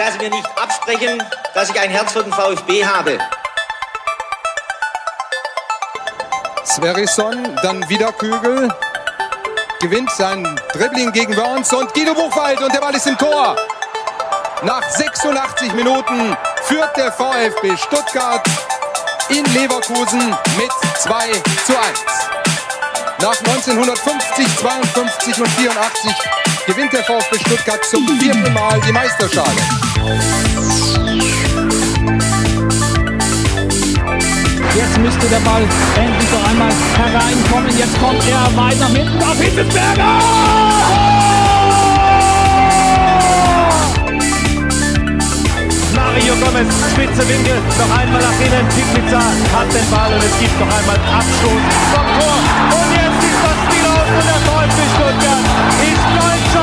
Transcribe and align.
lasse 0.00 0.16
mir 0.16 0.30
nicht 0.30 0.48
absprechen, 0.56 1.22
dass 1.52 1.68
ich 1.68 1.78
ein 1.78 1.90
Herz 1.90 2.12
für 2.12 2.22
den 2.22 2.32
VfB 2.32 2.86
habe. 2.86 3.18
Sverrisson, 6.64 7.54
dann 7.62 7.86
wieder 7.90 8.10
Kügel. 8.12 8.72
Gewinnt 9.78 10.10
sein 10.12 10.58
Dribbling 10.72 11.12
gegen 11.12 11.34
Burns 11.34 11.70
und 11.74 11.92
Guido 11.92 12.14
Buchwald 12.14 12.62
und 12.62 12.74
der 12.74 12.80
Ball 12.80 12.94
ist 12.94 13.06
im 13.06 13.18
Tor. 13.18 13.56
Nach 14.62 14.82
86 14.88 15.74
Minuten 15.74 16.34
führt 16.62 16.96
der 16.96 17.12
VfB 17.12 17.76
Stuttgart 17.76 18.46
in 19.28 19.44
Leverkusen 19.52 20.30
mit 20.56 20.72
2 20.96 21.30
zu 21.66 21.78
1. 21.78 22.00
Nach 23.20 23.38
1950, 23.38 24.46
52 24.60 25.40
und 25.40 25.48
84 25.48 26.39
gewinnt 26.70 26.92
der 26.92 27.02
VfB 27.02 27.36
Stuttgart 27.40 27.84
zum 27.84 28.06
vierten 28.20 28.52
Mal 28.52 28.80
die 28.86 28.92
Meisterschale. 28.92 29.50
Jetzt 34.76 34.98
müsste 34.98 35.26
der 35.26 35.40
Ball 35.40 35.62
endlich 35.96 36.30
noch 36.30 36.48
einmal 36.48 36.70
hereinkommen. 36.96 37.76
Jetzt 37.76 37.98
kommt 37.98 38.22
er 38.28 38.56
weiter 38.56 38.86
hinten 38.86 39.22
auf 39.22 39.40
Hitzelsberger! 39.40 41.10
Mario 45.94 46.34
Gomez, 46.36 46.74
spitze 46.92 47.28
Winkel, 47.28 47.56
noch 47.78 47.98
einmal 47.98 48.20
nach 48.20 48.40
innen, 48.44 48.66
Pizza 48.94 49.18
hat 49.18 49.72
den 49.72 49.90
Ball 49.90 50.12
und 50.12 50.22
es 50.22 50.38
gibt 50.38 50.58
noch 50.60 50.66
einmal 50.66 50.96
Abstoß 50.96 51.62
vom 51.94 52.06
Tor. 52.18 52.36
Und 52.78 52.90
jetzt 52.94 53.22
ist 53.26 53.40
das 53.42 53.56
Spiel 53.64 53.86
aus 53.86 54.08
und 54.18 54.26
der 54.26 54.40
VfB 54.46 54.78
Stuttgart 54.94 55.44
ist 55.80 56.04
deutscher 56.18 56.59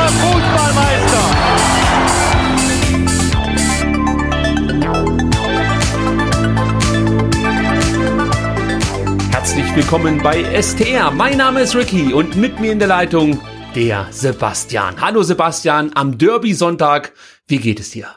willkommen 9.77 10.23
bei 10.23 10.43
STR. 10.59 11.11
Mein 11.11 11.37
Name 11.37 11.61
ist 11.61 11.75
Ricky 11.75 12.11
und 12.11 12.35
mit 12.35 12.59
mir 12.59 12.71
in 12.71 12.79
der 12.79 12.87
Leitung 12.87 13.39
der 13.75 14.07
Sebastian. 14.09 14.99
Hallo 14.99 15.21
Sebastian, 15.21 15.91
am 15.93 16.17
Derby-Sonntag. 16.17 17.13
Wie 17.45 17.59
geht 17.59 17.79
es 17.79 17.91
dir? 17.91 18.07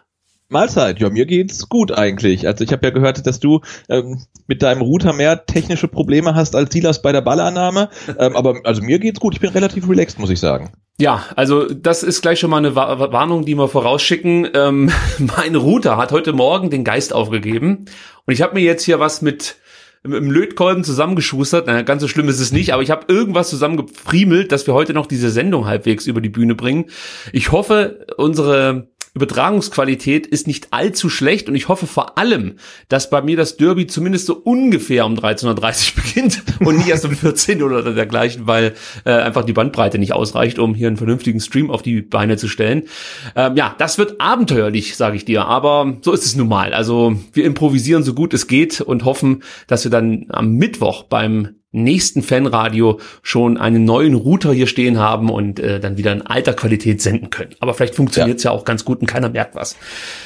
Mahlzeit, 0.49 1.01
ja, 1.01 1.11
mir 1.11 1.27
geht's 1.27 1.69
gut 1.69 1.93
eigentlich. 1.93 2.47
Also 2.47 2.65
ich 2.65 2.73
habe 2.73 2.87
ja 2.87 2.91
gehört, 2.95 3.27
dass 3.27 3.41
du 3.41 3.61
ähm, 3.91 4.23
mit 4.47 4.63
deinem 4.63 4.81
Router 4.81 5.13
mehr 5.13 5.45
technische 5.45 5.87
Probleme 5.87 6.35
hast 6.35 6.57
als 6.57 6.73
Silas 6.73 7.03
bei 7.03 7.13
der 7.13 7.21
Ballannahme. 7.21 7.91
Ähm, 8.19 8.37
aber 8.37 8.61
also 8.65 8.81
mir 8.81 8.99
geht's 8.99 9.21
gut, 9.21 9.35
ich 9.35 9.41
bin 9.41 9.51
relativ 9.51 9.87
relaxed, 9.87 10.19
muss 10.19 10.31
ich 10.31 10.41
sagen. 10.41 10.73
Ja, 10.99 11.27
also 11.37 11.67
das 11.67 12.03
ist 12.03 12.23
gleich 12.23 12.41
schon 12.41 12.49
mal 12.49 12.57
eine 12.57 12.75
Warnung, 12.75 13.45
die 13.45 13.55
wir 13.55 13.69
vorausschicken. 13.69 14.49
Ähm, 14.55 14.91
mein 15.19 15.57
Router 15.57 15.99
hat 15.99 16.11
heute 16.11 16.33
Morgen 16.33 16.71
den 16.71 16.85
Geist 16.85 17.13
aufgegeben 17.13 17.85
und 18.25 18.33
ich 18.33 18.41
habe 18.41 18.55
mir 18.55 18.63
jetzt 18.63 18.85
hier 18.85 18.99
was 18.99 19.21
mit 19.21 19.57
im 20.03 20.31
Lötkolben 20.31 20.85
zusammengeschustert. 20.85 21.67
Na, 21.67 21.83
ganz 21.83 22.03
so 22.03 22.09
schlimm 22.09 22.29
ist 22.29 22.41
es 22.41 22.53
nicht, 22.53 22.73
aber 22.73 22.83
ich 22.83 22.91
habe 22.91 23.13
irgendwas 23.13 23.51
zusammengefriemelt, 23.51 24.51
dass 24.51 24.67
wir 24.67 24.75
heute 24.75 24.95
noch 24.95 25.07
diese 25.07 25.31
Sendung 25.31 25.67
halbwegs 25.67 26.07
über 26.07 26.21
die 26.21 26.31
Bühne 26.31 26.55
bringen. 26.55 26.87
Ich 27.33 27.53
hoffe, 27.53 28.07
unsere 28.17 28.89
Übertragungsqualität 29.15 30.27
ist 30.27 30.47
nicht 30.47 30.69
allzu 30.73 31.09
schlecht 31.09 31.49
und 31.49 31.55
ich 31.57 31.69
hoffe 31.69 31.87
vor 31.87 32.17
allem, 32.17 32.57
dass 32.89 33.11
bei 33.11 33.23
mir 33.23 33.37
das 33.37 33.57
Derby 33.57 33.87
zumindest 33.87 34.27
so 34.27 34.35
ungefähr 34.35 35.05
um 35.05 35.15
13.30 35.15 35.49
Uhr 35.97 36.03
beginnt 36.05 36.43
und 36.61 36.77
nicht 36.77 36.89
erst 36.89 37.05
um 37.05 37.15
14 37.15 37.61
Uhr 37.63 37.71
oder 37.71 37.93
dergleichen, 37.93 38.47
weil 38.47 38.75
äh, 39.05 39.11
einfach 39.11 39.45
die 39.45 39.53
Bandbreite 39.53 39.99
nicht 39.99 40.13
ausreicht, 40.13 40.59
um 40.59 40.75
hier 40.75 40.87
einen 40.87 40.97
vernünftigen 40.97 41.41
Stream 41.41 41.71
auf 41.71 41.83
die 41.83 42.03
Beine 42.03 42.37
zu 42.37 42.49
stellen. 42.49 42.85
Ähm, 43.35 43.57
ja, 43.57 43.75
das 43.79 43.99
wird 43.99 44.21
abenteuerlich, 44.21 44.97
sage 44.97 45.17
ich 45.17 45.25
dir, 45.25 45.45
aber 45.47 45.99
so 46.03 46.13
ist 46.13 46.25
es 46.25 46.37
nun 46.37 46.49
mal. 46.49 46.73
Also 46.73 47.17
wir 47.33 47.45
improvisieren 47.45 48.05
so 48.05 48.15
gut 48.15 48.33
es 48.33 48.47
geht 48.47 48.81
und 48.81 49.05
hoffen, 49.05 49.43
dass 49.67 49.85
wir 49.85 49.91
dann 49.91 50.27
am 50.29 50.55
Mittwoch 50.55 51.05
beim 51.05 51.60
nächsten 51.73 52.23
Fanradio 52.23 52.99
schon 53.23 53.57
einen 53.57 53.85
neuen 53.85 54.15
Router 54.15 54.53
hier 54.53 54.67
stehen 54.67 54.99
haben 54.99 55.31
und 55.31 55.61
äh, 55.61 55.79
dann 55.79 55.97
wieder 55.97 56.13
in 56.13 56.23
alter 56.23 56.53
Qualität 56.53 57.01
senden 57.01 57.31
können. 57.31 57.55
Aber 57.61 57.75
vielleicht 57.75 57.95
funktioniert 57.95 58.39
es 58.39 58.45
ja. 58.45 58.51
ja. 58.51 58.57
auch 58.57 58.65
ganz 58.65 58.85
gut 58.85 59.01
und 59.01 59.07
keiner 59.07 59.29
merkt 59.29 59.55
was. 59.55 59.77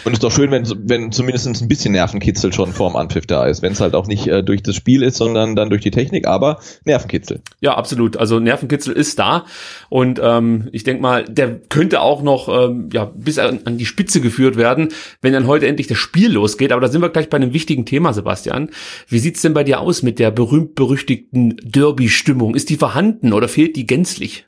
Und 0.04 0.12
es 0.12 0.16
ist 0.18 0.24
doch 0.24 0.32
schön, 0.32 0.50
wenn, 0.50 0.64
wenn 0.88 1.12
zumindest 1.12 1.46
ein 1.46 1.68
bisschen 1.68 1.92
Nervenkitzel 1.92 2.52
schon 2.52 2.72
vorm 2.72 2.96
Anpfiff 2.96 3.26
da 3.26 3.46
ist. 3.46 3.60
Wenn 3.60 3.72
es 3.72 3.80
halt 3.80 3.94
auch 3.94 4.06
nicht 4.06 4.26
äh, 4.26 4.42
durch 4.42 4.62
das 4.62 4.74
Spiel 4.74 5.02
ist, 5.02 5.16
sondern 5.16 5.54
dann 5.54 5.68
durch 5.68 5.82
die 5.82 5.90
Technik, 5.90 6.26
aber 6.26 6.60
Nervenkitzel. 6.84 7.42
Ja, 7.60 7.74
absolut. 7.74 8.16
Also 8.16 8.40
Nervenkitzel 8.40 8.94
ist 8.94 9.18
da 9.18 9.44
und 9.90 10.18
ähm, 10.22 10.68
ich 10.72 10.84
denke 10.84 11.02
mal, 11.02 11.24
der 11.24 11.60
könnte 11.68 12.00
auch 12.00 12.22
noch 12.22 12.48
ähm, 12.48 12.88
ja, 12.90 13.04
bis 13.14 13.38
an, 13.38 13.60
an 13.66 13.76
die 13.76 13.86
Spitze 13.86 14.22
geführt 14.22 14.56
werden, 14.56 14.88
wenn 15.20 15.34
dann 15.34 15.46
heute 15.46 15.66
endlich 15.66 15.88
das 15.88 15.98
Spiel 15.98 16.32
losgeht. 16.32 16.72
Aber 16.72 16.80
da 16.80 16.88
sind 16.88 17.02
wir 17.02 17.10
gleich 17.10 17.28
bei 17.28 17.36
einem 17.36 17.52
wichtigen 17.52 17.84
Thema, 17.84 18.14
Sebastian. 18.14 18.70
Wie 19.08 19.18
sieht's 19.18 19.42
denn 19.42 19.52
bei 19.52 19.64
dir 19.64 19.80
aus 19.80 20.02
mit 20.02 20.18
der 20.18 20.30
berühmt-berüchtigten 20.30 21.33
Derby-Stimmung? 21.34 22.54
Ist 22.54 22.70
die 22.70 22.76
vorhanden 22.76 23.32
oder 23.32 23.48
fehlt 23.48 23.76
die 23.76 23.86
gänzlich? 23.86 24.46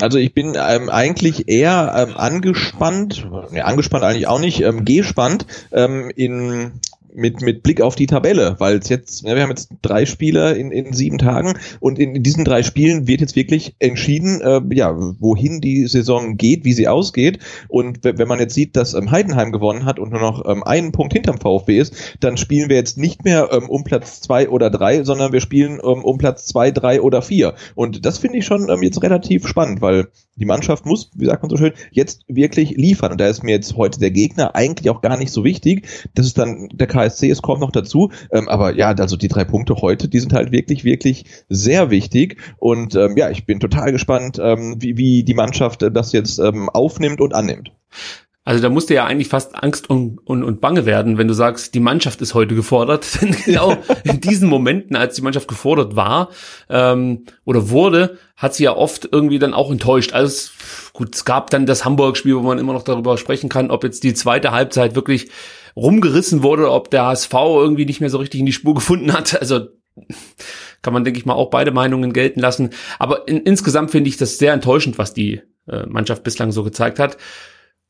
Also 0.00 0.18
ich 0.18 0.32
bin 0.32 0.56
ähm, 0.56 0.90
eigentlich 0.90 1.48
eher 1.48 1.92
ähm, 1.96 2.16
angespannt, 2.16 3.26
ne, 3.50 3.64
angespannt 3.64 4.04
eigentlich 4.04 4.28
auch 4.28 4.38
nicht, 4.38 4.60
ähm, 4.60 4.84
gespannt 4.84 5.46
ähm, 5.72 6.10
in 6.14 6.80
mit, 7.14 7.40
mit 7.40 7.62
Blick 7.62 7.80
auf 7.80 7.94
die 7.94 8.06
Tabelle, 8.06 8.56
weil 8.58 8.78
es 8.78 8.88
jetzt, 8.88 9.22
ja, 9.22 9.34
wir 9.34 9.42
haben 9.42 9.50
jetzt 9.50 9.70
drei 9.82 10.06
Spiele 10.06 10.52
in, 10.52 10.70
in 10.70 10.92
sieben 10.92 11.18
Tagen 11.18 11.54
und 11.80 11.98
in, 11.98 12.14
in 12.14 12.22
diesen 12.22 12.44
drei 12.44 12.62
Spielen 12.62 13.06
wird 13.06 13.20
jetzt 13.20 13.36
wirklich 13.36 13.74
entschieden, 13.78 14.40
äh, 14.40 14.60
ja, 14.74 14.94
wohin 15.18 15.60
die 15.60 15.86
Saison 15.86 16.36
geht, 16.36 16.64
wie 16.64 16.72
sie 16.72 16.88
ausgeht. 16.88 17.38
Und 17.68 18.04
wenn 18.04 18.28
man 18.28 18.38
jetzt 18.38 18.54
sieht, 18.54 18.76
dass 18.76 18.94
ähm, 18.94 19.10
Heidenheim 19.10 19.52
gewonnen 19.52 19.84
hat 19.84 19.98
und 19.98 20.10
nur 20.10 20.20
noch 20.20 20.44
ähm, 20.46 20.62
einen 20.62 20.92
Punkt 20.92 21.12
hinterm 21.12 21.38
VfB 21.38 21.78
ist, 21.78 21.94
dann 22.20 22.36
spielen 22.36 22.68
wir 22.68 22.76
jetzt 22.76 22.98
nicht 22.98 23.24
mehr 23.24 23.48
ähm, 23.52 23.68
um 23.68 23.84
Platz 23.84 24.20
zwei 24.20 24.48
oder 24.48 24.70
drei, 24.70 25.04
sondern 25.04 25.32
wir 25.32 25.40
spielen 25.40 25.80
ähm, 25.82 26.04
um 26.04 26.18
Platz 26.18 26.46
zwei, 26.46 26.70
drei 26.70 27.00
oder 27.00 27.22
vier. 27.22 27.54
Und 27.74 28.04
das 28.04 28.18
finde 28.18 28.38
ich 28.38 28.46
schon 28.46 28.68
ähm, 28.68 28.82
jetzt 28.82 29.02
relativ 29.02 29.46
spannend, 29.46 29.80
weil 29.80 30.08
die 30.36 30.44
Mannschaft 30.44 30.86
muss, 30.86 31.10
wie 31.14 31.26
sagt 31.26 31.42
man 31.42 31.50
so 31.50 31.56
schön, 31.56 31.72
jetzt 31.90 32.22
wirklich 32.28 32.70
liefern. 32.76 33.12
Und 33.12 33.20
da 33.20 33.26
ist 33.26 33.42
mir 33.42 33.52
jetzt 33.52 33.76
heute 33.76 33.98
der 33.98 34.10
Gegner 34.10 34.54
eigentlich 34.54 34.90
auch 34.90 35.00
gar 35.00 35.16
nicht 35.16 35.32
so 35.32 35.44
wichtig. 35.44 35.88
Das 36.14 36.26
ist 36.26 36.38
dann 36.38 36.68
der 36.72 36.86
KSC, 36.86 37.30
es 37.30 37.42
kommt 37.42 37.60
noch 37.60 37.72
dazu. 37.72 38.10
Ähm, 38.30 38.48
aber 38.48 38.76
ja, 38.76 38.88
also 38.92 39.16
die 39.16 39.28
drei 39.28 39.44
Punkte 39.44 39.76
heute, 39.76 40.08
die 40.08 40.20
sind 40.20 40.32
halt 40.32 40.52
wirklich, 40.52 40.84
wirklich 40.84 41.24
sehr 41.48 41.90
wichtig. 41.90 42.36
Und 42.58 42.94
ähm, 42.94 43.16
ja, 43.16 43.30
ich 43.30 43.46
bin 43.46 43.60
total 43.60 43.92
gespannt, 43.92 44.38
ähm, 44.40 44.76
wie, 44.78 44.96
wie 44.96 45.24
die 45.24 45.34
Mannschaft 45.34 45.82
das 45.90 46.12
jetzt 46.12 46.38
ähm, 46.38 46.68
aufnimmt 46.68 47.20
und 47.20 47.34
annimmt. 47.34 47.72
Also 48.46 48.62
da 48.62 48.68
musste 48.68 48.94
ja 48.94 49.04
eigentlich 49.04 49.26
fast 49.26 49.56
Angst 49.60 49.90
und, 49.90 50.18
und, 50.24 50.44
und 50.44 50.60
Bange 50.60 50.86
werden, 50.86 51.18
wenn 51.18 51.26
du 51.26 51.34
sagst, 51.34 51.74
die 51.74 51.80
Mannschaft 51.80 52.22
ist 52.22 52.32
heute 52.32 52.54
gefordert. 52.54 53.04
Denn 53.20 53.32
genau 53.32 53.76
in 54.04 54.20
diesen 54.20 54.48
Momenten, 54.48 54.94
als 54.94 55.16
die 55.16 55.22
Mannschaft 55.22 55.48
gefordert 55.48 55.96
war 55.96 56.28
ähm, 56.70 57.24
oder 57.44 57.70
wurde, 57.70 58.18
hat 58.36 58.54
sie 58.54 58.62
ja 58.62 58.76
oft 58.76 59.08
irgendwie 59.10 59.40
dann 59.40 59.52
auch 59.52 59.68
enttäuscht. 59.72 60.12
Also 60.12 60.50
gut, 60.92 61.16
es 61.16 61.24
gab 61.24 61.50
dann 61.50 61.66
das 61.66 61.84
Hamburg-Spiel, 61.84 62.36
wo 62.36 62.42
man 62.42 62.60
immer 62.60 62.72
noch 62.72 62.84
darüber 62.84 63.18
sprechen 63.18 63.48
kann, 63.48 63.72
ob 63.72 63.82
jetzt 63.82 64.04
die 64.04 64.14
zweite 64.14 64.52
Halbzeit 64.52 64.94
wirklich 64.94 65.28
rumgerissen 65.74 66.44
wurde, 66.44 66.70
ob 66.70 66.88
der 66.92 67.04
HSV 67.04 67.34
irgendwie 67.34 67.84
nicht 67.84 68.00
mehr 68.00 68.10
so 68.10 68.18
richtig 68.18 68.38
in 68.38 68.46
die 68.46 68.52
Spur 68.52 68.76
gefunden 68.76 69.12
hat. 69.12 69.40
Also 69.40 69.70
kann 70.82 70.92
man, 70.92 71.02
denke 71.02 71.18
ich 71.18 71.26
mal, 71.26 71.34
auch 71.34 71.50
beide 71.50 71.72
Meinungen 71.72 72.12
gelten 72.12 72.38
lassen. 72.38 72.70
Aber 73.00 73.26
in, 73.26 73.38
insgesamt 73.40 73.90
finde 73.90 74.08
ich 74.08 74.18
das 74.18 74.38
sehr 74.38 74.52
enttäuschend, 74.52 74.98
was 74.98 75.12
die 75.14 75.42
äh, 75.66 75.84
Mannschaft 75.86 76.22
bislang 76.22 76.52
so 76.52 76.62
gezeigt 76.62 77.00
hat. 77.00 77.16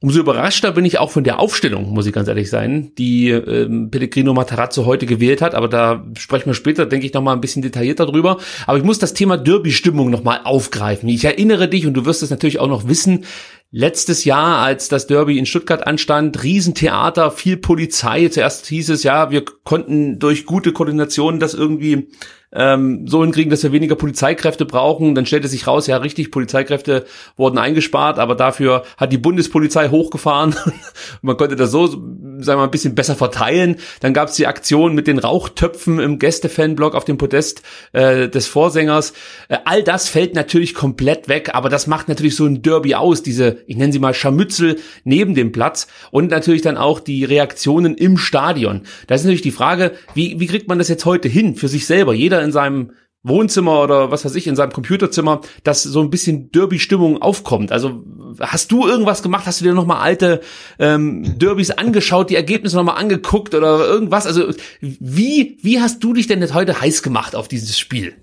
Umso 0.02 0.20
überraschter 0.20 0.72
bin 0.72 0.84
ich 0.84 0.98
auch 0.98 1.10
von 1.10 1.24
der 1.24 1.38
Aufstellung, 1.38 1.94
muss 1.94 2.04
ich 2.04 2.12
ganz 2.12 2.28
ehrlich 2.28 2.50
sein, 2.50 2.92
die 2.98 3.30
ähm, 3.30 3.90
Pellegrino 3.90 4.34
Matarazzo 4.34 4.84
heute 4.84 5.06
gewählt 5.06 5.40
hat. 5.40 5.54
Aber 5.54 5.68
da 5.68 6.04
sprechen 6.18 6.46
wir 6.46 6.54
später, 6.54 6.84
denke 6.84 7.06
ich, 7.06 7.14
noch 7.14 7.22
mal 7.22 7.32
ein 7.32 7.40
bisschen 7.40 7.62
detaillierter 7.62 8.04
drüber. 8.04 8.36
Aber 8.66 8.76
ich 8.76 8.84
muss 8.84 8.98
das 8.98 9.14
Thema 9.14 9.38
Derby-Stimmung 9.38 10.10
noch 10.10 10.22
mal 10.22 10.40
aufgreifen. 10.44 11.08
Ich 11.08 11.24
erinnere 11.24 11.66
dich, 11.68 11.86
und 11.86 11.94
du 11.94 12.04
wirst 12.04 12.22
es 12.22 12.28
natürlich 12.28 12.58
auch 12.58 12.68
noch 12.68 12.88
wissen, 12.88 13.24
Letztes 13.72 14.24
Jahr, 14.24 14.58
als 14.62 14.88
das 14.88 15.08
Derby 15.08 15.38
in 15.38 15.44
Stuttgart 15.44 15.86
anstand, 15.86 16.42
Riesentheater, 16.42 17.32
viel 17.32 17.56
Polizei. 17.56 18.28
Zuerst 18.28 18.66
hieß 18.66 18.90
es 18.90 19.02
ja, 19.02 19.30
wir 19.32 19.44
konnten 19.44 20.20
durch 20.20 20.46
gute 20.46 20.72
Koordination 20.72 21.40
das 21.40 21.52
irgendwie 21.52 22.08
ähm, 22.56 23.06
so 23.06 23.22
hinkriegen, 23.22 23.50
dass 23.50 23.62
wir 23.62 23.72
weniger 23.72 23.96
Polizeikräfte 23.96 24.64
brauchen. 24.64 25.14
Dann 25.14 25.26
stellte 25.26 25.48
sich 25.48 25.66
raus, 25.66 25.86
ja 25.86 25.98
richtig, 25.98 26.30
Polizeikräfte 26.30 27.04
wurden 27.36 27.58
eingespart, 27.58 28.18
aber 28.18 28.34
dafür 28.34 28.82
hat 28.96 29.12
die 29.12 29.18
Bundespolizei 29.18 29.90
hochgefahren. 29.90 30.56
Man 31.22 31.36
konnte 31.36 31.56
das 31.56 31.70
so, 31.70 31.86
sagen 31.86 32.02
wir 32.46 32.56
mal, 32.56 32.64
ein 32.64 32.70
bisschen 32.70 32.94
besser 32.94 33.14
verteilen. 33.14 33.76
Dann 34.00 34.14
gab 34.14 34.28
es 34.28 34.36
die 34.36 34.46
Aktion 34.46 34.94
mit 34.94 35.06
den 35.06 35.18
Rauchtöpfen 35.18 35.98
im 35.98 36.18
Gästefanblock 36.18 36.94
auf 36.94 37.04
dem 37.04 37.18
Podest 37.18 37.62
äh, 37.92 38.28
des 38.28 38.46
Vorsängers. 38.46 39.12
Äh, 39.48 39.58
all 39.64 39.82
das 39.82 40.08
fällt 40.08 40.34
natürlich 40.34 40.74
komplett 40.74 41.28
weg, 41.28 41.50
aber 41.52 41.68
das 41.68 41.86
macht 41.86 42.08
natürlich 42.08 42.36
so 42.36 42.46
ein 42.46 42.62
Derby 42.62 42.94
aus, 42.94 43.22
diese, 43.22 43.58
ich 43.66 43.76
nenne 43.76 43.92
sie 43.92 43.98
mal 43.98 44.14
Scharmützel 44.14 44.78
neben 45.04 45.34
dem 45.34 45.52
Platz 45.52 45.86
und 46.10 46.30
natürlich 46.30 46.62
dann 46.62 46.78
auch 46.78 47.00
die 47.00 47.24
Reaktionen 47.24 47.94
im 47.96 48.16
Stadion. 48.16 48.82
Da 49.06 49.14
ist 49.14 49.24
natürlich 49.24 49.42
die 49.42 49.50
Frage, 49.50 49.92
wie, 50.14 50.40
wie 50.40 50.46
kriegt 50.46 50.68
man 50.68 50.78
das 50.78 50.88
jetzt 50.88 51.04
heute 51.04 51.28
hin 51.28 51.54
für 51.54 51.68
sich 51.68 51.86
selber? 51.86 52.14
Jeder 52.14 52.45
in 52.46 52.52
seinem 52.52 52.92
Wohnzimmer 53.22 53.82
oder 53.82 54.10
was 54.10 54.24
weiß 54.24 54.34
ich, 54.36 54.46
in 54.46 54.56
seinem 54.56 54.72
Computerzimmer, 54.72 55.40
dass 55.64 55.82
so 55.82 56.00
ein 56.00 56.10
bisschen 56.10 56.50
Derby-Stimmung 56.52 57.20
aufkommt. 57.20 57.72
Also 57.72 58.04
hast 58.40 58.70
du 58.70 58.86
irgendwas 58.86 59.22
gemacht? 59.22 59.46
Hast 59.46 59.60
du 59.60 59.64
dir 59.64 59.74
nochmal 59.74 60.00
alte 60.00 60.40
ähm, 60.78 61.38
Derbys 61.38 61.72
angeschaut, 61.72 62.30
die 62.30 62.36
Ergebnisse 62.36 62.76
nochmal 62.76 62.98
angeguckt 62.98 63.54
oder 63.54 63.86
irgendwas? 63.86 64.26
Also 64.26 64.52
wie, 64.80 65.58
wie 65.60 65.80
hast 65.80 66.02
du 66.04 66.12
dich 66.12 66.26
denn 66.28 66.54
heute 66.54 66.80
heiß 66.80 67.02
gemacht 67.02 67.34
auf 67.34 67.48
dieses 67.48 67.78
Spiel? 67.78 68.14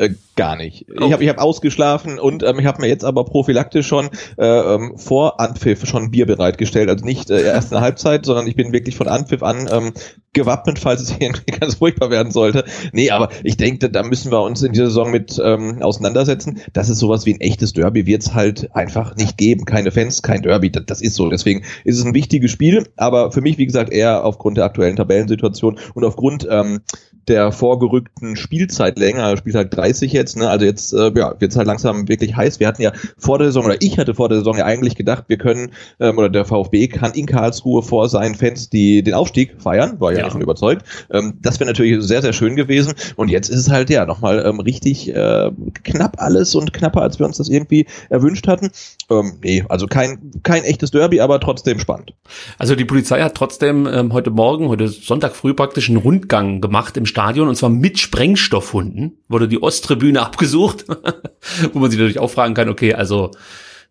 Äh, 0.00 0.14
gar 0.34 0.56
nicht. 0.56 0.86
Oh. 0.88 1.04
Ich 1.04 1.12
habe 1.12 1.22
ich 1.22 1.28
hab 1.28 1.36
ausgeschlafen 1.36 2.18
und 2.18 2.42
ähm, 2.42 2.58
ich 2.58 2.64
habe 2.64 2.80
mir 2.80 2.88
jetzt 2.88 3.04
aber 3.04 3.26
prophylaktisch 3.26 3.86
schon 3.86 4.08
äh, 4.38 4.46
ähm, 4.46 4.96
vor 4.96 5.38
Anpfiff 5.40 5.84
schon 5.84 6.10
Bier 6.10 6.24
bereitgestellt. 6.24 6.88
Also 6.88 7.04
nicht 7.04 7.28
äh, 7.28 7.42
erst 7.42 7.70
in 7.70 7.74
der 7.74 7.82
Halbzeit, 7.82 8.24
sondern 8.24 8.46
ich 8.46 8.56
bin 8.56 8.72
wirklich 8.72 8.96
von 8.96 9.08
Anpfiff 9.08 9.42
an 9.42 9.68
ähm, 9.70 9.92
gewappnet, 10.32 10.78
falls 10.78 11.02
es 11.02 11.10
irgendwie 11.20 11.52
ganz 11.52 11.74
furchtbar 11.74 12.08
werden 12.08 12.32
sollte. 12.32 12.64
Nee, 12.92 13.10
aber 13.10 13.28
ich 13.44 13.58
denke, 13.58 13.90
da 13.90 14.02
müssen 14.02 14.32
wir 14.32 14.40
uns 14.40 14.62
in 14.62 14.72
dieser 14.72 14.86
Saison 14.86 15.10
mit 15.10 15.38
ähm, 15.44 15.82
auseinandersetzen. 15.82 16.60
Das 16.72 16.88
ist 16.88 16.98
sowas 16.98 17.26
wie 17.26 17.34
ein 17.34 17.40
echtes 17.42 17.74
Derby 17.74 18.06
wird 18.06 18.22
es 18.22 18.32
halt 18.32 18.74
einfach 18.74 19.16
nicht 19.16 19.36
geben. 19.36 19.66
Keine 19.66 19.90
Fans, 19.90 20.22
kein 20.22 20.40
Derby. 20.40 20.70
Das, 20.70 20.86
das 20.86 21.02
ist 21.02 21.14
so. 21.14 21.28
Deswegen 21.28 21.62
ist 21.84 21.98
es 21.98 22.06
ein 22.06 22.14
wichtiges 22.14 22.50
Spiel, 22.50 22.88
aber 22.96 23.32
für 23.32 23.42
mich, 23.42 23.58
wie 23.58 23.66
gesagt, 23.66 23.92
eher 23.92 24.24
aufgrund 24.24 24.56
der 24.56 24.64
aktuellen 24.64 24.96
Tabellensituation 24.96 25.78
und 25.92 26.04
aufgrund 26.04 26.48
ähm, 26.50 26.80
der 27.28 27.52
vorgerückten 27.52 28.36
Spielzeit 28.36 28.98
länger, 28.98 29.36
Spieltag 29.36 29.70
30 29.90 30.12
jetzt, 30.12 30.36
ne? 30.36 30.48
Also 30.48 30.64
jetzt 30.64 30.92
äh, 30.92 31.12
ja, 31.16 31.34
wird's 31.38 31.56
halt 31.56 31.66
langsam 31.66 32.08
wirklich 32.08 32.36
heiß. 32.36 32.60
Wir 32.60 32.66
hatten 32.66 32.82
ja 32.82 32.92
vor 33.18 33.38
der 33.38 33.48
Saison 33.48 33.64
oder 33.64 33.76
ich 33.80 33.98
hatte 33.98 34.14
vor 34.14 34.28
der 34.28 34.38
Saison 34.38 34.56
ja 34.56 34.64
eigentlich 34.64 34.94
gedacht, 34.94 35.24
wir 35.28 35.38
können 35.38 35.72
ähm, 35.98 36.18
oder 36.18 36.28
der 36.28 36.44
VfB 36.44 36.88
kann 36.88 37.12
in 37.12 37.26
Karlsruhe 37.26 37.82
vor 37.82 38.08
seinen 38.08 38.34
Fans 38.34 38.70
die 38.70 39.02
den 39.02 39.14
Aufstieg 39.14 39.56
feiern, 39.58 40.00
war 40.00 40.12
ja, 40.12 40.18
ja. 40.18 40.24
davon 40.24 40.40
überzeugt. 40.40 40.84
Ähm, 41.10 41.34
das 41.40 41.60
wäre 41.60 41.68
natürlich 41.68 42.02
sehr 42.04 42.22
sehr 42.22 42.32
schön 42.32 42.56
gewesen 42.56 42.94
und 43.16 43.28
jetzt 43.28 43.48
ist 43.48 43.58
es 43.58 43.70
halt 43.70 43.90
ja 43.90 44.06
nochmal 44.06 44.44
ähm, 44.46 44.60
richtig 44.60 45.14
äh, 45.14 45.50
knapp 45.84 46.16
alles 46.20 46.54
und 46.54 46.72
knapper 46.72 47.02
als 47.02 47.18
wir 47.18 47.26
uns 47.26 47.38
das 47.38 47.48
irgendwie 47.48 47.86
erwünscht 48.08 48.46
hatten. 48.46 48.70
Ähm, 49.10 49.34
nee, 49.42 49.64
also 49.68 49.86
kein 49.86 50.30
kein 50.42 50.64
echtes 50.64 50.90
Derby, 50.90 51.20
aber 51.20 51.40
trotzdem 51.40 51.78
spannend. 51.78 52.14
Also 52.58 52.74
die 52.74 52.84
Polizei 52.84 53.20
hat 53.22 53.34
trotzdem 53.34 53.86
ähm, 53.86 54.12
heute 54.12 54.30
Morgen, 54.30 54.68
heute 54.68 54.88
Sonntag 54.88 55.34
früh 55.34 55.54
praktisch 55.54 55.88
einen 55.88 55.98
Rundgang 55.98 56.60
gemacht 56.60 56.96
im 56.96 57.06
Stadion 57.06 57.48
und 57.48 57.56
zwar 57.56 57.70
mit 57.70 57.98
Sprengstoffhunden. 57.98 59.18
Wurde 59.28 59.48
die 59.48 59.62
Osttribüne 59.80 60.20
abgesucht, 60.20 60.84
wo 61.72 61.78
man 61.78 61.90
sich 61.90 61.98
natürlich 61.98 62.18
auch 62.18 62.30
fragen 62.30 62.54
kann, 62.54 62.68
okay, 62.68 62.94
also 62.94 63.30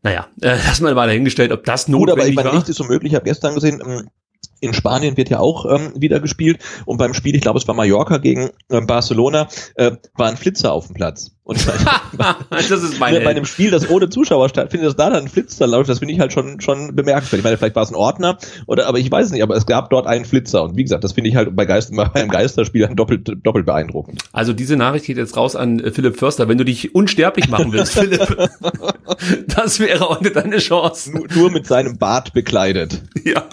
naja, 0.03 0.27
äh, 0.41 0.55
lass 0.65 0.79
mal 0.79 0.93
mal 0.93 1.07
dahingestellt, 1.07 1.51
ob 1.51 1.65
das 1.65 1.87
notwendig 1.87 2.13
Gut, 2.13 2.19
aber 2.21 2.29
ich 2.29 2.35
meine, 2.35 2.49
war. 2.49 2.55
nichts 2.55 2.69
ist 2.69 2.77
so 2.77 2.85
möglich. 2.85 3.11
Ich 3.11 3.15
habe 3.15 3.25
gestern 3.25 3.55
gesehen, 3.55 3.81
ähm, 3.85 4.09
in 4.61 4.73
Spanien 4.73 5.17
wird 5.17 5.29
ja 5.29 5.39
auch 5.39 5.65
ähm, 5.65 5.93
wieder 5.95 6.19
gespielt 6.19 6.59
und 6.85 6.97
beim 6.97 7.13
Spiel, 7.13 7.35
ich 7.35 7.41
glaube, 7.41 7.59
es 7.59 7.67
war 7.67 7.75
Mallorca 7.75 8.17
gegen 8.17 8.49
äh, 8.69 8.81
Barcelona, 8.81 9.47
äh, 9.75 9.91
war 10.15 10.29
ein 10.29 10.37
Flitzer 10.37 10.71
auf 10.71 10.87
dem 10.87 10.95
Platz. 10.95 11.31
Und 11.49 11.67
das 12.51 12.69
ist 12.69 12.99
meine 12.99 13.21
bei 13.21 13.31
einem 13.31 13.45
Spiel, 13.45 13.71
das 13.71 13.89
ohne 13.89 14.07
Zuschauer 14.07 14.49
stattfindet, 14.49 14.89
dass 14.89 14.95
da 14.95 15.09
dann 15.09 15.23
ein 15.23 15.29
Flitzer 15.29 15.65
läuft, 15.65 15.89
das 15.89 15.97
finde 15.97 16.13
ich 16.13 16.19
halt 16.19 16.31
schon 16.31 16.61
schon 16.61 16.95
bemerkenswert. 16.95 17.39
Ich 17.39 17.43
meine, 17.43 17.57
vielleicht 17.57 17.75
war 17.75 17.81
es 17.81 17.89
ein 17.89 17.95
Ordner 17.95 18.37
oder, 18.67 18.85
aber 18.85 18.99
ich 18.99 19.11
weiß 19.11 19.25
es 19.25 19.31
nicht, 19.31 19.41
aber 19.41 19.55
es 19.55 19.65
gab 19.65 19.89
dort 19.89 20.05
einen 20.05 20.25
Flitzer 20.25 20.61
und 20.61 20.77
wie 20.77 20.83
gesagt, 20.83 21.03
das 21.03 21.13
finde 21.13 21.31
ich 21.31 21.35
halt 21.35 21.55
bei, 21.55 21.65
Geist, 21.65 21.91
bei 21.95 22.13
einem 22.13 22.29
Geisterspiel 22.29 22.87
doppelt 22.93 23.31
doppelt 23.43 23.65
beeindruckend. 23.65 24.21
Also 24.31 24.53
diese 24.53 24.75
Nachricht 24.75 25.05
geht 25.05 25.17
jetzt 25.17 25.35
raus 25.35 25.55
an 25.55 25.79
äh, 25.79 25.89
Philipp 25.89 26.19
Förster, 26.19 26.47
wenn 26.47 26.59
du 26.59 26.65
dich 26.65 26.93
unsterblich 26.93 27.49
machen 27.49 27.71
willst, 27.71 27.93
Philipp, 27.99 28.47
das 29.47 29.79
wäre 29.79 30.07
heute 30.07 30.29
deine 30.29 30.59
Chance. 30.59 31.11
Nur, 31.11 31.25
nur 31.33 31.49
mit 31.49 31.65
seinem 31.65 31.97
Bart 31.97 32.33
bekleidet. 32.33 33.01
Ja. 33.23 33.43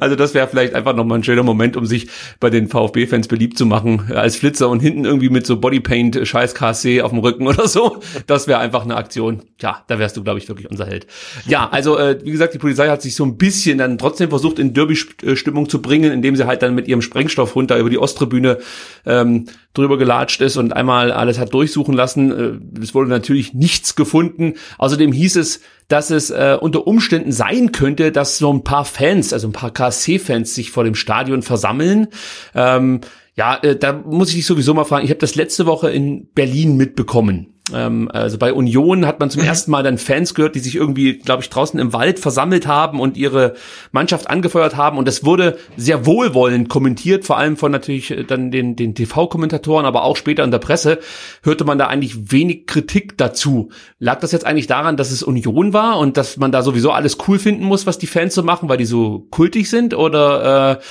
Also 0.00 0.16
das 0.16 0.34
wäre 0.34 0.46
vielleicht 0.46 0.74
einfach 0.74 0.94
nochmal 0.94 1.18
ein 1.18 1.24
schöner 1.24 1.42
Moment, 1.42 1.76
um 1.76 1.86
sich 1.86 2.08
bei 2.40 2.50
den 2.50 2.68
VfB-Fans 2.68 3.28
beliebt 3.28 3.56
zu 3.56 3.66
machen, 3.66 4.12
als 4.14 4.36
Flitzer 4.36 4.68
und 4.68 4.80
hinten 4.80 5.04
irgendwie 5.04 5.30
mit 5.30 5.46
so 5.46 5.58
Bodypaint 5.58 6.16
äh, 6.16 6.26
scheiß 6.26 6.54
KC 6.54 7.00
auf 7.02 7.12
dem 7.14 7.20
Rücken 7.20 7.46
oder 7.46 7.68
so. 7.68 7.98
Das 8.26 8.46
wäre 8.46 8.58
einfach 8.58 8.82
eine 8.82 8.96
Aktion. 8.96 9.42
Ja, 9.60 9.82
da 9.86 9.98
wärst 9.98 10.16
du, 10.16 10.22
glaube 10.22 10.38
ich, 10.38 10.48
wirklich 10.48 10.70
unser 10.70 10.86
Held. 10.86 11.06
Ja, 11.46 11.68
also 11.70 11.96
äh, 11.98 12.18
wie 12.22 12.30
gesagt, 12.30 12.54
die 12.54 12.58
Polizei 12.58 12.88
hat 12.88 13.02
sich 13.02 13.14
so 13.14 13.24
ein 13.24 13.36
bisschen 13.36 13.78
dann 13.78 13.98
trotzdem 13.98 14.30
versucht, 14.30 14.58
in 14.58 14.74
Derby-Stimmung 14.74 15.68
zu 15.68 15.80
bringen, 15.80 16.12
indem 16.12 16.36
sie 16.36 16.46
halt 16.46 16.62
dann 16.62 16.74
mit 16.74 16.88
ihrem 16.88 17.02
Sprengstoffhund 17.02 17.70
da 17.70 17.78
über 17.78 17.90
die 17.90 17.98
Osttribüne 17.98 18.58
ähm, 19.06 19.46
drüber 19.74 19.98
gelatscht 19.98 20.40
ist 20.40 20.56
und 20.56 20.72
einmal 20.72 21.12
alles 21.12 21.38
hat 21.38 21.52
durchsuchen 21.52 21.94
lassen. 21.94 22.32
Äh, 22.32 22.80
es 22.82 22.94
wurde 22.94 23.10
natürlich 23.10 23.54
nichts 23.54 23.96
gefunden. 23.96 24.54
Außerdem 24.78 25.12
hieß 25.12 25.36
es, 25.36 25.60
dass 25.88 26.10
es 26.10 26.30
äh, 26.30 26.56
unter 26.60 26.86
Umständen 26.86 27.32
sein 27.32 27.72
könnte, 27.72 28.12
dass 28.12 28.38
so 28.38 28.52
ein 28.52 28.64
paar 28.64 28.84
Fans, 28.84 29.32
also 29.32 29.48
ein 29.48 29.52
paar 29.52 29.72
KSC-Fans 29.72 30.54
sich 30.54 30.70
vor 30.70 30.84
dem 30.84 30.94
Stadion 30.94 31.42
versammeln. 31.42 32.08
Ähm, 32.54 33.00
ja, 33.36 33.56
äh, 33.62 33.76
da 33.76 33.92
muss 33.92 34.28
ich 34.28 34.36
dich 34.36 34.46
sowieso 34.46 34.74
mal 34.74 34.84
fragen. 34.84 35.04
Ich 35.04 35.10
habe 35.10 35.20
das 35.20 35.34
letzte 35.34 35.66
Woche 35.66 35.90
in 35.90 36.28
Berlin 36.34 36.76
mitbekommen. 36.76 37.54
Ähm, 37.72 38.10
also 38.12 38.36
bei 38.38 38.52
Union 38.52 39.06
hat 39.06 39.20
man 39.20 39.30
zum 39.30 39.40
mhm. 39.42 39.48
ersten 39.48 39.70
Mal 39.70 39.82
dann 39.82 39.96
Fans 39.96 40.34
gehört, 40.34 40.54
die 40.54 40.60
sich 40.60 40.76
irgendwie, 40.76 41.18
glaube 41.18 41.42
ich, 41.42 41.48
draußen 41.48 41.80
im 41.80 41.92
Wald 41.92 42.18
versammelt 42.18 42.66
haben 42.66 43.00
und 43.00 43.16
ihre 43.16 43.54
Mannschaft 43.90 44.28
angefeuert 44.28 44.76
haben. 44.76 44.98
Und 44.98 45.08
das 45.08 45.24
wurde 45.24 45.56
sehr 45.76 46.04
wohlwollend 46.04 46.68
kommentiert, 46.68 47.24
vor 47.24 47.38
allem 47.38 47.56
von 47.56 47.72
natürlich 47.72 48.10
äh, 48.10 48.24
dann 48.24 48.50
den, 48.50 48.76
den 48.76 48.94
TV-Kommentatoren, 48.94 49.86
aber 49.86 50.04
auch 50.04 50.16
später 50.16 50.44
in 50.44 50.50
der 50.50 50.58
Presse 50.58 50.98
hörte 51.42 51.64
man 51.64 51.78
da 51.78 51.86
eigentlich 51.86 52.30
wenig 52.30 52.66
Kritik 52.66 53.16
dazu. 53.16 53.70
Lag 53.98 54.20
das 54.20 54.32
jetzt 54.32 54.46
eigentlich 54.46 54.66
daran, 54.66 54.96
dass 54.96 55.10
es 55.10 55.22
Union 55.22 55.72
war 55.72 55.98
und 55.98 56.16
dass 56.16 56.36
man 56.36 56.52
da 56.52 56.62
sowieso 56.62 56.90
alles 56.90 57.16
cool 57.26 57.38
finden 57.38 57.64
muss, 57.64 57.86
was 57.86 57.98
die 57.98 58.06
Fans 58.06 58.34
so 58.34 58.42
machen, 58.42 58.68
weil 58.68 58.78
die 58.78 58.84
so 58.84 59.26
kultig 59.30 59.70
sind? 59.70 59.94
Oder 59.94 60.78
äh, 60.78 60.82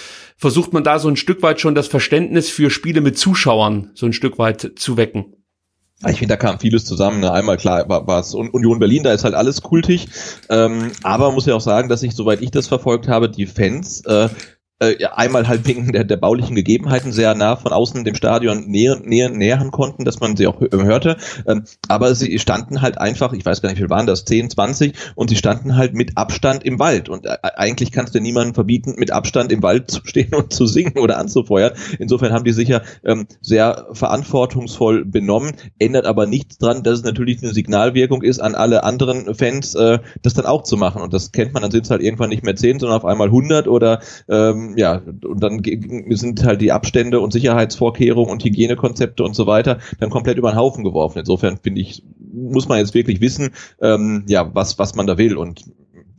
versucht 0.44 0.74
man 0.74 0.84
da 0.84 1.00
so 1.00 1.08
ein 1.08 1.16
Stück 1.16 1.42
weit 1.42 1.62
schon 1.62 1.74
das 1.74 1.88
Verständnis 1.88 2.50
für 2.50 2.70
Spiele 2.70 3.00
mit 3.00 3.18
Zuschauern 3.18 3.92
so 3.94 4.06
ein 4.06 4.12
Stück 4.12 4.38
weit 4.38 4.74
zu 4.76 4.98
wecken? 4.98 5.38
Ich 6.06 6.18
finde, 6.18 6.34
da 6.34 6.36
kam 6.36 6.60
vieles 6.60 6.84
zusammen. 6.84 7.22
Ne? 7.22 7.32
Einmal 7.32 7.56
klar 7.56 7.88
war, 7.88 8.06
war 8.08 8.20
es 8.20 8.34
Union 8.34 8.78
Berlin, 8.78 9.04
da 9.04 9.14
ist 9.14 9.24
halt 9.24 9.36
alles 9.36 9.62
kultig. 9.62 10.10
Ähm, 10.50 10.92
aber 11.02 11.32
muss 11.32 11.46
ja 11.46 11.56
auch 11.56 11.62
sagen, 11.62 11.88
dass 11.88 12.04
ich, 12.04 12.14
soweit 12.14 12.42
ich 12.42 12.52
das 12.52 12.68
verfolgt 12.68 13.08
habe, 13.08 13.30
die 13.30 13.46
Fans 13.46 14.04
äh, 14.06 14.28
äh, 14.80 15.06
einmal 15.06 15.48
halt 15.48 15.68
wegen 15.68 15.92
der, 15.92 16.04
der 16.04 16.18
baulichen 16.18 16.56
Gegebenheiten 16.56 17.12
sehr 17.12 17.36
nah 17.36 17.56
von 17.56 17.72
außen 17.72 18.04
dem 18.04 18.16
Stadion 18.16 18.68
näher, 18.68 19.00
näher, 19.04 19.30
nähern 19.30 19.72
konnten, 19.72 20.06
dass 20.06 20.20
man 20.20 20.36
sie 20.36 20.48
auch 20.48 20.60
hörte. 20.60 21.18
Ähm, 21.48 21.64
aber 21.88 22.16
sie 22.16 22.40
standen 22.40 22.82
halt 22.82 22.98
einfach, 22.98 23.34
ich 23.34 23.46
weiß 23.46 23.62
gar 23.62 23.70
nicht, 23.70 23.78
wie 23.78 23.84
viel 23.84 23.90
waren 23.90 24.08
das, 24.08 24.26
10, 24.26 24.50
20, 24.50 24.94
und 25.16 25.30
sie 25.30 25.36
standen 25.36 25.76
halt 25.76 25.94
mit 25.94 26.18
Abstand 26.18 26.64
im 26.64 26.80
Wald. 26.80 27.10
Und 27.10 27.26
äh, 27.26 27.38
eigentlich 27.56 27.92
kannst 27.92 28.16
du 28.16 28.20
niemanden 28.20 28.54
verbieten, 28.54 28.96
mit 28.98 29.12
Abstand 29.12 29.52
im 29.52 29.64
Wald 29.64 29.90
zu 29.92 30.02
stehen 30.04 30.34
und 30.36 30.54
zu 30.54 30.66
singen 30.66 30.98
oder 30.98 31.18
anzufeuern. 31.18 31.74
Insofern 32.00 32.34
haben 32.34 32.44
die 32.44 32.54
sicher 32.54 32.82
ähm, 33.04 33.28
sehr 33.42 33.88
verantwortungsvoll 33.94 35.06
benommen, 35.06 35.54
ändert 35.80 36.06
aber 36.06 36.26
nichts 36.26 36.58
dran, 36.58 36.84
dass 36.84 37.00
es 37.00 37.06
natürlich 37.06 37.42
eine 37.42 37.54
Signalwirkung 37.54 38.22
ist 38.22 38.40
an 38.40 38.56
alle 38.56 38.84
anderen 38.84 39.34
Fans, 39.36 39.76
äh, 39.76 40.00
das 40.22 40.34
dann 40.34 40.46
auch 40.46 40.64
zu 40.64 40.78
machen. 40.78 41.02
Und 41.02 41.14
das 41.14 41.32
kennt 41.32 41.54
man, 41.54 41.62
dann 41.62 41.72
sind 41.72 41.86
es 41.86 41.92
halt 41.92 42.02
irgendwann 42.02 42.30
nicht 42.30 42.44
mehr 42.44 42.56
10, 42.56 42.80
sondern 42.80 42.98
auf 42.98 43.06
einmal 43.06 43.28
100 43.28 43.68
oder 43.68 44.02
ähm, 44.28 44.73
ja, 44.76 45.02
und 45.24 45.42
dann 45.42 45.62
sind 46.10 46.44
halt 46.44 46.62
die 46.62 46.72
Abstände 46.72 47.20
und 47.20 47.34
Sicherheitsvorkehrungen 47.34 48.32
und 48.32 48.44
Hygienekonzepte 48.44 49.24
und 49.24 49.36
so 49.36 49.48
weiter 49.48 49.80
dann 50.00 50.10
komplett 50.10 50.38
über 50.38 50.52
den 50.52 50.58
Haufen 50.58 50.84
geworfen. 50.84 51.20
Insofern 51.20 51.58
finde 51.58 51.82
ich, 51.82 52.04
muss 52.34 52.68
man 52.68 52.80
jetzt 52.80 52.94
wirklich 52.94 53.22
wissen, 53.22 53.52
ähm, 53.82 54.24
ja, 54.28 54.50
was, 54.54 54.80
was 54.80 54.96
man 54.96 55.08
da 55.08 55.18
will. 55.18 55.38
Und 55.38 55.64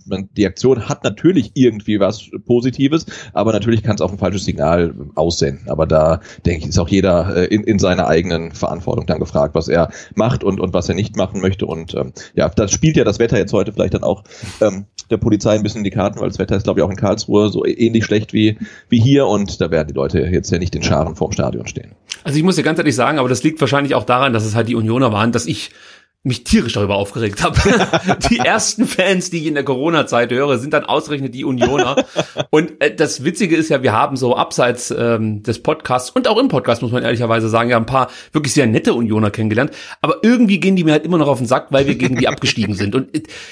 man, 0.07 0.29
die 0.37 0.47
Aktion 0.47 0.89
hat 0.89 1.05
natürlich 1.05 1.53
irgendwie 1.55 2.01
was 2.01 2.31
Positives, 2.47 3.07
aber 3.33 3.53
natürlich 3.53 3.83
kann 3.83 3.95
es 3.95 4.01
auch 4.01 4.13
ein 4.13 4.19
falsches 4.19 4.45
Signal 4.45 4.95
aussenden. 5.15 5.69
Aber 5.69 5.87
da 5.87 6.21
denke 6.45 6.63
ich, 6.63 6.69
ist 6.69 6.79
auch 6.79 6.89
jeder 6.89 7.37
äh, 7.37 7.45
in, 7.47 7.65
in 7.65 7.79
seiner 7.79 8.07
eigenen 8.07 8.53
Verantwortung 8.53 9.07
dann 9.07 9.19
gefragt, 9.19 9.55
was 9.55 9.69
er 9.69 9.91
macht 10.15 10.45
und, 10.45 10.61
und 10.61 10.75
was 10.75 10.89
er 10.89 10.95
nicht 10.95 11.17
machen 11.17 11.41
möchte. 11.41 11.67
Und 11.67 11.95
ähm, 11.95 12.13
ja, 12.35 12.49
das 12.49 12.73
spielt 12.73 12.97
ja 12.97 13.05
das 13.05 13.19
Wetter 13.19 13.39
jetzt 13.39 13.53
heute 13.53 13.73
vielleicht 13.73 13.95
dann 13.95 14.05
auch 14.05 14.25
ähm, 14.61 14.87
der 15.11 15.17
Polizei 15.19 15.55
ein 15.55 15.63
bisschen 15.63 15.79
in 15.79 15.85
die 15.85 15.91
Karten, 15.91 16.21
weil 16.21 16.29
das 16.29 16.39
Wetter 16.39 16.57
ist, 16.57 16.65
glaube 16.65 16.81
ich, 16.81 16.85
auch 16.85 16.91
in 16.91 16.97
Karlsruhe 16.97 17.51
so 17.51 17.65
ähnlich 17.65 18.05
schlecht 18.05 18.33
wie, 18.33 18.59
wie 18.89 19.01
hier 19.01 19.27
und 19.27 19.61
da 19.61 19.71
werden 19.71 19.89
die 19.89 19.95
Leute 19.95 20.21
jetzt 20.21 20.51
ja 20.51 20.59
nicht 20.59 20.75
in 20.75 20.83
Scharen 20.83 21.17
vorm 21.17 21.33
Stadion 21.33 21.67
stehen. 21.67 21.93
Also 22.23 22.39
ich 22.39 22.45
muss 22.45 22.57
dir 22.57 22.63
ganz 22.63 22.79
ehrlich 22.79 22.95
sagen, 22.95 23.19
aber 23.19 23.29
das 23.29 23.43
liegt 23.43 23.61
wahrscheinlich 23.61 23.95
auch 23.95 24.05
daran, 24.05 24.33
dass 24.33 24.45
es 24.45 24.55
halt 24.55 24.69
die 24.69 24.75
Unioner 24.75 25.13
waren, 25.13 25.33
dass 25.33 25.47
ich 25.47 25.73
mich 26.25 26.43
tierisch 26.43 26.73
darüber 26.73 26.97
aufgeregt 26.97 27.45
habe. 27.45 27.61
die 28.31 28.39
ersten 28.39 28.87
Fans, 28.87 29.31
die 29.31 29.39
ich 29.39 29.47
in 29.47 29.55
der 29.55 29.63
Corona-Zeit 29.63 30.33
höre, 30.33 30.59
sind 30.59 30.73
dann 30.73 30.85
ausgerechnet 30.85 31.35
die 31.35 31.45
Unioner. 31.45 32.05
Und 32.49 32.81
äh, 32.81 32.95
das 32.95 33.25
Witzige 33.25 33.57
ist 33.57 33.69
ja, 33.69 33.83
wir 33.83 33.93
haben 33.93 34.17
so 34.17 34.35
abseits 34.35 34.91
ähm, 34.91 35.43
des 35.43 35.63
Podcasts 35.63 36.11
und 36.11 36.27
auch 36.27 36.39
im 36.39 36.49
Podcast, 36.49 36.81
muss 36.81 36.93
man 36.93 37.03
ehrlicherweise 37.03 37.51
sagen, 37.51 37.69
ja 37.69 37.77
ein 37.77 37.85
paar 37.85 38.11
wirklich 38.33 38.55
sehr 38.55 38.67
nette 38.67 38.95
Unioner 38.95 39.31
kennengelernt. 39.31 39.73
Aber 40.01 40.17
irgendwie 40.23 40.61
gehen 40.61 40.77
die 40.77 40.85
mir 40.85 40.93
halt 40.93 41.05
immer 41.05 41.19
noch 41.19 41.29
auf 41.29 41.39
den 41.39 41.47
Sack, 41.47 41.67
weil 41.71 41.87
wir 41.87 41.95
gegen 41.95 42.17
die 42.17 42.27
abgestiegen 42.27 42.75
sind. 42.75 42.95
Und 42.95 43.09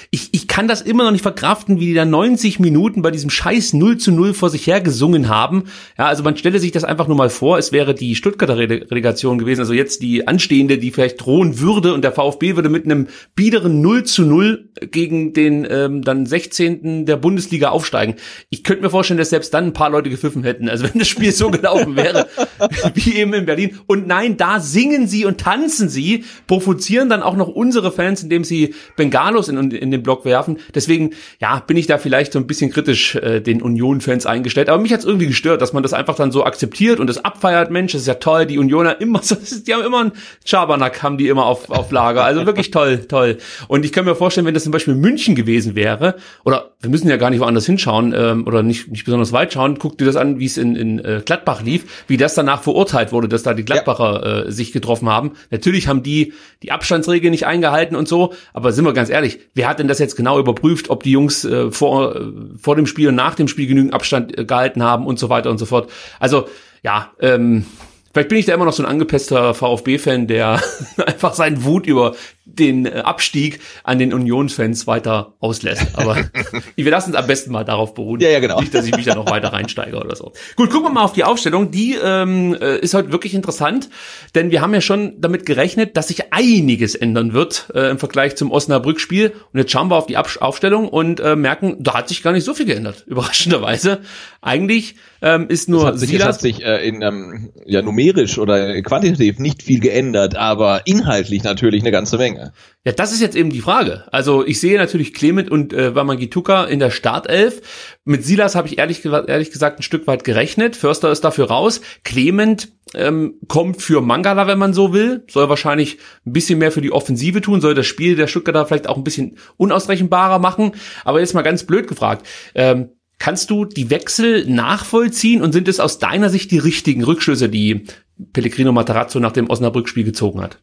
ich, 0.09 0.29
ich 0.31 0.47
kann 0.47 0.67
das 0.67 0.81
immer 0.81 1.03
noch 1.03 1.11
nicht 1.11 1.21
verkraften, 1.21 1.79
wie 1.79 1.85
die 1.85 1.93
da 1.93 2.05
90 2.05 2.59
Minuten 2.59 3.03
bei 3.03 3.11
diesem 3.11 3.29
scheiß 3.29 3.73
0 3.73 3.97
zu 3.99 4.11
0 4.11 4.33
vor 4.33 4.49
sich 4.49 4.65
her 4.65 4.81
gesungen 4.81 5.29
haben. 5.29 5.65
Ja, 5.97 6.07
also 6.07 6.23
man 6.23 6.37
stelle 6.37 6.57
sich 6.57 6.71
das 6.71 6.83
einfach 6.83 7.07
nur 7.07 7.17
mal 7.17 7.29
vor, 7.29 7.59
es 7.59 7.71
wäre 7.71 7.93
die 7.93 8.15
Stuttgarter 8.15 8.57
Relegation 8.57 9.37
gewesen, 9.37 9.61
also 9.61 9.73
jetzt 9.73 10.01
die 10.01 10.27
anstehende, 10.27 10.79
die 10.79 10.89
vielleicht 10.89 11.23
drohen 11.23 11.59
würde 11.59 11.93
und 11.93 12.03
der 12.03 12.11
VfB 12.11 12.55
würde 12.55 12.62
würde 12.63 12.69
mit 12.69 12.85
einem 12.85 13.07
biederen 13.35 13.81
0 13.81 14.03
zu 14.03 14.23
0 14.23 14.69
gegen 14.91 15.33
den 15.33 15.67
ähm, 15.69 16.01
dann 16.01 16.25
16. 16.25 17.05
der 17.05 17.17
Bundesliga 17.17 17.69
aufsteigen. 17.69 18.15
Ich 18.49 18.63
könnte 18.63 18.83
mir 18.83 18.89
vorstellen, 18.89 19.17
dass 19.17 19.29
selbst 19.29 19.53
dann 19.53 19.65
ein 19.65 19.73
paar 19.73 19.89
Leute 19.89 20.09
gepfiffen 20.09 20.43
hätten. 20.43 20.69
Also 20.69 20.85
wenn 20.93 20.99
das 20.99 21.07
Spiel 21.07 21.31
so 21.31 21.51
gelaufen 21.51 21.95
wäre, 21.95 22.27
wie 22.93 23.15
eben 23.15 23.33
in 23.33 23.45
Berlin. 23.45 23.77
Und 23.85 24.07
nein, 24.07 24.37
da 24.37 24.59
singen 24.59 25.07
sie 25.07 25.25
und 25.25 25.39
tanzen 25.39 25.89
sie, 25.89 26.23
provozieren 26.47 27.09
dann 27.09 27.21
auch 27.21 27.35
noch 27.35 27.49
unsere 27.49 27.91
Fans, 27.91 28.23
indem 28.23 28.43
sie 28.43 28.73
Bengalos 28.95 29.49
in, 29.49 29.71
in 29.71 29.91
den 29.91 30.03
Block 30.03 30.25
werfen. 30.25 30.57
Deswegen, 30.73 31.11
ja, 31.39 31.59
bin 31.59 31.77
ich 31.77 31.87
da 31.87 31.97
vielleicht 31.97 32.33
so 32.33 32.39
ein 32.39 32.47
bisschen 32.47 32.71
kritisch 32.71 33.15
äh, 33.15 33.41
den 33.41 33.61
Union-Fans 33.61 34.25
eingestellt. 34.25 34.69
Aber 34.69 34.81
mich 34.81 34.93
hat's 34.93 35.05
irgendwie 35.05 35.27
gestört, 35.27 35.61
dass 35.61 35.73
man 35.73 35.83
das 35.83 35.93
einfach 35.93 36.15
dann 36.15 36.31
so 36.31 36.45
akzeptiert 36.45 36.99
und 36.99 37.07
das 37.07 37.23
abfeiert. 37.23 37.71
Mensch, 37.71 37.91
das 37.91 38.01
ist 38.01 38.07
ja 38.07 38.15
toll, 38.15 38.45
die 38.45 38.57
Unioner 38.57 39.01
immer 39.01 39.21
die 39.67 39.73
haben 39.73 39.83
immer 39.83 39.99
einen 39.99 40.11
Schabernack, 40.45 41.03
haben 41.03 41.17
die 41.17 41.27
immer 41.27 41.45
auf, 41.45 41.69
auf 41.69 41.91
Lager. 41.91 42.23
Also 42.23 42.45
wirklich 42.53 42.71
toll, 42.71 43.05
toll. 43.07 43.37
Und 43.67 43.85
ich 43.85 43.91
kann 43.91 44.05
mir 44.05 44.15
vorstellen, 44.15 44.45
wenn 44.45 44.53
das 44.53 44.63
zum 44.63 44.71
Beispiel 44.71 44.95
München 44.95 45.35
gewesen 45.35 45.75
wäre, 45.75 46.15
oder 46.45 46.71
wir 46.79 46.89
müssen 46.89 47.09
ja 47.09 47.17
gar 47.17 47.29
nicht 47.29 47.39
woanders 47.39 47.65
hinschauen, 47.65 48.13
ähm, 48.15 48.47
oder 48.47 48.63
nicht, 48.63 48.89
nicht 48.89 49.05
besonders 49.05 49.31
weit 49.31 49.53
schauen, 49.53 49.79
guck 49.79 49.97
dir 49.97 50.05
das 50.05 50.15
an, 50.15 50.39
wie 50.39 50.45
es 50.45 50.57
in, 50.57 50.75
in 50.75 50.99
äh, 50.99 51.21
Gladbach 51.25 51.61
lief, 51.63 52.05
wie 52.07 52.17
das 52.17 52.35
danach 52.35 52.63
verurteilt 52.63 53.11
wurde, 53.11 53.27
dass 53.27 53.43
da 53.43 53.53
die 53.53 53.65
Gladbacher 53.65 54.45
äh, 54.47 54.51
sich 54.51 54.71
getroffen 54.71 55.09
haben. 55.09 55.31
Natürlich 55.49 55.87
haben 55.87 56.03
die 56.03 56.33
die 56.61 56.71
Abstandsregeln 56.71 57.31
nicht 57.31 57.45
eingehalten 57.45 57.95
und 57.95 58.07
so, 58.07 58.33
aber 58.53 58.71
sind 58.71 58.85
wir 58.85 58.93
ganz 58.93 59.09
ehrlich, 59.09 59.39
wer 59.53 59.67
hat 59.67 59.79
denn 59.79 59.87
das 59.87 59.99
jetzt 59.99 60.15
genau 60.15 60.39
überprüft, 60.39 60.89
ob 60.89 61.03
die 61.03 61.11
Jungs 61.11 61.43
äh, 61.45 61.71
vor, 61.71 62.15
äh, 62.15 62.21
vor 62.57 62.75
dem 62.75 62.87
Spiel 62.87 63.09
und 63.09 63.15
nach 63.15 63.35
dem 63.35 63.47
Spiel 63.47 63.67
genügend 63.67 63.93
Abstand 63.93 64.37
äh, 64.37 64.45
gehalten 64.45 64.83
haben 64.83 65.05
und 65.05 65.19
so 65.19 65.29
weiter 65.29 65.49
und 65.49 65.57
so 65.57 65.65
fort. 65.65 65.89
Also 66.19 66.47
ja, 66.83 67.11
ähm, 67.19 67.65
Vielleicht 68.13 68.29
bin 68.29 68.37
ich 68.37 68.45
da 68.45 68.53
immer 68.53 68.65
noch 68.65 68.73
so 68.73 68.83
ein 68.83 68.89
angepisster 68.89 69.55
VfB-Fan, 69.55 70.27
der 70.27 70.61
einfach 70.97 71.33
seinen 71.33 71.63
Wut 71.63 71.87
über 71.87 72.13
den 72.45 72.85
äh, 72.85 73.01
Abstieg 73.05 73.59
an 73.83 73.99
den 73.99 74.13
Union-Fans 74.13 74.85
weiter 74.87 75.33
auslässt. 75.39 75.87
Aber 75.93 76.17
wir 76.75 76.91
lassen 76.91 77.11
es 77.11 77.15
am 77.15 77.27
besten 77.27 77.51
mal 77.51 77.63
darauf 77.63 77.93
beruhen. 77.93 78.19
Ja, 78.19 78.29
ja, 78.29 78.39
genau. 78.39 78.59
Nicht, 78.59 78.73
dass 78.73 78.85
ich 78.85 78.95
mich 78.95 79.05
da 79.05 79.15
noch 79.15 79.29
weiter 79.29 79.53
reinsteige 79.53 79.97
oder 79.97 80.15
so. 80.15 80.33
Gut, 80.55 80.69
gucken 80.69 80.87
wir 80.87 80.93
mal 80.93 81.03
auf 81.03 81.13
die 81.13 81.23
Aufstellung. 81.23 81.71
Die 81.71 81.97
ähm, 82.01 82.55
äh, 82.59 82.79
ist 82.79 82.93
heute 82.93 83.11
wirklich 83.11 83.33
interessant, 83.33 83.89
denn 84.35 84.51
wir 84.51 84.61
haben 84.61 84.73
ja 84.73 84.81
schon 84.81 85.19
damit 85.19 85.45
gerechnet, 85.45 85.95
dass 85.95 86.09
sich 86.09 86.33
einiges 86.33 86.95
ändern 86.95 87.33
wird 87.33 87.71
äh, 87.73 87.89
im 87.89 87.99
Vergleich 87.99 88.35
zum 88.35 88.51
Osnabrück-Spiel. 88.51 89.33
Und 89.53 89.59
jetzt 89.59 89.71
schauen 89.71 89.89
wir 89.89 89.95
auf 89.95 90.05
die 90.05 90.17
Ab 90.17 90.23
Aufstellung 90.39 90.87
und 90.87 91.19
äh, 91.19 91.35
merken, 91.35 91.77
da 91.79 91.95
hat 91.95 92.07
sich 92.07 92.23
gar 92.23 92.31
nicht 92.31 92.45
so 92.45 92.53
viel 92.53 92.65
geändert. 92.65 93.03
Überraschenderweise. 93.07 94.01
Eigentlich 94.41 94.95
ähm, 95.21 95.47
ist 95.47 95.69
nur 95.69 95.81
es 95.81 95.85
hat 95.85 95.99
sich, 95.99 96.09
Silas. 96.09 96.27
Es 96.27 96.35
hat 96.35 96.41
sich 96.41 96.65
äh, 96.65 96.87
in, 96.87 97.01
ähm, 97.01 97.51
ja, 97.65 97.81
numerisch 97.81 98.37
oder 98.37 98.81
quantitativ 98.81 99.39
nicht 99.39 99.63
viel 99.63 99.79
geändert, 99.79 100.35
aber 100.35 100.81
inhaltlich 100.85 101.43
natürlich 101.43 101.81
eine 101.81 101.91
ganze 101.91 102.17
Menge. 102.17 102.32
Ja, 102.37 102.91
das 102.91 103.11
ist 103.13 103.21
jetzt 103.21 103.35
eben 103.35 103.49
die 103.49 103.61
Frage. 103.61 104.03
Also 104.11 104.45
ich 104.45 104.59
sehe 104.59 104.77
natürlich 104.77 105.13
Clement 105.13 105.49
und 105.49 105.73
äh, 105.73 105.95
Wamangituka 105.95 106.65
in 106.65 106.79
der 106.79 106.91
Startelf. 106.91 107.61
Mit 108.05 108.25
Silas 108.25 108.55
habe 108.55 108.67
ich 108.67 108.77
ehrlich, 108.77 109.05
ehrlich 109.05 109.51
gesagt 109.51 109.79
ein 109.79 109.83
Stück 109.83 110.07
weit 110.07 110.23
gerechnet. 110.23 110.75
Förster 110.75 111.11
ist 111.11 111.23
dafür 111.23 111.47
raus. 111.47 111.81
Clement 112.03 112.69
ähm, 112.93 113.35
kommt 113.47 113.81
für 113.81 114.01
Mangala, 114.01 114.47
wenn 114.47 114.59
man 114.59 114.73
so 114.73 114.93
will. 114.93 115.23
Soll 115.29 115.49
wahrscheinlich 115.49 115.97
ein 116.25 116.33
bisschen 116.33 116.59
mehr 116.59 116.71
für 116.71 116.81
die 116.81 116.91
Offensive 116.91 117.41
tun. 117.41 117.61
Soll 117.61 117.75
das 117.75 117.87
Spiel 117.87 118.15
der 118.15 118.27
Stuttgarter 118.27 118.65
vielleicht 118.65 118.87
auch 118.87 118.97
ein 118.97 119.03
bisschen 119.03 119.37
unausrechenbarer 119.57 120.39
machen. 120.39 120.73
Aber 121.05 121.19
jetzt 121.19 121.33
mal 121.33 121.41
ganz 121.41 121.63
blöd 121.63 121.87
gefragt. 121.87 122.27
Ähm, 122.55 122.89
Kannst 123.23 123.49
du 123.49 123.63
die 123.63 123.89
Wechsel 123.89 124.45
nachvollziehen 124.49 125.41
und 125.41 125.53
sind 125.53 125.69
es 125.69 125.79
aus 125.79 125.97
deiner 125.97 126.29
Sicht 126.29 126.51
die 126.51 126.57
richtigen 126.57 127.05
Rückschlüsse, 127.05 127.47
die 127.47 127.85
Pellegrino 128.33 128.73
Matarazzo 128.73 129.21
nach 129.21 129.31
dem 129.31 129.49
Osnabrück-Spiel 129.49 130.03
gezogen 130.03 130.41
hat? 130.41 130.59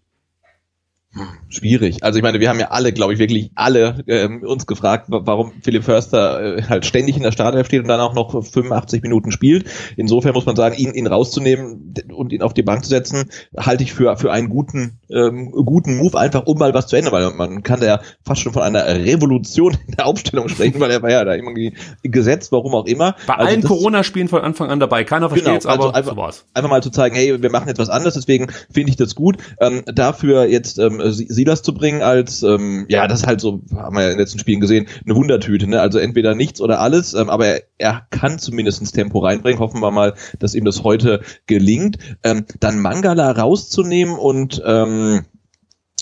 Schwierig. 1.49 2.05
Also 2.05 2.19
ich 2.19 2.23
meine, 2.23 2.39
wir 2.39 2.49
haben 2.49 2.61
ja 2.61 2.69
alle, 2.69 2.93
glaube 2.93 3.13
ich, 3.13 3.19
wirklich 3.19 3.51
alle 3.57 4.05
ähm, 4.07 4.45
uns 4.45 4.67
gefragt, 4.67 5.07
warum 5.09 5.53
Philipp 5.61 5.83
Förster 5.83 6.59
äh, 6.59 6.63
halt 6.63 6.87
ständig 6.87 7.17
in 7.17 7.25
der 7.25 7.33
Startelf 7.33 7.67
steht 7.67 7.83
und 7.83 7.89
dann 7.89 7.99
auch 7.99 8.15
noch 8.15 8.31
85 8.31 9.03
Minuten 9.03 9.33
spielt. 9.33 9.69
Insofern 9.97 10.35
muss 10.35 10.47
man 10.47 10.55
sagen, 10.55 10.77
ihn, 10.77 10.95
ihn 10.95 11.09
rauszunehmen 11.09 11.95
und 12.13 12.33
ihn 12.33 12.43
auf 12.43 12.55
die 12.55 12.63
Bank 12.63 12.85
zu 12.85 12.91
setzen, 12.91 13.29
halte 13.57 13.83
ich 13.83 13.93
für 13.93 14.17
für 14.19 14.31
einen 14.31 14.49
guten 14.49 15.01
ähm, 15.11 15.51
guten 15.51 15.97
Move, 15.97 16.17
einfach 16.17 16.47
um 16.47 16.59
mal 16.59 16.75
was 16.75 16.87
zu 16.87 16.95
ändern, 16.95 17.13
weil 17.13 17.31
man 17.33 17.65
kann 17.65 17.81
da 17.81 17.87
ja 17.87 18.01
fast 18.25 18.43
schon 18.43 18.53
von 18.53 18.63
einer 18.63 18.87
Revolution 18.87 19.77
in 19.89 19.97
der 19.97 20.07
Aufstellung 20.07 20.49
sprechen, 20.49 20.79
weil 20.79 20.93
er 20.93 21.03
war 21.03 21.11
ja 21.11 21.25
da 21.25 21.35
irgendwie 21.35 21.75
gesetzt, 22.05 22.53
warum 22.53 22.73
auch 22.77 22.87
immer. 22.87 23.17
Bei 23.27 23.35
also 23.35 23.49
allen 23.49 23.63
Corona-Spielen 23.63 24.29
von 24.29 24.43
Anfang 24.43 24.71
an 24.71 24.79
dabei. 24.79 25.03
Keiner 25.03 25.29
versteht 25.29 25.59
es, 25.59 25.65
genau, 25.65 25.73
also 25.75 25.89
aber 25.89 25.97
einfach, 25.97 26.13
so 26.13 26.17
war's. 26.17 26.45
Einfach 26.55 26.71
mal 26.71 26.83
zu 26.85 26.91
zeigen, 26.91 27.17
hey, 27.17 27.43
wir 27.43 27.51
machen 27.51 27.67
jetzt 27.67 27.79
was 27.79 27.89
anderes, 27.89 28.15
deswegen 28.15 28.47
finde 28.73 28.91
ich 28.91 28.97
das 28.97 29.17
gut. 29.17 29.39
Ähm, 29.61 29.83
dafür 29.87 30.45
jetzt 30.45 30.79
ähm, 30.79 31.00
ähm, 31.01 31.13
Silas 31.13 31.63
zu 31.63 31.75
bringen 31.75 32.03
als, 32.03 32.43
ähm, 32.43 32.87
ja, 32.89 33.07
das 33.07 33.21
ist 33.21 33.27
halt 33.27 33.41
so, 33.41 33.63
haben 33.75 33.97
wir 33.97 34.03
ja 34.03 34.09
in 34.09 34.15
den 34.15 34.21
letzten 34.21 34.39
Spielen 34.39 34.61
gesehen, 34.61 34.87
eine 35.05 35.15
Wundertüte, 35.15 35.67
ne? 35.67 35.81
Also 35.81 35.99
entweder 35.99 36.35
nichts 36.35 36.61
oder 36.61 36.81
alles, 36.81 37.15
ähm, 37.15 37.31
aber 37.31 37.47
er, 37.47 37.63
er 37.79 38.07
kann 38.11 38.39
zumindestens 38.39 38.93
Tempo 38.93 39.21
reinbringen. 39.21 39.61
Hoffen 39.61 39.81
wir 39.81 39.91
mal, 39.91 40.15
dass 40.39 40.55
ihm 40.55 40.65
das 40.65 40.85
heute 40.85 41.21
gelingt. 41.47 41.99
Ähm, 42.23 42.45
dann 42.61 42.81
Mangala 42.81 43.31
rauszunehmen 43.33 44.17
und 44.17 44.63
ähm, 44.65 45.25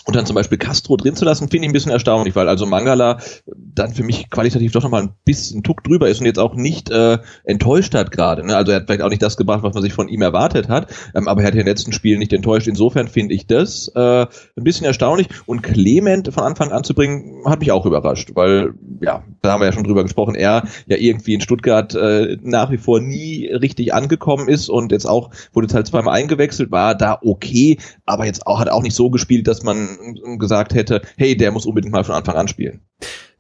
und 0.09 0.17
dann 0.17 0.25
zum 0.25 0.37
Beispiel 0.37 0.57
Castro 0.57 0.97
drin 0.97 1.15
zu 1.17 1.27
lassen, 1.27 1.51
finde 1.51 1.67
ich 1.67 1.69
ein 1.69 1.75
bisschen 1.75 1.93
erstaunlich, 1.93 2.35
weil 2.35 2.49
also 2.49 2.65
Mangala 2.65 3.19
dann 3.45 3.93
für 3.93 4.03
mich 4.03 4.31
qualitativ 4.31 4.73
doch 4.73 4.83
nochmal 4.83 5.03
ein 5.03 5.11
bisschen 5.27 5.63
Tuck 5.63 5.85
drüber 5.85 6.09
ist 6.09 6.19
und 6.21 6.25
jetzt 6.25 6.39
auch 6.39 6.55
nicht 6.55 6.91
äh, 6.91 7.19
enttäuscht 7.45 7.95
hat 7.95 8.11
gerade. 8.11 8.43
Ne? 8.43 8.57
Also 8.57 8.73
er 8.73 8.77
hat 8.77 8.87
vielleicht 8.87 9.03
auch 9.03 9.11
nicht 9.11 9.21
das 9.21 9.37
gebracht, 9.37 9.63
was 9.63 9.75
man 9.75 9.83
sich 9.83 9.93
von 9.93 10.09
ihm 10.09 10.23
erwartet 10.23 10.71
hat, 10.71 10.91
ähm, 11.15 11.29
aber 11.29 11.43
er 11.43 11.49
hat 11.49 11.53
in 11.53 11.59
den 11.59 11.67
letzten 11.67 11.93
Spielen 11.93 12.21
nicht 12.21 12.33
enttäuscht. 12.33 12.69
Insofern 12.69 13.07
finde 13.07 13.35
ich 13.35 13.47
das 13.47 13.93
äh, 13.95 14.23
ein 14.23 14.65
bisschen 14.65 14.87
erstaunlich. 14.87 15.29
Und 15.45 15.63
Clement 15.63 16.33
von 16.33 16.43
Anfang 16.43 16.73
an 16.73 16.85
zu 16.85 16.95
bringen, 16.95 17.45
hat 17.45 17.61
mich 17.61 17.71
auch 17.71 17.85
überrascht, 17.85 18.31
weil, 18.33 18.73
ja, 19.03 19.25
da 19.43 19.53
haben 19.53 19.61
wir 19.61 19.67
ja 19.67 19.73
schon 19.73 19.85
drüber 19.85 20.05
gesprochen, 20.05 20.37
er 20.37 20.63
ja 20.87 20.97
irgendwie 20.97 21.35
in 21.35 21.43
Stuttgart 21.43 21.95
äh, 21.95 22.39
nach 22.41 22.71
wie 22.71 22.79
vor 22.79 23.01
nie 23.01 23.47
richtig 23.53 23.93
angekommen 23.93 24.49
ist 24.49 24.71
und 24.71 24.91
jetzt 24.91 25.05
auch, 25.05 25.29
wurde 25.53 25.67
jetzt 25.67 25.75
halt 25.75 25.87
zweimal 25.87 26.15
eingewechselt, 26.15 26.71
war 26.71 26.95
da 26.95 27.19
okay, 27.23 27.77
aber 28.07 28.25
jetzt 28.25 28.47
auch 28.47 28.59
hat 28.59 28.71
auch 28.71 28.83
nicht 28.83 28.97
so 28.97 29.11
gespielt, 29.11 29.47
dass 29.47 29.63
man 29.63 29.98
gesagt 30.39 30.75
hätte, 30.75 31.03
hey, 31.17 31.37
der 31.37 31.53
muss 31.53 31.67
unbedingt 31.67 31.93
mal 31.93 32.05
von 32.05 32.15
Anfang 32.15 32.37
an 32.37 32.49
spielen. 32.49 32.81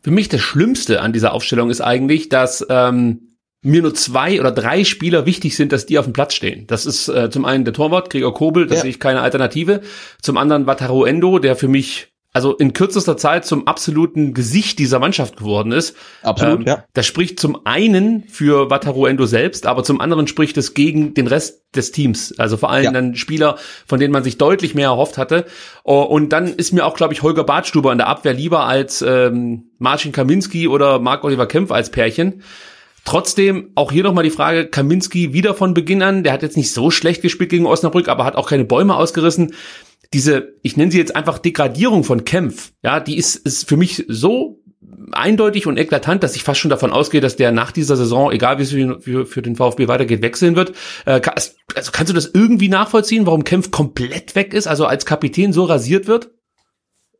Für 0.01 0.11
mich 0.11 0.29
das 0.29 0.41
Schlimmste 0.41 1.01
an 1.01 1.13
dieser 1.13 1.33
Aufstellung 1.33 1.71
ist 1.71 1.81
eigentlich, 1.81 2.29
dass 2.29 2.65
ähm, 2.69 3.29
mir 3.63 3.83
nur 3.83 3.95
zwei 3.95 4.41
oder 4.41 4.53
drei 4.53 4.85
Spieler 4.85 5.27
wichtig 5.27 5.57
sind, 5.57 5.73
dass 5.73 5.87
die 5.87 5.99
auf 5.99 6.05
dem 6.05 6.13
Platz 6.13 6.35
stehen. 6.35 6.67
Das 6.67 6.87
ist 6.87 7.09
äh, 7.09 7.31
zum 7.31 7.45
einen 7.45 7.65
der 7.65 7.75
Torwart, 7.75 8.11
Gregor 8.11 8.35
Kobel, 8.35 8.67
da 8.67 8.77
ja. 8.77 8.81
sehe 8.83 8.91
ich 8.91 9.01
keine 9.01 9.21
Alternative. 9.21 9.81
Zum 10.23 10.37
anderen 10.37 10.67
Wataru 10.67 11.05
Endo, 11.05 11.39
der 11.39 11.57
für 11.57 11.69
mich 11.69 12.08
also 12.33 12.55
in 12.55 12.75
kürzester 12.75 13.17
Zeit 13.17 13.47
zum 13.47 13.67
absoluten 13.67 14.35
Gesicht 14.35 14.79
dieser 14.79 14.99
Mannschaft 14.99 15.39
geworden 15.39 15.73
ist. 15.73 15.97
Absolut, 16.23 16.61
ähm, 16.61 16.67
ja. 16.67 16.85
Das 16.93 17.07
spricht 17.07 17.41
zum 17.41 17.67
einen 17.67 18.25
für 18.29 18.71
Wataru 18.71 19.07
Endo 19.07 19.27
selbst, 19.27 19.67
aber 19.67 19.83
zum 19.83 20.01
anderen 20.01 20.27
spricht 20.27 20.57
es 20.59 20.75
gegen 20.75 21.15
den 21.15 21.27
Rest 21.27 21.63
des 21.75 21.91
Teams. 21.91 22.39
Also 22.39 22.57
vor 22.57 22.71
allem 22.71 22.85
ja. 22.85 22.93
dann 22.93 23.15
Spieler, 23.15 23.57
von 23.87 23.99
denen 23.99 24.13
man 24.13 24.25
sich 24.25 24.37
deutlich 24.37 24.75
mehr 24.75 24.89
erhofft 24.89 25.17
hatte. 25.17 25.47
Oh, 25.85 26.03
und 26.03 26.33
dann 26.33 26.49
ist 26.49 26.73
mir 26.73 26.85
auch, 26.85 26.95
glaube 26.95 27.15
ich, 27.15 27.23
Holger 27.23 27.45
Badstuber 27.45 27.93
in 27.93 27.99
der 27.99 28.09
Abwehr 28.09 28.35
lieber 28.35 28.67
als 28.67 29.03
ähm, 29.03 29.71
Marcin 29.79 30.13
Kaminski 30.13 30.69
oder 30.69 30.99
Marc-Oliver 30.99 31.47
Kempf 31.47 31.73
als 31.73 31.91
Pärchen. 31.91 32.43
Trotzdem 33.05 33.71
auch 33.75 33.91
hier 33.91 34.03
nochmal 34.03 34.25
die 34.25 34.31
Frage, 34.31 34.67
Kaminski 34.67 35.33
wieder 35.33 35.55
von 35.55 35.73
Beginn 35.73 36.03
an, 36.03 36.25
der 36.25 36.35
hat 36.35 36.43
jetzt 36.43 36.59
nicht 36.59 36.75
so 36.75 36.91
schlecht 36.91 37.23
gespielt 37.23 37.49
gegen 37.49 37.65
Osnabrück, 37.65 38.07
aber 38.07 38.27
hat 38.27 38.37
auch 38.37 38.49
keine 38.51 38.67
Bäume 38.67 38.97
ausgerissen 38.97 39.55
diese, 40.15 40.55
ich 40.63 40.77
nenne 40.77 40.91
sie 40.91 40.99
jetzt 40.99 41.15
einfach 41.15 41.39
Degradierung 41.39 42.05
von 42.05 42.25
Kempf, 42.25 42.73
ja, 42.83 43.01
die 43.01 43.17
ist, 43.17 43.37
ist 43.37 43.69
für 43.69 43.77
mich 43.77 44.05
so 44.09 44.63
eindeutig 45.13 45.67
und 45.67 45.77
eklatant, 45.77 46.23
dass 46.23 46.37
ich 46.37 46.43
fast 46.43 46.61
schon 46.61 46.71
davon 46.71 46.91
ausgehe, 46.91 47.21
dass 47.21 47.37
der 47.37 47.53
nach 47.53 47.73
dieser 47.73 47.97
Saison, 47.97 48.31
egal 48.31 48.59
wie 48.59 48.63
es 48.63 48.71
für, 48.71 49.01
für, 49.01 49.27
für 49.27 49.43
den 49.43 49.57
VfB 49.57 49.89
weitergeht, 49.89 50.23
wechseln 50.23 50.57
wird. 50.57 50.73
Äh, 51.05 51.21
also 51.75 51.93
kannst 51.93 52.11
du 52.11 52.15
das 52.15 52.31
irgendwie 52.33 52.69
nachvollziehen, 52.69 53.27
warum 53.27 53.45
Kempf 53.45 53.71
komplett 53.71 54.35
weg 54.35 54.55
ist, 54.55 54.67
also 54.67 54.87
als 54.87 55.07
Kapitän 55.07 55.53
so 55.53 55.65
rasiert 55.65 56.07
wird? 56.07 56.31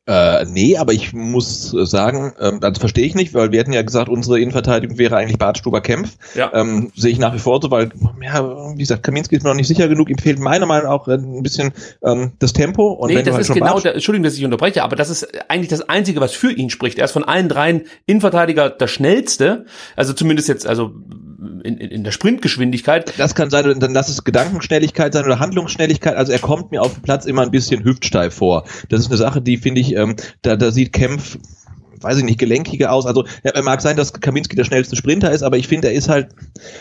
Äh, 0.09 0.47
nee, 0.47 0.79
aber 0.79 0.95
ich 0.95 1.13
muss 1.13 1.69
sagen, 1.71 2.33
ähm, 2.41 2.61
das 2.61 2.79
verstehe 2.79 3.05
ich 3.05 3.15
nicht, 3.15 3.35
weil 3.35 3.53
wir 3.53 3.61
hätten 3.61 3.75
ja 3.75 3.83
gesagt, 3.83 4.09
unsere 4.09 4.41
Innenverteidigung 4.41 4.97
wäre 4.97 5.19
eigentlich 5.19 5.37
Bart 5.37 5.59
Stuber 5.59 5.83
Kempf. 5.83 6.17
Ja. 6.35 6.51
Ähm, 6.55 6.91
Sehe 6.97 7.13
ich 7.13 7.19
nach 7.19 7.35
wie 7.35 7.39
vor 7.39 7.61
so, 7.61 7.71
weil, 7.71 7.91
ja, 8.23 8.73
wie 8.75 8.79
gesagt, 8.79 9.03
Kaminski 9.03 9.37
ist 9.37 9.43
mir 9.43 9.51
noch 9.51 9.57
nicht 9.57 9.69
sicher 9.69 9.87
genug. 9.87 10.09
Ihm 10.09 10.17
fehlt 10.17 10.39
meiner 10.39 10.65
Meinung 10.65 10.87
nach 10.87 10.93
auch 10.93 11.09
ein 11.09 11.43
bisschen 11.43 11.73
ähm, 12.03 12.33
das 12.39 12.55
Tempo. 12.55 12.93
Und 12.93 13.11
nee, 13.11 13.17
wenn 13.17 13.25
das 13.27 13.35
halt 13.35 13.43
ist 13.43 13.53
genau, 13.53 13.81
der, 13.81 13.93
Entschuldigung, 13.93 14.25
dass 14.25 14.39
ich 14.39 14.45
unterbreche, 14.47 14.83
aber 14.83 14.97
das 14.97 15.11
ist 15.11 15.29
eigentlich 15.51 15.69
das 15.69 15.87
Einzige, 15.91 16.23
was 16.23 16.33
für 16.33 16.53
ihn 16.53 16.71
spricht. 16.71 16.99
Er 16.99 17.05
ist 17.05 17.13
von 17.13 17.25
allen 17.25 17.51
dreien 17.51 17.83
Innenverteidiger 18.07 18.71
der 18.71 18.87
schnellste, 18.87 19.67
also 19.95 20.15
zumindest 20.15 20.49
jetzt, 20.49 20.67
also 20.67 20.93
in, 21.61 21.79
in, 21.79 22.05
der 22.05 22.13
Sprintgeschwindigkeit. 22.13 23.15
Das 23.19 23.35
kann 23.35 23.51
sein, 23.51 23.79
dann 23.81 23.93
lass 23.93 24.09
es 24.09 24.25
Gedankenschnelligkeit 24.25 25.13
sein 25.13 25.25
oder 25.25 25.39
Handlungsschnelligkeit. 25.39 26.15
Also 26.15 26.33
er 26.33 26.39
kommt 26.39 26.71
mir 26.71 26.83
auf 26.83 26.95
dem 26.95 27.03
Platz 27.03 27.27
immer 27.27 27.43
ein 27.43 27.51
bisschen 27.51 27.85
hüftsteif 27.85 28.35
vor. 28.35 28.65
Das 28.89 29.01
ist 29.01 29.09
eine 29.09 29.17
Sache, 29.17 29.43
die 29.43 29.57
finde 29.57 29.81
ich, 29.81 29.95
ähm, 29.95 30.17
da, 30.43 30.57
da 30.57 30.71
sieht 30.71 30.93
Kempf 30.93 31.39
weiß 32.01 32.19
ich 32.19 32.25
nicht, 32.25 32.39
gelenkiger 32.39 32.93
aus. 32.93 33.07
Also 33.07 33.25
er 33.43 33.63
mag 33.63 33.81
sein, 33.81 33.97
dass 33.97 34.13
Kaminski 34.13 34.57
der 34.57 34.65
schnellste 34.65 34.97
Sprinter 34.97 35.31
ist, 35.31 35.43
aber 35.43 35.57
ich 35.57 35.69
finde, 35.69 35.89
er 35.89 35.95
ist 35.95 36.09
halt, 36.09 36.29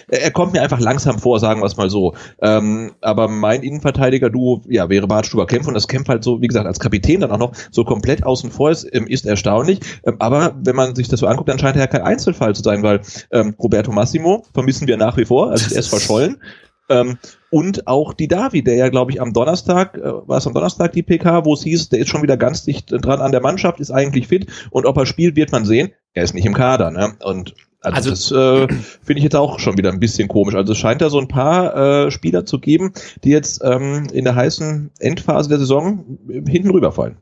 er 0.07 0.31
kommt 0.31 0.53
mir 0.53 0.61
einfach 0.61 0.79
langsam 0.79 1.19
vor, 1.19 1.39
sagen 1.39 1.61
wir 1.61 1.65
es 1.65 1.77
mal 1.77 1.89
so. 1.89 2.15
Ähm, 2.41 2.93
aber 3.01 3.27
mein 3.27 3.63
Innenverteidiger-Duo, 3.63 4.63
ja, 4.67 4.89
wäre 4.89 5.07
Bartstuber 5.07 5.45
Kempf 5.45 5.67
und 5.67 5.73
das 5.73 5.87
Kempf 5.87 6.07
halt 6.09 6.23
so, 6.23 6.41
wie 6.41 6.47
gesagt, 6.47 6.65
als 6.65 6.79
Kapitän 6.79 7.21
dann 7.21 7.31
auch 7.31 7.37
noch 7.37 7.53
so 7.71 7.83
komplett 7.83 8.23
außen 8.23 8.51
vor 8.51 8.71
ist, 8.71 8.87
ähm, 8.91 9.07
ist 9.07 9.25
erstaunlich. 9.25 9.79
Ähm, 10.05 10.15
aber 10.19 10.55
wenn 10.63 10.75
man 10.75 10.95
sich 10.95 11.07
das 11.07 11.19
so 11.19 11.27
anguckt, 11.27 11.49
dann 11.49 11.59
scheint 11.59 11.75
er 11.75 11.83
ja 11.83 11.87
kein 11.87 12.01
Einzelfall 12.01 12.55
zu 12.55 12.63
sein, 12.63 12.83
weil 12.83 13.01
ähm, 13.31 13.55
Roberto 13.59 13.91
Massimo 13.91 14.45
vermissen 14.53 14.87
wir 14.87 14.97
nach 14.97 15.17
wie 15.17 15.25
vor, 15.25 15.51
also 15.51 15.73
er 15.73 15.79
ist 15.79 15.89
verschollen. 15.89 16.37
Ähm, 16.89 17.17
und 17.49 17.87
auch 17.87 18.13
die 18.13 18.27
Davi, 18.27 18.63
der 18.63 18.75
ja, 18.75 18.89
glaube 18.89 19.11
ich, 19.11 19.21
am 19.21 19.33
Donnerstag, 19.33 19.97
äh, 19.97 20.01
war 20.03 20.37
es 20.37 20.47
am 20.47 20.53
Donnerstag 20.53 20.91
die 20.91 21.03
PK, 21.03 21.45
wo 21.45 21.53
es 21.53 21.63
hieß, 21.63 21.89
der 21.89 21.99
ist 21.99 22.09
schon 22.09 22.23
wieder 22.23 22.37
ganz 22.37 22.63
dicht 22.63 22.91
dran 22.91 23.21
an 23.21 23.31
der 23.31 23.41
Mannschaft, 23.41 23.79
ist 23.79 23.91
eigentlich 23.91 24.27
fit 24.27 24.47
und 24.71 24.85
ob 24.85 24.97
er 24.97 25.05
spielt, 25.05 25.35
wird 25.35 25.51
man 25.51 25.65
sehen. 25.65 25.91
Er 26.13 26.23
ist 26.23 26.33
nicht 26.33 26.45
im 26.45 26.53
Kader, 26.53 26.91
ne? 26.91 27.15
Und 27.23 27.53
also, 27.81 28.09
also 28.09 28.09
das 28.09 28.31
äh, 28.31 28.67
finde 29.03 29.19
ich 29.19 29.23
jetzt 29.23 29.35
auch 29.35 29.59
schon 29.59 29.77
wieder 29.77 29.91
ein 29.91 29.99
bisschen 29.99 30.27
komisch. 30.27 30.55
Also 30.55 30.73
es 30.73 30.79
scheint 30.79 31.01
da 31.01 31.09
so 31.09 31.19
ein 31.19 31.27
paar 31.27 32.07
äh, 32.07 32.11
Spieler 32.11 32.45
zu 32.45 32.59
geben, 32.59 32.91
die 33.23 33.29
jetzt 33.29 33.61
ähm, 33.63 34.07
in 34.11 34.23
der 34.23 34.35
heißen 34.35 34.91
Endphase 34.99 35.49
der 35.49 35.59
Saison 35.59 36.17
hinten 36.27 36.71
rüberfallen. 36.71 37.17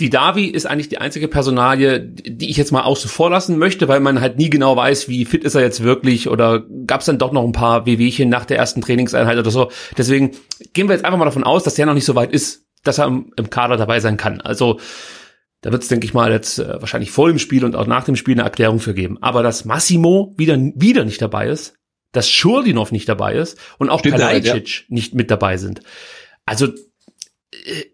Die 0.00 0.10
Davi 0.10 0.46
ist 0.46 0.66
eigentlich 0.66 0.88
die 0.88 0.98
einzige 0.98 1.28
Personalie, 1.28 2.00
die 2.00 2.50
ich 2.50 2.56
jetzt 2.56 2.72
mal 2.72 2.82
außen 2.82 3.10
vor 3.10 3.28
lassen 3.28 3.58
möchte, 3.58 3.86
weil 3.86 4.00
man 4.00 4.20
halt 4.20 4.38
nie 4.38 4.48
genau 4.48 4.74
weiß, 4.74 5.08
wie 5.08 5.26
fit 5.26 5.44
ist 5.44 5.54
er 5.54 5.60
jetzt 5.60 5.82
wirklich 5.82 6.28
oder 6.28 6.64
gab 6.86 7.00
es 7.00 7.06
dann 7.06 7.18
doch 7.18 7.32
noch 7.32 7.44
ein 7.44 7.52
paar 7.52 7.84
Wehwehchen 7.84 8.30
nach 8.30 8.46
der 8.46 8.56
ersten 8.56 8.80
Trainingseinheit 8.80 9.38
oder 9.38 9.50
so. 9.50 9.70
Deswegen 9.98 10.30
gehen 10.72 10.88
wir 10.88 10.94
jetzt 10.94 11.04
einfach 11.04 11.18
mal 11.18 11.26
davon 11.26 11.44
aus, 11.44 11.64
dass 11.64 11.74
der 11.74 11.84
noch 11.84 11.94
nicht 11.94 12.06
so 12.06 12.14
weit 12.14 12.32
ist, 12.32 12.64
dass 12.82 12.98
er 12.98 13.06
im, 13.06 13.32
im 13.36 13.50
Kader 13.50 13.76
dabei 13.76 14.00
sein 14.00 14.16
kann. 14.16 14.40
Also 14.40 14.80
da 15.60 15.70
wird 15.70 15.82
es, 15.82 15.88
denke 15.88 16.06
ich 16.06 16.14
mal, 16.14 16.32
jetzt 16.32 16.58
äh, 16.58 16.80
wahrscheinlich 16.80 17.10
vor 17.10 17.28
dem 17.28 17.38
Spiel 17.38 17.64
und 17.64 17.76
auch 17.76 17.86
nach 17.86 18.04
dem 18.04 18.16
Spiel 18.16 18.34
eine 18.34 18.44
Erklärung 18.44 18.80
für 18.80 18.94
geben. 18.94 19.18
Aber 19.20 19.42
dass 19.42 19.66
Massimo 19.66 20.34
wieder, 20.38 20.56
wieder 20.56 21.04
nicht 21.04 21.20
dabei 21.20 21.48
ist, 21.48 21.74
dass 22.12 22.28
Schurlinov 22.28 22.90
nicht 22.90 23.08
dabei 23.08 23.34
ist 23.34 23.58
und 23.78 23.90
auch 23.90 24.02
Kalajdzic 24.02 24.68
ja. 24.68 24.84
nicht 24.88 25.14
mit 25.14 25.30
dabei 25.30 25.58
sind. 25.58 25.82
Also 26.46 26.66
äh, 26.66 27.84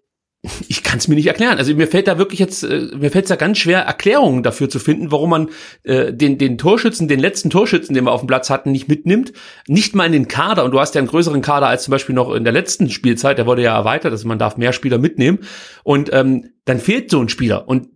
ich 0.69 0.83
kann 0.83 0.99
es 0.99 1.09
mir 1.09 1.15
nicht 1.15 1.27
erklären. 1.27 1.59
Also 1.59 1.75
mir 1.75 1.87
fällt 1.87 2.09
da 2.09 2.19
wirklich 2.19 2.41
jetzt, 2.41 2.63
äh, 2.63 2.89
mir 2.97 3.11
fällt 3.11 3.25
es 3.25 3.29
da 3.29 3.37
ganz 3.37 3.59
schwer, 3.59 3.81
Erklärungen 3.81 4.43
dafür 4.43 4.69
zu 4.69 4.79
finden, 4.79 5.11
warum 5.11 5.31
man 5.31 5.49
äh, 5.83 6.13
den, 6.13 6.39
den 6.39 6.59
Torschützen, 6.59 7.09
den 7.09 7.21
letzten 7.21 7.51
Torschützen, 7.51 7.95
den 7.95 8.05
wir 8.05 8.13
auf 8.13 8.21
dem 8.21 8.27
Platz 8.27 8.51
hatten, 8.51 8.73
nicht 8.73 8.89
mitnimmt, 8.89 9.33
nicht 9.67 9.95
mal 9.95 10.07
in 10.07 10.13
den 10.13 10.29
Kader. 10.29 10.65
Und 10.65 10.73
du 10.73 10.81
hast 10.81 10.95
ja 10.95 11.01
einen 11.01 11.09
größeren 11.09 11.43
Kader 11.43 11.69
als 11.69 11.85
zum 11.85 11.93
Beispiel 11.93 12.15
noch 12.15 12.33
in 12.35 12.45
der 12.45 12.53
letzten 12.53 12.91
Spielzeit, 12.91 13.39
der 13.39 13.47
wurde 13.47 13.63
ja 13.63 13.77
erweitert, 13.77 14.13
also 14.13 14.27
man 14.29 14.39
darf 14.39 14.57
mehr 14.57 14.73
Spieler 14.73 14.99
mitnehmen. 14.99 15.41
Und 15.85 16.13
ähm, 16.13 16.51
dann 16.65 16.79
fehlt 16.79 17.11
so 17.11 17.21
ein 17.21 17.29
Spieler. 17.29 17.69
Und 17.69 17.89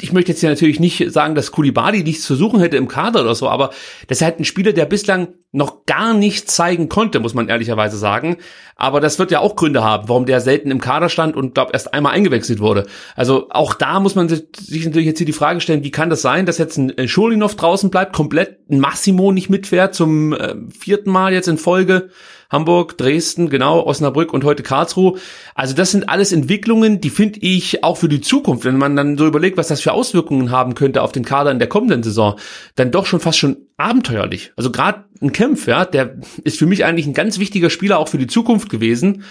ich 0.00 0.12
möchte 0.12 0.32
jetzt 0.32 0.42
ja 0.42 0.50
natürlich 0.50 0.80
nicht 0.80 1.10
sagen, 1.10 1.34
dass 1.34 1.52
Kulibadi 1.52 2.02
nichts 2.02 2.24
zu 2.24 2.34
suchen 2.34 2.60
hätte 2.60 2.76
im 2.76 2.88
Kader 2.88 3.22
oder 3.22 3.34
so, 3.34 3.48
aber 3.48 3.70
das 4.08 4.18
ist 4.18 4.24
halt 4.24 4.38
ein 4.38 4.44
Spieler, 4.44 4.72
der 4.72 4.84
bislang 4.84 5.28
noch 5.56 5.86
gar 5.86 6.12
nichts 6.12 6.54
zeigen 6.54 6.88
konnte, 6.88 7.18
muss 7.18 7.32
man 7.32 7.48
ehrlicherweise 7.48 7.96
sagen. 7.96 8.36
Aber 8.76 9.00
das 9.00 9.18
wird 9.18 9.30
ja 9.30 9.40
auch 9.40 9.56
Gründe 9.56 9.82
haben, 9.82 10.08
warum 10.08 10.26
der 10.26 10.42
selten 10.42 10.70
im 10.70 10.82
Kader 10.82 11.08
stand 11.08 11.34
und 11.34 11.54
glaube 11.54 11.72
erst 11.72 11.94
einmal 11.94 12.12
eingewechselt 12.12 12.60
wurde. 12.60 12.86
Also 13.14 13.46
auch 13.48 13.72
da 13.72 13.98
muss 13.98 14.14
man 14.14 14.28
sich 14.28 14.84
natürlich 14.84 15.06
jetzt 15.06 15.18
hier 15.18 15.26
die 15.26 15.32
Frage 15.32 15.62
stellen, 15.62 15.82
wie 15.82 15.90
kann 15.90 16.10
das 16.10 16.20
sein, 16.20 16.44
dass 16.44 16.58
jetzt 16.58 16.76
ein 16.76 17.08
Schulinov 17.08 17.56
draußen 17.56 17.88
bleibt, 17.88 18.14
komplett 18.14 18.58
ein 18.70 18.80
Massimo 18.80 19.32
nicht 19.32 19.48
mitfährt 19.48 19.94
zum 19.94 20.34
äh, 20.34 20.56
vierten 20.78 21.10
Mal 21.10 21.32
jetzt 21.32 21.48
in 21.48 21.56
Folge. 21.56 22.10
Hamburg, 22.50 22.96
Dresden, 22.96 23.48
genau, 23.50 23.84
Osnabrück 23.84 24.32
und 24.32 24.44
heute 24.44 24.62
Karlsruhe. 24.62 25.18
Also 25.54 25.74
das 25.74 25.90
sind 25.90 26.08
alles 26.08 26.32
Entwicklungen, 26.32 27.00
die 27.00 27.10
finde 27.10 27.40
ich 27.40 27.82
auch 27.82 27.96
für 27.96 28.08
die 28.08 28.20
Zukunft, 28.20 28.64
wenn 28.64 28.78
man 28.78 28.94
dann 28.94 29.18
so 29.18 29.26
überlegt, 29.26 29.56
was 29.56 29.68
das 29.68 29.80
für 29.80 29.92
Auswirkungen 29.92 30.50
haben 30.50 30.74
könnte 30.74 31.02
auf 31.02 31.12
den 31.12 31.24
Kader 31.24 31.50
in 31.50 31.58
der 31.58 31.68
kommenden 31.68 32.02
Saison, 32.02 32.38
dann 32.76 32.92
doch 32.92 33.06
schon 33.06 33.20
fast 33.20 33.38
schon 33.38 33.56
abenteuerlich. 33.76 34.52
Also 34.56 34.70
gerade 34.70 35.04
ein 35.20 35.32
Kämpf, 35.32 35.66
ja, 35.66 35.84
der 35.84 36.16
ist 36.44 36.58
für 36.58 36.66
mich 36.66 36.84
eigentlich 36.84 37.06
ein 37.06 37.14
ganz 37.14 37.38
wichtiger 37.38 37.70
Spieler 37.70 37.98
auch 37.98 38.08
für 38.08 38.18
die 38.18 38.26
Zukunft 38.26 38.70
gewesen. 38.70 39.24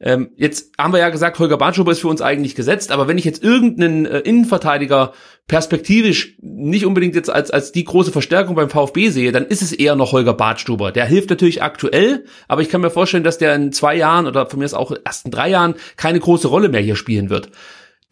Ähm, 0.00 0.30
jetzt 0.36 0.72
haben 0.78 0.92
wir 0.92 1.00
ja 1.00 1.08
gesagt, 1.08 1.40
Holger 1.40 1.56
Bartschuber 1.56 1.90
ist 1.90 2.00
für 2.00 2.08
uns 2.08 2.22
eigentlich 2.22 2.54
gesetzt, 2.54 2.92
aber 2.92 3.08
wenn 3.08 3.18
ich 3.18 3.24
jetzt 3.24 3.42
irgendeinen 3.42 4.06
äh, 4.06 4.20
Innenverteidiger 4.20 5.12
perspektivisch 5.48 6.36
nicht 6.40 6.86
unbedingt 6.86 7.16
jetzt 7.16 7.30
als, 7.30 7.50
als 7.50 7.72
die 7.72 7.82
große 7.82 8.12
Verstärkung 8.12 8.54
beim 8.54 8.70
VfB 8.70 9.08
sehe, 9.08 9.32
dann 9.32 9.46
ist 9.46 9.62
es 9.62 9.72
eher 9.72 9.96
noch 9.96 10.12
Holger 10.12 10.34
Bartstuber. 10.34 10.92
Der 10.92 11.04
hilft 11.04 11.30
natürlich 11.30 11.64
aktuell, 11.64 12.26
aber 12.46 12.62
ich 12.62 12.68
kann 12.68 12.80
mir 12.80 12.90
vorstellen, 12.90 13.24
dass 13.24 13.38
der 13.38 13.56
in 13.56 13.72
zwei 13.72 13.96
Jahren 13.96 14.28
oder 14.28 14.48
von 14.48 14.60
mir 14.60 14.66
aus 14.66 14.74
auch 14.74 14.92
erst 15.04 15.24
in 15.24 15.32
drei 15.32 15.50
Jahren 15.50 15.74
keine 15.96 16.20
große 16.20 16.46
Rolle 16.46 16.68
mehr 16.68 16.80
hier 16.80 16.96
spielen 16.96 17.28
wird. 17.28 17.50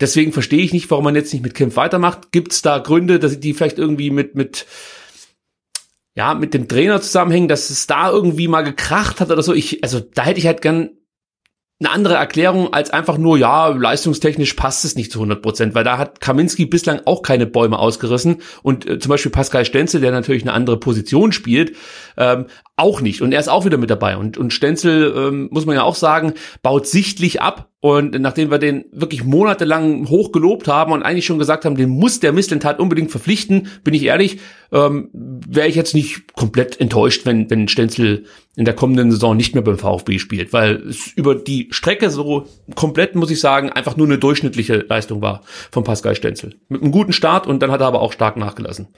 Deswegen 0.00 0.32
verstehe 0.32 0.62
ich 0.62 0.72
nicht, 0.72 0.90
warum 0.90 1.04
man 1.04 1.14
jetzt 1.14 1.32
nicht 1.32 1.42
mit 1.42 1.54
Kempf 1.54 1.76
weitermacht. 1.76 2.32
Gibt 2.32 2.52
es 2.52 2.62
da 2.62 2.78
Gründe, 2.78 3.20
dass 3.20 3.38
die 3.38 3.54
vielleicht 3.54 3.78
irgendwie 3.78 4.10
mit, 4.10 4.34
mit, 4.34 4.66
ja, 6.16 6.34
mit 6.34 6.54
dem 6.54 6.66
Trainer 6.66 7.00
zusammenhängen, 7.00 7.48
dass 7.48 7.70
es 7.70 7.86
da 7.86 8.10
irgendwie 8.10 8.48
mal 8.48 8.62
gekracht 8.62 9.20
hat 9.20 9.30
oder 9.30 9.42
so? 9.42 9.52
Ich, 9.52 9.84
also 9.84 10.00
da 10.00 10.24
hätte 10.24 10.40
ich 10.40 10.46
halt 10.46 10.62
gern 10.62 10.90
eine 11.78 11.90
andere 11.90 12.14
Erklärung 12.14 12.72
als 12.72 12.88
einfach 12.88 13.18
nur, 13.18 13.36
ja, 13.36 13.68
leistungstechnisch 13.68 14.54
passt 14.54 14.86
es 14.86 14.96
nicht 14.96 15.12
zu 15.12 15.18
100 15.18 15.42
Prozent, 15.42 15.74
weil 15.74 15.84
da 15.84 15.98
hat 15.98 16.22
Kaminski 16.22 16.64
bislang 16.64 17.02
auch 17.04 17.20
keine 17.20 17.44
Bäume 17.44 17.78
ausgerissen 17.78 18.38
und 18.62 18.86
äh, 18.86 18.98
zum 18.98 19.10
Beispiel 19.10 19.30
Pascal 19.30 19.66
Stenzel, 19.66 20.00
der 20.00 20.10
natürlich 20.10 20.42
eine 20.42 20.54
andere 20.54 20.80
Position 20.80 21.32
spielt, 21.32 21.76
ähm, 22.16 22.46
auch 22.76 23.00
nicht. 23.00 23.22
Und 23.22 23.32
er 23.32 23.40
ist 23.40 23.48
auch 23.48 23.64
wieder 23.64 23.78
mit 23.78 23.88
dabei. 23.88 24.18
Und, 24.18 24.36
und 24.36 24.52
Stenzel, 24.52 25.12
ähm, 25.16 25.48
muss 25.50 25.64
man 25.64 25.76
ja 25.76 25.82
auch 25.82 25.94
sagen, 25.94 26.34
baut 26.62 26.86
sichtlich 26.86 27.40
ab. 27.40 27.70
Und 27.80 28.20
nachdem 28.20 28.50
wir 28.50 28.58
den 28.58 28.84
wirklich 28.92 29.24
monatelang 29.24 30.08
hoch 30.08 30.32
gelobt 30.32 30.68
haben 30.68 30.92
und 30.92 31.02
eigentlich 31.02 31.24
schon 31.24 31.38
gesagt 31.38 31.64
haben, 31.64 31.76
den 31.76 31.88
muss 31.88 32.20
der 32.20 32.32
Misslintat 32.32 32.78
unbedingt 32.78 33.10
verpflichten, 33.10 33.68
bin 33.84 33.94
ich 33.94 34.04
ehrlich, 34.04 34.40
ähm, 34.72 35.08
wäre 35.12 35.68
ich 35.68 35.74
jetzt 35.74 35.94
nicht 35.94 36.34
komplett 36.34 36.80
enttäuscht, 36.80 37.24
wenn, 37.24 37.48
wenn 37.48 37.68
Stenzel 37.68 38.24
in 38.56 38.64
der 38.64 38.74
kommenden 38.74 39.10
Saison 39.10 39.36
nicht 39.36 39.54
mehr 39.54 39.62
beim 39.62 39.78
VfB 39.78 40.18
spielt, 40.18 40.52
weil 40.52 40.76
es 40.88 41.12
über 41.14 41.34
die 41.34 41.68
Strecke 41.70 42.10
so 42.10 42.46
komplett, 42.74 43.14
muss 43.14 43.30
ich 43.30 43.40
sagen, 43.40 43.70
einfach 43.70 43.96
nur 43.96 44.06
eine 44.06 44.18
durchschnittliche 44.18 44.84
Leistung 44.88 45.22
war 45.22 45.42
von 45.70 45.84
Pascal 45.84 46.16
Stenzel. 46.16 46.56
Mit 46.68 46.82
einem 46.82 46.92
guten 46.92 47.12
Start 47.12 47.46
und 47.46 47.62
dann 47.62 47.70
hat 47.70 47.80
er 47.80 47.86
aber 47.86 48.02
auch 48.02 48.12
stark 48.12 48.36
nachgelassen. 48.36 48.88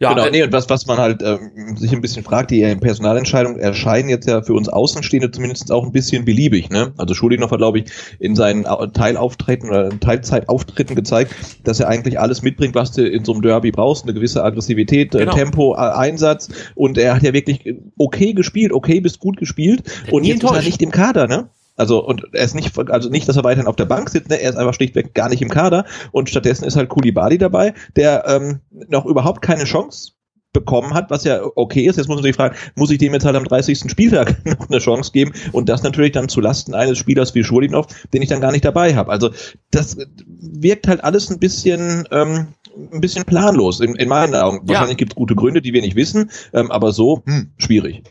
Ja, 0.00 0.12
genau, 0.12 0.26
äh, 0.26 0.30
nee, 0.30 0.42
und 0.42 0.52
was, 0.52 0.68
was 0.68 0.86
man 0.86 0.98
halt 0.98 1.22
äh, 1.22 1.38
sich 1.76 1.92
ein 1.92 2.00
bisschen 2.00 2.24
fragt, 2.24 2.50
die 2.50 2.62
Personalentscheidungen 2.76 3.58
erscheinen 3.58 4.08
jetzt 4.08 4.28
ja 4.28 4.42
für 4.42 4.54
uns 4.54 4.68
Außenstehende 4.68 5.30
zumindest 5.30 5.70
auch 5.70 5.84
ein 5.84 5.92
bisschen 5.92 6.24
beliebig. 6.24 6.70
Ne? 6.70 6.92
Also 6.96 7.14
Schulinov 7.14 7.50
hat, 7.50 7.58
glaube 7.58 7.80
ich, 7.80 7.86
in 8.18 8.34
seinen 8.34 8.64
Teilauftritten 8.92 9.68
oder 9.70 9.90
Teilzeitauftritten 10.00 10.96
gezeigt, 10.96 11.34
dass 11.64 11.80
er 11.80 11.88
eigentlich 11.88 12.18
alles 12.18 12.42
mitbringt, 12.42 12.74
was 12.74 12.92
du 12.92 13.06
in 13.06 13.24
so 13.24 13.32
einem 13.32 13.42
Derby 13.42 13.70
brauchst, 13.70 14.04
eine 14.04 14.14
gewisse 14.14 14.42
Aggressivität, 14.42 15.14
äh, 15.14 15.18
genau. 15.18 15.34
Tempo, 15.34 15.74
äh, 15.74 15.78
Einsatz 15.78 16.48
und 16.74 16.98
er 16.98 17.14
hat 17.14 17.22
ja 17.22 17.32
wirklich 17.32 17.74
okay 17.96 18.32
gespielt, 18.32 18.72
okay 18.72 19.00
bis 19.00 19.18
gut 19.18 19.36
gespielt 19.36 19.82
und 20.10 20.24
jetzt 20.24 20.42
ist 20.42 20.50
er 20.50 20.62
nicht 20.62 20.82
im 20.82 20.90
Kader, 20.90 21.26
ne? 21.26 21.48
Also 21.76 22.04
und 22.04 22.26
er 22.32 22.44
ist 22.44 22.54
nicht, 22.54 22.78
also 22.90 23.08
nicht, 23.08 23.28
dass 23.28 23.36
er 23.36 23.44
weiterhin 23.44 23.66
auf 23.66 23.76
der 23.76 23.84
Bank 23.84 24.08
sitzt, 24.08 24.30
ne? 24.30 24.40
er 24.40 24.50
ist 24.50 24.56
einfach 24.56 24.74
schlichtweg 24.74 25.14
gar 25.14 25.28
nicht 25.28 25.42
im 25.42 25.50
Kader 25.50 25.84
und 26.12 26.30
stattdessen 26.30 26.64
ist 26.64 26.76
halt 26.76 26.88
Kulibali 26.88 27.38
dabei, 27.38 27.74
der 27.96 28.24
ähm, 28.28 28.60
noch 28.88 29.06
überhaupt 29.06 29.42
keine 29.42 29.64
Chance 29.64 30.12
bekommen 30.54 30.94
hat, 30.94 31.10
was 31.10 31.24
ja 31.24 31.40
okay 31.56 31.84
ist. 31.84 31.96
Jetzt 31.96 32.06
muss 32.06 32.16
man 32.16 32.22
sich 32.22 32.36
fragen, 32.36 32.56
muss 32.76 32.90
ich 32.90 32.98
dem 32.98 33.12
jetzt 33.12 33.26
halt 33.26 33.36
am 33.36 33.44
30. 33.44 33.90
Spieltag 33.90 34.44
noch 34.46 34.70
eine 34.70 34.78
Chance 34.78 35.12
geben 35.12 35.32
und 35.52 35.68
das 35.68 35.82
natürlich 35.82 36.12
dann 36.12 36.28
zu 36.30 36.40
Lasten 36.40 36.74
eines 36.74 36.96
Spielers 36.96 37.34
wie 37.34 37.44
Schulinov, 37.44 37.86
den 38.12 38.22
ich 38.22 38.28
dann 38.28 38.40
gar 38.40 38.52
nicht 38.52 38.64
dabei 38.64 38.94
habe. 38.94 39.10
Also 39.10 39.30
das 39.70 39.98
wirkt 40.26 40.86
halt 40.86 41.02
alles 41.04 41.28
ein 41.30 41.40
bisschen 41.40 42.06
ähm, 42.10 42.46
ein 42.92 43.00
bisschen 43.00 43.24
planlos 43.24 43.80
in, 43.80 43.94
in 43.96 44.08
meinen 44.08 44.34
Augen. 44.34 44.58
Ja. 44.62 44.68
Wahrscheinlich 44.68 44.96
gibt 44.96 45.12
es 45.12 45.16
gute 45.16 45.34
Gründe, 45.34 45.60
die 45.60 45.72
wir 45.72 45.82
nicht 45.82 45.96
wissen, 45.96 46.30
ähm, 46.52 46.70
aber 46.70 46.92
so 46.92 47.22
hm, 47.26 47.52
schwierig. 47.58 48.02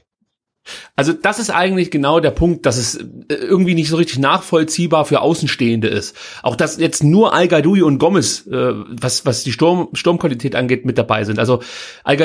Also 0.96 1.14
das 1.14 1.40
ist 1.40 1.50
eigentlich 1.50 1.92
genau 1.92 2.20
der 2.20 2.32
Punkt, 2.32 2.66
dass 2.66 2.78
es 2.78 2.96
äh, 2.96 3.06
irgendwie 3.30 3.76
nicht 3.76 3.90
so 3.90 3.98
richtig 3.98 4.20
nachvollziehbar 4.20 5.06
für 5.06 5.22
Außenstehende 5.22 5.88
ist. 5.88 6.16
Auch 6.42 6.56
dass 6.56 6.78
jetzt 6.78 7.04
nur 7.04 7.34
Al 7.34 7.48
und 7.54 8.00
Gomez, 8.00 8.48
äh, 8.48 8.74
was, 8.88 9.26
was 9.26 9.44
die 9.44 9.52
Sturm, 9.52 9.90
Sturmqualität 9.94 10.56
angeht, 10.56 10.86
mit 10.86 10.98
dabei 10.98 11.24
sind. 11.24 11.40
Also 11.40 11.62
Al 12.04 12.18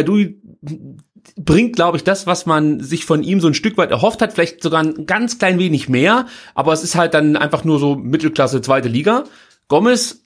bringt, 1.36 1.76
glaube 1.76 1.96
ich, 1.96 2.04
das, 2.04 2.26
was 2.26 2.46
man 2.46 2.80
sich 2.80 3.04
von 3.04 3.22
ihm 3.22 3.40
so 3.40 3.48
ein 3.48 3.54
Stück 3.54 3.76
weit 3.76 3.90
erhofft 3.90 4.22
hat, 4.22 4.32
vielleicht 4.32 4.62
sogar 4.62 4.82
ein 4.82 5.06
ganz 5.06 5.38
klein 5.38 5.58
wenig 5.58 5.88
mehr, 5.88 6.26
aber 6.54 6.72
es 6.72 6.82
ist 6.82 6.94
halt 6.94 7.14
dann 7.14 7.36
einfach 7.36 7.64
nur 7.64 7.78
so 7.78 7.96
Mittelklasse 7.96 8.60
zweite 8.62 8.88
Liga. 8.88 9.24
Gomez 9.68 10.24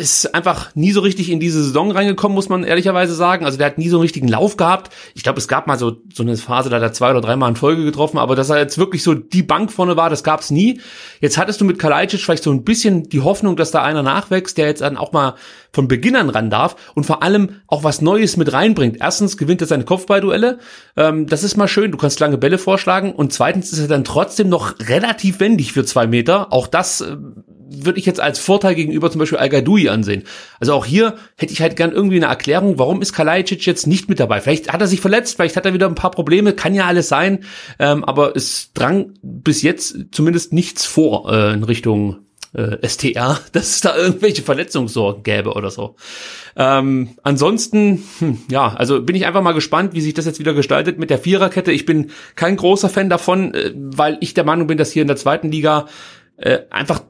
ist 0.00 0.34
einfach 0.34 0.74
nie 0.74 0.92
so 0.92 1.00
richtig 1.00 1.30
in 1.30 1.38
diese 1.38 1.62
Saison 1.62 1.92
reingekommen, 1.92 2.34
muss 2.34 2.48
man 2.48 2.64
ehrlicherweise 2.64 3.14
sagen. 3.14 3.44
Also 3.44 3.58
der 3.58 3.66
hat 3.66 3.78
nie 3.78 3.88
so 3.88 3.98
einen 3.98 4.02
richtigen 4.02 4.26
Lauf 4.26 4.56
gehabt. 4.56 4.92
Ich 5.14 5.22
glaube, 5.22 5.38
es 5.38 5.46
gab 5.46 5.66
mal 5.66 5.78
so, 5.78 5.98
so 6.12 6.22
eine 6.22 6.36
Phase, 6.36 6.70
da 6.70 6.76
hat 6.76 6.82
er 6.82 6.92
zwei 6.92 7.10
oder 7.10 7.20
dreimal 7.20 7.50
in 7.50 7.56
Folge 7.56 7.84
getroffen, 7.84 8.18
aber 8.18 8.34
dass 8.34 8.48
er 8.48 8.58
jetzt 8.58 8.78
wirklich 8.78 9.02
so 9.02 9.14
die 9.14 9.42
Bank 9.42 9.70
vorne 9.70 9.96
war, 9.96 10.08
das 10.08 10.24
gab 10.24 10.40
es 10.40 10.50
nie. 10.50 10.80
Jetzt 11.20 11.36
hattest 11.36 11.60
du 11.60 11.66
mit 11.66 11.78
Kalajdzic 11.78 12.20
vielleicht 12.20 12.42
so 12.42 12.50
ein 12.50 12.64
bisschen 12.64 13.08
die 13.10 13.20
Hoffnung, 13.20 13.56
dass 13.56 13.70
da 13.70 13.82
einer 13.82 14.02
nachwächst, 14.02 14.56
der 14.56 14.66
jetzt 14.66 14.80
dann 14.80 14.96
auch 14.96 15.12
mal 15.12 15.34
von 15.72 15.86
Beginn 15.86 16.16
an 16.16 16.30
ran 16.30 16.50
darf 16.50 16.76
und 16.94 17.04
vor 17.04 17.22
allem 17.22 17.60
auch 17.66 17.84
was 17.84 18.00
Neues 18.00 18.36
mit 18.36 18.52
reinbringt. 18.52 18.96
Erstens 19.00 19.36
gewinnt 19.36 19.60
er 19.60 19.66
seine 19.66 19.84
Kopfballduelle, 19.84 20.58
ähm, 20.96 21.26
das 21.26 21.44
ist 21.44 21.56
mal 21.56 21.68
schön, 21.68 21.92
du 21.92 21.98
kannst 21.98 22.18
lange 22.20 22.38
Bälle 22.38 22.58
vorschlagen 22.58 23.12
und 23.12 23.32
zweitens 23.32 23.72
ist 23.72 23.78
er 23.78 23.88
dann 23.88 24.04
trotzdem 24.04 24.48
noch 24.48 24.74
relativ 24.80 25.40
wendig 25.40 25.72
für 25.72 25.84
zwei 25.84 26.06
Meter. 26.06 26.52
Auch 26.52 26.66
das 26.66 27.02
äh, 27.02 27.16
würde 27.70 27.98
ich 27.98 28.06
jetzt 28.06 28.20
als 28.20 28.38
Vorteil 28.38 28.74
gegenüber 28.74 29.10
zum 29.10 29.20
Beispiel 29.20 29.38
Al-Gadoui 29.38 29.88
ansehen. 29.88 30.24
Also 30.58 30.74
auch 30.74 30.84
hier 30.84 31.14
hätte 31.36 31.52
ich 31.52 31.62
halt 31.62 31.76
gern 31.76 31.92
irgendwie 31.92 32.16
eine 32.16 32.26
Erklärung, 32.26 32.78
warum 32.78 33.00
ist 33.00 33.12
Kalajdzic 33.12 33.64
jetzt 33.66 33.86
nicht 33.86 34.08
mit 34.08 34.20
dabei? 34.20 34.40
Vielleicht 34.40 34.72
hat 34.72 34.80
er 34.80 34.86
sich 34.86 35.00
verletzt, 35.00 35.36
vielleicht 35.36 35.56
hat 35.56 35.66
er 35.66 35.74
wieder 35.74 35.86
ein 35.86 35.94
paar 35.94 36.10
Probleme, 36.10 36.52
kann 36.52 36.74
ja 36.74 36.86
alles 36.86 37.08
sein, 37.08 37.44
ähm, 37.78 38.04
aber 38.04 38.36
es 38.36 38.72
drang 38.74 39.14
bis 39.22 39.62
jetzt 39.62 39.96
zumindest 40.10 40.52
nichts 40.52 40.84
vor 40.84 41.32
äh, 41.32 41.52
in 41.54 41.64
Richtung 41.64 42.18
äh, 42.52 42.86
STR, 42.86 43.40
dass 43.52 43.70
es 43.70 43.80
da 43.80 43.96
irgendwelche 43.96 44.42
Verletzungssorgen 44.42 45.22
gäbe 45.22 45.52
oder 45.52 45.70
so. 45.70 45.96
Ähm, 46.56 47.10
ansonsten, 47.22 48.02
hm, 48.18 48.42
ja, 48.50 48.74
also 48.74 49.02
bin 49.02 49.16
ich 49.16 49.26
einfach 49.26 49.42
mal 49.42 49.52
gespannt, 49.52 49.94
wie 49.94 50.00
sich 50.00 50.14
das 50.14 50.26
jetzt 50.26 50.40
wieder 50.40 50.54
gestaltet 50.54 50.98
mit 50.98 51.10
der 51.10 51.18
Viererkette. 51.18 51.72
Ich 51.72 51.86
bin 51.86 52.10
kein 52.34 52.56
großer 52.56 52.88
Fan 52.88 53.08
davon, 53.08 53.54
äh, 53.54 53.72
weil 53.74 54.18
ich 54.20 54.34
der 54.34 54.44
Meinung 54.44 54.66
bin, 54.66 54.78
dass 54.78 54.92
hier 54.92 55.02
in 55.02 55.08
der 55.08 55.16
zweiten 55.16 55.50
Liga 55.50 55.86
äh, 56.36 56.60
einfach 56.70 57.02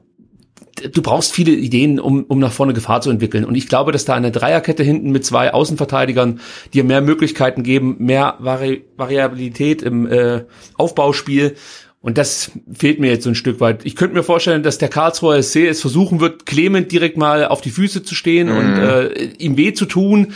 du 0.89 1.01
brauchst 1.01 1.33
viele 1.33 1.51
Ideen, 1.51 1.99
um, 1.99 2.23
um 2.23 2.39
nach 2.39 2.51
vorne 2.51 2.73
Gefahr 2.73 3.01
zu 3.01 3.09
entwickeln. 3.09 3.45
Und 3.45 3.55
ich 3.55 3.67
glaube, 3.67 3.91
dass 3.91 4.05
da 4.05 4.13
eine 4.13 4.31
Dreierkette 4.31 4.83
hinten 4.83 5.11
mit 5.11 5.25
zwei 5.25 5.53
Außenverteidigern 5.53 6.39
dir 6.73 6.83
mehr 6.83 7.01
Möglichkeiten 7.01 7.63
geben, 7.63 7.97
mehr 7.99 8.35
Vari 8.39 8.83
Variabilität 8.97 9.81
im 9.81 10.07
äh, 10.07 10.43
Aufbauspiel 10.75 11.55
und 12.01 12.17
das 12.17 12.51
fehlt 12.73 12.99
mir 12.99 13.11
jetzt 13.11 13.23
so 13.23 13.29
ein 13.29 13.35
Stück 13.35 13.59
weit. 13.59 13.85
Ich 13.85 13.95
könnte 13.95 14.15
mir 14.15 14.23
vorstellen, 14.23 14.63
dass 14.63 14.79
der 14.79 14.89
Karlsruher 14.89 15.41
SC 15.41 15.67
es 15.67 15.81
versuchen 15.81 16.19
wird, 16.19 16.47
Clement 16.47 16.91
direkt 16.91 17.15
mal 17.15 17.45
auf 17.45 17.61
die 17.61 17.69
Füße 17.69 18.01
zu 18.01 18.15
stehen 18.15 18.49
mhm. 18.49 18.57
und 18.57 18.77
äh, 18.77 19.23
ihm 19.37 19.55
weh 19.55 19.73
zu 19.73 19.85
tun 19.85 20.33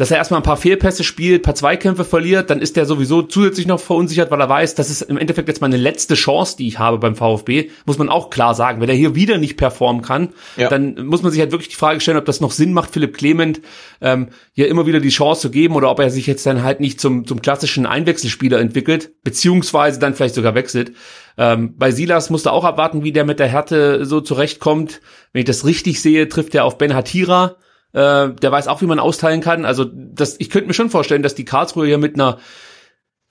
dass 0.00 0.10
er 0.10 0.16
erstmal 0.16 0.40
ein 0.40 0.44
paar 0.44 0.56
Fehlpässe 0.56 1.04
spielt, 1.04 1.42
paar 1.42 1.54
Zweikämpfe 1.54 2.06
verliert, 2.06 2.48
dann 2.48 2.62
ist 2.62 2.74
er 2.78 2.86
sowieso 2.86 3.20
zusätzlich 3.20 3.66
noch 3.66 3.80
verunsichert, 3.80 4.30
weil 4.30 4.40
er 4.40 4.48
weiß, 4.48 4.74
das 4.74 4.88
ist 4.88 5.02
im 5.02 5.18
Endeffekt 5.18 5.46
jetzt 5.46 5.60
meine 5.60 5.76
letzte 5.76 6.14
Chance, 6.14 6.56
die 6.56 6.68
ich 6.68 6.78
habe 6.78 6.96
beim 6.96 7.16
VfB, 7.16 7.68
muss 7.84 7.98
man 7.98 8.08
auch 8.08 8.30
klar 8.30 8.54
sagen. 8.54 8.80
Wenn 8.80 8.88
er 8.88 8.94
hier 8.94 9.14
wieder 9.14 9.36
nicht 9.36 9.58
performen 9.58 10.00
kann, 10.00 10.30
ja. 10.56 10.70
dann 10.70 11.04
muss 11.04 11.20
man 11.20 11.30
sich 11.30 11.38
halt 11.38 11.52
wirklich 11.52 11.68
die 11.68 11.76
Frage 11.76 12.00
stellen, 12.00 12.16
ob 12.16 12.24
das 12.24 12.40
noch 12.40 12.50
Sinn 12.50 12.72
macht, 12.72 12.94
Philipp 12.94 13.14
Clement 13.14 13.60
ähm, 14.00 14.30
hier 14.54 14.68
immer 14.68 14.86
wieder 14.86 15.00
die 15.00 15.10
Chance 15.10 15.42
zu 15.42 15.50
geben 15.50 15.74
oder 15.74 15.90
ob 15.90 16.00
er 16.00 16.08
sich 16.08 16.26
jetzt 16.26 16.46
dann 16.46 16.62
halt 16.62 16.80
nicht 16.80 16.98
zum, 16.98 17.26
zum 17.26 17.42
klassischen 17.42 17.84
Einwechselspieler 17.84 18.58
entwickelt, 18.58 19.10
beziehungsweise 19.22 20.00
dann 20.00 20.14
vielleicht 20.14 20.34
sogar 20.34 20.54
wechselt. 20.54 20.92
Ähm, 21.36 21.74
bei 21.76 21.90
Silas 21.90 22.30
musste 22.30 22.52
auch 22.52 22.64
abwarten, 22.64 23.04
wie 23.04 23.12
der 23.12 23.26
mit 23.26 23.38
der 23.38 23.48
Härte 23.48 24.06
so 24.06 24.22
zurechtkommt. 24.22 25.02
Wenn 25.34 25.40
ich 25.40 25.46
das 25.46 25.66
richtig 25.66 26.00
sehe, 26.00 26.26
trifft 26.30 26.54
er 26.54 26.64
auf 26.64 26.78
Ben 26.78 26.94
Hatira 26.94 27.56
äh, 27.92 28.30
der 28.30 28.52
weiß 28.52 28.68
auch, 28.68 28.82
wie 28.82 28.86
man 28.86 28.98
austeilen 28.98 29.40
kann. 29.40 29.64
Also 29.64 29.84
das, 29.84 30.36
ich 30.38 30.50
könnte 30.50 30.68
mir 30.68 30.74
schon 30.74 30.90
vorstellen, 30.90 31.22
dass 31.22 31.34
die 31.34 31.44
Karlsruhe 31.44 31.86
hier 31.86 31.98
mit 31.98 32.14
einer 32.14 32.38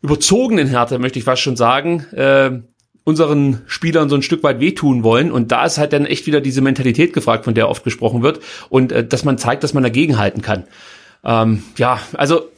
überzogenen 0.01 0.67
Härte, 0.67 0.99
möchte 0.99 1.19
ich 1.19 1.25
fast 1.25 1.41
schon 1.41 1.55
sagen, 1.55 2.05
äh, 2.13 2.59
unseren 3.03 3.61
Spielern 3.65 4.09
so 4.09 4.15
ein 4.15 4.21
Stück 4.21 4.43
weit 4.43 4.59
wehtun 4.59 5.03
wollen. 5.03 5.31
Und 5.31 5.51
da 5.51 5.65
ist 5.65 5.77
halt 5.77 5.93
dann 5.93 6.05
echt 6.05 6.27
wieder 6.27 6.41
diese 6.41 6.61
Mentalität 6.61 7.13
gefragt, 7.13 7.45
von 7.45 7.53
der 7.53 7.69
oft 7.69 7.83
gesprochen 7.83 8.21
wird. 8.21 8.39
Und 8.69 8.91
äh, 8.91 9.05
dass 9.05 9.23
man 9.23 9.37
zeigt, 9.37 9.63
dass 9.63 9.73
man 9.73 9.83
dagegenhalten 9.83 10.41
kann. 10.41 10.65
Ähm, 11.23 11.63
ja, 11.77 11.99
also 12.13 12.49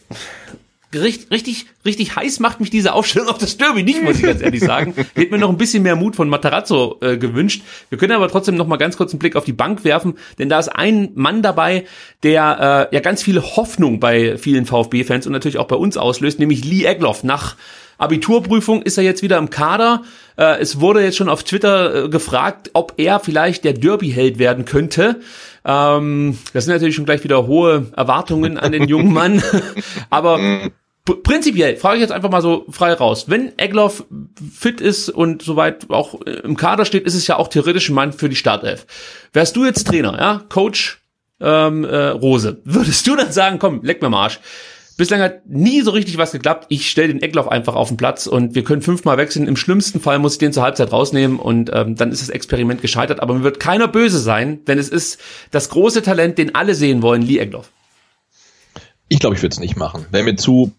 richtig, 0.94 1.32
richtig, 1.32 1.66
richtig 1.86 2.16
heiß 2.16 2.40
macht 2.40 2.60
mich 2.60 2.70
diese 2.70 2.94
Aufstellung 2.94 3.30
auf 3.30 3.38
das 3.38 3.58
Derby 3.58 3.84
nicht, 3.84 4.04
muss 4.04 4.18
ich 4.18 4.24
ganz 4.24 4.42
ehrlich 4.42 4.62
sagen. 4.62 4.94
Ich 4.98 5.06
hätte 5.16 5.32
mir 5.32 5.38
noch 5.38 5.50
ein 5.50 5.58
bisschen 5.58 5.84
mehr 5.84 5.96
Mut 5.96 6.16
von 6.16 6.30
Matarazzo 6.30 6.98
äh, 7.02 7.18
gewünscht. 7.18 7.64
Wir 7.90 7.98
können 7.98 8.14
aber 8.14 8.28
trotzdem 8.30 8.56
noch 8.56 8.68
mal 8.68 8.78
ganz 8.78 8.98
kurz 8.98 9.12
einen 9.12 9.20
Blick 9.20 9.36
auf 9.36 9.46
die 9.46 9.54
Bank 9.54 9.84
werfen, 9.84 10.16
denn 10.40 10.50
da 10.50 10.60
ist 10.60 10.70
ein 10.70 11.10
Mann 11.16 11.42
dabei, 11.42 11.86
der 12.24 12.90
äh, 12.92 12.96
ja 12.96 13.02
ganz 13.02 13.24
viele 13.24 13.42
Hoffnung 13.42 14.00
bei 14.00 14.38
vielen 14.38 14.66
VfB-Fans 14.66 15.26
und 15.26 15.34
natürlich 15.34 15.58
auch 15.58 15.68
bei 15.68 15.76
uns 15.76 15.98
auslöst, 15.98 16.40
nämlich 16.40 16.64
Lee 16.66 16.86
Egloff. 16.86 17.24
Nach 17.24 17.56
Abiturprüfung 18.02 18.82
ist 18.82 18.98
er 18.98 19.04
jetzt 19.04 19.22
wieder 19.22 19.38
im 19.38 19.52
Kader. 19.52 20.02
Äh, 20.36 20.60
es 20.60 20.80
wurde 20.80 21.04
jetzt 21.04 21.18
schon 21.18 21.30
auf 21.30 21.44
Twitter 21.44 22.06
äh, 22.06 22.10
gefragt, 22.10 22.72
ob 22.74 22.94
er 22.98 23.20
vielleicht 23.20 23.64
der 23.64 23.74
Derby-Held 23.74 24.40
werden 24.40 24.66
könnte. 24.66 25.22
Ähm, 25.64 26.38
das 26.54 26.66
sind 26.66 26.74
natürlich 26.74 26.96
schon 26.96 27.06
gleich 27.06 27.24
wieder 27.24 27.46
hohe 27.46 27.92
Erwartungen 27.96 28.58
an 28.58 28.72
den 28.72 28.88
jungen 28.88 29.14
Mann. 29.14 29.44
Aber 30.10 30.40
prinzipiell 31.06 31.78
frage 31.78 31.98
ich 31.98 32.02
jetzt 32.02 32.12
einfach 32.12 32.30
mal 32.30 32.42
so 32.42 32.66
frei 32.70 32.94
raus. 32.94 33.26
Wenn 33.28 33.58
Egloff 33.58 34.06
fit 34.54 34.82
ist 34.82 35.10
und 35.10 35.42
soweit 35.42 35.90
auch 35.90 36.22
im 36.22 36.56
Kader 36.58 36.86
steht, 36.86 37.06
ist 37.06 37.16
es 37.16 37.28
ja 37.28 37.38
auch 37.38 37.48
theoretisch 37.48 37.90
ein 37.90 37.96
Mann 37.96 38.14
für 38.14 38.30
die 38.30 38.36
Startelf. 38.36 38.86
Wärst 39.34 39.56
du 39.56 39.66
jetzt 39.66 39.88
Trainer, 39.88 40.18
ja, 40.20 40.44
Coach 40.50 41.02
ähm, 41.40 41.84
äh, 41.86 42.08
Rose, 42.08 42.62
würdest 42.66 43.08
du 43.08 43.16
dann 43.16 43.32
sagen, 43.32 43.58
komm, 43.60 43.82
leck 43.84 44.02
mir 44.02 44.10
Marsch. 44.10 44.40
Bislang 44.98 45.22
hat 45.22 45.48
nie 45.48 45.82
so 45.82 45.90
richtig 45.90 46.20
was 46.20 46.32
geklappt. 46.32 46.68
Ich 46.70 46.88
stelle 46.92 47.08
den 47.08 47.24
Eckloff 47.24 47.48
einfach 47.48 47.74
auf 47.74 47.88
den 47.88 47.98
Platz 47.98 48.28
und 48.28 48.54
wir 48.54 48.64
können 48.64 48.84
fünfmal 48.84 49.18
wechseln. 49.18 49.48
Im 49.48 49.56
schlimmsten 49.56 50.00
Fall 50.00 50.20
muss 50.20 50.34
ich 50.34 50.38
den 50.38 50.54
zur 50.54 50.62
Halbzeit 50.62 50.92
rausnehmen 50.92 51.40
und 51.40 51.72
ähm, 51.74 51.96
dann 51.96 52.12
ist 52.12 52.22
das 52.22 52.30
Experiment 52.30 52.84
gescheitert. 52.84 53.20
Aber 53.20 53.34
mir 53.34 53.44
wird 53.44 53.60
keiner 53.60 53.88
böse 53.88 54.20
sein, 54.20 54.64
denn 54.66 54.78
es 54.78 54.90
ist 54.90 55.20
das 55.50 55.70
große 55.70 56.04
Talent, 56.04 56.38
den 56.38 56.54
alle 56.54 56.76
sehen 56.76 57.02
wollen, 57.02 57.24
Lee 57.24 57.40
Eckloff. 57.40 57.72
Ich 59.08 59.20
glaube, 59.20 59.36
ich 59.36 59.42
würde 59.42 59.54
es 59.54 59.60
nicht 59.60 59.76
machen. 59.76 60.06
Wäre 60.12 60.24
mir 60.24 60.36
zu 60.36 60.72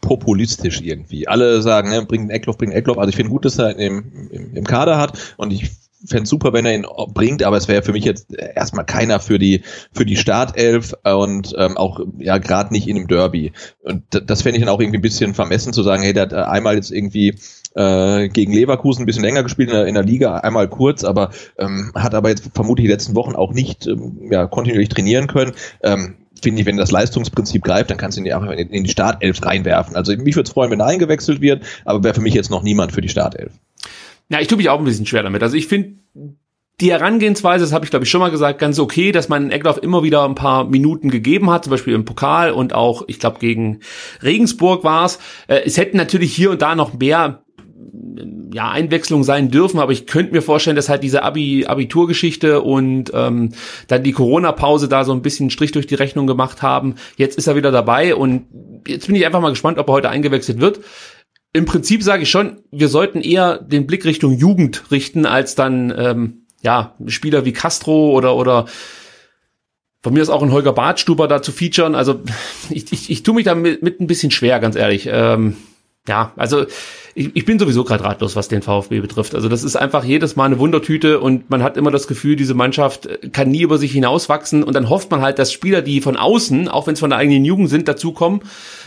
populistisch 0.00 0.80
irgendwie. 0.80 1.28
Alle 1.28 1.62
sagen, 1.62 1.90
ne, 1.90 2.04
bring 2.04 2.30
Eckloff, 2.30 2.58
bring 2.58 2.72
Eckloff. 2.72 2.98
Also 2.98 3.10
ich 3.10 3.16
finde 3.16 3.30
gut, 3.30 3.44
dass 3.44 3.58
er 3.58 3.76
im, 3.76 4.28
im, 4.30 4.56
im 4.56 4.64
Kader 4.64 4.98
hat 4.98 5.34
und 5.36 5.52
ich 5.52 5.70
fände 6.06 6.26
super, 6.26 6.52
wenn 6.52 6.64
er 6.64 6.74
ihn 6.74 6.86
bringt, 7.08 7.42
aber 7.42 7.56
es 7.56 7.68
wäre 7.68 7.82
für 7.82 7.92
mich 7.92 8.04
jetzt 8.04 8.32
erstmal 8.32 8.86
keiner 8.86 9.20
für 9.20 9.38
die 9.38 9.62
für 9.92 10.06
die 10.06 10.16
Startelf 10.16 10.94
und 11.04 11.54
ähm, 11.58 11.76
auch 11.76 12.00
ja 12.18 12.38
gerade 12.38 12.72
nicht 12.72 12.88
in 12.88 12.96
einem 12.96 13.06
Derby. 13.06 13.52
Und 13.82 14.02
das 14.10 14.42
fände 14.42 14.58
ich 14.58 14.64
dann 14.64 14.72
auch 14.72 14.80
irgendwie 14.80 14.98
ein 14.98 15.02
bisschen 15.02 15.34
vermessen 15.34 15.72
zu 15.72 15.82
sagen, 15.82 16.02
hey, 16.02 16.12
der 16.12 16.22
hat 16.22 16.32
einmal 16.32 16.76
jetzt 16.76 16.90
irgendwie 16.90 17.34
äh, 17.74 18.28
gegen 18.28 18.52
Leverkusen 18.52 19.02
ein 19.02 19.06
bisschen 19.06 19.24
länger 19.24 19.42
gespielt 19.42 19.68
in 19.68 19.74
der, 19.74 19.86
in 19.86 19.94
der 19.94 20.02
Liga, 20.02 20.38
einmal 20.38 20.68
kurz, 20.68 21.04
aber 21.04 21.30
ähm, 21.58 21.92
hat 21.94 22.14
aber 22.14 22.30
jetzt 22.30 22.50
vermutlich 22.54 22.86
die 22.86 22.92
letzten 22.92 23.14
Wochen 23.14 23.34
auch 23.34 23.52
nicht 23.52 23.86
ähm, 23.86 24.28
ja, 24.30 24.46
kontinuierlich 24.46 24.88
trainieren 24.88 25.26
können. 25.26 25.52
Ähm, 25.82 26.16
finde 26.42 26.60
ich, 26.60 26.66
wenn 26.66 26.76
das 26.76 26.90
Leistungsprinzip 26.90 27.62
greift, 27.62 27.90
dann 27.90 27.98
kannst 27.98 28.16
du 28.16 28.22
ihn 28.22 28.26
ja 28.26 28.40
in 28.50 28.84
die 28.84 28.90
Startelf 28.90 29.44
reinwerfen. 29.44 29.96
Also 29.96 30.16
mich 30.16 30.36
würde 30.36 30.48
es 30.48 30.52
freuen, 30.52 30.70
wenn 30.70 30.80
er 30.80 30.86
eingewechselt 30.86 31.40
wird, 31.40 31.64
aber 31.84 32.02
wäre 32.02 32.14
für 32.14 32.20
mich 32.20 32.34
jetzt 32.34 32.50
noch 32.50 32.62
niemand 32.62 32.92
für 32.92 33.00
die 33.00 33.08
Startelf. 33.08 33.52
Ja, 34.28 34.40
ich 34.40 34.48
tue 34.48 34.58
mich 34.58 34.68
auch 34.68 34.78
ein 34.78 34.84
bisschen 34.84 35.06
schwer 35.06 35.22
damit. 35.22 35.42
Also 35.42 35.56
ich 35.56 35.66
finde 35.66 35.94
die 36.80 36.92
Herangehensweise, 36.92 37.64
das 37.64 37.72
habe 37.72 37.84
ich 37.84 37.90
glaube 37.90 38.04
ich 38.04 38.10
schon 38.10 38.20
mal 38.20 38.30
gesagt, 38.30 38.58
ganz 38.58 38.78
okay, 38.78 39.12
dass 39.12 39.28
man 39.28 39.50
Eckloff 39.50 39.78
immer 39.82 40.02
wieder 40.02 40.24
ein 40.24 40.34
paar 40.34 40.64
Minuten 40.64 41.10
gegeben 41.10 41.50
hat, 41.50 41.64
zum 41.64 41.72
Beispiel 41.72 41.94
im 41.94 42.04
Pokal 42.04 42.52
und 42.52 42.72
auch, 42.72 43.02
ich 43.06 43.18
glaube, 43.18 43.38
gegen 43.38 43.80
Regensburg 44.22 44.82
war 44.82 45.04
es. 45.04 45.18
Äh, 45.46 45.60
es 45.66 45.76
hätten 45.76 45.96
natürlich 45.96 46.34
hier 46.34 46.50
und 46.50 46.62
da 46.62 46.74
noch 46.74 46.94
mehr 46.94 47.42
ja, 48.52 48.70
Einwechslung 48.70 49.24
sein 49.24 49.50
dürfen, 49.50 49.78
aber 49.78 49.92
ich 49.92 50.06
könnte 50.06 50.32
mir 50.32 50.42
vorstellen, 50.42 50.76
dass 50.76 50.88
halt 50.88 51.02
diese 51.02 51.22
Abi, 51.22 51.66
Abiturgeschichte 51.66 52.60
und 52.60 53.12
ähm, 53.14 53.50
dann 53.88 54.02
die 54.02 54.12
Corona-Pause 54.12 54.88
da 54.88 55.04
so 55.04 55.12
ein 55.12 55.22
bisschen 55.22 55.50
Strich 55.50 55.72
durch 55.72 55.86
die 55.86 55.94
Rechnung 55.94 56.26
gemacht 56.26 56.62
haben. 56.62 56.96
Jetzt 57.16 57.38
ist 57.38 57.46
er 57.46 57.56
wieder 57.56 57.70
dabei 57.70 58.14
und 58.14 58.46
jetzt 58.86 59.06
bin 59.06 59.16
ich 59.16 59.24
einfach 59.24 59.40
mal 59.40 59.50
gespannt, 59.50 59.78
ob 59.78 59.88
er 59.88 59.92
heute 59.92 60.10
eingewechselt 60.10 60.60
wird 60.60 60.80
im 61.52 61.64
Prinzip 61.64 62.02
sage 62.02 62.22
ich 62.22 62.30
schon, 62.30 62.60
wir 62.70 62.88
sollten 62.88 63.20
eher 63.20 63.58
den 63.58 63.86
Blick 63.86 64.04
Richtung 64.04 64.32
Jugend 64.32 64.90
richten, 64.90 65.26
als 65.26 65.54
dann 65.54 65.92
ähm, 65.96 66.46
ja 66.62 66.94
Spieler 67.06 67.44
wie 67.44 67.52
Castro 67.52 68.10
oder 68.12 68.36
oder 68.36 68.66
von 70.02 70.14
mir 70.14 70.22
ist 70.22 70.30
auch 70.30 70.42
ein 70.42 70.52
Holger 70.52 70.72
Bartstuber 70.72 71.28
da 71.28 71.42
zu 71.42 71.52
featuren. 71.52 71.94
Also 71.94 72.20
ich, 72.70 72.92
ich, 72.92 73.10
ich 73.10 73.22
tue 73.22 73.34
mich 73.34 73.44
damit 73.44 73.82
mit 73.82 74.00
ein 74.00 74.06
bisschen 74.06 74.30
schwer, 74.30 74.60
ganz 74.60 74.76
ehrlich. 74.76 75.08
Ähm, 75.10 75.56
ja, 76.08 76.32
also 76.36 76.64
ich, 77.14 77.30
ich 77.36 77.44
bin 77.44 77.58
sowieso 77.58 77.84
gerade 77.84 78.04
ratlos, 78.04 78.34
was 78.34 78.48
den 78.48 78.62
VfB 78.62 79.00
betrifft. 79.00 79.34
Also 79.34 79.48
das 79.48 79.62
ist 79.62 79.76
einfach 79.76 80.02
jedes 80.02 80.34
Mal 80.34 80.46
eine 80.46 80.58
Wundertüte 80.58 81.20
und 81.20 81.50
man 81.50 81.62
hat 81.62 81.76
immer 81.76 81.90
das 81.90 82.06
Gefühl, 82.06 82.36
diese 82.36 82.54
Mannschaft 82.54 83.08
kann 83.32 83.50
nie 83.50 83.62
über 83.62 83.76
sich 83.76 83.92
hinauswachsen. 83.92 84.62
Und 84.62 84.74
dann 84.74 84.88
hofft 84.88 85.10
man 85.10 85.20
halt, 85.20 85.38
dass 85.38 85.52
Spieler, 85.52 85.82
die 85.82 86.00
von 86.00 86.16
außen, 86.16 86.68
auch 86.68 86.86
wenn 86.86 86.94
es 86.94 87.00
von 87.00 87.10
der 87.10 87.18
eigenen 87.18 87.44
Jugend 87.44 87.68
sind, 87.68 87.86
dazukommen, 87.86 88.40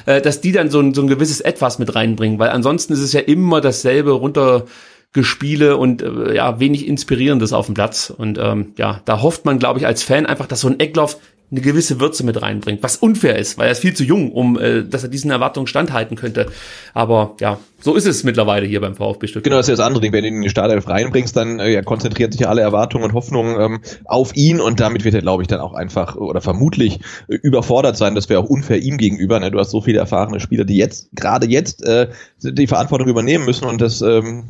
äh, 0.06 0.21
dass 0.21 0.41
die 0.41 0.52
dann 0.52 0.71
so 0.71 0.80
ein, 0.80 0.95
so 0.95 1.02
ein 1.02 1.08
gewisses 1.08 1.39
Etwas 1.39 1.78
mit 1.78 1.93
reinbringen, 1.93 2.39
weil 2.39 2.49
ansonsten 2.49 2.93
ist 2.93 3.02
es 3.02 3.13
ja 3.13 3.21
immer 3.21 3.62
dasselbe 3.62 4.12
runtergespiele 4.12 5.78
und 5.78 6.02
äh, 6.02 6.36
ja 6.36 6.60
wenig 6.60 6.88
inspirierendes 6.88 7.54
auf 7.54 7.67
dem 7.67 7.76
Platz. 7.76 8.10
Und 8.10 8.39
ähm, 8.39 8.73
ja 8.78 9.02
da 9.06 9.21
hofft 9.21 9.45
man 9.45 9.60
glaube 9.60 9.78
ich 9.80 9.86
als 9.86 10.02
Fan 10.02 10.26
einfach 10.26 10.47
dass 10.47 10.62
so 10.62 10.67
ein 10.67 10.80
Eckloff 10.80 11.19
eine 11.54 11.62
gewisse 11.62 12.00
Würze 12.00 12.26
mit 12.26 12.42
reinbringt, 12.42 12.82
was 12.82 12.98
unfair 12.98 13.38
ist, 13.38 13.60
weil 13.60 13.68
er 13.68 13.74
ist 13.74 13.80
viel 13.80 13.94
zu 13.94 14.04
jung, 14.04 14.32
um 14.32 14.60
äh, 14.60 14.84
dass 14.84 15.04
er 15.04 15.10
diesen 15.10 15.30
Erwartungen 15.30 15.68
standhalten 15.68 16.18
könnte. 16.18 16.48
Aber 16.96 17.36
ja, 17.39 17.60
so 17.80 17.94
ist 17.94 18.08
es 18.08 18.24
mittlerweile 18.24 18.66
hier 18.66 18.82
beim 18.82 18.96
VfB 18.96 19.28
Stuttgart. 19.28 19.44
Genau, 19.44 19.58
das 19.58 19.68
ist 19.68 19.70
ja 19.70 19.76
das 19.76 19.86
andere 19.86 20.02
Ding. 20.02 20.13
Wenn 20.13 20.24
du 20.24 20.30
ihn 20.30 20.38
in 20.38 20.42
die 20.42 20.50
Startelf 20.50 20.88
reinbringst, 20.88 21.38
dann 21.38 21.60
äh, 21.60 21.72
ja, 21.72 21.84
konzentrieren 21.84 22.32
sich 22.32 22.42
ja 22.42 22.50
alle 22.50 22.62
Erwartungen 22.62 23.04
und 23.04 23.13
Hoffnungen 23.13 23.62
ähm, 23.62 23.82
auf 24.06 24.36
ihn 24.36 24.60
und 24.60 24.80
damit 24.80 25.06
wird 25.06 25.13
er, 25.13 25.22
glaube 25.22 25.44
ich, 25.44 25.48
dann 25.48 25.60
auch 25.60 25.74
einfach 25.74 26.16
oder 26.16 26.42
vermutlich 26.42 27.02
äh, 27.28 27.36
überfordert 27.36 27.98
sein. 27.98 28.16
Das 28.16 28.30
wäre 28.30 28.39
auch 28.39 28.50
unfair 28.50 28.82
ihm 28.82 28.98
gegenüber. 28.98 29.39
Ne? 29.39 29.52
Du 29.52 29.60
hast 29.60 29.70
so 29.70 29.82
viele 29.82 30.00
erfahrene 30.00 30.39
Spieler, 30.39 30.66
die 30.66 30.78
jetzt, 30.78 31.10
gerade 31.13 31.48
jetzt, 31.48 31.86
äh, 31.86 32.10
die 32.42 32.66
Verantwortung 32.66 33.08
übernehmen 33.08 33.46
müssen 33.46 33.66
und 33.66 33.80
das 33.80 34.02
ähm, 34.02 34.46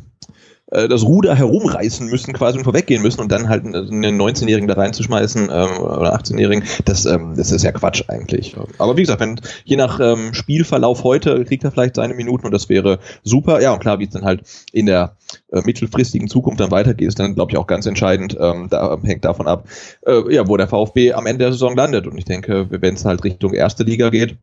äh, 0.74 0.88
das 0.88 1.04
Ruder 1.04 1.36
herumreißen 1.36 2.08
müssen, 2.08 2.34
quasi 2.34 2.58
und 2.58 2.64
vorweggehen 2.64 3.02
müssen 3.02 3.22
und 3.22 3.32
dann 3.32 3.50
halt 3.50 3.64
einen 3.66 4.22
19-Jährigen 4.22 4.68
da 4.68 4.74
reinzuschmeißen 4.76 5.44
ähm, 5.44 5.78
oder 5.80 6.16
18-Jährigen, 6.16 6.64
das, 6.86 7.06
ähm, 7.06 7.34
das 7.36 7.52
ist 7.52 7.64
ja 7.64 7.72
Quatsch 7.72 8.04
eigentlich. 8.08 8.56
Aber 8.78 8.98
wie 8.98 9.02
gesagt, 9.02 9.22
wenn 9.22 9.40
je 9.64 9.76
nach 9.76 10.00
ähm, 10.00 10.34
Spielverlauf 10.34 11.04
heute 11.04 11.46
kriegt 11.46 11.64
er 11.64 11.72
vielleicht 11.72 11.96
seine 11.96 12.14
Minuten 12.14 12.46
und 12.46 12.52
das 12.52 12.70
wäre 12.70 13.00
super. 13.24 13.62
Ja, 13.62 13.74
und 13.74 13.80
klar, 13.80 14.00
wie 14.00 14.06
es 14.06 14.10
dann 14.10 14.26
halt 14.26 14.42
in 14.72 14.86
der 14.86 15.16
äh, 15.52 15.62
mittelfristigen 15.62 16.28
Zukunft 16.28 16.60
dann 16.60 16.72
weitergeht, 16.72 17.08
ist 17.08 17.20
dann, 17.20 17.36
glaube 17.36 17.52
ich, 17.52 17.58
auch 17.58 17.68
ganz 17.68 17.86
entscheidend. 17.86 18.36
Ähm, 18.40 18.68
da 18.70 18.98
hängt 19.04 19.26
davon 19.26 19.48
ab, 19.48 19.68
äh, 20.06 20.34
ja, 20.34 20.48
wo 20.48 20.58
der 20.58 20.68
VfB 20.68 21.14
am 21.14 21.26
Ende 21.26 21.46
der 21.46 21.52
Saison 21.52 21.76
landet. 21.76 22.08
Und 22.08 22.18
ich 22.18 22.26
denke, 22.26 22.68
wenn 22.70 22.96
es 22.96 23.06
halt 23.06 23.24
Richtung 23.24 23.54
erste 23.54 23.84
Liga 23.84 24.10
geht, 24.10 24.38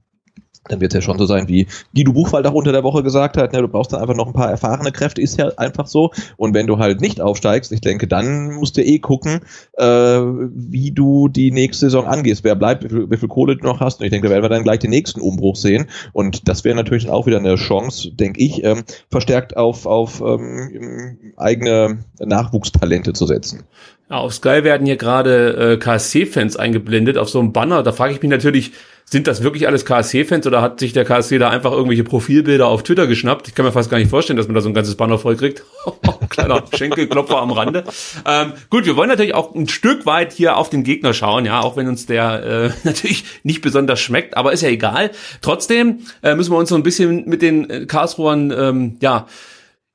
dann 0.68 0.80
wird 0.80 0.92
es 0.92 0.96
ja 0.96 1.00
schon 1.02 1.18
so 1.18 1.26
sein, 1.26 1.48
wie 1.48 1.66
Guido 1.94 2.12
Buchwald 2.12 2.46
auch 2.46 2.52
unter 2.52 2.72
der 2.72 2.84
Woche 2.84 3.02
gesagt 3.02 3.36
hat, 3.36 3.52
ne, 3.52 3.60
du 3.60 3.68
brauchst 3.68 3.92
dann 3.92 4.00
einfach 4.00 4.14
noch 4.14 4.26
ein 4.26 4.32
paar 4.32 4.50
erfahrene 4.50 4.92
Kräfte, 4.92 5.22
ist 5.22 5.38
ja 5.38 5.48
einfach 5.56 5.86
so. 5.86 6.10
Und 6.36 6.54
wenn 6.54 6.66
du 6.66 6.78
halt 6.78 7.00
nicht 7.00 7.20
aufsteigst, 7.20 7.72
ich 7.72 7.80
denke, 7.80 8.06
dann 8.06 8.54
musst 8.54 8.76
du 8.76 8.84
eh 8.84 8.98
gucken, 8.98 9.40
äh, 9.78 9.84
wie 9.84 10.90
du 10.90 11.28
die 11.28 11.50
nächste 11.50 11.86
Saison 11.86 12.06
angehst, 12.06 12.44
wer 12.44 12.54
bleibt, 12.54 12.84
wie 12.84 12.88
viel, 12.88 13.10
wie 13.10 13.16
viel 13.16 13.28
Kohle 13.28 13.56
du 13.56 13.64
noch 13.64 13.80
hast. 13.80 14.00
Und 14.00 14.06
ich 14.06 14.10
denke, 14.10 14.28
da 14.28 14.34
werden 14.34 14.44
wir 14.44 14.50
dann 14.50 14.62
gleich 14.62 14.80
den 14.80 14.90
nächsten 14.90 15.20
Umbruch 15.20 15.56
sehen. 15.56 15.86
Und 16.12 16.46
das 16.48 16.64
wäre 16.64 16.76
natürlich 16.76 17.08
auch 17.08 17.26
wieder 17.26 17.38
eine 17.38 17.56
Chance, 17.56 18.10
denke 18.12 18.40
ich, 18.40 18.62
ähm, 18.62 18.82
verstärkt 19.10 19.56
auf, 19.56 19.86
auf 19.86 20.20
ähm, 20.20 21.32
eigene 21.36 21.98
Nachwuchstalente 22.18 23.14
zu 23.14 23.26
setzen. 23.26 23.64
Ja, 24.10 24.16
auf 24.16 24.34
Sky 24.34 24.64
werden 24.64 24.86
hier 24.86 24.96
gerade 24.96 25.74
äh, 25.74 25.76
KSC-Fans 25.76 26.56
eingeblendet 26.56 27.16
auf 27.16 27.30
so 27.30 27.38
einem 27.38 27.52
Banner. 27.52 27.84
Da 27.84 27.92
frage 27.92 28.12
ich 28.12 28.20
mich 28.20 28.30
natürlich, 28.30 28.72
sind 29.04 29.28
das 29.28 29.44
wirklich 29.44 29.68
alles 29.68 29.84
KSC-Fans 29.84 30.48
oder 30.48 30.62
hat 30.62 30.80
sich 30.80 30.92
der 30.92 31.04
KSC 31.04 31.38
da 31.38 31.48
einfach 31.48 31.70
irgendwelche 31.70 32.02
Profilbilder 32.02 32.66
auf 32.66 32.82
Twitter 32.82 33.06
geschnappt? 33.06 33.46
Ich 33.46 33.54
kann 33.54 33.64
mir 33.64 33.70
fast 33.70 33.88
gar 33.88 33.98
nicht 33.98 34.10
vorstellen, 34.10 34.36
dass 34.36 34.48
man 34.48 34.56
da 34.56 34.62
so 34.62 34.68
ein 34.68 34.74
ganzes 34.74 34.96
Banner 34.96 35.16
voll 35.16 35.36
kriegt. 35.36 35.62
Kleiner 36.28 36.64
Schenkelklopfer 36.74 37.40
am 37.40 37.52
Rande. 37.52 37.84
Ähm, 38.26 38.52
gut, 38.68 38.84
wir 38.84 38.96
wollen 38.96 39.08
natürlich 39.08 39.34
auch 39.34 39.54
ein 39.54 39.68
Stück 39.68 40.06
weit 40.06 40.32
hier 40.32 40.56
auf 40.56 40.70
den 40.70 40.82
Gegner 40.82 41.14
schauen, 41.14 41.44
ja, 41.44 41.60
auch 41.60 41.76
wenn 41.76 41.86
uns 41.86 42.06
der 42.06 42.42
äh, 42.42 42.70
natürlich 42.84 43.24
nicht 43.44 43.62
besonders 43.62 44.00
schmeckt, 44.00 44.36
aber 44.36 44.52
ist 44.52 44.62
ja 44.62 44.70
egal. 44.70 45.12
Trotzdem 45.40 46.00
äh, 46.22 46.34
müssen 46.34 46.52
wir 46.52 46.58
uns 46.58 46.68
so 46.68 46.74
ein 46.74 46.82
bisschen 46.82 47.28
mit 47.28 47.42
den 47.42 47.70
äh, 47.70 47.86
Karlsruhern, 47.86 48.50
ähm, 48.50 48.96
ja, 49.00 49.28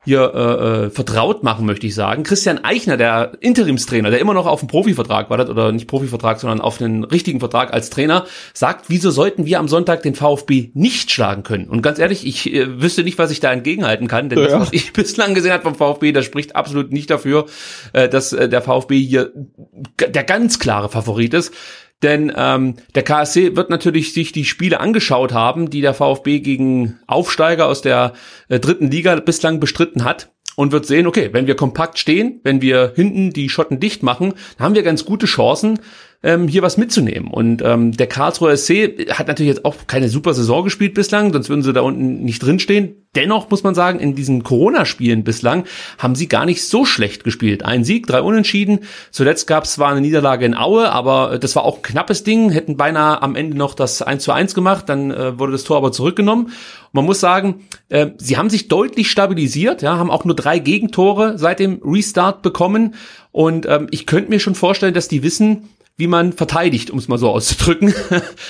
hier 0.06 0.34
äh, 0.34 0.86
äh, 0.86 0.90
vertraut 0.90 1.44
machen, 1.44 1.66
möchte 1.66 1.88
ich 1.88 1.96
sagen. 1.96 2.24
Christian 2.24 2.64
Eichner, 2.64 2.96
der 2.96 3.34
Interimstrainer, 3.42 4.12
der 4.12 4.20
immer 4.20 4.34
noch 4.34 4.46
auf 4.46 4.60
dem 4.60 4.68
Profivertrag 4.68 5.30
wartet, 5.30 5.50
oder 5.50 5.72
nicht 5.72 5.88
Profivertrag, 5.88 6.40
sondern 6.40 6.62
auf 6.62 6.80
einen 6.80 7.04
richtigen 7.04 7.40
Vertrag 7.40 7.74
als 7.74 7.90
Trainer, 7.90 8.26
sagt, 8.54 8.86
wieso 8.88 9.12
sollten 9.12 9.46
wir 9.46 9.60
am 9.60 9.68
Sonntag 9.68 10.04
den 10.04 10.16
VfB 10.16 10.70
nicht 10.74 11.12
schlagen 11.12 11.44
können? 11.44 11.68
Und 11.68 11.82
ganz 11.82 12.00
ehrlich, 12.00 12.26
ich 12.26 12.54
äh, 12.54 12.82
wüsste 12.82 13.04
nicht, 13.04 13.18
was 13.18 13.32
ich 13.32 13.40
da 13.40 13.52
entgegenhalten 13.52 14.08
kann, 14.08 14.30
denn 14.30 14.40
ja. 14.40 14.46
das, 14.46 14.60
was 14.60 14.74
ich 14.74 14.94
bislang 14.94 15.34
gesehen 15.34 15.52
habe 15.52 15.64
vom 15.64 15.76
VfB, 15.76 16.12
das 16.12 16.26
spricht 16.26 16.56
absolut 16.56 16.92
nicht 16.92 17.10
dafür, 17.10 17.48
äh, 17.94 18.08
dass 18.08 18.32
äh, 18.32 18.48
der 18.48 18.62
VfB 18.62 19.00
hier 19.00 19.32
der 20.00 20.24
ganz 20.24 20.60
klare 20.60 20.90
Favorit 20.90 21.34
ist. 21.34 21.54
Denn 22.04 22.32
ähm, 22.36 22.76
der 22.94 23.04
KSC 23.04 23.56
wird 23.56 23.70
natürlich 23.70 24.14
sich 24.14 24.32
die 24.32 24.46
Spiele 24.46 24.80
angeschaut 24.80 25.34
haben, 25.34 25.70
die 25.70 25.82
der 25.82 25.94
VfB 25.94 26.40
gegen 26.40 27.00
Aufsteiger 27.08 27.68
aus 27.68 27.82
der 27.82 28.14
äh, 28.50 28.60
dritten 28.60 28.92
Liga 28.92 29.16
bislang 29.16 29.60
bestritten 29.60 30.04
hat 30.04 30.32
und 30.56 30.72
wird 30.72 30.86
sehen, 30.86 31.08
okay, 31.08 31.30
wenn 31.32 31.48
wir 31.48 31.56
kompakt 31.56 31.98
stehen, 31.98 32.40
wenn 32.44 32.62
wir 32.62 32.94
hinten 32.96 33.32
die 33.32 33.50
Schotten 33.50 33.80
dicht 33.80 34.04
machen, 34.04 34.34
dann 34.58 34.66
haben 34.66 34.76
wir 34.76 34.84
ganz 34.84 35.06
gute 35.06 35.26
Chancen, 35.26 35.80
ähm, 36.26 36.48
hier 36.48 36.64
was 36.64 36.78
mitzunehmen. 36.78 37.30
Und 37.30 37.62
ähm, 37.62 37.92
der 37.92 38.08
Karlsruher 38.08 38.58
SC 38.58 39.08
hat 39.12 39.28
natürlich 39.28 39.54
jetzt 39.54 39.64
auch 39.64 39.76
keine 39.86 40.10
super 40.10 40.34
Saison 40.34 40.64
gespielt 40.64 40.96
bislang, 40.96 41.32
sonst 41.32 41.50
würden 41.50 41.62
sie 41.62 41.72
da 41.72 41.82
unten 41.82 42.24
nicht 42.24 42.44
drinstehen. 42.44 42.96
Dennoch 43.14 43.50
muss 43.52 43.64
man 43.64 43.76
sagen, 43.76 44.00
in 44.00 44.16
diesen 44.16 44.44
Corona-Spielen 44.44 45.24
bislang 45.24 45.66
haben 46.00 46.16
sie 46.16 46.28
gar 46.28 46.46
nicht 46.46 46.68
so 46.68 46.84
schlecht 46.84 47.24
gespielt. 47.24 47.64
Ein 47.64 47.84
Sieg, 47.84 48.08
drei 48.08 48.22
Unentschieden. 48.22 48.80
Zuletzt 49.12 49.46
gab 49.46 49.66
es 49.66 49.74
zwar 49.74 49.92
eine 49.92 50.02
Niederlage 50.02 50.46
in 50.46 50.58
Aue, 50.58 50.92
aber 50.92 51.38
das 51.38 51.56
war 51.56 51.64
auch 51.64 51.78
ein 51.78 51.84
knappes 51.84 52.24
Ding. 52.24 52.50
Hätten 52.50 52.76
beinahe 52.76 53.22
am 53.22 53.36
Ende 53.36 53.56
noch 53.56 53.76
das 53.76 54.02
1 54.02 54.24
zu 54.24 54.32
1 54.32 54.56
gemacht, 54.56 54.90
dann 54.90 55.12
äh, 55.12 55.38
wurde 55.38 55.52
das 55.52 55.64
Tor 55.64 55.78
aber 55.78 55.92
zurückgenommen. 55.92 56.46
Und 56.46 56.94
man 56.94 57.06
muss 57.06 57.20
sagen, 57.20 57.68
äh, 57.90 58.08
sie 58.18 58.36
haben 58.36 58.50
sich 58.50 58.68
deutlich 58.68 59.12
stabilisiert, 59.12 59.84
ja, 59.84 59.98
haben 59.98 60.12
auch 60.12 60.26
nur 60.26 60.36
drei 60.36 60.58
Gegentore 60.58 61.38
seit 61.38 61.60
dem 61.60 61.82
Restart 61.86 62.42
bekommen. 62.42 62.96
Und 63.32 63.68
ähm, 63.68 63.88
ich 63.92 64.08
könnte 64.08 64.32
mir 64.32 64.40
schon 64.40 64.56
vorstellen, 64.56 64.96
dass 64.96 65.08
die 65.08 65.22
wissen, 65.22 65.70
wie 65.98 66.08
man 66.08 66.34
verteidigt, 66.34 66.92
um 66.92 67.00
es 67.00 67.08
mal 67.08 67.18
so 67.18 67.30
auszudrücken. 67.30 67.94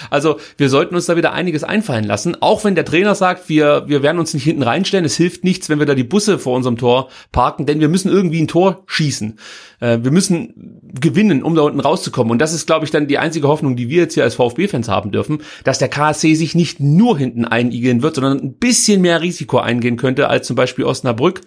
Also 0.09 0.39
wir 0.57 0.69
sollten 0.69 0.95
uns 0.95 1.05
da 1.05 1.15
wieder 1.15 1.33
einiges 1.33 1.63
einfallen 1.63 2.05
lassen, 2.05 2.37
auch 2.41 2.63
wenn 2.63 2.75
der 2.75 2.85
Trainer 2.85 3.15
sagt, 3.15 3.49
wir, 3.49 3.83
wir 3.87 4.03
werden 4.03 4.19
uns 4.19 4.33
nicht 4.33 4.43
hinten 4.43 4.63
reinstellen. 4.63 5.05
Es 5.05 5.17
hilft 5.17 5.43
nichts, 5.43 5.69
wenn 5.69 5.79
wir 5.79 5.85
da 5.85 5.95
die 5.95 6.03
Busse 6.03 6.39
vor 6.39 6.55
unserem 6.55 6.77
Tor 6.77 7.09
parken, 7.31 7.65
denn 7.65 7.79
wir 7.79 7.89
müssen 7.89 8.11
irgendwie 8.11 8.41
ein 8.41 8.47
Tor 8.47 8.83
schießen. 8.87 9.37
Äh, 9.79 9.99
wir 10.01 10.11
müssen 10.11 10.81
gewinnen, 10.99 11.43
um 11.43 11.55
da 11.55 11.63
unten 11.63 11.79
rauszukommen. 11.79 12.31
Und 12.31 12.39
das 12.39 12.53
ist, 12.53 12.65
glaube 12.65 12.85
ich, 12.85 12.91
dann 12.91 13.07
die 13.07 13.17
einzige 13.17 13.47
Hoffnung, 13.47 13.75
die 13.75 13.89
wir 13.89 14.03
jetzt 14.03 14.13
hier 14.13 14.23
als 14.23 14.35
VfB-Fans 14.35 14.87
haben 14.87 15.11
dürfen, 15.11 15.39
dass 15.63 15.79
der 15.79 15.89
KSC 15.89 16.35
sich 16.35 16.55
nicht 16.55 16.79
nur 16.79 17.17
hinten 17.17 17.45
einigeln 17.45 18.01
wird, 18.01 18.15
sondern 18.15 18.39
ein 18.39 18.53
bisschen 18.53 19.01
mehr 19.01 19.21
Risiko 19.21 19.57
eingehen 19.57 19.97
könnte 19.97 20.29
als 20.29 20.47
zum 20.47 20.55
Beispiel 20.55 20.85
Osnabrück 20.85 21.41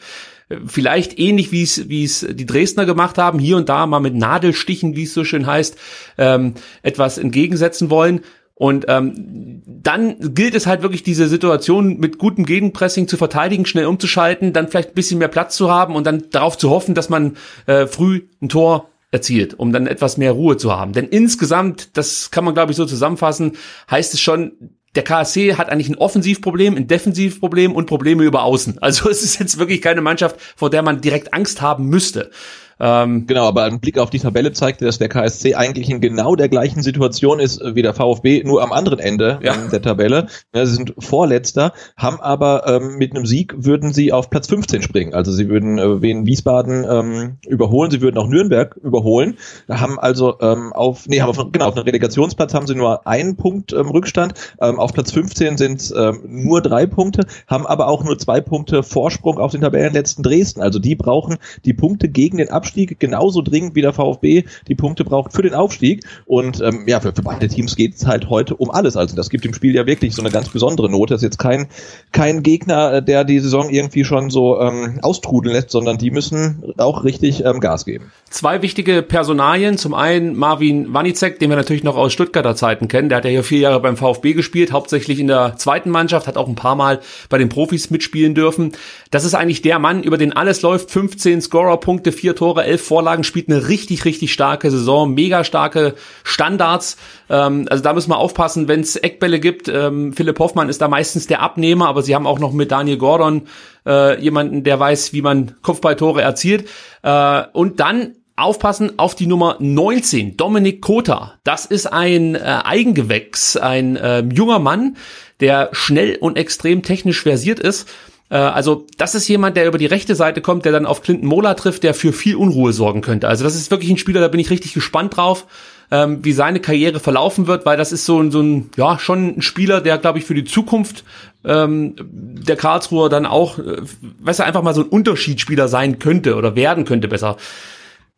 vielleicht 0.66 1.18
ähnlich 1.18 1.52
wie 1.52 1.62
es 1.62 1.88
wie 1.88 2.04
es 2.04 2.26
die 2.28 2.46
Dresdner 2.46 2.86
gemacht 2.86 3.18
haben, 3.18 3.38
hier 3.38 3.56
und 3.56 3.68
da 3.68 3.86
mal 3.86 4.00
mit 4.00 4.14
Nadelstichen, 4.14 4.96
wie 4.96 5.04
es 5.04 5.14
so 5.14 5.24
schön 5.24 5.46
heißt, 5.46 5.76
ähm, 6.16 6.54
etwas 6.82 7.18
entgegensetzen 7.18 7.90
wollen. 7.90 8.20
Und 8.54 8.86
ähm, 8.88 9.62
dann 9.66 10.34
gilt 10.34 10.56
es 10.56 10.66
halt 10.66 10.82
wirklich 10.82 11.04
diese 11.04 11.28
Situation 11.28 11.98
mit 11.98 12.18
gutem 12.18 12.44
Gegenpressing 12.44 13.06
zu 13.06 13.16
verteidigen, 13.16 13.66
schnell 13.66 13.86
umzuschalten, 13.86 14.52
dann 14.52 14.66
vielleicht 14.66 14.90
ein 14.90 14.94
bisschen 14.94 15.18
mehr 15.20 15.28
Platz 15.28 15.54
zu 15.54 15.70
haben 15.70 15.94
und 15.94 16.04
dann 16.08 16.24
darauf 16.30 16.58
zu 16.58 16.70
hoffen, 16.70 16.96
dass 16.96 17.08
man 17.08 17.36
äh, 17.66 17.86
früh 17.86 18.22
ein 18.42 18.48
Tor 18.48 18.88
erzielt, 19.12 19.54
um 19.54 19.72
dann 19.72 19.86
etwas 19.86 20.16
mehr 20.16 20.32
Ruhe 20.32 20.56
zu 20.56 20.76
haben. 20.76 20.92
Denn 20.92 21.06
insgesamt, 21.06 21.96
das 21.96 22.32
kann 22.32 22.44
man 22.44 22.54
glaube 22.54 22.72
ich 22.72 22.76
so 22.76 22.84
zusammenfassen, 22.84 23.52
heißt 23.90 24.12
es 24.14 24.20
schon, 24.20 24.52
der 24.94 25.04
KSC 25.04 25.54
hat 25.54 25.68
eigentlich 25.68 25.88
ein 25.88 25.96
Offensivproblem, 25.96 26.76
ein 26.76 26.86
Defensivproblem 26.86 27.72
und 27.74 27.86
Probleme 27.86 28.24
über 28.24 28.42
Außen. 28.42 28.78
Also 28.80 29.08
es 29.10 29.22
ist 29.22 29.38
jetzt 29.38 29.58
wirklich 29.58 29.82
keine 29.82 30.00
Mannschaft, 30.00 30.36
vor 30.56 30.70
der 30.70 30.82
man 30.82 31.00
direkt 31.00 31.34
Angst 31.34 31.60
haben 31.60 31.86
müsste. 31.88 32.30
Ähm, 32.80 33.26
genau, 33.26 33.46
aber 33.46 33.64
ein 33.64 33.80
Blick 33.80 33.98
auf 33.98 34.10
die 34.10 34.18
Tabelle 34.18 34.52
zeigte, 34.52 34.84
dass 34.84 34.98
der 34.98 35.08
KSC 35.08 35.54
eigentlich 35.54 35.90
in 35.90 36.00
genau 36.00 36.36
der 36.36 36.48
gleichen 36.48 36.82
Situation 36.82 37.40
ist 37.40 37.60
wie 37.74 37.82
der 37.82 37.94
VfB, 37.94 38.42
nur 38.44 38.62
am 38.62 38.72
anderen 38.72 38.98
Ende 38.98 39.40
ja. 39.42 39.56
der 39.56 39.82
Tabelle. 39.82 40.26
Ja, 40.54 40.64
sie 40.64 40.74
sind 40.74 40.94
Vorletzter, 40.98 41.72
haben 41.96 42.20
aber 42.20 42.66
ähm, 42.66 42.96
mit 42.96 43.14
einem 43.14 43.26
Sieg 43.26 43.54
würden 43.56 43.92
sie 43.92 44.12
auf 44.12 44.30
Platz 44.30 44.48
15 44.48 44.82
springen. 44.82 45.14
Also 45.14 45.32
sie 45.32 45.48
würden 45.48 45.78
äh, 45.78 46.02
Wien 46.02 46.26
Wiesbaden 46.26 46.86
ähm, 46.88 47.38
überholen, 47.46 47.90
sie 47.90 48.00
würden 48.00 48.18
auch 48.18 48.28
Nürnberg 48.28 48.76
überholen. 48.76 49.38
Da 49.66 49.80
haben 49.80 49.98
also 49.98 50.38
ähm, 50.40 50.72
auf, 50.72 51.06
nee, 51.08 51.20
haben 51.20 51.30
auf, 51.30 51.52
genau, 51.52 51.66
auf 51.66 51.76
einem 51.76 51.84
Relegationsplatz 51.84 52.54
haben 52.54 52.66
sie 52.66 52.74
nur 52.74 53.06
einen 53.06 53.36
Punkt 53.36 53.72
ähm, 53.72 53.88
Rückstand. 53.88 54.34
Ähm, 54.60 54.78
auf 54.78 54.92
Platz 54.92 55.12
15 55.12 55.56
sind 55.56 55.92
ähm, 55.96 56.20
nur 56.26 56.62
drei 56.62 56.86
Punkte, 56.86 57.26
haben 57.46 57.66
aber 57.66 57.88
auch 57.88 58.04
nur 58.04 58.18
zwei 58.18 58.40
Punkte 58.40 58.82
Vorsprung 58.82 59.38
auf 59.38 59.52
den 59.52 59.62
Tabellenletzten 59.62 60.22
Dresden. 60.22 60.60
Also 60.60 60.78
die 60.78 60.94
brauchen 60.94 61.38
die 61.64 61.74
Punkte 61.74 62.08
gegen 62.08 62.38
den 62.38 62.50
Abschluss 62.50 62.67
Abstieg 62.68 63.00
genauso 63.00 63.40
dringend 63.40 63.74
wie 63.74 63.82
der 63.82 63.94
VfB 63.94 64.44
die 64.68 64.74
Punkte 64.74 65.04
braucht 65.04 65.32
für 65.32 65.42
den 65.42 65.54
Aufstieg. 65.54 66.04
Und 66.26 66.60
ähm, 66.60 66.84
ja, 66.86 67.00
für, 67.00 67.12
für 67.14 67.22
beide 67.22 67.48
Teams 67.48 67.76
geht 67.76 67.94
es 67.94 68.06
halt 68.06 68.28
heute 68.28 68.54
um 68.56 68.70
alles. 68.70 68.96
Also 68.96 69.16
das 69.16 69.30
gibt 69.30 69.44
dem 69.44 69.54
Spiel 69.54 69.74
ja 69.74 69.86
wirklich 69.86 70.14
so 70.14 70.22
eine 70.22 70.30
ganz 70.30 70.50
besondere 70.50 70.90
Note. 70.90 71.14
Das 71.14 71.22
ist 71.22 71.24
jetzt 71.24 71.38
kein, 71.38 71.68
kein 72.12 72.42
Gegner, 72.42 72.94
äh, 72.94 73.02
der 73.02 73.24
die 73.24 73.40
Saison 73.40 73.70
irgendwie 73.70 74.04
schon 74.04 74.28
so 74.28 74.60
ähm, 74.60 74.98
austrudeln 75.02 75.54
lässt, 75.54 75.70
sondern 75.70 75.96
die 75.96 76.10
müssen 76.10 76.74
auch 76.76 77.04
richtig 77.04 77.44
ähm, 77.44 77.60
Gas 77.60 77.86
geben. 77.86 78.12
Zwei 78.28 78.60
wichtige 78.60 79.02
Personalien. 79.02 79.78
Zum 79.78 79.94
einen 79.94 80.36
Marvin 80.36 80.92
Wanicek, 80.92 81.38
den 81.38 81.48
wir 81.48 81.56
natürlich 81.56 81.84
noch 81.84 81.96
aus 81.96 82.12
Stuttgarter 82.12 82.54
Zeiten 82.54 82.88
kennen. 82.88 83.08
Der 83.08 83.18
hat 83.18 83.24
ja 83.24 83.30
hier 83.30 83.44
vier 83.44 83.60
Jahre 83.60 83.80
beim 83.80 83.96
VfB 83.96 84.34
gespielt, 84.34 84.72
hauptsächlich 84.72 85.18
in 85.18 85.28
der 85.28 85.56
zweiten 85.56 85.88
Mannschaft, 85.88 86.26
hat 86.26 86.36
auch 86.36 86.48
ein 86.48 86.54
paar 86.54 86.76
Mal 86.76 87.00
bei 87.30 87.38
den 87.38 87.48
Profis 87.48 87.88
mitspielen 87.88 88.34
dürfen. 88.34 88.72
Das 89.10 89.24
ist 89.24 89.34
eigentlich 89.34 89.62
der 89.62 89.78
Mann, 89.78 90.02
über 90.02 90.18
den 90.18 90.34
alles 90.34 90.60
läuft. 90.60 90.90
15 90.90 91.40
Scorer-Punkte, 91.40 92.12
vier 92.12 92.36
Tore 92.36 92.57
Tore, 92.58 92.64
elf 92.64 92.82
Vorlagen, 92.82 93.24
spielt 93.24 93.48
eine 93.48 93.68
richtig, 93.68 94.04
richtig 94.04 94.32
starke 94.32 94.70
Saison, 94.70 95.14
mega 95.14 95.44
starke 95.44 95.94
Standards. 96.24 96.96
Ähm, 97.30 97.66
also 97.70 97.82
da 97.82 97.92
müssen 97.92 98.10
wir 98.10 98.18
aufpassen, 98.18 98.68
wenn 98.68 98.80
es 98.80 98.96
Eckbälle 98.96 99.40
gibt. 99.40 99.68
Ähm, 99.68 100.12
Philipp 100.12 100.38
Hoffmann 100.38 100.68
ist 100.68 100.80
da 100.80 100.88
meistens 100.88 101.26
der 101.26 101.40
Abnehmer, 101.40 101.88
aber 101.88 102.02
sie 102.02 102.14
haben 102.14 102.26
auch 102.26 102.38
noch 102.38 102.52
mit 102.52 102.70
Daniel 102.70 102.98
Gordon 102.98 103.42
äh, 103.86 104.20
jemanden, 104.20 104.64
der 104.64 104.80
weiß, 104.80 105.12
wie 105.12 105.22
man 105.22 105.54
Kopfballtore 105.62 106.22
erzielt. 106.22 106.68
Äh, 107.02 107.42
und 107.52 107.80
dann 107.80 108.14
aufpassen 108.36 108.98
auf 108.98 109.14
die 109.14 109.26
Nummer 109.26 109.56
19, 109.58 110.36
Dominik 110.36 110.80
Kota. 110.80 111.34
Das 111.44 111.64
ist 111.64 111.86
ein 111.86 112.34
äh, 112.34 112.38
Eigengewächs, 112.64 113.56
ein 113.56 113.96
äh, 113.96 114.20
junger 114.20 114.58
Mann, 114.58 114.96
der 115.40 115.70
schnell 115.72 116.16
und 116.16 116.36
extrem 116.36 116.82
technisch 116.82 117.22
versiert 117.22 117.60
ist 117.60 117.88
also 118.36 118.86
das 118.98 119.14
ist 119.14 119.26
jemand, 119.28 119.56
der 119.56 119.66
über 119.66 119.78
die 119.78 119.86
rechte 119.86 120.14
Seite 120.14 120.40
kommt, 120.40 120.64
der 120.64 120.72
dann 120.72 120.86
auf 120.86 121.02
Clinton 121.02 121.28
Mola 121.28 121.54
trifft, 121.54 121.82
der 121.82 121.94
für 121.94 122.12
viel 122.12 122.36
Unruhe 122.36 122.72
sorgen 122.72 123.00
könnte. 123.00 123.28
Also 123.28 123.44
das 123.44 123.54
ist 123.54 123.70
wirklich 123.70 123.90
ein 123.90 123.98
Spieler, 123.98 124.20
da 124.20 124.28
bin 124.28 124.40
ich 124.40 124.50
richtig 124.50 124.74
gespannt 124.74 125.16
drauf. 125.16 125.46
ähm, 125.90 126.24
wie 126.24 126.32
seine 126.32 126.60
Karriere 126.60 127.00
verlaufen 127.00 127.46
wird, 127.46 127.64
weil 127.64 127.76
das 127.76 127.92
ist 127.92 128.04
so 128.04 128.20
ein, 128.20 128.30
so 128.30 128.40
ein 128.40 128.70
ja, 128.76 128.98
schon 128.98 129.38
ein 129.38 129.42
Spieler, 129.42 129.80
der, 129.80 129.98
glaube 129.98 130.18
ich, 130.18 130.24
für 130.24 130.34
die 130.34 130.44
Zukunft 130.44 131.04
ähm, 131.44 131.94
der 131.98 132.56
Karlsruher 132.56 133.08
dann 133.08 133.26
auch, 133.26 133.58
äh, 133.58 133.80
du, 133.82 134.44
einfach 134.44 134.62
mal 134.62 134.74
so 134.74 134.82
ein 134.82 134.88
Unterschiedsspieler 134.88 135.68
sein 135.68 135.98
könnte 135.98 136.36
oder 136.36 136.56
werden 136.56 136.84
könnte, 136.84 137.08
besser, 137.08 137.36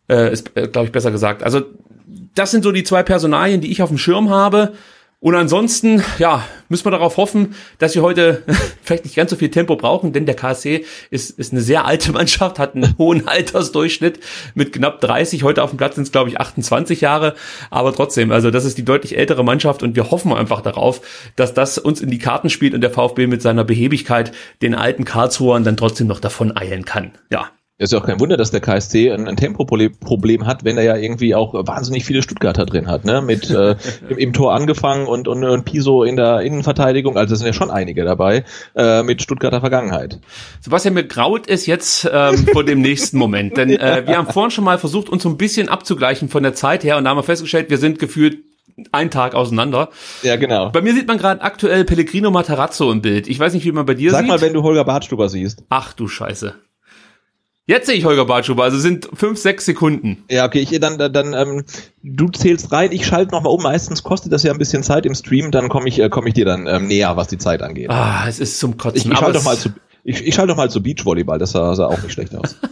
äh, 0.08 0.32
ist, 0.32 0.56
äh, 0.56 0.66
glaube 0.66 0.86
ich, 0.86 0.92
besser 0.92 1.10
gesagt. 1.12 1.42
Also 1.42 1.62
das 2.34 2.50
sind 2.50 2.64
so 2.64 2.72
die 2.72 2.84
zwei 2.84 3.02
Personalien, 3.02 3.60
die 3.60 3.70
ich 3.70 3.82
auf 3.82 3.88
dem 3.88 3.98
Schirm 3.98 4.30
habe. 4.30 4.72
Und 5.22 5.34
ansonsten, 5.34 6.02
ja, 6.18 6.46
müssen 6.70 6.86
wir 6.86 6.92
darauf 6.92 7.18
hoffen, 7.18 7.54
dass 7.78 7.94
wir 7.94 8.00
heute 8.00 8.42
vielleicht 8.82 9.04
nicht 9.04 9.16
ganz 9.16 9.30
so 9.30 9.36
viel 9.36 9.50
Tempo 9.50 9.76
brauchen, 9.76 10.14
denn 10.14 10.24
der 10.24 10.34
KSC 10.34 10.86
ist, 11.10 11.38
ist 11.38 11.52
eine 11.52 11.60
sehr 11.60 11.84
alte 11.84 12.12
Mannschaft, 12.12 12.58
hat 12.58 12.74
einen 12.74 12.94
hohen 12.98 13.28
Altersdurchschnitt 13.28 14.18
mit 14.54 14.72
knapp 14.72 15.02
30. 15.02 15.42
Heute 15.42 15.62
auf 15.62 15.70
dem 15.70 15.76
Platz 15.76 15.96
sind 15.96 16.04
es, 16.04 16.12
glaube 16.12 16.30
ich, 16.30 16.40
28 16.40 17.02
Jahre. 17.02 17.34
Aber 17.68 17.94
trotzdem, 17.94 18.32
also 18.32 18.50
das 18.50 18.64
ist 18.64 18.78
die 18.78 18.84
deutlich 18.84 19.18
ältere 19.18 19.44
Mannschaft 19.44 19.82
und 19.82 19.94
wir 19.94 20.10
hoffen 20.10 20.32
einfach 20.32 20.62
darauf, 20.62 21.02
dass 21.36 21.52
das 21.52 21.76
uns 21.76 22.00
in 22.00 22.10
die 22.10 22.18
Karten 22.18 22.48
spielt 22.48 22.72
und 22.72 22.80
der 22.80 22.90
VfB 22.90 23.26
mit 23.26 23.42
seiner 23.42 23.64
Behebigkeit 23.64 24.32
den 24.62 24.74
alten 24.74 25.04
Karlsruhern 25.04 25.64
dann 25.64 25.76
trotzdem 25.76 26.06
noch 26.06 26.20
davon 26.20 26.56
eilen 26.56 26.86
kann. 26.86 27.12
Ja, 27.30 27.50
ist 27.80 27.92
ja 27.92 27.98
auch 27.98 28.06
kein 28.06 28.20
Wunder, 28.20 28.36
dass 28.36 28.50
der 28.50 28.60
KSC 28.60 29.10
ein, 29.10 29.26
ein 29.26 29.36
Tempoproblem 29.36 30.46
hat, 30.46 30.64
wenn 30.64 30.76
er 30.76 30.84
ja 30.84 30.96
irgendwie 30.96 31.34
auch 31.34 31.54
wahnsinnig 31.54 32.04
viele 32.04 32.22
Stuttgarter 32.22 32.66
drin 32.66 32.86
hat, 32.86 33.06
ne? 33.06 33.22
Mit 33.22 33.48
äh, 33.50 33.74
im, 34.08 34.18
im, 34.18 34.32
Tor 34.34 34.52
angefangen 34.52 35.06
und, 35.06 35.26
und, 35.26 35.42
und 35.42 35.64
Piso 35.64 36.04
in 36.04 36.16
der 36.16 36.40
Innenverteidigung, 36.42 37.16
also 37.16 37.34
sind 37.34 37.46
ja 37.46 37.54
schon 37.54 37.70
einige 37.70 38.04
dabei, 38.04 38.44
äh, 38.76 39.02
mit 39.02 39.22
Stuttgarter 39.22 39.60
Vergangenheit. 39.60 40.20
Sebastian, 40.60 40.92
mir 40.92 41.04
graut 41.04 41.48
es 41.48 41.64
jetzt 41.64 42.08
ähm, 42.12 42.46
vor 42.52 42.64
dem 42.64 42.82
nächsten 42.82 43.16
Moment, 43.16 43.56
denn 43.56 43.70
äh, 43.78 44.06
wir 44.06 44.18
haben 44.18 44.30
vorhin 44.30 44.50
schon 44.50 44.64
mal 44.64 44.78
versucht, 44.78 45.08
uns 45.08 45.22
so 45.22 45.30
ein 45.30 45.38
bisschen 45.38 45.70
abzugleichen 45.70 46.28
von 46.28 46.42
der 46.42 46.54
Zeit 46.54 46.84
her 46.84 46.98
und 46.98 47.04
da 47.04 47.10
haben 47.10 47.18
wir 47.18 47.22
festgestellt, 47.22 47.70
wir 47.70 47.78
sind 47.78 47.98
gefühlt 47.98 48.44
ein 48.92 49.10
Tag 49.10 49.34
auseinander. 49.34 49.88
Ja, 50.22 50.36
genau. 50.36 50.70
Bei 50.70 50.82
mir 50.82 50.92
sieht 50.92 51.08
man 51.08 51.16
gerade 51.16 51.40
aktuell 51.40 51.84
Pellegrino 51.84 52.30
Matarazzo 52.30 52.92
im 52.92 53.00
Bild. 53.00 53.26
Ich 53.26 53.38
weiß 53.38 53.54
nicht, 53.54 53.64
wie 53.64 53.72
man 53.72 53.86
bei 53.86 53.94
dir 53.94 54.10
Sag 54.10 54.20
sieht. 54.20 54.30
Sag 54.30 54.40
mal, 54.40 54.46
wenn 54.46 54.54
du 54.54 54.62
Holger 54.62 54.84
Bartstuber 54.84 55.28
siehst. 55.28 55.64
Ach 55.68 55.92
du 55.92 56.08
Scheiße. 56.08 56.54
Jetzt 57.70 57.86
sehe 57.86 57.94
ich 57.94 58.04
Holger 58.04 58.24
Bartschuber, 58.24 58.64
also 58.64 58.78
sind 58.78 59.08
fünf, 59.14 59.38
sechs 59.38 59.64
Sekunden. 59.64 60.24
Ja, 60.28 60.44
okay, 60.44 60.58
ich, 60.58 60.76
dann, 60.80 60.98
dann, 60.98 61.12
dann 61.12 61.34
ähm, 61.34 61.64
du 62.02 62.28
zählst 62.28 62.72
rein, 62.72 62.90
ich 62.90 63.06
schalte 63.06 63.30
nochmal 63.30 63.52
um. 63.52 63.62
Meistens 63.62 64.02
kostet 64.02 64.32
das 64.32 64.42
ja 64.42 64.50
ein 64.50 64.58
bisschen 64.58 64.82
Zeit 64.82 65.06
im 65.06 65.14
Stream, 65.14 65.52
dann 65.52 65.68
komme 65.68 65.86
ich, 65.86 66.00
äh, 66.00 66.08
komm 66.08 66.26
ich 66.26 66.34
dir 66.34 66.44
dann 66.44 66.66
ähm, 66.66 66.88
näher, 66.88 67.16
was 67.16 67.28
die 67.28 67.38
Zeit 67.38 67.62
angeht. 67.62 67.88
Ah, 67.88 68.24
es 68.26 68.40
ist 68.40 68.58
zum 68.58 68.76
Kotzen. 68.76 68.96
Ich, 68.98 69.12
ich 69.12 69.16
schalte 69.16 69.38
doch 69.38 69.44
mal 69.44 69.56
zu, 69.56 69.68
ich, 70.04 70.26
ich 70.26 70.34
schalte 70.34 70.52
doch 70.52 70.56
mal 70.56 70.70
zu 70.70 70.82
Beachvolleyball, 70.82 71.38
das 71.38 71.52
sah, 71.52 71.74
sah 71.74 71.86
auch 71.86 72.02
nicht 72.02 72.12
schlecht 72.12 72.34
aus. 72.34 72.56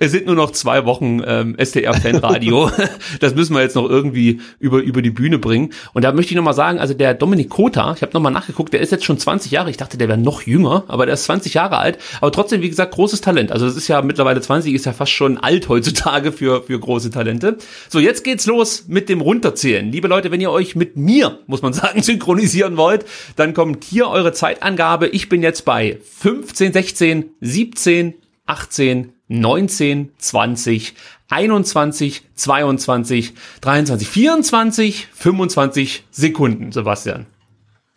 Es 0.00 0.12
sind 0.12 0.26
nur 0.26 0.34
noch 0.34 0.50
zwei 0.52 0.84
Wochen 0.84 1.22
ähm, 1.26 1.56
SDR-Fanradio. 1.56 2.70
das 3.20 3.34
müssen 3.34 3.54
wir 3.54 3.62
jetzt 3.62 3.74
noch 3.74 3.88
irgendwie 3.88 4.40
über, 4.58 4.80
über 4.82 5.02
die 5.02 5.10
Bühne 5.10 5.38
bringen. 5.38 5.70
Und 5.92 6.02
da 6.02 6.12
möchte 6.12 6.32
ich 6.32 6.36
nochmal 6.36 6.54
sagen, 6.54 6.78
also 6.78 6.94
der 6.94 7.14
Dominik 7.14 7.48
Kota, 7.48 7.92
ich 7.96 8.02
habe 8.02 8.12
nochmal 8.12 8.32
nachgeguckt, 8.32 8.72
der 8.72 8.80
ist 8.80 8.92
jetzt 8.92 9.04
schon 9.04 9.18
20 9.18 9.50
Jahre. 9.50 9.70
Ich 9.70 9.76
dachte, 9.76 9.96
der 9.96 10.08
wäre 10.08 10.18
noch 10.18 10.42
jünger, 10.42 10.84
aber 10.88 11.06
der 11.06 11.14
ist 11.14 11.24
20 11.24 11.54
Jahre 11.54 11.78
alt. 11.78 11.98
Aber 12.20 12.32
trotzdem, 12.32 12.62
wie 12.62 12.68
gesagt, 12.68 12.94
großes 12.94 13.20
Talent. 13.20 13.52
Also 13.52 13.66
das 13.66 13.76
ist 13.76 13.88
ja 13.88 14.02
mittlerweile 14.02 14.40
20, 14.40 14.74
ist 14.74 14.86
ja 14.86 14.92
fast 14.92 15.12
schon 15.12 15.38
alt 15.38 15.68
heutzutage 15.68 16.32
für, 16.32 16.62
für 16.62 16.78
große 16.78 17.10
Talente. 17.10 17.56
So, 17.88 17.98
jetzt 17.98 18.24
geht's 18.24 18.46
los 18.46 18.84
mit 18.88 19.08
dem 19.08 19.20
Runterzählen. 19.20 19.90
Liebe 19.90 20.08
Leute, 20.08 20.30
wenn 20.30 20.40
ihr 20.40 20.50
euch 20.50 20.76
mit 20.76 20.96
mir, 20.96 21.38
muss 21.46 21.62
man 21.62 21.72
sagen, 21.72 22.02
synchronisieren 22.02 22.76
wollt, 22.76 23.04
dann 23.36 23.54
kommt 23.54 23.84
hier 23.84 24.08
eure 24.08 24.32
Zeitangabe. 24.32 25.08
Ich 25.08 25.28
bin 25.28 25.42
jetzt 25.42 25.64
bei 25.64 25.98
15, 26.20 26.61
16, 26.70 27.30
17, 27.40 28.14
18, 28.46 29.12
19, 29.28 30.12
20, 30.18 30.94
21, 31.30 32.22
22, 32.34 33.32
23, 33.62 34.08
24, 34.08 35.08
25 35.12 36.04
Sekunden, 36.10 36.72
Sebastian. 36.72 37.26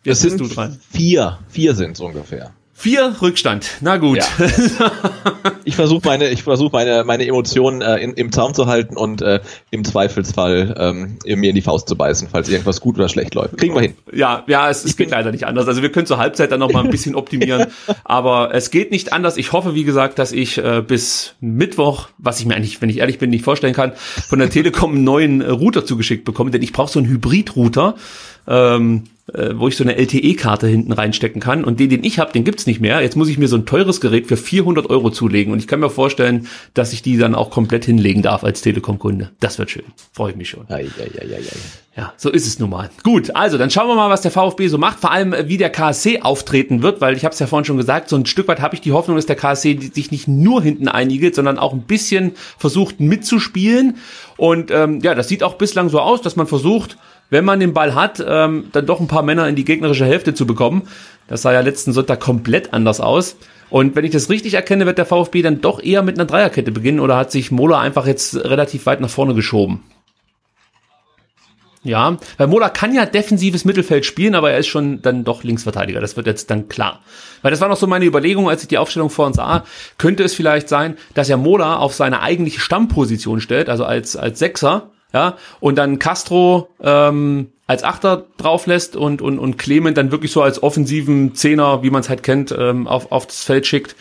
Jetzt 0.04 0.22
bist 0.22 0.40
du 0.40 0.46
dran. 0.46 0.80
Vier, 0.90 1.38
vier 1.48 1.74
sind 1.74 1.92
es 1.92 2.00
ungefähr. 2.00 2.54
Vier 2.78 3.16
Rückstand. 3.22 3.78
Na 3.80 3.96
gut. 3.96 4.18
Ja. 4.18 4.26
ich 5.64 5.76
versuche 5.76 6.02
meine, 6.04 6.28
ich 6.28 6.42
versuche 6.42 6.72
meine, 6.72 7.04
meine 7.04 7.26
Emotionen 7.26 7.80
äh, 7.80 7.96
in, 7.96 8.12
im 8.12 8.30
Zaum 8.32 8.52
zu 8.52 8.66
halten 8.66 8.98
und 8.98 9.22
äh, 9.22 9.40
im 9.70 9.82
Zweifelsfall 9.82 10.74
ähm, 10.78 11.18
mir 11.24 11.48
in 11.48 11.54
die 11.54 11.62
Faust 11.62 11.88
zu 11.88 11.96
beißen, 11.96 12.28
falls 12.30 12.50
irgendwas 12.50 12.82
gut 12.82 12.96
oder 12.96 13.08
schlecht 13.08 13.34
läuft. 13.34 13.56
Kriegen 13.56 13.74
wir 13.74 13.80
hin. 13.80 13.94
Ja, 14.12 14.44
ja, 14.46 14.68
es, 14.68 14.84
es 14.84 14.98
geht 14.98 15.10
leider 15.10 15.32
nicht 15.32 15.46
anders. 15.46 15.66
Also 15.68 15.80
wir 15.80 15.90
können 15.90 16.06
zur 16.06 16.18
Halbzeit 16.18 16.52
dann 16.52 16.60
noch 16.60 16.70
mal 16.70 16.84
ein 16.84 16.90
bisschen 16.90 17.14
optimieren, 17.14 17.68
aber 18.04 18.54
es 18.54 18.70
geht 18.70 18.90
nicht 18.90 19.10
anders. 19.10 19.38
Ich 19.38 19.52
hoffe, 19.52 19.74
wie 19.74 19.84
gesagt, 19.84 20.18
dass 20.18 20.32
ich 20.32 20.58
äh, 20.58 20.82
bis 20.86 21.34
Mittwoch, 21.40 22.10
was 22.18 22.40
ich 22.40 22.46
mir 22.46 22.56
eigentlich, 22.56 22.82
wenn 22.82 22.90
ich 22.90 22.98
ehrlich 22.98 23.18
bin, 23.18 23.30
nicht 23.30 23.44
vorstellen 23.44 23.74
kann, 23.74 23.92
von 23.94 24.38
der 24.38 24.50
Telekom 24.50 24.92
einen 24.92 25.04
neuen 25.04 25.40
Router 25.40 25.86
zugeschickt 25.86 26.26
bekomme, 26.26 26.50
denn 26.50 26.60
ich 26.60 26.74
brauche 26.74 26.92
so 26.92 26.98
einen 26.98 27.08
Hybrid-Router. 27.08 27.94
Ähm, 28.48 29.04
äh, 29.32 29.54
wo 29.56 29.66
ich 29.66 29.76
so 29.76 29.82
eine 29.82 29.96
LTE-Karte 29.96 30.68
hinten 30.68 30.92
reinstecken 30.92 31.40
kann. 31.40 31.64
Und 31.64 31.80
den, 31.80 31.90
den 31.90 32.04
ich 32.04 32.20
habe, 32.20 32.32
den 32.32 32.44
gibt's 32.44 32.66
nicht 32.66 32.80
mehr. 32.80 33.00
Jetzt 33.00 33.16
muss 33.16 33.28
ich 33.28 33.38
mir 33.38 33.48
so 33.48 33.56
ein 33.56 33.66
teures 33.66 34.00
Gerät 34.00 34.28
für 34.28 34.36
400 34.36 34.88
Euro 34.88 35.10
zulegen. 35.10 35.52
Und 35.52 35.58
ich 35.58 35.66
kann 35.66 35.80
mir 35.80 35.90
vorstellen, 35.90 36.46
dass 36.74 36.92
ich 36.92 37.02
die 37.02 37.16
dann 37.16 37.34
auch 37.34 37.50
komplett 37.50 37.84
hinlegen 37.84 38.22
darf 38.22 38.44
als 38.44 38.60
Telekom-Kunde. 38.62 39.32
Das 39.40 39.58
wird 39.58 39.72
schön. 39.72 39.84
Freue 40.12 40.30
ich 40.30 40.36
mich 40.36 40.48
schon. 40.48 40.66
Ei, 40.68 40.84
ei, 40.84 41.20
ei, 41.20 41.24
ei, 41.24 41.38
ei. 41.38 41.42
Ja, 41.96 42.12
so 42.18 42.30
ist 42.30 42.46
es 42.46 42.58
nun 42.58 42.70
mal. 42.70 42.90
Gut, 43.02 43.34
also 43.34 43.56
dann 43.58 43.70
schauen 43.70 43.88
wir 43.88 43.96
mal, 43.96 44.10
was 44.10 44.20
der 44.20 44.30
VfB 44.30 44.68
so 44.68 44.78
macht. 44.78 45.00
Vor 45.00 45.10
allem, 45.10 45.32
äh, 45.32 45.48
wie 45.48 45.56
der 45.56 45.70
KSC 45.70 46.20
auftreten 46.20 46.82
wird, 46.82 47.00
weil 47.00 47.16
ich 47.16 47.24
habe 47.24 47.32
es 47.32 47.38
ja 47.40 47.48
vorhin 47.48 47.64
schon 47.64 47.78
gesagt, 47.78 48.10
so 48.10 48.16
ein 48.16 48.26
Stück 48.26 48.46
weit 48.48 48.60
habe 48.60 48.76
ich 48.76 48.80
die 48.80 48.92
Hoffnung, 48.92 49.16
dass 49.16 49.26
der 49.26 49.34
KSC 49.34 49.90
sich 49.92 50.12
nicht 50.12 50.28
nur 50.28 50.62
hinten 50.62 50.86
einigelt, 50.88 51.34
sondern 51.34 51.58
auch 51.58 51.72
ein 51.72 51.82
bisschen 51.82 52.32
versucht 52.58 53.00
mitzuspielen. 53.00 53.96
Und 54.36 54.70
ähm, 54.70 55.00
ja, 55.00 55.16
das 55.16 55.26
sieht 55.26 55.42
auch 55.42 55.54
bislang 55.54 55.88
so 55.88 55.98
aus, 55.98 56.20
dass 56.20 56.36
man 56.36 56.46
versucht, 56.46 56.96
wenn 57.30 57.44
man 57.44 57.60
den 57.60 57.74
Ball 57.74 57.94
hat, 57.94 58.24
ähm, 58.26 58.68
dann 58.72 58.86
doch 58.86 59.00
ein 59.00 59.08
paar 59.08 59.22
Männer 59.22 59.48
in 59.48 59.56
die 59.56 59.64
gegnerische 59.64 60.04
Hälfte 60.04 60.34
zu 60.34 60.46
bekommen. 60.46 60.88
Das 61.28 61.42
sah 61.42 61.52
ja 61.52 61.60
letzten 61.60 61.92
Sonntag 61.92 62.20
komplett 62.20 62.72
anders 62.72 63.00
aus. 63.00 63.36
Und 63.68 63.96
wenn 63.96 64.04
ich 64.04 64.12
das 64.12 64.30
richtig 64.30 64.54
erkenne, 64.54 64.86
wird 64.86 64.98
der 64.98 65.06
VfB 65.06 65.42
dann 65.42 65.60
doch 65.60 65.82
eher 65.82 66.02
mit 66.02 66.18
einer 66.18 66.26
Dreierkette 66.26 66.70
beginnen 66.70 67.00
oder 67.00 67.16
hat 67.16 67.32
sich 67.32 67.50
Mola 67.50 67.80
einfach 67.80 68.06
jetzt 68.06 68.36
relativ 68.36 68.86
weit 68.86 69.00
nach 69.00 69.10
vorne 69.10 69.34
geschoben? 69.34 69.82
Ja, 71.82 72.16
weil 72.36 72.48
Mola 72.48 72.68
kann 72.68 72.94
ja 72.94 73.06
defensives 73.06 73.64
Mittelfeld 73.64 74.04
spielen, 74.04 74.34
aber 74.34 74.50
er 74.50 74.58
ist 74.58 74.66
schon 74.66 75.02
dann 75.02 75.22
doch 75.22 75.44
Linksverteidiger. 75.44 76.00
Das 76.00 76.16
wird 76.16 76.26
jetzt 76.26 76.50
dann 76.50 76.68
klar. 76.68 77.00
Weil 77.42 77.52
das 77.52 77.60
war 77.60 77.68
noch 77.68 77.76
so 77.76 77.86
meine 77.86 78.04
Überlegung, 78.04 78.48
als 78.48 78.62
ich 78.62 78.68
die 78.68 78.78
Aufstellung 78.78 79.08
vor 79.08 79.26
uns 79.26 79.36
sah. 79.36 79.64
Könnte 79.96 80.24
es 80.24 80.34
vielleicht 80.34 80.68
sein, 80.68 80.96
dass 81.14 81.30
er 81.30 81.36
Mola 81.36 81.76
auf 81.76 81.94
seine 81.94 82.22
eigentliche 82.22 82.60
Stammposition 82.60 83.40
stellt, 83.40 83.68
also 83.68 83.84
als, 83.84 84.16
als 84.16 84.40
Sechser, 84.40 84.90
ja, 85.12 85.36
und 85.60 85.76
dann 85.76 85.98
Castro 85.98 86.68
ähm, 86.80 87.48
als 87.66 87.82
Achter 87.82 88.26
drauf 88.36 88.66
lässt 88.66 88.96
und, 88.96 89.22
und, 89.22 89.38
und 89.38 89.58
Clement 89.58 89.96
dann 89.96 90.12
wirklich 90.12 90.30
so 90.30 90.42
als 90.42 90.62
offensiven 90.62 91.34
Zehner, 91.34 91.82
wie 91.82 91.90
man 91.90 92.00
es 92.00 92.08
halt 92.08 92.22
kennt, 92.22 92.54
ähm, 92.56 92.86
auf, 92.86 93.10
auf 93.12 93.26
das 93.26 93.42
Feld 93.42 93.66
schickt. 93.66 93.96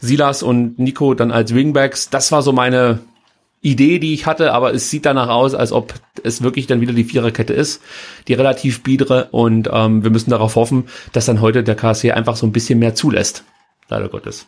Silas 0.00 0.42
und 0.42 0.78
Nico 0.78 1.12
dann 1.14 1.30
als 1.30 1.54
Wingbacks. 1.54 2.08
Das 2.08 2.32
war 2.32 2.40
so 2.40 2.52
meine 2.52 3.00
Idee, 3.62 3.98
die 3.98 4.14
ich 4.14 4.24
hatte, 4.24 4.52
aber 4.52 4.72
es 4.72 4.88
sieht 4.88 5.04
danach 5.04 5.28
aus, 5.28 5.54
als 5.54 5.72
ob 5.72 5.92
es 6.22 6.42
wirklich 6.42 6.66
dann 6.66 6.80
wieder 6.80 6.94
die 6.94 7.04
Viererkette 7.04 7.52
ist, 7.52 7.82
die 8.26 8.32
relativ 8.32 8.82
biedere 8.82 9.28
und 9.32 9.68
ähm, 9.70 10.02
wir 10.02 10.10
müssen 10.10 10.30
darauf 10.30 10.56
hoffen, 10.56 10.84
dass 11.12 11.26
dann 11.26 11.42
heute 11.42 11.62
der 11.62 11.74
KSC 11.74 12.12
einfach 12.12 12.36
so 12.36 12.46
ein 12.46 12.52
bisschen 12.52 12.78
mehr 12.78 12.94
zulässt. 12.94 13.44
Leider 13.88 14.08
Gottes. 14.08 14.46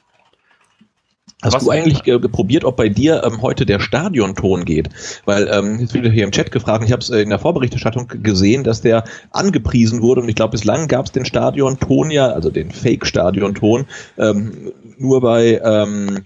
Hast 1.43 1.55
Was 1.55 1.65
du 1.65 1.71
eigentlich 1.71 2.05
ge 2.05 2.21
probiert, 2.21 2.65
ob 2.65 2.77
bei 2.77 2.89
dir 2.89 3.25
ähm, 3.25 3.43
heute 3.43 3.67
der 3.67 3.81
Stadionton 3.81 4.65
geht? 4.65 4.89
Weil 5.25 5.49
ähm, 5.53 5.81
jetzt 5.81 5.93
wieder 5.93 6.09
hier 6.09 6.23
im 6.23 6.31
Chat 6.31 6.53
gefragt, 6.53 6.85
ich 6.85 6.93
habe 6.93 7.03
es 7.03 7.11
äh, 7.11 7.21
in 7.21 7.31
der 7.31 7.41
Vorberichterstattung 7.41 8.07
gesehen, 8.23 8.63
dass 8.63 8.81
der 8.81 9.03
angepriesen 9.33 10.03
wurde 10.03 10.21
und 10.21 10.29
ich 10.29 10.37
glaube, 10.37 10.53
bislang 10.53 10.87
gab 10.87 11.07
es 11.07 11.13
den 11.13 11.25
Stadionton 11.25 12.13
ja, 12.13 12.29
also 12.29 12.51
den 12.51 12.71
Fake-Stadionton, 12.71 13.87
ähm, 14.19 14.73
nur 14.99 15.21
bei 15.21 15.61
ähm, 15.65 16.25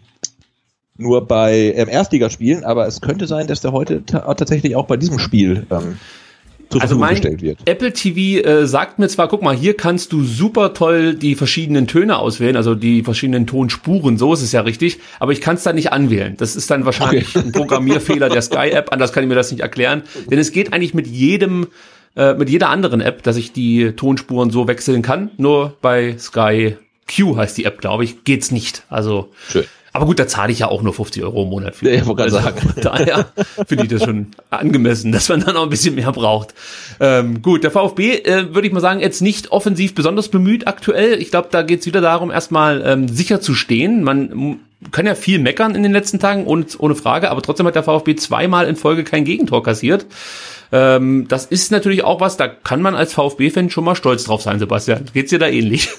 nur 0.99 1.27
bei 1.27 1.73
ähm, 1.77 1.89
Erstligaspielen, 1.89 2.65
aber 2.65 2.87
es 2.87 3.01
könnte 3.01 3.27
sein, 3.27 3.47
dass 3.47 3.61
der 3.63 3.73
heute 3.73 4.05
tatsächlich 4.05 4.77
auch 4.77 4.87
bei 4.87 4.97
diesem 4.99 5.19
Spiel 5.19 5.67
ähm, 5.71 5.99
also 6.79 6.97
mein. 6.97 7.17
Apple 7.65 7.93
TV 7.93 8.47
äh, 8.47 8.67
sagt 8.67 8.99
mir 8.99 9.09
zwar, 9.09 9.29
guck 9.29 9.43
mal, 9.43 9.55
hier 9.57 9.77
kannst 9.77 10.13
du 10.13 10.23
super 10.23 10.75
toll 10.75 11.15
die 11.15 11.35
verschiedenen 11.35 11.87
Töne 11.87 12.19
auswählen, 12.19 12.57
also 12.57 12.75
die 12.75 13.03
verschiedenen 13.03 13.47
Tonspuren, 13.47 14.19
so 14.19 14.33
ist 14.33 14.43
es 14.43 14.53
ja 14.53 14.63
richtig, 14.63 14.99
aber 15.21 15.33
ich 15.33 15.41
kann 15.41 15.57
es 15.57 15.63
da 15.63 15.73
nicht 15.73 15.93
anwählen. 15.93 16.37
Das 16.37 16.57
ist 16.57 16.71
dann 16.71 16.85
wahrscheinlich 16.85 17.37
okay. 17.37 17.47
ein 17.47 17.53
Programmierfehler 17.53 18.29
der 18.29 18.43
Sky-App, 18.43 18.93
anders 18.93 19.13
kann 19.13 19.23
ich 19.23 19.29
mir 19.29 19.35
das 19.35 19.51
nicht 19.51 19.61
erklären. 19.61 20.03
Denn 20.31 20.39
es 20.39 20.53
geht 20.53 20.73
eigentlich 20.73 20.95
mit 20.95 21.07
jedem, 21.07 21.69
äh, 22.17 22.35
mit 22.35 22.51
jeder 22.51 22.71
anderen 22.71 23.01
App, 23.01 23.23
dass 23.23 23.37
ich 23.37 23.53
die 23.53 23.93
Tonspuren 23.93 24.51
so 24.51 24.69
wechseln 24.69 25.03
kann. 25.03 25.31
Nur 25.37 25.77
bei 25.81 26.17
Sky 26.19 26.77
Q 27.09 27.37
heißt 27.37 27.57
die 27.57 27.65
App, 27.65 27.81
glaube 27.81 28.05
ich, 28.05 28.25
geht's 28.25 28.51
nicht. 28.51 28.83
Also 28.89 29.31
Schön. 29.49 29.65
Aber 29.97 30.05
gut, 30.05 30.19
da 30.19 30.27
zahle 30.27 30.53
ich 30.53 30.59
ja 30.59 30.69
auch 30.69 30.83
nur 30.83 30.93
50 30.93 31.25
Euro 31.25 31.45
im 31.45 31.49
Monat 31.49 31.75
für. 31.75 31.89
Ja, 31.89 31.95
ich 31.95 32.07
wollte 32.07 32.29
gerade 32.29 32.37
also, 32.37 32.61
sagen. 32.61 32.75
Daher 32.83 33.27
finde 33.67 33.85
ich 33.85 33.91
das 33.91 34.05
schon 34.05 34.27
angemessen, 34.51 35.11
dass 35.11 35.31
man 35.31 35.41
dann 35.41 35.57
auch 35.57 35.63
ein 35.63 35.71
bisschen 35.71 35.95
mehr 35.95 36.13
braucht. 36.13 36.53
Ähm, 37.01 37.41
gut, 37.41 37.65
der 37.65 37.71
VfB, 37.71 38.19
äh, 38.19 38.55
würde 38.55 38.69
ich 38.69 38.75
mal 38.75 38.81
sagen, 38.81 39.01
jetzt 39.01 39.23
nicht 39.23 39.53
offensiv 39.53 39.95
besonders 39.95 40.29
bemüht 40.29 40.69
aktuell. 40.69 41.15
Ich 41.15 41.31
glaube, 41.31 41.49
da 41.51 41.63
geht 41.63 41.81
es 41.81 41.87
wieder 41.87 42.03
darum, 42.03 42.31
erstmal 42.31 42.83
ähm, 42.85 43.09
sicher 43.09 43.41
zu 43.41 43.55
stehen. 43.55 44.03
Man 44.03 44.61
kann 44.93 45.07
ja 45.07 45.15
viel 45.15 45.39
meckern 45.39 45.75
in 45.75 45.83
den 45.83 45.93
letzten 45.93 46.19
Tagen, 46.19 46.47
ohne, 46.47 46.67
ohne 46.79 46.95
Frage, 46.95 47.31
aber 47.31 47.41
trotzdem 47.41 47.67
hat 47.67 47.75
der 47.75 47.83
VfB 47.83 48.17
zweimal 48.17 48.69
in 48.69 48.77
Folge 48.77 49.03
kein 49.03 49.25
Gegentor 49.25 49.63
kassiert. 49.63 50.05
Ähm, 50.73 51.27
das 51.29 51.47
ist 51.47 51.71
natürlich 51.71 52.05
auch 52.05 52.21
was, 52.21 52.37
da 52.37 52.49
kann 52.49 52.83
man 52.83 52.95
als 52.95 53.13
VfB-Fan 53.15 53.71
schon 53.71 53.85
mal 53.85 53.95
stolz 53.95 54.25
drauf 54.25 54.43
sein, 54.43 54.59
Sebastian. 54.59 55.07
Geht's 55.13 55.31
dir 55.31 55.39
da 55.39 55.49
ähnlich? 55.49 55.89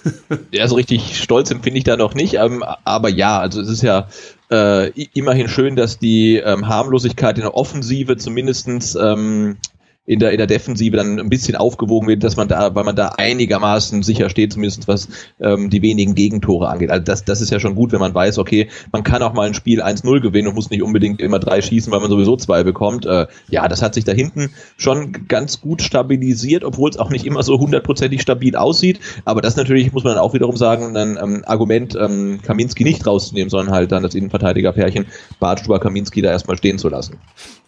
Ja, 0.51 0.67
so 0.67 0.75
richtig 0.75 1.21
stolz 1.21 1.51
empfinde 1.51 1.77
ich 1.77 1.84
da 1.84 1.97
noch 1.97 2.13
nicht, 2.13 2.36
ähm, 2.36 2.63
aber 2.84 3.10
ja, 3.10 3.39
also 3.39 3.62
es 3.62 3.69
ist 3.69 3.82
ja 3.82 4.08
äh, 4.51 4.89
immerhin 5.13 5.47
schön, 5.47 5.75
dass 5.75 5.99
die 5.99 6.38
ähm, 6.38 6.67
Harmlosigkeit 6.67 7.38
in 7.38 7.43
der 7.43 7.56
Offensive 7.56 8.18
zumindestens 8.18 8.95
ähm, 8.95 9.57
in 10.08 10.20
der, 10.20 10.32
in 10.32 10.38
der 10.38 10.47
Defensive 10.47 10.95
dann 10.95 11.20
ein 11.20 11.30
bisschen 11.30 11.58
aufgewogen 11.58 12.08
wird, 12.08 12.24
dass 12.24 12.38
man 12.38 12.47
da, 12.47 12.74
weil 12.74 12.86
man 12.86 12.95
da 12.95 13.10
einigermaßen 13.18 14.03
sicher 14.03 14.30
steht, 14.30 14.53
zumindest 14.53 14.88
was 14.88 15.10
ähm, 15.41 15.70
die 15.70 15.82
wenigen 15.82 16.16
Gegentore 16.16 16.70
angeht. 16.70 16.89
Also 16.89 17.03
das, 17.03 17.26
das 17.26 17.41
ist 17.41 17.51
ja 17.51 17.60
schon 17.60 17.76
gut, 17.76 17.91
wenn 17.91 17.99
man 17.99 18.16
weiß, 18.16 18.38
okay, 18.38 18.70
man 18.93 19.03
kann 19.03 19.22
auch 19.22 19.34
mal 19.34 19.47
ein 19.47 19.53
Spiel 19.53 19.84
1-0 19.84 20.22
gewinnen 20.22 20.47
und 20.47 20.55
muss 20.55 20.70
nicht 20.70 20.82
unbedingt 20.82 21.22
immer 21.22 21.39
drei 21.39 21.62
schießen, 21.62 21.91
weil 21.91 21.99
man 21.99 22.10
sowieso 22.10 22.38
zwei 22.38 22.64
bekommt. 22.64 23.05
Äh, 23.05 23.28
ja, 23.49 23.68
das 23.68 23.82
hat 23.82 23.95
sich 23.95 24.05
da 24.05 24.14
hinten 24.14 24.51
schon 24.78 25.28
ganz 25.28 25.60
gut 25.60 25.82
stabilisiert, 25.82 26.64
obwohl 26.64 26.89
es 26.89 26.97
auch 26.97 27.10
nicht 27.10 27.26
immer 27.26 27.43
so 27.43 27.60
hundertprozentig 27.60 28.22
stabil 28.22 28.55
aussieht. 28.55 29.01
Aber 29.26 29.41
das 29.41 29.58
natürlich, 29.58 29.91
muss 29.91 30.05
man 30.05 30.18
auch 30.18 30.34
wiederum 30.34 30.55
sagen, 30.55 30.95
ein 30.95 31.20
ähm, 31.22 31.43
Argument, 31.45 31.97
ähm, 31.99 32.39
Kaminski 32.41 32.86
nicht 32.86 33.05
rauszunehmen, 33.05 33.49
sondern 33.49 33.76
halt 33.76 33.91
dann 33.91 34.03
das 34.03 34.16
Innenverteidigerpärchen 34.16 35.05
Bartstuber 35.41 35.82
Kaminski 35.82 36.22
da 36.22 36.30
erstmal 36.32 36.58
stehen 36.58 36.78
zu 36.78 36.88
lassen. 36.88 37.18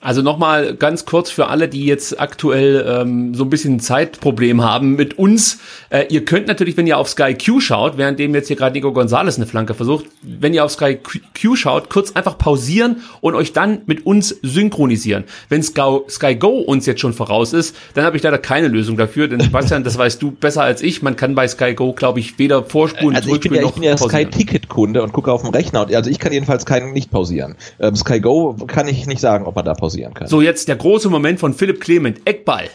Also 0.01 0.21
nochmal 0.21 0.75
ganz 0.75 1.03
kurz 1.03 1.29
für 1.29 1.47
alle, 1.47 1.67
die 1.67 1.85
jetzt 1.85 2.17
aktuell 2.29 2.85
ähm, 2.87 3.33
so 3.33 3.43
ein 3.43 3.49
bisschen 3.49 3.77
ein 3.77 3.79
Zeitproblem 3.79 4.63
haben 4.63 4.95
mit 4.95 5.17
uns. 5.17 5.59
Äh, 5.89 6.05
ihr 6.09 6.25
könnt 6.25 6.47
natürlich, 6.47 6.77
wenn 6.77 6.85
ihr 6.85 6.99
auf 6.99 7.09
Sky 7.09 7.33
Q 7.33 7.59
schaut, 7.59 7.97
währenddem 7.97 8.35
jetzt 8.35 8.47
hier 8.47 8.55
gerade 8.55 8.73
Nico 8.73 8.93
Gonzalez 8.93 9.37
eine 9.37 9.47
Flanke 9.47 9.73
versucht, 9.73 10.05
wenn 10.21 10.53
ihr 10.53 10.63
auf 10.63 10.71
Sky 10.71 10.97
Q 10.97 11.55
schaut, 11.55 11.89
kurz 11.89 12.11
einfach 12.11 12.37
pausieren 12.37 12.97
und 13.21 13.33
euch 13.33 13.51
dann 13.51 13.81
mit 13.87 14.05
uns 14.05 14.35
synchronisieren. 14.43 15.23
Wenn 15.49 15.63
Sky, 15.63 16.01
Sky 16.07 16.35
Go 16.35 16.59
uns 16.59 16.85
jetzt 16.85 17.01
schon 17.01 17.13
voraus 17.13 17.53
ist, 17.53 17.75
dann 17.95 18.05
habe 18.05 18.15
ich 18.15 18.21
leider 18.21 18.37
keine 18.37 18.67
Lösung 18.67 18.95
dafür, 18.95 19.27
denn 19.27 19.39
Sebastian, 19.39 19.83
das 19.83 19.97
weißt 19.97 20.21
du 20.21 20.29
besser 20.31 20.61
als 20.61 20.83
ich. 20.83 21.01
Man 21.01 21.15
kann 21.15 21.33
bei 21.33 21.47
Sky 21.47 21.73
Go, 21.73 21.93
glaube 21.93 22.19
ich, 22.19 22.37
weder 22.37 22.63
vorspulen, 22.63 23.15
also 23.15 23.33
ich 23.33 23.41
bin 23.41 23.55
ja, 23.55 23.63
ich 23.63 23.71
bin 23.71 23.83
ja 23.83 23.97
Sky 23.97 24.25
Ticket 24.25 24.69
Kunde 24.69 25.01
und 25.01 25.13
gucke 25.13 25.31
auf 25.31 25.41
dem 25.41 25.49
Rechner. 25.49 25.87
Also 25.91 26.11
ich 26.11 26.19
kann 26.19 26.31
jedenfalls 26.31 26.67
keinen 26.67 26.93
nicht 26.93 27.09
pausieren. 27.09 27.55
Ähm, 27.79 27.95
Sky 27.95 28.19
Go 28.19 28.55
kann 28.67 28.87
ich 28.87 29.07
nicht 29.07 29.19
sagen, 29.19 29.45
ob 29.45 29.57
er 29.57 29.63
da 29.63 29.73
pausieren 29.73 30.13
kann. 30.13 30.27
So, 30.27 30.41
jetzt 30.41 30.67
der 30.67 30.75
große 30.75 31.09
Moment 31.09 31.39
von 31.39 31.53
Philipp 31.53 31.81
Clement. 31.81 32.18
Eckball. 32.25 32.69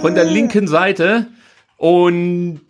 Von 0.00 0.14
der 0.14 0.24
linken 0.24 0.66
Seite. 0.66 1.28
Und 1.76 2.60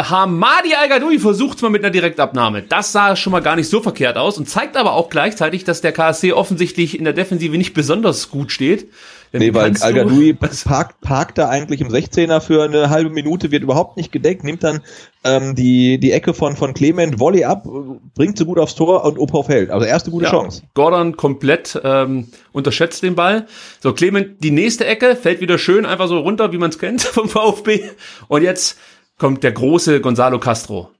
Hamadi 0.00 0.74
Al-Gadoui 0.74 1.18
versucht 1.18 1.62
mal 1.62 1.70
mit 1.70 1.82
einer 1.84 1.92
Direktabnahme. 1.92 2.62
Das 2.62 2.92
sah 2.92 3.14
schon 3.16 3.30
mal 3.30 3.40
gar 3.40 3.56
nicht 3.56 3.68
so 3.68 3.80
verkehrt 3.80 4.16
aus 4.16 4.38
und 4.38 4.48
zeigt 4.48 4.76
aber 4.76 4.92
auch 4.92 5.08
gleichzeitig, 5.08 5.64
dass 5.64 5.80
der 5.80 5.92
KSC 5.92 6.32
offensichtlich 6.32 6.98
in 6.98 7.04
der 7.04 7.12
Defensive 7.12 7.56
nicht 7.56 7.74
besonders 7.74 8.30
gut 8.30 8.50
steht. 8.50 8.90
Denn 9.34 9.40
nee, 9.40 9.52
weil 9.52 9.74
Al-Gadoui 9.80 10.34
parkt, 10.34 11.00
parkt 11.00 11.38
da 11.38 11.48
eigentlich 11.48 11.80
im 11.80 11.88
16er 11.88 12.40
für 12.40 12.62
eine 12.62 12.88
halbe 12.88 13.10
Minute, 13.10 13.50
wird 13.50 13.64
überhaupt 13.64 13.96
nicht 13.96 14.12
gedeckt, 14.12 14.44
nimmt 14.44 14.62
dann 14.62 14.80
ähm, 15.24 15.56
die, 15.56 15.98
die 15.98 16.12
Ecke 16.12 16.34
von, 16.34 16.54
von 16.54 16.72
Clement, 16.72 17.18
Volley 17.18 17.42
ab, 17.42 17.66
bringt 18.14 18.38
sie 18.38 18.44
gut 18.44 18.60
aufs 18.60 18.76
Tor 18.76 19.04
und 19.04 19.18
Opa 19.18 19.42
fällt. 19.42 19.70
Also 19.70 19.86
erste 19.86 20.12
gute 20.12 20.26
ja, 20.26 20.30
Chance. 20.30 20.62
Gordon 20.74 21.16
komplett 21.16 21.80
ähm, 21.82 22.28
unterschätzt 22.52 23.02
den 23.02 23.16
Ball. 23.16 23.48
So, 23.80 23.92
Clement, 23.92 24.44
die 24.44 24.52
nächste 24.52 24.86
Ecke, 24.86 25.16
fällt 25.16 25.40
wieder 25.40 25.58
schön 25.58 25.84
einfach 25.84 26.06
so 26.06 26.20
runter, 26.20 26.52
wie 26.52 26.58
man 26.58 26.70
es 26.70 26.78
kennt 26.78 27.02
vom 27.02 27.28
VfB. 27.28 27.82
Und 28.28 28.42
jetzt 28.42 28.78
kommt 29.18 29.42
der 29.42 29.50
große 29.50 30.00
Gonzalo 30.00 30.38
Castro. 30.38 30.90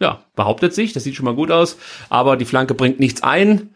Ja, 0.00 0.24
behauptet 0.36 0.72
sich, 0.72 0.94
das 0.94 1.04
sieht 1.04 1.16
schon 1.16 1.26
mal 1.26 1.34
gut 1.34 1.50
aus, 1.50 1.76
aber 2.08 2.38
die 2.38 2.46
Flanke 2.46 2.72
bringt 2.72 2.98
nichts 2.98 3.22
ein. 3.22 3.74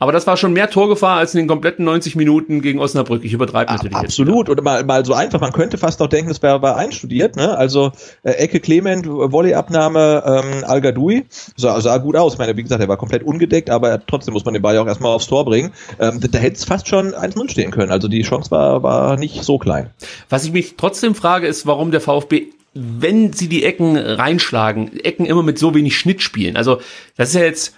Aber 0.00 0.12
das 0.12 0.26
war 0.26 0.38
schon 0.38 0.54
mehr 0.54 0.70
Torgefahr 0.70 1.18
als 1.18 1.34
in 1.34 1.38
den 1.40 1.46
kompletten 1.46 1.84
90 1.84 2.16
Minuten 2.16 2.62
gegen 2.62 2.80
Osnabrück. 2.80 3.22
Ich 3.22 3.34
übertreibe 3.34 3.70
natürlich. 3.70 3.94
Absolut. 3.94 4.48
Jetzt, 4.48 4.50
Oder 4.50 4.62
mal, 4.62 4.82
mal 4.82 5.04
so 5.04 5.12
einfach. 5.12 5.42
Man 5.42 5.52
könnte 5.52 5.76
fast 5.76 6.00
auch 6.00 6.06
denken, 6.06 6.30
es 6.30 6.42
wäre 6.42 6.62
war 6.62 6.76
einstudiert. 6.76 7.36
Ne? 7.36 7.56
Also 7.56 7.92
äh, 8.22 8.30
Ecke 8.30 8.60
Clement, 8.60 9.06
Volleyabnahme, 9.06 10.22
ähm, 10.26 10.64
Al 10.64 10.80
Gadoui. 10.80 11.26
Sah, 11.54 11.78
sah 11.82 11.98
gut 11.98 12.16
aus. 12.16 12.32
Ich 12.32 12.38
meine, 12.38 12.56
wie 12.56 12.62
gesagt, 12.62 12.80
er 12.80 12.88
war 12.88 12.96
komplett 12.96 13.22
ungedeckt, 13.22 13.68
aber 13.68 14.04
trotzdem 14.06 14.32
muss 14.32 14.46
man 14.46 14.54
den 14.54 14.62
Ball 14.62 14.74
ja 14.74 14.80
auch 14.80 14.86
erstmal 14.86 15.14
aufs 15.14 15.26
Tor 15.26 15.44
bringen. 15.44 15.70
Ähm, 15.98 16.18
da, 16.18 16.28
da 16.28 16.38
hätte 16.38 16.56
es 16.56 16.64
fast 16.64 16.88
schon 16.88 17.12
1-0 17.12 17.50
stehen 17.50 17.70
können. 17.70 17.92
Also 17.92 18.08
die 18.08 18.22
Chance 18.22 18.50
war, 18.50 18.82
war 18.82 19.18
nicht 19.18 19.44
so 19.44 19.58
klein. 19.58 19.90
Was 20.30 20.44
ich 20.44 20.52
mich 20.52 20.76
trotzdem 20.78 21.14
frage, 21.14 21.46
ist, 21.46 21.66
warum 21.66 21.90
der 21.90 22.00
VfB 22.00 22.46
wenn 22.72 23.32
sie 23.32 23.48
die 23.48 23.64
Ecken 23.64 23.96
reinschlagen, 23.96 25.00
Ecken 25.00 25.26
immer 25.26 25.42
mit 25.42 25.58
so 25.58 25.74
wenig 25.74 25.98
Schnitt 25.98 26.22
spielen. 26.22 26.56
Also 26.56 26.80
das 27.16 27.30
ist 27.30 27.34
ja 27.34 27.42
jetzt 27.42 27.74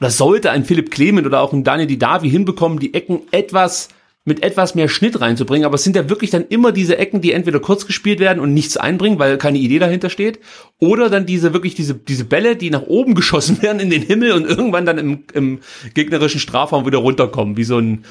das 0.00 0.16
sollte 0.16 0.50
ein 0.50 0.64
Philipp 0.64 0.90
Clement 0.90 1.26
oder 1.26 1.40
auch 1.40 1.52
ein 1.52 1.62
Daniel 1.62 1.86
Didavi 1.86 2.28
hinbekommen, 2.28 2.78
die 2.78 2.94
Ecken 2.94 3.20
etwas 3.30 3.88
mit 4.24 4.42
etwas 4.42 4.74
mehr 4.74 4.88
Schnitt 4.88 5.20
reinzubringen, 5.20 5.64
aber 5.64 5.76
es 5.76 5.84
sind 5.84 5.96
ja 5.96 6.10
wirklich 6.10 6.30
dann 6.30 6.44
immer 6.46 6.72
diese 6.72 6.98
Ecken, 6.98 7.22
die 7.22 7.32
entweder 7.32 7.58
kurz 7.58 7.86
gespielt 7.86 8.20
werden 8.20 8.38
und 8.38 8.52
nichts 8.52 8.76
einbringen, 8.76 9.18
weil 9.18 9.38
keine 9.38 9.58
Idee 9.58 9.78
dahinter 9.78 10.10
steht, 10.10 10.40
oder 10.78 11.08
dann 11.08 11.24
diese 11.24 11.54
wirklich 11.54 11.74
diese 11.74 11.94
diese 11.94 12.24
Bälle, 12.24 12.56
die 12.56 12.70
nach 12.70 12.82
oben 12.82 13.14
geschossen 13.20 13.62
werden 13.62 13.80
in 13.80 13.90
den 13.90 14.02
Himmel 14.02 14.32
und 14.32 14.44
irgendwann 14.44 14.84
dann 14.84 14.98
im, 14.98 15.24
im 15.32 15.60
gegnerischen 15.94 16.40
Strafraum 16.40 16.86
wieder 16.86 16.98
runterkommen, 16.98 17.56
wie 17.56 17.64
so 17.64 17.78
ein 17.78 18.04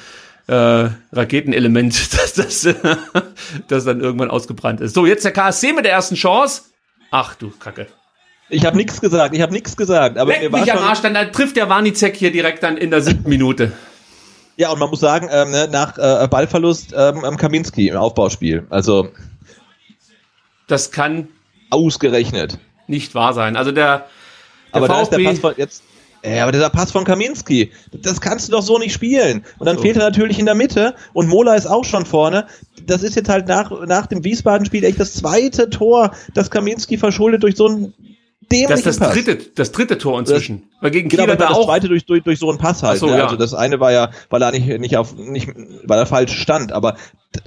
äh, 0.48 0.88
Raketenelement, 1.12 2.12
das, 2.18 2.34
das, 2.34 2.74
das 3.68 3.84
dann 3.84 4.00
irgendwann 4.00 4.30
ausgebrannt 4.30 4.80
ist. 4.80 4.94
So, 4.94 5.06
jetzt 5.06 5.24
der 5.24 5.32
KSC 5.32 5.72
mit 5.72 5.84
der 5.84 5.92
ersten 5.92 6.16
Chance. 6.16 6.62
Ach 7.12 7.34
du 7.36 7.50
Kacke. 7.50 7.86
Ich 8.50 8.64
habe 8.66 8.76
nichts 8.76 9.00
gesagt, 9.00 9.34
ich 9.34 9.40
habe 9.40 9.52
nichts 9.52 9.76
gesagt. 9.76 10.18
Aber 10.18 10.32
Leck 10.32 10.52
mich 10.52 10.72
am 10.72 10.78
Arsch, 10.78 11.00
dann, 11.00 11.14
dann 11.14 11.32
trifft 11.32 11.56
der 11.56 11.68
Warnizek 11.68 12.16
hier 12.16 12.32
direkt 12.32 12.62
dann 12.62 12.76
in 12.76 12.90
der 12.90 13.00
siebten 13.00 13.28
Minute. 13.28 13.72
Ja, 14.56 14.70
und 14.70 14.78
man 14.78 14.90
muss 14.90 15.00
sagen, 15.00 15.28
ähm, 15.32 15.52
ne, 15.52 15.68
nach 15.70 15.96
äh, 15.96 16.28
Ballverlust 16.28 16.92
ähm, 16.94 17.24
am 17.24 17.36
Kaminski 17.36 17.88
im 17.88 17.96
Aufbauspiel. 17.96 18.66
Also 18.68 19.08
das 20.66 20.90
kann 20.90 21.28
ausgerechnet 21.70 22.58
nicht 22.86 23.14
wahr 23.14 23.32
sein. 23.32 23.56
Also 23.56 23.72
der, 23.72 24.06
der 24.74 24.82
aber 24.82 24.86
VfB, 24.86 24.94
da 24.94 25.00
ist 25.02 25.10
der 25.10 25.30
Pass 25.30 25.38
von 25.38 25.54
jetzt. 25.56 25.82
Ja, 26.22 26.42
aber 26.42 26.52
dieser 26.52 26.68
Pass 26.68 26.92
von 26.92 27.04
Kaminski, 27.04 27.72
das 27.92 28.20
kannst 28.20 28.48
du 28.48 28.52
doch 28.52 28.62
so 28.62 28.78
nicht 28.78 28.92
spielen. 28.92 29.42
Und 29.58 29.66
dann 29.66 29.76
so. 29.76 29.82
fehlt 29.82 29.96
er 29.96 30.02
natürlich 30.02 30.38
in 30.38 30.44
der 30.44 30.54
Mitte 30.54 30.94
und 31.14 31.28
Mola 31.28 31.54
ist 31.54 31.66
auch 31.66 31.84
schon 31.84 32.04
vorne. 32.04 32.46
Das 32.84 33.02
ist 33.02 33.16
jetzt 33.16 33.30
halt 33.30 33.48
nach, 33.48 33.70
nach 33.86 34.06
dem 34.06 34.22
Wiesbaden-Spiel 34.22 34.84
echt 34.84 35.00
das 35.00 35.14
zweite 35.14 35.70
Tor, 35.70 36.10
das 36.34 36.50
Kaminski 36.50 36.98
verschuldet 36.98 37.42
durch 37.42 37.56
so 37.56 37.68
ein 37.68 37.94
dämlichen 38.50 38.84
das, 38.84 38.98
das 38.98 39.12
dritte, 39.12 39.36
das 39.54 39.72
dritte 39.72 39.98
Tor 39.98 40.18
inzwischen. 40.18 40.62
Das, 40.72 40.82
weil 40.82 40.90
gegen 40.90 41.08
genau, 41.08 41.24
Kieler 41.24 41.36
da 41.36 41.48
das 41.48 41.56
auch. 41.56 41.66
zweite 41.66 41.88
durch, 41.88 42.06
durch, 42.06 42.22
durch 42.22 42.38
so 42.38 42.48
einen 42.50 42.58
Pass 42.58 42.82
halt. 42.82 42.98
So, 42.98 43.06
ne? 43.06 43.18
ja. 43.18 43.24
Also 43.24 43.36
das 43.36 43.54
eine 43.54 43.80
war 43.80 43.92
ja, 43.92 44.10
weil 44.28 44.42
er 44.42 44.50
nicht, 44.52 44.66
nicht 44.80 44.96
auf, 44.96 45.14
nicht, 45.16 45.48
weil 45.84 45.98
er 45.98 46.06
falsch 46.06 46.32
stand, 46.32 46.72
aber, 46.72 46.96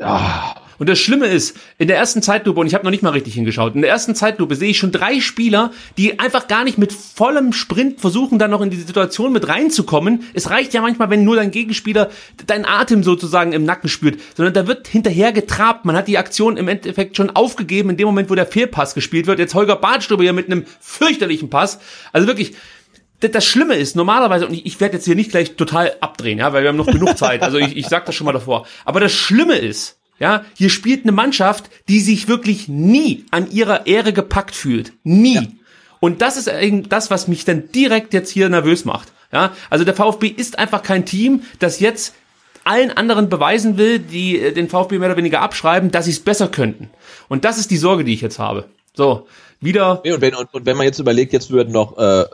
ah. 0.02 0.56
Und 0.80 0.90
das 0.90 1.00
Schlimme 1.00 1.28
ist, 1.28 1.58
in 1.78 1.88
der 1.88 1.98
ersten 1.98 2.22
Zeitlupe, 2.22 2.60
und 2.60 2.68
ich 2.68 2.74
habe 2.74 2.84
noch 2.84 2.92
nicht 2.92 3.04
mal 3.04 3.12
richtig 3.12 3.34
hingeschaut, 3.34 3.76
in 3.76 3.82
der 3.82 3.90
ersten 3.90 4.16
Zeitlupe 4.16 4.56
sehe 4.56 4.70
ich 4.70 4.78
schon 4.78 4.92
drei 4.92 5.20
Spieler, 5.20 5.72
die 5.98 6.20
einfach 6.20 6.48
gar 6.48 6.64
nicht 6.64 6.78
mit 6.78 6.94
vollem 6.94 7.54
Sprint 7.54 8.02
versuchen, 8.02 8.40
dann 8.40 8.52
noch 8.52 8.62
in 8.62 8.70
die 8.70 8.78
Situation 8.78 9.32
mit 9.34 9.48
reinzukommen. 9.48 10.24
Es 10.34 10.50
reicht 10.50 10.74
ja 10.74 10.82
manchmal, 10.82 11.10
wenn 11.10 11.24
nur 11.24 11.36
dein 11.36 11.52
Gegenspieler 11.52 12.10
deinen 12.46 12.66
Atem 12.66 13.04
sozusagen 13.04 13.54
im 13.54 13.66
Nacken 13.66 13.90
spürt, 13.90 14.20
sondern 14.36 14.54
da 14.54 14.68
wird 14.68 14.88
hinterher 14.88 15.32
getrabt. 15.32 15.86
Man 15.86 15.96
hat 15.96 16.08
die 16.08 16.18
Aktion 16.18 16.58
im 16.58 16.68
Endeffekt 16.68 17.18
schon 17.18 17.30
aufgegeben, 17.30 17.90
in 17.90 17.98
dem 17.98 18.08
Moment, 18.08 18.30
wo 18.30 18.36
der 18.36 18.48
Fehlpass 18.48 18.96
gespielt 18.96 19.28
wird. 19.28 19.40
Jetzt 19.40 19.56
Holger 19.56 19.76
Badstube 19.76 20.24
hier 20.24 20.34
mit 20.34 20.48
einem 20.48 20.66
fürchterlichen 20.80 21.50
Pass. 21.50 21.80
Also 22.12 22.28
wirklich, 22.28 22.54
das 23.20 23.46
Schlimme 23.46 23.76
ist, 23.76 23.96
normalerweise, 23.96 24.48
und 24.48 24.54
ich, 24.54 24.66
ich 24.66 24.80
werde 24.80 24.96
jetzt 24.96 25.06
hier 25.06 25.16
nicht 25.16 25.32
gleich 25.32 25.56
total 25.56 25.94
abdrehen, 26.02 26.40
ja, 26.40 26.54
weil 26.54 26.64
wir 26.64 26.70
haben 26.70 26.78
noch 26.78 26.88
genug 26.88 27.18
Zeit, 27.18 27.42
also 27.42 27.58
ich, 27.58 27.78
ich 27.78 27.88
sag 27.88 28.06
das 28.06 28.16
schon 28.16 28.26
mal 28.26 28.34
davor. 28.34 28.66
Aber 28.86 29.00
das 29.00 29.14
Schlimme 29.14 29.56
ist, 29.56 29.98
ja, 30.24 30.46
hier 30.56 30.70
spielt 30.70 31.04
eine 31.04 31.12
Mannschaft, 31.12 31.70
die 31.90 32.00
sich 32.00 32.30
wirklich 32.30 32.70
nie 32.70 33.26
an 33.32 33.52
ihrer 33.52 33.88
Ehre 33.88 34.14
gepackt 34.14 34.56
fühlt. 34.56 34.94
Nie. 35.04 35.36
Ja. 35.36 35.44
Und 36.00 36.22
das 36.22 36.38
ist 36.38 36.48
eben 36.48 36.88
das, 36.88 37.12
was 37.12 37.28
mich 37.28 37.44
dann 37.44 37.70
direkt 37.74 38.14
jetzt 38.14 38.30
hier 38.30 38.48
nervös 38.48 38.86
macht. 38.86 39.12
Ja, 39.34 39.52
also 39.70 39.84
der 39.84 39.94
VfB 39.94 40.28
ist 40.28 40.60
einfach 40.60 40.82
kein 40.82 41.06
Team, 41.06 41.42
das 41.60 41.82
jetzt 41.82 42.16
allen 42.64 42.92
anderen 42.92 43.28
beweisen 43.28 43.78
will, 43.78 44.00
die 44.00 44.40
äh, 44.40 44.54
den 44.54 44.70
VfB 44.70 44.98
mehr 44.98 45.10
oder 45.10 45.18
weniger 45.18 45.42
abschreiben, 45.42 45.92
dass 45.92 46.06
sie 46.06 46.12
es 46.12 46.22
besser 46.22 46.48
könnten. 46.48 46.90
Und 47.28 47.44
das 47.44 47.58
ist 47.58 47.70
die 47.70 47.76
Sorge, 47.76 48.06
die 48.06 48.14
ich 48.14 48.22
jetzt 48.22 48.40
habe. 48.40 48.70
So, 48.96 49.26
wieder. 49.64 50.02
Nee, 50.04 50.12
und, 50.12 50.22
wenn, 50.22 50.36
und, 50.36 50.54
und, 50.54 50.66
wenn 50.66 50.78
man 50.78 50.86
jetzt 50.86 51.00
überlegt, 51.00 51.34
jetzt 51.34 51.50
würden 51.50 51.72
noch 51.72 51.98
äh, 51.98 52.26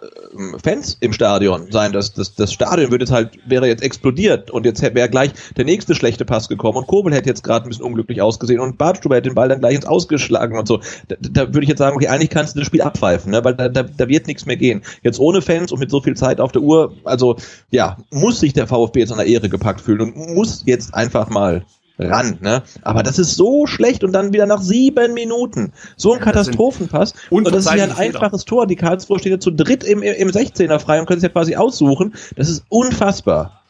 Fans 0.62 0.98
im 1.00 1.14
Stadion 1.14 1.72
sein, 1.72 1.94
das, 1.94 2.14
das, 2.14 2.36
das 2.36 2.52
Stadion 2.52 2.92
würde 2.92 3.04
jetzt 3.04 3.12
halt, 3.12 3.32
wäre 3.46 3.68
jetzt 3.68 3.84
explodiert 3.84 4.52
und 4.52 4.66
jetzt 4.66 4.82
wäre 4.82 5.10
gleich 5.10 5.32
der 5.56 5.66
nächste 5.66 5.96
schlechte 5.96 6.26
Pass 6.26 6.50
gekommen 6.50 6.80
und 6.80 6.88
Kobel 6.88 7.14
hätte 7.14 7.30
jetzt 7.30 7.44
gerade 7.44 7.66
ein 7.66 7.70
bisschen 7.70 7.86
unglücklich 7.86 8.22
ausgesehen 8.22 8.60
und 8.60 8.78
Badstuber 8.78 9.16
hätte 9.16 9.30
den 9.30 9.36
Ball 9.36 9.48
dann 9.48 9.60
gleich 9.60 9.76
ins 9.76 9.86
Ausgeschlagen 9.86 10.58
und 10.58 10.68
so. 10.68 10.80
Da, 11.08 11.16
da 11.20 11.48
würde 11.54 11.64
ich 11.64 11.70
jetzt 11.70 11.80
sagen, 11.80 11.96
okay, 11.96 12.08
eigentlich 12.08 12.30
kannst 12.30 12.56
du 12.56 12.60
das 12.60 12.68
Spiel 12.68 12.82
abpfeifen, 12.82 13.32
ne? 13.32 13.44
weil 13.44 13.56
da, 13.56 13.70
da, 13.70 13.84
da 13.84 14.08
wird 14.10 14.28
nichts 14.28 14.46
mehr 14.46 14.58
gehen. 14.58 14.82
Jetzt 15.04 15.20
ohne 15.20 15.42
Fans 15.42 15.72
und 15.72 15.80
mit 15.80 15.92
so 15.92 16.02
viel 16.02 16.16
Zeit 16.16 16.42
auf 16.42 16.52
der 16.52 16.62
Uhr, 16.62 16.94
also 17.04 17.38
ja, 17.70 17.98
muss 18.12 18.40
sich 18.40 18.54
der 18.54 18.68
VfB 18.68 19.00
jetzt 19.00 19.12
an 19.12 19.18
der 19.20 19.28
Ehre 19.28 19.50
gepackt 19.50 19.82
fühlen 19.82 20.02
und 20.02 20.36
muss 20.36 20.64
jetzt 20.66 20.94
einfach 20.94 21.30
mal 21.30 21.64
ran, 22.00 22.38
ne? 22.42 22.64
Aber 22.82 23.04
das 23.04 23.20
ist 23.20 23.36
so 23.36 23.68
schlecht 23.68 24.04
und 24.04 24.14
dann 24.14 24.34
wieder 24.34 24.46
nach 24.46 24.62
sieben 24.62 25.14
Minuten. 25.14 25.74
So 25.98 26.14
ein 26.14 26.20
Katastrophenpass. 26.20 27.14
Und 27.30 27.48
das 27.48 27.66
ist 27.66 27.76
ja 27.76 27.84
ein 27.84 27.92
einfaches 27.92 28.46
Tor. 28.46 28.68
Die 28.68 28.76
Karlsruhe 28.76 29.20
steht 29.20 29.32
ja 29.34 29.40
zu 29.40 29.52
dritt 29.52 29.84
im, 29.84 30.02
im 30.02 30.30
16er 30.30 30.80
frei 30.80 31.00
und 31.00 31.06
können 31.06 31.18
es 31.18 31.24
ja 31.24 31.30
quasi 31.30 31.56
aussuchen. 31.56 32.14
Das 32.36 32.50
ist 32.50 32.64
unfassbar. 32.70 33.62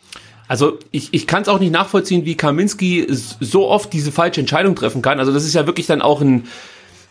Also 0.48 0.80
ich, 0.92 1.14
ich 1.14 1.28
kann 1.28 1.44
es 1.44 1.48
auch 1.48 1.60
nicht 1.60 1.72
nachvollziehen, 1.72 2.26
wie 2.26 2.36
Kaminski 2.36 3.06
so 3.10 3.68
oft 3.68 3.94
diese 3.94 4.12
falsche 4.12 4.42
Entscheidung 4.42 4.76
treffen 4.76 5.02
kann. 5.02 5.20
Also 5.20 5.32
das 5.32 5.46
ist 5.46 5.54
ja 5.54 5.68
wirklich 5.68 5.86
dann 5.86 6.02
auch 6.02 6.22
ein 6.22 6.46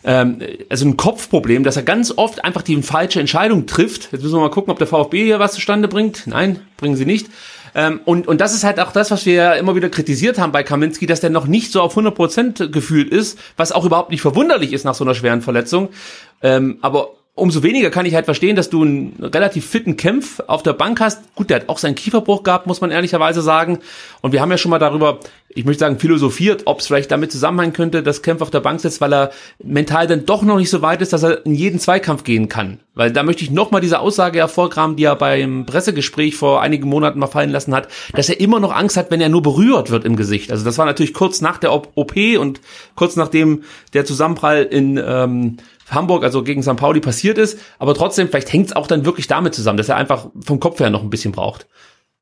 ähm, 0.03 0.41
also 0.69 0.85
ein 0.85 0.97
Kopfproblem, 0.97 1.63
dass 1.63 1.75
er 1.75 1.83
ganz 1.83 2.13
oft 2.15 2.43
einfach 2.43 2.61
die 2.61 2.81
falsche 2.81 3.19
Entscheidung 3.19 3.65
trifft. 3.65 4.11
Jetzt 4.11 4.23
müssen 4.23 4.35
wir 4.35 4.41
mal 4.41 4.49
gucken, 4.49 4.71
ob 4.71 4.77
der 4.77 4.87
VfB 4.87 5.23
hier 5.23 5.39
was 5.39 5.53
zustande 5.53 5.87
bringt. 5.87 6.25
Nein, 6.25 6.61
bringen 6.77 6.95
sie 6.95 7.05
nicht. 7.05 7.27
Ähm, 7.75 8.01
und, 8.05 8.27
und 8.27 8.41
das 8.41 8.53
ist 8.53 8.63
halt 8.63 8.79
auch 8.79 8.91
das, 8.91 9.11
was 9.11 9.25
wir 9.25 9.33
ja 9.33 9.53
immer 9.53 9.75
wieder 9.75 9.89
kritisiert 9.89 10.39
haben 10.39 10.51
bei 10.51 10.63
Kaminski, 10.63 11.05
dass 11.05 11.21
der 11.21 11.29
noch 11.29 11.47
nicht 11.47 11.71
so 11.71 11.81
auf 11.81 11.97
100% 11.97 12.69
gefühlt 12.69 13.09
ist, 13.09 13.39
was 13.57 13.71
auch 13.71 13.85
überhaupt 13.85 14.11
nicht 14.11 14.21
verwunderlich 14.21 14.73
ist 14.73 14.83
nach 14.83 14.95
so 14.95 15.03
einer 15.03 15.15
schweren 15.15 15.41
Verletzung. 15.41 15.89
Ähm, 16.41 16.77
aber 16.81 17.09
umso 17.39 17.63
weniger 17.63 17.89
kann 17.89 18.05
ich 18.05 18.15
halt 18.15 18.25
verstehen, 18.25 18.55
dass 18.55 18.69
du 18.69 18.83
einen 18.83 19.13
relativ 19.21 19.65
fitten 19.65 19.97
Kämpf 19.97 20.39
auf 20.47 20.63
der 20.63 20.73
Bank 20.73 20.99
hast. 20.99 21.35
Gut, 21.35 21.49
der 21.49 21.61
hat 21.61 21.69
auch 21.69 21.77
seinen 21.77 21.95
Kieferbruch 21.95 22.43
gehabt, 22.43 22.67
muss 22.67 22.81
man 22.81 22.91
ehrlicherweise 22.91 23.41
sagen. 23.41 23.79
Und 24.21 24.31
wir 24.31 24.41
haben 24.41 24.51
ja 24.51 24.57
schon 24.57 24.71
mal 24.71 24.79
darüber, 24.79 25.19
ich 25.49 25.65
möchte 25.65 25.79
sagen, 25.79 25.99
philosophiert, 25.99 26.63
ob 26.65 26.79
es 26.79 26.87
vielleicht 26.87 27.11
damit 27.11 27.31
zusammenhängen 27.31 27.73
könnte, 27.73 28.03
dass 28.03 28.21
Kämpf 28.21 28.41
auf 28.41 28.51
der 28.51 28.59
Bank 28.59 28.79
sitzt, 28.81 29.01
weil 29.01 29.13
er 29.13 29.31
mental 29.63 30.07
dann 30.07 30.25
doch 30.25 30.41
noch 30.43 30.57
nicht 30.57 30.69
so 30.69 30.81
weit 30.81 31.01
ist, 31.01 31.13
dass 31.13 31.23
er 31.23 31.45
in 31.45 31.55
jeden 31.55 31.79
Zweikampf 31.79 32.23
gehen 32.23 32.49
kann. 32.49 32.79
Weil 32.93 33.11
da 33.11 33.23
möchte 33.23 33.43
ich 33.43 33.51
nochmal 33.51 33.81
diese 33.81 33.99
Aussage 33.99 34.39
hervorgraben, 34.39 34.95
die 34.95 35.05
er 35.05 35.15
beim 35.15 35.65
Pressegespräch 35.65 36.35
vor 36.35 36.61
einigen 36.61 36.89
Monaten 36.89 37.19
mal 37.19 37.27
fallen 37.27 37.49
lassen 37.49 37.73
hat, 37.73 37.87
dass 38.13 38.29
er 38.29 38.39
immer 38.39 38.59
noch 38.59 38.75
Angst 38.75 38.97
hat, 38.97 39.09
wenn 39.09 39.21
er 39.21 39.29
nur 39.29 39.41
berührt 39.41 39.89
wird 39.89 40.03
im 40.05 40.15
Gesicht. 40.15 40.51
Also 40.51 40.65
das 40.65 40.77
war 40.77 40.85
natürlich 40.85 41.13
kurz 41.13 41.41
nach 41.41 41.57
der 41.57 41.73
OP 41.73 42.15
und 42.37 42.61
kurz 42.95 43.15
nachdem 43.15 43.63
der 43.93 44.05
Zusammenprall 44.05 44.63
in 44.63 45.01
ähm, 45.03 45.57
Hamburg, 45.91 46.23
also 46.23 46.43
gegen 46.43 46.63
St. 46.63 46.75
Pauli 46.75 46.99
passiert 46.99 47.37
ist, 47.37 47.59
aber 47.79 47.93
trotzdem, 47.93 48.29
vielleicht 48.29 48.51
hängt 48.51 48.67
es 48.67 48.75
auch 48.75 48.87
dann 48.87 49.05
wirklich 49.05 49.27
damit 49.27 49.53
zusammen, 49.53 49.77
dass 49.77 49.89
er 49.89 49.95
einfach 49.95 50.27
vom 50.43 50.59
Kopf 50.59 50.79
her 50.79 50.89
noch 50.89 51.01
ein 51.01 51.09
bisschen 51.09 51.31
braucht. 51.31 51.67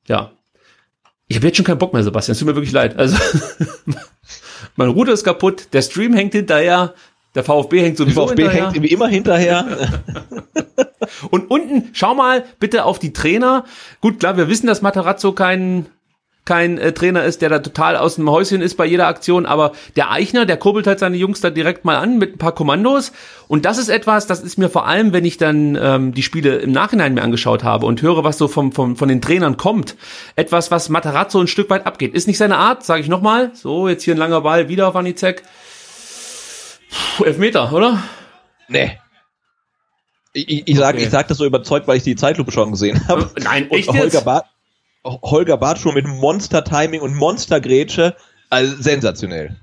Ja. 0.07 0.31
Ich 1.27 1.35
habe 1.35 1.47
jetzt 1.47 1.57
schon 1.57 1.65
keinen 1.65 1.77
Bock 1.77 1.93
mehr, 1.93 2.03
Sebastian. 2.03 2.33
Es 2.33 2.39
tut 2.39 2.47
mir 2.47 2.55
wirklich 2.55 2.71
leid. 2.71 2.97
Also, 2.97 3.17
mein 4.75 4.89
Router 4.89 5.11
ist 5.11 5.23
kaputt, 5.23 5.67
der 5.73 5.81
Stream 5.81 6.13
hängt 6.13 6.33
hinterher, 6.33 6.93
der 7.35 7.43
VfB 7.43 7.81
hängt 7.81 7.97
sowieso 7.97 8.21
der 8.21 8.29
VfB 8.29 8.41
hinterher. 8.43 8.71
hängt 8.71 8.83
wie 8.83 8.87
immer 8.87 9.07
hinterher. 9.07 10.01
Und 11.29 11.49
unten, 11.49 11.89
schau 11.93 12.15
mal 12.15 12.45
bitte 12.59 12.85
auf 12.85 12.99
die 12.99 13.13
Trainer. 13.13 13.65
Gut, 14.01 14.19
klar, 14.19 14.37
wir 14.37 14.47
wissen, 14.47 14.67
dass 14.67 14.81
Matarazzo 14.81 15.33
kein 15.33 15.87
kein 16.47 16.79
äh, 16.79 16.93
Trainer 16.93 17.23
ist, 17.23 17.43
der 17.43 17.49
da 17.49 17.59
total 17.59 17.95
aus 17.95 18.15
dem 18.15 18.27
Häuschen 18.29 18.61
ist 18.61 18.75
bei 18.75 18.85
jeder 18.85 19.05
Aktion, 19.07 19.45
aber 19.45 19.73
der 19.95 20.11
Eichner, 20.11 20.47
der 20.47 20.57
kurbelt 20.57 20.87
halt 20.87 20.97
seine 20.97 21.17
Jungs 21.17 21.41
da 21.41 21.51
direkt 21.51 21.85
mal 21.85 21.97
an 21.97 22.17
mit 22.17 22.35
ein 22.35 22.37
paar 22.39 22.55
Kommandos 22.55 23.11
und 23.47 23.65
das 23.65 23.77
ist 23.77 23.89
etwas, 23.89 24.25
das 24.25 24.41
ist 24.41 24.57
mir 24.57 24.69
vor 24.69 24.87
allem, 24.87 25.13
wenn 25.13 25.25
ich 25.25 25.37
dann 25.37 25.77
ähm, 25.79 26.13
die 26.13 26.23
Spiele 26.23 26.55
im 26.57 26.71
Nachhinein 26.71 27.13
mir 27.13 27.21
angeschaut 27.21 27.63
habe 27.63 27.85
und 27.85 28.01
höre, 28.01 28.23
was 28.23 28.37
so 28.37 28.47
vom, 28.47 28.71
vom, 28.71 28.95
von 28.95 29.09
den 29.09 29.21
Trainern 29.21 29.57
kommt, 29.57 29.95
etwas, 30.35 30.71
was 30.71 30.89
Matarazzo 30.89 31.39
ein 31.39 31.47
Stück 31.47 31.69
weit 31.69 31.85
abgeht. 31.85 32.13
Ist 32.13 32.27
nicht 32.27 32.37
seine 32.37 32.57
Art, 32.57 32.83
sage 32.83 33.01
ich 33.01 33.09
nochmal. 33.09 33.51
So, 33.53 33.87
jetzt 33.87 34.03
hier 34.03 34.15
ein 34.15 34.17
langer 34.17 34.41
Ball, 34.41 34.69
wieder 34.69 34.87
auf 34.87 34.95
Anizek. 34.95 35.43
Puh, 37.17 37.25
Elfmeter, 37.25 37.71
oder? 37.73 38.01
Nee. 38.69 38.97
Ich, 40.33 40.67
ich, 40.67 40.77
sag, 40.77 40.95
okay. 40.95 41.03
ich 41.03 41.09
sag 41.09 41.27
das 41.27 41.37
so 41.37 41.45
überzeugt, 41.45 41.87
weil 41.87 41.97
ich 41.97 42.03
die 42.03 42.15
Zeitlupe 42.15 42.51
schon 42.51 42.71
gesehen 42.71 43.05
habe. 43.07 43.29
Nein, 43.43 43.69
echt 43.71 43.89
und 43.89 43.99
Holger, 43.99 44.21
ba 44.21 44.43
Holger 45.03 45.57
Bartschuh 45.57 45.91
mit 45.91 46.07
Monster-Timing 46.07 47.01
und 47.01 47.15
Monster-Grätsche. 47.15 48.15
Also 48.49 48.81
sensationell. 48.81 49.55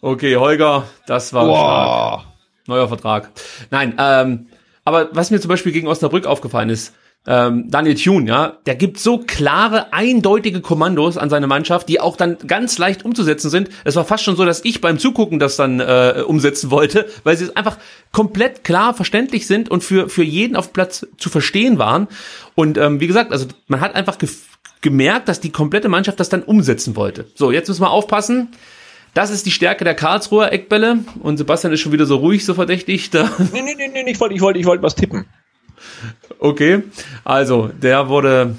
Okay, 0.00 0.36
Holger, 0.36 0.84
das 1.06 1.32
war 1.32 1.46
wow. 1.46 2.24
neuer 2.66 2.86
Vertrag. 2.88 3.30
Nein, 3.70 3.94
ähm, 3.98 4.46
aber 4.84 5.08
was 5.12 5.30
mir 5.30 5.40
zum 5.40 5.48
Beispiel 5.48 5.72
gegen 5.72 5.88
Osnabrück 5.88 6.26
aufgefallen 6.26 6.70
ist, 6.70 6.94
ähm, 7.28 7.70
Daniel 7.70 7.94
Thune, 7.94 8.26
ja, 8.26 8.56
der 8.64 8.74
gibt 8.74 8.98
so 8.98 9.18
klare, 9.18 9.92
eindeutige 9.92 10.62
Kommandos 10.62 11.18
an 11.18 11.28
seine 11.28 11.46
Mannschaft, 11.46 11.90
die 11.90 12.00
auch 12.00 12.16
dann 12.16 12.38
ganz 12.46 12.78
leicht 12.78 13.04
umzusetzen 13.04 13.50
sind. 13.50 13.68
Es 13.84 13.96
war 13.96 14.06
fast 14.06 14.24
schon 14.24 14.34
so, 14.34 14.46
dass 14.46 14.64
ich 14.64 14.80
beim 14.80 14.98
Zugucken 14.98 15.38
das 15.38 15.56
dann 15.56 15.78
äh, 15.78 16.24
umsetzen 16.26 16.70
wollte, 16.70 17.06
weil 17.24 17.36
sie 17.36 17.54
einfach 17.54 17.76
komplett 18.12 18.64
klar 18.64 18.94
verständlich 18.94 19.46
sind 19.46 19.70
und 19.70 19.84
für, 19.84 20.08
für 20.08 20.24
jeden 20.24 20.56
auf 20.56 20.72
Platz 20.72 21.06
zu 21.18 21.28
verstehen 21.28 21.78
waren. 21.78 22.08
Und 22.54 22.78
ähm, 22.78 22.98
wie 22.98 23.06
gesagt, 23.06 23.30
also 23.30 23.46
man 23.66 23.82
hat 23.82 23.94
einfach 23.94 24.16
gemerkt, 24.80 25.28
dass 25.28 25.40
die 25.40 25.50
komplette 25.50 25.90
Mannschaft 25.90 26.18
das 26.20 26.30
dann 26.30 26.42
umsetzen 26.42 26.96
wollte. 26.96 27.26
So, 27.34 27.52
jetzt 27.52 27.68
müssen 27.68 27.82
wir 27.82 27.90
aufpassen. 27.90 28.48
Das 29.12 29.30
ist 29.30 29.44
die 29.44 29.50
Stärke 29.50 29.84
der 29.84 29.94
Karlsruher 29.94 30.50
Eckbälle 30.50 31.00
und 31.20 31.36
Sebastian 31.36 31.74
ist 31.74 31.80
schon 31.80 31.92
wieder 31.92 32.06
so 32.06 32.16
ruhig, 32.16 32.46
so 32.46 32.54
verdächtig. 32.54 33.10
Da. 33.18 33.30
Nee, 33.52 33.62
nee, 33.62 33.74
nee, 33.76 33.88
nee, 33.88 34.10
ich 34.10 34.18
wollte 34.18 34.34
ich 34.34 34.40
wollte, 34.40 34.58
ich 34.58 34.66
wollte 34.66 34.82
was 34.82 34.94
tippen. 34.94 35.26
Okay, 36.38 36.82
also 37.24 37.68
der 37.68 38.08
wurde, 38.08 38.56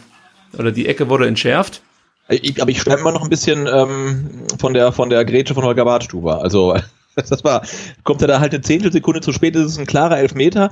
oder 0.57 0.71
die 0.71 0.87
Ecke 0.87 1.09
wurde 1.09 1.27
entschärft. 1.27 1.81
Ich, 2.29 2.61
aber 2.61 2.69
ich 2.69 2.81
schreibe 2.81 3.01
mal 3.01 3.11
noch 3.11 3.23
ein 3.23 3.29
bisschen 3.29 3.67
ähm, 3.67 4.43
von 4.59 4.73
der 4.73 4.91
von 4.91 5.09
der 5.09 5.25
Grätsche 5.25 5.55
von 5.55 5.63
Holger 5.63 5.85
Badstuber. 5.85 6.43
Also 6.43 6.75
das 7.15 7.43
war, 7.43 7.63
kommt 8.03 8.21
er 8.21 8.27
da 8.27 8.39
halt 8.39 8.53
eine 8.53 8.61
Zehntelsekunde 8.61 9.21
zu 9.21 9.33
spät, 9.33 9.55
das 9.55 9.65
ist 9.65 9.79
ein 9.79 9.85
klarer 9.85 10.19
Elfmeter. 10.19 10.71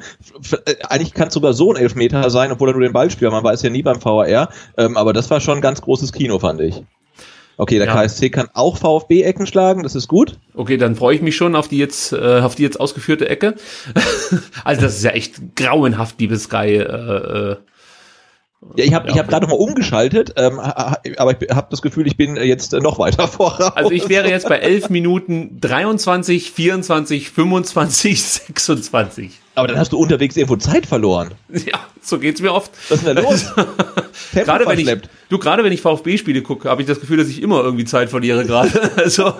Äh, 0.65 0.75
eigentlich 0.87 1.13
kann 1.13 1.29
es 1.29 1.33
sogar 1.33 1.53
so 1.53 1.73
ein 1.73 1.81
Elfmeter 1.81 2.29
sein, 2.29 2.51
obwohl 2.51 2.69
er 2.69 2.73
nur 2.73 2.83
den 2.83 2.93
Ball 2.93 3.09
spielt. 3.09 3.31
Man 3.31 3.43
weiß 3.43 3.63
ja 3.63 3.69
nie 3.69 3.83
beim 3.83 4.03
VAR. 4.03 4.49
Ähm, 4.77 4.97
aber 4.97 5.13
das 5.13 5.29
war 5.29 5.39
schon 5.39 5.57
ein 5.57 5.61
ganz 5.61 5.81
großes 5.81 6.11
Kino, 6.13 6.39
fand 6.39 6.61
ich. 6.61 6.83
Okay, 7.59 7.79
der 7.79 7.87
ja. 7.87 7.93
KSC 7.93 8.29
kann 8.29 8.49
auch 8.53 8.77
VfB-Ecken 8.77 9.47
schlagen, 9.47 9.81
das 9.81 9.95
ist 9.95 10.07
gut. 10.07 10.37
Okay, 10.53 10.77
dann 10.77 10.95
freue 10.95 11.15
ich 11.15 11.21
mich 11.23 11.35
schon 11.35 11.55
auf 11.55 11.67
die 11.67 11.79
jetzt, 11.79 12.13
äh, 12.13 12.39
auf 12.41 12.53
die 12.53 12.61
jetzt 12.61 12.79
ausgeführte 12.79 13.27
Ecke. 13.27 13.55
also 14.63 14.81
das 14.81 14.97
ist 14.97 15.03
ja 15.03 15.11
echt 15.11 15.55
grauenhaft, 15.55 16.19
liebe 16.19 16.37
Sky. 16.37 16.75
Äh, 16.75 16.81
äh, 16.81 17.55
ja, 18.75 18.85
ich 18.85 18.93
habe 18.93 19.07
ja, 19.07 19.13
ich 19.13 19.19
hab 19.19 19.27
gerade 19.27 19.45
noch 19.45 19.53
mal 19.53 19.59
umgeschaltet, 19.59 20.33
ähm, 20.35 20.59
aber 20.59 21.39
ich 21.39 21.49
habe 21.49 21.67
das 21.69 21.81
Gefühl, 21.83 22.07
ich 22.07 22.17
bin 22.17 22.35
jetzt 22.37 22.73
noch 22.73 22.97
weiter 22.97 23.27
voraus. 23.27 23.75
Also 23.75 23.91
ich 23.91 24.09
wäre 24.09 24.29
jetzt 24.29 24.49
bei 24.49 24.57
11 24.57 24.89
Minuten 24.89 25.59
23, 25.61 26.51
24, 26.51 27.29
25, 27.29 28.23
26. 28.23 29.39
Aber 29.53 29.67
dann 29.67 29.77
hast 29.77 29.91
du 29.91 29.97
unterwegs 29.97 30.35
irgendwo 30.37 30.55
Zeit 30.55 30.85
verloren. 30.85 31.31
Ja, 31.49 31.79
so 32.01 32.19
geht's 32.19 32.41
mir 32.41 32.53
oft. 32.53 32.71
Was 32.89 32.99
ist 32.99 33.07
denn 33.07 33.15
da 33.15 33.21
los? 33.21 33.53
gerade 34.33 34.67
wenn 34.67 34.79
ich, 34.79 34.89
du, 35.29 35.37
gerade 35.37 35.63
wenn 35.63 35.71
ich 35.71 35.81
VfB-Spiele 35.81 36.41
gucke, 36.41 36.69
habe 36.69 36.81
ich 36.81 36.87
das 36.87 36.99
Gefühl, 36.99 37.17
dass 37.17 37.27
ich 37.27 37.41
immer 37.41 37.63
irgendwie 37.63 37.85
Zeit 37.85 38.09
verliere 38.09 38.45
gerade. 38.45 38.91
also 38.97 39.33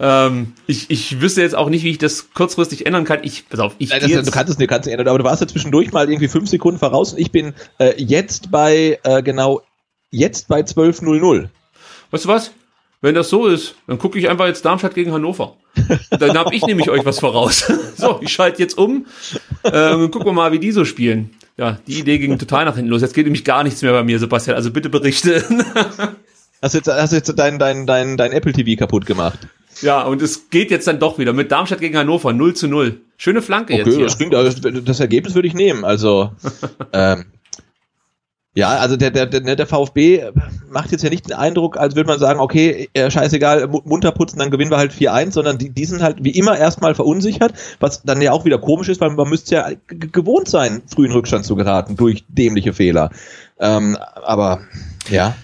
ähm, 0.00 0.52
ich, 0.66 0.90
ich 0.90 1.20
wüsste 1.20 1.42
jetzt 1.42 1.54
auch 1.54 1.68
nicht, 1.68 1.84
wie 1.84 1.90
ich 1.90 1.98
das 1.98 2.32
kurzfristig 2.32 2.86
ändern 2.86 3.04
kann. 3.04 3.20
Ich, 3.22 3.48
pass 3.48 3.60
auf, 3.60 3.74
ich 3.78 3.90
Nein, 3.90 4.00
das, 4.00 4.10
jetzt, 4.10 4.26
du 4.26 4.32
kannst 4.32 4.52
es 4.52 4.58
nicht, 4.58 4.68
kannst 4.68 4.88
ändern, 4.88 5.08
aber 5.08 5.18
du 5.18 5.24
warst 5.24 5.40
ja 5.40 5.48
zwischendurch 5.48 5.92
mal 5.92 6.08
irgendwie 6.08 6.28
fünf 6.28 6.48
Sekunden 6.48 6.78
voraus 6.78 7.12
und 7.12 7.20
ich 7.20 7.30
bin 7.30 7.54
äh, 7.78 7.94
jetzt 7.96 8.50
bei 8.50 8.98
äh, 9.02 9.22
genau 9.22 9.62
jetzt 10.10 10.48
bei 10.48 10.60
12.00. 10.60 11.48
Weißt 12.10 12.24
du 12.24 12.28
was? 12.28 12.52
Wenn 13.00 13.14
das 13.14 13.28
so 13.28 13.46
ist, 13.46 13.74
dann 13.86 13.98
gucke 13.98 14.18
ich 14.18 14.30
einfach 14.30 14.46
jetzt 14.46 14.64
Darmstadt 14.64 14.94
gegen 14.94 15.12
Hannover. 15.12 15.56
Dann 16.10 16.38
habe 16.38 16.54
ich 16.54 16.64
nämlich 16.64 16.88
euch 16.88 17.04
was 17.04 17.18
voraus. 17.18 17.70
so, 17.96 18.18
ich 18.22 18.32
schalte 18.32 18.62
jetzt 18.62 18.78
um. 18.78 19.04
Ähm, 19.62 20.10
gucken 20.10 20.28
wir 20.28 20.32
mal, 20.32 20.52
wie 20.52 20.58
die 20.58 20.72
so 20.72 20.86
spielen. 20.86 21.34
Ja, 21.58 21.78
die 21.86 21.98
Idee 21.98 22.18
ging 22.18 22.38
total 22.38 22.64
nach 22.64 22.76
hinten 22.76 22.90
los. 22.90 23.02
Jetzt 23.02 23.14
geht 23.14 23.26
nämlich 23.26 23.44
gar 23.44 23.62
nichts 23.62 23.82
mehr 23.82 23.92
bei 23.92 24.02
mir, 24.02 24.18
Sebastian. 24.18 24.56
Also 24.56 24.70
bitte 24.70 24.88
berichte. 24.88 25.44
hast 26.62 26.74
du 26.74 26.78
jetzt, 26.78 26.88
hast 26.88 27.12
du 27.12 27.16
jetzt 27.16 27.38
dein, 27.38 27.58
dein, 27.58 27.86
dein, 27.86 28.16
dein 28.16 28.32
Apple 28.32 28.52
TV 28.52 28.78
kaputt 28.78 29.04
gemacht? 29.04 29.38
Ja, 29.82 30.02
und 30.02 30.22
es 30.22 30.50
geht 30.50 30.70
jetzt 30.70 30.86
dann 30.86 30.98
doch 30.98 31.18
wieder 31.18 31.32
mit 31.32 31.50
Darmstadt 31.50 31.80
gegen 31.80 31.96
Hannover 31.96 32.32
0 32.32 32.54
zu 32.54 32.68
0. 32.68 33.00
Schöne 33.16 33.42
Flanke 33.42 33.74
okay, 33.74 33.82
jetzt 33.82 33.94
hier. 33.94 34.04
Das, 34.04 34.16
klingt, 34.16 34.32
das, 34.32 34.60
das 34.84 35.00
Ergebnis 35.00 35.34
würde 35.34 35.48
ich 35.48 35.54
nehmen. 35.54 35.84
Also 35.84 36.32
ähm, 36.92 37.26
ja, 38.56 38.68
also 38.76 38.96
der, 38.96 39.10
der, 39.10 39.26
der, 39.26 39.56
der 39.56 39.66
VfB 39.66 40.30
macht 40.70 40.92
jetzt 40.92 41.02
ja 41.02 41.10
nicht 41.10 41.28
den 41.28 41.36
Eindruck, 41.36 41.76
als 41.76 41.96
würde 41.96 42.06
man 42.06 42.20
sagen, 42.20 42.38
okay, 42.38 42.88
äh, 42.94 43.10
scheißegal, 43.10 43.68
munter 43.84 44.12
putzen, 44.12 44.38
dann 44.38 44.52
gewinnen 44.52 44.70
wir 44.70 44.76
halt 44.76 44.92
4-1, 44.92 45.32
sondern 45.32 45.58
die, 45.58 45.70
die 45.70 45.84
sind 45.84 46.02
halt 46.02 46.22
wie 46.22 46.30
immer 46.30 46.56
erstmal 46.56 46.94
verunsichert, 46.94 47.52
was 47.80 48.02
dann 48.02 48.22
ja 48.22 48.30
auch 48.30 48.44
wieder 48.44 48.58
komisch 48.58 48.88
ist, 48.88 49.00
weil 49.00 49.10
man 49.10 49.28
müsste 49.28 49.56
ja 49.56 49.70
gewohnt 49.88 50.48
sein, 50.48 50.82
frühen 50.86 51.10
Rückstand 51.10 51.44
zu 51.44 51.56
geraten 51.56 51.96
durch 51.96 52.24
dämliche 52.28 52.72
Fehler. 52.72 53.10
Ähm, 53.58 53.98
aber 54.22 54.60
ja. 55.10 55.34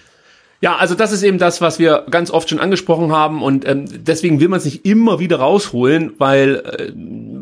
Ja, 0.61 0.75
also 0.75 0.93
das 0.93 1.11
ist 1.11 1.23
eben 1.23 1.39
das, 1.39 1.59
was 1.59 1.79
wir 1.79 2.05
ganz 2.11 2.29
oft 2.29 2.47
schon 2.47 2.59
angesprochen 2.59 3.11
haben 3.11 3.41
und 3.41 3.67
ähm, 3.67 3.85
deswegen 4.05 4.39
will 4.39 4.47
man 4.47 4.59
es 4.59 4.65
nicht 4.65 4.85
immer 4.85 5.17
wieder 5.19 5.37
rausholen, 5.37 6.13
weil 6.19 6.57
äh, 6.57 6.91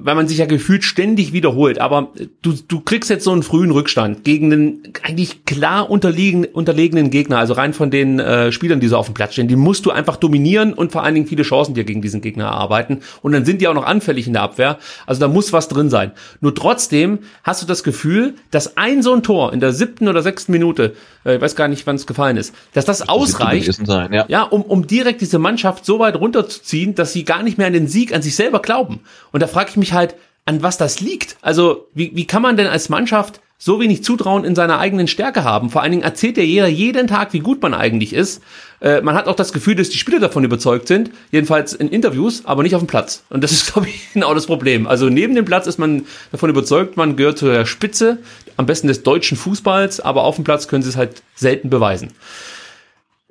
weil 0.01 0.15
man 0.15 0.27
sich 0.27 0.37
ja 0.37 0.45
gefühlt 0.45 0.85
ständig 0.85 1.33
wiederholt. 1.33 1.79
Aber 1.79 2.09
du, 2.41 2.53
du 2.67 2.79
kriegst 2.79 3.09
jetzt 3.09 3.25
so 3.25 3.31
einen 3.31 3.43
frühen 3.43 3.71
Rückstand 3.71 4.23
gegen 4.23 4.53
einen 4.53 4.93
eigentlich 5.03 5.45
klar 5.45 5.89
unterliegen, 5.89 6.45
unterlegenen 6.45 7.09
Gegner, 7.09 7.37
also 7.37 7.53
rein 7.53 7.73
von 7.73 7.91
den 7.91 8.19
äh, 8.19 8.51
Spielern, 8.51 8.79
die 8.79 8.87
so 8.87 8.97
auf 8.97 9.07
dem 9.07 9.13
Platz 9.13 9.33
stehen. 9.33 9.47
Die 9.47 9.55
musst 9.55 9.85
du 9.85 9.91
einfach 9.91 10.15
dominieren 10.15 10.73
und 10.73 10.91
vor 10.91 11.03
allen 11.03 11.15
Dingen 11.15 11.27
viele 11.27 11.43
Chancen 11.43 11.73
dir 11.73 11.83
gegen 11.83 12.01
diesen 12.01 12.21
Gegner 12.21 12.45
erarbeiten. 12.45 12.99
Und 13.21 13.33
dann 13.33 13.45
sind 13.45 13.61
die 13.61 13.67
auch 13.67 13.73
noch 13.73 13.85
anfällig 13.85 14.27
in 14.27 14.33
der 14.33 14.43
Abwehr. 14.43 14.77
Also 15.05 15.19
da 15.19 15.27
muss 15.27 15.51
was 15.53 15.67
drin 15.67 15.89
sein. 15.89 16.11
Nur 16.41 16.55
trotzdem 16.55 17.19
hast 17.43 17.61
du 17.61 17.65
das 17.65 17.83
Gefühl, 17.83 18.35
dass 18.51 18.77
ein 18.77 19.03
so 19.03 19.13
ein 19.13 19.23
Tor 19.23 19.53
in 19.53 19.59
der 19.59 19.73
siebten 19.73 20.07
oder 20.07 20.21
sechsten 20.21 20.51
Minute, 20.51 20.93
äh, 21.25 21.35
ich 21.35 21.41
weiß 21.41 21.55
gar 21.55 21.67
nicht, 21.67 21.85
wann 21.85 21.97
es 21.97 22.07
gefallen 22.07 22.37
ist, 22.37 22.53
dass 22.73 22.85
das, 22.85 22.99
das 22.99 23.08
ausreicht, 23.09 23.85
sein, 23.85 24.13
ja. 24.13 24.25
ja, 24.27 24.43
um, 24.43 24.61
um 24.61 24.87
direkt 24.87 25.21
diese 25.21 25.39
Mannschaft 25.39 25.85
so 25.85 25.99
weit 25.99 26.15
runterzuziehen, 26.15 26.95
dass 26.95 27.13
sie 27.13 27.23
gar 27.23 27.43
nicht 27.43 27.57
mehr 27.57 27.67
an 27.67 27.73
den 27.73 27.87
Sieg, 27.87 28.13
an 28.13 28.21
sich 28.21 28.35
selber 28.35 28.61
glauben. 28.61 29.01
Und 29.31 29.41
da 29.41 29.47
frage 29.47 29.71
ich 29.71 29.77
mich 29.77 29.93
halt, 29.93 30.15
an 30.45 30.63
was 30.63 30.77
das 30.77 30.99
liegt. 30.99 31.37
Also, 31.41 31.87
wie, 31.93 32.11
wie 32.15 32.25
kann 32.25 32.41
man 32.41 32.57
denn 32.57 32.67
als 32.67 32.89
Mannschaft 32.89 33.39
so 33.61 33.79
wenig 33.79 34.03
Zutrauen 34.03 34.45
in 34.45 34.55
seiner 34.55 34.79
eigenen 34.79 35.07
Stärke 35.07 35.43
haben? 35.43 35.69
Vor 35.69 35.83
allen 35.83 35.91
Dingen 35.91 36.03
erzählt 36.03 36.37
ja 36.37 36.43
jeder 36.43 36.67
jeden 36.67 37.07
Tag, 37.07 37.33
wie 37.33 37.39
gut 37.39 37.61
man 37.61 37.73
eigentlich 37.73 38.13
ist. 38.13 38.41
Äh, 38.81 39.01
man 39.01 39.15
hat 39.15 39.27
auch 39.27 39.35
das 39.35 39.53
Gefühl, 39.53 39.75
dass 39.75 39.89
die 39.89 39.97
Spieler 39.97 40.19
davon 40.19 40.43
überzeugt 40.43 40.87
sind, 40.87 41.11
jedenfalls 41.31 41.73
in 41.73 41.89
Interviews, 41.89 42.45
aber 42.45 42.63
nicht 42.63 42.73
auf 42.73 42.81
dem 42.81 42.87
Platz. 42.87 43.23
Und 43.29 43.43
das 43.43 43.51
ist, 43.51 43.67
glaube 43.73 43.89
ich, 43.89 44.11
genau 44.13 44.33
das 44.33 44.47
Problem. 44.47 44.87
Also 44.87 45.09
neben 45.09 45.35
dem 45.35 45.45
Platz 45.45 45.67
ist 45.67 45.77
man 45.77 46.05
davon 46.31 46.49
überzeugt, 46.49 46.97
man 46.97 47.15
gehört 47.15 47.37
zur 47.37 47.65
Spitze, 47.65 48.17
am 48.57 48.65
besten 48.65 48.87
des 48.87 49.03
deutschen 49.03 49.37
Fußballs, 49.37 49.99
aber 49.99 50.23
auf 50.23 50.35
dem 50.35 50.43
Platz 50.43 50.67
können 50.67 50.81
sie 50.81 50.89
es 50.89 50.97
halt 50.97 51.21
selten 51.35 51.69
beweisen. 51.69 52.11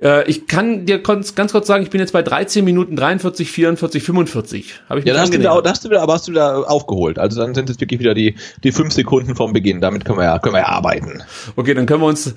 Äh, 0.01 0.29
ich 0.31 0.47
kann 0.47 0.87
dir 0.87 1.01
ganz 1.01 1.35
kurz 1.35 1.67
sagen, 1.67 1.83
ich 1.83 1.91
bin 1.91 2.01
jetzt 2.01 2.13
bei 2.13 2.23
13 2.23 2.65
Minuten 2.65 2.95
43, 2.95 3.51
44, 3.51 4.03
45. 4.03 4.81
Hab 4.89 4.99
ich 4.99 5.05
ja, 5.05 5.15
da 5.15 5.21
hast, 5.21 5.35
du 5.35 5.39
wieder, 5.39 5.61
da 5.61 5.71
hast 5.71 5.85
du 5.85 5.91
wieder, 5.91 6.03
aber 6.03 6.15
hast 6.15 6.29
du 6.29 6.33
wieder 6.33 6.71
aufgeholt. 6.71 7.19
Also 7.19 7.41
dann 7.41 7.55
sind 7.55 7.69
es 7.69 7.81
wirklich 7.81 7.99
wieder 7.99 8.15
die, 8.15 8.37
die 8.63 8.71
fünf 8.71 8.93
Sekunden 8.93 9.35
vom 9.35 9.53
Beginn. 9.53 9.81
Damit 9.81 10.05
können 10.05 10.19
wir 10.19 10.25
ja, 10.25 10.39
können 10.39 10.55
wir 10.55 10.61
ja 10.61 10.69
arbeiten. 10.69 11.23
Okay, 11.57 11.75
dann 11.75 11.87
können 11.87 12.03
wir 12.03 12.07
uns, 12.07 12.35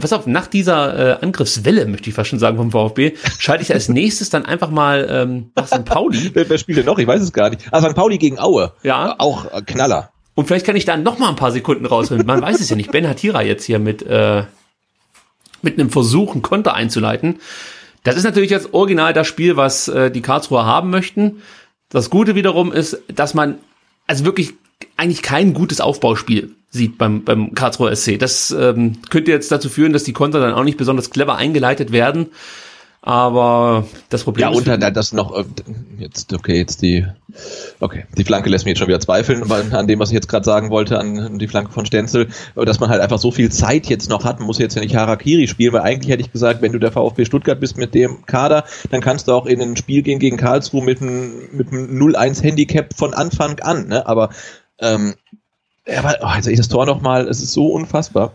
pass 0.00 0.12
auf, 0.12 0.26
nach 0.26 0.46
dieser 0.46 1.18
äh, 1.20 1.24
Angriffswelle, 1.24 1.86
möchte 1.86 2.10
ich 2.10 2.14
fast 2.14 2.30
schon 2.30 2.38
sagen, 2.38 2.56
vom 2.56 2.70
VfB, 2.70 3.14
schalte 3.38 3.62
ich 3.62 3.72
als 3.72 3.88
nächstes 3.88 4.30
dann 4.30 4.46
einfach 4.46 4.70
mal 4.70 5.08
ähm, 5.10 5.50
nach 5.56 5.66
St. 5.66 5.84
Pauli. 5.84 6.30
wer, 6.34 6.48
wer 6.48 6.58
spielt 6.58 6.78
denn 6.78 6.86
noch? 6.86 6.98
Ich 6.98 7.06
weiß 7.06 7.22
es 7.22 7.32
gar 7.32 7.50
nicht. 7.50 7.62
Ah, 7.72 7.80
St. 7.80 7.96
Pauli 7.96 8.18
gegen 8.18 8.38
Aue. 8.38 8.72
Ja. 8.84 9.16
Auch 9.18 9.52
äh, 9.52 9.62
Knaller. 9.62 10.10
Und 10.36 10.46
vielleicht 10.46 10.64
kann 10.64 10.76
ich 10.76 10.84
da 10.84 10.96
noch 10.96 11.18
mal 11.18 11.28
ein 11.28 11.36
paar 11.36 11.50
Sekunden 11.50 11.86
rausholen. 11.86 12.24
Man 12.24 12.40
weiß 12.40 12.60
es 12.60 12.70
ja 12.70 12.76
nicht. 12.76 12.92
Ben 12.92 13.06
Hatira 13.06 13.42
jetzt 13.42 13.64
hier 13.64 13.80
mit 13.80 14.02
äh, 14.02 14.44
mit 15.62 15.78
einem 15.78 15.90
Versuch, 15.90 16.32
einen 16.32 16.42
Konter 16.42 16.74
einzuleiten. 16.74 17.40
Das 18.02 18.16
ist 18.16 18.24
natürlich 18.24 18.50
jetzt 18.50 18.72
original 18.72 19.12
das 19.12 19.26
Spiel, 19.26 19.56
was 19.56 19.88
äh, 19.88 20.10
die 20.10 20.22
Karlsruher 20.22 20.64
haben 20.64 20.90
möchten. 20.90 21.42
Das 21.90 22.08
Gute 22.08 22.34
wiederum 22.34 22.72
ist, 22.72 22.98
dass 23.08 23.34
man 23.34 23.58
also 24.06 24.24
wirklich 24.24 24.54
eigentlich 24.96 25.22
kein 25.22 25.54
gutes 25.54 25.80
Aufbauspiel 25.80 26.54
sieht 26.70 26.98
beim, 26.98 27.24
beim 27.24 27.54
Karlsruher 27.54 27.94
SC. 27.94 28.18
Das 28.18 28.50
ähm, 28.52 28.98
könnte 29.10 29.30
jetzt 29.30 29.50
dazu 29.50 29.68
führen, 29.68 29.92
dass 29.92 30.04
die 30.04 30.12
Konter 30.12 30.40
dann 30.40 30.54
auch 30.54 30.64
nicht 30.64 30.78
besonders 30.78 31.10
clever 31.10 31.36
eingeleitet 31.36 31.92
werden. 31.92 32.28
Aber 33.02 33.86
das 34.10 34.24
Problem 34.24 34.42
ja, 34.42 34.50
ist. 34.50 34.66
Ja, 34.66 34.74
und 34.74 34.96
das 34.96 35.12
noch, 35.14 35.34
äh, 35.34 35.44
jetzt, 35.98 36.34
okay, 36.34 36.58
jetzt 36.58 36.82
die, 36.82 37.06
okay, 37.80 38.04
die 38.18 38.24
Flanke 38.24 38.50
lässt 38.50 38.66
mich 38.66 38.72
jetzt 38.72 38.78
schon 38.78 38.88
wieder 38.88 39.00
zweifeln 39.00 39.50
an 39.50 39.86
dem, 39.86 39.98
was 39.98 40.10
ich 40.10 40.14
jetzt 40.14 40.28
gerade 40.28 40.44
sagen 40.44 40.68
wollte, 40.68 40.98
an 40.98 41.38
die 41.38 41.48
Flanke 41.48 41.72
von 41.72 41.86
Stenzel, 41.86 42.28
dass 42.54 42.78
man 42.78 42.90
halt 42.90 43.00
einfach 43.00 43.18
so 43.18 43.30
viel 43.30 43.50
Zeit 43.50 43.86
jetzt 43.86 44.10
noch 44.10 44.24
hat, 44.24 44.38
man 44.38 44.46
muss 44.46 44.58
jetzt 44.58 44.74
ja 44.74 44.82
nicht 44.82 44.96
Harakiri 44.96 45.48
spielen, 45.48 45.72
weil 45.72 45.80
eigentlich 45.80 46.10
hätte 46.10 46.22
ich 46.22 46.30
gesagt, 46.30 46.60
wenn 46.60 46.72
du 46.72 46.78
der 46.78 46.92
VfB 46.92 47.24
Stuttgart 47.24 47.58
bist 47.58 47.78
mit 47.78 47.94
dem 47.94 48.26
Kader, 48.26 48.64
dann 48.90 49.00
kannst 49.00 49.28
du 49.28 49.32
auch 49.32 49.46
in 49.46 49.62
ein 49.62 49.76
Spiel 49.78 50.02
gehen 50.02 50.18
gegen 50.18 50.36
Karlsruhe 50.36 50.84
mit 50.84 51.00
einem, 51.00 51.48
mit 51.52 51.72
einem 51.72 51.98
0-1 51.98 52.42
Handicap 52.42 52.92
von 52.94 53.14
Anfang 53.14 53.60
an, 53.60 53.88
ne, 53.88 54.06
aber, 54.06 54.28
ähm, 54.78 55.14
aber, 55.86 56.16
oh, 56.20 56.34
jetzt 56.34 56.44
sehe 56.44 56.52
ich 56.52 56.60
das 56.60 56.68
Tor 56.68 56.84
nochmal, 56.84 57.28
es 57.28 57.42
ist 57.42 57.54
so 57.54 57.68
unfassbar. 57.68 58.34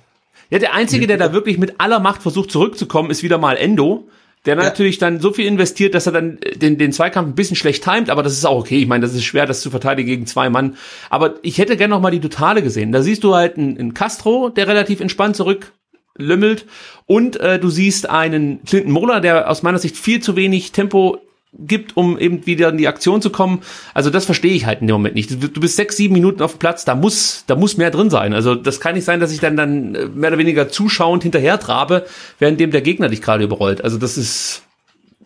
Ja, 0.50 0.58
der 0.58 0.74
Einzige, 0.74 1.06
der 1.06 1.18
da 1.18 1.34
wirklich 1.34 1.60
mit 1.60 1.80
aller 1.80 2.00
Macht 2.00 2.24
versucht 2.24 2.52
zurückzukommen, 2.52 3.12
ist 3.12 3.22
wieder 3.22 3.38
mal 3.38 3.58
Endo 3.58 4.08
der 4.46 4.56
ja. 4.56 4.64
natürlich 4.64 4.98
dann 4.98 5.20
so 5.20 5.32
viel 5.32 5.46
investiert, 5.46 5.96
dass 5.96 6.06
er 6.06 6.14
dann 6.14 6.38
den, 6.56 6.78
den 6.78 6.92
Zweikampf 6.92 7.30
ein 7.30 7.36
bisschen 7.36 7.56
schlecht 7.56 7.84
timet, 7.84 8.10
aber 8.10 8.24
das 8.24 8.34
ist 8.34 8.46
auch 8.46 8.60
okay. 8.60 8.78
Ich 8.78 8.88
meine, 8.88 9.02
das 9.06 9.14
ist 9.14 9.24
schwer, 9.24 9.46
das 9.46 9.62
zu 9.62 9.70
verteidigen 9.70 10.08
gegen 10.08 10.26
zwei 10.28 10.50
Mann. 10.50 10.78
Aber 11.10 11.36
ich 11.42 11.58
hätte 11.58 11.78
gerne 11.78 11.94
noch 11.94 12.02
mal 12.02 12.12
die 12.12 12.20
Totale 12.20 12.62
gesehen. 12.62 12.92
Da 12.92 13.02
siehst 13.02 13.24
du 13.24 13.36
halt 13.36 13.58
einen, 13.58 13.78
einen 13.78 13.94
Castro, 13.94 14.50
der 14.50 14.68
relativ 14.68 15.00
entspannt 15.02 15.36
zurücklümmelt 15.36 16.66
und 17.06 17.40
äh, 17.40 17.60
du 17.60 17.70
siehst 17.70 18.10
einen 18.10 18.64
Clinton 18.64 18.92
Moller, 18.92 19.22
der 19.22 19.50
aus 19.50 19.64
meiner 19.64 19.80
Sicht 19.80 19.98
viel 19.98 20.22
zu 20.22 20.36
wenig 20.36 20.72
Tempo 20.72 21.20
gibt, 21.60 21.96
um 21.98 22.18
eben 22.18 22.46
wieder 22.46 22.70
in 22.70 22.78
die 22.78 22.88
Aktion 22.88 23.22
zu 23.22 23.30
kommen. 23.30 23.62
Also 23.94 24.10
das 24.10 24.26
verstehe 24.26 24.54
ich 24.54 24.66
halt 24.66 24.82
in 24.82 24.88
dem 24.88 24.96
Moment 24.96 25.16
nicht. 25.16 25.32
Du 25.32 25.60
bist 25.60 25.76
sechs, 25.76 25.98
sieben 25.98 26.14
Minuten 26.14 26.42
auf 26.42 26.54
dem 26.54 26.60
Platz, 26.60 26.86
da 26.86 26.96
muss, 26.96 27.44
da 27.48 27.56
muss 27.56 27.78
mehr 27.78 27.92
drin 27.92 28.10
sein. 28.10 28.34
Also 28.34 28.56
das 28.56 28.80
kann 28.80 28.96
nicht 28.96 29.06
sein, 29.06 29.20
dass 29.20 29.32
ich 29.32 29.40
dann 29.40 29.58
dann 29.58 29.96
äh, 29.96 30.06
mehr 30.08 30.30
oder 30.30 30.38
weniger 30.38 30.70
zuschauend 30.70 31.24
hinterher 31.24 31.60
trabe, 31.60 32.06
während 32.40 32.60
dem 32.60 32.72
der 32.72 32.82
Gegner 32.82 33.10
dich 33.10 33.22
gerade 33.22 33.44
überrollt. 33.44 33.84
Also 33.84 33.98
das 33.98 34.18
ist 34.18 34.64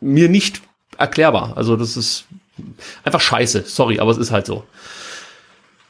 mir 0.01 0.29
nicht 0.29 0.61
erklärbar. 0.97 1.53
Also 1.55 1.75
das 1.75 1.97
ist 1.97 2.25
einfach 3.03 3.21
scheiße. 3.21 3.63
Sorry, 3.65 3.99
aber 3.99 4.11
es 4.11 4.17
ist 4.17 4.31
halt 4.31 4.45
so. 4.45 4.63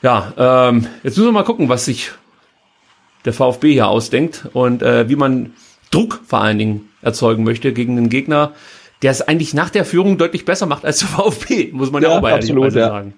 Ja, 0.02 0.34
ähm, 0.38 0.88
jetzt 1.04 1.18
müssen 1.18 1.28
wir 1.28 1.34
mal 1.34 1.44
gucken, 1.44 1.68
was 1.68 1.86
sich 1.86 2.12
der 3.26 3.34
VfB 3.34 3.74
hier 3.74 3.90
ausdenkt 3.90 4.48
und 4.54 4.82
äh, 4.82 5.10
wie 5.10 5.18
man 5.18 5.54
Druck 5.92 6.22
vor 6.26 6.42
allen 6.42 6.58
Dingen 6.58 6.90
erzeugen 7.02 7.44
möchte 7.44 7.74
gegen 7.74 7.96
den 7.96 8.10
Gegner, 8.10 8.54
der 9.02 9.12
es 9.12 9.22
eigentlich 9.22 9.54
nach 9.54 9.70
der 9.70 9.86
Führung 9.86 10.18
deutlich 10.18 10.46
besser 10.46 10.66
macht 10.66 10.86
als 10.86 11.00
der 11.00 11.10
VfB, 11.10 11.70
muss 11.72 11.92
man 11.92 12.04
ja, 12.04 12.10
ja 12.10 12.18
auch 12.18 12.22
bei 12.22 12.34
absolut, 12.34 12.74
ja. 12.74 12.88
sagen. 12.88 13.14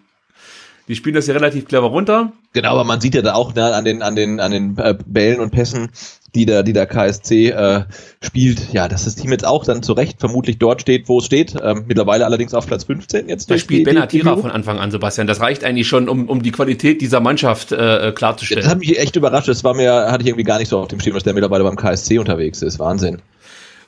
Die 0.88 0.96
spielen 0.96 1.16
das 1.16 1.28
ja 1.28 1.34
relativ 1.34 1.68
clever 1.68 1.88
runter. 1.88 2.34
Genau, 2.54 2.72
aber 2.72 2.84
man 2.84 3.00
sieht 3.00 3.16
ja 3.16 3.22
da 3.22 3.34
auch 3.34 3.54
ne, 3.56 3.74
an 3.74 3.86
den 3.86 4.02
an 4.02 4.16
den 4.16 4.40
an 4.42 4.52
den 4.52 4.78
äh, 4.78 4.94
Bällen 5.06 5.40
und 5.40 5.52
Pässen, 5.52 5.90
die 6.36 6.46
der 6.46 6.64
die 6.64 6.74
der 6.74 6.86
KSC 6.86 7.50
äh, 7.50 7.84
spielt, 8.22 8.74
ja, 8.74 8.90
dass 8.90 9.06
das 9.06 9.16
Team 9.16 9.32
jetzt 9.32 9.46
auch 9.46 9.64
dann 9.64 9.84
zu 9.84 9.94
Recht 9.94 10.20
vermutlich 10.20 10.58
dort 10.58 10.82
steht, 10.82 11.08
wo 11.08 11.20
es 11.20 11.26
steht. 11.26 11.56
Ähm, 11.64 11.86
mittlerweile 11.88 12.26
allerdings 12.26 12.54
auf 12.54 12.68
Platz 12.68 12.84
15 12.84 13.30
jetzt. 13.30 13.50
Da 13.50 13.58
spielt 13.58 13.86
Benatira 13.86 14.36
von 14.36 14.52
Anfang 14.52 14.80
an, 14.80 14.92
Sebastian. 14.92 15.28
Das 15.28 15.40
reicht 15.40 15.64
eigentlich 15.64 15.88
schon, 15.88 16.10
um 16.10 16.28
um 16.28 16.42
die 16.42 16.52
Qualität 16.52 17.00
dieser 17.00 17.22
Mannschaft 17.22 17.72
äh, 17.72 18.12
klarzustellen. 18.14 18.64
Das 18.64 18.70
hat 18.70 18.80
mich 18.80 19.00
echt 19.00 19.16
überrascht. 19.16 19.48
Das 19.48 19.64
war 19.64 19.74
mir 19.74 19.94
hatte 20.12 20.24
ich 20.24 20.28
irgendwie 20.28 20.44
gar 20.44 20.60
nicht 20.60 20.68
so 20.68 20.80
auf 20.80 20.90
dem 20.90 21.00
Schirm, 21.00 21.14
dass 21.14 21.24
der 21.24 21.34
mittlerweile 21.34 21.64
beim 21.64 21.78
KSC 21.78 22.18
unterwegs 22.18 22.62
ist. 22.62 22.80
Wahnsinn. 22.80 23.22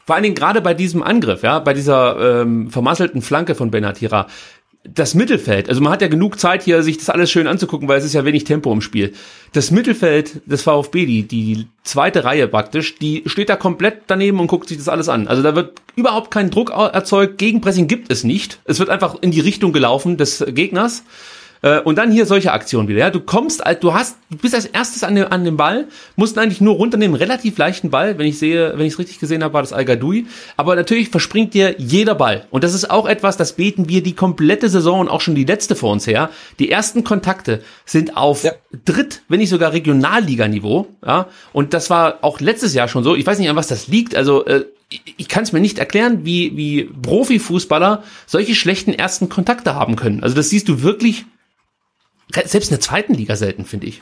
Vor 0.05 0.15
allen 0.15 0.23
Dingen 0.23 0.35
gerade 0.35 0.61
bei 0.61 0.73
diesem 0.73 1.01
Angriff, 1.01 1.43
ja, 1.43 1.59
bei 1.59 1.73
dieser 1.73 2.41
ähm, 2.41 2.69
vermasselten 2.69 3.21
Flanke 3.21 3.55
von 3.55 3.71
Benatira, 3.71 4.27
das 4.85 5.15
Mittelfeld, 5.15 5.69
also 5.69 5.79
man 5.79 5.93
hat 5.93 6.01
ja 6.01 6.09
genug 6.09 6.37
Zeit 6.37 6.63
hier, 6.63 6.83
sich 6.83 6.97
das 6.97 7.09
alles 7.09 7.31
schön 7.31 7.47
anzugucken, 7.47 7.87
weil 7.87 7.99
es 7.99 8.03
ist 8.03 8.13
ja 8.13 8.25
wenig 8.25 8.43
Tempo 8.43 8.71
im 8.73 8.81
Spiel. 8.81 9.13
Das 9.53 9.71
Mittelfeld 9.71 10.41
des 10.45 10.63
VfB, 10.63 11.05
die, 11.05 11.23
die 11.23 11.67
zweite 11.83 12.25
Reihe 12.25 12.49
praktisch, 12.49 12.95
die 12.95 13.23
steht 13.25 13.47
da 13.47 13.55
komplett 13.55 14.03
daneben 14.07 14.41
und 14.41 14.47
guckt 14.47 14.67
sich 14.67 14.77
das 14.77 14.89
alles 14.89 15.07
an. 15.07 15.27
Also 15.27 15.41
da 15.41 15.55
wird 15.55 15.81
überhaupt 15.95 16.31
kein 16.31 16.49
Druck 16.49 16.71
erzeugt, 16.71 17.37
Gegenpressing 17.37 17.87
gibt 17.87 18.11
es 18.11 18.25
nicht. 18.25 18.59
Es 18.65 18.79
wird 18.79 18.89
einfach 18.89 19.15
in 19.21 19.31
die 19.31 19.39
Richtung 19.39 19.71
gelaufen 19.71 20.17
des 20.17 20.43
Gegners. 20.49 21.03
Äh, 21.63 21.79
und 21.79 21.97
dann 21.97 22.11
hier 22.11 22.27
solche 22.27 22.51
Aktionen 22.51 22.87
wieder. 22.87 22.99
Ja? 22.99 23.09
Du 23.09 23.21
kommst, 23.21 23.63
du 23.81 23.93
hast, 23.93 24.17
du 24.29 24.37
bist 24.37 24.53
als 24.53 24.65
erstes 24.65 25.03
an 25.03 25.15
dem, 25.15 25.31
an 25.31 25.43
dem 25.43 25.57
Ball, 25.57 25.87
musst 26.15 26.37
eigentlich 26.37 26.61
nur 26.61 26.75
runternehmen, 26.75 27.15
relativ 27.15 27.57
leichten 27.57 27.89
Ball. 27.89 28.19
Wenn 28.19 28.27
ich 28.27 28.37
sehe, 28.37 28.73
wenn 28.77 28.85
ich 28.85 28.93
es 28.93 28.99
richtig 28.99 29.19
gesehen 29.19 29.43
habe, 29.43 29.53
war 29.53 29.61
das 29.61 29.73
Al 29.73 29.85
Gadoui. 29.85 30.27
Aber 30.57 30.75
natürlich 30.75 31.09
verspringt 31.09 31.53
dir 31.53 31.75
jeder 31.79 32.15
Ball. 32.15 32.45
Und 32.51 32.63
das 32.63 32.73
ist 32.73 32.91
auch 32.91 33.07
etwas, 33.07 33.37
das 33.37 33.53
beten 33.53 33.89
wir 33.89 34.03
die 34.03 34.13
komplette 34.13 34.69
Saison 34.69 34.99
und 34.99 35.07
auch 35.07 35.21
schon 35.21 35.35
die 35.35 35.45
letzte 35.45 35.75
vor 35.75 35.91
uns 35.91 36.05
her. 36.05 36.29
Die 36.59 36.69
ersten 36.69 37.03
Kontakte 37.03 37.63
sind 37.85 38.17
auf 38.17 38.43
ja. 38.43 38.51
Dritt, 38.85 39.21
wenn 39.29 39.39
nicht 39.39 39.49
sogar 39.49 39.71
Regionalliganiveau. 39.71 40.87
Ja? 41.05 41.27
Und 41.53 41.73
das 41.73 41.89
war 41.89 42.19
auch 42.21 42.41
letztes 42.41 42.73
Jahr 42.73 42.89
schon 42.89 43.05
so. 43.05 43.15
Ich 43.15 43.25
weiß 43.25 43.39
nicht, 43.39 43.49
an 43.49 43.55
was 43.55 43.67
das 43.67 43.87
liegt. 43.87 44.15
Also 44.15 44.45
äh, 44.45 44.65
ich 45.17 45.29
kann 45.29 45.43
es 45.43 45.53
mir 45.53 45.61
nicht 45.61 45.79
erklären, 45.79 46.25
wie, 46.25 46.57
wie 46.57 46.83
Profifußballer 46.83 48.03
solche 48.25 48.53
schlechten 48.53 48.93
ersten 48.93 49.29
Kontakte 49.29 49.75
haben 49.75 49.95
können. 49.95 50.21
Also 50.21 50.35
das 50.35 50.49
siehst 50.49 50.67
du 50.67 50.83
wirklich 50.83 51.25
selbst 52.33 52.69
in 52.69 52.75
der 52.75 52.81
zweiten 52.81 53.13
Liga 53.13 53.35
selten, 53.35 53.65
finde 53.65 53.87
ich. 53.87 54.01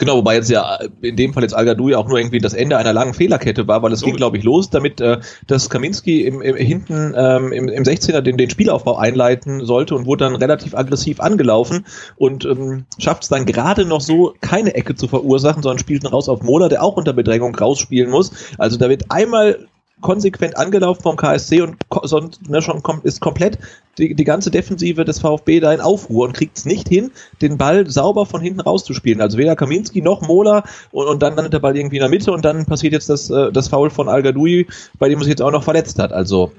Genau, 0.00 0.16
wobei 0.16 0.36
jetzt 0.36 0.48
ja 0.48 0.78
in 1.02 1.14
dem 1.16 1.34
Fall 1.34 1.42
jetzt 1.42 1.52
Al 1.52 1.66
ja 1.66 1.98
auch 1.98 2.08
nur 2.08 2.18
irgendwie 2.18 2.38
das 2.38 2.54
Ende 2.54 2.78
einer 2.78 2.94
langen 2.94 3.12
Fehlerkette 3.12 3.68
war, 3.68 3.82
weil 3.82 3.92
es 3.92 4.00
ging, 4.00 4.16
glaube 4.16 4.38
ich, 4.38 4.44
los, 4.44 4.70
damit 4.70 4.98
äh, 5.02 5.20
dass 5.46 5.68
Kaminski 5.68 6.22
im, 6.22 6.40
im, 6.40 6.56
hinten 6.56 7.12
ähm, 7.14 7.52
im, 7.52 7.68
im 7.68 7.82
16er 7.84 8.22
den, 8.22 8.38
den 8.38 8.48
Spielaufbau 8.48 8.96
einleiten 8.96 9.66
sollte 9.66 9.94
und 9.94 10.06
wurde 10.06 10.24
dann 10.24 10.36
relativ 10.36 10.74
aggressiv 10.74 11.20
angelaufen 11.20 11.84
und 12.16 12.46
ähm, 12.46 12.86
schafft 12.98 13.24
es 13.24 13.28
dann 13.28 13.44
gerade 13.44 13.84
noch 13.84 14.00
so, 14.00 14.32
keine 14.40 14.74
Ecke 14.74 14.94
zu 14.94 15.06
verursachen, 15.06 15.62
sondern 15.62 15.78
spielt 15.78 16.02
ihn 16.02 16.08
raus 16.08 16.30
auf 16.30 16.42
Mola, 16.42 16.70
der 16.70 16.82
auch 16.82 16.96
unter 16.96 17.12
Bedrängung 17.12 17.54
rausspielen 17.54 18.10
muss. 18.10 18.32
Also 18.56 18.78
da 18.78 18.88
wird 18.88 19.10
einmal 19.10 19.68
konsequent 20.00 20.56
angelaufen 20.56 21.02
vom 21.02 21.16
KSC 21.16 21.62
und 21.62 21.76
sonst 22.02 22.48
ne, 22.48 22.62
schon 22.62 22.82
kom 22.82 23.00
ist 23.02 23.20
komplett 23.20 23.58
die, 23.98 24.14
die 24.14 24.24
ganze 24.24 24.50
Defensive 24.50 25.04
des 25.04 25.20
VfB 25.20 25.60
da 25.60 25.72
in 25.72 25.80
Aufruhr 25.80 26.26
und 26.26 26.32
kriegt 26.32 26.58
es 26.58 26.64
nicht 26.64 26.88
hin, 26.88 27.10
den 27.42 27.58
Ball 27.58 27.88
sauber 27.88 28.26
von 28.26 28.40
hinten 28.40 28.60
rauszuspielen. 28.60 29.20
Also 29.20 29.38
weder 29.38 29.56
Kaminski 29.56 30.00
noch 30.02 30.22
Mola 30.22 30.64
und, 30.90 31.06
und 31.06 31.22
dann 31.22 31.36
landet 31.36 31.52
der 31.52 31.58
Ball 31.58 31.76
irgendwie 31.76 31.96
in 31.96 32.02
der 32.02 32.10
Mitte 32.10 32.32
und 32.32 32.44
dann 32.44 32.66
passiert 32.66 32.92
jetzt 32.92 33.08
das, 33.08 33.30
äh, 33.30 33.52
das 33.52 33.68
Foul 33.68 33.90
von 33.90 34.08
Al 34.08 34.22
Gadoui, 34.22 34.66
bei 34.98 35.08
dem 35.08 35.18
er 35.18 35.24
sich 35.24 35.30
jetzt 35.30 35.42
auch 35.42 35.52
noch 35.52 35.64
verletzt 35.64 35.98
hat. 35.98 36.12
Also 36.12 36.52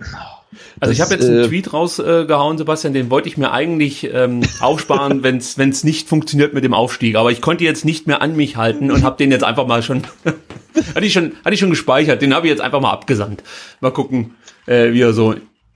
Also 0.79 0.91
ich 0.91 1.01
habe 1.01 1.13
jetzt 1.13 1.25
einen 1.25 1.43
äh, 1.43 1.47
Tweet 1.47 1.73
rausgehauen, 1.73 2.57
Sebastian, 2.57 2.93
den 2.93 3.09
wollte 3.09 3.29
ich 3.29 3.37
mir 3.37 3.51
eigentlich 3.51 4.09
ähm, 4.13 4.41
aufsparen, 4.59 5.23
wenn 5.23 5.37
es 5.37 5.83
nicht 5.83 6.09
funktioniert 6.09 6.53
mit 6.53 6.63
dem 6.63 6.73
Aufstieg. 6.73 7.15
Aber 7.15 7.31
ich 7.31 7.41
konnte 7.41 7.63
jetzt 7.63 7.85
nicht 7.85 8.07
mehr 8.07 8.21
an 8.21 8.35
mich 8.35 8.57
halten 8.57 8.91
und 8.91 9.03
habe 9.03 9.17
den 9.17 9.31
jetzt 9.31 9.43
einfach 9.43 9.67
mal 9.67 9.83
schon, 9.83 10.03
hatte 10.95 11.05
ich 11.05 11.13
schon, 11.13 11.33
hatte 11.43 11.53
ich 11.53 11.59
schon 11.59 11.69
gespeichert. 11.69 12.21
Den 12.21 12.33
habe 12.33 12.47
ich 12.47 12.51
jetzt 12.51 12.61
einfach 12.61 12.81
mal 12.81 12.91
abgesandt. 12.91 13.43
Mal 13.79 13.91
gucken, 13.91 14.35
äh, 14.65 14.91
wie 14.91 15.01
er 15.01 15.13
so 15.13 15.35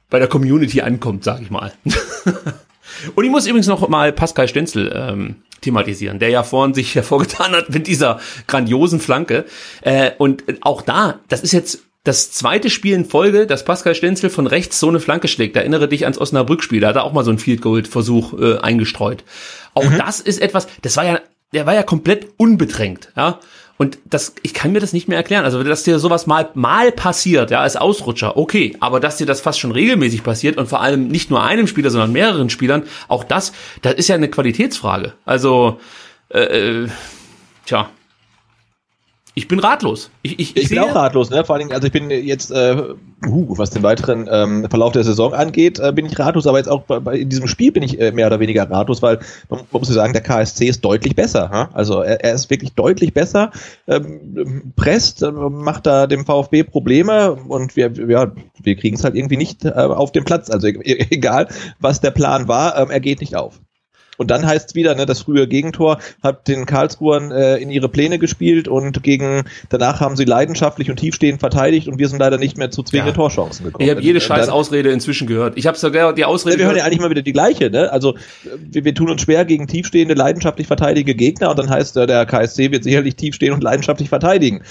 bei 0.10 0.20
der 0.20 0.28
Community 0.28 0.82
ankommt, 0.82 1.24
sag 1.24 1.42
ich 1.42 1.50
mal. 1.50 1.72
und 3.16 3.24
ich 3.24 3.32
muss 3.32 3.48
übrigens 3.48 3.68
noch 3.68 3.88
mal 3.88 4.12
Pascal 4.12 4.48
Stenzel 4.48 4.92
ähm, 4.96 5.36
thematisieren, 5.62 6.20
der 6.20 6.30
ja 6.30 6.44
vorhin 6.44 6.74
sich 6.74 6.96
hervorgetan 6.96 7.54
hat 7.54 7.70
mit 7.70 7.88
dieser 7.88 8.20
grandiosen 8.48 9.00
Flanke. 9.00 9.46
Äh, 9.82 10.12
und 10.18 10.44
auch 10.62 10.82
da, 10.82 11.20
das 11.28 11.42
ist 11.42 11.54
jetzt 11.54 11.80
das 12.06 12.32
zweite 12.32 12.70
Spiel 12.70 12.94
in 12.94 13.04
Folge, 13.04 13.48
dass 13.48 13.66
Pascal 13.66 13.96
Stenzel 13.96 14.30
von 14.30 14.48
rechts 14.48 14.80
so 14.80 14.88
eine 14.88 15.00
Flanke 15.00 15.28
schlägt. 15.28 15.56
Erinnere 15.56 15.88
dich 15.88 16.04
ans 16.04 16.20
Osnabrück-Spiel, 16.20 16.80
da 16.80 16.90
hat 16.90 16.96
er 16.96 17.04
auch 17.04 17.14
mal 17.14 17.26
so 17.26 17.32
einen 17.32 17.40
Field 17.40 17.62
Goal-Versuch 17.62 18.40
äh, 18.40 18.58
eingestreut. 18.60 19.24
Auch 19.74 19.90
mhm. 19.90 19.98
das 19.98 20.20
ist 20.22 20.40
etwas, 20.40 20.68
das 20.84 20.96
war 20.98 21.06
ja, 21.06 21.20
der 21.52 21.66
war 21.66 21.74
ja 21.74 21.84
komplett 21.84 22.28
unbedrängt, 22.38 23.12
ja. 23.18 23.40
Und 23.78 23.98
das, 24.06 24.36
ich 24.42 24.54
kann 24.54 24.72
mir 24.72 24.80
das 24.80 24.94
nicht 24.94 25.10
mehr 25.10 25.18
erklären. 25.18 25.44
Also, 25.44 25.62
dass 25.62 25.84
dir 25.84 26.00
sowas 26.00 26.28
mal, 26.28 26.50
mal 26.54 26.94
passiert, 26.94 27.52
ja, 27.52 27.60
als 27.60 27.76
Ausrutscher, 27.76 28.38
okay. 28.38 28.78
Aber 28.80 29.02
dass 29.02 29.18
dir 29.18 29.26
das 29.26 29.42
fast 29.42 29.60
schon 29.60 29.74
regelmäßig 29.74 30.24
passiert 30.24 30.56
und 30.58 30.70
vor 30.70 30.80
allem 30.80 31.10
nicht 31.10 31.30
nur 31.30 31.44
einem 31.44 31.68
Spieler, 31.68 31.90
sondern 31.90 32.14
mehreren 32.14 32.50
Spielern, 32.50 32.84
auch 33.10 33.26
das, 33.26 33.52
das 33.82 33.96
ist 33.96 34.08
ja 34.08 34.16
eine 34.16 34.30
Qualitätsfrage. 34.30 35.14
Also, 35.26 35.80
äh, 36.30 36.84
äh 36.84 36.88
tja, 37.66 37.90
ich 39.38 39.50
bin 39.50 39.60
ratlos. 39.60 40.12
Ich, 40.22 40.40
ich, 40.40 40.56
ich, 40.56 40.64
ich 40.64 40.70
bin 40.70 40.80
auch 40.80 40.96
ratlos, 40.96 41.30
ne? 41.30 41.44
Vor 41.44 41.56
allen 41.56 41.68
Dingen, 41.68 41.74
also 41.74 41.86
ich 41.88 41.92
bin 41.92 42.10
jetzt, 42.10 42.52
äh, 42.52 42.82
uh, 43.28 43.58
was 43.58 43.70
den 43.70 43.84
weiteren 43.84 44.30
ähm, 44.32 44.70
Verlauf 44.70 44.94
der 44.94 45.04
Saison 45.04 45.34
angeht, 45.34 45.78
äh, 45.78 45.92
bin 45.92 46.06
ich 46.06 46.18
ratlos, 46.18 46.48
aber 46.48 46.58
jetzt 46.58 46.70
auch 46.70 46.84
bei, 46.84 47.02
bei, 47.02 47.18
in 47.18 47.28
diesem 47.28 47.48
Spiel 47.48 47.74
bin 47.74 47.84
ich 47.84 48.00
äh, 48.00 48.14
mehr 48.14 48.28
oder 48.28 48.40
weniger 48.40 48.70
ratlos, 48.72 49.02
weil 49.02 49.20
man, 49.50 49.60
man 49.72 49.80
muss 49.82 49.90
ja 49.90 49.96
sagen, 49.96 50.14
der 50.14 50.22
KSC 50.22 50.68
ist 50.68 50.86
deutlich 50.86 51.16
besser. 51.16 51.50
Ha? 51.50 51.70
Also 51.74 52.02
er, 52.02 52.24
er 52.24 52.34
ist 52.34 52.50
wirklich 52.50 52.76
deutlich 52.76 53.14
besser, 53.14 53.52
ähm, 53.88 54.72
presst, 54.78 55.22
äh, 55.22 55.32
macht 55.32 55.86
da 55.86 56.08
dem 56.08 56.26
VfB 56.26 56.64
Probleme 56.64 57.34
und 57.34 57.76
wir, 57.76 57.92
ja, 58.08 58.32
wir 58.62 58.76
kriegen 58.78 58.96
es 58.96 59.04
halt 59.04 59.16
irgendwie 59.16 59.38
nicht 59.38 59.66
äh, 59.66 59.72
auf 59.72 60.14
den 60.14 60.24
Platz. 60.24 60.50
Also 60.50 60.68
e 60.68 61.08
egal, 61.10 61.50
was 61.80 62.00
der 62.00 62.12
Plan 62.12 62.48
war, 62.48 62.78
ähm, 62.78 62.90
er 62.90 63.02
geht 63.02 63.20
nicht 63.20 63.36
auf. 63.36 63.60
Und 64.18 64.32
dann 64.32 64.46
heißt 64.46 64.70
es 64.70 64.76
wieder, 64.76 64.96
ne, 64.96 65.06
das 65.06 65.22
frühe 65.22 65.48
Gegentor 65.48 66.00
hat 66.24 66.48
den 66.48 66.66
Karlsruhern 66.66 67.32
äh, 67.32 67.58
in 67.58 67.70
ihre 67.70 67.90
Pläne 67.90 68.20
gespielt 68.20 68.68
und 68.68 69.04
gegen 69.04 69.44
danach 69.70 70.00
haben 70.00 70.16
sie 70.16 70.26
leidenschaftlich 70.26 70.90
und 70.90 70.98
tiefstehend 70.98 71.40
verteidigt 71.40 71.88
und 71.88 72.00
wir 72.00 72.08
sind 72.08 72.20
leider 72.20 72.38
nicht 72.38 72.58
mehr 72.58 72.72
zu 72.72 72.84
zwingende 72.84 73.12
ja. 73.12 73.16
Torchancen 73.16 73.66
gekommen. 73.66 73.84
Ich 73.84 73.92
habe 73.92 74.02
jede 74.02 74.22
scheiß 74.22 74.50
Ausrede 74.50 74.92
inzwischen 74.92 75.28
gehört. 75.28 75.58
Ich 75.58 75.68
habe 75.68 75.78
sogar 75.78 76.14
die 76.14 76.26
Ausrede. 76.26 76.56
Ja, 76.56 76.60
wir 76.60 76.66
hören 76.68 76.78
ja 76.78 76.86
eigentlich 76.86 77.00
mal 77.00 77.10
wieder 77.10 77.22
die 77.22 77.34
gleiche, 77.34 77.70
ne? 77.70 77.92
Also 77.92 78.16
wir, 78.58 78.86
wir 78.86 78.94
tun 78.94 79.10
uns 79.10 79.22
schwer 79.22 79.46
gegen 79.46 79.68
tiefstehende, 79.68 80.14
leidenschaftlich 80.14 80.68
verteidige 80.68 81.16
Gegner 81.16 81.50
und 81.50 81.60
dann 81.60 81.70
heißt 81.70 81.98
äh, 81.98 82.08
der 82.08 82.26
KSC 82.26 82.72
wird 82.72 82.84
sicherlich 82.84 83.16
tiefstehen 83.16 83.54
und 83.54 83.64
leidenschaftlich 83.64 84.10
verteidigen. 84.10 84.64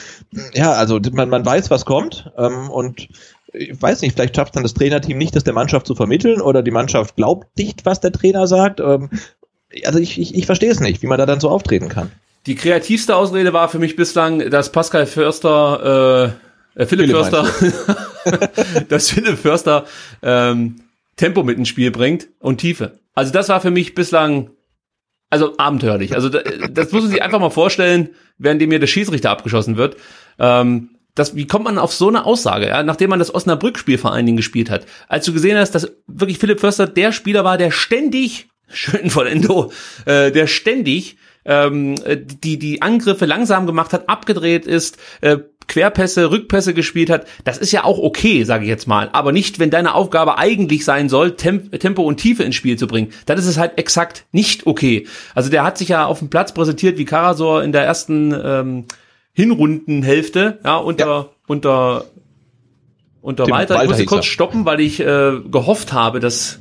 Ja, 0.55 0.73
also 0.73 1.01
man, 1.13 1.29
man 1.29 1.45
weiß, 1.45 1.71
was 1.71 1.85
kommt 1.85 2.31
ähm, 2.39 2.71
und 2.71 3.09
ich 3.55 3.81
weiß 3.81 4.03
nicht, 4.03 4.15
vielleicht 4.15 4.37
schafft 4.37 4.57
dann 4.57 4.63
das 4.63 4.75
Trainerteam 4.75 5.17
nicht, 5.17 5.35
das 5.37 5.45
der 5.45 5.55
Mannschaft 5.55 5.87
zu 5.87 5.95
vermitteln 5.95 6.41
oder 6.41 6.63
die 6.63 6.71
Mannschaft 6.71 7.17
glaubt 7.17 7.57
nicht, 7.57 7.87
was 7.87 8.01
der 8.01 8.13
Trainer 8.13 8.47
sagt. 8.47 8.81
Ähm, 8.81 9.11
also 9.85 9.99
ich, 9.99 10.21
ich, 10.21 10.35
ich 10.35 10.47
verstehe 10.47 10.71
es 10.71 10.81
nicht, 10.81 11.03
wie 11.03 11.07
man 11.07 11.19
da 11.19 11.27
dann 11.27 11.41
so 11.41 11.49
auftreten 11.49 11.89
kann. 11.89 12.11
Die 12.47 12.57
kreativste 12.57 13.17
Ausrede 13.17 13.53
war 13.53 13.69
für 13.69 13.79
mich 13.79 13.97
bislang, 13.97 14.51
dass 14.51 14.71
Pascal 14.71 15.07
Förster, 15.07 16.35
äh, 16.77 16.83
äh 16.83 16.87
Philipp, 16.87 17.11
Philipp 17.11 17.27
Förster, 17.27 17.47
dass 18.89 19.11
Philipp 19.11 19.39
Förster 19.39 19.87
ähm, 20.23 20.81
Tempo 21.17 21.43
mit 21.43 21.57
ins 21.57 21.69
Spiel 21.69 21.91
bringt 21.91 22.29
und 22.41 22.59
Tiefe. 22.59 22.99
Also 23.15 23.33
das 23.33 23.49
war 23.49 23.61
für 23.61 23.71
mich 23.71 23.95
bislang 23.95 24.51
also 25.31 25.57
abenteuerlich. 25.57 26.15
Also 26.15 26.29
das, 26.29 26.43
das 26.71 26.93
muss 26.93 27.03
man 27.03 27.11
sich 27.11 27.23
einfach 27.23 27.41
mal 27.41 27.51
vorstellen, 27.51 28.11
während 28.39 28.61
dem 28.61 28.69
mir 28.69 28.79
der 28.79 28.87
Schiedsrichter 28.87 29.31
abgeschossen 29.31 29.77
wird. 29.77 29.97
Ähm, 30.39 30.91
das, 31.15 31.37
wie 31.37 31.47
kommt 31.47 31.65
man 31.65 31.79
auf 31.79 31.95
so 31.95 32.09
eine 32.09 32.25
Aussage, 32.25 32.69
ja, 32.69 32.83
nachdem 32.83 33.11
man 33.11 33.19
das 33.19 33.35
Osnabrück-Spiel 33.35 33.99
vor 33.99 34.13
allen 34.13 34.27
Dingen 34.27 34.37
gespielt 34.37 34.71
hat? 34.71 34.87
Als 35.09 35.25
du 35.25 35.33
gesehen 35.33 35.57
hast, 35.57 35.73
dass 35.73 35.93
wirklich 36.07 36.39
Philipp 36.39 36.61
Förster 36.61 36.87
der 36.87 37.13
Spieler 37.13 37.45
war, 37.45 37.57
der 37.57 37.71
ständig, 37.71 38.49
schön 38.69 39.11
von 39.11 39.27
Endo, 39.27 39.73
äh, 40.07 40.33
der 40.33 40.47
ständig 40.47 41.17
ähm, 41.45 41.97
die, 42.43 42.59
die 42.59 42.83
Angriffe 42.83 43.27
langsam 43.27 43.67
gemacht 43.67 43.93
hat, 43.93 44.09
abgedreht 44.09 44.67
ist, 44.67 44.99
äh, 45.21 45.39
Querpässe, 45.67 46.31
Rückpässe 46.31 46.75
gespielt 46.75 47.11
hat, 47.11 47.27
das 47.45 47.59
ist 47.59 47.73
ja 47.73 47.85
auch 47.85 47.99
okay, 47.99 48.45
sage 48.45 48.65
ich 48.65 48.69
jetzt 48.69 48.87
mal. 48.87 49.09
Aber 49.13 49.33
nicht, 49.33 49.59
wenn 49.59 49.71
deine 49.71 49.95
Aufgabe 49.95 50.37
eigentlich 50.37 50.85
sein 50.85 51.09
soll, 51.09 51.37
Temp 51.37 51.79
Tempo 51.81 52.03
und 52.03 52.19
Tiefe 52.19 52.43
ins 52.43 52.55
Spiel 52.55 52.77
zu 52.77 52.87
bringen. 52.87 53.13
Dann 53.27 53.39
ist 53.39 53.47
es 53.47 53.57
halt 53.57 53.79
exakt 53.79 54.27
nicht 54.33 54.67
okay. 54.67 55.07
Also 55.35 55.49
der 55.51 55.65
hat 55.65 55.79
sich 55.79 55.89
ja 55.89 56.05
auf 56.05 56.19
dem 56.19 56.29
Platz 56.29 56.53
präsentiert 56.53 56.99
wie 56.99 57.07
Karasor 57.07 57.63
in 57.63 57.73
der 57.73 57.85
ersten 57.85 58.35
ähm, 58.45 58.85
Hinrundenhälfte, 59.35 60.59
ja, 60.65 60.77
unter, 60.79 61.07
ja. 61.07 61.29
unter, 61.47 62.05
unter 63.21 63.49
Walter. 63.49 63.83
Ich 63.83 63.89
musste 63.89 64.05
kurz 64.07 64.27
stoppen, 64.27 64.65
weil 64.65 64.81
ich 64.81 65.01
äh, 65.01 65.33
gehofft 65.51 65.93
habe, 65.93 66.21
dass 66.21 66.61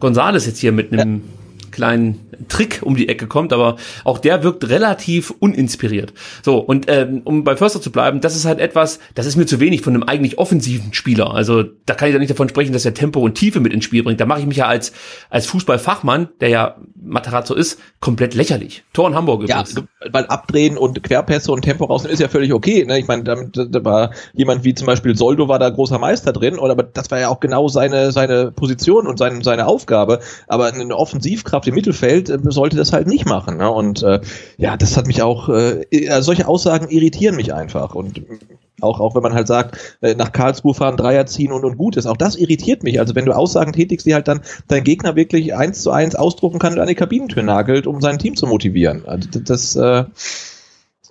Gonzales 0.00 0.46
jetzt 0.46 0.58
hier 0.58 0.72
mit 0.72 0.92
einem 0.92 1.16
ja 1.16 1.41
kleinen 1.72 2.28
Trick 2.48 2.80
um 2.82 2.96
die 2.96 3.08
Ecke 3.08 3.26
kommt, 3.26 3.52
aber 3.52 3.76
auch 4.04 4.18
der 4.18 4.42
wirkt 4.42 4.68
relativ 4.68 5.32
uninspiriert. 5.38 6.12
So, 6.42 6.58
und 6.58 6.86
ähm, 6.88 7.22
um 7.24 7.44
bei 7.44 7.56
Förster 7.56 7.80
zu 7.80 7.90
bleiben, 7.90 8.20
das 8.20 8.36
ist 8.36 8.44
halt 8.44 8.60
etwas, 8.60 9.00
das 9.14 9.26
ist 9.26 9.36
mir 9.36 9.46
zu 9.46 9.60
wenig 9.60 9.82
von 9.82 9.94
einem 9.94 10.02
eigentlich 10.04 10.38
offensiven 10.38 10.92
Spieler. 10.94 11.34
Also 11.34 11.64
da 11.86 11.94
kann 11.94 12.08
ich 12.08 12.14
ja 12.14 12.18
nicht 12.18 12.30
davon 12.30 12.48
sprechen, 12.48 12.72
dass 12.72 12.84
er 12.84 12.94
Tempo 12.94 13.20
und 13.20 13.34
Tiefe 13.34 13.60
mit 13.60 13.72
ins 13.72 13.84
Spiel 13.84 14.02
bringt. 14.02 14.20
Da 14.20 14.26
mache 14.26 14.40
ich 14.40 14.46
mich 14.46 14.58
ja 14.58 14.66
als, 14.66 14.92
als 15.30 15.46
Fußballfachmann, 15.46 16.28
der 16.40 16.48
ja 16.48 16.76
Materazzo 17.02 17.54
ist, 17.54 17.78
komplett 18.00 18.34
lächerlich. 18.34 18.84
Tor 18.92 19.08
in 19.08 19.14
Hamburg 19.14 19.42
übrigens. 19.42 19.74
Ja, 19.74 19.82
weil 20.10 20.26
Abdrehen 20.26 20.76
und 20.76 21.02
Querpässe 21.02 21.52
und 21.52 21.62
Tempo 21.62 21.84
rausnehmen 21.84 22.14
ist 22.14 22.20
ja 22.20 22.28
völlig 22.28 22.52
okay. 22.52 22.84
Ne? 22.84 22.98
Ich 22.98 23.08
meine, 23.08 23.24
da, 23.24 23.36
da 23.36 23.84
war 23.84 24.10
jemand 24.34 24.64
wie 24.64 24.74
zum 24.74 24.86
Beispiel 24.86 25.16
Soldo 25.16 25.48
war 25.48 25.58
da 25.58 25.70
großer 25.70 25.98
Meister 25.98 26.32
drin, 26.32 26.58
oder 26.58 26.72
aber 26.72 26.82
das 26.82 27.10
war 27.10 27.20
ja 27.20 27.28
auch 27.28 27.40
genau 27.40 27.68
seine, 27.68 28.12
seine 28.12 28.50
Position 28.50 29.06
und 29.06 29.18
seine, 29.18 29.42
seine 29.42 29.66
Aufgabe. 29.66 30.20
Aber 30.48 30.66
eine 30.66 30.96
Offensivkraft 30.96 31.61
im 31.66 31.74
Mittelfeld 31.74 32.28
äh, 32.28 32.38
sollte 32.44 32.76
das 32.76 32.92
halt 32.92 33.06
nicht 33.06 33.26
machen. 33.26 33.58
Ne? 33.58 33.70
Und 33.70 34.02
äh, 34.02 34.20
ja, 34.56 34.76
das 34.76 34.96
hat 34.96 35.06
mich 35.06 35.22
auch, 35.22 35.48
äh, 35.48 35.84
solche 36.20 36.48
Aussagen 36.48 36.88
irritieren 36.88 37.36
mich 37.36 37.54
einfach. 37.54 37.94
Und 37.94 38.22
auch, 38.80 39.00
auch 39.00 39.14
wenn 39.14 39.22
man 39.22 39.34
halt 39.34 39.46
sagt, 39.46 39.98
äh, 40.00 40.14
nach 40.14 40.32
Karlsruhe 40.32 40.74
fahren, 40.74 40.96
Dreier 40.96 41.26
ziehen 41.26 41.52
und, 41.52 41.64
und 41.64 41.76
gut 41.76 41.96
ist. 41.96 42.06
Auch 42.06 42.16
das 42.16 42.36
irritiert 42.36 42.82
mich. 42.82 42.98
Also 43.00 43.14
wenn 43.14 43.26
du 43.26 43.32
Aussagen 43.32 43.72
tätigst, 43.72 44.06
die 44.06 44.14
halt 44.14 44.28
dann 44.28 44.40
dein 44.68 44.84
Gegner 44.84 45.16
wirklich 45.16 45.54
eins 45.54 45.82
zu 45.82 45.90
eins 45.90 46.14
ausdrucken 46.14 46.58
kann 46.58 46.74
und 46.74 46.80
an 46.80 46.88
die 46.88 46.94
Kabinentür 46.94 47.42
nagelt, 47.42 47.86
um 47.86 48.00
sein 48.00 48.18
Team 48.18 48.36
zu 48.36 48.46
motivieren. 48.46 49.02
Also 49.06 49.28
das, 49.40 49.76
äh, 49.76 50.04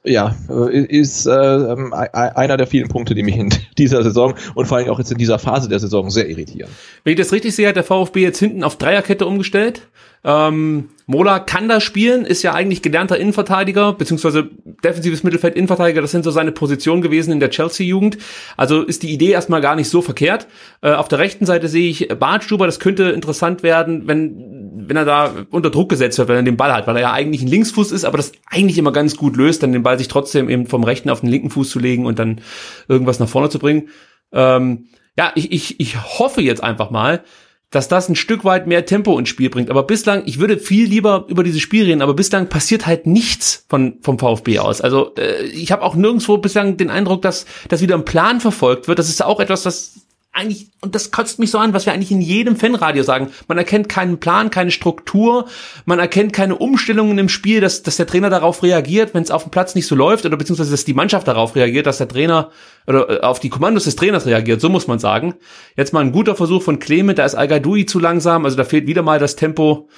ja, 0.04 0.36
äh, 0.50 0.84
ist 0.84 1.28
äh, 1.28 1.32
ähm, 1.32 1.94
einer 1.94 2.58
der 2.58 2.68
vielen 2.68 2.88
Punkte, 2.88 3.14
die 3.14 3.24
mich 3.24 3.38
in 3.38 3.54
dieser 3.78 4.04
Saison 4.04 4.34
und 4.56 4.66
vor 4.66 4.78
allem 4.78 4.90
auch 4.90 5.00
jetzt 5.00 5.12
in 5.12 5.18
dieser 5.18 5.40
Phase 5.40 5.70
der 5.70 5.80
Saison 5.80 6.10
sehr 6.10 6.30
irritieren. 6.30 6.70
Wenn 7.04 7.14
ich 7.14 7.20
das 7.20 7.32
richtig 7.32 7.56
sehe, 7.56 7.68
hat 7.68 7.76
der 7.76 7.84
VfB 7.84 8.22
jetzt 8.22 8.40
hinten 8.40 8.64
auf 8.64 8.78
Dreierkette 8.78 9.26
umgestellt. 9.26 9.88
Ähm, 10.24 10.90
Mola 11.08 11.40
kann 11.40 11.68
da 11.68 11.82
spielen, 11.82 12.26
ist 12.26 12.44
ja 12.44 12.54
eigentlich 12.54 12.82
gelernter 12.82 13.18
Innenverteidiger, 13.18 13.94
beziehungsweise 13.94 14.50
defensives 14.84 15.24
Mittelfeld 15.24 15.56
Innenverteidiger, 15.56 16.02
das 16.02 16.12
sind 16.12 16.24
so 16.24 16.32
seine 16.32 16.52
Positionen 16.52 17.02
gewesen 17.02 17.32
in 17.32 17.40
der 17.40 17.50
Chelsea-Jugend. 17.50 18.18
Also 18.56 18.84
ist 18.84 19.04
die 19.04 19.12
Idee 19.12 19.32
erstmal 19.32 19.62
gar 19.62 19.76
nicht 19.76 19.90
so 19.90 20.02
verkehrt. 20.02 20.48
Äh, 20.82 20.94
auf 20.94 21.08
der 21.08 21.20
rechten 21.20 21.46
Seite 21.46 21.68
sehe 21.68 21.90
ich 21.90 22.08
Bartstuber, 22.08 22.66
das 22.66 22.80
könnte 22.80 23.10
interessant 23.10 23.64
werden, 23.64 24.08
wenn, 24.08 24.88
wenn 24.88 24.96
er 24.96 25.06
da 25.06 25.34
unter 25.50 25.72
Druck 25.72 25.90
gesetzt 25.90 26.18
wird, 26.20 26.30
wenn 26.30 26.38
er 26.38 26.44
den 26.44 26.58
Ball 26.58 26.74
hat, 26.74 26.88
weil 26.88 26.98
er 26.98 27.02
ja 27.02 27.14
eigentlich 27.14 27.42
ein 27.42 27.48
Linksfuß 27.48 27.92
ist, 27.92 28.06
aber 28.06 28.18
das 28.18 28.32
eigentlich 28.46 28.78
immer 28.78 28.94
ganz 28.94 29.18
gut 29.18 29.36
löst, 29.36 29.64
dann 29.64 29.74
den 29.74 29.84
Ball 29.84 29.98
sich 29.98 30.08
trotzdem 30.08 30.50
eben 30.50 30.68
vom 30.68 30.84
rechten 30.84 31.10
auf 31.10 31.22
den 31.22 31.30
linken 31.30 31.50
Fuß 31.50 31.72
zu 31.72 31.80
legen 31.80 32.06
und 32.06 32.20
dann 32.20 32.42
irgendwas 32.88 33.20
nach 33.20 33.30
vorne 33.30 33.50
zu 33.50 33.60
bringen. 33.60 33.90
Ähm, 34.32 34.86
ja, 35.18 35.32
ich, 35.36 35.52
ich, 35.52 35.80
ich 35.80 36.02
hoffe 36.20 36.42
jetzt 36.42 36.64
einfach 36.64 36.90
mal, 36.90 37.24
dass 37.72 37.88
das 37.88 38.10
ein 38.10 38.16
Stück 38.16 38.44
weit 38.44 38.68
mehr 38.68 38.86
Tempo 38.86 39.18
ins 39.18 39.30
Spiel 39.30 39.50
bringt. 39.50 39.70
Aber 39.70 39.84
bislang, 39.84 40.24
ich 40.26 40.40
würde 40.40 40.58
viel 40.58 40.88
lieber 40.88 41.26
über 41.30 41.44
dieses 41.44 41.62
Spiel 41.62 41.86
reden, 41.86 42.02
aber 42.02 42.14
bislang 42.14 42.48
passiert 42.48 42.86
halt 42.86 43.08
nichts 43.08 43.66
von, 43.70 43.98
vom 44.02 44.20
VfB 44.20 44.60
aus. 44.60 44.82
Also 44.82 45.16
äh, 45.16 45.44
ich 45.46 45.72
habe 45.72 45.82
auch 45.82 45.96
nirgendwo 45.96 46.38
bislang 46.38 46.76
den 46.76 46.90
Eindruck, 46.90 47.22
dass, 47.22 47.46
dass 47.70 47.82
wieder 47.82 47.96
ein 47.96 48.06
Plan 48.06 48.42
verfolgt 48.42 48.90
wird. 48.90 49.00
Das 49.00 49.10
ist 49.10 49.24
auch 49.24 49.40
etwas, 49.40 49.66
was 49.66 50.02
eigentlich, 50.34 50.70
und 50.82 50.96
das 50.96 51.12
kotzt 51.12 51.40
mich 51.40 51.52
so 51.52 51.58
an, 51.58 51.74
was 51.74 51.86
wir 51.86 51.92
eigentlich 51.92 52.12
in 52.12 52.22
jedem 52.22 52.56
Fanradio 52.56 53.04
sagen. 53.04 53.32
Man 53.48 53.58
erkennt 53.58 53.90
keinen 53.90 54.20
Plan, 54.20 54.50
keine 54.50 54.72
Struktur, 54.72 55.48
man 55.86 56.00
erkennt 56.00 56.32
keine 56.32 56.56
Umstellungen 56.56 57.18
im 57.18 57.28
Spiel, 57.28 57.60
dass, 57.60 57.84
dass 57.84 57.98
der 57.98 58.08
Trainer 58.08 58.30
darauf 58.30 58.64
reagiert, 58.64 59.14
wenn 59.14 59.24
es 59.24 59.32
auf 59.32 59.44
dem 59.44 59.52
Platz 59.52 59.76
nicht 59.76 59.88
so 59.88 59.96
läuft, 59.96 60.26
oder 60.26 60.38
beziehungsweise 60.38 60.72
dass 60.72 60.86
die 60.86 60.94
Mannschaft 60.94 61.28
darauf 61.28 61.56
reagiert, 61.56 61.86
dass 61.86 61.98
der 61.98 62.08
Trainer 62.08 62.50
oder 62.88 63.10
äh, 63.10 63.20
auf 63.22 63.42
die 63.42 63.50
Kommandos 63.50 63.84
des 63.84 63.98
Trainers 63.98 64.26
reagiert, 64.26 64.62
so 64.62 64.70
muss 64.70 64.88
man 64.88 65.00
sagen. 65.00 65.36
Jetzt 65.76 65.92
mal 65.92 66.00
ein 66.00 66.14
guter 66.14 66.36
Versuch 66.36 66.62
von 66.62 66.80
Clement, 66.80 67.20
da 67.20 67.26
ist 67.26 67.36
al 67.36 67.62
zu 67.86 68.00
langsam, 68.00 68.46
also 68.46 68.56
da 68.56 68.64
fehlt 68.64 68.88
wieder 68.88 69.02
mal 69.02 69.20
das 69.20 69.36
Tempo. 69.36 69.90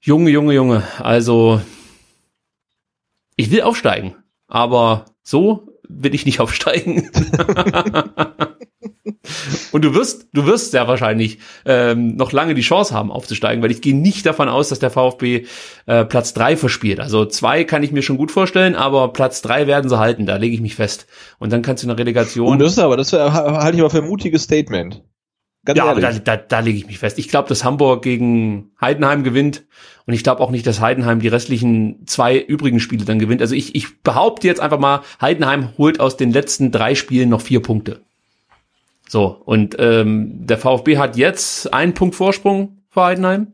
Junge, 0.00 0.30
Junge, 0.30 0.54
Junge, 0.54 0.82
also 0.98 1.60
ich 3.36 3.50
will 3.50 3.62
aufsteigen, 3.62 4.16
aber 4.48 5.04
so 5.22 5.68
will 5.88 6.14
ich 6.14 6.24
nicht 6.24 6.40
aufsteigen. 6.40 7.10
Und 9.70 9.84
du 9.84 9.94
wirst, 9.94 10.26
du 10.32 10.46
wirst 10.46 10.72
sehr 10.72 10.88
wahrscheinlich 10.88 11.38
ähm, 11.64 12.16
noch 12.16 12.32
lange 12.32 12.54
die 12.54 12.62
Chance 12.62 12.94
haben, 12.94 13.10
aufzusteigen, 13.10 13.62
weil 13.62 13.70
ich 13.70 13.80
gehe 13.80 13.96
nicht 13.96 14.26
davon 14.26 14.48
aus, 14.48 14.68
dass 14.68 14.80
der 14.80 14.90
VfB 14.90 15.46
äh, 15.86 16.04
Platz 16.04 16.34
drei 16.34 16.56
verspielt. 16.56 16.98
Also 16.98 17.24
zwei 17.24 17.64
kann 17.64 17.82
ich 17.82 17.92
mir 17.92 18.02
schon 18.02 18.16
gut 18.16 18.32
vorstellen, 18.32 18.74
aber 18.74 19.12
Platz 19.12 19.42
drei 19.42 19.66
werden 19.66 19.88
sie 19.88 19.98
halten, 19.98 20.26
da 20.26 20.36
lege 20.36 20.54
ich 20.54 20.60
mich 20.60 20.74
fest. 20.74 21.06
Und 21.38 21.52
dann 21.52 21.62
kannst 21.62 21.84
du 21.84 21.88
eine 21.88 21.98
Relegation. 21.98 22.48
Und 22.48 22.58
das 22.58 22.72
ist 22.72 22.78
aber, 22.78 22.96
das 22.96 23.12
halte 23.12 23.76
ich 23.76 23.80
aber 23.80 23.90
für 23.90 23.98
ein 23.98 24.08
mutiges 24.08 24.42
Statement. 24.42 25.02
Ganz 25.64 25.78
ja, 25.78 25.86
ehrlich. 25.86 26.04
aber 26.04 26.18
da, 26.18 26.36
da, 26.36 26.42
da 26.42 26.58
lege 26.58 26.78
ich 26.78 26.86
mich 26.86 26.98
fest. 26.98 27.18
Ich 27.20 27.28
glaube, 27.28 27.48
dass 27.48 27.62
Hamburg 27.62 28.02
gegen 28.02 28.72
Heidenheim 28.80 29.22
gewinnt 29.22 29.64
und 30.06 30.14
ich 30.14 30.24
glaube 30.24 30.40
auch 30.40 30.50
nicht, 30.50 30.66
dass 30.66 30.80
Heidenheim 30.80 31.20
die 31.20 31.28
restlichen 31.28 32.04
zwei 32.06 32.36
übrigen 32.36 32.80
Spiele 32.80 33.04
dann 33.04 33.20
gewinnt. 33.20 33.40
Also 33.40 33.54
ich, 33.54 33.76
ich 33.76 34.02
behaupte 34.02 34.48
jetzt 34.48 34.60
einfach 34.60 34.80
mal, 34.80 35.02
Heidenheim 35.20 35.76
holt 35.78 36.00
aus 36.00 36.16
den 36.16 36.32
letzten 36.32 36.72
drei 36.72 36.96
Spielen 36.96 37.28
noch 37.28 37.40
vier 37.40 37.62
Punkte. 37.62 38.00
So, 39.12 39.42
und 39.44 39.76
ähm, 39.78 40.46
der 40.46 40.56
VfB 40.56 40.96
hat 40.96 41.18
jetzt 41.18 41.70
einen 41.74 41.92
Punkt 41.92 42.14
Vorsprung 42.14 42.78
vor 42.88 43.04
Heidenheim. 43.04 43.48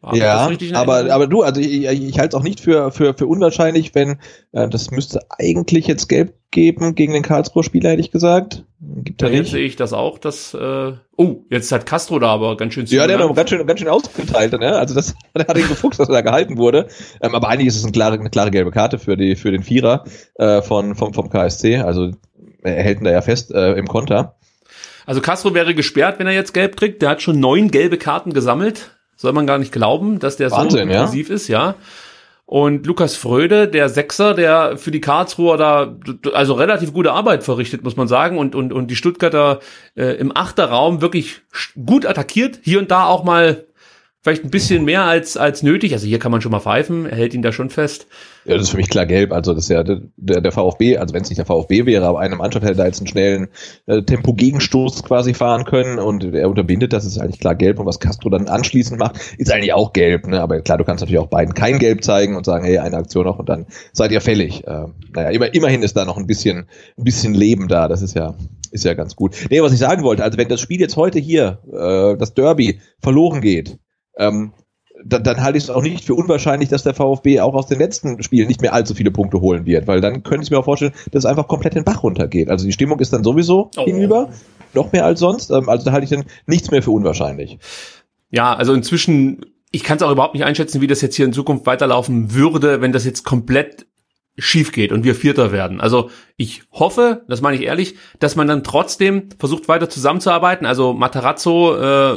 War 0.00 0.14
ja, 0.14 0.48
aber, 0.74 1.12
aber 1.12 1.26
du, 1.26 1.42
also 1.42 1.60
ich, 1.60 1.86
ich 1.86 2.18
halte 2.20 2.36
es 2.36 2.40
auch 2.40 2.44
nicht 2.44 2.60
für, 2.60 2.92
für, 2.92 3.12
für 3.14 3.26
unwahrscheinlich, 3.26 3.96
wenn, 3.96 4.20
äh, 4.52 4.68
das 4.68 4.92
müsste 4.92 5.22
eigentlich 5.40 5.88
jetzt 5.88 6.06
gelb 6.08 6.34
geben 6.52 6.94
gegen 6.94 7.14
den 7.14 7.24
Karlsruhe-Spieler, 7.24 7.90
hätte 7.90 8.00
ich 8.00 8.12
gesagt. 8.12 8.64
Gibt 8.78 9.20
da 9.20 9.26
jetzt 9.26 9.50
sehe 9.50 9.66
ich 9.66 9.74
das 9.74 9.92
auch, 9.92 10.18
dass, 10.18 10.54
äh, 10.54 10.92
oh, 11.16 11.34
jetzt 11.50 11.72
hat 11.72 11.84
Castro 11.84 12.20
da 12.20 12.28
aber 12.28 12.56
ganz 12.56 12.74
schön 12.74 12.86
zu. 12.86 12.94
Ja, 12.94 13.08
der 13.08 13.18
hat 13.18 13.34
ganz 13.34 13.50
schön, 13.50 13.66
ganz 13.66 13.80
schön 13.80 13.88
ausgeteilt, 13.88 14.52
ne? 14.52 14.76
Also 14.76 14.94
das 14.94 15.16
der 15.36 15.48
hat 15.48 15.58
ihn 15.58 15.66
gefuchst, 15.66 15.98
dass 15.98 16.08
er 16.08 16.14
da 16.14 16.20
gehalten 16.20 16.58
wurde. 16.58 16.86
Ähm, 17.20 17.34
aber 17.34 17.48
eigentlich 17.48 17.66
ist 17.66 17.76
es 17.78 17.82
eine 17.82 17.90
klare, 17.90 18.20
eine 18.20 18.30
klare 18.30 18.52
gelbe 18.52 18.70
Karte 18.70 19.00
für 19.00 19.16
die, 19.16 19.34
für 19.34 19.50
den 19.50 19.64
Vierer, 19.64 20.04
äh, 20.36 20.62
von, 20.62 20.94
vom, 20.94 21.12
vom 21.12 21.28
KSC. 21.28 21.78
Also, 21.78 22.12
er 22.62 22.84
hält 22.84 23.00
ihn 23.00 23.04
da 23.04 23.10
ja 23.10 23.22
fest, 23.22 23.50
äh, 23.52 23.72
im 23.72 23.88
Konter. 23.88 24.36
Also 25.06 25.20
Castro 25.20 25.54
wäre 25.54 25.74
gesperrt, 25.74 26.18
wenn 26.18 26.26
er 26.26 26.32
jetzt 26.34 26.52
gelb 26.52 26.76
kriegt. 26.76 27.00
Der 27.00 27.10
hat 27.10 27.22
schon 27.22 27.40
neun 27.40 27.70
gelbe 27.70 27.96
Karten 27.96 28.32
gesammelt. 28.32 28.90
Soll 29.16 29.32
man 29.32 29.46
gar 29.46 29.58
nicht 29.58 29.72
glauben, 29.72 30.18
dass 30.18 30.36
der 30.36 30.50
Wahnsinn, 30.50 30.70
so 30.70 30.78
intensiv 30.78 31.28
ja? 31.28 31.34
ist, 31.34 31.48
ja. 31.48 31.74
Und 32.44 32.86
Lukas 32.86 33.16
Fröde, 33.16 33.66
der 33.66 33.88
Sechser, 33.88 34.34
der 34.34 34.76
für 34.76 34.92
die 34.92 35.00
Karlsruher 35.00 35.56
da 35.56 35.96
also 36.32 36.54
relativ 36.54 36.92
gute 36.92 37.12
Arbeit 37.12 37.42
verrichtet, 37.42 37.82
muss 37.82 37.96
man 37.96 38.06
sagen, 38.06 38.38
und 38.38 38.54
und 38.54 38.72
und 38.72 38.88
die 38.88 38.94
Stuttgarter 38.94 39.58
äh, 39.96 40.16
im 40.16 40.36
Achterraum 40.36 41.00
wirklich 41.00 41.40
gut 41.84 42.06
attackiert, 42.06 42.60
hier 42.62 42.78
und 42.78 42.92
da 42.92 43.06
auch 43.06 43.24
mal 43.24 43.64
vielleicht 44.26 44.42
ein 44.42 44.50
bisschen 44.50 44.84
mehr 44.84 45.04
als, 45.04 45.36
als 45.36 45.62
nötig. 45.62 45.92
Also 45.92 46.08
hier 46.08 46.18
kann 46.18 46.32
man 46.32 46.40
schon 46.40 46.50
mal 46.50 46.58
pfeifen, 46.58 47.06
er 47.06 47.16
hält 47.16 47.32
ihn 47.32 47.42
da 47.42 47.52
schon 47.52 47.70
fest. 47.70 48.08
Ja, 48.44 48.54
das 48.54 48.64
ist 48.64 48.70
für 48.70 48.76
mich 48.76 48.88
klar 48.88 49.06
gelb. 49.06 49.32
Also 49.32 49.54
das 49.54 49.64
ist 49.64 49.70
ja 49.70 49.84
der, 49.84 50.00
der 50.16 50.50
VfB, 50.50 50.96
also 50.96 51.14
wenn 51.14 51.22
es 51.22 51.28
nicht 51.28 51.38
der 51.38 51.46
VfB 51.46 51.86
wäre, 51.86 52.04
aber 52.04 52.18
eine 52.18 52.34
Mannschaft 52.34 52.64
hätte 52.64 52.74
da 52.74 52.86
jetzt 52.86 52.98
einen 52.98 53.06
schnellen 53.06 53.48
äh, 53.86 54.02
Tempo-Gegenstoß 54.02 55.04
quasi 55.04 55.32
fahren 55.32 55.64
können 55.64 56.00
und 56.00 56.24
er 56.34 56.48
unterbindet, 56.48 56.92
das 56.92 57.04
ist 57.04 57.18
eigentlich 57.18 57.38
klar 57.38 57.54
gelb. 57.54 57.78
Und 57.78 57.86
was 57.86 58.00
Castro 58.00 58.28
dann 58.28 58.48
anschließend 58.48 58.98
macht, 58.98 59.20
ist 59.38 59.52
eigentlich 59.52 59.72
auch 59.74 59.92
gelb. 59.92 60.26
Ne? 60.26 60.40
Aber 60.40 60.60
klar, 60.60 60.78
du 60.78 60.82
kannst 60.84 61.02
natürlich 61.02 61.20
auch 61.20 61.28
beiden 61.28 61.54
kein 61.54 61.78
Gelb 61.78 62.02
zeigen 62.02 62.34
und 62.34 62.44
sagen, 62.44 62.64
hey, 62.64 62.78
eine 62.78 62.96
Aktion 62.96 63.26
noch 63.26 63.38
und 63.38 63.48
dann 63.48 63.66
seid 63.92 64.10
ihr 64.10 64.20
fällig. 64.20 64.66
Äh, 64.66 64.86
naja, 65.14 65.30
immer, 65.30 65.54
immerhin 65.54 65.84
ist 65.84 65.96
da 65.96 66.04
noch 66.04 66.16
ein 66.16 66.26
bisschen, 66.26 66.66
ein 66.98 67.04
bisschen 67.04 67.32
Leben 67.32 67.68
da. 67.68 67.86
Das 67.86 68.02
ist 68.02 68.16
ja, 68.16 68.34
ist 68.72 68.84
ja 68.84 68.94
ganz 68.94 69.14
gut. 69.14 69.36
Nee, 69.50 69.62
was 69.62 69.72
ich 69.72 69.78
sagen 69.78 70.02
wollte, 70.02 70.24
also 70.24 70.36
wenn 70.36 70.48
das 70.48 70.60
Spiel 70.60 70.80
jetzt 70.80 70.96
heute 70.96 71.20
hier, 71.20 71.60
äh, 71.72 72.18
das 72.18 72.34
Derby, 72.34 72.80
verloren 73.00 73.40
geht, 73.40 73.78
ähm, 74.16 74.52
dann, 75.04 75.22
dann 75.22 75.42
halte 75.42 75.58
ich 75.58 75.64
es 75.64 75.70
auch 75.70 75.82
nicht 75.82 76.04
für 76.04 76.14
unwahrscheinlich, 76.14 76.68
dass 76.68 76.82
der 76.82 76.94
VfB 76.94 77.40
auch 77.40 77.54
aus 77.54 77.66
den 77.66 77.78
letzten 77.78 78.22
Spielen 78.22 78.48
nicht 78.48 78.62
mehr 78.62 78.72
allzu 78.72 78.94
viele 78.94 79.10
Punkte 79.10 79.40
holen 79.40 79.66
wird, 79.66 79.86
weil 79.86 80.00
dann 80.00 80.22
könnte 80.22 80.44
ich 80.44 80.50
mir 80.50 80.58
auch 80.58 80.64
vorstellen, 80.64 80.92
dass 81.10 81.24
es 81.24 81.26
einfach 81.26 81.48
komplett 81.48 81.74
den 81.74 81.84
Bach 81.84 82.02
runtergeht. 82.02 82.48
Also 82.48 82.64
die 82.64 82.72
Stimmung 82.72 82.98
ist 83.00 83.12
dann 83.12 83.24
sowieso 83.24 83.70
oh. 83.76 83.84
hinüber, 83.84 84.30
noch 84.74 84.92
mehr 84.92 85.04
als 85.04 85.20
sonst. 85.20 85.50
Ähm, 85.50 85.68
also 85.68 85.84
da 85.84 85.92
halte 85.92 86.04
ich 86.04 86.10
dann 86.10 86.24
nichts 86.46 86.70
mehr 86.70 86.82
für 86.82 86.90
unwahrscheinlich. 86.90 87.58
Ja, 88.30 88.54
also 88.54 88.72
inzwischen, 88.72 89.44
ich 89.70 89.84
kann 89.84 89.96
es 89.96 90.02
auch 90.02 90.10
überhaupt 90.10 90.34
nicht 90.34 90.44
einschätzen, 90.44 90.80
wie 90.80 90.86
das 90.86 91.02
jetzt 91.02 91.16
hier 91.16 91.26
in 91.26 91.32
Zukunft 91.32 91.66
weiterlaufen 91.66 92.34
würde, 92.34 92.80
wenn 92.80 92.92
das 92.92 93.04
jetzt 93.04 93.24
komplett 93.24 93.86
schief 94.38 94.72
geht 94.72 94.92
und 94.92 95.04
wir 95.04 95.14
Vierter 95.14 95.50
werden. 95.50 95.80
Also 95.80 96.10
ich 96.36 96.64
hoffe, 96.70 97.22
das 97.28 97.40
meine 97.40 97.56
ich 97.56 97.62
ehrlich, 97.62 97.96
dass 98.18 98.36
man 98.36 98.46
dann 98.46 98.62
trotzdem 98.62 99.30
versucht 99.38 99.68
weiter 99.68 99.88
zusammenzuarbeiten. 99.88 100.66
Also 100.66 100.92
Matarazzo, 100.92 101.74
äh, 101.74 102.14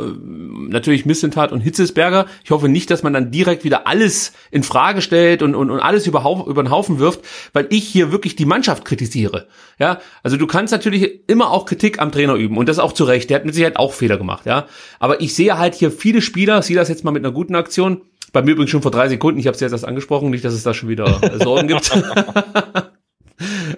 natürlich 0.67 1.05
Missentat 1.05 1.53
und 1.53 1.61
Hitzesberger. 1.61 2.26
Ich 2.43 2.51
hoffe 2.51 2.67
nicht, 2.67 2.91
dass 2.91 3.03
man 3.03 3.13
dann 3.13 3.32
direkt 3.32 3.63
wieder 3.63 3.88
alles 3.88 4.34
in 4.51 4.63
Frage 4.63 5.01
stellt 5.01 5.41
und, 5.41 5.55
und, 5.55 5.72
und 5.72 5.80
alles 5.80 6.07
über, 6.07 6.45
über 6.45 6.61
den 6.61 6.72
Haufen 6.72 6.99
wirft, 6.99 7.22
weil 7.53 7.67
ich 7.70 7.88
hier 7.88 8.11
wirklich 8.11 8.36
die 8.36 8.45
Mannschaft 8.45 8.84
kritisiere. 8.84 9.47
Ja, 9.80 9.99
also 10.22 10.36
du 10.36 10.47
kannst 10.47 10.74
natürlich 10.74 11.30
immer 11.30 11.51
auch 11.51 11.65
Kritik 11.65 12.01
am 12.01 12.11
Trainer 12.11 12.36
üben 12.36 12.57
und 12.57 12.67
das 12.67 12.80
auch 12.80 12.91
zu 12.91 13.05
Recht. 13.05 13.30
Der 13.30 13.38
hat 13.38 13.45
mit 13.45 13.55
Sicherheit 13.55 13.78
auch 13.78 13.93
Fehler 13.93 14.17
gemacht. 14.17 14.45
Ja, 14.45 14.67
aber 14.99 15.22
ich 15.22 15.34
sehe 15.34 15.57
halt 15.57 15.76
hier 15.76 15.91
viele 15.91 16.22
Spieler, 16.22 16.61
sehe 16.61 16.76
das 16.76 16.89
jetzt 16.89 17.05
mal 17.05 17.11
mit 17.11 17.24
einer 17.24 17.34
guten 17.34 17.55
Aktion 17.55 18.01
bei 18.32 18.41
mir 18.41 18.51
übrigens 18.51 18.71
schon 18.71 18.82
vor 18.82 18.91
drei 18.91 19.09
Sekunden, 19.09 19.39
ich 19.39 19.47
habe 19.47 19.55
es 19.55 19.61
jetzt 19.61 19.71
erst 19.71 19.86
angesprochen, 19.86 20.30
nicht, 20.30 20.45
dass 20.45 20.53
es 20.53 20.63
da 20.63 20.73
schon 20.73 20.89
wieder 20.89 21.19
Sorgen 21.39 21.67
gibt. 21.67 21.91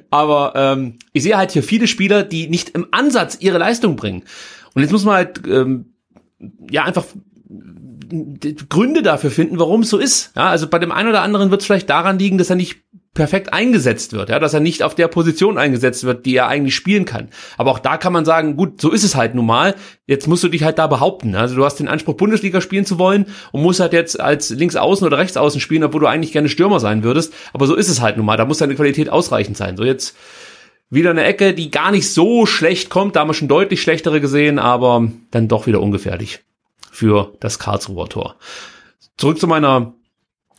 Aber 0.10 0.54
ähm, 0.56 0.98
ich 1.14 1.24
sehe 1.24 1.38
halt 1.38 1.52
hier 1.52 1.64
viele 1.64 1.88
Spieler, 1.88 2.24
die 2.24 2.48
nicht 2.48 2.70
im 2.70 2.88
Ansatz 2.92 3.38
ihre 3.40 3.58
Leistung 3.58 3.96
bringen. 3.96 4.24
Und 4.74 4.82
jetzt 4.82 4.92
muss 4.92 5.06
man 5.06 5.16
halt 5.16 5.42
ähm, 5.48 5.94
ja 6.70 6.84
einfach 6.84 7.06
Gründe 8.70 9.04
dafür 9.04 9.32
finden, 9.32 9.60
warum 9.60 9.82
es 9.82 9.90
so 9.90 9.98
ist. 9.98 10.36
Ja, 10.36 10.50
also 10.50 10.68
bei 10.68 10.80
dem 10.80 10.92
einen 10.92 11.10
oder 11.10 11.22
anderen 11.22 11.52
wird 11.52 11.62
es 11.62 11.68
vielleicht 11.68 11.90
daran 11.90 12.20
liegen, 12.20 12.38
dass 12.38 12.50
er 12.50 12.56
nicht 12.56 12.82
perfekt 13.14 13.52
eingesetzt 13.52 14.14
wird, 14.14 14.30
ja, 14.30 14.40
dass 14.40 14.54
er 14.54 14.62
nicht 14.62 14.84
auf 14.84 14.96
der 14.96 15.10
Position 15.10 15.58
eingesetzt 15.58 16.06
wird, 16.06 16.26
die 16.26 16.36
er 16.36 16.48
eigentlich 16.48 16.76
spielen 16.76 17.04
kann. 17.04 17.28
Aber 17.58 17.72
auch 17.72 17.80
da 17.80 17.98
kann 17.98 18.14
man 18.14 18.24
sagen, 18.24 18.56
gut, 18.56 18.80
so 18.80 18.90
ist 18.90 19.04
es 19.04 19.16
halt 19.16 19.36
nun 19.36 19.46
mal. 19.46 19.76
Jetzt 20.08 20.28
musst 20.28 20.44
du 20.44 20.48
dich 20.48 20.64
halt 20.64 20.80
da 20.80 20.88
behaupten. 20.88 21.36
Also 21.36 21.56
du 21.56 21.66
hast 21.66 21.76
den 21.76 21.90
Anspruch, 21.90 22.16
Bundesliga 22.16 22.62
spielen 22.62 22.86
zu 22.86 23.00
wollen 23.00 23.26
und 23.52 23.64
musst 23.64 23.82
halt 23.82 23.92
jetzt 23.92 24.20
als 24.20 24.50
Linksaußen 24.50 25.06
oder 25.06 25.18
Rechtsaußen 25.18 25.60
spielen, 25.60 25.84
obwohl 25.84 26.00
du 26.00 26.08
eigentlich 26.08 26.32
gerne 26.32 26.48
Stürmer 26.48 26.80
sein 26.80 27.04
würdest. 27.04 27.34
Aber 27.52 27.68
so 27.68 27.76
ist 27.76 27.90
es 27.90 28.00
halt 28.00 28.16
nun 28.16 28.26
mal. 28.26 28.38
Da 28.38 28.46
muss 28.46 28.60
deine 28.60 28.76
Qualität 28.76 29.10
ausreichend 29.10 29.58
sein. 29.58 29.76
So 29.76 29.84
jetzt 29.84 30.16
wieder 30.90 31.10
eine 31.10 31.26
Ecke, 31.26 31.54
die 31.54 31.70
gar 31.70 31.92
nicht 31.92 32.14
so 32.14 32.46
schlecht 32.46 32.90
kommt. 32.90 33.18
Da 33.18 33.22
haben 33.22 33.30
wir 33.30 33.34
schon 33.34 33.50
deutlich 33.50 33.82
schlechtere 33.82 34.22
gesehen, 34.22 34.58
aber 34.58 35.10
dann 35.32 35.50
doch 35.50 35.68
wieder 35.68 35.82
ungefährlich 35.82 36.46
für 36.90 37.34
das 37.42 37.60
Karlsruher 37.60 38.08
Tor. 38.08 38.36
Zurück 39.18 39.38
zu 39.38 39.48
meiner 39.48 39.96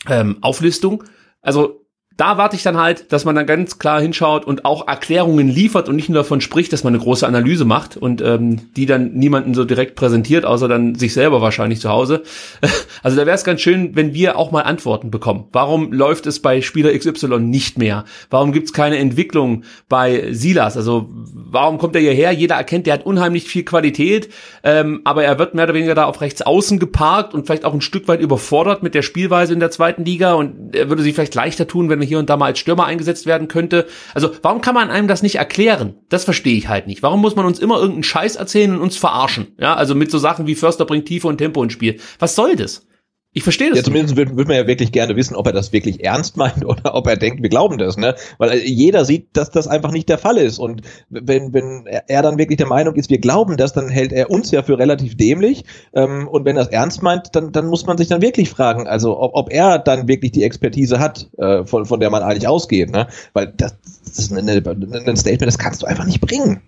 ähm, 0.07 0.37
Auflistung. 0.43 1.05
Also 1.41 1.82
da 2.17 2.39
warte 2.39 2.57
ich 2.57 2.63
dann 2.63 2.77
halt, 2.77 3.13
dass 3.13 3.25
man 3.25 3.35
dann 3.35 3.47
ganz 3.47 3.79
klar 3.79 4.01
hinschaut 4.01 4.45
und 4.45 4.65
auch 4.65 4.87
Erklärungen 4.87 5.49
liefert 5.49 5.89
und 5.89 5.97
nicht 5.97 6.09
nur 6.09 6.19
davon 6.19 6.41
spricht, 6.41 6.73
dass 6.73 6.85
man 6.85 6.95
eine 6.95 7.03
große 7.03 7.27
Analyse 7.27 7.65
macht 7.65 7.97
und 7.97 8.21
ähm, 8.21 8.73
die 8.77 8.87
dann 8.87 9.13
niemanden 9.15 9.55
so 9.55 9.65
direkt 9.65 9.95
präsentiert, 9.95 10.45
außer 10.45 10.69
dann 10.69 10.95
sich 10.95 11.15
selber 11.15 11.41
wahrscheinlich 11.41 11.81
zu 11.81 11.89
Hause. 11.89 12.23
Also 13.05 13.17
da 13.17 13.27
wäre 13.27 13.35
es 13.35 13.43
ganz 13.43 13.61
schön, 13.61 13.97
wenn 13.97 14.15
wir 14.15 14.39
auch 14.39 14.53
mal 14.53 14.63
Antworten 14.63 15.11
bekommen. 15.11 15.47
Warum 15.51 15.93
läuft 15.93 16.27
es 16.27 16.41
bei 16.41 16.61
Spieler 16.61 16.97
XY 16.97 17.41
nicht 17.41 17.77
mehr? 17.77 18.05
Warum 18.31 18.53
gibt 18.53 18.67
es 18.67 18.73
keine 18.73 18.99
Entwicklung 18.99 19.65
bei 19.89 20.33
Silas? 20.33 20.77
Also 20.77 21.09
warum 21.11 21.79
kommt 21.79 21.97
er 21.97 22.03
hierher? 22.03 22.31
Jeder 22.31 22.55
erkennt, 22.55 22.87
der 22.87 22.95
hat 22.95 23.05
unheimlich 23.05 23.45
viel 23.45 23.65
Qualität, 23.65 24.29
ähm, 24.63 25.01
aber 25.03 25.25
er 25.25 25.41
wird 25.41 25.55
mehr 25.55 25.65
oder 25.65 25.75
weniger 25.75 25.97
da 25.97 26.05
auf 26.05 26.21
rechts 26.21 26.43
außen 26.43 26.79
geparkt 26.79 27.35
und 27.35 27.47
vielleicht 27.47 27.65
auch 27.65 27.75
ein 27.75 27.81
Stück 27.81 28.07
weit 28.07 28.21
überfordert 28.21 28.85
mit 28.85 28.95
der 28.95 29.03
Spielweise 29.03 29.53
in 29.53 29.61
der 29.61 29.73
zweiten 29.73 30.05
Liga 30.05 30.35
und 30.35 30.77
er 30.77 30.89
würde 30.89 31.03
sich 31.03 31.15
vielleicht 31.15 31.35
leichter 31.35 31.67
tun, 31.67 31.89
wenn 31.89 32.02
er 32.03 32.07
hier 32.07 32.19
und 32.19 32.29
da 32.29 32.37
mal 32.37 32.47
als 32.47 32.59
Stürmer 32.59 32.85
eingesetzt 32.85 33.27
werden 33.27 33.49
könnte. 33.49 33.87
Also 34.15 34.31
warum 34.43 34.61
kann 34.61 34.75
man 34.75 34.91
einem 34.91 35.09
das 35.09 35.23
nicht 35.23 35.37
erklären? 35.37 35.95
Das 36.09 36.25
verstehe 36.25 36.57
ich 36.57 36.69
halt 36.69 36.87
nicht. 36.87 37.03
Warum 37.03 37.21
muss 37.21 37.37
man 37.37 37.47
uns 37.47 37.59
immer 37.59 37.77
irgendeinen 37.77 38.03
Scheiß 38.03 38.37
erzählen 38.37 38.75
und 38.75 38.81
uns 38.81 38.97
verarschen? 38.97 39.49
Ja, 39.59 39.75
also 39.75 39.95
mit 39.95 40.11
so 40.11 40.19
Sachen 40.19 40.47
wie 40.47 40.55
Förster 40.55 40.85
bringt 40.85 41.07
Tiefe 41.07 41.29
und 41.29 41.39
Tempo 41.39 41.63
ins 41.63 41.73
Spiel. 41.73 41.99
Was 42.19 42.35
soll 42.35 42.57
das? 42.57 42.87
Ich 43.35 43.45
verstehe 43.45 43.71
das. 43.71 43.79
Ja, 43.79 43.85
zumindest 43.85 44.17
würde 44.17 44.37
würd 44.37 44.49
man 44.49 44.59
ja 44.59 44.67
wirklich 44.67 44.93
gerne 44.93 45.17
wissen, 45.17 45.35
ob 45.35 45.47
er 45.47 45.55
das 45.55 45.73
wirklich 45.73 46.05
ernst 46.05 46.37
meint 46.37 46.65
oder 46.65 46.95
ob 46.95 47.07
er 47.07 47.17
denkt, 47.17 47.43
wir 47.43 47.49
glauben 47.49 47.79
das, 47.79 47.97
ne? 47.97 48.15
Weil 48.39 48.51
äh, 48.51 48.65
jeder 48.65 49.05
sieht, 49.05 49.29
dass 49.33 49.51
das 49.51 49.67
einfach 49.67 49.91
nicht 49.91 50.09
der 50.09 50.19
Fall 50.19 50.37
ist. 50.37 50.59
Und 50.59 50.83
wenn, 51.09 51.55
wenn 51.55 51.87
er 51.87 52.23
dann 52.23 52.37
wirklich 52.37 52.59
der 52.59 52.67
Meinung 52.67 52.95
ist, 52.95 53.09
wir 53.09 53.19
glauben 53.19 53.57
das, 53.57 53.73
dann 53.73 53.89
hält 53.89 54.13
er 54.13 54.31
uns 54.31 54.51
ja 54.51 54.63
für 54.63 54.79
relativ 54.79 55.17
dämlich. 55.17 55.65
Ähm, 55.95 56.29
und 56.29 56.45
wenn 56.45 56.57
er 56.57 56.65
es 56.65 56.69
ernst 56.69 57.03
meint, 57.03 57.35
dann, 57.35 57.53
dann 57.53 57.67
muss 57.67 57.87
man 57.87 57.97
sich 57.97 58.09
dann 58.09 58.21
wirklich 58.21 58.51
fragen, 58.51 58.87
also 58.87 59.19
ob, 59.19 59.35
ob 59.35 59.53
er 59.53 59.79
dann 59.79 60.09
wirklich 60.09 60.33
die 60.33 60.45
Expertise 60.45 60.99
hat, 60.99 61.31
äh, 61.39 61.65
von, 61.65 61.87
von 61.87 62.01
der 62.01 62.11
man 62.11 62.23
eigentlich 62.23 62.49
ausgeht, 62.49 62.91
ne? 62.91 63.09
Weil 63.33 63.53
das, 63.57 63.77
das 64.05 64.19
ist 64.19 64.33
ein 64.33 65.17
Statement, 65.17 65.43
das 65.49 65.59
kannst 65.59 65.83
du 65.83 65.87
einfach 65.87 66.05
nicht 66.05 66.21
bringen. 66.21 66.61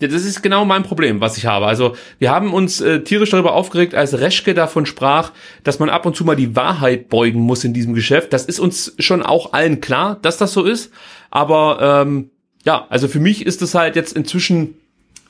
Ja, 0.00 0.08
das 0.08 0.24
ist 0.24 0.42
genau 0.42 0.64
mein 0.64 0.82
Problem, 0.82 1.20
was 1.20 1.36
ich 1.36 1.46
habe. 1.46 1.66
Also 1.66 1.96
wir 2.18 2.30
haben 2.30 2.52
uns 2.52 2.80
äh, 2.80 3.02
tierisch 3.02 3.30
darüber 3.30 3.54
aufgeregt, 3.54 3.94
als 3.94 4.18
Reschke 4.18 4.54
davon 4.54 4.86
sprach, 4.86 5.32
dass 5.64 5.78
man 5.78 5.88
ab 5.88 6.06
und 6.06 6.16
zu 6.16 6.24
mal 6.24 6.36
die 6.36 6.56
Wahrheit 6.56 7.08
beugen 7.08 7.40
muss 7.40 7.64
in 7.64 7.72
diesem 7.72 7.94
Geschäft. 7.94 8.32
Das 8.32 8.44
ist 8.44 8.60
uns 8.60 8.94
schon 8.98 9.22
auch 9.22 9.52
allen 9.52 9.80
klar, 9.80 10.18
dass 10.22 10.36
das 10.36 10.52
so 10.52 10.64
ist. 10.64 10.92
Aber 11.30 12.02
ähm, 12.06 12.30
ja, 12.64 12.86
also 12.88 13.08
für 13.08 13.20
mich 13.20 13.46
ist 13.46 13.62
es 13.62 13.74
halt 13.74 13.96
jetzt 13.96 14.12
inzwischen 14.12 14.74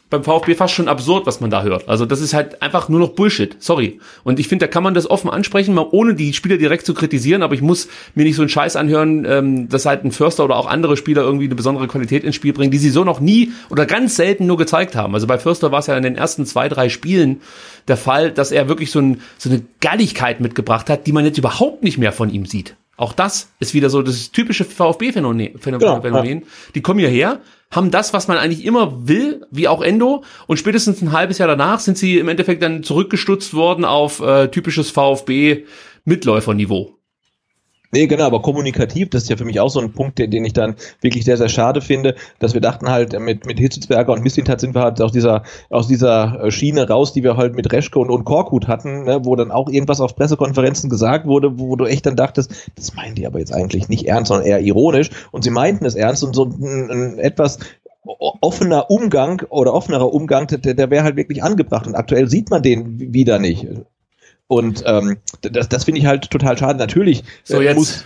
beim 0.09 0.23
VfB 0.23 0.55
fast 0.55 0.75
schon 0.75 0.89
absurd, 0.89 1.27
was 1.27 1.41
man 1.41 1.51
da 1.51 1.63
hört. 1.65 1.89
Also 1.89 2.07
das 2.07 2.21
ist 2.21 2.33
halt 2.33 2.63
einfach 2.63 2.89
nur 2.89 3.01
noch 3.01 3.11
Bullshit. 3.11 3.57
Sorry. 3.59 3.99
Und 4.23 4.39
ich 4.39 4.47
finde, 4.47 4.67
da 4.67 4.71
kann 4.71 4.85
man 4.85 4.95
das 4.95 5.11
offen 5.11 5.29
ansprechen, 5.29 5.75
mal 5.75 5.89
ohne 5.91 6.15
die 6.15 6.33
Spieler 6.33 6.59
direkt 6.59 6.87
zu 6.87 6.95
kritisieren, 6.95 7.43
aber 7.43 7.55
ich 7.55 7.63
muss 7.63 7.89
mir 8.15 8.23
nicht 8.23 8.37
so 8.37 8.43
einen 8.43 8.49
Scheiß 8.49 8.77
anhören, 8.77 9.25
ähm, 9.25 9.69
dass 9.69 9.85
halt 9.85 10.05
ein 10.05 10.13
Förster 10.13 10.45
oder 10.45 10.57
auch 10.57 10.67
andere 10.67 10.97
Spieler 10.97 11.23
irgendwie 11.23 11.47
eine 11.47 11.57
besondere 11.57 11.89
Qualität 11.89 12.23
ins 12.23 12.37
Spiel 12.37 12.53
bringen, 12.53 12.71
die 12.71 12.79
sie 12.79 12.91
so 12.91 13.03
noch 13.03 13.19
nie 13.19 13.53
oder 13.69 13.85
ganz 13.85 14.15
selten 14.15 14.47
nur 14.47 14.57
gezeigt 14.57 14.95
haben. 14.95 15.15
Also 15.15 15.27
bei 15.27 15.39
Förster 15.39 15.73
war 15.73 15.81
es 15.81 15.89
ja 15.89 15.97
in 15.97 16.05
den 16.05 16.17
ersten 16.17 16.47
zwei, 16.47 16.69
drei 16.69 16.89
Spielen 16.89 17.41
der 17.89 17.97
Fall, 17.97 18.31
dass 18.31 18.53
er 18.53 18.69
wirklich 18.69 18.93
so, 18.93 19.01
ein, 19.01 19.21
so 19.39 19.51
eine 19.51 19.63
Galligkeit 19.81 20.41
mitgebracht 20.41 20.89
hat, 20.89 21.07
die 21.07 21.13
man 21.13 21.25
jetzt 21.25 21.39
überhaupt 21.39 21.83
nicht 21.83 21.99
mehr 21.99 22.13
von 22.13 22.31
ihm 22.31 22.47
sieht. 22.47 22.77
Auch 22.97 23.13
das 23.13 23.53
ist 23.61 23.75
wieder 23.75 23.91
so 23.91 24.01
das 24.03 24.33
typische 24.33 24.65
VfB-Phänomen. 24.65 25.59
Phänomen. 25.59 26.03
Genau, 26.03 26.25
ja. 26.25 26.41
Die 26.75 26.81
kommen 26.81 27.01
hierher, 27.01 27.41
haben 27.71 27.91
das, 27.91 28.15
was 28.15 28.29
man 28.29 28.39
eigentlich 28.39 28.65
immer 28.65 29.07
will, 29.07 29.45
wie 29.51 29.69
auch 29.69 29.83
Endo, 29.83 30.25
und 30.47 30.57
spätestens 30.57 31.03
ein 31.03 31.13
halbes 31.13 31.37
Jahr 31.39 31.49
danach 31.49 31.81
sind 31.81 31.99
sie 31.99 32.19
im 32.19 32.29
Endeffekt 32.29 32.63
dann 32.63 32.83
zurückgestutzt 32.83 33.53
worden 33.55 33.85
auf 33.85 34.21
äh, 34.21 34.49
typisches 34.49 34.91
VfB-Mitläuferniveau. 34.91 36.96
Nee, 37.93 38.07
genau, 38.07 38.25
aber 38.25 38.43
kommunikativ, 38.43 39.11
das 39.11 39.25
ist 39.25 39.29
ja 39.29 39.37
für 39.37 39.45
mich 39.45 39.61
auch 39.61 39.69
so 39.69 39.81
ein 39.81 39.93
Punkt, 39.93 40.19
den, 40.19 40.31
den 40.31 40.45
ich 40.45 40.53
dann 40.53 40.75
wirklich 41.01 41.25
sehr, 41.25 41.37
sehr 41.37 41.49
schade 41.49 41.81
finde, 41.81 42.17
dass 42.39 42.55
wir 42.55 42.61
dachten 42.61 42.89
halt, 42.89 43.19
mit, 43.21 43.47
mit 43.47 43.59
Hitzelsberger 43.59 44.13
und 44.13 44.23
Mislintat 44.23 44.61
sind 44.61 44.75
wir 44.75 44.83
halt 44.83 45.01
aus 45.01 45.13
dieser, 45.13 45.45
aus 45.71 45.87
dieser 45.87 46.45
äh, 46.45 46.51
Schiene 46.51 46.89
raus, 46.89 47.13
die 47.13 47.23
wir 47.23 47.37
halt 47.37 47.55
mit 47.55 47.73
Reschke 47.73 47.99
und, 47.99 48.11
und 48.11 48.25
Korkut 48.25 48.67
hatten, 48.69 49.05
ne, 49.05 49.21
wo 49.25 49.37
dann 49.37 49.51
auch 49.51 49.69
irgendwas 49.69 50.01
auf 50.01 50.17
Pressekonferenzen 50.17 50.91
gesagt 50.91 51.27
wurde, 51.27 51.59
wo, 51.59 51.69
wo 51.69 51.77
du 51.77 51.85
echt 51.85 52.07
dann 52.07 52.17
dachtest, 52.17 52.53
das 52.75 52.95
meinen 52.95 53.15
die 53.15 53.27
aber 53.27 53.39
jetzt 53.39 53.55
eigentlich 53.55 53.89
nicht 53.89 54.07
ernst, 54.07 54.29
sondern 54.29 54.47
eher 54.47 54.61
ironisch 54.61 55.11
und 55.31 55.45
sie 55.45 55.51
meinten 55.51 55.85
es 55.85 55.95
ernst 55.95 56.25
und 56.25 56.35
so 56.35 56.45
ein, 56.45 56.91
ein 56.91 57.19
etwas 57.19 57.59
offener 58.07 58.91
Umgang 58.91 59.43
oder 59.49 59.75
offenerer 59.75 60.13
Umgang, 60.13 60.47
der, 60.47 60.75
der 60.75 60.91
wäre 60.91 61.05
halt 61.05 61.17
wirklich 61.17 61.43
angebracht 61.43 61.87
und 61.87 61.95
aktuell 61.95 62.29
sieht 62.29 62.51
man 62.51 62.63
den 62.63 63.13
wieder 63.13 63.39
nicht. 63.39 63.67
Und 64.49 64.83
ähm, 64.87 65.19
das, 65.43 65.69
das 65.69 65.85
finde 65.85 66.01
ich 66.01 66.07
halt 66.07 66.31
total 66.31 66.57
schade. 66.57 66.79
Natürlich 66.79 67.25
so, 67.45 67.61
äh, 67.61 67.65
jetzt. 67.65 67.77
muss. 67.77 68.05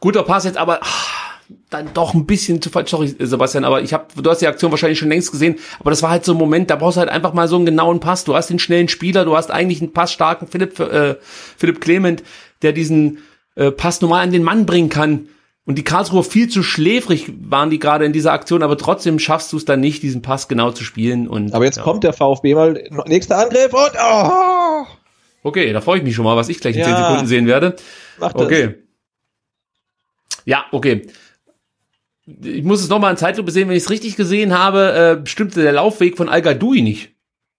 Guter 0.00 0.24
Pass 0.24 0.44
jetzt, 0.44 0.58
aber 0.58 0.80
ach, 0.82 1.40
dann 1.70 1.92
doch 1.94 2.14
ein 2.14 2.26
bisschen 2.26 2.60
zu 2.60 2.70
falsch. 2.70 2.90
Sorry, 2.90 3.14
Sebastian, 3.18 3.64
aber 3.64 3.80
ich 3.80 3.92
habe, 3.92 4.06
du 4.20 4.28
hast 4.28 4.40
die 4.40 4.46
Aktion 4.46 4.70
wahrscheinlich 4.70 4.98
schon 4.98 5.08
längst 5.08 5.32
gesehen, 5.32 5.56
aber 5.80 5.90
das 5.90 6.02
war 6.02 6.10
halt 6.10 6.24
so 6.24 6.32
ein 6.32 6.38
Moment, 6.38 6.70
da 6.70 6.76
brauchst 6.76 6.96
du 6.96 7.00
halt 7.00 7.10
einfach 7.10 7.32
mal 7.32 7.48
so 7.48 7.56
einen 7.56 7.66
genauen 7.66 8.00
Pass. 8.00 8.24
Du 8.24 8.34
hast 8.34 8.50
den 8.50 8.58
schnellen 8.58 8.88
Spieler, 8.88 9.24
du 9.24 9.36
hast 9.36 9.50
eigentlich 9.50 9.80
einen 9.80 9.92
passstarken 9.92 10.48
Philipp, 10.48 10.78
äh, 10.80 11.16
Philipp 11.56 11.80
Clement, 11.80 12.22
der 12.62 12.72
diesen 12.72 13.18
äh, 13.54 13.70
Pass 13.70 14.00
normal 14.00 14.22
an 14.22 14.32
den 14.32 14.42
Mann 14.42 14.66
bringen 14.66 14.88
kann. 14.88 15.28
Und 15.64 15.76
die 15.76 15.84
Karlsruher 15.84 16.22
viel 16.22 16.48
zu 16.48 16.62
schläfrig 16.62 17.32
waren 17.40 17.70
die 17.70 17.80
gerade 17.80 18.04
in 18.04 18.12
dieser 18.12 18.32
Aktion, 18.32 18.62
aber 18.62 18.78
trotzdem 18.78 19.18
schaffst 19.18 19.52
du 19.52 19.56
es 19.56 19.64
dann 19.64 19.80
nicht, 19.80 20.02
diesen 20.02 20.22
Pass 20.22 20.46
genau 20.46 20.70
zu 20.70 20.84
spielen. 20.84 21.26
Und, 21.26 21.54
aber 21.54 21.64
jetzt 21.64 21.78
ja. 21.78 21.82
kommt 21.82 22.04
der 22.04 22.12
VfB 22.12 22.54
mal, 22.54 22.84
nächster 23.06 23.38
Angriff 23.38 23.72
und 23.72 23.92
oh! 24.00 24.86
Okay, 25.46 25.72
da 25.72 25.80
freue 25.80 25.98
ich 25.98 26.02
mich 26.02 26.16
schon 26.16 26.24
mal, 26.24 26.34
was 26.34 26.48
ich 26.48 26.58
gleich 26.58 26.74
in 26.74 26.80
ja. 26.80 26.88
10 26.88 26.96
Sekunden 26.96 27.26
sehen 27.28 27.46
werde. 27.46 27.76
Mach 28.18 28.32
das. 28.32 28.46
Okay. 28.46 28.74
Ja, 30.44 30.64
okay. 30.72 31.06
Ich 32.26 32.64
muss 32.64 32.82
es 32.82 32.88
nochmal 32.88 33.12
in 33.12 33.16
Zeitlupe 33.16 33.52
sehen, 33.52 33.68
wenn 33.68 33.76
ich 33.76 33.84
es 33.84 33.90
richtig 33.90 34.16
gesehen 34.16 34.58
habe, 34.58 35.22
äh, 35.24 35.28
stimmte 35.28 35.62
der 35.62 35.70
Laufweg 35.70 36.16
von 36.16 36.28
Al 36.28 36.42
Gadoui 36.42 36.82
nicht. 36.82 37.12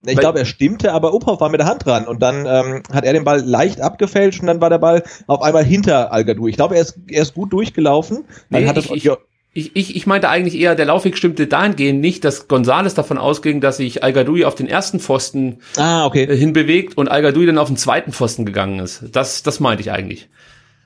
Ich 0.06 0.18
glaube, 0.18 0.38
er 0.38 0.44
stimmte, 0.44 0.92
aber 0.92 1.14
Uphoff 1.14 1.40
war 1.40 1.48
mit 1.48 1.60
der 1.60 1.66
Hand 1.66 1.86
dran 1.86 2.06
und 2.06 2.20
dann 2.20 2.46
ähm, 2.46 2.82
hat 2.92 3.06
er 3.06 3.14
den 3.14 3.24
Ball 3.24 3.40
leicht 3.40 3.80
abgefälscht 3.80 4.40
und 4.40 4.48
dann 4.48 4.60
war 4.60 4.68
der 4.68 4.78
Ball 4.78 5.02
auf 5.26 5.40
einmal 5.40 5.64
hinter 5.64 6.12
Al 6.12 6.26
Gadoui. 6.26 6.50
Ich 6.50 6.56
glaube, 6.56 6.76
er 6.76 6.82
ist, 6.82 6.98
er 7.08 7.22
ist 7.22 7.32
gut 7.32 7.54
durchgelaufen. 7.54 8.26
Dann 8.50 8.64
nee, 8.64 8.68
hat 8.68 8.76
ich, 8.76 8.90
ich, 8.90 9.10
ich, 9.52 9.74
ich, 9.74 9.96
ich 9.96 10.06
meinte 10.06 10.28
eigentlich 10.28 10.60
eher, 10.60 10.74
der 10.74 10.86
Laufweg 10.86 11.16
stimmte 11.16 11.46
dahingehend 11.46 12.00
nicht, 12.00 12.24
dass 12.24 12.48
Gonzales 12.48 12.94
davon 12.94 13.18
ausging, 13.18 13.60
dass 13.60 13.78
sich 13.78 14.04
Al 14.04 14.44
auf 14.44 14.54
den 14.54 14.68
ersten 14.68 15.00
Pfosten 15.00 15.58
ah, 15.76 16.06
okay. 16.06 16.24
Äh, 16.24 16.36
hinbewegt 16.36 16.96
und 16.96 17.08
Al 17.08 17.22
dann 17.32 17.58
auf 17.58 17.68
den 17.68 17.76
zweiten 17.76 18.12
Pfosten 18.12 18.44
gegangen 18.44 18.78
ist. 18.78 19.04
Das, 19.12 19.42
das 19.42 19.60
meinte 19.60 19.80
ich 19.80 19.90
eigentlich. 19.90 20.28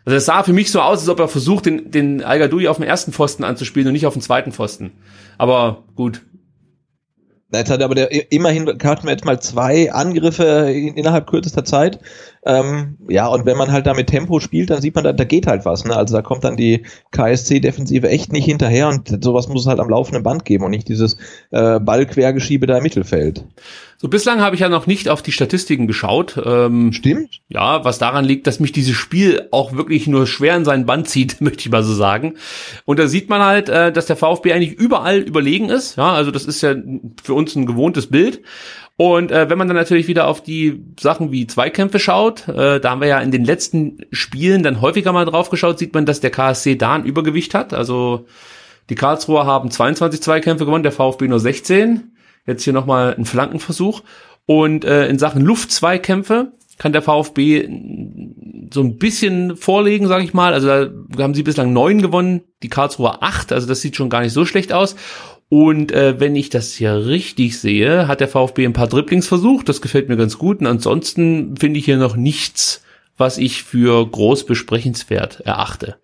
Also 0.04 0.16
es 0.16 0.24
sah 0.24 0.42
für 0.42 0.52
mich 0.52 0.70
so 0.70 0.80
aus, 0.80 1.00
als 1.00 1.08
ob 1.08 1.20
er 1.20 1.28
versucht, 1.28 1.66
den, 1.66 1.90
den 1.90 2.24
Al 2.24 2.42
auf 2.68 2.76
dem 2.76 2.84
ersten 2.84 3.12
Pfosten 3.12 3.44
anzuspielen 3.44 3.88
und 3.88 3.92
nicht 3.92 4.06
auf 4.06 4.14
den 4.14 4.22
zweiten 4.22 4.52
Pfosten. 4.52 4.92
Aber 5.38 5.84
gut, 5.94 6.22
Jetzt 7.54 7.70
hat 7.70 7.82
aber 7.82 7.94
der, 7.94 8.32
immerhin 8.32 8.66
hatten 8.66 9.04
wir 9.04 9.10
jetzt 9.10 9.26
mal 9.26 9.38
zwei 9.38 9.92
Angriffe 9.92 10.70
in, 10.72 10.94
innerhalb 10.94 11.26
kürzester 11.26 11.64
Zeit. 11.64 11.98
Ähm, 12.44 12.98
ja, 13.08 13.28
und 13.28 13.46
wenn 13.46 13.56
man 13.56 13.70
halt 13.70 13.86
da 13.86 13.94
mit 13.94 14.08
Tempo 14.08 14.40
spielt, 14.40 14.70
dann 14.70 14.80
sieht 14.80 14.96
man, 14.96 15.04
da, 15.04 15.12
da 15.12 15.24
geht 15.24 15.46
halt 15.46 15.64
was. 15.64 15.84
Ne? 15.84 15.94
Also 15.94 16.16
da 16.16 16.22
kommt 16.22 16.42
dann 16.42 16.56
die 16.56 16.84
KSC-Defensive 17.12 18.08
echt 18.08 18.32
nicht 18.32 18.46
hinterher 18.46 18.88
und 18.88 19.22
sowas 19.22 19.48
muss 19.48 19.62
es 19.62 19.68
halt 19.68 19.78
am 19.78 19.88
laufenden 19.88 20.24
Band 20.24 20.44
geben 20.44 20.64
und 20.64 20.72
nicht 20.72 20.88
dieses 20.88 21.16
äh, 21.52 21.78
Ballquergeschiebe 21.78 22.66
da 22.66 22.78
im 22.78 22.82
Mittelfeld. 22.82 23.44
So, 24.02 24.08
bislang 24.08 24.40
habe 24.40 24.56
ich 24.56 24.62
ja 24.62 24.68
noch 24.68 24.88
nicht 24.88 25.08
auf 25.08 25.22
die 25.22 25.30
Statistiken 25.30 25.86
geschaut. 25.86 26.36
Ähm, 26.44 26.92
Stimmt. 26.92 27.40
Ja, 27.48 27.84
was 27.84 28.00
daran 28.00 28.24
liegt, 28.24 28.48
dass 28.48 28.58
mich 28.58 28.72
dieses 28.72 28.96
Spiel 28.96 29.46
auch 29.52 29.74
wirklich 29.74 30.08
nur 30.08 30.26
schwer 30.26 30.56
in 30.56 30.64
seinen 30.64 30.86
Band 30.86 31.08
zieht, 31.08 31.40
möchte 31.40 31.60
ich 31.60 31.70
mal 31.70 31.84
so 31.84 31.94
sagen. 31.94 32.34
Und 32.84 32.98
da 32.98 33.06
sieht 33.06 33.28
man 33.28 33.42
halt, 33.42 33.68
äh, 33.68 33.92
dass 33.92 34.06
der 34.06 34.16
VfB 34.16 34.52
eigentlich 34.52 34.72
überall 34.72 35.20
überlegen 35.20 35.68
ist. 35.68 35.94
Ja, 35.94 36.12
also 36.12 36.32
das 36.32 36.46
ist 36.46 36.60
ja 36.62 36.74
für 37.22 37.34
uns 37.34 37.54
ein 37.54 37.66
gewohntes 37.66 38.08
Bild. 38.08 38.42
Und 38.96 39.32
äh, 39.32 39.48
wenn 39.48 39.58
man 39.58 39.68
dann 39.68 39.76
natürlich 39.76 40.06
wieder 40.06 40.28
auf 40.28 40.42
die 40.42 40.84
Sachen 41.00 41.32
wie 41.32 41.46
Zweikämpfe 41.46 41.98
schaut, 41.98 42.46
äh, 42.48 42.78
da 42.78 42.90
haben 42.90 43.00
wir 43.00 43.08
ja 43.08 43.20
in 43.20 43.30
den 43.30 43.44
letzten 43.44 43.98
Spielen 44.12 44.62
dann 44.62 44.80
häufiger 44.80 45.12
mal 45.12 45.24
drauf 45.24 45.50
geschaut, 45.50 45.78
sieht 45.78 45.94
man, 45.94 46.06
dass 46.06 46.20
der 46.20 46.30
KSC 46.30 46.76
da 46.76 46.94
ein 46.94 47.04
Übergewicht 47.04 47.54
hat. 47.54 47.72
Also 47.72 48.26
die 48.90 48.94
Karlsruher 48.94 49.46
haben 49.46 49.70
22 49.70 50.20
Zweikämpfe 50.20 50.66
gewonnen, 50.66 50.82
der 50.82 50.92
VfB 50.92 51.28
nur 51.28 51.40
16. 51.40 52.12
Jetzt 52.46 52.64
hier 52.64 52.72
nochmal 52.72 53.14
ein 53.16 53.24
Flankenversuch. 53.24 54.02
Und 54.46 54.84
äh, 54.84 55.06
in 55.06 55.18
Sachen 55.18 55.42
Luftzweikämpfe 55.42 56.52
kann 56.78 56.92
der 56.92 57.02
VfB 57.02 57.68
so 58.72 58.80
ein 58.80 58.98
bisschen 58.98 59.56
vorlegen, 59.56 60.08
sage 60.08 60.24
ich 60.24 60.34
mal. 60.34 60.52
Also 60.52 60.66
da 60.66 61.22
haben 61.22 61.34
sie 61.34 61.42
bislang 61.42 61.72
neun 61.72 62.02
gewonnen, 62.02 62.42
die 62.62 62.68
Karlsruher 62.68 63.22
acht. 63.22 63.52
Also 63.52 63.66
das 63.66 63.80
sieht 63.80 63.96
schon 63.96 64.10
gar 64.10 64.20
nicht 64.20 64.32
so 64.32 64.44
schlecht 64.44 64.72
aus. 64.72 64.96
Und 65.52 65.92
äh, 65.92 66.18
wenn 66.18 66.34
ich 66.34 66.48
das 66.48 66.72
hier 66.72 67.04
richtig 67.04 67.58
sehe, 67.58 68.08
hat 68.08 68.20
der 68.20 68.28
VfB 68.28 68.64
ein 68.64 68.72
paar 68.72 68.86
Dribblings 68.86 69.28
versucht. 69.28 69.68
Das 69.68 69.82
gefällt 69.82 70.08
mir 70.08 70.16
ganz 70.16 70.38
gut. 70.38 70.60
Und 70.60 70.66
ansonsten 70.66 71.58
finde 71.58 71.78
ich 71.78 71.84
hier 71.84 71.98
noch 71.98 72.16
nichts, 72.16 72.82
was 73.18 73.36
ich 73.36 73.62
für 73.62 74.06
groß 74.10 74.46
besprechenswert 74.46 75.40
erachte. 75.40 75.96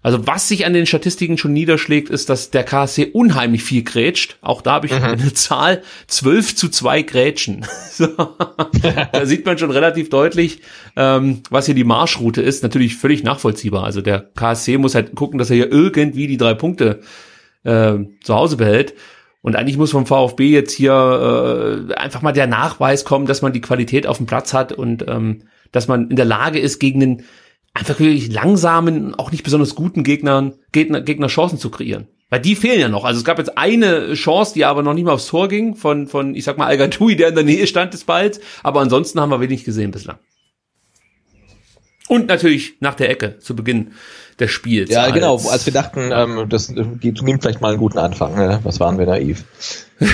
Also 0.00 0.28
was 0.28 0.46
sich 0.46 0.64
an 0.64 0.74
den 0.74 0.86
Statistiken 0.86 1.38
schon 1.38 1.54
niederschlägt, 1.54 2.08
ist, 2.08 2.28
dass 2.28 2.50
der 2.52 2.62
KSC 2.62 3.10
unheimlich 3.12 3.64
viel 3.64 3.82
grätscht. 3.82 4.36
Auch 4.42 4.62
da 4.62 4.74
habe 4.74 4.86
ich 4.86 4.92
mhm. 4.92 5.02
eine 5.02 5.32
Zahl 5.32 5.82
12 6.06 6.54
zu 6.54 6.68
2 6.68 7.02
Grätschen. 7.02 7.66
so. 7.90 8.06
da 9.10 9.26
sieht 9.26 9.44
man 9.44 9.58
schon 9.58 9.72
relativ 9.72 10.08
deutlich, 10.08 10.60
ähm, 10.94 11.42
was 11.50 11.66
hier 11.66 11.74
die 11.74 11.82
Marschroute 11.82 12.42
ist. 12.42 12.62
Natürlich 12.62 12.94
völlig 12.94 13.24
nachvollziehbar. 13.24 13.82
Also 13.82 14.02
der 14.02 14.20
KSC 14.20 14.78
muss 14.78 14.94
halt 14.94 15.16
gucken, 15.16 15.40
dass 15.40 15.50
er 15.50 15.56
hier 15.56 15.72
irgendwie 15.72 16.28
die 16.28 16.36
drei 16.36 16.54
Punkte 16.54 17.00
äh, 17.66 17.98
zu 18.22 18.34
Hause 18.34 18.56
behält. 18.56 18.94
Und 19.42 19.54
eigentlich 19.54 19.76
muss 19.76 19.92
vom 19.92 20.06
VfB 20.06 20.50
jetzt 20.50 20.72
hier 20.72 21.88
äh, 21.90 21.94
einfach 21.94 22.22
mal 22.22 22.32
der 22.32 22.46
Nachweis 22.46 23.04
kommen, 23.04 23.26
dass 23.26 23.42
man 23.42 23.52
die 23.52 23.60
Qualität 23.60 24.06
auf 24.06 24.16
dem 24.16 24.26
Platz 24.26 24.52
hat 24.52 24.72
und 24.72 25.06
ähm, 25.06 25.42
dass 25.70 25.86
man 25.88 26.10
in 26.10 26.16
der 26.16 26.24
Lage 26.24 26.58
ist, 26.58 26.80
gegen 26.80 27.00
den 27.00 27.22
einfach 27.74 28.00
wirklich 28.00 28.32
langsamen, 28.32 29.14
auch 29.14 29.30
nicht 29.30 29.44
besonders 29.44 29.74
guten 29.74 30.02
Gegnern, 30.02 30.54
Gegner, 30.72 31.00
Gegner 31.00 31.28
Chancen 31.28 31.58
zu 31.58 31.70
kreieren. 31.70 32.08
Weil 32.28 32.40
die 32.40 32.56
fehlen 32.56 32.80
ja 32.80 32.88
noch. 32.88 33.04
Also 33.04 33.18
es 33.18 33.24
gab 33.24 33.38
jetzt 33.38 33.56
eine 33.56 34.14
Chance, 34.14 34.54
die 34.54 34.64
aber 34.64 34.82
noch 34.82 34.94
nicht 34.94 35.04
mal 35.04 35.12
aufs 35.12 35.28
Tor 35.28 35.46
ging, 35.48 35.76
von, 35.76 36.08
von 36.08 36.34
ich 36.34 36.42
sag 36.42 36.58
mal, 36.58 36.66
al 36.66 36.76
der 36.76 37.28
in 37.28 37.34
der 37.34 37.44
Nähe 37.44 37.66
stand 37.68 37.92
des 37.92 38.04
Balls. 38.04 38.40
Aber 38.64 38.80
ansonsten 38.80 39.20
haben 39.20 39.30
wir 39.30 39.40
wenig 39.40 39.64
gesehen 39.64 39.92
bislang. 39.92 40.18
Und 42.08 42.28
natürlich 42.28 42.76
nach 42.80 42.94
der 42.94 43.10
Ecke 43.10 43.38
zu 43.38 43.56
Beginn 43.56 43.92
des 44.38 44.50
Spiels. 44.50 44.90
Ja, 44.90 45.10
genau. 45.10 45.40
Als 45.48 45.66
wir 45.66 45.72
dachten, 45.72 46.10
ähm, 46.12 46.48
das 46.48 46.68
nimmt 46.68 47.42
vielleicht 47.42 47.60
mal 47.60 47.70
einen 47.70 47.78
guten 47.78 47.98
Anfang. 47.98 48.34
Ne? 48.34 48.60
Was 48.62 48.80
waren 48.80 48.98
wir 48.98 49.06
naiv? 49.06 49.44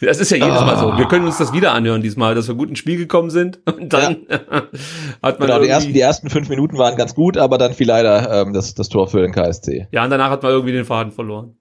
Das 0.00 0.18
ist 0.18 0.30
ja 0.30 0.38
jedes 0.38 0.58
ah. 0.58 0.64
Mal 0.64 0.78
so. 0.78 0.96
Wir 0.96 1.06
können 1.08 1.26
uns 1.26 1.36
das 1.36 1.52
wieder 1.52 1.72
anhören 1.72 2.00
diesmal, 2.00 2.34
dass 2.34 2.48
wir 2.48 2.54
gut 2.54 2.70
ins 2.70 2.78
Spiel 2.78 2.96
gekommen 2.96 3.30
sind. 3.30 3.60
Und 3.66 3.92
dann 3.92 4.26
ja. 4.28 4.38
hat 5.22 5.38
man 5.38 5.48
genau, 5.48 5.60
die 5.60 5.68
ersten, 5.68 5.92
die 5.92 6.00
ersten 6.00 6.30
fünf 6.30 6.48
Minuten 6.48 6.78
waren 6.78 6.96
ganz 6.96 7.14
gut, 7.14 7.36
aber 7.36 7.58
dann 7.58 7.74
fiel 7.74 7.86
leider 7.86 8.42
ähm, 8.42 8.52
das, 8.52 8.74
das 8.74 8.88
Tor 8.88 9.08
für 9.08 9.20
den 9.20 9.32
KSC. 9.32 9.88
Ja, 9.92 10.04
und 10.04 10.10
danach 10.10 10.30
hat 10.30 10.42
man 10.42 10.52
irgendwie 10.52 10.72
den 10.72 10.84
Faden 10.84 11.12
verloren. 11.12 11.54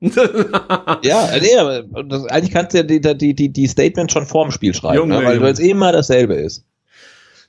ja, 1.03 1.29
nee, 1.39 1.83
das, 2.07 2.25
eigentlich 2.27 2.51
kannst 2.51 2.73
du 2.73 2.77
ja 2.77 2.83
die, 2.83 3.01
die, 3.01 3.33
die, 3.33 3.49
die 3.51 3.67
Statement 3.67 4.11
schon 4.11 4.25
vorm 4.25 4.51
Spiel 4.51 4.73
schreiben, 4.73 4.95
Junge, 4.95 5.19
ne? 5.19 5.41
weil 5.41 5.51
es 5.51 5.59
immer 5.59 5.91
dasselbe 5.91 6.35
ist. 6.35 6.65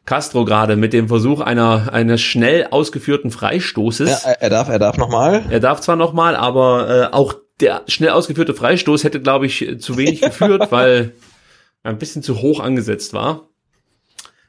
Castro 0.07 0.45
gerade 0.45 0.77
mit 0.77 0.93
dem 0.93 1.09
Versuch 1.09 1.41
einer 1.41 1.93
eines 1.93 2.21
schnell 2.21 2.69
ausgeführten 2.71 3.31
Freistoßes. 3.31 4.25
Ja, 4.25 4.31
er 4.33 4.51
darf, 4.51 4.69
er 4.69 4.79
darf 4.79 4.97
nochmal. 4.97 5.45
Er 5.51 5.61
darf 5.61 5.81
zwar 5.81 5.97
nochmal, 5.97 6.37
aber 6.37 7.11
äh, 7.13 7.15
auch 7.15 7.35
der 7.61 7.83
schnell 7.87 8.11
ausgeführte 8.11 8.55
Freistoß 8.55 9.05
hätte, 9.05 9.21
glaube 9.21 9.47
ich, 9.47 9.77
zu 9.81 9.97
wenig 9.97 10.23
geführt, 10.23 10.67
weil 10.73 11.13
er 11.83 11.91
ein 11.91 11.99
bisschen 11.99 12.23
zu 12.23 12.41
hoch 12.41 12.61
angesetzt 12.61 13.13
war. 13.13 13.49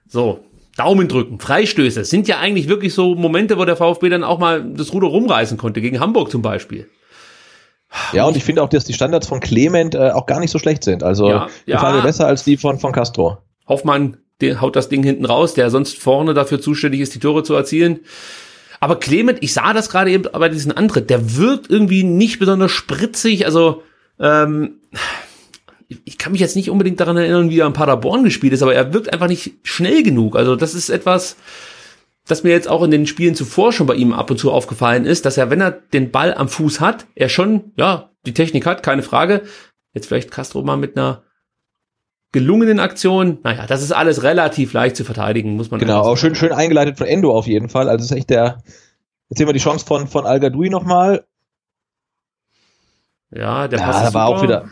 So, 0.08 0.43
Daumen 0.78 1.08
drücken, 1.08 1.39
Freistöße 1.39 2.06
sind 2.06 2.28
ja 2.28 2.39
eigentlich 2.39 2.68
wirklich 2.68 2.93
so 2.93 3.16
Momente, 3.16 3.58
wo 3.58 3.66
der 3.66 3.76
VfB 3.76 4.10
dann 4.10 4.24
auch 4.24 4.39
mal 4.39 4.64
das 4.64 4.93
Ruder 4.93 5.08
rumreißen 5.08 5.58
konnte, 5.58 5.82
gegen 5.82 5.99
Hamburg 5.99 6.32
zum 6.32 6.41
Beispiel. 6.41 6.89
Ja, 8.14 8.26
und 8.26 8.38
ich 8.38 8.43
finde 8.43 8.64
auch, 8.64 8.70
dass 8.70 8.86
die 8.86 8.93
Standards 8.93 9.28
von 9.28 9.41
Clement 9.41 9.95
äh, 9.95 10.12
auch 10.12 10.26
gar 10.26 10.39
nicht 10.39 10.52
so 10.52 10.60
schlecht 10.60 10.84
sind. 10.84 11.04
Also 11.04 11.30
Ja, 11.30 11.47
die 11.68 11.72
ja. 11.72 11.91
mir 11.91 12.02
besser 12.02 12.26
als 12.26 12.45
die 12.45 12.56
von, 12.56 12.80
von 12.80 12.93
Castro. 12.93 13.39
Hoffmann 13.68 14.18
der 14.41 14.61
haut 14.61 14.75
das 14.75 14.89
Ding 14.89 15.03
hinten 15.03 15.25
raus, 15.25 15.53
der 15.53 15.69
sonst 15.69 15.97
vorne 15.97 16.33
dafür 16.33 16.61
zuständig 16.61 17.01
ist, 17.01 17.15
die 17.15 17.19
Tore 17.19 17.43
zu 17.43 17.53
erzielen. 17.53 17.99
Aber 18.79 18.99
Clement, 18.99 19.39
ich 19.41 19.53
sah 19.53 19.73
das 19.73 19.89
gerade 19.89 20.11
eben 20.11 20.23
bei 20.23 20.49
diesen 20.49 20.71
Antritt, 20.71 21.09
der 21.09 21.37
wirkt 21.37 21.69
irgendwie 21.69 22.03
nicht 22.03 22.39
besonders 22.39 22.71
spritzig. 22.71 23.45
Also 23.45 23.83
ähm, 24.19 24.79
ich 26.05 26.17
kann 26.17 26.31
mich 26.31 26.41
jetzt 26.41 26.55
nicht 26.55 26.69
unbedingt 26.69 26.99
daran 26.99 27.17
erinnern, 27.17 27.49
wie 27.49 27.59
er 27.59 27.67
in 27.67 27.73
Paderborn 27.73 28.23
gespielt 28.23 28.53
ist, 28.53 28.63
aber 28.63 28.73
er 28.73 28.93
wirkt 28.93 29.13
einfach 29.13 29.27
nicht 29.27 29.53
schnell 29.63 30.03
genug. 30.03 30.35
Also 30.35 30.55
das 30.55 30.73
ist 30.73 30.89
etwas, 30.89 31.35
das 32.27 32.43
mir 32.43 32.51
jetzt 32.51 32.67
auch 32.67 32.83
in 32.83 32.91
den 32.91 33.07
Spielen 33.07 33.35
zuvor 33.35 33.73
schon 33.73 33.87
bei 33.87 33.95
ihm 33.95 34.13
ab 34.13 34.31
und 34.31 34.37
zu 34.37 34.51
aufgefallen 34.51 35.05
ist, 35.05 35.25
dass 35.25 35.37
er, 35.37 35.49
wenn 35.49 35.61
er 35.61 35.71
den 35.71 36.11
Ball 36.11 36.33
am 36.33 36.49
Fuß 36.49 36.79
hat, 36.79 37.05
er 37.15 37.29
schon, 37.29 37.71
ja, 37.75 38.09
die 38.25 38.33
Technik 38.33 38.65
hat, 38.65 38.83
keine 38.83 39.03
Frage. 39.03 39.41
Jetzt 39.93 40.07
vielleicht 40.07 40.31
Castro 40.31 40.61
mal 40.61 40.77
mit 40.77 40.97
einer 40.97 41.23
gelungenen 42.32 42.79
Aktion. 42.79 43.39
Naja, 43.43 43.65
das 43.67 43.82
ist 43.82 43.91
alles 43.91 44.23
relativ 44.23 44.73
leicht 44.73 44.95
zu 44.95 45.03
verteidigen, 45.03 45.55
muss 45.55 45.71
man 45.71 45.79
Genau, 45.79 46.01
auch 46.01 46.17
schön, 46.17 46.36
schön 46.36 46.51
eingeleitet 46.51 46.97
von 46.97 47.07
Endo 47.07 47.32
auf 47.38 47.47
jeden 47.47 47.69
Fall. 47.69 47.89
Also 47.89 48.05
ist 48.05 48.11
echt 48.11 48.29
der. 48.29 48.63
Jetzt 49.29 49.38
sehen 49.38 49.47
wir 49.47 49.53
die 49.53 49.59
Chance 49.59 49.86
von, 49.86 50.07
von 50.07 50.25
Al 50.25 50.39
Gadoui 50.39 50.69
nochmal. 50.69 51.25
Ja, 53.32 53.67
der 53.67 53.79
Ja, 53.79 53.86
Pass 53.86 54.07
ist 54.07 54.13
war 54.13 54.27
super. 54.27 54.38
auch 54.39 54.43
wieder. 54.43 54.65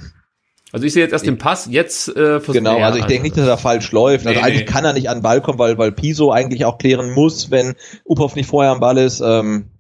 Also 0.72 0.86
ich 0.86 0.94
sehe 0.94 1.02
jetzt 1.04 1.14
erst 1.14 1.26
den 1.26 1.38
Pass, 1.40 1.68
jetzt 1.72 2.10
äh, 2.10 2.40
versucht 2.40 2.58
Genau, 2.58 2.78
also 2.80 3.00
ich 3.00 3.06
denke 3.06 3.24
nicht, 3.24 3.36
dass 3.38 3.48
er 3.48 3.58
falsch 3.58 3.92
läuft. 3.92 4.28
Also 4.28 4.40
Nee, 4.40 4.46
eigentlich 4.46 4.68
nee. 4.68 4.72
kann 4.72 4.86
er 4.86 4.94
nicht 4.94 5.10
an 5.10 5.18
den 5.18 5.24
Ball 5.24 5.42
kommen, 5.42 5.58
weil, 5.58 5.78
weil 5.80 5.92
Piso 5.92 6.32
eigentlich 6.32 6.64
auch 6.66 6.78
klären 6.78 7.12
muss, 7.14 7.50
wenn 7.50 7.74
Uphoff 8.06 8.36
nicht 8.36 8.48
vorher 8.48 8.72
am 8.72 8.80
Ball 8.80 8.98
ist. 9.00 9.20
Ähm, 9.22 9.72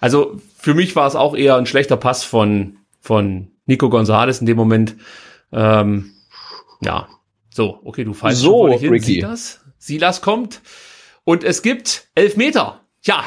Also 0.00 0.40
für 0.58 0.72
mich 0.72 0.96
war 0.96 1.06
es 1.06 1.16
auch 1.16 1.36
eher 1.36 1.56
ein 1.56 1.66
schlechter 1.66 1.96
Pass 1.98 2.24
von 2.24 2.78
von 3.00 3.48
Nico 3.66 3.90
Gonzalez 3.90 4.40
in 4.40 4.46
dem 4.46 4.56
Moment. 4.56 4.96
Ähm, 5.52 6.12
ja, 6.80 7.08
so, 7.50 7.80
okay, 7.84 8.04
du 8.04 8.12
fallst 8.12 8.40
So, 8.42 8.50
vor 8.50 8.70
dich 8.70 8.80
hin. 8.80 8.90
Ricky. 8.90 9.14
Silas, 9.14 9.60
Silas 9.78 10.20
kommt 10.20 10.60
und 11.24 11.44
es 11.44 11.62
gibt 11.62 12.08
elf 12.14 12.36
Meter. 12.36 12.80
Ja. 13.04 13.24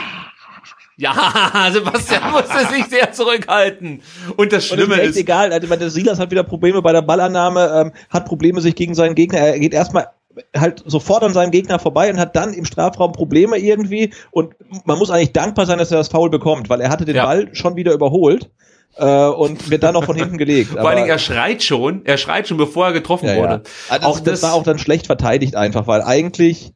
Ja, 0.97 1.69
Sebastian 1.71 2.31
musste 2.31 2.67
sich 2.67 2.85
sehr 2.87 3.13
zurückhalten. 3.13 4.01
Und 4.35 4.51
das 4.51 4.69
und 4.69 4.77
Schlimme 4.77 4.95
ist 4.95 4.99
echt 5.01 5.09
ist, 5.11 5.17
egal. 5.17 5.53
Also, 5.53 5.73
der 5.73 5.89
Silas 5.89 6.19
hat 6.19 6.29
wieder 6.29 6.43
Probleme 6.43 6.81
bei 6.81 6.91
der 6.91 7.01
Ballannahme, 7.01 7.71
ähm, 7.73 7.91
hat 8.09 8.25
Probleme 8.25 8.59
sich 8.59 8.75
gegen 8.75 8.93
seinen 8.95 9.15
Gegner. 9.15 9.39
Er 9.39 9.59
geht 9.59 9.73
erstmal 9.73 10.09
halt 10.55 10.83
sofort 10.85 11.23
an 11.23 11.33
seinem 11.33 11.51
Gegner 11.51 11.79
vorbei 11.79 12.11
und 12.11 12.19
hat 12.19 12.35
dann 12.35 12.53
im 12.53 12.65
Strafraum 12.65 13.13
Probleme 13.13 13.57
irgendwie. 13.57 14.13
Und 14.31 14.55
man 14.85 14.99
muss 14.99 15.09
eigentlich 15.09 15.31
dankbar 15.31 15.65
sein, 15.65 15.77
dass 15.77 15.91
er 15.91 15.97
das 15.97 16.09
Foul 16.09 16.29
bekommt, 16.29 16.69
weil 16.69 16.81
er 16.81 16.89
hatte 16.89 17.05
den 17.05 17.15
Ja. 17.15 17.25
Ball 17.25 17.49
schon 17.53 17.77
wieder 17.77 17.93
überholt 17.93 18.49
äh, 18.95 19.27
und 19.27 19.69
wird 19.69 19.83
dann 19.83 19.93
noch 19.93 20.03
von 20.03 20.15
hinten 20.15 20.37
gelegt. 20.37 20.71
vor 20.71 20.81
allen 20.87 20.97
Dingen, 20.97 21.09
er 21.09 21.19
schreit 21.19 21.63
schon, 21.63 22.05
er 22.05 22.17
schreit 22.17 22.47
schon, 22.47 22.57
bevor 22.57 22.87
er 22.87 22.93
getroffen 22.93 23.27
Ja, 23.27 23.35
wurde. 23.37 23.53
ja. 23.53 23.61
Also 23.89 24.07
Auch 24.07 24.19
das, 24.19 24.41
das 24.41 24.43
war 24.43 24.53
auch 24.53 24.63
dann 24.63 24.79
schlecht 24.79 25.05
verteidigt 25.07 25.55
einfach, 25.55 25.87
weil 25.87 26.01
eigentlich 26.01 26.73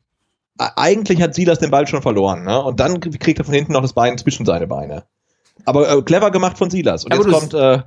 eigentlich 0.58 1.22
hat 1.22 1.34
Silas 1.34 1.60
den 1.60 1.72
Ball 1.72 1.88
schon 1.88 2.02
verloren, 2.04 2.44
ne? 2.44 2.62
Und 2.62 2.80
dann 2.80 3.00
kriegt 3.00 3.40
er 3.40 3.46
von 3.46 3.54
hinten 3.56 3.74
noch 3.74 3.82
das 3.82 3.94
Bein 3.94 4.18
zwischen 4.18 4.46
seine 4.46 4.68
Beine. 4.68 5.04
Aber 5.66 5.90
äh, 5.90 6.02
clever 6.04 6.32
gemacht 6.32 6.58
von 6.58 6.70
Silas. 6.70 7.06
Und 7.06 7.14
Aber 7.14 7.24
jetzt 7.24 7.34
kommt 7.34 7.54
äh, 7.56 7.80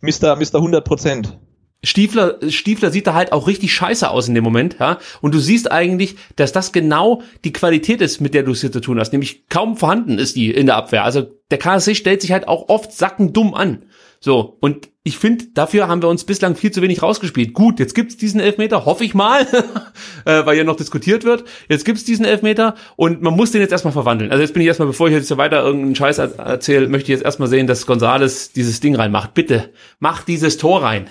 Mr. 0.00 0.36
Mr. 0.36 0.54
100 0.56 0.84
Prozent. 0.84 1.38
Stiefler, 1.84 2.38
Stiefler 2.48 2.90
sieht 2.90 3.08
da 3.08 3.14
halt 3.14 3.32
auch 3.32 3.48
richtig 3.48 3.72
scheiße 3.72 4.08
aus 4.08 4.28
in 4.28 4.34
dem 4.34 4.44
Moment, 4.44 4.76
ja. 4.78 4.98
Und 5.20 5.34
du 5.34 5.38
siehst 5.38 5.70
eigentlich, 5.72 6.16
dass 6.36 6.52
das 6.52 6.72
genau 6.72 7.22
die 7.44 7.52
Qualität 7.52 8.00
ist, 8.00 8.20
mit 8.20 8.34
der 8.34 8.44
du 8.44 8.52
es 8.52 8.60
hier 8.60 8.70
zu 8.70 8.80
tun 8.80 9.00
hast. 9.00 9.12
Nämlich 9.12 9.48
kaum 9.48 9.76
vorhanden 9.76 10.18
ist 10.18 10.36
die 10.36 10.50
in 10.52 10.66
der 10.66 10.76
Abwehr. 10.76 11.04
Also 11.04 11.26
der 11.50 11.58
KSC 11.58 11.96
stellt 11.96 12.20
sich 12.20 12.30
halt 12.30 12.46
auch 12.46 12.68
oft 12.68 12.92
sackendumm 12.92 13.54
an. 13.54 13.84
So. 14.20 14.56
Und 14.60 14.88
ich 15.02 15.18
finde, 15.18 15.46
dafür 15.52 15.88
haben 15.88 16.00
wir 16.00 16.08
uns 16.08 16.22
bislang 16.22 16.54
viel 16.54 16.70
zu 16.70 16.80
wenig 16.80 17.02
rausgespielt. 17.02 17.54
Gut, 17.54 17.80
jetzt 17.80 17.96
gibt's 17.96 18.16
diesen 18.16 18.38
Elfmeter, 18.38 18.86
hoffe 18.86 19.04
ich 19.04 19.14
mal, 19.14 19.44
äh, 20.24 20.46
weil 20.46 20.56
ja 20.56 20.62
noch 20.62 20.76
diskutiert 20.76 21.24
wird. 21.24 21.42
Jetzt 21.68 21.84
gibt's 21.84 22.04
diesen 22.04 22.24
Elfmeter 22.24 22.76
und 22.94 23.20
man 23.20 23.34
muss 23.34 23.50
den 23.50 23.60
jetzt 23.60 23.72
erstmal 23.72 23.92
verwandeln. 23.92 24.30
Also 24.30 24.40
jetzt 24.40 24.52
bin 24.52 24.62
ich 24.62 24.68
erstmal, 24.68 24.86
bevor 24.86 25.08
ich 25.08 25.14
jetzt 25.14 25.26
hier 25.26 25.38
weiter 25.38 25.64
irgendeinen 25.64 25.96
Scheiß 25.96 26.18
er 26.18 26.38
erzähle, 26.38 26.86
möchte 26.86 27.10
ich 27.10 27.18
jetzt 27.18 27.24
erstmal 27.24 27.48
sehen, 27.48 27.66
dass 27.66 27.84
Gonzales 27.84 28.52
dieses 28.52 28.78
Ding 28.78 28.94
reinmacht. 28.94 29.34
Bitte, 29.34 29.70
mach 29.98 30.22
dieses 30.22 30.56
Tor 30.56 30.84
rein. 30.84 31.10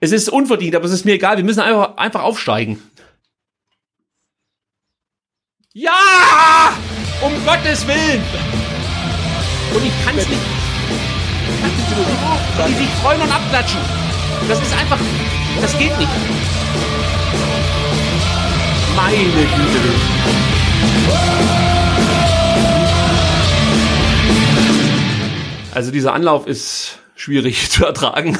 Es 0.00 0.12
ist 0.12 0.28
unverdient, 0.28 0.76
aber 0.76 0.84
es 0.84 0.92
ist 0.92 1.04
mir 1.04 1.14
egal. 1.14 1.36
Wir 1.36 1.44
müssen 1.44 1.60
einfach, 1.60 1.96
einfach 1.96 2.22
aufsteigen. 2.22 2.82
Ja! 5.72 6.72
Um 7.20 7.32
Gottes 7.44 7.86
Willen! 7.86 8.22
Und 9.74 9.82
ich. 9.82 9.88
Ich 9.88 10.04
kann's 10.04 10.28
nicht 10.28 10.58
die 12.66 12.74
sich 12.74 12.88
freuen 13.02 13.20
und 13.20 13.30
abklatschen. 13.30 13.80
Das 14.48 14.60
ist 14.60 14.72
einfach. 14.76 14.98
Das 15.60 15.78
geht 15.78 15.96
nicht. 15.98 16.10
Meine 18.96 19.16
Güte. 19.16 19.48
Also 25.74 25.90
dieser 25.90 26.12
Anlauf 26.12 26.46
ist 26.46 26.98
schwierig 27.14 27.70
zu 27.70 27.84
ertragen. 27.86 28.38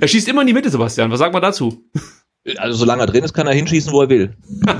Er 0.00 0.08
schießt 0.08 0.28
immer 0.28 0.42
in 0.42 0.46
die 0.46 0.52
Mitte, 0.52 0.70
Sebastian. 0.70 1.10
Was 1.10 1.18
sagt 1.18 1.32
man 1.32 1.42
dazu? 1.42 1.84
Also 2.56 2.78
solange 2.78 3.02
er 3.02 3.06
drin 3.06 3.24
ist, 3.24 3.32
kann 3.32 3.46
er 3.46 3.54
hinschießen, 3.54 3.92
wo 3.92 4.02
er 4.02 4.08
will. 4.08 4.36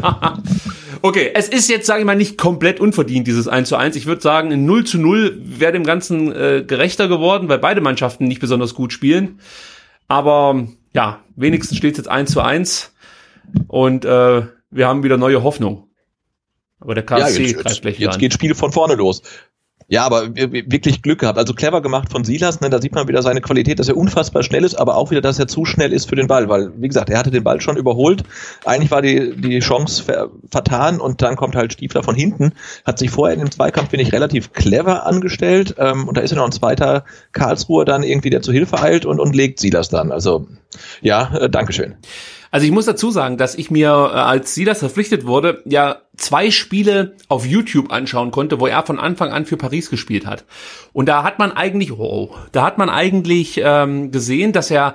Okay, 1.04 1.32
es 1.34 1.48
ist 1.48 1.68
jetzt, 1.68 1.84
sage 1.86 2.00
ich 2.00 2.06
mal, 2.06 2.16
nicht 2.16 2.38
komplett 2.38 2.80
unverdient, 2.80 3.26
dieses 3.26 3.46
1 3.46 3.68
zu 3.68 3.76
1. 3.76 3.94
Ich 3.94 4.06
würde 4.06 4.22
sagen, 4.22 4.50
ein 4.50 4.64
0 4.64 4.84
zu 4.84 4.98
0 4.98 5.38
wäre 5.44 5.70
dem 5.70 5.84
Ganzen 5.84 6.32
äh, 6.32 6.64
gerechter 6.66 7.08
geworden, 7.08 7.50
weil 7.50 7.58
beide 7.58 7.82
Mannschaften 7.82 8.24
nicht 8.24 8.40
besonders 8.40 8.72
gut 8.72 8.90
spielen. 8.90 9.38
Aber 10.08 10.66
ja, 10.94 11.20
wenigstens 11.36 11.76
steht 11.76 11.92
es 11.92 11.98
jetzt 11.98 12.08
1 12.08 12.30
zu 12.30 12.40
1 12.40 12.94
und 13.68 14.06
äh, 14.06 14.42
wir 14.70 14.88
haben 14.88 15.02
wieder 15.02 15.18
neue 15.18 15.42
Hoffnung. 15.42 15.90
Aber 16.80 16.94
der 16.94 17.04
KSC 17.04 17.42
jetzt, 17.42 17.58
greift 17.58 17.82
gleich 17.82 17.98
jetzt 17.98 18.14
an. 18.14 18.20
geht 18.20 18.32
Spiel 18.32 18.54
von 18.54 18.72
vorne 18.72 18.94
los. 18.94 19.20
Ja, 19.94 20.04
aber 20.04 20.34
wir- 20.34 20.50
wir- 20.50 20.64
wirklich 20.72 21.02
Glück 21.02 21.20
gehabt. 21.20 21.38
Also 21.38 21.54
clever 21.54 21.80
gemacht 21.80 22.10
von 22.10 22.24
Silas. 22.24 22.60
Ne? 22.60 22.68
Da 22.68 22.80
sieht 22.82 22.92
man 22.96 23.06
wieder 23.06 23.22
seine 23.22 23.40
Qualität, 23.40 23.78
dass 23.78 23.88
er 23.88 23.96
unfassbar 23.96 24.42
schnell 24.42 24.64
ist, 24.64 24.74
aber 24.74 24.96
auch 24.96 25.12
wieder, 25.12 25.20
dass 25.20 25.38
er 25.38 25.46
zu 25.46 25.64
schnell 25.64 25.92
ist 25.92 26.08
für 26.08 26.16
den 26.16 26.26
Ball. 26.26 26.48
Weil, 26.48 26.72
wie 26.76 26.88
gesagt, 26.88 27.10
er 27.10 27.18
hatte 27.18 27.30
den 27.30 27.44
Ball 27.44 27.60
schon 27.60 27.76
überholt. 27.76 28.24
Eigentlich 28.64 28.90
war 28.90 29.02
die, 29.02 29.36
die 29.36 29.60
Chance 29.60 30.02
ver 30.02 30.30
vertan 30.50 30.98
und 31.00 31.22
dann 31.22 31.36
kommt 31.36 31.54
halt 31.54 31.72
Stiefler 31.74 32.02
von 32.02 32.16
hinten. 32.16 32.54
Hat 32.84 32.98
sich 32.98 33.10
vorher 33.10 33.34
in 33.34 33.40
dem 33.40 33.52
Zweikampf, 33.52 33.90
finde 33.90 34.02
ich, 34.02 34.12
relativ 34.12 34.52
clever 34.52 35.06
angestellt. 35.06 35.76
Ähm, 35.78 36.08
und 36.08 36.16
da 36.16 36.22
ist 36.22 36.32
ja 36.32 36.38
noch 36.38 36.44
ein 36.46 36.50
zweiter 36.52 37.04
Karlsruher 37.30 37.84
dann 37.84 38.02
irgendwie, 38.02 38.30
der 38.30 38.42
zu 38.42 38.50
Hilfe 38.50 38.82
eilt 38.82 39.06
und, 39.06 39.20
und 39.20 39.36
legt 39.36 39.60
Silas 39.60 39.90
dann. 39.90 40.10
Also, 40.10 40.48
ja, 41.02 41.36
äh, 41.36 41.48
Dankeschön. 41.48 41.94
Also 42.50 42.66
ich 42.66 42.72
muss 42.72 42.86
dazu 42.86 43.10
sagen, 43.10 43.36
dass 43.36 43.54
ich 43.54 43.70
mir, 43.70 43.88
äh, 43.88 44.16
als 44.16 44.54
Silas 44.54 44.80
verpflichtet 44.80 45.24
wurde, 45.26 45.62
ja 45.66 45.98
zwei 46.16 46.50
Spiele 46.50 47.16
auf 47.28 47.46
YouTube 47.46 47.92
anschauen 47.92 48.30
konnte, 48.30 48.60
wo 48.60 48.66
er 48.66 48.84
von 48.84 48.98
Anfang 48.98 49.32
an 49.32 49.46
für 49.46 49.56
Paris 49.56 49.90
gespielt 49.90 50.26
hat. 50.26 50.44
Und 50.92 51.06
da 51.08 51.22
hat 51.22 51.38
man 51.38 51.52
eigentlich, 51.52 51.92
oh, 51.92 52.34
da 52.52 52.64
hat 52.64 52.78
man 52.78 52.88
eigentlich 52.90 53.60
ähm, 53.62 54.10
gesehen, 54.10 54.52
dass 54.52 54.70
er 54.70 54.94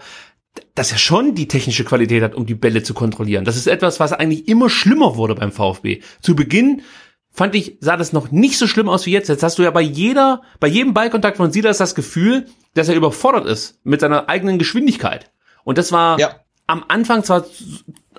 dass 0.76 0.91
er 0.91 0.97
schon 0.97 1.36
die 1.36 1.47
technische 1.47 1.86
Qualität 1.86 2.24
hat, 2.24 2.36
um 2.36 2.45
die 2.45 2.55
Bälle 2.55 2.84
zu 2.84 2.93
kontrollieren. 2.93 3.45
Das 3.45 3.55
ist 3.55 3.67
etwas, 3.67 3.99
was 3.99 4.11
eigentlich 4.11 4.47
immer 4.47 4.70
schlimmer 4.70 5.15
wurde 5.15 5.36
beim 5.36 5.51
VfB. 5.51 6.01
Zu 6.22 6.36
Beginn 6.36 6.82
fand 7.32 7.55
ich, 7.55 7.78
sah 7.80 7.95
das 7.95 8.13
noch 8.13 8.32
nicht 8.32 8.57
so 8.57 8.65
schlimm 8.67 8.89
aus 8.89 9.05
wie 9.05 9.11
jetzt. 9.11 9.30
Jetzt 9.30 9.43
hast 9.43 9.57
du 9.59 9.63
ja 9.63 9.72
bei 9.72 9.82
jeder, 9.82 10.41
bei 10.59 10.67
jedem 10.67 10.93
Ballkontakt 10.93 11.38
von 11.38 11.51
Silas 11.51 11.78
das 11.78 11.95
Gefühl, 11.95 12.47
dass 12.74 12.89
er 12.89 12.95
überfordert 12.95 13.45
ist 13.45 13.80
mit 13.84 14.01
seiner 14.01 14.28
eigenen 14.28 14.57
Geschwindigkeit. 14.57 15.32
Und 15.63 15.78
das 15.78 15.91
war 15.91 16.20
Ja. 16.20 16.32
am 16.67 16.84
Anfang 16.88 17.24
zwar 17.24 17.45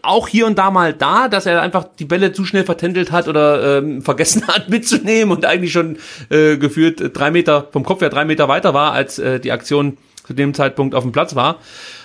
auch 0.02 0.28
hier 0.28 0.46
und 0.46 0.58
da 0.58 0.70
mal 0.70 0.92
da, 0.92 1.28
dass 1.28 1.46
er 1.46 1.62
einfach 1.62 1.84
die 1.98 2.04
Bälle 2.04 2.32
zu 2.32 2.44
schnell 2.44 2.64
vertändelt 2.64 3.12
hat 3.12 3.28
oder 3.28 3.78
ähm, 3.78 4.02
vergessen 4.02 4.46
hat 4.46 4.68
mitzunehmen 4.68 5.34
und 5.34 5.44
eigentlich 5.44 5.72
schon 5.72 5.98
äh, 6.28 6.56
gefühlt 6.56 7.00
äh, 7.00 7.10
drei 7.10 7.30
Meter 7.30 7.68
vom 7.72 7.84
Kopf 7.84 8.00
her 8.00 8.10
drei 8.10 8.24
Meter 8.24 8.48
weiter 8.48 8.74
war, 8.74 8.92
als 8.92 9.18
äh, 9.18 9.40
die 9.40 9.52
Aktion 9.52 9.98
zu 10.26 10.34
dem 10.34 10.54
Zeitpunkt 10.54 10.94
auf 10.94 11.02
dem 11.02 11.12
Platz 11.12 11.34
war. 11.34 11.58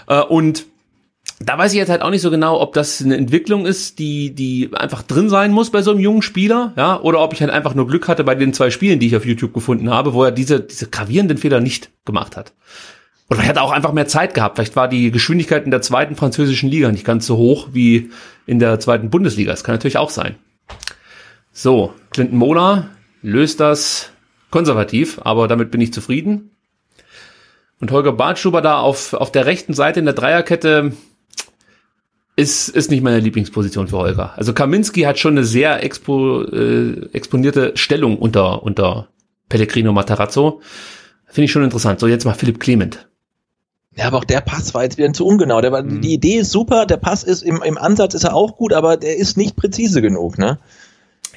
Äh, 0.08 0.22
und 0.22 0.66
da 1.40 1.58
weiß 1.58 1.74
ich 1.74 1.78
jetzt 1.78 1.90
halt 1.90 2.02
auch 2.02 2.12
nicht 2.12 2.22
so 2.22 2.32
genau, 2.32 2.62
ob 2.62 2.74
das 2.74 3.02
eine 3.02 3.18
Entwicklung 3.18 3.66
ist, 3.66 4.00
die, 4.00 4.34
die 4.34 4.70
einfach 4.74 5.02
drin 5.02 5.30
sein 5.30 5.52
muss 5.52 5.70
bei 5.70 5.82
so 5.82 5.92
einem 5.92 6.00
jungen 6.00 6.22
Spieler, 6.22 6.74
ja, 6.78 7.00
oder 7.02 7.20
ob 7.20 7.34
ich 7.34 7.42
halt 7.42 7.52
einfach 7.52 7.76
nur 7.76 7.88
Glück 7.88 8.08
hatte 8.08 8.24
bei 8.24 8.36
den 8.36 8.54
zwei 8.54 8.70
Spielen, 8.70 9.00
die 9.00 9.08
ich 9.08 9.16
auf 9.16 9.26
YouTube 9.26 9.54
gefunden 9.54 9.90
habe, 9.90 10.14
wo 10.14 10.24
er 10.24 10.32
diese, 10.32 10.62
diese 10.62 10.88
gravierenden 10.88 11.38
Fehler 11.38 11.60
nicht 11.60 11.90
gemacht 12.06 12.38
hat. 12.38 12.54
Oder 13.30 13.42
er 13.42 13.50
hat 13.50 13.58
auch 13.58 13.72
einfach 13.72 13.94
mehr 13.94 14.08
Zeit 14.08 14.34
gehabt. 14.34 14.58
Vielleicht 14.58 14.76
war 14.76 14.88
die 14.88 15.12
Geschwindigkeit 15.12 15.66
in 15.66 15.72
der 15.72 15.82
zweiten 15.82 16.16
französischen 16.16 16.70
Liga 16.70 16.92
nicht 16.92 17.06
ganz 17.06 17.26
so 17.26 17.38
hoch 17.38 17.70
wie 17.72 18.12
in 18.46 18.60
der 18.60 18.80
zweiten 18.80 19.10
Bundesliga. 19.10 19.52
Das 19.52 19.64
kann 19.64 19.76
natürlich 19.76 19.98
auch 19.98 20.12
sein. 20.12 20.36
So, 21.52 21.94
Clinton 22.12 22.38
Mola 22.38 22.90
löst 23.22 23.60
das 23.60 24.12
konservativ, 24.52 25.20
aber 25.24 25.48
damit 25.48 25.72
bin 25.72 25.82
ich 25.82 25.92
zufrieden. 25.92 26.52
Und 27.80 27.92
Holger 27.92 28.14
Bartschuber 28.14 28.62
da 28.62 28.80
auf, 28.80 29.14
auf 29.14 29.32
der 29.32 29.46
rechten 29.46 29.74
Seite 29.74 30.00
in 30.00 30.06
der 30.06 30.14
Dreierkette 30.14 30.94
ist, 32.36 32.70
ist 32.70 32.92
nicht 32.92 33.04
meine 33.04 33.20
Lieblingsposition 33.20 33.88
für 33.88 33.98
Holger. 33.98 34.38
Also 34.38 34.54
Kaminski 34.54 35.02
hat 35.02 35.18
schon 35.18 35.34
eine 35.34 35.46
sehr 35.46 35.84
expo, 35.84 36.44
äh, 36.44 37.08
exponierte 37.14 37.72
Stellung 37.76 38.18
unter, 38.18 38.64
unter 38.64 39.08
Pellegrino 39.50 39.94
Matarazzo. 39.94 40.62
Finde 41.28 41.46
ich 41.46 41.52
schon 41.52 41.64
interessant. 41.64 42.00
So, 42.00 42.08
jetzt 42.08 42.26
mal 42.26 42.34
Philipp 42.34 42.60
Clement. 42.60 43.08
Ja, 43.96 44.08
aber 44.08 44.18
auch 44.18 44.26
der 44.26 44.42
Pass 44.42 44.74
war 44.74 44.84
jetzt 44.84 44.98
wieder 44.98 45.12
zu 45.14 45.26
ungenau. 45.26 45.62
Der 45.62 45.72
war, 45.72 45.84
mhm. 45.84 46.02
Die 46.02 46.14
Idee 46.14 46.38
ist 46.40 46.52
super, 46.52 46.86
der 46.86 46.98
Pass 46.98 47.24
ist 47.24 47.44
im, 47.44 47.62
im 47.64 47.78
Ansatz 47.78 48.14
ist 48.14 48.26
er 48.26 48.36
auch 48.36 48.58
gut, 48.58 48.74
aber 48.74 48.98
der 48.98 49.16
ist 49.18 49.38
nicht 49.38 49.56
präzise 49.56 50.02
genug, 50.02 50.38
ne? 50.38 50.60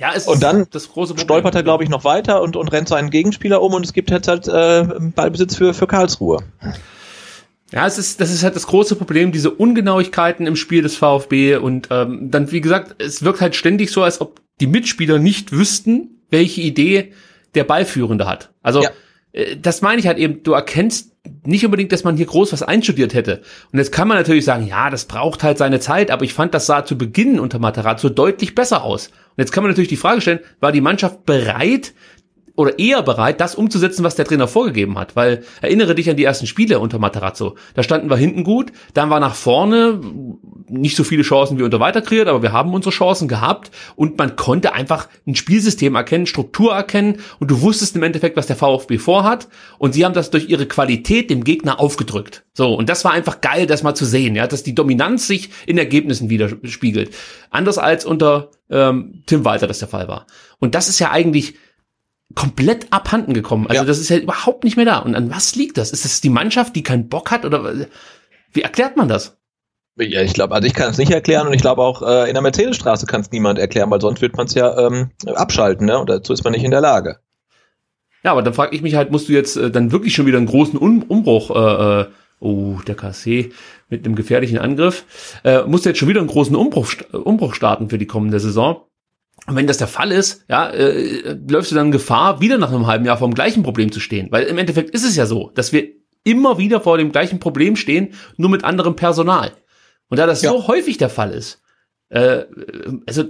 Ja, 0.01 0.13
ist 0.13 0.29
und 0.29 0.43
dann 0.43 0.67
das 0.71 0.89
große 0.89 1.15
Problem. 1.15 1.25
stolpert 1.25 1.55
er, 1.55 1.63
glaube 1.63 1.83
ich, 1.83 1.91
noch 1.91 2.05
weiter 2.05 2.43
und, 2.43 2.57
und 2.57 2.69
rennt 2.69 2.89
seinen 2.89 3.11
Gegenspieler 3.11 3.63
um 3.63 3.75
und 3.75 3.85
es 3.85 3.93
gibt 3.93 4.11
jetzt 4.11 4.29
halt 4.29 4.47
äh, 4.47 4.85
Ballbesitz 5.15 5.57
für, 5.57 5.75
für 5.75 5.87
Karlsruhe. 5.87 6.39
Ja, 7.73 7.87
es 7.87 7.99
ist, 7.99 8.21
das 8.21 8.33
ist 8.33 8.45
halt 8.45 8.57
das 8.57 8.67
große 8.67 8.97
Problem, 8.97 9.33
diese 9.33 9.51
Ungenauigkeiten 9.51 10.47
im 10.47 10.57
Spiel 10.57 10.83
des 10.83 10.97
VfB 10.97 11.57
und 11.57 11.89
ähm, 11.91 12.31
dann, 12.31 12.51
wie 12.51 12.61
gesagt, 12.61 13.03
es 13.03 13.23
wirkt 13.23 13.41
halt 13.41 13.57
ständig 13.57 13.91
so, 13.91 14.03
als 14.03 14.21
ob 14.21 14.41
die 14.61 14.67
Mitspieler 14.67 15.19
nicht 15.19 15.53
wüssten, 15.53 16.23
welche 16.31 16.61
Idee 16.61 17.13
der 17.55 17.65
Ballführende 17.65 18.27
hat. 18.27 18.51
Also 18.63 18.83
ja. 18.83 18.91
Äh, 19.39 19.57
das 19.57 19.81
meine 19.83 20.01
ich 20.01 20.07
halt 20.07 20.19
eben, 20.19 20.43
du 20.43 20.53
erkennst 20.53 21.15
nicht 21.45 21.65
unbedingt, 21.65 21.93
dass 21.93 22.05
man 22.05 22.17
hier 22.17 22.27
groß 22.27 22.53
was 22.53 22.63
einstudiert 22.63 23.15
hätte. 23.15 23.43
Und 23.73 23.79
jetzt 23.79 23.93
kann 23.93 24.09
man 24.09 24.17
natürlich 24.17 24.45
sagen, 24.45 24.67
ja, 24.67 24.91
das 24.91 25.05
braucht 25.05 25.43
halt 25.43 25.59
seine 25.59 25.81
Zeit, 25.81 26.11
aber 26.11 26.25
ich 26.25 26.35
fand, 26.35 26.55
das 26.55 26.67
sah 26.67 26.85
zu 26.85 26.97
Beginn 26.97 27.39
unter 27.39 27.59
Materazzo 27.59 28.09
deutlich 28.09 28.55
besser 28.55 28.83
aus. 28.83 29.09
Und 29.09 29.39
jetzt 29.39 29.53
kann 29.53 29.63
man 29.63 29.71
natürlich 29.71 29.89
die 29.89 29.97
Frage 29.97 30.21
stellen, 30.21 30.41
war 30.61 30.73
die 30.73 30.81
Mannschaft 30.81 31.27
bereit, 31.27 31.93
oder 32.59 32.77
eher 32.77 33.05
bereit, 33.05 33.41
das 33.41 33.55
umzusetzen, 33.55 34.03
was 34.03 34.17
der 34.17 34.25
Trainer 34.25 34.49
vorgegeben 34.49 34.99
hat. 34.99 35.15
Weil 35.15 35.45
erinnere 35.63 35.95
dich 35.95 36.11
an 36.11 36.17
die 36.17 36.25
ersten 36.25 36.49
Spiele 36.49 36.81
unter 36.81 36.99
Materazzo. 36.99 37.55
Da 37.75 37.85
standen 37.85 38.11
wir 38.11 38.17
hinten 38.17 38.43
gut, 38.43 38.73
dann 38.95 39.11
war 39.11 39.21
nach 39.21 39.37
vorne 39.37 40.01
nicht 40.69 40.97
so 40.97 41.05
viele 41.05 41.23
Chancen 41.23 41.57
wie 41.57 41.63
unter 41.63 41.79
Weiterkreiert, 41.79 42.27
aber 42.27 42.43
wir 42.43 42.51
haben 42.51 42.75
unsere 42.75 42.93
Chancen 42.93 43.29
gehabt 43.29 43.71
und 43.95 44.19
man 44.19 44.35
konnte 44.35 44.73
einfach 44.73 45.09
ein 45.25 45.37
Spielsystem 45.37 45.95
erkennen, 45.95 46.27
Struktur 46.27 46.75
erkennen 46.75 47.19
und 47.39 47.49
du 47.49 47.61
wusstest 47.63 47.95
im 47.95 48.03
Endeffekt, 48.03 48.37
was 48.37 48.49
der 48.49 48.57
VfB 48.57 48.99
vorhat 48.99 49.47
und 49.79 49.95
sie 49.95 50.05
haben 50.05 50.15
das 50.15 50.31
durch 50.31 50.49
ihre 50.49 50.67
Qualität 50.67 51.31
dem 51.31 51.45
Gegner 51.45 51.79
aufgedrückt. 51.79 52.45
So, 52.55 52.75
und 52.75 52.89
das 52.89 53.05
war 53.05 53.13
einfach 53.13 53.41
geil, 53.41 53.67
das 53.67 53.85
mal 53.85 53.95
zu 53.95 54.05
sehen, 54.05 54.35
ja, 54.35 54.49
dass 54.49 54.65
die 54.65 54.75
Dominanz 54.75 55.29
sich 55.29 55.51
in 55.67 55.79
Ergebnissen 55.79 56.29
widerspiegelt. 56.29 57.15
Anders 57.51 57.79
als 57.79 58.05
unter 58.05 58.51
ähm, 58.69 59.23
Tim 59.27 59.45
Walter 59.45 59.69
das 59.69 59.79
der 59.79 59.87
Fall 59.87 60.09
war. 60.09 60.27
Und 60.59 60.75
das 60.75 60.89
ist 60.89 60.99
ja 60.99 61.13
eigentlich 61.13 61.55
komplett 62.35 62.93
abhanden 62.93 63.33
gekommen. 63.33 63.67
Also 63.67 63.83
ja. 63.83 63.87
das 63.87 63.99
ist 63.99 64.11
ja 64.11 64.19
überhaupt 64.19 64.65
nicht 64.65 64.77
mehr 64.77 64.85
da. 64.85 64.99
Und 64.99 65.15
an 65.15 65.31
was 65.31 65.55
liegt 65.55 65.79
das? 65.79 65.93
Ist 65.93 66.05
das 66.05 66.21
die 66.21 66.31
Mannschaft, 66.31 66.77
die 66.77 66.83
keinen 66.83 67.09
Bock 67.09 67.31
hat 67.31 67.45
oder 67.45 67.87
wie 68.53 68.63
erklärt 68.63 68.97
man 68.97 69.09
das? 69.09 69.39
Ja, 69.97 70.23
ich 70.23 70.33
glaube, 70.33 70.55
also 70.55 70.67
ich 70.67 70.75
kann 70.75 70.91
es 70.91 70.99
nicht 70.99 71.11
erklären 71.11 71.49
und 71.49 71.55
ich 71.55 71.61
glaube 71.61 71.83
auch 71.83 72.03
äh, 72.03 72.29
in 72.29 72.35
der 72.35 72.43
Mercedesstraße 72.43 73.07
kann 73.07 73.23
es 73.23 73.33
niemand 73.33 73.59
erklären, 73.59 73.91
weil 73.91 74.01
sonst 74.01 74.21
wird 74.21 74.37
man 74.37 74.47
es 74.47 74.55
ja 74.55 74.87
ähm, 74.87 75.11
abschalten, 75.27 75.87
ne? 75.87 75.99
Und 75.99 76.09
dazu 76.09 76.33
ist 76.33 76.45
man 76.45 76.53
nicht 76.53 76.63
in 76.63 76.71
der 76.71 76.81
Lage. 76.81 77.19
Ja, 78.23 78.33
aber 78.33 78.43
dann 78.43 78.55
frage 78.55 78.77
ich 78.77 78.83
mich 78.83 78.95
halt, 78.95 79.11
musst 79.11 79.29
du 79.29 79.33
jetzt 79.33 79.57
äh, 79.57 79.71
dann 79.71 79.91
wirklich 79.91 80.15
schon 80.15 80.27
wieder 80.27 80.39
einen 80.39 80.47
großen 80.47 80.79
um 80.79 81.03
Umbruch, 81.03 81.51
äh, 81.51 82.01
äh, 82.03 82.07
oh, 82.39 82.79
der 82.87 82.95
KC 82.95 83.53
mit 83.89 84.05
einem 84.05 84.15
gefährlichen 84.15 84.59
Angriff, 84.59 85.41
äh, 85.43 85.63
musst 85.63 85.85
du 85.85 85.91
jetzt 85.91 85.99
schon 85.99 86.09
wieder 86.09 86.21
einen 86.21 86.29
großen 86.29 86.55
Umbruch, 86.55 86.93
Umbruch 87.13 87.55
starten 87.55 87.91
für 87.91 87.99
die 87.99 88.07
kommende 88.07 88.39
Saison? 88.39 88.83
Und 89.49 89.57
wenn 89.57 89.67
das 89.67 89.79
der 89.79 89.89
Fall 89.89 90.13
ist, 90.13 90.45
ja, 90.49 90.69
äh, 90.69 91.37
läufst 91.49 91.71
du 91.71 91.75
dann 91.75 91.91
Gefahr, 91.91 92.41
wieder 92.41 92.59
nach 92.59 92.71
einem 92.71 92.87
halben 92.87 93.07
Jahr 93.07 93.17
vor 93.17 93.29
dem 93.29 93.35
gleichen 93.35 93.63
Problem 93.63 93.91
zu 93.91 93.99
stehen. 93.99 94.29
Weil 94.31 94.45
im 94.45 94.59
Endeffekt 94.59 94.91
ist 94.91 95.05
es 95.05 95.17
ja 95.17 95.25
so, 95.25 95.51
dass 95.55 95.73
wir 95.73 95.89
immer 96.23 96.59
wieder 96.59 96.83
vor 96.83 96.99
dem 96.99 97.13
gleichen 97.13 97.41
Problem 97.41 97.75
stehen, 97.75 98.13
nur 98.37 98.51
mit 98.51 98.63
anderem 98.65 98.95
Personal. 98.95 99.53
Und 100.11 100.19
da 100.19 100.27
das 100.27 100.43
ja. 100.43 100.51
so 100.51 100.69
häufig 100.69 100.99
der 100.99 101.09
Fall 101.09 101.33
ist, 101.33 101.63
äh, 102.11 102.45
also 103.07 103.25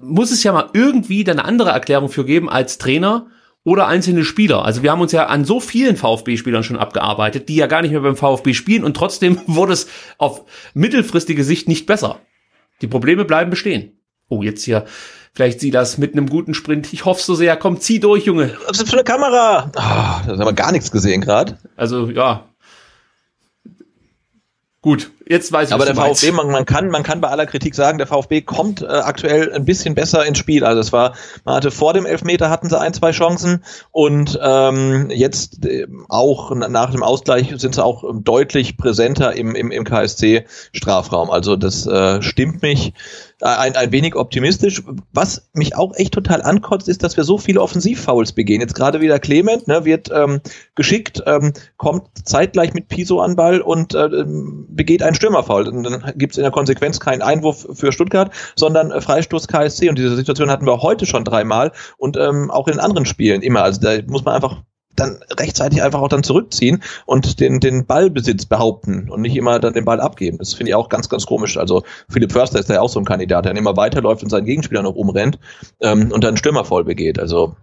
muss 0.00 0.30
es 0.30 0.42
ja 0.42 0.52
mal 0.52 0.68
irgendwie 0.74 1.24
dann 1.24 1.38
eine 1.38 1.48
andere 1.48 1.70
Erklärung 1.70 2.10
für 2.10 2.24
geben 2.24 2.50
als 2.50 2.78
Trainer 2.78 3.28
oder 3.64 3.86
einzelne 3.86 4.24
Spieler. 4.24 4.64
Also 4.64 4.82
wir 4.82 4.90
haben 4.90 5.00
uns 5.00 5.12
ja 5.12 5.26
an 5.26 5.44
so 5.44 5.58
vielen 5.58 5.96
VfB-Spielern 5.96 6.64
schon 6.64 6.78
abgearbeitet, 6.78 7.48
die 7.48 7.56
ja 7.56 7.66
gar 7.66 7.82
nicht 7.82 7.92
mehr 7.92 8.00
beim 8.00 8.16
VfB 8.16 8.54
spielen 8.54 8.84
und 8.84 8.94
trotzdem 8.94 9.40
wurde 9.46 9.72
es 9.72 9.88
auf 10.18 10.44
mittelfristige 10.74 11.44
Sicht 11.44 11.68
nicht 11.68 11.86
besser. 11.86 12.20
Die 12.82 12.88
Probleme 12.88 13.24
bleiben 13.24 13.50
bestehen. 13.50 13.98
Oh, 14.28 14.42
jetzt 14.42 14.64
hier 14.64 14.84
Vielleicht 15.34 15.60
sie 15.60 15.70
das 15.70 15.96
mit 15.96 16.12
einem 16.12 16.28
guten 16.28 16.52
Sprint. 16.52 16.92
Ich 16.92 17.06
hoffe 17.06 17.22
so 17.22 17.34
sehr. 17.34 17.56
Komm, 17.56 17.80
zieh 17.80 18.00
durch, 18.00 18.26
Junge. 18.26 18.54
Was 18.66 18.72
ist 18.72 18.82
das 18.82 18.90
für 18.90 18.96
eine 18.96 19.04
Kamera? 19.04 19.70
Oh, 19.74 20.28
das 20.28 20.38
haben 20.38 20.46
wir 20.46 20.52
gar 20.52 20.72
nichts 20.72 20.90
gesehen 20.90 21.22
gerade. 21.22 21.58
Also, 21.76 22.10
ja. 22.10 22.44
Gut, 24.82 25.12
jetzt 25.28 25.52
weiß 25.52 25.68
ich 25.68 25.74
Aber 25.74 25.84
der 25.84 25.94
VfB, 25.94 26.32
man, 26.32 26.50
man, 26.50 26.66
kann, 26.66 26.88
man 26.88 27.04
kann 27.04 27.20
bei 27.20 27.28
aller 27.28 27.46
Kritik 27.46 27.76
sagen, 27.76 27.98
der 27.98 28.08
VfB 28.08 28.40
kommt 28.40 28.82
äh, 28.82 28.86
aktuell 28.86 29.52
ein 29.52 29.64
bisschen 29.64 29.94
besser 29.94 30.26
ins 30.26 30.38
Spiel. 30.38 30.64
Also 30.64 30.80
es 30.80 30.92
war, 30.92 31.14
man 31.44 31.54
hatte 31.54 31.70
vor 31.70 31.94
dem 31.94 32.04
Elfmeter 32.04 32.50
hatten 32.50 32.68
sie 32.68 32.78
ein, 32.80 32.92
zwei 32.92 33.12
Chancen 33.12 33.62
und 33.92 34.36
ähm, 34.42 35.08
jetzt 35.10 35.64
äh, 35.64 35.86
auch 36.08 36.52
nach 36.52 36.90
dem 36.90 37.04
Ausgleich 37.04 37.54
sind 37.58 37.76
sie 37.76 37.84
auch 37.84 38.02
deutlich 38.12 38.76
präsenter 38.76 39.36
im, 39.36 39.54
im, 39.54 39.70
im 39.70 39.84
KSC-Strafraum. 39.84 41.30
Also 41.30 41.54
das 41.54 41.86
äh, 41.86 42.20
stimmt 42.20 42.62
mich 42.62 42.92
ein, 43.42 43.76
ein 43.76 43.92
wenig 43.92 44.14
optimistisch. 44.14 44.82
Was 45.12 45.50
mich 45.52 45.76
auch 45.76 45.94
echt 45.96 46.14
total 46.14 46.42
ankotzt, 46.42 46.88
ist, 46.88 47.02
dass 47.02 47.16
wir 47.16 47.24
so 47.24 47.38
viele 47.38 47.60
Offensivfouls 47.60 48.32
begehen. 48.32 48.60
Jetzt 48.60 48.74
gerade 48.74 49.00
wieder 49.00 49.18
Clement, 49.18 49.68
ne, 49.68 49.84
wird 49.84 50.10
ähm, 50.14 50.40
geschickt, 50.74 51.22
ähm, 51.26 51.52
kommt 51.76 52.06
zeitgleich 52.24 52.72
mit 52.74 52.88
Piso 52.88 53.20
an 53.20 53.36
Ball 53.36 53.60
und 53.60 53.94
äh, 53.94 54.08
begeht 54.68 55.02
einen 55.02 55.14
Stürmerfoul. 55.14 55.68
Und 55.68 55.82
dann 55.82 56.12
gibt 56.16 56.32
es 56.32 56.38
in 56.38 56.42
der 56.42 56.52
Konsequenz 56.52 57.00
keinen 57.00 57.22
Einwurf 57.22 57.66
für 57.74 57.92
Stuttgart, 57.92 58.32
sondern 58.56 58.90
äh, 58.92 59.00
Freistoß 59.00 59.48
KSC. 59.48 59.88
Und 59.88 59.98
diese 59.98 60.16
Situation 60.16 60.50
hatten 60.50 60.66
wir 60.66 60.82
heute 60.82 61.06
schon 61.06 61.24
dreimal 61.24 61.72
und 61.98 62.16
ähm, 62.16 62.50
auch 62.50 62.68
in 62.68 62.78
anderen 62.78 63.06
Spielen 63.06 63.42
immer. 63.42 63.62
Also 63.62 63.80
da 63.80 63.98
muss 64.06 64.24
man 64.24 64.34
einfach 64.34 64.62
dann 64.96 65.18
rechtzeitig 65.38 65.82
einfach 65.82 66.00
auch 66.00 66.08
dann 66.08 66.22
zurückziehen 66.22 66.82
und 67.06 67.40
den, 67.40 67.60
den 67.60 67.86
Ballbesitz 67.86 68.46
behaupten 68.46 69.08
und 69.10 69.22
nicht 69.22 69.36
immer 69.36 69.58
dann 69.58 69.72
den 69.72 69.84
Ball 69.84 70.00
abgeben. 70.00 70.38
Das 70.38 70.54
finde 70.54 70.70
ich 70.70 70.74
auch 70.74 70.88
ganz, 70.88 71.08
ganz 71.08 71.26
komisch. 71.26 71.56
Also 71.56 71.82
Philipp 72.08 72.32
Förster 72.32 72.58
ist 72.58 72.68
ja 72.68 72.80
auch 72.80 72.88
so 72.88 72.98
ein 72.98 73.04
Kandidat, 73.04 73.44
der 73.44 73.56
immer 73.56 73.76
weiterläuft 73.76 74.22
und 74.22 74.30
seinen 74.30 74.46
Gegenspieler 74.46 74.82
noch 74.82 74.94
umrennt 74.94 75.38
ähm, 75.80 76.10
und 76.12 76.24
dann 76.24 76.36
Stürmer 76.36 76.64
voll 76.64 76.84
begeht. 76.84 77.18
Also 77.18 77.56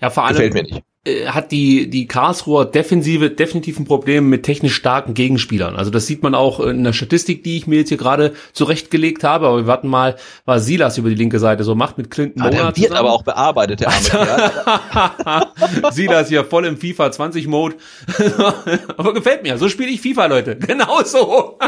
ja, 0.00 0.10
vor 0.10 0.24
allem, 0.24 0.36
gefällt 0.36 0.54
mir 0.54 0.62
nicht. 0.62 0.82
Äh, 1.08 1.26
hat 1.26 1.52
die, 1.52 1.88
die 1.88 2.06
Karlsruher 2.06 2.64
Defensive 2.64 3.30
definitiv 3.30 3.78
ein 3.78 3.84
Problem 3.84 4.28
mit 4.28 4.42
technisch 4.42 4.74
starken 4.74 5.14
Gegenspielern. 5.14 5.76
Also 5.76 5.90
das 5.90 6.06
sieht 6.06 6.22
man 6.22 6.34
auch 6.34 6.60
in 6.60 6.84
der 6.84 6.92
Statistik, 6.92 7.44
die 7.44 7.56
ich 7.56 7.66
mir 7.66 7.78
jetzt 7.78 7.88
hier 7.88 7.98
gerade 7.98 8.34
zurechtgelegt 8.52 9.24
habe. 9.24 9.46
Aber 9.46 9.58
wir 9.58 9.66
warten 9.66 9.88
mal, 9.88 10.16
was 10.44 10.66
Silas 10.66 10.98
über 10.98 11.08
die 11.08 11.14
linke 11.14 11.38
Seite 11.38 11.64
so 11.64 11.74
macht 11.74 11.98
mit 11.98 12.10
Clinton 12.10 12.42
ah, 12.42 12.50
Der 12.50 12.76
wird 12.76 12.92
aber 12.92 13.12
auch 13.12 13.22
bearbeitet, 13.22 13.80
der 13.80 13.88
Arme. 13.88 15.46
Silas 15.92 16.28
hier 16.28 16.44
voll 16.44 16.66
im 16.66 16.76
FIFA 16.76 17.12
20 17.12 17.46
Mode. 17.46 17.76
aber 18.96 19.14
gefällt 19.14 19.42
mir. 19.42 19.56
So 19.58 19.68
spiele 19.68 19.90
ich 19.90 20.00
FIFA, 20.00 20.26
Leute. 20.26 20.56
Genau 20.68 21.02
so. 21.02 21.58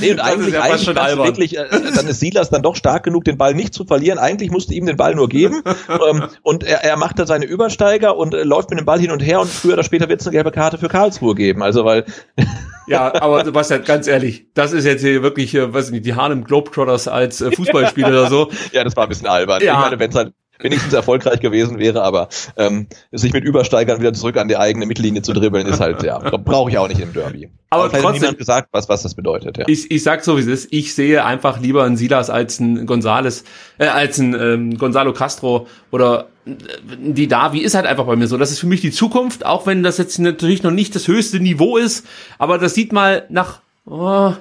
Nee, 0.00 0.12
und 0.12 0.20
eigentlich, 0.20 0.54
ja 0.54 0.62
eigentlich 0.62 0.86
wirklich, 0.86 1.58
äh, 1.58 1.66
dann 1.94 2.06
ist 2.06 2.20
Silas 2.20 2.50
dann 2.50 2.62
doch 2.62 2.76
stark 2.76 3.04
genug, 3.04 3.24
den 3.24 3.38
Ball 3.38 3.54
nicht 3.54 3.74
zu 3.74 3.84
verlieren. 3.84 4.18
Eigentlich 4.18 4.50
musste 4.50 4.74
ihm 4.74 4.86
den 4.86 4.96
Ball 4.96 5.14
nur 5.14 5.28
geben. 5.28 5.62
ähm, 5.88 6.24
und 6.42 6.64
er, 6.64 6.84
er 6.84 6.96
macht 6.96 7.18
da 7.18 7.26
seine 7.26 7.44
Übersteiger 7.44 8.16
und 8.16 8.34
äh, 8.34 8.42
läuft 8.42 8.70
mit 8.70 8.78
dem 8.78 8.86
Ball 8.86 9.00
hin 9.00 9.10
und 9.10 9.20
her 9.20 9.40
und 9.40 9.48
früher 9.48 9.74
oder 9.74 9.84
später 9.84 10.08
wird 10.08 10.20
es 10.20 10.26
eine 10.26 10.32
gelbe 10.32 10.50
Karte 10.50 10.78
für 10.78 10.88
Karlsruhe 10.88 11.34
geben. 11.34 11.62
Also 11.62 11.84
weil. 11.84 12.04
ja, 12.86 13.14
aber 13.14 13.44
Sebastian, 13.44 13.84
ganz 13.84 14.06
ehrlich, 14.06 14.46
das 14.54 14.72
ist 14.72 14.84
jetzt 14.84 15.02
hier 15.02 15.22
wirklich, 15.22 15.54
äh, 15.54 15.72
weiß 15.72 15.90
nicht, 15.90 16.06
die 16.06 16.14
Harlem 16.14 16.44
Globetrotters 16.44 17.08
als 17.08 17.40
äh, 17.40 17.50
Fußballspieler 17.52 18.08
oder 18.08 18.28
so. 18.28 18.50
Ja, 18.72 18.82
das 18.82 18.96
war 18.96 19.04
ein 19.04 19.08
bisschen 19.08 19.26
albern. 19.26 19.62
Ja. 19.62 19.74
Ich 19.74 19.78
meine, 19.78 19.98
wenn 19.98 20.10
es 20.10 20.16
halt 20.16 20.32
wenigstens 20.58 20.92
erfolgreich 20.92 21.40
gewesen 21.40 21.78
wäre, 21.78 22.02
aber 22.02 22.28
ähm, 22.56 22.86
sich 23.12 23.32
mit 23.32 23.44
Übersteigern 23.44 24.00
wieder 24.00 24.12
zurück 24.12 24.36
an 24.36 24.48
die 24.48 24.56
eigene 24.56 24.86
Mittellinie 24.86 25.22
zu 25.22 25.32
dribbeln, 25.32 25.66
ist 25.66 25.80
halt, 25.80 26.02
ja, 26.02 26.18
brauche 26.44 26.70
ich 26.70 26.78
auch 26.78 26.88
nicht 26.88 27.00
im 27.00 27.12
Derby. 27.12 27.48
Aber, 27.70 27.84
aber 27.84 27.92
trotzdem, 27.92 28.20
niemand 28.20 28.38
gesagt, 28.38 28.68
was, 28.72 28.88
was 28.88 29.02
das 29.02 29.14
bedeutet. 29.14 29.58
Ja. 29.58 29.64
Ich, 29.66 29.90
ich 29.90 30.02
sag 30.02 30.24
so, 30.24 30.36
wie 30.36 30.40
es 30.40 30.46
ist. 30.46 30.72
Ich 30.72 30.94
sehe 30.94 31.24
einfach 31.24 31.60
lieber 31.60 31.84
einen 31.84 31.96
Silas 31.96 32.30
als 32.30 32.60
einen 32.60 32.86
Gonzales, 32.86 33.44
äh, 33.78 33.86
als 33.86 34.20
einen 34.20 34.34
ähm, 34.34 34.78
Gonzalo 34.78 35.12
Castro 35.12 35.66
oder 35.90 36.28
äh, 36.46 36.52
die 36.98 37.26
Davi 37.26 37.60
ist 37.60 37.74
halt 37.74 37.86
einfach 37.86 38.06
bei 38.06 38.16
mir 38.16 38.28
so. 38.28 38.38
Das 38.38 38.52
ist 38.52 38.60
für 38.60 38.66
mich 38.66 38.80
die 38.80 38.92
Zukunft, 38.92 39.44
auch 39.44 39.66
wenn 39.66 39.82
das 39.82 39.98
jetzt 39.98 40.18
natürlich 40.18 40.62
noch 40.62 40.70
nicht 40.70 40.94
das 40.94 41.08
höchste 41.08 41.40
Niveau 41.40 41.76
ist, 41.76 42.06
aber 42.38 42.58
das 42.58 42.74
sieht 42.74 42.92
mal 42.92 43.26
nach, 43.28 43.60
oh, 43.86 44.32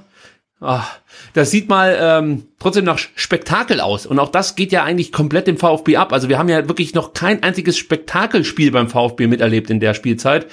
Ach, 0.64 0.98
das 1.34 1.52
sieht 1.52 1.68
mal 1.68 1.98
ähm, 2.00 2.44
trotzdem 2.58 2.86
nach 2.86 2.98
Spektakel 2.98 3.82
aus. 3.82 4.06
Und 4.06 4.18
auch 4.18 4.30
das 4.30 4.56
geht 4.56 4.72
ja 4.72 4.84
eigentlich 4.84 5.12
komplett 5.12 5.48
im 5.50 5.58
VfB 5.58 5.98
ab. 5.98 6.14
Also 6.14 6.30
wir 6.30 6.40
haben 6.40 6.48
ja 6.48 6.68
wirklich 6.70 6.94
noch 6.94 7.14
kein 7.14 7.44
einziges 7.44 7.78
Spektakelspiel 7.78 8.72
beim 8.72 8.90
VfB 8.90 9.28
miterlebt 9.28 9.70
in 9.70 9.82
der 9.82 9.94
Spielzeit 9.94 10.48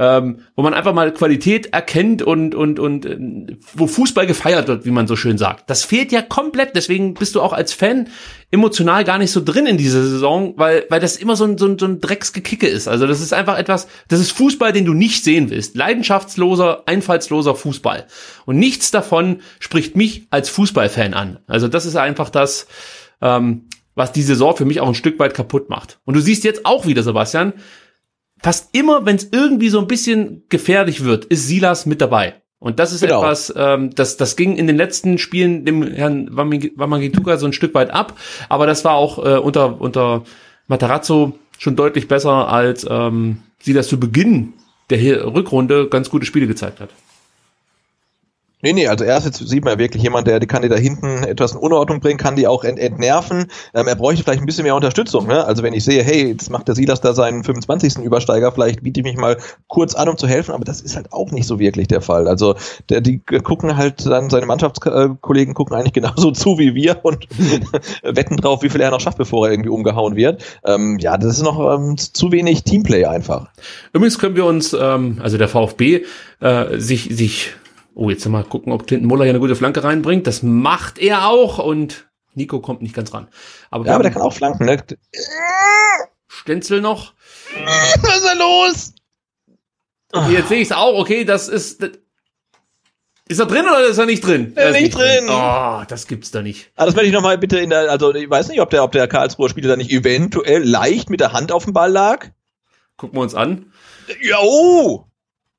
ähm, 0.00 0.38
wo 0.56 0.62
man 0.62 0.72
einfach 0.72 0.94
mal 0.94 1.12
Qualität 1.12 1.74
erkennt 1.74 2.22
und, 2.22 2.54
und, 2.54 2.80
und 2.80 3.04
äh, 3.04 3.58
wo 3.74 3.86
Fußball 3.86 4.26
gefeiert 4.26 4.66
wird, 4.66 4.86
wie 4.86 4.90
man 4.90 5.06
so 5.06 5.14
schön 5.14 5.36
sagt. 5.36 5.68
Das 5.68 5.84
fehlt 5.84 6.10
ja 6.10 6.22
komplett, 6.22 6.74
deswegen 6.74 7.12
bist 7.12 7.34
du 7.34 7.42
auch 7.42 7.52
als 7.52 7.74
Fan 7.74 8.08
emotional 8.50 9.04
gar 9.04 9.18
nicht 9.18 9.30
so 9.30 9.42
drin 9.44 9.66
in 9.66 9.76
dieser 9.76 10.02
Saison, 10.02 10.54
weil, 10.56 10.86
weil 10.88 11.00
das 11.00 11.16
immer 11.16 11.36
so 11.36 11.44
ein, 11.44 11.58
so 11.58 11.66
ein, 11.66 11.78
so 11.78 11.84
ein 11.84 12.00
Drecksgekicke 12.00 12.66
ist. 12.66 12.88
Also 12.88 13.06
das 13.06 13.20
ist 13.20 13.34
einfach 13.34 13.58
etwas, 13.58 13.88
das 14.08 14.20
ist 14.20 14.32
Fußball, 14.32 14.72
den 14.72 14.86
du 14.86 14.94
nicht 14.94 15.22
sehen 15.22 15.50
willst. 15.50 15.76
Leidenschaftsloser, 15.76 16.84
einfallsloser 16.86 17.54
Fußball. 17.54 18.06
Und 18.46 18.58
nichts 18.58 18.90
davon 18.90 19.42
spricht 19.58 19.96
mich 19.96 20.26
als 20.30 20.48
Fußballfan 20.48 21.12
an. 21.12 21.40
Also 21.46 21.68
das 21.68 21.84
ist 21.84 21.96
einfach 21.96 22.30
das, 22.30 22.68
ähm, 23.20 23.66
was 23.94 24.12
die 24.12 24.22
Saison 24.22 24.56
für 24.56 24.64
mich 24.64 24.80
auch 24.80 24.88
ein 24.88 24.94
Stück 24.94 25.18
weit 25.18 25.34
kaputt 25.34 25.68
macht. 25.68 25.98
Und 26.06 26.14
du 26.14 26.20
siehst 26.20 26.42
jetzt 26.44 26.64
auch 26.64 26.86
wieder, 26.86 27.02
Sebastian, 27.02 27.52
fast 28.42 28.70
immer, 28.72 29.06
wenn 29.06 29.16
es 29.16 29.28
irgendwie 29.32 29.68
so 29.68 29.78
ein 29.80 29.86
bisschen 29.86 30.44
gefährlich 30.48 31.04
wird, 31.04 31.24
ist 31.26 31.46
Silas 31.46 31.86
mit 31.86 32.00
dabei. 32.00 32.34
Und 32.58 32.78
das 32.78 32.92
ist 32.92 33.00
Genau. 33.00 33.22
etwas, 33.22 33.52
ähm, 33.56 33.90
das, 33.94 34.16
das 34.18 34.36
ging 34.36 34.56
in 34.56 34.66
den 34.66 34.76
letzten 34.76 35.16
Spielen 35.18 35.64
dem 35.64 35.82
Herrn 35.82 36.28
Wamangituka 36.30 37.38
so 37.38 37.46
ein 37.46 37.54
Stück 37.54 37.74
weit 37.74 37.90
ab, 37.90 38.18
aber 38.50 38.66
das 38.66 38.84
war 38.84 38.94
auch 38.94 39.18
äh, 39.24 39.38
unter, 39.38 39.80
unter 39.80 40.24
Matarazzo 40.68 41.38
schon 41.58 41.76
deutlich 41.76 42.06
besser, 42.06 42.48
als 42.48 42.86
ähm, 42.88 43.38
sie 43.60 43.72
das 43.72 43.88
zu 43.88 43.98
Beginn 43.98 44.52
der 44.90 45.32
Rückrunde 45.34 45.88
ganz 45.88 46.10
gute 46.10 46.26
Spiele 46.26 46.46
gezeigt 46.46 46.80
hat. 46.80 46.90
Nee, 48.62 48.72
nee, 48.74 48.86
also 48.86 49.04
er 49.04 49.16
ist 49.16 49.24
jetzt, 49.24 49.38
sieht 49.38 49.64
man 49.64 49.74
ja 49.74 49.78
wirklich 49.78 50.02
jemand, 50.02 50.26
der 50.26 50.38
die 50.38 50.46
kann 50.46 50.62
die 50.62 50.68
da 50.68 50.76
hinten 50.76 51.22
etwas 51.24 51.52
in 51.52 51.58
Unordnung 51.58 52.00
bringen, 52.00 52.18
kann 52.18 52.36
die 52.36 52.46
auch 52.46 52.62
ent 52.64 52.78
entnerven. 52.78 53.46
Ähm, 53.74 53.86
er 53.86 53.96
bräuchte 53.96 54.22
vielleicht 54.22 54.40
ein 54.40 54.46
bisschen 54.46 54.64
mehr 54.64 54.74
Unterstützung. 54.74 55.26
Ne? 55.26 55.44
Also 55.44 55.62
wenn 55.62 55.72
ich 55.72 55.84
sehe, 55.84 56.02
hey, 56.02 56.28
jetzt 56.28 56.50
macht 56.50 56.68
der 56.68 56.74
Silas 56.74 57.00
da 57.00 57.14
seinen 57.14 57.42
25. 57.42 57.98
Übersteiger, 57.98 58.52
vielleicht 58.52 58.82
biete 58.82 59.00
ich 59.00 59.04
mich 59.04 59.16
mal 59.16 59.38
kurz 59.68 59.94
an, 59.94 60.08
um 60.08 60.18
zu 60.18 60.26
helfen, 60.26 60.52
aber 60.52 60.64
das 60.64 60.80
ist 60.80 60.96
halt 60.96 61.12
auch 61.12 61.30
nicht 61.30 61.46
so 61.46 61.58
wirklich 61.58 61.88
der 61.88 62.02
Fall. 62.02 62.28
Also 62.28 62.54
der, 62.88 63.00
die 63.00 63.18
gucken 63.18 63.76
halt 63.76 64.04
dann, 64.04 64.28
seine 64.28 64.46
Mannschaftskollegen 64.46 65.54
gucken 65.54 65.76
eigentlich 65.76 65.92
genauso 66.00 66.30
zu 66.30 66.58
wie 66.58 66.74
wir 66.74 66.98
und 67.02 67.26
wetten 68.02 68.36
drauf, 68.36 68.62
wie 68.62 68.68
viel 68.68 68.80
er 68.80 68.90
noch 68.90 69.00
schafft, 69.00 69.18
bevor 69.18 69.46
er 69.46 69.52
irgendwie 69.52 69.70
umgehauen 69.70 70.16
wird. 70.16 70.44
Ähm, 70.64 70.98
ja, 70.98 71.16
das 71.16 71.36
ist 71.36 71.42
noch 71.42 71.74
ähm, 71.74 71.96
zu 71.96 72.30
wenig 72.32 72.64
Teamplay 72.64 73.06
einfach. 73.06 73.48
Übrigens 73.92 74.18
können 74.18 74.36
wir 74.36 74.44
uns, 74.44 74.76
ähm, 74.78 75.18
also 75.22 75.38
der 75.38 75.48
VfB, 75.48 76.04
äh, 76.40 76.78
sich, 76.78 77.08
sich, 77.10 77.54
oh, 78.00 78.08
jetzt 78.08 78.26
mal 78.26 78.44
gucken, 78.44 78.72
ob 78.72 78.86
Clinton 78.86 79.06
Muller 79.06 79.24
hier 79.24 79.32
eine 79.32 79.40
gute 79.40 79.54
Flanke 79.54 79.84
reinbringt. 79.84 80.26
Das 80.26 80.42
macht 80.42 80.98
er 80.98 81.28
auch 81.28 81.58
und 81.58 82.08
Nico 82.34 82.60
kommt 82.60 82.80
nicht 82.80 82.94
ganz 82.94 83.12
ran. 83.12 83.28
Aber, 83.70 83.84
Ja, 83.84 83.94
aber 83.94 84.02
der 84.02 84.12
kann 84.12 84.22
auch 84.22 84.32
flanken. 84.32 84.64
Ne? 84.64 84.82
Stenzel 86.26 86.80
noch. 86.80 87.12
Was 87.54 88.16
ist 88.16 88.24
da 88.24 88.32
los? 88.32 88.94
Okay, 90.12 90.32
jetzt 90.32 90.48
sehe 90.48 90.60
ich 90.60 90.68
es 90.68 90.72
auch. 90.72 90.98
Okay, 90.98 91.24
das 91.24 91.48
ist. 91.48 91.82
Das, 91.82 91.90
ist 93.28 93.38
er 93.38 93.46
drin 93.46 93.64
oder 93.64 93.86
ist 93.86 93.98
er 93.98 94.06
nicht 94.06 94.26
drin? 94.26 94.54
Er 94.56 94.64
Er 94.64 94.70
ist 94.70 94.76
ist 94.76 94.82
nicht 94.82 94.96
drin. 94.96 95.28
Oh, 95.28 95.82
das 95.86 96.08
gibt's 96.08 96.32
da 96.32 96.42
nicht. 96.42 96.72
Ah, 96.74 96.86
das 96.86 96.96
werde 96.96 97.06
ich 97.06 97.12
nochmal 97.12 97.38
bitte 97.38 97.60
in 97.60 97.70
der, 97.70 97.88
also 97.90 98.12
ich 98.12 98.28
weiß 98.28 98.48
nicht, 98.48 98.60
ob 98.60 98.70
der, 98.70 98.82
ob 98.82 98.90
der 98.90 99.06
Karlsruher 99.06 99.48
Spieler 99.50 99.68
da 99.68 99.76
nicht 99.76 99.92
eventuell 99.92 100.64
leicht 100.64 101.10
mit 101.10 101.20
der 101.20 101.32
Hand 101.32 101.52
auf 101.52 101.64
dem 101.64 101.72
Ball 101.72 101.92
lag. 101.92 102.26
Gucken 102.96 103.18
wir 103.18 103.22
uns 103.22 103.36
an. 103.36 103.72
Ja, 104.20 104.38
oh! 104.42 105.04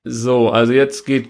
So, 0.04 0.50
also 0.50 0.74
jetzt 0.74 1.06
geht. 1.06 1.30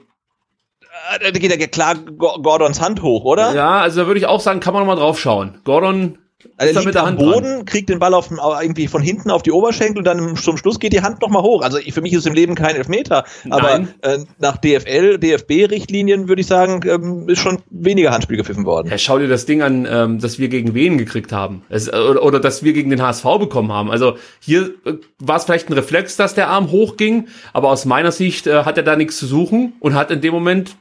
Da 1.20 1.32
geht 1.32 1.60
ja 1.60 1.68
klar 1.68 1.96
Go- 1.96 2.40
Gordons 2.42 2.80
Hand 2.82 3.02
hoch, 3.02 3.24
oder? 3.26 3.54
Ja, 3.54 3.80
also 3.82 4.02
da 4.02 4.08
würde 4.08 4.20
ich 4.20 4.26
auch 4.28 4.40
sagen, 4.40 4.60
kann 4.60 4.74
man 4.74 4.84
noch 4.86 4.94
mal 4.96 5.00
drauf 5.00 5.20
schauen. 5.20 5.60
Gordon 5.64 6.18
Also 6.58 6.80
er 6.80 6.86
mit 6.86 6.96
liegt 6.96 6.98
am 6.98 7.16
Boden, 7.18 7.56
dran. 7.56 7.66
kriegt 7.66 7.90
den 7.90 8.00
Ball 8.00 8.14
auf, 8.14 8.30
irgendwie 8.32 8.88
von 8.88 9.02
hinten 9.02 9.32
auf 9.32 9.44
die 9.44 9.52
Oberschenkel 9.52 10.00
und 10.00 10.06
dann 10.06 10.36
zum 10.36 10.58
Schluss 10.58 10.80
geht 10.80 10.94
die 10.94 11.02
Hand 11.02 11.22
nochmal 11.22 11.44
hoch. 11.44 11.62
Also 11.62 11.80
für 11.80 12.02
mich 12.02 12.14
ist 12.14 12.28
im 12.28 12.34
Leben 12.34 12.56
kein 12.56 12.76
Elfmeter. 12.76 13.26
Aber 13.50 13.88
äh, 14.02 14.20
nach 14.40 14.58
DFL, 14.58 15.18
DFB-Richtlinien 15.18 16.28
würde 16.28 16.42
ich 16.42 16.48
sagen, 16.48 16.82
ähm, 16.88 17.30
ist 17.30 17.40
schon 17.40 17.60
weniger 17.70 18.12
Handspiel 18.12 18.38
gepfiffen 18.38 18.66
worden. 18.66 18.90
Ja, 18.90 18.98
schau 18.98 19.20
dir 19.20 19.28
das 19.28 19.46
Ding 19.46 19.62
an, 19.62 19.88
ähm, 19.90 20.20
das 20.20 20.40
wir 20.40 20.50
gegen 20.50 20.74
wen 20.74 20.98
gekriegt 20.98 21.32
haben. 21.32 21.64
Es, 21.70 21.88
äh, 21.88 21.92
oder, 21.92 22.24
oder 22.24 22.40
das 22.40 22.64
wir 22.64 22.74
gegen 22.74 22.90
den 22.90 23.02
HSV 23.02 23.24
bekommen 23.40 23.72
haben. 23.72 23.92
Also 23.92 24.18
hier 24.40 24.72
äh, 24.86 24.94
war 25.20 25.38
es 25.38 25.46
vielleicht 25.46 25.70
ein 25.70 25.74
Reflex, 25.74 26.16
dass 26.16 26.34
der 26.34 26.50
Arm 26.50 26.72
hochging, 26.72 27.28
aber 27.54 27.70
aus 27.70 27.86
meiner 27.86 28.12
Sicht 28.12 28.48
äh, 28.48 28.64
hat 28.64 28.78
er 28.78 28.84
da 28.84 28.96
nichts 28.96 29.18
zu 29.18 29.26
suchen 29.26 29.74
und 29.80 29.96
hat 29.96 30.12
in 30.12 30.22
dem 30.22 30.34
Moment 30.34 30.76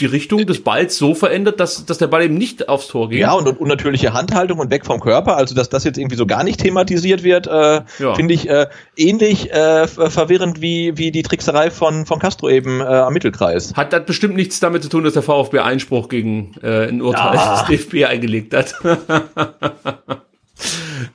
die 0.00 0.06
Richtung 0.06 0.46
des 0.46 0.62
Balls 0.62 0.96
so 0.96 1.14
verändert, 1.14 1.60
dass, 1.60 1.84
dass 1.86 1.98
der 1.98 2.06
Ball 2.06 2.22
eben 2.24 2.34
nicht 2.34 2.68
aufs 2.68 2.88
Tor 2.88 3.08
ging. 3.08 3.18
Ja, 3.20 3.32
und, 3.32 3.48
und 3.48 3.58
unnatürliche 3.60 4.12
Handhaltung 4.12 4.58
und 4.58 4.70
weg 4.70 4.86
vom 4.86 5.00
Körper, 5.00 5.36
also 5.36 5.54
dass 5.54 5.68
das 5.68 5.84
jetzt 5.84 5.98
irgendwie 5.98 6.16
so 6.16 6.26
gar 6.26 6.44
nicht 6.44 6.60
thematisiert 6.60 7.22
wird, 7.24 7.46
äh, 7.46 7.82
Ja. 7.98 8.14
finde 8.14 8.34
ich 8.34 8.48
äh, 8.48 8.66
ähnlich 8.96 9.52
äh, 9.52 9.86
verwirrend 9.88 10.60
wie, 10.60 10.96
wie 10.96 11.10
die 11.10 11.22
Trickserei 11.22 11.70
von, 11.70 12.06
von 12.06 12.18
Castro 12.18 12.48
eben 12.48 12.80
äh, 12.80 12.84
am 12.84 13.12
Mittelkreis. 13.12 13.74
Hat 13.74 13.92
das 13.92 14.04
bestimmt 14.06 14.36
nichts 14.36 14.60
damit 14.60 14.82
zu 14.82 14.88
tun, 14.88 15.04
dass 15.04 15.14
der 15.14 15.22
VfB 15.22 15.58
Einspruch 15.60 16.08
gegen 16.08 16.54
äh, 16.62 16.88
ein 16.88 17.02
Urteil 17.02 17.34
Ja. 17.34 17.64
des 17.64 17.66
DFB 17.90 18.04
eingelegt 18.08 18.54
hat. 18.54 18.74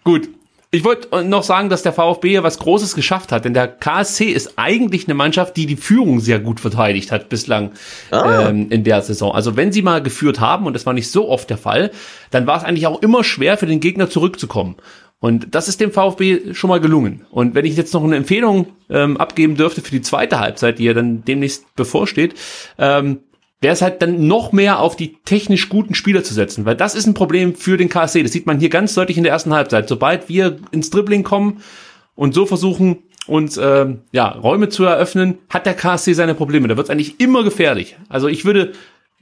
Gut. 0.03 0.29
Ich 0.73 0.83
wollte 0.83 1.23
noch 1.23 1.43
sagen, 1.43 1.69
dass 1.69 1.83
der 1.83 1.93
VfB 1.93 2.29
hier 2.29 2.41
was 2.41 2.57
Großes 2.57 2.95
geschafft 2.95 3.31
hat, 3.31 3.45
denn 3.45 3.53
der 3.53 3.67
KSC 3.67 4.31
ist 4.31 4.53
eigentlich 4.55 5.07
eine 5.07 5.13
Mannschaft, 5.13 5.55
die 5.55 5.67
die 5.67 5.75
Führung 5.75 6.19
sehr 6.19 6.39
gut 6.39 6.59
verteidigt 6.59 7.11
hat 7.11 7.29
bislang 7.29 7.73
Ah. 8.09 8.49
ähm, 8.49 8.71
in 8.71 8.83
der 8.83 9.03
Saison. 9.03 9.31
Also 9.35 9.55
wenn 9.55 9.71
sie 9.71 9.83
mal 9.83 10.01
geführt 10.01 10.39
haben, 10.39 10.65
und 10.65 10.73
das 10.73 10.87
war 10.87 10.93
nicht 10.93 11.11
so 11.11 11.29
oft 11.29 11.47
der 11.51 11.59
Fall, 11.59 11.91
dann 12.31 12.47
war 12.47 12.57
es 12.57 12.63
eigentlich 12.63 12.87
auch 12.87 13.03
immer 13.03 13.23
schwer 13.23 13.55
für 13.57 13.67
den 13.67 13.81
Gegner 13.81 14.09
zurückzukommen. 14.09 14.75
Und 15.19 15.53
das 15.53 15.67
ist 15.67 15.79
dem 15.79 15.91
VfB 15.91 16.55
schon 16.55 16.69
mal 16.71 16.79
gelungen. 16.79 17.23
Und 17.29 17.53
wenn 17.53 17.65
ich 17.65 17.77
jetzt 17.77 17.93
noch 17.93 18.03
eine 18.03 18.15
Empfehlung 18.15 18.65
ähm, 18.89 19.17
abgeben 19.17 19.55
dürfte 19.55 19.81
für 19.81 19.91
die 19.91 20.01
zweite 20.01 20.39
Halbzeit, 20.39 20.79
die 20.79 20.85
ja 20.85 20.95
dann 20.95 21.23
demnächst 21.23 21.75
bevorsteht, 21.75 22.33
ähm, 22.79 23.19
wäre 23.63 23.73
es 23.73 23.81
halt 23.81 24.01
dann 24.01 24.27
noch 24.27 24.51
mehr 24.51 24.79
auf 24.79 24.95
die 24.95 25.17
technisch 25.25 25.69
guten 25.69 25.95
Spieler 25.95 26.23
zu 26.23 26.33
setzen, 26.33 26.65
weil 26.65 26.75
das 26.75 26.93
ist 26.93 27.07
ein 27.07 27.13
Problem 27.13 27.55
für 27.55 27.77
den 27.77 27.89
KSC. 27.89 28.21
Das 28.21 28.31
sieht 28.31 28.45
man 28.45 28.59
hier 28.59 28.69
ganz 28.69 28.93
deutlich 28.93 29.17
in 29.17 29.23
der 29.23 29.33
ersten 29.33 29.53
Halbzeit. 29.53 29.89
Sobald 29.89 30.29
wir 30.29 30.57
ins 30.71 30.89
Dribbling 30.89 31.23
kommen 31.23 31.61
und 32.15 32.33
so 32.33 32.45
versuchen, 32.45 32.99
uns 33.25 33.57
ähm, 33.57 34.01
ja, 34.11 34.27
Räume 34.27 34.69
zu 34.69 34.83
eröffnen, 34.83 35.37
hat 35.49 35.65
der 35.65 35.73
KSC 35.73 36.13
seine 36.13 36.35
Probleme. 36.35 36.67
Da 36.67 36.77
wird 36.77 36.87
es 36.87 36.91
eigentlich 36.91 37.19
immer 37.19 37.43
gefährlich. 37.43 37.95
Also 38.09 38.27
ich 38.27 38.45
würde 38.45 38.73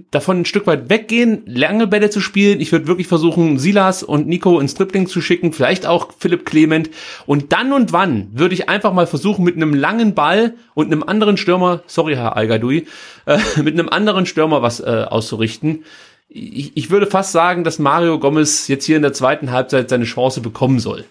davon 0.09 0.41
ein 0.41 0.45
Stück 0.45 0.67
weit 0.67 0.89
weggehen, 0.89 1.43
lange 1.45 1.87
Bälle 1.87 2.09
zu 2.09 2.21
spielen. 2.21 2.59
Ich 2.59 2.71
würde 2.71 2.87
wirklich 2.87 3.07
versuchen, 3.07 3.59
Silas 3.59 4.03
und 4.03 4.27
Nico 4.27 4.59
ins 4.59 4.73
Dribbling 4.73 5.07
zu 5.07 5.21
schicken, 5.21 5.53
vielleicht 5.53 5.85
auch 5.85 6.09
Philipp 6.17 6.45
Clement. 6.45 6.89
Und 7.25 7.53
dann 7.53 7.73
und 7.73 7.93
wann 7.93 8.29
würde 8.33 8.55
ich 8.55 8.69
einfach 8.69 8.93
mal 8.93 9.07
versuchen, 9.07 9.43
mit 9.45 9.55
einem 9.55 9.73
langen 9.73 10.15
Ball 10.15 10.55
und 10.73 10.87
einem 10.87 11.03
anderen 11.03 11.37
Stürmer, 11.37 11.83
sorry 11.85 12.15
Herr 12.15 12.35
Algadoui, 12.35 12.87
äh, 13.25 13.37
mit 13.61 13.73
einem 13.73 13.89
anderen 13.89 14.25
Stürmer 14.25 14.61
was 14.61 14.79
äh, 14.79 15.05
auszurichten. 15.07 15.85
Ich, 16.29 16.75
ich 16.75 16.89
würde 16.89 17.07
fast 17.07 17.33
sagen, 17.33 17.63
dass 17.63 17.77
Mario 17.77 18.17
Gomez 18.17 18.67
jetzt 18.67 18.85
hier 18.85 18.95
in 18.95 19.01
der 19.01 19.13
zweiten 19.13 19.51
Halbzeit 19.51 19.89
seine 19.89 20.05
Chance 20.05 20.41
bekommen 20.41 20.79
soll. 20.79 21.05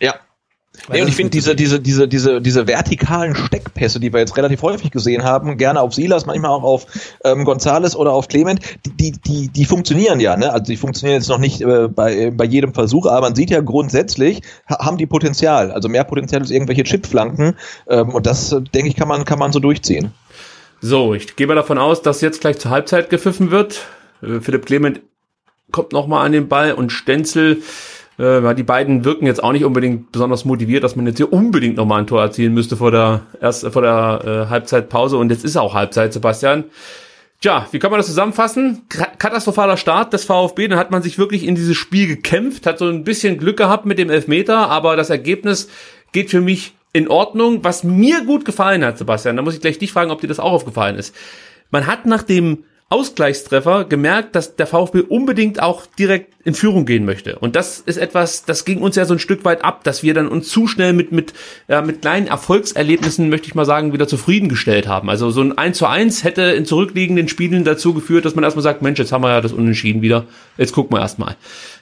Ja. 0.00 0.14
Nee, 0.90 1.02
und 1.02 1.08
ich 1.08 1.14
finde 1.14 1.30
diese, 1.30 1.54
diese, 1.54 1.80
diese, 1.80 2.08
diese, 2.08 2.42
diese 2.42 2.66
vertikalen 2.66 3.34
Steckpässe, 3.34 4.00
die 4.00 4.12
wir 4.12 4.20
jetzt 4.20 4.36
relativ 4.36 4.60
häufig 4.62 4.90
gesehen 4.90 5.22
haben, 5.22 5.56
gerne 5.56 5.80
auf 5.80 5.94
Silas, 5.94 6.26
manchmal 6.26 6.50
auch 6.50 6.62
auf 6.62 6.86
ähm, 7.24 7.44
Gonzales 7.44 7.96
oder 7.96 8.12
auf 8.12 8.28
Clement, 8.28 8.60
die, 8.84 9.12
die, 9.12 9.48
die, 9.48 9.64
funktionieren 9.64 10.20
ja, 10.20 10.36
ne? 10.36 10.52
Also 10.52 10.64
die 10.64 10.76
funktionieren 10.76 11.20
jetzt 11.20 11.28
noch 11.28 11.38
nicht 11.38 11.62
äh, 11.62 11.88
bei, 11.88 12.30
bei 12.30 12.44
jedem 12.44 12.74
Versuch, 12.74 13.06
aber 13.06 13.22
man 13.22 13.34
sieht 13.34 13.50
ja 13.50 13.60
grundsätzlich, 13.60 14.42
ha 14.68 14.84
haben 14.84 14.98
die 14.98 15.06
Potenzial, 15.06 15.72
also 15.72 15.88
mehr 15.88 16.04
Potenzial 16.04 16.42
als 16.42 16.50
irgendwelche 16.50 16.84
Chipflanken. 16.84 17.56
Ähm, 17.88 18.10
und 18.10 18.26
das, 18.26 18.52
äh, 18.52 18.60
denke 18.60 18.88
ich, 18.88 18.96
kann 18.96 19.08
man, 19.08 19.24
kann 19.24 19.38
man 19.38 19.52
so 19.52 19.60
durchziehen. 19.60 20.12
So, 20.80 21.14
ich 21.14 21.36
gehe 21.36 21.46
mal 21.46 21.54
davon 21.54 21.78
aus, 21.78 22.02
dass 22.02 22.20
jetzt 22.20 22.42
gleich 22.42 22.58
zur 22.58 22.70
Halbzeit 22.70 23.08
gepfiffen 23.08 23.50
wird. 23.50 23.86
Äh, 24.22 24.40
Philipp 24.40 24.66
Clement 24.66 25.00
kommt 25.70 25.92
nochmal 25.92 26.26
an 26.26 26.32
den 26.32 26.48
Ball 26.48 26.72
und 26.72 26.92
Stenzel, 26.92 27.62
äh, 28.18 28.54
die 28.54 28.62
beiden 28.62 29.04
wirken 29.04 29.26
jetzt 29.26 29.42
auch 29.42 29.52
nicht 29.52 29.64
unbedingt 29.64 30.12
besonders 30.12 30.44
motiviert, 30.44 30.84
dass 30.84 30.96
man 30.96 31.06
jetzt 31.06 31.16
hier 31.16 31.32
unbedingt 31.32 31.76
nochmal 31.76 32.00
ein 32.00 32.06
Tor 32.06 32.22
erzielen 32.22 32.54
müsste 32.54 32.76
vor 32.76 32.90
der 32.90 33.22
erst 33.40 33.66
vor 33.66 33.82
der 33.82 34.46
äh, 34.46 34.50
Halbzeitpause 34.50 35.16
und 35.16 35.30
jetzt 35.30 35.44
ist 35.44 35.56
auch 35.56 35.74
Halbzeit, 35.74 36.12
Sebastian. 36.12 36.64
Tja, 37.40 37.66
wie 37.72 37.78
kann 37.78 37.90
man 37.90 37.98
das 37.98 38.06
zusammenfassen? 38.06 38.82
Ka- 38.88 39.12
Katastrophaler 39.18 39.76
Start 39.76 40.12
des 40.12 40.24
VfB, 40.24 40.68
dann 40.68 40.78
hat 40.78 40.90
man 40.90 41.02
sich 41.02 41.18
wirklich 41.18 41.46
in 41.46 41.54
dieses 41.54 41.76
Spiel 41.76 42.06
gekämpft, 42.06 42.66
hat 42.66 42.78
so 42.78 42.86
ein 42.86 43.04
bisschen 43.04 43.36
Glück 43.36 43.58
gehabt 43.58 43.84
mit 43.84 43.98
dem 43.98 44.08
Elfmeter, 44.08 44.70
aber 44.70 44.96
das 44.96 45.10
Ergebnis 45.10 45.68
geht 46.12 46.30
für 46.30 46.40
mich 46.40 46.74
in 46.94 47.08
Ordnung. 47.08 47.62
Was 47.62 47.84
mir 47.84 48.24
gut 48.24 48.44
gefallen 48.46 48.82
hat, 48.84 48.96
Sebastian, 48.96 49.36
da 49.36 49.42
muss 49.42 49.54
ich 49.54 49.60
gleich 49.60 49.78
dich 49.78 49.92
fragen, 49.92 50.10
ob 50.10 50.20
dir 50.22 50.28
das 50.28 50.40
auch 50.40 50.52
aufgefallen 50.52 50.96
ist. 50.96 51.14
Man 51.70 51.86
hat 51.86 52.06
nach 52.06 52.22
dem 52.22 52.64
Ausgleichstreffer 52.94 53.86
gemerkt, 53.86 54.36
dass 54.36 54.54
der 54.54 54.68
VfB 54.68 55.00
unbedingt 55.00 55.60
auch 55.60 55.84
direkt 55.98 56.32
in 56.44 56.54
Führung 56.54 56.86
gehen 56.86 57.04
möchte. 57.04 57.40
Und 57.40 57.56
das 57.56 57.80
ist 57.80 57.96
etwas, 57.96 58.44
das 58.44 58.64
ging 58.64 58.82
uns 58.82 58.94
ja 58.94 59.04
so 59.04 59.14
ein 59.14 59.18
Stück 59.18 59.44
weit 59.44 59.64
ab, 59.64 59.82
dass 59.82 60.04
wir 60.04 60.14
dann 60.14 60.28
uns 60.28 60.48
zu 60.48 60.68
schnell 60.68 60.92
mit, 60.92 61.10
mit, 61.10 61.32
ja, 61.66 61.82
mit 61.82 62.02
kleinen 62.02 62.28
Erfolgserlebnissen, 62.28 63.30
möchte 63.30 63.48
ich 63.48 63.56
mal 63.56 63.64
sagen, 63.64 63.92
wieder 63.92 64.06
zufriedengestellt 64.06 64.86
haben. 64.86 65.10
Also 65.10 65.32
so 65.32 65.40
ein 65.40 65.58
1 65.58 65.76
zu 65.76 65.86
1 65.86 66.22
hätte 66.22 66.42
in 66.42 66.66
zurückliegenden 66.66 67.26
Spielen 67.26 67.64
dazu 67.64 67.94
geführt, 67.94 68.26
dass 68.26 68.36
man 68.36 68.44
erstmal 68.44 68.62
sagt, 68.62 68.80
Mensch, 68.80 69.00
jetzt 69.00 69.10
haben 69.10 69.24
wir 69.24 69.30
ja 69.30 69.40
das 69.40 69.52
Unentschieden 69.52 70.00
wieder. 70.00 70.26
Jetzt 70.56 70.72
gucken 70.72 70.96
wir 70.96 71.00
erstmal. 71.00 71.34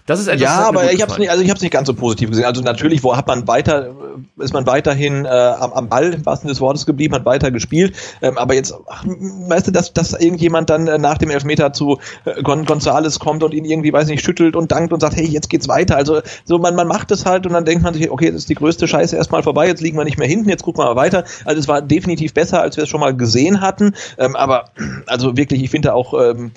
Das 0.07 0.19
ist 0.19 0.27
etwas, 0.27 0.41
Ja, 0.41 0.67
aber 0.67 0.93
ich 0.93 1.01
habe 1.01 1.13
es 1.13 1.19
nicht, 1.19 1.31
also 1.31 1.43
ich 1.43 1.49
habe 1.49 1.57
es 1.57 1.63
nicht 1.63 1.71
ganz 1.71 1.87
so 1.87 1.95
positiv 1.95 2.31
gesehen. 2.31 2.45
Also 2.45 2.61
natürlich, 2.61 3.05
wo 3.05 3.17
hat 3.17 3.29
man 3.29 3.47
weiter, 3.47 3.95
ist 4.39 4.53
man 4.53 4.67
weiterhin 4.67 5.25
äh, 5.25 5.29
am, 5.29 5.73
am 5.73 5.89
Ball 5.89 6.13
im 6.13 6.27
wahrsten 6.27 6.49
Sinne 6.49 6.55
des 6.55 6.61
Wortes 6.61 6.87
geblieben, 6.87 7.15
hat 7.15 7.25
weiter 7.25 7.53
gespielt. 7.53 7.95
Ähm, 8.21 8.37
aber 8.37 8.55
jetzt, 8.55 8.75
ach, 8.89 9.05
weißt 9.07 9.69
du, 9.69 9.71
dass, 9.71 9.93
dass 9.93 10.13
irgendjemand 10.13 10.71
dann 10.71 10.89
äh, 10.89 10.99
nach 10.99 11.19
dem 11.19 11.31
Elfmeter 11.31 11.73
zu 11.73 11.99
äh, 12.25 12.43
Gon 12.43 12.65
Gonzales 12.65 13.21
kommt 13.21 13.45
und 13.45 13.55
ihn 13.55 13.65
irgendwie, 13.65 13.93
weiß 13.93 14.09
nicht, 14.09 14.25
schüttelt 14.25 14.57
und 14.57 14.73
dankt 14.73 14.93
und 14.93 15.01
sagt, 15.01 15.17
hey, 15.17 15.27
jetzt 15.27 15.49
geht's 15.51 15.69
weiter. 15.69 15.97
Also 15.97 16.21
so 16.45 16.59
man, 16.59 16.75
man 16.75 16.89
macht 16.89 17.13
es 17.13 17.25
halt 17.25 17.47
und 17.47 17.53
dann 17.53 17.65
denkt 17.65 17.85
man 17.85 17.95
sich, 17.95 18.11
okay, 18.11 18.27
jetzt 18.27 18.35
ist 18.37 18.49
die 18.49 18.55
größte 18.55 18.89
Scheiße 18.89 19.15
erstmal 19.15 19.45
vorbei, 19.45 19.69
jetzt 19.69 19.83
liegen 19.83 19.97
wir 19.97 20.05
nicht 20.05 20.19
mehr 20.19 20.29
hinten, 20.29 20.49
jetzt 20.49 20.65
gucken 20.65 20.83
wir 20.83 20.87
mal 20.87 20.97
weiter. 20.97 21.25
Also 21.45 21.61
es 21.61 21.69
war 21.69 21.81
definitiv 21.81 22.35
besser, 22.35 22.61
als 22.61 22.77
wir 22.77 22.85
es 22.85 22.91
schon 22.91 23.01
mal 23.01 23.17
gesehen 23.17 23.61
hatten. 23.61 23.95
Ähm, 24.19 24.35
aber 24.35 24.65
also 25.07 25.37
wirklich, 25.37 25.63
ich 25.63 25.71
finde 25.71 25.95
auch 25.95 26.13
ähm, 26.15 26.51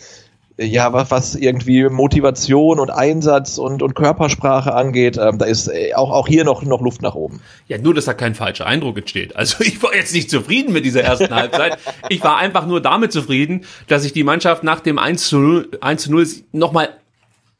ja, 0.57 0.93
was, 0.93 1.11
was 1.11 1.35
irgendwie 1.35 1.89
Motivation 1.89 2.79
und 2.79 2.89
Einsatz 2.89 3.57
und, 3.57 3.81
und 3.81 3.93
Körpersprache 3.93 4.73
angeht, 4.73 5.17
ähm, 5.17 5.37
da 5.37 5.45
ist 5.45 5.67
äh, 5.67 5.93
auch, 5.95 6.11
auch 6.11 6.27
hier 6.27 6.45
noch, 6.45 6.63
noch 6.63 6.81
Luft 6.81 7.01
nach 7.01 7.15
oben. 7.15 7.41
Ja, 7.67 7.77
nur, 7.77 7.93
dass 7.93 8.05
da 8.05 8.13
kein 8.13 8.35
falscher 8.35 8.65
Eindruck 8.65 8.97
entsteht. 8.97 9.35
Also 9.35 9.57
ich 9.63 9.81
war 9.83 9.93
jetzt 9.93 10.13
nicht 10.13 10.29
zufrieden 10.29 10.71
mit 10.71 10.85
dieser 10.85 11.01
ersten 11.03 11.33
Halbzeit. 11.33 11.77
Ich 12.09 12.23
war 12.23 12.37
einfach 12.37 12.65
nur 12.67 12.81
damit 12.81 13.11
zufrieden, 13.11 13.65
dass 13.87 14.03
sich 14.03 14.13
die 14.13 14.23
Mannschaft 14.23 14.63
nach 14.63 14.79
dem 14.79 14.97
1 14.97 15.27
zu 15.27 15.37
0, 15.37 15.69
1 15.81 16.03
zu 16.03 16.11
0 16.11 16.25
nochmal 16.53 16.89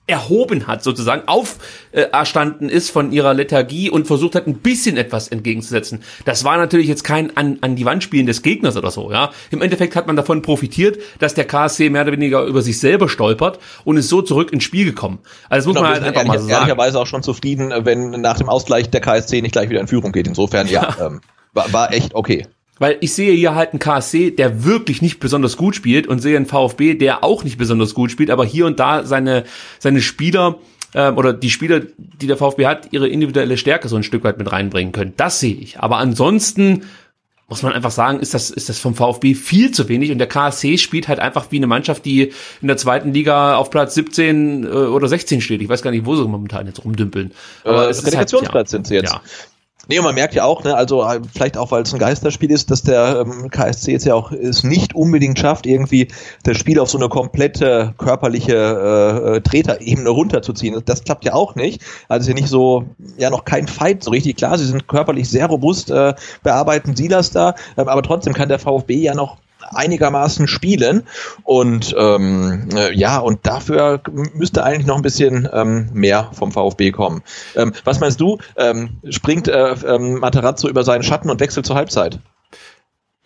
erhoben 0.08 0.68
hat, 0.68 0.84
sozusagen 0.84 1.24
auferstanden 1.28 2.70
ist 2.70 2.92
von 2.92 3.12
ihrer 3.12 3.34
Lethargie 3.34 3.90
und 3.90 4.06
versucht 4.06 4.36
hat, 4.36 4.46
ein 4.46 4.60
bisschen 4.60 4.98
etwas 4.98 5.30
entgegenzusetzen. 5.30 6.04
Das 6.26 6.44
war 6.44 6.58
natürlich 6.58 6.88
jetzt 6.88 7.04
kein 7.04 7.36
an, 7.36 7.58
an 7.62 7.76
die 7.76 7.86
Wand 7.86 8.04
spielen 8.04 8.28
des 8.28 8.44
Gegners 8.44 8.78
oder 8.78 8.92
so, 8.92 9.12
ja. 9.12 9.32
Im 9.50 9.62
Endeffekt 9.62 9.96
hat 9.96 10.06
man 10.06 10.16
davon 10.16 10.44
profitiert, 10.44 11.00
dass 11.20 11.34
der 11.34 11.46
KSC 11.46 11.90
mehr 11.90 12.04
oder 12.04 12.12
weniger 12.12 12.44
über 12.44 12.62
sich 12.62 12.80
selber 12.80 13.10
stolpert 13.10 13.60
und 13.84 13.98
ist 13.98 14.10
so 14.10 14.22
zurück 14.22 14.54
ins 14.54 14.64
Spiel 14.64 14.86
gekommen. 14.86 15.20
Also 15.50 15.56
das 15.56 15.66
muss 15.66 15.76
genau, 15.76 15.90
man 15.90 15.94
halt 15.94 16.06
einfach 16.06 16.26
mal 16.26 16.40
so 16.40 16.48
sagen. 16.48 16.62
Ehrlicherweise 16.62 17.00
auch 17.00 17.08
schon 17.08 17.24
zufrieden, 17.24 17.74
wenn 17.84 18.12
nach 18.22 18.38
dem 18.38 18.50
Ausgleich 18.50 18.90
der 18.90 19.02
KSC 19.02 19.42
nicht 19.42 19.54
gleich 19.54 19.70
wieder 19.70 19.82
in 19.82 19.88
Führung 19.88 20.12
geht. 20.12 20.28
Insofern, 20.28 20.68
ja, 20.68 20.96
ja 21.00 21.06
ähm, 21.08 21.22
war, 21.54 21.74
war 21.74 21.94
echt 21.94 22.14
okay. 22.14 22.46
Weil 22.78 22.98
ich 23.00 23.14
sehe 23.14 23.34
hier 23.34 23.56
halt 23.56 23.72
einen 23.72 23.80
KSC, 23.80 24.32
der 24.32 24.66
wirklich 24.66 25.02
nicht 25.02 25.20
besonders 25.20 25.56
gut 25.56 25.76
spielt 25.76 26.08
und 26.08 26.20
sehe 26.20 26.36
einen 26.36 26.46
VfB, 26.46 26.96
der 26.96 27.24
auch 27.24 27.44
nicht 27.44 27.58
besonders 27.58 27.94
gut 27.94 28.12
spielt, 28.12 28.30
aber 28.30 28.46
hier 28.46 28.66
und 28.66 28.80
da 28.80 29.04
seine, 29.04 29.46
seine 29.80 30.02
Spieler 30.02 30.60
äh, 30.94 31.12
oder 31.12 31.34
die 31.34 31.50
Spieler, 31.50 31.82
die 31.98 32.28
der 32.28 32.38
VfB 32.38 32.66
hat, 32.66 32.90
ihre 32.92 33.08
individuelle 33.08 33.58
Stärke 33.58 33.88
so 33.88 33.96
ein 33.96 34.04
Stück 34.04 34.24
weit 34.24 34.38
mit 34.38 34.52
reinbringen 34.52 34.92
können. 34.92 35.14
Das 35.16 35.40
sehe 35.40 35.56
ich. 35.56 35.80
Aber 35.80 35.98
ansonsten 35.98 36.84
muss 37.48 37.62
man 37.62 37.74
einfach 37.74 37.92
sagen, 37.92 38.20
ist 38.20 38.34
das, 38.34 38.50
ist 38.50 38.70
das 38.70 38.80
vom 38.80 38.96
VfB 38.96 39.36
viel 39.36 39.70
zu 39.70 39.88
wenig 39.88 40.12
und 40.12 40.18
der 40.18 40.28
KSC 40.28 40.78
spielt 40.80 41.08
halt 41.08 41.20
einfach 41.20 41.52
wie 41.52 41.58
eine 41.58 41.68
Mannschaft, 41.68 42.04
die 42.04 42.32
in 42.62 42.68
der 42.68 42.78
zweiten 42.78 43.14
Liga 43.14 43.56
auf 43.58 43.70
Platz 43.70 43.94
17 43.94 44.64
äh, 44.64 44.68
oder 44.68 45.08
16 45.08 45.42
steht. 45.42 45.62
Ich 45.62 45.70
weiß 45.70 45.84
gar 45.84 45.92
nicht, 45.92 46.06
wo 46.06 46.16
sie 46.16 46.28
momentan 46.28 46.66
jetzt 46.66 46.84
rumdümpeln. 46.84 47.32
Aber 47.64 47.88
äh, 47.88 47.92
es 47.92 48.04
Relegationsplatz 48.04 48.54
halt, 48.54 48.68
ja, 48.68 48.72
sind 48.72 48.88
sie 48.88 48.96
jetzt. 48.96 49.14
Ja. 49.14 49.22
Nee, 49.88 50.00
und 50.00 50.06
man 50.06 50.16
merkt 50.16 50.34
ja 50.34 50.46
auch, 50.46 50.64
ne, 50.64 50.76
also 50.76 51.04
äh, 51.04 51.20
vielleicht 51.34 51.58
auch, 51.58 51.72
weil 51.72 51.84
es 51.84 51.94
ein 51.94 52.00
Geisterspiel 52.00 52.52
ist, 52.52 52.72
dass 52.72 52.82
der 52.84 53.26
ähm, 53.26 53.50
KSC 53.50 53.92
jetzt 53.92 54.06
ja 54.06 54.16
auch 54.16 54.32
es 54.32 54.64
nicht 54.64 54.96
unbedingt 54.96 55.38
schafft, 55.38 55.66
irgendwie 55.66 56.08
das 56.44 56.58
Spiel 56.58 56.80
auf 56.80 56.90
so 56.90 56.98
eine 56.98 57.10
komplette 57.10 57.94
körperliche 57.98 58.56
äh, 58.56 59.38
äh 59.38 59.42
Treterebene 59.42 60.10
runterzuziehen. 60.10 60.82
Das 60.86 61.04
klappt 61.04 61.26
ja 61.26 61.34
auch 61.34 61.56
nicht. 61.56 61.82
Also 62.08 62.24
ist 62.24 62.28
ja 62.30 62.34
nicht 62.34 62.50
so, 62.50 62.86
ja 63.18 63.30
noch 63.30 63.46
kein 63.46 63.68
Fight 63.68 64.04
so 64.04 64.12
richtig. 64.12 64.38
Klar, 64.38 64.58
sie 64.58 64.66
sind 64.66 64.88
körperlich 64.88 65.30
sehr 65.30 65.48
robust, 65.48 65.92
äh, 65.92 66.14
bearbeiten 66.44 66.96
sie 66.96 67.08
das 67.08 67.32
da, 67.32 67.56
äh, 67.78 67.82
aber 67.82 68.02
trotzdem 68.02 68.34
kann 68.34 68.50
der 68.50 68.60
VfB 68.60 68.96
ja 68.96 69.14
noch 69.14 69.38
einigermaßen 69.72 70.48
spielen. 70.48 71.04
Und 71.44 71.96
ähm, 71.98 72.70
äh, 72.76 72.94
ja, 72.94 73.20
und 73.20 73.46
dafür 73.46 74.02
müsste 74.34 74.64
eigentlich 74.64 74.88
noch 74.88 74.96
ein 74.96 75.02
bisschen 75.02 75.48
ähm, 75.52 75.90
mehr 75.94 76.30
vom 76.34 76.52
VfB 76.52 76.92
kommen. 76.92 77.24
Ähm, 77.56 77.74
was 77.84 78.00
meinst 78.00 78.20
du? 78.20 78.38
Ähm, 78.56 78.98
springt 79.10 79.48
äh, 79.48 79.74
ähm, 79.88 80.20
Materazzo 80.20 80.68
über 80.68 80.84
seinen 80.84 81.04
Schatten 81.04 81.30
und 81.30 81.40
wechselt 81.40 81.66
zur 81.66 81.76
Halbzeit? 81.76 82.20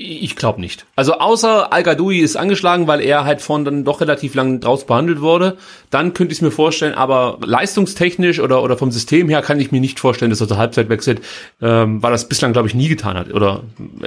Ich 0.01 0.37
glaube 0.37 0.61
nicht. 0.61 0.85
Also 0.95 1.15
außer 1.15 1.73
Al 1.73 1.83
Gadoui 1.83 2.19
ist 2.19 2.37
angeschlagen, 2.37 2.87
weil 2.87 3.01
er 3.01 3.25
halt 3.25 3.41
von 3.41 3.65
dann 3.65 3.83
doch 3.83 3.99
relativ 3.99 4.33
lang 4.33 4.61
draus 4.61 4.85
behandelt 4.85 5.19
wurde. 5.19 5.57
Dann 5.89 6.13
könnte 6.13 6.31
ich 6.31 6.37
es 6.37 6.41
mir 6.41 6.51
vorstellen, 6.51 6.93
aber 6.93 7.37
leistungstechnisch 7.45 8.39
oder, 8.39 8.63
oder 8.63 8.77
vom 8.77 8.91
System 8.91 9.27
her 9.27 9.41
kann 9.41 9.59
ich 9.59 9.73
mir 9.73 9.81
nicht 9.81 9.99
vorstellen, 9.99 10.29
dass 10.29 10.39
er 10.39 10.47
zur 10.47 10.55
Halbzeit 10.55 10.87
wechselt, 10.87 11.19
ähm, 11.61 12.01
weil 12.01 12.13
das 12.13 12.29
bislang, 12.29 12.53
glaube 12.53 12.69
ich, 12.69 12.75
nie 12.75 12.87
getan 12.87 13.17
hat. 13.17 13.33
Oder 13.33 13.63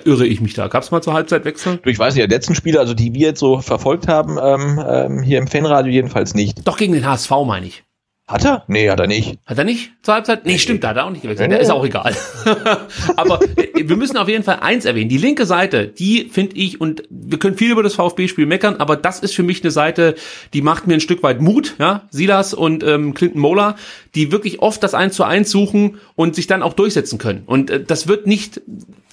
irre 0.07 0.27
ich 0.27 0.41
mich 0.41 0.55
da? 0.55 0.69
Gab 0.69 0.83
es 0.83 0.91
mal 0.93 1.03
zur 1.03 1.13
Halbzeit 1.13 1.45
Wechsel? 1.45 1.79
Ich 1.85 1.99
weiß 1.99 2.15
nicht, 2.15 2.23
der 2.23 2.35
letzten 2.35 2.55
Spiele, 2.55 2.81
also 2.81 2.95
die 2.95 3.13
wir 3.13 3.29
jetzt 3.29 3.41
so 3.41 3.61
verfolgt 3.61 4.09
haben, 4.09 4.39
ähm, 4.43 4.83
ähm, 4.89 5.23
hier 5.23 5.37
im 5.37 5.47
Fanradio 5.47 5.93
jedenfalls 5.93 6.35
nicht. 6.35 6.67
Doch 6.67 6.79
gegen 6.79 6.95
den 6.95 7.07
HSV 7.07 7.31
meine 7.45 7.67
ich. 7.67 7.85
Hat 8.33 8.45
er? 8.47 8.65
Nee, 8.67 8.89
hat 8.89 8.99
er 8.99 9.07
nicht. 9.07 9.39
Hat 9.45 9.59
er 9.59 9.65
nicht 9.65 9.93
zur 10.03 10.15
Halbzeit? 10.15 10.47
Nee, 10.47 10.59
stimmt, 10.59 10.83
da 10.83 10.89
hat 10.89 10.97
er 10.97 11.05
auch 11.05 11.11
nicht 11.11 11.21
gewechselt. 11.21 11.51
Nee, 11.51 11.57
Der 11.57 11.63
ist 11.63 11.71
auch 11.71 11.85
egal. 11.85 12.17
Aber 13.17 13.41
äh, 13.43 13.87
wir 13.89 13.97
müssen 13.97 14.17
auf 14.17 14.29
jeden 14.29 14.43
Fall 14.43 14.61
eins 14.61 14.87
erwähnen. 14.87 15.11
Die 15.11 15.19
linke 15.19 15.45
Seite, 15.45 15.87
die 15.87 16.31
finde 16.33 16.57
ich, 16.57 16.81
und 16.81 17.03
wir 17.11 17.39
können 17.39 17.57
viel 17.57 17.71
über 17.71 17.83
das 17.83 17.95
VfB-Spiel 17.95 18.47
meckern, 18.47 18.77
aber 18.77 18.97
das 18.97 19.21
ist 19.21 19.35
für 19.35 19.43
mich 19.43 19.63
eine 19.63 19.71
Seite, 19.71 20.15
die 20.55 20.63
macht 20.63 20.87
mir 20.87 20.95
ein 20.95 21.01
Stück 21.01 21.23
weit 21.23 21.41
Mut, 21.41 21.75
ja. 21.79 22.09
Silas 22.11 22.55
und 22.55 22.83
ähm, 22.85 23.13
Clinton 23.15 23.41
Mola, 23.41 23.77
die 24.15 24.33
wirklich 24.33 24.61
oft 24.61 24.83
das 24.83 24.95
Eins 24.95 25.15
zu 25.15 25.25
eins 25.25 25.51
suchen 25.51 25.99
und 26.15 26.35
sich 26.35 26.47
dann 26.47 26.63
auch 26.63 26.73
durchsetzen 26.73 27.19
können. 27.19 27.43
Und 27.45 27.71
äh, 27.71 27.85
das 27.85 28.09
wird 28.09 28.27
nicht 28.27 28.63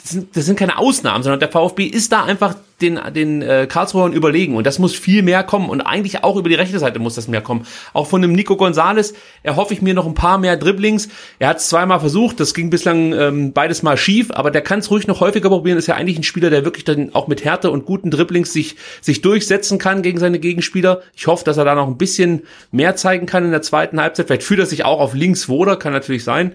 sind, 0.09 0.35
das 0.35 0.45
sind 0.45 0.57
keine 0.57 0.77
Ausnahmen, 0.77 1.23
sondern 1.23 1.39
der 1.39 1.49
VfB 1.49 1.85
ist 1.85 2.11
da 2.11 2.23
einfach 2.23 2.55
den, 2.81 2.99
den 3.13 3.41
äh, 3.41 3.67
Karlsruhern 3.69 4.13
überlegen 4.13 4.55
und 4.55 4.65
das 4.65 4.79
muss 4.79 4.95
viel 4.95 5.21
mehr 5.21 5.43
kommen 5.43 5.69
und 5.69 5.81
eigentlich 5.81 6.23
auch 6.23 6.37
über 6.37 6.49
die 6.49 6.55
rechte 6.55 6.79
Seite 6.79 6.99
muss 6.99 7.15
das 7.15 7.27
mehr 7.27 7.41
kommen. 7.41 7.65
Auch 7.93 8.07
von 8.07 8.21
dem 8.21 8.33
Nico 8.33 8.55
Gonzales 8.55 9.13
erhoffe 9.43 9.73
ich 9.73 9.81
mir 9.81 9.93
noch 9.93 10.05
ein 10.05 10.13
paar 10.13 10.37
mehr 10.37 10.57
Dribblings. 10.57 11.09
Er 11.39 11.49
hat 11.49 11.57
es 11.57 11.69
zweimal 11.69 11.99
versucht, 11.99 12.39
das 12.39 12.53
ging 12.53 12.69
bislang 12.69 13.13
ähm, 13.13 13.53
beides 13.53 13.83
mal 13.83 13.97
schief, 13.97 14.31
aber 14.31 14.51
der 14.51 14.61
kann 14.61 14.79
es 14.79 14.91
ruhig 14.91 15.07
noch 15.07 15.19
häufiger 15.19 15.49
probieren. 15.49 15.77
Ist 15.77 15.87
ja 15.87 15.95
eigentlich 15.95 16.17
ein 16.17 16.23
Spieler, 16.23 16.49
der 16.49 16.65
wirklich 16.65 16.85
dann 16.85 17.13
auch 17.13 17.27
mit 17.27 17.43
Härte 17.43 17.71
und 17.71 17.85
guten 17.85 18.11
Dribblings 18.11 18.53
sich, 18.53 18.75
sich 19.01 19.21
durchsetzen 19.21 19.77
kann 19.77 20.01
gegen 20.01 20.19
seine 20.19 20.39
Gegenspieler. 20.39 21.01
Ich 21.15 21.27
hoffe, 21.27 21.43
dass 21.43 21.57
er 21.57 21.65
da 21.65 21.75
noch 21.75 21.87
ein 21.87 21.97
bisschen 21.97 22.43
mehr 22.71 22.95
zeigen 22.95 23.25
kann 23.25 23.45
in 23.45 23.51
der 23.51 23.61
zweiten 23.61 23.99
Halbzeit. 23.99 24.27
Vielleicht 24.27 24.43
fühlt 24.43 24.59
er 24.59 24.65
sich 24.65 24.85
auch 24.85 24.99
auf 24.99 25.13
links 25.13 25.49
wohler, 25.49 25.75
kann 25.75 25.93
natürlich 25.93 26.23
sein. 26.23 26.53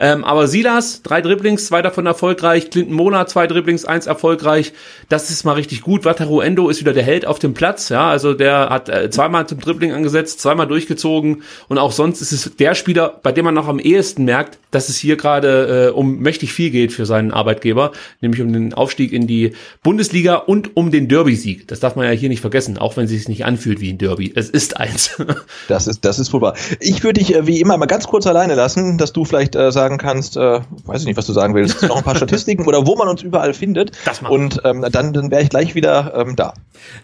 Ähm, 0.00 0.24
aber 0.24 0.48
Silas, 0.48 1.02
drei 1.02 1.20
Dribblings, 1.20 1.66
zwei 1.66 1.82
davon 1.82 2.06
erfolgreich. 2.06 2.70
Clinton 2.70 2.94
Mona, 2.94 3.26
zwei 3.26 3.46
Dribblings, 3.46 3.84
eins 3.84 4.06
erfolgreich. 4.06 4.72
Das 5.08 5.30
ist 5.30 5.44
mal 5.44 5.52
richtig 5.52 5.82
gut. 5.82 6.04
Wataru 6.04 6.40
Endo 6.40 6.68
ist 6.68 6.80
wieder 6.80 6.92
der 6.92 7.02
Held 7.02 7.26
auf 7.26 7.38
dem 7.38 7.54
Platz. 7.54 7.88
Ja, 7.88 8.08
also 8.08 8.34
der 8.34 8.70
hat 8.70 8.88
äh, 8.88 9.10
zweimal 9.10 9.46
zum 9.46 9.60
Dribbling 9.60 9.92
angesetzt, 9.92 10.40
zweimal 10.40 10.66
durchgezogen. 10.66 11.42
Und 11.68 11.78
auch 11.78 11.92
sonst 11.92 12.20
ist 12.20 12.32
es 12.32 12.56
der 12.56 12.74
Spieler, 12.74 13.20
bei 13.22 13.32
dem 13.32 13.44
man 13.44 13.54
noch 13.54 13.68
am 13.68 13.78
ehesten 13.78 14.24
merkt, 14.24 14.58
dass 14.70 14.88
es 14.88 14.96
hier 14.96 15.16
gerade 15.16 15.88
äh, 15.88 15.92
um 15.92 16.18
mächtig 16.18 16.52
viel 16.52 16.70
geht 16.70 16.92
für 16.92 17.06
seinen 17.06 17.30
Arbeitgeber, 17.30 17.92
nämlich 18.20 18.42
um 18.42 18.52
den 18.52 18.74
Aufstieg 18.74 19.12
in 19.12 19.26
die 19.26 19.52
Bundesliga 19.82 20.34
und 20.34 20.76
um 20.76 20.90
den 20.90 21.08
Derby-Sieg. 21.08 21.68
Das 21.68 21.80
darf 21.80 21.96
man 21.96 22.06
ja 22.06 22.12
hier 22.12 22.28
nicht 22.28 22.40
vergessen, 22.40 22.78
auch 22.78 22.96
wenn 22.96 23.04
es 23.04 23.10
sich 23.10 23.28
nicht 23.28 23.44
anfühlt 23.44 23.80
wie 23.80 23.90
ein 23.90 23.98
Derby. 23.98 24.32
Es 24.34 24.50
ist 24.50 24.76
eins. 24.76 25.16
das 25.68 25.86
ist, 25.86 26.04
das 26.04 26.18
ist 26.18 26.32
wahr. 26.34 26.54
Ich 26.80 27.04
würde 27.04 27.20
dich 27.20 27.34
äh, 27.34 27.46
wie 27.46 27.60
immer 27.60 27.76
mal 27.76 27.86
ganz 27.86 28.06
kurz 28.06 28.26
alleine 28.26 28.54
lassen, 28.54 28.98
dass 28.98 29.12
du 29.12 29.24
vielleicht 29.24 29.54
äh, 29.54 29.70
sagen 29.84 29.98
kannst, 29.98 30.36
äh, 30.36 30.60
weiß 30.86 31.02
ich 31.02 31.06
nicht, 31.06 31.16
was 31.16 31.26
du 31.26 31.32
sagen 31.32 31.54
willst, 31.54 31.82
noch 31.82 31.98
ein 31.98 32.02
paar 32.02 32.16
Statistiken 32.22 32.66
oder 32.66 32.86
wo 32.86 32.96
man 32.96 33.06
uns 33.08 33.22
überall 33.22 33.52
findet. 33.52 33.92
Das 34.06 34.22
und 34.22 34.62
ähm, 34.64 34.84
dann, 34.90 35.12
dann 35.12 35.30
wäre 35.30 35.42
ich 35.42 35.50
gleich 35.50 35.74
wieder 35.74 36.14
ähm, 36.16 36.36
da. 36.36 36.54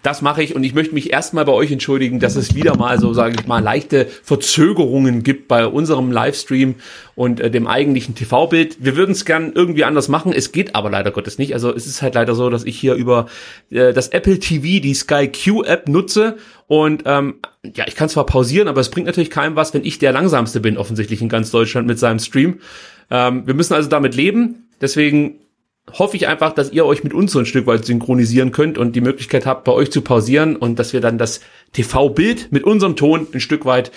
Das 0.02 0.22
mache 0.22 0.42
ich 0.42 0.54
und 0.54 0.64
ich 0.64 0.74
möchte 0.74 0.94
mich 0.94 1.12
erstmal 1.12 1.44
bei 1.44 1.52
euch 1.52 1.70
entschuldigen, 1.70 2.20
dass 2.20 2.36
es 2.36 2.54
wieder 2.54 2.76
mal 2.76 2.98
so, 2.98 3.12
sage 3.12 3.36
ich 3.38 3.46
mal, 3.46 3.62
leichte 3.62 4.06
Verzögerungen 4.22 5.22
gibt 5.22 5.46
bei 5.46 5.66
unserem 5.66 6.10
Livestream 6.10 6.76
und 7.14 7.40
äh, 7.40 7.50
dem 7.50 7.66
eigentlichen 7.66 8.14
TV-Bild. 8.14 8.78
Wir 8.80 8.96
würden 8.96 9.12
es 9.12 9.24
gern 9.26 9.52
irgendwie 9.54 9.84
anders 9.84 10.08
machen, 10.08 10.32
es 10.32 10.52
geht 10.52 10.74
aber 10.74 10.88
leider 10.90 11.10
Gottes 11.10 11.36
nicht. 11.36 11.52
Also 11.52 11.74
es 11.74 11.86
ist 11.86 12.00
halt 12.00 12.14
leider 12.14 12.34
so, 12.34 12.48
dass 12.48 12.64
ich 12.64 12.78
hier 12.78 12.94
über 12.94 13.26
äh, 13.70 13.92
das 13.92 14.08
Apple 14.08 14.38
TV, 14.38 14.80
die 14.82 14.94
Sky 14.94 15.28
Q 15.28 15.64
App 15.64 15.86
nutze 15.88 16.38
und 16.70 17.02
ähm, 17.04 17.40
ja, 17.64 17.84
ich 17.88 17.96
kann 17.96 18.08
zwar 18.08 18.26
pausieren, 18.26 18.68
aber 18.68 18.80
es 18.80 18.90
bringt 18.90 19.08
natürlich 19.08 19.30
keinem 19.30 19.56
was, 19.56 19.74
wenn 19.74 19.84
ich 19.84 19.98
der 19.98 20.12
langsamste 20.12 20.60
bin, 20.60 20.78
offensichtlich 20.78 21.20
in 21.20 21.28
ganz 21.28 21.50
Deutschland 21.50 21.88
mit 21.88 21.98
seinem 21.98 22.20
Stream. 22.20 22.60
Ähm, 23.10 23.44
wir 23.44 23.54
müssen 23.54 23.74
also 23.74 23.88
damit 23.88 24.14
leben. 24.14 24.68
Deswegen 24.80 25.40
hoffe 25.92 26.16
ich 26.16 26.28
einfach, 26.28 26.52
dass 26.52 26.70
ihr 26.70 26.86
euch 26.86 27.02
mit 27.02 27.12
uns 27.12 27.32
so 27.32 27.40
ein 27.40 27.46
Stück 27.46 27.66
weit 27.66 27.84
synchronisieren 27.84 28.52
könnt 28.52 28.78
und 28.78 28.94
die 28.94 29.00
Möglichkeit 29.00 29.46
habt, 29.46 29.64
bei 29.64 29.72
euch 29.72 29.90
zu 29.90 30.02
pausieren 30.02 30.54
und 30.54 30.78
dass 30.78 30.92
wir 30.92 31.00
dann 31.00 31.18
das 31.18 31.40
TV-Bild 31.72 32.52
mit 32.52 32.62
unserem 32.62 32.94
Ton 32.94 33.26
ein 33.34 33.40
Stück 33.40 33.64
weit 33.64 33.90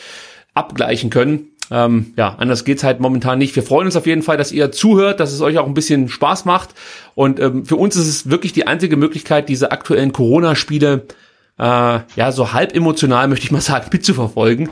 abgleichen 0.56 1.12
können. 1.12 1.50
Ähm, 1.70 2.14
ja, 2.18 2.34
anders 2.40 2.66
geht's 2.66 2.84
halt 2.84 3.00
momentan 3.00 3.38
nicht. 3.38 3.56
Wir 3.56 3.62
freuen 3.62 3.86
uns 3.86 3.96
auf 3.96 4.08
jeden 4.08 4.24
Fall, 4.24 4.38
dass 4.38 4.52
ihr 4.52 4.72
zuhört, 4.72 5.20
dass 5.20 5.32
es 5.32 5.42
euch 5.42 5.60
auch 5.60 5.68
ein 5.68 5.76
bisschen 5.76 6.10
Spaß 6.10 6.46
macht. 6.46 6.70
Und 7.14 7.40
ähm, 7.40 7.68
für 7.68 7.76
uns 7.76 7.96
ist 7.96 8.08
es 8.08 8.32
wirklich 8.32 8.52
die 8.52 8.66
einzige 8.66 8.98
Möglichkeit, 8.98 9.48
diese 9.48 9.72
aktuellen 9.72 10.12
Corona-Spiele 10.12 11.06
äh, 11.58 12.00
ja 12.16 12.32
so 12.32 12.54
halb 12.54 12.76
emotional, 12.76 13.28
möchte 13.28 13.46
ich 13.46 13.52
mal 13.52 13.62
sagen, 13.62 13.90
mitzuverfolgen. 13.94 14.70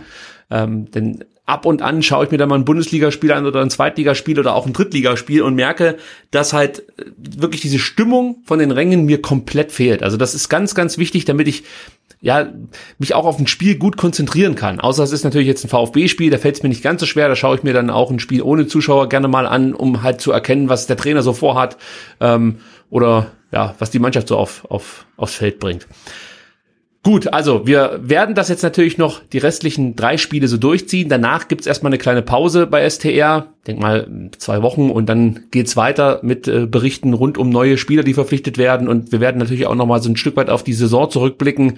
Ähm, 0.50 0.92
denn 0.92 1.24
ab 1.46 1.66
und 1.66 1.82
an 1.82 2.02
schaue 2.02 2.26
ich 2.26 2.32
mir 2.32 2.38
da 2.38 2.46
mal 2.46 2.56
ein 2.56 2.66
Bundesligaspiel 2.66 3.32
an 3.32 3.46
oder 3.46 3.62
ein 3.62 3.70
Zweitligaspiel 3.70 4.40
oder 4.40 4.56
auch 4.56 4.66
ein 4.66 4.74
Drittligaspiel 4.74 5.42
und 5.42 5.56
merke, 5.56 5.98
dass 6.30 6.54
halt 6.54 6.84
wirklich 7.18 7.62
diese 7.62 7.80
Stimmung 7.80 8.38
von 8.46 8.60
den 8.60 8.72
Rängen 8.72 9.06
mir 9.06 9.22
komplett 9.22 9.72
fehlt. 9.72 10.04
Also 10.04 10.18
das 10.18 10.34
ist 10.34 10.50
ganz, 10.50 10.76
ganz 10.76 10.98
wichtig, 10.98 11.26
damit 11.26 11.48
ich 11.48 11.64
ja, 12.22 12.48
mich 13.00 13.16
auch 13.16 13.26
auf 13.26 13.40
ein 13.40 13.48
Spiel 13.48 13.78
gut 13.78 13.98
konzentrieren 13.98 14.54
kann. 14.56 14.80
Außer 14.80 15.04
es 15.04 15.12
ist 15.12 15.24
natürlich 15.24 15.48
jetzt 15.48 15.66
ein 15.66 15.70
VfB-Spiel, 15.70 16.30
da 16.30 16.38
fällt 16.38 16.56
es 16.56 16.64
mir 16.64 16.70
nicht 16.70 16.84
ganz 16.84 17.02
so 17.02 17.08
schwer, 17.08 17.28
da 17.28 17.36
schaue 17.36 17.56
ich 17.56 17.64
mir 17.64 17.74
dann 17.74 17.90
auch 17.90 18.12
ein 18.12 18.20
Spiel 18.20 18.44
ohne 18.44 18.68
Zuschauer 18.68 19.10
gerne 19.10 19.28
mal 19.28 19.48
an, 19.48 19.74
um 19.74 20.04
halt 20.04 20.22
zu 20.22 20.32
erkennen, 20.32 20.70
was 20.70 20.86
der 20.86 20.98
Trainer 20.98 21.24
so 21.24 21.34
vorhat 21.34 21.78
ähm, 22.20 22.60
oder 22.92 23.32
ja, 23.52 23.76
was 23.80 23.90
die 23.90 24.00
Mannschaft 24.00 24.28
so 24.28 24.38
auf, 24.38 24.66
auf, 24.70 25.06
aufs 25.18 25.34
Feld 25.34 25.60
bringt. 25.60 25.88
Gut, 27.04 27.34
also 27.34 27.66
wir 27.66 28.00
werden 28.04 28.36
das 28.36 28.50
jetzt 28.50 28.62
natürlich 28.62 29.00
noch 29.00 29.22
die 29.34 29.40
restlichen 29.40 29.96
drei 29.96 30.18
Spiele 30.18 30.48
so 30.48 30.58
durchziehen. 30.58 31.10
Danach 31.10 31.48
gibt's 31.48 31.66
erstmal 31.66 31.90
eine 31.90 31.98
kleine 31.98 32.22
Pause 32.22 32.68
bei 32.68 32.88
STR. 32.88 33.48
Denk 33.68 33.80
mal, 33.80 34.08
zwei 34.40 34.64
Wochen 34.64 34.90
und 34.90 35.08
dann 35.08 35.42
geht's 35.52 35.78
weiter 35.78 36.20
mit 36.24 36.48
äh, 36.48 36.66
Berichten 36.66 37.14
rund 37.14 37.38
um 37.38 37.50
neue 37.50 37.78
Spieler, 37.78 38.02
die 38.02 38.16
verpflichtet 38.16 38.58
werden 38.58 38.88
und 38.88 39.12
wir 39.12 39.20
werden 39.20 39.38
natürlich 39.38 39.68
auch 39.68 39.76
nochmal 39.76 40.02
so 40.02 40.10
ein 40.10 40.18
Stück 40.18 40.36
weit 40.36 40.50
auf 40.50 40.64
die 40.64 40.74
Saison 40.74 41.12
zurückblicken 41.12 41.78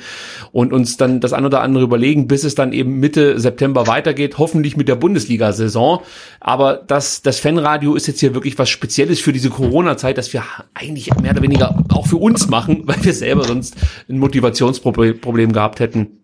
und 0.53 0.71
uns 0.71 0.95
dann 0.95 1.19
das 1.19 1.33
ein 1.33 1.45
oder 1.45 1.61
andere 1.61 1.83
überlegen, 1.83 2.27
bis 2.27 2.45
es 2.45 2.55
dann 2.55 2.71
eben 2.71 3.01
Mitte 3.01 3.37
September 3.37 3.85
weitergeht, 3.85 4.37
hoffentlich 4.37 4.77
mit 4.77 4.87
der 4.87 4.95
Bundesliga-Saison. 4.95 6.01
Aber 6.39 6.75
das, 6.87 7.21
das 7.21 7.39
Fanradio 7.39 7.95
ist 7.95 8.07
jetzt 8.07 8.21
hier 8.21 8.33
wirklich 8.33 8.57
was 8.57 8.69
Spezielles 8.69 9.19
für 9.19 9.33
diese 9.33 9.49
Corona-Zeit, 9.49 10.17
dass 10.17 10.31
wir 10.31 10.43
eigentlich 10.73 11.13
mehr 11.21 11.31
oder 11.31 11.41
weniger 11.41 11.83
auch 11.89 12.07
für 12.07 12.17
uns 12.17 12.47
machen, 12.47 12.83
weil 12.85 13.03
wir 13.03 13.13
selber 13.13 13.43
sonst 13.43 13.75
ein 14.07 14.19
Motivationsproblem 14.19 15.51
gehabt 15.51 15.81
hätten 15.81 16.22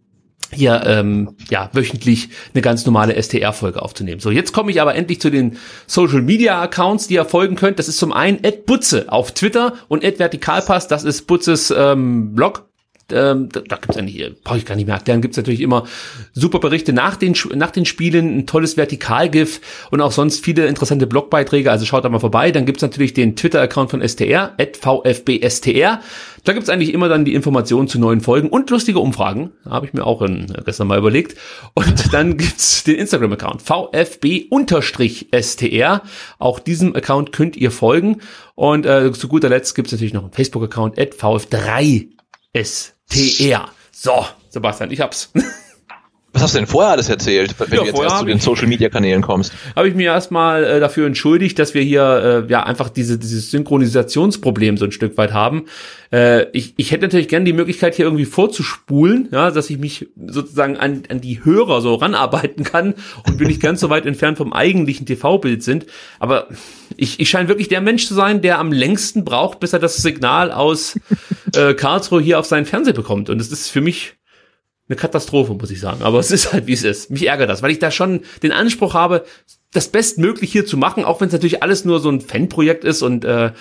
hier 0.51 0.83
ähm, 0.85 1.35
ja 1.49 1.69
wöchentlich 1.73 2.29
eine 2.53 2.61
ganz 2.61 2.85
normale 2.85 3.21
STR-Folge 3.21 3.81
aufzunehmen. 3.81 4.19
So, 4.19 4.31
jetzt 4.31 4.53
komme 4.53 4.71
ich 4.71 4.81
aber 4.81 4.95
endlich 4.95 5.21
zu 5.21 5.29
den 5.29 5.57
Social 5.87 6.21
Media 6.21 6.61
Accounts, 6.61 7.07
die 7.07 7.15
ihr 7.15 7.25
folgen 7.25 7.55
könnt. 7.55 7.79
Das 7.79 7.87
ist 7.87 7.97
zum 7.97 8.13
einen 8.13 8.39
Butze 8.65 9.11
auf 9.11 9.31
Twitter 9.31 9.73
und 9.87 10.03
Vertikalpass, 10.03 10.87
das 10.87 11.03
ist 11.03 11.27
Butzes 11.27 11.73
ähm, 11.75 12.33
Blog 12.33 12.68
ähm, 13.13 13.49
da, 13.51 13.61
da 13.61 13.75
gibt 13.75 13.91
es 13.91 13.97
eigentlich, 13.97 14.31
brauche 14.43 14.57
ich 14.57 14.65
gar 14.65 14.75
nicht 14.75 14.85
mehr 14.85 14.95
erklären, 14.95 15.21
gibt 15.21 15.33
es 15.33 15.37
natürlich 15.37 15.61
immer 15.61 15.85
super 16.33 16.59
Berichte 16.59 16.93
nach 16.93 17.15
den, 17.15 17.35
nach 17.55 17.71
den 17.71 17.85
Spielen, 17.85 18.39
ein 18.39 18.47
tolles 18.47 18.77
Vertikalgif 18.77 19.61
und 19.91 20.01
auch 20.01 20.11
sonst 20.11 20.43
viele 20.43 20.67
interessante 20.67 21.07
Blogbeiträge, 21.07 21.71
also 21.71 21.85
schaut 21.85 22.05
da 22.05 22.09
mal 22.09 22.19
vorbei. 22.19 22.51
Dann 22.51 22.65
gibt 22.65 22.77
es 22.77 22.81
natürlich 22.81 23.13
den 23.13 23.35
Twitter-Account 23.35 23.91
von 23.91 24.07
STR, 24.07 24.55
VfBSTR. 24.79 26.01
Da 26.43 26.53
gibt 26.53 26.63
es 26.63 26.69
eigentlich 26.69 26.93
immer 26.93 27.09
dann 27.09 27.25
die 27.25 27.33
Informationen 27.33 27.87
zu 27.87 27.99
neuen 27.99 28.21
Folgen 28.21 28.49
und 28.49 28.69
lustige 28.69 28.99
Umfragen. 28.99 29.51
Habe 29.65 29.85
ich 29.85 29.93
mir 29.93 30.05
auch 30.05 30.21
in, 30.21 30.47
gestern 30.65 30.87
mal 30.87 30.97
überlegt. 30.97 31.37
Und 31.73 32.13
dann 32.19 32.37
gibt's 32.37 32.83
den 32.83 32.95
Instagram-Account, 32.95 33.61
VfB-STR. 33.61 36.01
Auch 36.37 36.59
diesem 36.59 36.95
Account 36.95 37.31
könnt 37.31 37.57
ihr 37.57 37.71
folgen. 37.71 38.21
Und 38.55 38.85
äh, 38.85 39.11
zu 39.11 39.27
guter 39.27 39.49
Letzt 39.49 39.75
gibt's 39.75 39.91
natürlich 39.91 40.13
noch 40.13 40.23
einen 40.23 40.31
Facebook-Account, 40.31 40.97
VF3STR. 40.97 42.98
TR. 43.09 43.71
So, 43.91 44.25
Sebastian, 44.49 44.91
ich 44.91 45.01
hab's. 45.01 45.31
Was 46.39 46.43
hast 46.43 46.53
du 46.53 46.59
denn 46.59 46.67
vorher 46.67 46.93
alles 46.93 47.09
erzählt, 47.09 47.53
wenn 47.59 47.69
ja, 47.69 47.79
du 47.81 47.85
jetzt 47.87 47.99
erst 47.99 48.19
zu 48.19 48.25
den 48.25 48.39
Social 48.39 48.67
Media 48.67 48.87
Kanälen 48.87 49.21
kommst? 49.21 49.51
Habe 49.75 49.89
ich 49.89 49.93
mir 49.93 50.05
erstmal 50.05 50.63
äh, 50.63 50.79
dafür 50.79 51.05
entschuldigt, 51.05 51.59
dass 51.59 51.73
wir 51.73 51.81
hier 51.81 52.45
äh, 52.47 52.49
ja 52.49 52.63
einfach 52.63 52.87
diese 52.87 53.19
dieses 53.19 53.51
Synchronisationsproblem 53.51 54.77
so 54.77 54.85
ein 54.85 54.93
Stück 54.93 55.17
weit 55.17 55.33
haben. 55.33 55.65
Äh, 56.13 56.49
ich, 56.51 56.75
ich 56.77 56.91
hätte 56.91 57.03
natürlich 57.03 57.27
gerne 57.27 57.43
die 57.43 57.51
Möglichkeit 57.51 57.95
hier 57.95 58.05
irgendwie 58.05 58.23
vorzuspulen, 58.23 59.27
ja, 59.33 59.51
dass 59.51 59.69
ich 59.69 59.79
mich 59.79 60.07
sozusagen 60.27 60.77
an, 60.77 61.03
an 61.09 61.19
die 61.19 61.43
Hörer 61.43 61.81
so 61.81 61.95
ranarbeiten 61.95 62.63
kann 62.63 62.93
und 63.27 63.37
wir 63.37 63.47
nicht 63.47 63.61
ganz 63.61 63.81
so 63.81 63.89
weit 63.89 64.05
entfernt 64.05 64.37
vom 64.37 64.53
eigentlichen 64.53 65.05
TV-Bild 65.05 65.61
sind. 65.61 65.87
Aber 66.19 66.47
ich, 66.95 67.19
ich 67.19 67.29
scheine 67.29 67.49
wirklich 67.49 67.67
der 67.67 67.81
Mensch 67.81 68.07
zu 68.07 68.13
sein, 68.13 68.41
der 68.41 68.59
am 68.59 68.71
längsten 68.71 69.25
braucht, 69.25 69.59
bis 69.59 69.73
er 69.73 69.79
das 69.79 69.97
Signal 69.97 70.53
aus 70.53 70.97
äh, 71.53 71.73
Karlsruhe 71.73 72.21
hier 72.21 72.39
auf 72.39 72.45
seinen 72.45 72.65
Fernseher 72.65 72.93
bekommt. 72.93 73.29
Und 73.29 73.41
es 73.41 73.51
ist 73.51 73.67
für 73.67 73.81
mich 73.81 74.13
eine 74.89 74.95
Katastrophe, 74.95 75.53
muss 75.53 75.71
ich 75.71 75.79
sagen. 75.79 76.01
Aber 76.01 76.19
es 76.19 76.31
ist 76.31 76.51
halt, 76.51 76.67
wie 76.67 76.73
es 76.73 76.83
ist. 76.83 77.11
Mich 77.11 77.27
ärgert 77.27 77.49
das, 77.49 77.61
weil 77.61 77.71
ich 77.71 77.79
da 77.79 77.91
schon 77.91 78.21
den 78.43 78.51
Anspruch 78.51 78.95
habe, 78.95 79.23
das 79.71 79.87
Bestmögliche 79.87 80.51
hier 80.51 80.65
zu 80.65 80.77
machen, 80.77 81.05
auch 81.05 81.21
wenn 81.21 81.27
es 81.27 81.33
natürlich 81.33 81.61
alles 81.61 81.85
nur 81.85 81.99
so 81.99 82.09
ein 82.09 82.21
Fanprojekt 82.21 82.83
ist 82.83 83.03
und 83.03 83.23
äh, 83.23 83.51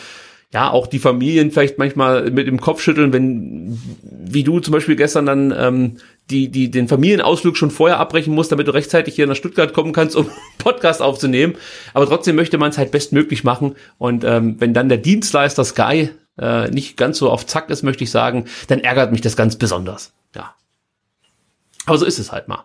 ja, 0.50 0.70
auch 0.70 0.86
die 0.86 0.98
Familien 0.98 1.50
vielleicht 1.50 1.76
manchmal 1.76 2.30
mit 2.30 2.46
dem 2.46 2.58
Kopf 2.58 2.80
schütteln, 2.80 3.12
wenn, 3.12 3.78
wie 4.02 4.44
du 4.44 4.60
zum 4.60 4.72
Beispiel 4.72 4.96
gestern 4.96 5.26
dann 5.26 5.54
ähm, 5.54 5.98
die, 6.30 6.50
die 6.50 6.70
den 6.70 6.88
Familienausflug 6.88 7.56
schon 7.56 7.70
vorher 7.70 7.98
abbrechen 7.98 8.34
musst, 8.34 8.50
damit 8.50 8.66
du 8.66 8.72
rechtzeitig 8.72 9.14
hier 9.14 9.26
nach 9.26 9.36
Stuttgart 9.36 9.74
kommen 9.74 9.92
kannst, 9.92 10.16
um 10.16 10.26
Podcast 10.58 11.02
aufzunehmen. 11.02 11.56
Aber 11.92 12.06
trotzdem 12.06 12.36
möchte 12.36 12.56
man 12.56 12.70
es 12.70 12.78
halt 12.78 12.90
bestmöglich 12.90 13.44
machen. 13.44 13.76
Und 13.98 14.24
ähm, 14.24 14.56
wenn 14.58 14.72
dann 14.72 14.88
der 14.88 14.98
Dienstleister 14.98 15.66
Sky 15.66 16.10
äh, 16.38 16.70
nicht 16.70 16.96
ganz 16.96 17.18
so 17.18 17.30
auf 17.30 17.44
Zack 17.44 17.68
ist, 17.68 17.82
möchte 17.82 18.04
ich 18.04 18.10
sagen, 18.10 18.46
dann 18.68 18.80
ärgert 18.80 19.12
mich 19.12 19.20
das 19.20 19.36
ganz 19.36 19.56
besonders. 19.56 20.14
Ja. 20.34 20.54
Aber 21.88 21.98
so 21.98 22.06
ist 22.06 22.18
es 22.18 22.30
halt 22.30 22.48
mal. 22.48 22.64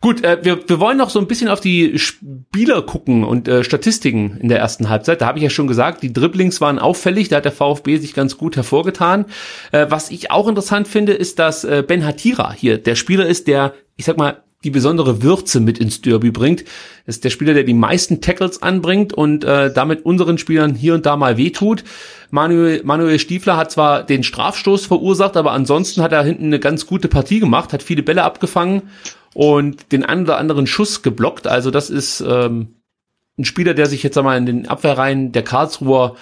Gut, 0.00 0.22
äh, 0.22 0.38
wir, 0.42 0.68
wir 0.68 0.78
wollen 0.78 0.96
noch 0.96 1.10
so 1.10 1.18
ein 1.18 1.26
bisschen 1.26 1.48
auf 1.48 1.60
die 1.60 1.98
Spieler 1.98 2.82
gucken 2.82 3.24
und 3.24 3.48
äh, 3.48 3.64
Statistiken 3.64 4.36
in 4.36 4.48
der 4.48 4.60
ersten 4.60 4.88
Halbzeit. 4.88 5.20
Da 5.20 5.26
habe 5.26 5.38
ich 5.38 5.44
ja 5.44 5.50
schon 5.50 5.66
gesagt, 5.66 6.04
die 6.04 6.12
Dribblings 6.12 6.60
waren 6.60 6.78
auffällig, 6.78 7.28
da 7.28 7.36
hat 7.36 7.44
der 7.44 7.52
VfB 7.52 7.96
sich 7.96 8.14
ganz 8.14 8.38
gut 8.38 8.54
hervorgetan. 8.54 9.24
Äh, 9.72 9.86
was 9.88 10.10
ich 10.10 10.30
auch 10.30 10.46
interessant 10.46 10.86
finde, 10.86 11.14
ist, 11.14 11.40
dass 11.40 11.64
äh, 11.64 11.82
Ben 11.84 12.06
Hatira 12.06 12.52
hier 12.52 12.78
der 12.78 12.94
Spieler 12.94 13.26
ist, 13.26 13.48
der, 13.48 13.74
ich 13.96 14.04
sag 14.04 14.18
mal, 14.18 14.42
die 14.64 14.70
besondere 14.70 15.22
Würze 15.22 15.60
mit 15.60 15.78
ins 15.78 16.00
Derby 16.00 16.32
bringt. 16.32 16.64
Das 17.06 17.16
ist 17.16 17.24
der 17.24 17.30
Spieler, 17.30 17.54
der 17.54 17.62
die 17.62 17.74
meisten 17.74 18.20
Tackles 18.20 18.60
anbringt 18.60 19.12
und 19.12 19.44
äh, 19.44 19.72
damit 19.72 20.04
unseren 20.04 20.36
Spielern 20.36 20.74
hier 20.74 20.94
und 20.94 21.06
da 21.06 21.16
mal 21.16 21.36
wehtut. 21.36 21.84
Manuel, 22.30 22.82
Manuel 22.82 23.20
Stiefler 23.20 23.56
hat 23.56 23.70
zwar 23.70 24.02
den 24.02 24.24
Strafstoß 24.24 24.86
verursacht, 24.86 25.36
aber 25.36 25.52
ansonsten 25.52 26.02
hat 26.02 26.12
er 26.12 26.24
hinten 26.24 26.46
eine 26.46 26.58
ganz 26.58 26.86
gute 26.86 27.06
Partie 27.06 27.38
gemacht, 27.38 27.72
hat 27.72 27.84
viele 27.84 28.02
Bälle 28.02 28.24
abgefangen 28.24 28.82
und 29.32 29.92
den 29.92 30.04
einen 30.04 30.24
oder 30.24 30.38
anderen 30.38 30.66
Schuss 30.66 31.02
geblockt. 31.02 31.46
Also 31.46 31.70
das 31.70 31.88
ist 31.88 32.20
ähm, 32.20 32.74
ein 33.38 33.44
Spieler, 33.44 33.74
der 33.74 33.86
sich 33.86 34.02
jetzt 34.02 34.18
einmal 34.18 34.38
in 34.38 34.46
den 34.46 34.66
Abwehrreihen 34.66 35.30
der 35.30 35.44
Karlsruher 35.44 36.16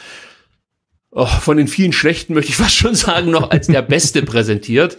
oh, 1.10 1.24
von 1.24 1.56
den 1.56 1.68
vielen 1.68 1.94
Schlechten, 1.94 2.34
möchte 2.34 2.50
ich 2.50 2.56
fast 2.58 2.76
schon 2.76 2.94
sagen, 2.94 3.30
noch 3.30 3.50
als 3.50 3.68
der 3.68 3.80
Beste 3.80 4.20
präsentiert. 4.20 4.98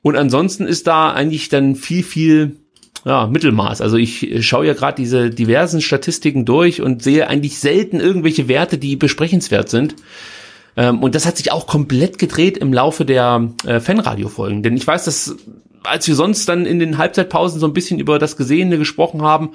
Und 0.00 0.16
ansonsten 0.16 0.66
ist 0.66 0.86
da 0.86 1.12
eigentlich 1.12 1.50
dann 1.50 1.76
viel, 1.76 2.02
viel 2.02 2.56
ja, 3.04 3.26
Mittelmaß. 3.26 3.80
Also 3.80 3.96
ich 3.96 4.46
schaue 4.46 4.66
ja 4.66 4.74
gerade 4.74 4.96
diese 4.96 5.30
diversen 5.30 5.80
Statistiken 5.80 6.44
durch 6.44 6.82
und 6.82 7.02
sehe 7.02 7.28
eigentlich 7.28 7.58
selten 7.58 8.00
irgendwelche 8.00 8.48
Werte, 8.48 8.78
die 8.78 8.96
besprechenswert 8.96 9.68
sind. 9.68 9.96
Ähm, 10.76 11.02
und 11.02 11.14
das 11.14 11.26
hat 11.26 11.36
sich 11.36 11.52
auch 11.52 11.66
komplett 11.66 12.18
gedreht 12.18 12.58
im 12.58 12.72
Laufe 12.72 13.04
der 13.04 13.50
äh, 13.66 13.80
Fanradio-Folgen. 13.80 14.62
Denn 14.62 14.76
ich 14.76 14.86
weiß, 14.86 15.04
dass 15.04 15.36
als 15.82 16.06
wir 16.06 16.14
sonst 16.14 16.48
dann 16.48 16.66
in 16.66 16.78
den 16.78 16.98
Halbzeitpausen 16.98 17.60
so 17.60 17.66
ein 17.66 17.72
bisschen 17.72 17.98
über 17.98 18.18
das 18.18 18.36
Gesehene 18.36 18.78
gesprochen 18.78 19.22
haben, 19.22 19.52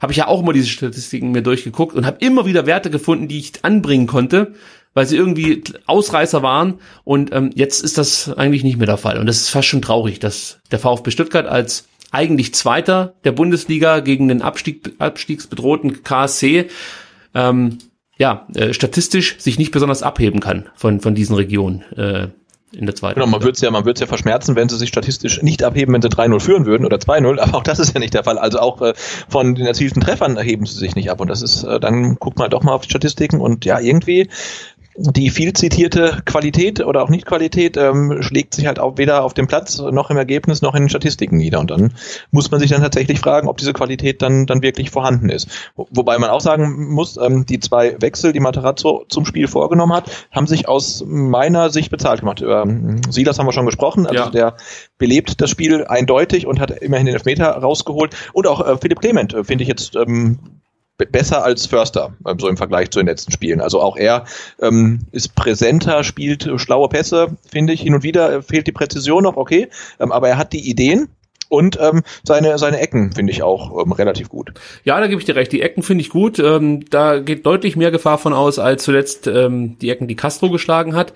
habe 0.00 0.12
ich 0.12 0.18
ja 0.18 0.26
auch 0.26 0.40
immer 0.40 0.52
diese 0.52 0.66
Statistiken 0.66 1.30
mir 1.30 1.42
durchgeguckt 1.42 1.94
und 1.94 2.06
habe 2.06 2.16
immer 2.20 2.46
wieder 2.46 2.66
Werte 2.66 2.90
gefunden, 2.90 3.28
die 3.28 3.38
ich 3.38 3.52
anbringen 3.62 4.06
konnte, 4.06 4.54
weil 4.94 5.06
sie 5.06 5.16
irgendwie 5.16 5.62
Ausreißer 5.86 6.42
waren. 6.42 6.80
Und 7.04 7.32
ähm, 7.32 7.50
jetzt 7.54 7.84
ist 7.84 7.98
das 7.98 8.32
eigentlich 8.32 8.64
nicht 8.64 8.78
mehr 8.78 8.86
der 8.86 8.96
Fall. 8.96 9.18
Und 9.18 9.26
das 9.26 9.36
ist 9.36 9.50
fast 9.50 9.68
schon 9.68 9.82
traurig, 9.82 10.18
dass 10.18 10.58
der 10.70 10.78
VfB 10.78 11.10
Stuttgart 11.10 11.46
als 11.46 11.86
eigentlich 12.10 12.54
Zweiter 12.54 13.14
der 13.24 13.32
Bundesliga 13.32 14.00
gegen 14.00 14.28
den 14.28 14.42
Abstieg, 14.42 14.94
abstiegsbedrohten 14.98 16.02
KSC, 16.02 16.68
ähm, 17.34 17.78
ja, 18.18 18.46
äh, 18.54 18.74
statistisch 18.74 19.38
sich 19.38 19.58
nicht 19.58 19.72
besonders 19.72 20.02
abheben 20.02 20.40
kann 20.40 20.68
von, 20.74 21.00
von 21.00 21.14
diesen 21.14 21.36
Regionen. 21.36 21.82
Äh, 21.96 22.28
in 22.72 22.86
der 22.86 22.94
zweiten. 22.94 23.18
Genau, 23.18 23.26
man 23.26 23.42
würde 23.42 23.52
es 23.52 23.60
ja, 23.60 23.70
man 23.70 23.84
würde 23.84 24.00
ja 24.00 24.06
verschmerzen, 24.06 24.54
wenn 24.54 24.68
sie 24.68 24.76
sich 24.76 24.88
statistisch 24.88 25.42
nicht 25.42 25.64
abheben, 25.64 25.92
wenn 25.92 26.02
sie 26.02 26.08
3-0 26.08 26.40
führen 26.40 26.66
würden 26.66 26.86
oder 26.86 26.98
2-0, 26.98 27.40
aber 27.40 27.58
auch 27.58 27.62
das 27.62 27.78
ist 27.80 27.94
ja 27.94 28.00
nicht 28.00 28.14
der 28.14 28.24
Fall. 28.24 28.38
Also 28.38 28.60
auch 28.60 28.80
äh, 28.80 28.92
von 29.28 29.54
den 29.54 29.66
erzielten 29.66 30.00
Treffern 30.00 30.36
erheben 30.36 30.66
sie 30.66 30.78
sich 30.78 30.94
nicht 30.94 31.10
ab 31.10 31.20
und 31.20 31.28
das 31.28 31.42
ist, 31.42 31.64
äh, 31.64 31.80
dann 31.80 32.16
guckt 32.16 32.38
man 32.38 32.50
doch 32.50 32.62
mal 32.62 32.72
auf 32.72 32.82
die 32.82 32.90
Statistiken 32.90 33.40
und 33.40 33.64
ja, 33.64 33.80
irgendwie 33.80 34.28
die 34.96 35.30
viel 35.30 35.52
zitierte 35.52 36.20
Qualität 36.24 36.84
oder 36.84 37.02
auch 37.02 37.08
Nicht-Qualität 37.08 37.76
ähm, 37.76 38.22
schlägt 38.22 38.54
sich 38.54 38.66
halt 38.66 38.78
auch 38.78 38.98
weder 38.98 39.24
auf 39.24 39.34
dem 39.34 39.46
Platz 39.46 39.78
noch 39.78 40.10
im 40.10 40.16
Ergebnis 40.16 40.62
noch 40.62 40.74
in 40.74 40.84
den 40.84 40.88
Statistiken 40.88 41.36
nieder. 41.36 41.60
Und 41.60 41.70
dann 41.70 41.92
muss 42.32 42.50
man 42.50 42.60
sich 42.60 42.70
dann 42.70 42.82
tatsächlich 42.82 43.20
fragen, 43.20 43.48
ob 43.48 43.56
diese 43.58 43.72
Qualität 43.72 44.20
dann, 44.20 44.46
dann 44.46 44.62
wirklich 44.62 44.90
vorhanden 44.90 45.28
ist. 45.28 45.48
Wo, 45.76 45.86
wobei 45.90 46.18
man 46.18 46.30
auch 46.30 46.40
sagen 46.40 46.92
muss, 46.92 47.16
ähm, 47.16 47.46
die 47.46 47.60
zwei 47.60 47.96
Wechsel, 48.00 48.32
die 48.32 48.40
Materazzo 48.40 49.04
zum 49.08 49.24
Spiel 49.24 49.46
vorgenommen 49.46 49.92
hat, 49.92 50.10
haben 50.32 50.46
sich 50.46 50.68
aus 50.68 51.04
meiner 51.06 51.70
Sicht 51.70 51.90
bezahlt 51.90 52.20
gemacht. 52.20 52.40
Über 52.40 52.62
ähm, 52.62 53.00
Silas 53.08 53.38
haben 53.38 53.46
wir 53.46 53.52
schon 53.52 53.66
gesprochen, 53.66 54.06
also 54.06 54.24
ja. 54.24 54.30
der 54.30 54.56
belebt 54.98 55.40
das 55.40 55.50
Spiel 55.50 55.84
eindeutig 55.84 56.46
und 56.46 56.58
hat 56.60 56.70
immerhin 56.70 57.06
den 57.06 57.14
Elfmeter 57.14 57.50
rausgeholt. 57.50 58.14
Und 58.32 58.46
auch 58.46 58.66
äh, 58.66 58.76
Philipp 58.76 59.00
Clement 59.00 59.34
äh, 59.34 59.44
finde 59.44 59.62
ich 59.62 59.68
jetzt 59.68 59.94
ähm, 59.94 60.38
besser 61.06 61.44
als 61.44 61.66
Förster, 61.66 62.14
ähm, 62.26 62.38
so 62.38 62.48
im 62.48 62.56
Vergleich 62.56 62.90
zu 62.90 63.00
den 63.00 63.06
letzten 63.06 63.32
Spielen. 63.32 63.60
Also 63.60 63.80
auch 63.80 63.96
er 63.96 64.24
ähm, 64.60 65.00
ist 65.12 65.34
präsenter, 65.34 66.04
spielt 66.04 66.48
schlaue 66.56 66.88
Pässe, 66.88 67.36
finde 67.50 67.72
ich. 67.72 67.80
Hin 67.80 67.94
und 67.94 68.02
wieder 68.02 68.32
äh, 68.32 68.42
fehlt 68.42 68.66
die 68.66 68.72
Präzision 68.72 69.22
noch, 69.22 69.36
okay, 69.36 69.68
ähm, 69.98 70.12
aber 70.12 70.28
er 70.28 70.38
hat 70.38 70.52
die 70.52 70.68
Ideen. 70.68 71.08
Und 71.50 71.80
ähm, 71.80 72.02
seine, 72.22 72.58
seine 72.58 72.78
Ecken 72.78 73.12
finde 73.12 73.32
ich 73.32 73.42
auch 73.42 73.84
ähm, 73.84 73.90
relativ 73.90 74.28
gut. 74.28 74.52
Ja, 74.84 75.00
da 75.00 75.08
gebe 75.08 75.20
ich 75.20 75.26
dir 75.26 75.34
recht. 75.34 75.50
Die 75.50 75.62
Ecken 75.62 75.82
finde 75.82 76.02
ich 76.02 76.08
gut. 76.08 76.38
Ähm, 76.38 76.84
da 76.90 77.18
geht 77.18 77.44
deutlich 77.44 77.74
mehr 77.74 77.90
Gefahr 77.90 78.18
von 78.18 78.32
aus, 78.32 78.60
als 78.60 78.84
zuletzt 78.84 79.26
ähm, 79.26 79.76
die 79.80 79.90
Ecken, 79.90 80.06
die 80.06 80.14
Castro 80.14 80.48
geschlagen 80.48 80.94
hat. 80.94 81.12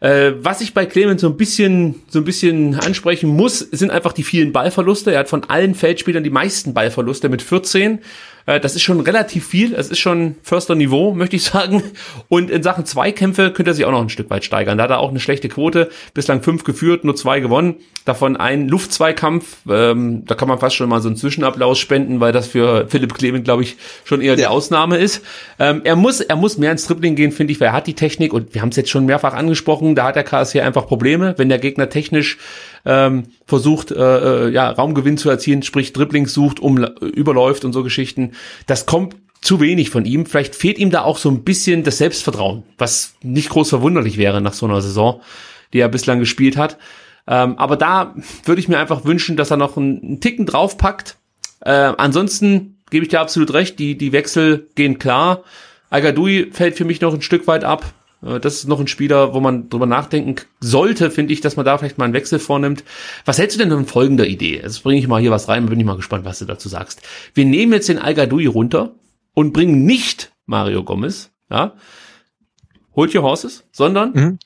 Äh, 0.00 0.34
was 0.38 0.60
ich 0.60 0.72
bei 0.72 0.86
Clemens 0.86 1.20
so 1.20 1.26
ein 1.26 1.36
bisschen, 1.36 1.96
so 2.08 2.20
ein 2.20 2.24
bisschen 2.24 2.76
ansprechen 2.76 3.28
muss, 3.28 3.58
sind 3.58 3.90
einfach 3.90 4.12
die 4.12 4.22
vielen 4.22 4.52
Ballverluste. 4.52 5.10
Er 5.10 5.18
hat 5.18 5.28
von 5.28 5.42
allen 5.50 5.74
Feldspielern 5.74 6.22
die 6.22 6.30
meisten 6.30 6.74
Ballverluste 6.74 7.28
mit 7.28 7.42
14. 7.42 7.98
Äh, 8.46 8.60
das 8.60 8.74
ist 8.74 8.82
schon 8.82 9.00
relativ 9.00 9.46
viel. 9.46 9.74
Es 9.74 9.90
ist 9.90 9.98
schon 9.98 10.36
Förster 10.42 10.74
Niveau, 10.74 11.14
möchte 11.14 11.36
ich 11.36 11.44
sagen. 11.44 11.82
Und 12.28 12.50
in 12.50 12.62
Sachen 12.62 12.84
Zweikämpfe 12.84 13.52
könnte 13.52 13.72
er 13.72 13.74
sich 13.74 13.84
auch 13.84 13.90
noch 13.90 14.02
ein 14.02 14.08
Stück 14.08 14.30
weit 14.30 14.44
steigern. 14.44 14.78
Da 14.78 14.84
hat 14.84 14.90
er 14.90 15.00
auch 15.00 15.10
eine 15.10 15.20
schlechte 15.20 15.48
Quote. 15.48 15.90
Bislang 16.14 16.42
fünf 16.42 16.64
geführt, 16.64 17.04
nur 17.04 17.16
zwei 17.16 17.40
gewonnen. 17.40 17.76
Davon 18.04 18.36
ein 18.36 18.68
Luftzweikampf. 18.68 19.58
Ähm, 19.68 20.24
da 20.26 20.34
kann 20.34 20.48
man 20.48 20.58
fast 20.58 20.76
schon 20.76 20.88
mal 20.88 21.00
so 21.00 21.08
einen 21.08 21.16
Zwischenapplaus 21.16 21.78
spenden, 21.78 22.20
weil 22.20 22.32
das 22.32 22.48
für 22.48 22.86
Philipp 22.88 23.14
Clement, 23.14 23.44
glaube 23.44 23.62
ich, 23.62 23.76
schon 24.04 24.20
eher 24.20 24.36
die 24.36 24.46
Ausnahme 24.46 24.98
ist. 24.98 25.22
Ähm, 25.58 25.82
er 25.84 25.96
muss, 25.96 26.20
er 26.20 26.36
muss 26.36 26.58
mehr 26.58 26.72
ins 26.72 26.86
Dribbling 26.86 27.14
gehen, 27.14 27.32
finde 27.32 27.52
ich, 27.52 27.60
weil 27.60 27.68
er 27.68 27.72
hat 27.72 27.86
die 27.86 27.94
Technik 27.94 28.32
und 28.32 28.54
wir 28.54 28.62
haben 28.62 28.70
es 28.70 28.76
jetzt 28.76 28.90
schon 28.90 29.06
mehrfach 29.06 29.34
angesprochen. 29.34 29.94
Da 29.94 30.06
hat 30.06 30.16
der 30.16 30.24
KSC 30.24 30.60
einfach 30.60 30.86
Probleme, 30.86 31.34
wenn 31.36 31.48
der 31.48 31.58
Gegner 31.58 31.88
technisch 31.88 32.38
ähm, 32.84 33.24
versucht, 33.46 33.90
äh, 33.90 34.46
äh, 34.46 34.50
ja, 34.50 34.70
Raumgewinn 34.70 35.18
zu 35.18 35.30
erzielen, 35.30 35.62
sprich 35.62 35.92
Dribblings 35.92 36.32
sucht, 36.32 36.60
um, 36.60 36.84
überläuft 37.00 37.64
und 37.64 37.72
so 37.72 37.82
Geschichten. 37.82 38.32
Das 38.66 38.86
kommt 38.86 39.16
zu 39.40 39.60
wenig 39.60 39.90
von 39.90 40.04
ihm. 40.04 40.26
Vielleicht 40.26 40.54
fehlt 40.54 40.78
ihm 40.78 40.90
da 40.90 41.02
auch 41.02 41.18
so 41.18 41.28
ein 41.28 41.44
bisschen 41.44 41.82
das 41.82 41.98
Selbstvertrauen, 41.98 42.62
was 42.78 43.14
nicht 43.22 43.50
groß 43.50 43.68
verwunderlich 43.68 44.16
wäre 44.16 44.40
nach 44.40 44.54
so 44.54 44.66
einer 44.66 44.80
Saison, 44.80 45.20
die 45.72 45.80
er 45.80 45.88
bislang 45.88 46.20
gespielt 46.20 46.56
hat. 46.56 46.78
Ähm, 47.26 47.58
aber 47.58 47.76
da 47.76 48.14
würde 48.44 48.60
ich 48.60 48.68
mir 48.68 48.78
einfach 48.78 49.04
wünschen, 49.04 49.36
dass 49.36 49.50
er 49.50 49.56
noch 49.56 49.76
einen, 49.76 50.02
einen 50.02 50.20
Ticken 50.20 50.46
draufpackt. 50.46 51.16
Äh, 51.60 51.92
ansonsten 51.96 52.78
gebe 52.90 53.04
ich 53.04 53.10
dir 53.10 53.20
absolut 53.20 53.52
recht, 53.52 53.78
die, 53.78 53.96
die 53.96 54.12
Wechsel 54.12 54.68
gehen 54.74 54.98
klar. 54.98 55.42
Agadui 55.90 56.50
fällt 56.52 56.76
für 56.76 56.84
mich 56.84 57.00
noch 57.00 57.14
ein 57.14 57.22
Stück 57.22 57.46
weit 57.46 57.64
ab. 57.64 57.84
Äh, 58.22 58.40
das 58.40 58.54
ist 58.54 58.68
noch 58.68 58.80
ein 58.80 58.88
Spieler, 58.88 59.34
wo 59.34 59.40
man 59.40 59.68
drüber 59.68 59.86
nachdenken 59.86 60.36
sollte, 60.60 61.10
finde 61.10 61.32
ich, 61.32 61.40
dass 61.40 61.56
man 61.56 61.64
da 61.64 61.78
vielleicht 61.78 61.98
mal 61.98 62.04
einen 62.04 62.14
Wechsel 62.14 62.38
vornimmt. 62.38 62.84
Was 63.24 63.38
hältst 63.38 63.56
du 63.56 63.62
denn 63.62 63.70
von 63.70 63.86
folgender 63.86 64.26
Idee? 64.26 64.60
Jetzt 64.62 64.82
bringe 64.82 65.00
ich 65.00 65.08
mal 65.08 65.20
hier 65.20 65.30
was 65.30 65.48
rein, 65.48 65.66
bin 65.66 65.80
ich 65.80 65.86
mal 65.86 65.96
gespannt, 65.96 66.24
was 66.24 66.38
du 66.38 66.44
dazu 66.44 66.68
sagst. 66.68 67.02
Wir 67.34 67.44
nehmen 67.44 67.72
jetzt 67.72 67.88
den 67.88 67.98
al 67.98 68.14
runter 68.46 68.94
und 69.34 69.52
bringen 69.52 69.84
nicht 69.84 70.32
Mario 70.46 70.84
Gomez, 70.84 71.30
ja, 71.50 71.74
Hold 72.94 73.14
your 73.14 73.22
horses, 73.22 73.64
sondern 73.72 74.12
mhm. 74.12 74.38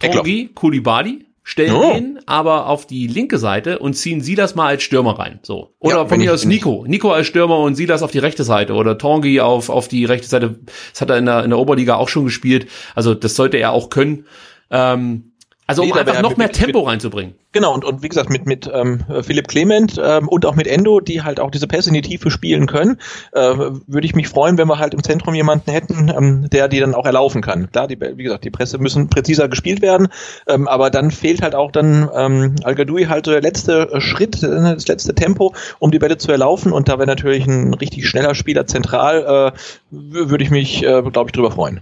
Tongi 0.00 0.50
Kulibadi, 0.54 1.26
stellen 1.42 1.74
oh. 1.74 1.96
ihn 1.96 2.18
aber 2.26 2.66
auf 2.66 2.86
die 2.86 3.06
linke 3.06 3.38
Seite 3.38 3.78
und 3.80 3.94
ziehen 3.94 4.20
Silas 4.20 4.54
mal 4.54 4.68
als 4.68 4.82
Stürmer 4.82 5.18
rein. 5.18 5.40
So. 5.42 5.74
Oder 5.80 5.96
ja, 5.96 6.06
von 6.06 6.18
mir 6.18 6.32
aus 6.32 6.44
Nico. 6.44 6.84
Nico 6.86 7.10
als 7.10 7.26
Stürmer 7.26 7.58
und 7.58 7.74
Silas 7.74 8.02
auf 8.02 8.12
die 8.12 8.18
rechte 8.18 8.44
Seite 8.44 8.74
oder 8.74 8.96
Tongi 8.96 9.40
auf, 9.40 9.68
auf 9.68 9.88
die 9.88 10.04
rechte 10.04 10.28
Seite. 10.28 10.60
Das 10.92 11.00
hat 11.00 11.10
er 11.10 11.18
in 11.18 11.26
der, 11.26 11.44
in 11.44 11.50
der 11.50 11.58
Oberliga 11.58 11.96
auch 11.96 12.08
schon 12.08 12.24
gespielt. 12.24 12.68
Also 12.94 13.14
das 13.14 13.34
sollte 13.34 13.56
er 13.56 13.72
auch 13.72 13.90
können. 13.90 14.26
Ähm, 14.70 15.32
also 15.66 15.82
um 15.82 15.88
nee, 15.88 15.94
einfach 15.94 16.22
noch 16.22 16.36
mehr 16.36 16.48
mit, 16.48 16.56
Tempo 16.56 16.80
reinzubringen. 16.80 17.34
Genau, 17.52 17.74
und, 17.74 17.84
und 17.84 18.02
wie 18.02 18.08
gesagt, 18.08 18.30
mit, 18.30 18.46
mit 18.46 18.70
ähm, 18.72 19.00
Philipp 19.22 19.48
Clement 19.48 20.00
ähm, 20.02 20.26
und 20.28 20.46
auch 20.46 20.54
mit 20.54 20.66
Endo, 20.66 21.00
die 21.00 21.22
halt 21.22 21.38
auch 21.38 21.50
diese 21.50 21.66
Pässe 21.66 21.90
in 21.90 21.94
die 21.94 22.00
Tiefe 22.00 22.30
spielen 22.30 22.66
können, 22.66 22.98
äh, 23.32 23.54
würde 23.86 24.06
ich 24.06 24.14
mich 24.14 24.28
freuen, 24.28 24.56
wenn 24.56 24.68
wir 24.68 24.78
halt 24.78 24.94
im 24.94 25.02
Zentrum 25.02 25.34
jemanden 25.34 25.70
hätten, 25.70 26.10
ähm, 26.16 26.48
der 26.50 26.68
die 26.68 26.80
dann 26.80 26.94
auch 26.94 27.04
erlaufen 27.04 27.42
kann. 27.42 27.70
Klar, 27.70 27.88
die, 27.88 28.00
wie 28.00 28.22
gesagt, 28.22 28.44
die 28.44 28.50
Presse 28.50 28.78
müssen 28.78 29.08
präziser 29.08 29.48
gespielt 29.48 29.82
werden, 29.82 30.08
ähm, 30.48 30.66
aber 30.66 30.88
dann 30.88 31.10
fehlt 31.10 31.42
halt 31.42 31.54
auch 31.54 31.70
dann 31.70 32.08
ähm, 32.14 32.56
al 32.64 32.74
halt 33.08 33.26
so 33.26 33.32
der 33.32 33.42
letzte 33.42 34.00
Schritt, 34.00 34.42
äh, 34.42 34.48
das 34.48 34.88
letzte 34.88 35.14
Tempo, 35.14 35.54
um 35.78 35.90
die 35.90 35.98
Bälle 35.98 36.16
zu 36.16 36.32
erlaufen 36.32 36.72
und 36.72 36.88
da 36.88 36.98
wäre 36.98 37.06
natürlich 37.06 37.46
ein 37.46 37.74
richtig 37.74 38.08
schneller 38.08 38.34
Spieler 38.34 38.66
zentral, 38.66 39.52
äh, 39.52 39.58
würde 39.90 40.42
ich 40.42 40.50
mich, 40.50 40.82
äh, 40.82 41.02
glaube 41.02 41.28
ich, 41.28 41.32
drüber 41.32 41.50
freuen. 41.50 41.80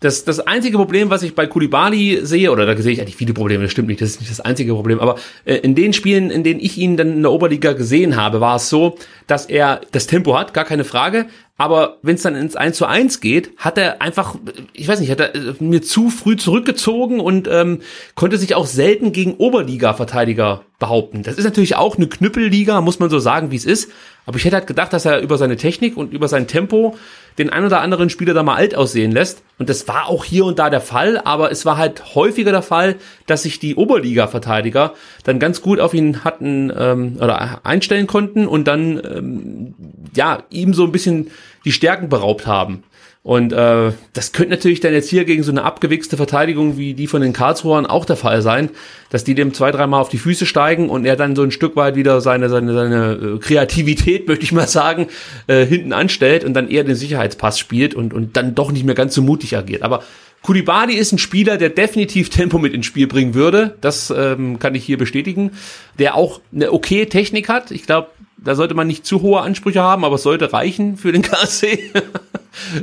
Das, 0.00 0.24
das 0.24 0.38
einzige 0.38 0.76
Problem, 0.76 1.10
was 1.10 1.24
ich 1.24 1.34
bei 1.34 1.48
Kulibali 1.48 2.20
sehe, 2.22 2.52
oder 2.52 2.66
da 2.66 2.80
sehe 2.80 2.92
ich 2.92 3.00
eigentlich 3.00 3.16
viele 3.16 3.34
Probleme, 3.34 3.64
das 3.64 3.72
stimmt 3.72 3.88
nicht, 3.88 4.00
das 4.00 4.10
ist 4.10 4.20
nicht 4.20 4.30
das 4.30 4.40
einzige 4.40 4.72
Problem, 4.72 5.00
aber 5.00 5.07
äh, 5.44 5.56
in 5.56 5.74
den 5.74 5.92
Spielen, 5.92 6.30
in 6.30 6.44
denen 6.44 6.60
ich 6.60 6.76
ihn 6.78 6.96
dann 6.96 7.12
in 7.12 7.22
der 7.22 7.32
Oberliga 7.32 7.72
gesehen 7.72 8.16
habe, 8.16 8.40
war 8.40 8.56
es 8.56 8.68
so, 8.68 8.96
dass 9.26 9.46
er 9.46 9.80
das 9.92 10.06
Tempo 10.06 10.36
hat, 10.36 10.54
gar 10.54 10.64
keine 10.64 10.84
Frage, 10.84 11.26
aber 11.60 11.98
wenn 12.02 12.14
es 12.14 12.22
dann 12.22 12.36
ins 12.36 12.54
1 12.54 12.76
zu 12.76 12.86
1 12.86 13.20
geht, 13.20 13.50
hat 13.56 13.78
er 13.78 14.00
einfach, 14.00 14.36
ich 14.72 14.86
weiß 14.86 15.00
nicht, 15.00 15.10
hat 15.10 15.18
er 15.18 15.34
äh, 15.34 15.54
mir 15.58 15.82
zu 15.82 16.08
früh 16.08 16.36
zurückgezogen 16.36 17.18
und 17.18 17.48
ähm, 17.50 17.80
konnte 18.14 18.38
sich 18.38 18.54
auch 18.54 18.66
selten 18.66 19.10
gegen 19.10 19.34
Oberliga-Verteidiger 19.34 20.62
behaupten. 20.78 21.24
Das 21.24 21.36
ist 21.36 21.44
natürlich 21.44 21.74
auch 21.74 21.96
eine 21.96 22.06
Knüppelliga, 22.06 22.80
muss 22.80 23.00
man 23.00 23.10
so 23.10 23.18
sagen, 23.18 23.50
wie 23.50 23.56
es 23.56 23.64
ist. 23.64 23.90
Aber 24.24 24.36
ich 24.36 24.44
hätte 24.44 24.54
halt 24.54 24.68
gedacht, 24.68 24.92
dass 24.92 25.04
er 25.04 25.20
über 25.20 25.36
seine 25.36 25.56
Technik 25.56 25.96
und 25.96 26.12
über 26.12 26.28
sein 26.28 26.46
Tempo 26.46 26.96
den 27.38 27.50
ein 27.50 27.64
oder 27.64 27.80
anderen 27.80 28.10
Spieler 28.10 28.34
da 28.34 28.42
mal 28.42 28.56
alt 28.56 28.74
aussehen 28.74 29.12
lässt. 29.12 29.42
Und 29.58 29.68
das 29.68 29.88
war 29.88 30.08
auch 30.08 30.24
hier 30.24 30.44
und 30.44 30.58
da 30.58 30.70
der 30.70 30.80
Fall, 30.80 31.20
aber 31.24 31.50
es 31.50 31.64
war 31.64 31.76
halt 31.76 32.14
häufiger 32.14 32.52
der 32.52 32.62
Fall, 32.62 32.96
dass 33.26 33.42
sich 33.42 33.58
die 33.58 33.74
Oberliga-Verteidiger 33.74 34.94
dann 35.24 35.38
ganz 35.38 35.62
gut 35.62 35.80
auf 35.80 35.94
ihn 35.94 36.24
hatten 36.24 36.72
ähm, 36.76 37.16
oder 37.20 37.64
einstellen 37.64 38.06
konnten 38.06 38.46
und 38.46 38.68
dann 38.68 39.00
ähm, 39.04 39.74
ja 40.14 40.42
ihm 40.50 40.74
so 40.74 40.84
ein 40.84 40.92
bisschen 40.92 41.30
die 41.64 41.72
Stärken 41.72 42.08
beraubt 42.08 42.46
haben. 42.46 42.84
Und 43.22 43.52
äh, 43.52 43.92
das 44.12 44.32
könnte 44.32 44.50
natürlich 44.50 44.80
dann 44.80 44.92
jetzt 44.92 45.10
hier 45.10 45.24
gegen 45.24 45.42
so 45.42 45.50
eine 45.50 45.64
abgewichste 45.64 46.16
Verteidigung 46.16 46.78
wie 46.78 46.94
die 46.94 47.06
von 47.06 47.20
den 47.20 47.32
Karlsruhern 47.32 47.84
auch 47.84 48.04
der 48.04 48.16
Fall 48.16 48.42
sein, 48.42 48.70
dass 49.10 49.24
die 49.24 49.34
dem 49.34 49.52
zwei, 49.52 49.70
dreimal 49.70 50.00
auf 50.00 50.08
die 50.08 50.18
Füße 50.18 50.46
steigen 50.46 50.88
und 50.88 51.04
er 51.04 51.16
dann 51.16 51.36
so 51.36 51.42
ein 51.42 51.50
Stück 51.50 51.76
weit 51.76 51.96
wieder 51.96 52.20
seine, 52.20 52.48
seine, 52.48 52.72
seine 52.72 53.12
äh, 53.12 53.38
Kreativität, 53.38 54.28
möchte 54.28 54.44
ich 54.44 54.52
mal 54.52 54.68
sagen, 54.68 55.08
äh, 55.46 55.66
hinten 55.66 55.92
anstellt 55.92 56.44
und 56.44 56.54
dann 56.54 56.68
eher 56.68 56.84
den 56.84 56.94
Sicherheitspass 56.94 57.58
spielt 57.58 57.94
und, 57.94 58.14
und 58.14 58.36
dann 58.36 58.54
doch 58.54 58.72
nicht 58.72 58.84
mehr 58.84 58.94
ganz 58.94 59.14
so 59.14 59.20
mutig 59.20 59.56
agiert. 59.56 59.82
Aber 59.82 60.02
Kulibadi 60.42 60.94
ist 60.94 61.12
ein 61.12 61.18
Spieler, 61.18 61.58
der 61.58 61.70
definitiv 61.70 62.30
Tempo 62.30 62.58
mit 62.58 62.72
ins 62.72 62.86
Spiel 62.86 63.06
bringen 63.06 63.34
würde. 63.34 63.76
Das 63.80 64.10
ähm, 64.16 64.58
kann 64.58 64.74
ich 64.74 64.84
hier 64.84 64.98
bestätigen. 64.98 65.52
Der 65.98 66.14
auch 66.14 66.40
eine 66.54 66.72
okay 66.72 67.06
Technik 67.06 67.48
hat. 67.48 67.70
Ich 67.70 67.84
glaube, 67.84 68.08
da 68.38 68.54
sollte 68.54 68.74
man 68.74 68.86
nicht 68.86 69.06
zu 69.06 69.22
hohe 69.22 69.40
Ansprüche 69.40 69.82
haben, 69.82 70.04
aber 70.04 70.16
es 70.16 70.22
sollte 70.22 70.52
reichen 70.52 70.96
für 70.96 71.12
den 71.12 71.22
KSC. 71.22 71.92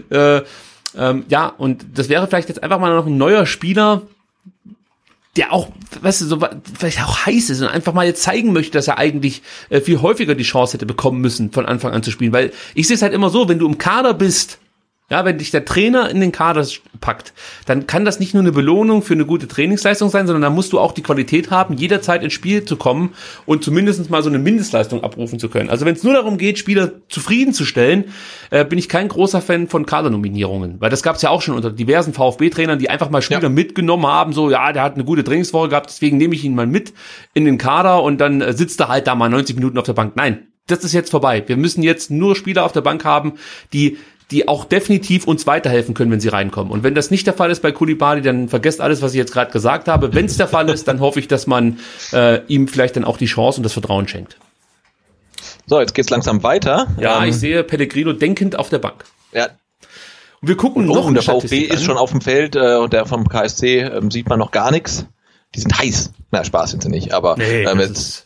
äh, 0.10 0.42
ähm, 0.98 1.26
ja, 1.28 1.48
und 1.48 1.86
das 1.96 2.10
wäre 2.10 2.28
vielleicht 2.28 2.50
jetzt 2.50 2.64
einfach 2.64 2.80
mal 2.80 2.96
noch 2.96 3.06
ein 3.06 3.18
neuer 3.18 3.46
Spieler, 3.46 4.04
der 5.36 5.52
auch, 5.52 5.70
weißt 6.02 6.22
du, 6.22 6.26
so 6.26 6.40
vielleicht 6.78 7.04
auch 7.04 7.26
heiß 7.26 7.50
ist 7.50 7.62
und 7.62 7.68
einfach 7.68 7.94
mal 7.94 8.06
jetzt 8.06 8.24
zeigen 8.24 8.54
möchte, 8.54 8.72
dass 8.72 8.88
er 8.88 8.98
eigentlich 8.98 9.42
äh, 9.70 9.82
viel 9.82 10.02
häufiger 10.02 10.34
die 10.34 10.44
Chance 10.44 10.74
hätte 10.74 10.86
bekommen 10.86 11.20
müssen, 11.20 11.52
von 11.52 11.66
Anfang 11.66 11.92
an 11.92 12.04
zu 12.04 12.12
spielen. 12.12 12.32
Weil 12.32 12.54
ich 12.74 12.88
sehe 12.88 12.96
es 12.96 13.02
halt 13.02 13.14
immer 13.14 13.30
so, 13.30 13.50
wenn 13.50 13.60
du 13.60 13.68
im 13.68 13.78
Kader 13.78 14.14
bist 14.14 14.60
ja, 15.10 15.24
wenn 15.24 15.38
dich 15.38 15.52
der 15.52 15.66
Trainer 15.66 16.10
in 16.10 16.20
den 16.20 16.32
Kader 16.32 16.66
packt, 17.00 17.34
dann 17.68 17.86
kann 17.86 18.06
das 18.06 18.20
nicht 18.20 18.34
nur 18.34 18.42
eine 18.42 18.52
Belohnung 18.52 19.04
für 19.04 19.14
eine 19.14 19.26
gute 19.28 19.48
Trainingsleistung 19.48 20.10
sein, 20.10 20.26
sondern 20.26 20.42
dann 20.42 20.56
musst 20.56 20.74
du 20.74 20.80
auch 20.80 20.94
die 20.94 21.04
Qualität 21.04 21.52
haben, 21.52 21.76
jederzeit 21.76 22.24
ins 22.24 22.34
Spiel 22.34 22.66
zu 22.66 22.76
kommen 22.76 23.14
und 23.46 23.64
zumindest 23.64 24.10
mal 24.10 24.24
so 24.24 24.30
eine 24.30 24.40
Mindestleistung 24.40 25.04
abrufen 25.04 25.38
zu 25.38 25.48
können. 25.48 25.70
Also 25.70 25.86
wenn 25.86 25.94
es 25.94 26.04
nur 26.04 26.14
darum 26.14 26.40
geht, 26.40 26.58
Spieler 26.58 26.92
zufriedenzustellen, 27.08 28.06
äh, 28.50 28.66
bin 28.66 28.80
ich 28.80 28.90
kein 28.90 29.08
großer 29.08 29.42
Fan 29.42 29.68
von 29.68 29.86
Kadernominierungen, 29.86 30.82
weil 30.82 30.90
das 30.90 31.04
gab 31.04 31.18
es 31.18 31.22
ja 31.22 31.30
auch 31.30 31.44
schon 31.44 31.56
unter 31.56 31.70
diversen 31.70 32.14
VfB-Trainern, 32.14 32.80
die 32.80 32.90
einfach 32.90 33.12
mal 33.12 33.22
Spieler 33.22 33.44
ja. 33.44 33.50
mitgenommen 33.50 34.08
haben, 34.08 34.34
so 34.34 34.50
ja, 34.50 34.74
der 34.74 34.82
hat 34.82 34.96
eine 34.96 35.04
gute 35.04 35.24
Trainingswoche 35.24 35.70
gehabt, 35.70 35.92
deswegen 35.92 36.18
nehme 36.18 36.34
ich 36.34 36.44
ihn 36.44 36.56
mal 36.56 36.66
mit 36.66 36.94
in 37.36 37.46
den 37.46 37.60
Kader 37.60 38.02
und 38.02 38.20
dann 38.20 38.42
äh, 38.42 38.54
sitzt 38.54 38.80
er 38.80 38.88
halt 38.88 39.06
da 39.06 39.14
mal 39.14 39.30
90 39.30 39.56
Minuten 39.56 39.78
auf 39.78 39.86
der 39.86 39.94
Bank. 39.94 40.16
Nein, 40.16 40.48
das 40.68 40.84
ist 40.84 40.94
jetzt 40.94 41.12
vorbei. 41.12 41.44
Wir 41.46 41.58
müssen 41.58 41.84
jetzt 41.84 42.10
nur 42.10 42.36
Spieler 42.36 42.66
auf 42.66 42.72
der 42.72 42.82
Bank 42.82 43.06
haben, 43.06 43.34
die 43.72 43.98
die 44.32 44.48
auch 44.48 44.66
definitiv 44.66 45.28
uns 45.28 45.46
weiterhelfen 45.46 45.94
können, 45.94 46.12
wenn 46.12 46.20
sie 46.20 46.30
reinkommen. 46.30 46.72
Und 46.72 46.84
wenn 46.84 46.96
das 46.96 47.12
nicht 47.12 47.28
der 47.28 47.34
Fall 47.34 47.52
ist 47.52 47.62
bei 47.62 47.72
Kulibali, 47.72 48.22
dann 48.22 48.50
vergesst 48.50 48.82
alles, 48.82 49.02
was 49.02 49.14
ich 49.14 49.18
jetzt 49.18 49.32
gerade 49.32 49.52
gesagt 49.52 49.88
habe. 49.88 50.14
Wenn 50.14 50.26
es 50.26 50.38
der 50.38 50.48
Fall 50.48 50.70
ist, 50.70 50.88
dann 50.88 51.00
hoffe 51.00 51.20
ich, 51.20 51.28
dass 51.28 51.48
man 51.48 51.80
äh, 52.12 52.42
ihm 52.48 52.68
vielleicht 52.68 52.96
dann 52.96 53.04
auch 53.04 53.18
die 53.18 53.28
Chance 53.28 53.58
und 53.60 53.64
das 53.64 53.74
Vertrauen 53.74 54.08
schenkt. 54.08 54.38
So, 55.68 55.80
jetzt 55.80 55.94
geht's 55.94 56.10
langsam 56.10 56.44
weiter. 56.44 56.88
Ja, 57.00 57.22
ähm, 57.22 57.30
ich 57.30 57.36
sehe 57.36 57.64
Pellegrino 57.64 58.14
denkend 58.14 58.58
auf 58.58 58.70
der 58.70 58.80
Bank. 58.80 59.06
Ja. 59.32 59.50
Und 60.42 60.48
wir 60.48 60.58
gucken 60.58 60.90
und 60.90 60.96
noch. 60.96 61.06
Und 61.06 61.16
der 61.16 61.24
VfB 61.24 61.62
ist 61.62 61.84
schon 61.84 61.98
auf 61.98 62.12
dem 62.12 62.22
Feld 62.22 62.56
äh, 62.56 62.76
und 62.76 62.94
der 62.94 63.06
vom 63.06 63.28
KSC 63.28 63.82
ähm, 63.82 64.12
sieht 64.12 64.30
man 64.30 64.40
noch 64.40 64.52
gar 64.52 64.72
nichts. 64.72 65.06
Die 65.56 65.60
sind 65.60 65.78
heiß. 65.78 66.12
Na, 66.32 66.44
Spaß 66.44 66.72
sind 66.72 66.84
sie 66.84 66.90
nicht, 66.90 67.14
aber 67.14 67.36
nee, 67.38 67.64
ähm, 67.64 67.80
jetzt, 67.80 68.25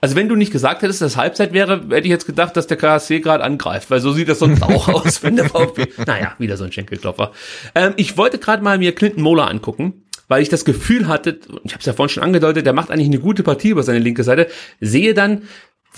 also 0.00 0.16
wenn 0.16 0.28
du 0.28 0.36
nicht 0.36 0.52
gesagt 0.52 0.82
hättest, 0.82 1.02
dass 1.02 1.16
Halbzeit 1.16 1.52
wäre, 1.52 1.82
hätte 1.90 2.02
ich 2.02 2.08
jetzt 2.08 2.26
gedacht, 2.26 2.56
dass 2.56 2.66
der 2.66 2.76
KSC 2.76 3.20
gerade 3.20 3.42
angreift, 3.42 3.90
weil 3.90 4.00
so 4.00 4.12
sieht 4.12 4.28
das 4.28 4.38
sonst 4.38 4.62
auch 4.62 4.88
aus, 5.06 5.22
wenn 5.22 5.36
der 5.36 5.48
VfB. 5.48 5.86
Naja, 6.06 6.34
wieder 6.38 6.56
so 6.56 6.64
ein 6.64 6.72
Schenkelklopfer. 6.72 7.32
Ähm, 7.74 7.94
ich 7.96 8.16
wollte 8.16 8.38
gerade 8.38 8.62
mal 8.62 8.78
mir 8.78 8.94
Clinton 8.94 9.22
Mola 9.22 9.46
angucken, 9.46 10.04
weil 10.28 10.42
ich 10.42 10.48
das 10.48 10.64
Gefühl 10.64 11.08
hatte, 11.08 11.38
ich 11.64 11.72
habe 11.72 11.80
es 11.80 11.86
ja 11.86 11.92
vorhin 11.92 12.10
schon 12.12 12.22
angedeutet, 12.22 12.66
der 12.66 12.72
macht 12.72 12.90
eigentlich 12.90 13.08
eine 13.08 13.20
gute 13.20 13.42
Partie 13.42 13.70
über 13.70 13.82
seine 13.82 14.00
linke 14.00 14.24
Seite, 14.24 14.48
sehe 14.80 15.14
dann 15.14 15.42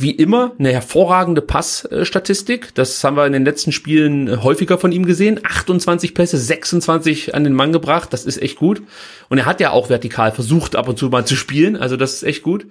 wie 0.00 0.12
immer 0.12 0.52
eine 0.58 0.72
hervorragende 0.72 1.42
Passstatistik. 1.42 2.72
Das 2.74 3.02
haben 3.02 3.16
wir 3.16 3.26
in 3.26 3.32
den 3.32 3.44
letzten 3.44 3.72
Spielen 3.72 4.44
häufiger 4.44 4.78
von 4.78 4.92
ihm 4.92 5.04
gesehen. 5.04 5.40
28 5.42 6.14
Pässe, 6.14 6.38
26 6.38 7.34
an 7.34 7.42
den 7.42 7.52
Mann 7.52 7.72
gebracht. 7.72 8.12
Das 8.12 8.24
ist 8.24 8.40
echt 8.40 8.58
gut. 8.58 8.82
Und 9.28 9.38
er 9.38 9.46
hat 9.46 9.60
ja 9.60 9.72
auch 9.72 9.90
vertikal 9.90 10.30
versucht, 10.30 10.76
ab 10.76 10.88
und 10.88 10.98
zu 10.98 11.08
mal 11.08 11.26
zu 11.26 11.34
spielen. 11.34 11.76
Also 11.76 11.96
das 11.96 12.14
ist 12.14 12.22
echt 12.22 12.44
gut. 12.44 12.66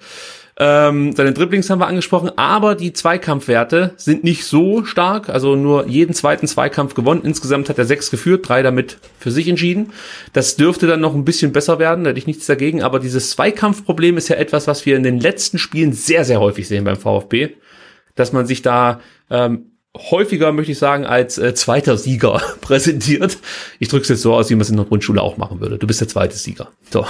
Ähm, 0.60 1.16
seine 1.16 1.34
Dribblings 1.34 1.70
haben 1.70 1.80
wir 1.80 1.88
angesprochen, 1.88 2.32
aber 2.36 2.74
die 2.74 2.92
Zweikampfwerte 2.92 3.94
sind 3.98 4.24
nicht 4.24 4.44
so 4.44 4.84
stark. 4.86 5.30
Also 5.30 5.56
nur 5.56 5.88
jeden 5.88 6.16
zweiten 6.16 6.48
Zweikampf 6.48 6.96
gewonnen. 6.96 7.22
Insgesamt 7.24 7.70
hat 7.70 7.78
er 7.78 7.86
sechs 7.86 8.10
geführt, 8.10 8.50
drei 8.50 8.64
damit 8.64 8.98
für 9.20 9.30
sich 9.30 9.48
entschieden. 9.48 9.92
Das 10.34 10.56
dürfte 10.56 10.88
dann 10.88 11.00
noch 11.00 11.14
ein 11.14 11.26
bisschen 11.26 11.54
besser 11.54 11.78
werden, 11.78 12.04
da 12.04 12.10
hätte 12.10 12.20
ich 12.20 12.28
nichts 12.28 12.48
dagegen. 12.48 12.82
Aber 12.82 13.00
dieses 13.00 13.30
Zweikampfproblem 13.32 14.18
ist 14.18 14.30
ja 14.30 14.38
etwas, 14.38 14.66
was 14.66 14.86
wir 14.88 14.96
in 14.96 15.04
den 15.04 15.20
letzten 15.20 15.60
Spielen 15.60 15.94
sehr, 15.94 16.26
sehr 16.26 16.40
häufig 16.40 16.68
sehen 16.68 16.86
beim 16.86 16.98
VfB. 16.98 17.50
Dass 18.16 18.34
man 18.34 18.48
sich 18.48 18.64
da 18.64 19.00
ähm, 19.30 19.74
häufiger, 19.96 20.52
möchte 20.54 20.72
ich 20.72 20.80
sagen, 20.80 21.06
als 21.06 21.38
äh, 21.38 21.54
zweiter 21.54 21.98
Sieger 21.98 22.42
präsentiert. 22.62 23.38
Ich 23.78 23.90
drücke 23.90 24.04
es 24.04 24.10
jetzt 24.10 24.22
so 24.24 24.34
aus, 24.34 24.50
wie 24.50 24.56
man 24.56 24.62
es 24.62 24.72
in 24.72 24.78
der 24.78 24.86
Grundschule 24.86 25.22
auch 25.22 25.38
machen 25.38 25.60
würde. 25.60 25.78
Du 25.78 25.86
bist 25.86 26.02
der 26.02 26.08
zweite 26.08 26.36
Sieger. 26.36 26.70
So. 26.90 27.06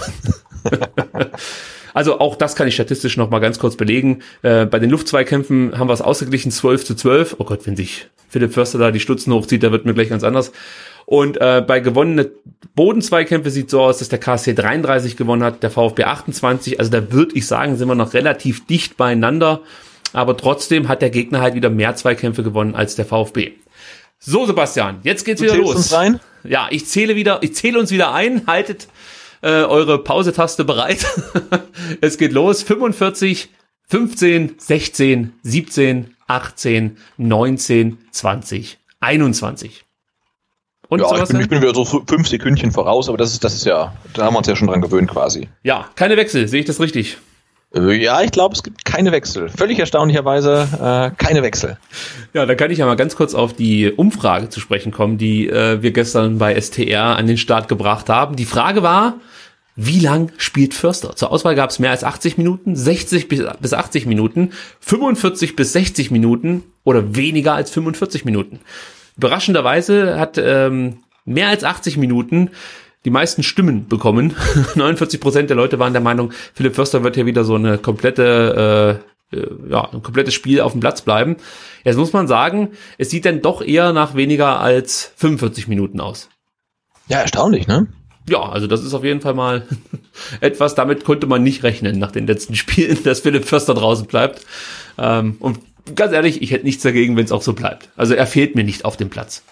also 1.97 2.19
auch 2.19 2.35
das 2.35 2.55
kann 2.55 2.67
ich 2.67 2.75
statistisch 2.75 3.17
noch 3.17 3.31
mal 3.31 3.39
ganz 3.39 3.57
kurz 3.57 3.75
belegen. 3.75 4.19
Äh, 4.43 4.67
bei 4.67 4.77
den 4.77 4.91
Luftzweikämpfen 4.91 5.79
haben 5.79 5.89
wir 5.89 5.95
es 5.95 6.03
ausgeglichen, 6.03 6.51
12 6.51 6.85
zu 6.85 6.93
12. 6.93 7.37
Oh 7.39 7.43
Gott, 7.43 7.65
wenn 7.65 7.75
sich 7.75 8.05
Philipp 8.29 8.53
Förster 8.53 8.77
da 8.77 8.91
die 8.91 8.99
Stutzen 8.99 9.33
hochzieht, 9.33 9.63
da 9.63 9.71
wird 9.71 9.85
mir 9.85 9.95
gleich 9.95 10.09
ganz 10.09 10.23
anders. 10.23 10.51
Und 11.07 11.41
äh, 11.41 11.63
bei 11.65 11.79
gewonnenen 11.79 12.27
Bodenzweikämpfe 12.75 13.49
sieht 13.49 13.71
so 13.71 13.81
aus, 13.81 13.97
dass 13.97 14.09
der 14.09 14.19
KSC 14.19 14.53
33 14.53 15.17
gewonnen 15.17 15.41
hat, 15.41 15.63
der 15.63 15.71
VfB 15.71 16.03
28. 16.03 16.79
Also 16.79 16.91
da 16.91 17.11
würde 17.11 17.35
ich 17.35 17.47
sagen, 17.47 17.77
sind 17.77 17.87
wir 17.87 17.95
noch 17.95 18.13
relativ 18.13 18.67
dicht 18.67 18.95
beieinander. 18.95 19.61
Aber 20.13 20.37
trotzdem 20.37 20.89
hat 20.89 21.01
der 21.01 21.09
Gegner 21.09 21.41
halt 21.41 21.55
wieder 21.55 21.71
mehr 21.71 21.95
Zweikämpfe 21.95 22.43
gewonnen 22.43 22.75
als 22.75 22.95
der 22.95 23.05
VfB. 23.05 23.53
So, 24.19 24.45
Sebastian, 24.45 24.99
jetzt 25.01 25.25
geht's 25.25 25.41
du 25.41 25.47
wieder 25.47 25.57
los. 25.57 25.75
Uns 25.75 25.93
rein? 25.93 26.19
Ja, 26.43 26.67
ich 26.69 26.85
zähle 26.85 27.15
wieder, 27.15 27.39
ich 27.41 27.55
zähle 27.55 27.79
uns 27.79 27.89
wieder 27.89 28.13
ein. 28.13 28.45
Haltet 28.45 28.87
äh, 29.47 29.63
eure 29.63 30.03
Pause-Taste 30.03 30.65
bereit. 30.65 31.05
es 32.01 32.17
geht 32.17 32.33
los. 32.33 32.63
45, 32.63 33.49
15, 33.87 34.55
16, 34.57 35.33
17, 35.41 36.15
18, 36.27 36.97
19, 37.17 37.97
20, 38.11 38.77
21. 38.99 39.85
Und 40.89 41.01
ja, 41.01 41.23
ich 41.23 41.29
bin, 41.29 41.39
ich 41.39 41.49
bin, 41.49 41.61
wieder 41.61 41.73
so 41.73 41.85
fünf 41.85 42.27
Sekündchen 42.27 42.71
voraus, 42.71 43.09
aber 43.09 43.17
das 43.17 43.33
ist, 43.33 43.43
das 43.43 43.53
ist 43.53 43.65
ja, 43.65 43.93
da 44.13 44.25
haben 44.25 44.33
wir 44.33 44.39
uns 44.39 44.47
ja 44.47 44.55
schon 44.55 44.67
dran 44.67 44.81
gewöhnt 44.81 45.09
quasi. 45.09 45.49
Ja, 45.63 45.89
keine 45.95 46.15
Wechsel, 46.17 46.47
sehe 46.47 46.61
ich 46.61 46.65
das 46.65 46.79
richtig? 46.79 47.17
Äh, 47.73 47.93
ja, 48.01 48.21
ich 48.21 48.31
glaube, 48.31 48.55
es 48.55 48.63
gibt 48.63 48.85
keine 48.85 49.11
Wechsel. 49.11 49.49
Völlig 49.49 49.79
erstaunlicherweise 49.79 50.67
äh, 50.73 51.23
keine 51.23 51.43
Wechsel. 51.43 51.77
Ja, 52.33 52.45
da 52.45 52.55
kann 52.55 52.71
ich 52.71 52.79
ja 52.79 52.85
mal 52.85 52.95
ganz 52.95 53.15
kurz 53.15 53.33
auf 53.33 53.53
die 53.53 53.91
Umfrage 53.91 54.49
zu 54.49 54.59
sprechen 54.59 54.91
kommen, 54.91 55.17
die 55.17 55.49
äh, 55.49 55.81
wir 55.81 55.91
gestern 55.91 56.37
bei 56.37 56.59
STR 56.59 57.17
an 57.17 57.27
den 57.27 57.37
Start 57.37 57.67
gebracht 57.67 58.09
haben. 58.09 58.35
Die 58.35 58.45
Frage 58.45 58.83
war, 58.83 59.15
wie 59.75 59.99
lang 59.99 60.31
spielt 60.37 60.73
Förster? 60.73 61.15
Zur 61.15 61.31
Auswahl 61.31 61.53
gab 61.53 61.69
es 61.69 61.77
mehr 61.77 61.91
als 61.91 62.03
80 62.03 62.37
Minuten, 62.37 62.75
60 62.75 63.27
bis 63.27 63.73
80 63.73 64.07
Minuten, 64.07 64.51
45 64.79 65.55
bis 65.55 65.73
60 65.73 66.09
Minuten 66.09 66.63
oder 66.83 67.15
weniger 67.15 67.53
als 67.53 67.69
45 67.69 68.25
Minuten. 68.25 68.59
Überraschenderweise 69.17 70.19
hat 70.19 70.39
ähm, 70.39 70.99
mehr 71.25 71.49
als 71.49 71.63
80 71.63 71.97
Minuten 71.97 72.49
die 73.07 73.11
meisten 73.11 73.41
Stimmen 73.41 73.87
bekommen. 73.87 74.35
49 74.75 75.21
Prozent 75.21 75.49
der 75.49 75.55
Leute 75.55 75.79
waren 75.79 75.93
der 75.93 76.01
Meinung, 76.01 76.33
Philipp 76.53 76.75
Förster 76.75 77.05
wird 77.05 77.15
hier 77.15 77.25
wieder 77.25 77.45
so 77.45 77.55
eine 77.55 77.77
komplette, 77.77 79.01
äh, 79.31 79.37
äh, 79.37 79.47
ja, 79.69 79.89
ein 79.93 80.03
komplettes 80.03 80.33
Spiel 80.33 80.59
auf 80.59 80.73
dem 80.73 80.81
Platz 80.81 81.03
bleiben. 81.03 81.37
Jetzt 81.85 81.95
muss 81.95 82.11
man 82.11 82.27
sagen, 82.27 82.71
es 82.97 83.09
sieht 83.09 83.23
dann 83.23 83.41
doch 83.41 83.61
eher 83.61 83.93
nach 83.93 84.15
weniger 84.15 84.59
als 84.59 85.13
45 85.15 85.69
Minuten 85.69 86.01
aus. 86.01 86.27
Ja, 87.07 87.19
erstaunlich, 87.19 87.65
ne? 87.65 87.87
Ja, 88.27 88.41
also 88.41 88.67
das 88.67 88.83
ist 88.83 88.93
auf 88.93 89.05
jeden 89.05 89.21
Fall 89.21 89.35
mal 89.35 89.65
etwas, 90.41 90.75
damit 90.75 91.05
konnte 91.05 91.27
man 91.27 91.43
nicht 91.43 91.63
rechnen 91.63 91.97
nach 91.99 92.11
den 92.11 92.27
letzten 92.27 92.55
Spielen, 92.55 93.01
dass 93.05 93.21
Philipp 93.21 93.45
Förster 93.45 93.73
draußen 93.73 94.05
bleibt. 94.07 94.45
Ähm, 94.97 95.37
und 95.39 95.59
ganz 95.95 96.11
ehrlich, 96.11 96.41
ich 96.41 96.51
hätte 96.51 96.65
nichts 96.65 96.83
dagegen, 96.83 97.15
wenn 97.15 97.23
es 97.23 97.31
auch 97.31 97.41
so 97.41 97.53
bleibt. 97.53 97.87
Also 97.95 98.15
er 98.15 98.27
fehlt 98.27 98.55
mir 98.55 98.65
nicht 98.65 98.83
auf 98.83 98.97
dem 98.97 99.09
Platz. 99.09 99.43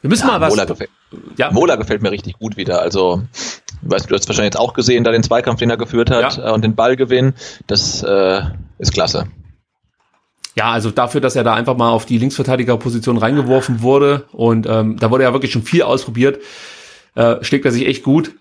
Wir 0.00 0.08
müssen 0.08 0.26
ja, 0.26 0.38
mal 0.38 0.40
was. 0.40 0.88
Mola 1.12 1.20
gefällt, 1.20 1.38
ja. 1.38 1.50
Mola 1.52 1.76
gefällt 1.76 2.02
mir 2.02 2.10
richtig 2.10 2.38
gut 2.38 2.56
wieder. 2.56 2.80
Also, 2.80 3.22
weißt 3.82 4.06
du, 4.06 4.08
du 4.10 4.14
hast 4.14 4.28
wahrscheinlich 4.28 4.54
jetzt 4.54 4.60
auch 4.60 4.74
gesehen, 4.74 5.04
da 5.04 5.12
den 5.12 5.22
Zweikampf, 5.22 5.58
den 5.58 5.70
er 5.70 5.76
geführt 5.76 6.10
hat 6.10 6.36
ja. 6.36 6.48
Äh, 6.48 6.52
und 6.52 6.62
den 6.62 6.74
Ballgewinn. 6.74 7.34
Das 7.66 8.02
äh, 8.02 8.42
ist 8.78 8.92
klasse. 8.92 9.26
Ja, 10.54 10.70
also 10.70 10.90
dafür, 10.90 11.20
dass 11.20 11.34
er 11.34 11.44
da 11.44 11.54
einfach 11.54 11.76
mal 11.76 11.90
auf 11.90 12.04
die 12.04 12.18
Linksverteidigerposition 12.18 13.16
reingeworfen 13.16 13.80
wurde 13.80 14.26
und 14.32 14.66
ähm, 14.66 14.98
da 14.98 15.10
wurde 15.10 15.24
ja 15.24 15.32
wirklich 15.32 15.50
schon 15.50 15.62
viel 15.62 15.82
ausprobiert, 15.82 16.40
äh, 17.14 17.42
schlägt 17.42 17.64
er 17.64 17.72
sich 17.72 17.86
echt 17.86 18.02
gut. 18.02 18.34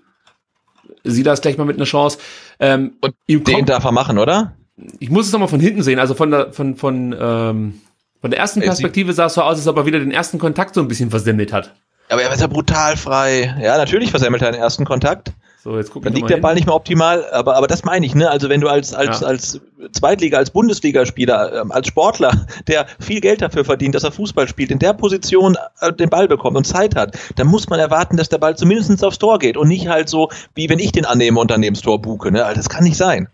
Sieh 1.06 1.24
das 1.24 1.42
gleich 1.42 1.58
mal 1.58 1.64
mit 1.64 1.78
einer 1.78 1.86
Chance. 1.86 2.18
Ähm, 2.60 2.98
und 3.02 3.16
den 3.30 3.44
kommt, 3.44 3.70
darf 3.70 3.86
er 3.86 3.94
machen, 3.94 4.18
oder? 4.18 4.56
ich 5.00 5.10
muss 5.10 5.28
es 5.28 5.32
nochmal 5.32 5.48
von 5.48 5.60
hinten 5.60 5.84
sehen, 5.84 6.00
also 6.00 6.14
von 6.14 6.32
der, 6.32 6.54
von, 6.54 6.76
von, 6.76 7.16
ähm, 7.20 7.82
von 8.22 8.32
der 8.32 8.40
ersten 8.40 8.62
Perspektive 8.62 9.14
sah 9.14 9.26
es 9.26 9.34
so 9.36 9.42
aus, 9.42 9.58
als 9.58 9.68
ob 9.68 9.78
er 9.78 9.86
wieder 9.86 10.00
den 10.00 10.12
ersten 10.12 10.40
Kontakt 10.40 10.76
so 10.76 10.82
ein 10.82 10.88
bisschen 10.88 11.10
versemmelt 11.10 11.54
hat. 11.54 11.76
Aber 12.12 12.24
er 12.24 12.34
ist 12.34 12.42
ja 12.42 12.48
brutal 12.48 12.98
frei. 12.98 13.56
Ja, 13.62 13.78
natürlich 13.78 14.12
versemmelt 14.12 14.42
er 14.42 14.52
den 14.52 14.62
ersten 14.62 14.84
Kontakt. 14.84 15.32
So, 15.64 15.78
jetzt 15.78 15.92
gucken 15.92 16.06
Dann 16.06 16.14
liegt 16.14 16.30
der 16.30 16.38
Ball 16.38 16.56
nicht 16.56 16.66
mehr 16.66 16.76
optimal, 16.76 17.24
aber, 17.32 17.56
aber 17.56 17.68
das 17.68 17.84
meine 17.86 18.04
ich, 18.04 18.16
ne? 18.16 18.30
Also 18.30 18.50
wenn 18.50 18.62
du 18.62 18.68
als, 18.68 18.96
als, 18.96 19.22
ja. 19.22 19.28
als 19.28 19.62
Zweitliga, 19.92 20.40
als 20.40 20.50
Bundesligaspieler, 20.50 21.62
ähm, 21.62 21.72
als 21.72 21.88
Sportler, 21.88 22.32
der 22.68 22.88
viel 23.00 23.22
Geld 23.22 23.44
dafür 23.44 23.64
verdient, 23.64 23.94
dass 23.94 24.04
er 24.04 24.12
Fußball 24.12 24.48
spielt, 24.48 24.72
in 24.72 24.80
der 24.80 24.94
Position 24.94 25.56
äh, 25.80 25.94
den 25.94 26.10
Ball 26.10 26.28
bekommt 26.28 26.58
und 26.58 26.66
Zeit 26.66 26.96
hat, 26.96 27.16
dann 27.36 27.48
muss 27.48 27.70
man 27.70 27.80
erwarten, 27.80 28.18
dass 28.18 28.28
der 28.28 28.40
Ball 28.40 28.58
zumindest 28.58 29.04
aufs 29.06 29.20
Tor 29.20 29.38
geht 29.38 29.56
und 29.56 29.68
nicht 29.68 29.88
halt 29.88 30.10
so, 30.10 30.30
wie 30.56 30.68
wenn 30.68 30.80
ich 30.80 30.92
den 30.92 31.06
annehme 31.06 31.40
und 31.40 31.52
dann 31.52 31.60
neben 31.60 31.76
Tor 31.76 32.02
buche, 32.02 32.32
ne? 32.32 32.44
Also 32.44 32.58
das 32.58 32.68
kann 32.68 32.84
nicht 32.84 32.98
sein. 32.98 33.30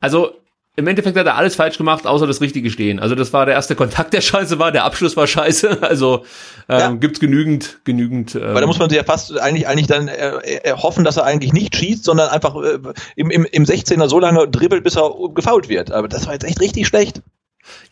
Also 0.00 0.32
im 0.78 0.86
Endeffekt 0.86 1.16
hat 1.16 1.26
er 1.26 1.36
alles 1.36 1.56
falsch 1.56 1.78
gemacht, 1.78 2.06
außer 2.06 2.26
das 2.26 2.42
Richtige 2.42 2.70
stehen. 2.70 3.00
Also 3.00 3.14
das 3.14 3.32
war 3.32 3.46
der 3.46 3.54
erste 3.54 3.74
Kontakt, 3.74 4.12
der 4.12 4.20
scheiße 4.20 4.58
war, 4.58 4.72
der 4.72 4.84
Abschluss 4.84 5.16
war 5.16 5.26
scheiße. 5.26 5.78
Also 5.86 6.24
ähm, 6.68 6.78
ja. 6.78 6.90
gibt's 6.92 7.20
genügend, 7.20 7.78
genügend. 7.84 8.34
Ähm, 8.34 8.54
Weil 8.54 8.60
da 8.60 8.66
muss 8.66 8.78
man 8.78 8.90
sich 8.90 8.96
ja 8.96 9.04
fast 9.04 9.38
eigentlich 9.38 9.68
eigentlich 9.68 9.86
dann 9.86 10.08
äh, 10.08 10.30
äh, 10.30 10.72
hoffen, 10.72 11.04
dass 11.04 11.16
er 11.16 11.24
eigentlich 11.24 11.52
nicht 11.52 11.76
schießt, 11.76 12.04
sondern 12.04 12.28
einfach 12.28 12.56
äh, 12.56 12.78
im, 13.14 13.30
im, 13.30 13.44
im 13.44 13.64
16er 13.64 14.08
so 14.08 14.18
lange 14.18 14.48
dribbelt, 14.48 14.82
bis 14.82 14.96
er 14.96 15.12
gefault 15.34 15.68
wird. 15.68 15.92
Aber 15.92 16.08
das 16.08 16.26
war 16.26 16.32
jetzt 16.32 16.44
echt 16.44 16.60
richtig 16.60 16.86
schlecht. 16.86 17.22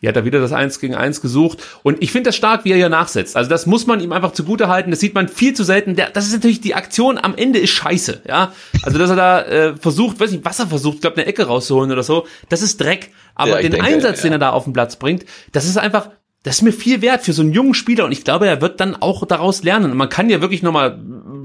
Hat 0.05 0.15
er 0.15 0.25
wieder 0.25 0.39
das 0.39 0.51
Eins 0.51 0.79
gegen 0.79 0.95
Eins 0.95 1.21
gesucht. 1.21 1.63
Und 1.83 2.01
ich 2.01 2.11
finde 2.11 2.29
das 2.29 2.35
stark, 2.35 2.65
wie 2.65 2.71
er 2.71 2.77
hier 2.77 2.89
nachsetzt. 2.89 3.35
Also 3.35 3.49
das 3.49 3.65
muss 3.65 3.87
man 3.87 3.99
ihm 3.99 4.11
einfach 4.11 4.31
zugute 4.31 4.67
halten. 4.67 4.91
Das 4.91 4.99
sieht 4.99 5.15
man 5.15 5.27
viel 5.27 5.53
zu 5.53 5.63
selten. 5.63 5.95
Der, 5.95 6.09
das 6.09 6.27
ist 6.27 6.33
natürlich 6.33 6.61
die 6.61 6.75
Aktion 6.75 7.17
am 7.17 7.35
Ende 7.35 7.59
ist 7.59 7.71
scheiße. 7.71 8.21
Ja, 8.27 8.53
also 8.83 8.97
dass 8.97 9.09
er 9.09 9.15
da 9.15 9.41
äh, 9.41 9.75
versucht, 9.75 10.19
weiß 10.19 10.31
nicht, 10.31 10.45
was 10.45 10.59
er 10.59 10.67
versucht, 10.67 11.01
glaube 11.01 11.17
eine 11.17 11.25
Ecke 11.25 11.45
rauszuholen 11.47 11.91
oder 11.91 12.03
so. 12.03 12.27
Das 12.49 12.61
ist 12.61 12.79
Dreck. 12.79 13.11
Aber 13.33 13.51
ja, 13.51 13.61
den 13.61 13.71
denke, 13.71 13.85
Einsatz, 13.85 14.17
ja. 14.17 14.23
den 14.23 14.33
er 14.33 14.39
da 14.39 14.49
auf 14.51 14.63
den 14.63 14.73
Platz 14.73 14.95
bringt, 14.95 15.25
das 15.51 15.65
ist 15.65 15.77
einfach 15.77 16.09
das 16.45 16.57
ist 16.57 16.61
mir 16.61 16.73
viel 16.73 17.01
wert 17.01 17.23
für 17.23 17.33
so 17.33 17.41
einen 17.41 17.53
jungen 17.53 17.73
Spieler 17.73 18.05
und 18.05 18.11
ich 18.11 18.23
glaube, 18.23 18.45
er 18.45 18.61
wird 18.61 18.79
dann 18.79 18.95
auch 18.95 19.25
daraus 19.25 19.63
lernen. 19.63 19.89
Und 19.89 19.97
man 19.97 20.09
kann 20.09 20.29
ja 20.29 20.41
wirklich 20.41 20.61
nochmal 20.61 20.99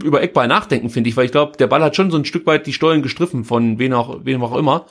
über 0.04 0.20
Eckball 0.20 0.46
nachdenken, 0.46 0.90
finde 0.90 1.08
ich, 1.08 1.16
weil 1.16 1.24
ich 1.24 1.32
glaube, 1.32 1.56
der 1.56 1.68
Ball 1.68 1.82
hat 1.82 1.96
schon 1.96 2.10
so 2.10 2.18
ein 2.18 2.26
Stück 2.26 2.46
weit 2.46 2.66
die 2.66 2.74
Stollen 2.74 3.00
gestriffen 3.00 3.44
von 3.44 3.78
wen 3.78 3.94
auch, 3.94 4.26
wem 4.26 4.44
auch 4.44 4.54
immer. 4.54 4.84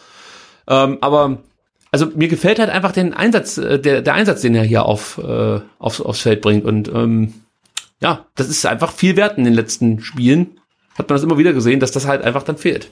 Ähm, 0.67 0.97
aber 1.01 1.43
also 1.91 2.07
mir 2.15 2.27
gefällt 2.27 2.59
halt 2.59 2.69
einfach 2.69 2.91
den 2.91 3.13
Einsatz, 3.13 3.57
äh, 3.57 3.79
der, 3.79 4.01
der 4.01 4.13
Einsatz, 4.13 4.41
den 4.41 4.55
er 4.55 4.63
hier 4.63 4.85
auf, 4.85 5.17
äh, 5.17 5.59
aufs, 5.79 6.01
aufs 6.01 6.21
Feld 6.21 6.41
bringt. 6.41 6.65
Und 6.65 6.87
ähm, 6.89 7.33
ja, 8.01 8.25
das 8.35 8.49
ist 8.49 8.65
einfach 8.65 8.91
viel 8.91 9.15
wert 9.15 9.37
in 9.37 9.43
den 9.43 9.53
letzten 9.53 10.01
Spielen. 10.01 10.59
Hat 10.97 11.09
man 11.09 11.15
das 11.15 11.23
immer 11.23 11.37
wieder 11.37 11.53
gesehen, 11.53 11.79
dass 11.79 11.91
das 11.91 12.07
halt 12.07 12.23
einfach 12.23 12.43
dann 12.43 12.57
fehlt. 12.57 12.91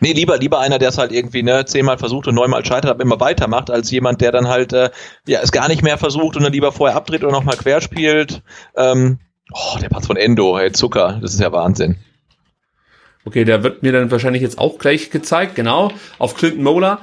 Nee, 0.00 0.12
lieber, 0.12 0.38
lieber 0.38 0.60
einer, 0.60 0.78
der 0.78 0.90
es 0.90 0.98
halt 0.98 1.12
irgendwie 1.12 1.42
ne, 1.42 1.64
zehnmal 1.64 1.98
versucht 1.98 2.28
und 2.28 2.34
neunmal 2.34 2.64
scheitert, 2.64 2.90
aber 2.90 3.02
immer 3.02 3.18
weitermacht, 3.18 3.70
als 3.70 3.90
jemand, 3.90 4.20
der 4.20 4.30
dann 4.30 4.48
halt 4.48 4.72
äh, 4.72 4.90
ja, 5.26 5.40
es 5.42 5.50
gar 5.50 5.68
nicht 5.68 5.82
mehr 5.82 5.98
versucht 5.98 6.36
und 6.36 6.44
dann 6.44 6.52
lieber 6.52 6.70
vorher 6.70 6.96
abdreht 6.96 7.24
oder 7.24 7.32
nochmal 7.32 7.56
quer 7.56 7.80
spielt. 7.80 8.42
Ähm, 8.76 9.18
oh, 9.52 9.78
der 9.80 9.88
Pass 9.88 10.06
von 10.06 10.16
Endo, 10.16 10.56
hey, 10.56 10.70
Zucker, 10.70 11.18
das 11.20 11.34
ist 11.34 11.40
ja 11.40 11.50
Wahnsinn. 11.50 11.96
Okay, 13.24 13.44
der 13.44 13.64
wird 13.64 13.82
mir 13.82 13.92
dann 13.92 14.10
wahrscheinlich 14.10 14.42
jetzt 14.42 14.58
auch 14.58 14.78
gleich 14.78 15.10
gezeigt, 15.10 15.56
genau, 15.56 15.90
auf 16.18 16.36
Clinton 16.36 16.62
Mola 16.62 17.00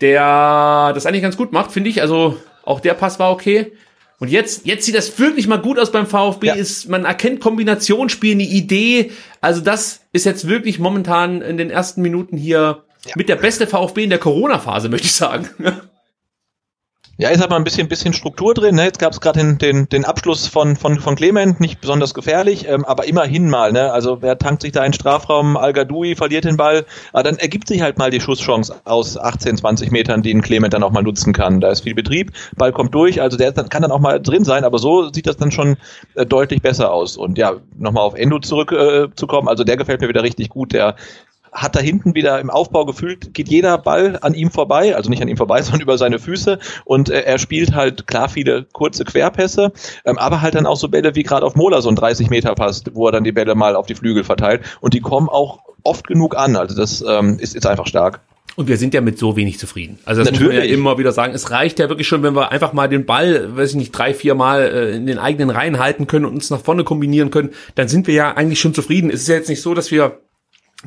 der 0.00 0.92
das 0.94 1.06
eigentlich 1.06 1.22
ganz 1.22 1.36
gut 1.36 1.52
macht, 1.52 1.72
finde 1.72 1.90
ich. 1.90 2.00
Also 2.02 2.36
auch 2.64 2.80
der 2.80 2.94
Pass 2.94 3.18
war 3.18 3.30
okay. 3.30 3.72
Und 4.18 4.30
jetzt, 4.30 4.64
jetzt 4.64 4.86
sieht 4.86 4.94
das 4.94 5.18
wirklich 5.18 5.46
mal 5.46 5.60
gut 5.60 5.78
aus 5.78 5.92
beim 5.92 6.06
VfB. 6.06 6.46
Ja. 6.46 6.54
Ist, 6.54 6.88
man 6.88 7.04
erkennt 7.04 7.40
Kombinationsspiel, 7.40 8.32
eine 8.32 8.44
Idee. 8.44 9.12
Also 9.40 9.60
das 9.60 10.00
ist 10.12 10.24
jetzt 10.24 10.48
wirklich 10.48 10.78
momentan 10.78 11.42
in 11.42 11.58
den 11.58 11.70
ersten 11.70 12.00
Minuten 12.00 12.36
hier 12.36 12.84
ja. 13.04 13.12
mit 13.14 13.28
der 13.28 13.36
beste 13.36 13.66
VfB 13.66 14.04
in 14.04 14.10
der 14.10 14.18
Corona-Phase, 14.18 14.88
möchte 14.88 15.06
ich 15.06 15.14
sagen. 15.14 15.48
Ja, 17.18 17.30
jetzt 17.30 17.40
hat 17.40 17.48
man 17.48 17.62
ein 17.62 17.64
bisschen, 17.64 17.88
bisschen 17.88 18.12
Struktur 18.12 18.52
drin. 18.52 18.74
Ne? 18.74 18.84
Jetzt 18.84 18.98
gab 18.98 19.10
es 19.10 19.22
gerade 19.22 19.38
den, 19.38 19.56
den, 19.56 19.88
den 19.88 20.04
Abschluss 20.04 20.48
von, 20.48 20.76
von, 20.76 21.00
von 21.00 21.16
Clement, 21.16 21.60
nicht 21.60 21.80
besonders 21.80 22.12
gefährlich, 22.12 22.68
ähm, 22.68 22.84
aber 22.84 23.08
immerhin 23.08 23.48
mal. 23.48 23.72
Ne? 23.72 23.90
Also 23.90 24.20
wer 24.20 24.36
tankt 24.36 24.60
sich 24.60 24.72
da 24.72 24.84
in 24.84 24.92
Strafraum, 24.92 25.56
al 25.56 25.72
verliert 26.14 26.44
den 26.44 26.58
Ball, 26.58 26.84
aber 27.14 27.22
dann 27.22 27.36
ergibt 27.36 27.68
sich 27.68 27.80
halt 27.80 27.96
mal 27.96 28.10
die 28.10 28.20
Schusschance 28.20 28.74
aus 28.84 29.16
18, 29.16 29.56
20 29.56 29.90
Metern, 29.92 30.20
die 30.20 30.34
ein 30.34 30.42
Clement 30.42 30.74
dann 30.74 30.82
auch 30.82 30.90
mal 30.92 31.02
nutzen 31.02 31.32
kann. 31.32 31.62
Da 31.62 31.70
ist 31.70 31.80
viel 31.80 31.94
Betrieb, 31.94 32.32
Ball 32.54 32.72
kommt 32.72 32.94
durch, 32.94 33.22
also 33.22 33.38
der 33.38 33.52
kann 33.52 33.80
dann 33.80 33.92
auch 33.92 34.00
mal 34.00 34.20
drin 34.20 34.44
sein, 34.44 34.64
aber 34.64 34.78
so 34.78 35.10
sieht 35.10 35.26
das 35.26 35.38
dann 35.38 35.50
schon 35.50 35.78
äh, 36.16 36.26
deutlich 36.26 36.60
besser 36.60 36.92
aus. 36.92 37.16
Und 37.16 37.38
ja, 37.38 37.54
nochmal 37.78 38.02
auf 38.02 38.14
Endo 38.14 38.40
zurückzukommen, 38.40 39.48
äh, 39.48 39.50
also 39.50 39.64
der 39.64 39.78
gefällt 39.78 40.02
mir 40.02 40.08
wieder 40.08 40.22
richtig 40.22 40.50
gut, 40.50 40.74
der 40.74 40.96
hat 41.56 41.74
da 41.74 41.80
hinten 41.80 42.14
wieder 42.14 42.38
im 42.40 42.50
Aufbau 42.50 42.84
gefühlt, 42.84 43.34
geht 43.34 43.48
jeder 43.48 43.78
Ball 43.78 44.18
an 44.20 44.34
ihm 44.34 44.50
vorbei, 44.50 44.94
also 44.94 45.10
nicht 45.10 45.22
an 45.22 45.28
ihm 45.28 45.36
vorbei, 45.36 45.62
sondern 45.62 45.80
über 45.80 45.98
seine 45.98 46.18
Füße 46.18 46.58
und 46.84 47.08
äh, 47.08 47.22
er 47.22 47.38
spielt 47.38 47.74
halt 47.74 48.06
klar 48.06 48.28
viele 48.28 48.64
kurze 48.72 49.04
Querpässe, 49.04 49.72
ähm, 50.04 50.18
aber 50.18 50.42
halt 50.42 50.54
dann 50.54 50.66
auch 50.66 50.76
so 50.76 50.88
Bälle 50.88 51.14
wie 51.14 51.22
gerade 51.22 51.46
auf 51.46 51.56
Mola 51.56 51.80
so 51.80 51.88
ein 51.88 51.96
30 51.96 52.30
Meter 52.30 52.54
Pass, 52.54 52.84
wo 52.92 53.06
er 53.06 53.12
dann 53.12 53.24
die 53.24 53.32
Bälle 53.32 53.54
mal 53.54 53.74
auf 53.74 53.86
die 53.86 53.94
Flügel 53.94 54.24
verteilt 54.24 54.62
und 54.80 54.94
die 54.94 55.00
kommen 55.00 55.28
auch 55.28 55.60
oft 55.82 56.06
genug 56.06 56.36
an, 56.36 56.56
also 56.56 56.76
das 56.76 57.04
ähm, 57.06 57.38
ist, 57.38 57.54
ist 57.54 57.66
einfach 57.66 57.86
stark. 57.86 58.20
Und 58.56 58.68
wir 58.68 58.78
sind 58.78 58.94
ja 58.94 59.02
mit 59.02 59.18
so 59.18 59.36
wenig 59.36 59.58
zufrieden. 59.58 59.98
Also 60.06 60.22
das 60.22 60.30
Natürlich. 60.30 60.54
muss 60.54 60.60
man 60.60 60.68
ja 60.68 60.74
immer 60.74 60.98
wieder 60.98 61.12
sagen. 61.12 61.34
Es 61.34 61.50
reicht 61.50 61.78
ja 61.78 61.90
wirklich 61.90 62.08
schon, 62.08 62.22
wenn 62.22 62.34
wir 62.34 62.52
einfach 62.52 62.72
mal 62.72 62.88
den 62.88 63.04
Ball, 63.04 63.54
weiß 63.54 63.70
ich 63.70 63.76
nicht, 63.76 63.92
drei, 63.92 64.14
vier 64.14 64.34
Mal 64.34 64.62
äh, 64.62 64.96
in 64.96 65.04
den 65.04 65.18
eigenen 65.18 65.50
Reihen 65.50 65.78
halten 65.78 66.06
können 66.06 66.24
und 66.24 66.32
uns 66.32 66.48
nach 66.48 66.60
vorne 66.60 66.82
kombinieren 66.82 67.30
können. 67.30 67.50
Dann 67.74 67.88
sind 67.88 68.06
wir 68.06 68.14
ja 68.14 68.32
eigentlich 68.34 68.58
schon 68.58 68.72
zufrieden. 68.72 69.10
Es 69.10 69.20
ist 69.20 69.28
ja 69.28 69.34
jetzt 69.34 69.50
nicht 69.50 69.60
so, 69.60 69.74
dass 69.74 69.90
wir 69.90 70.20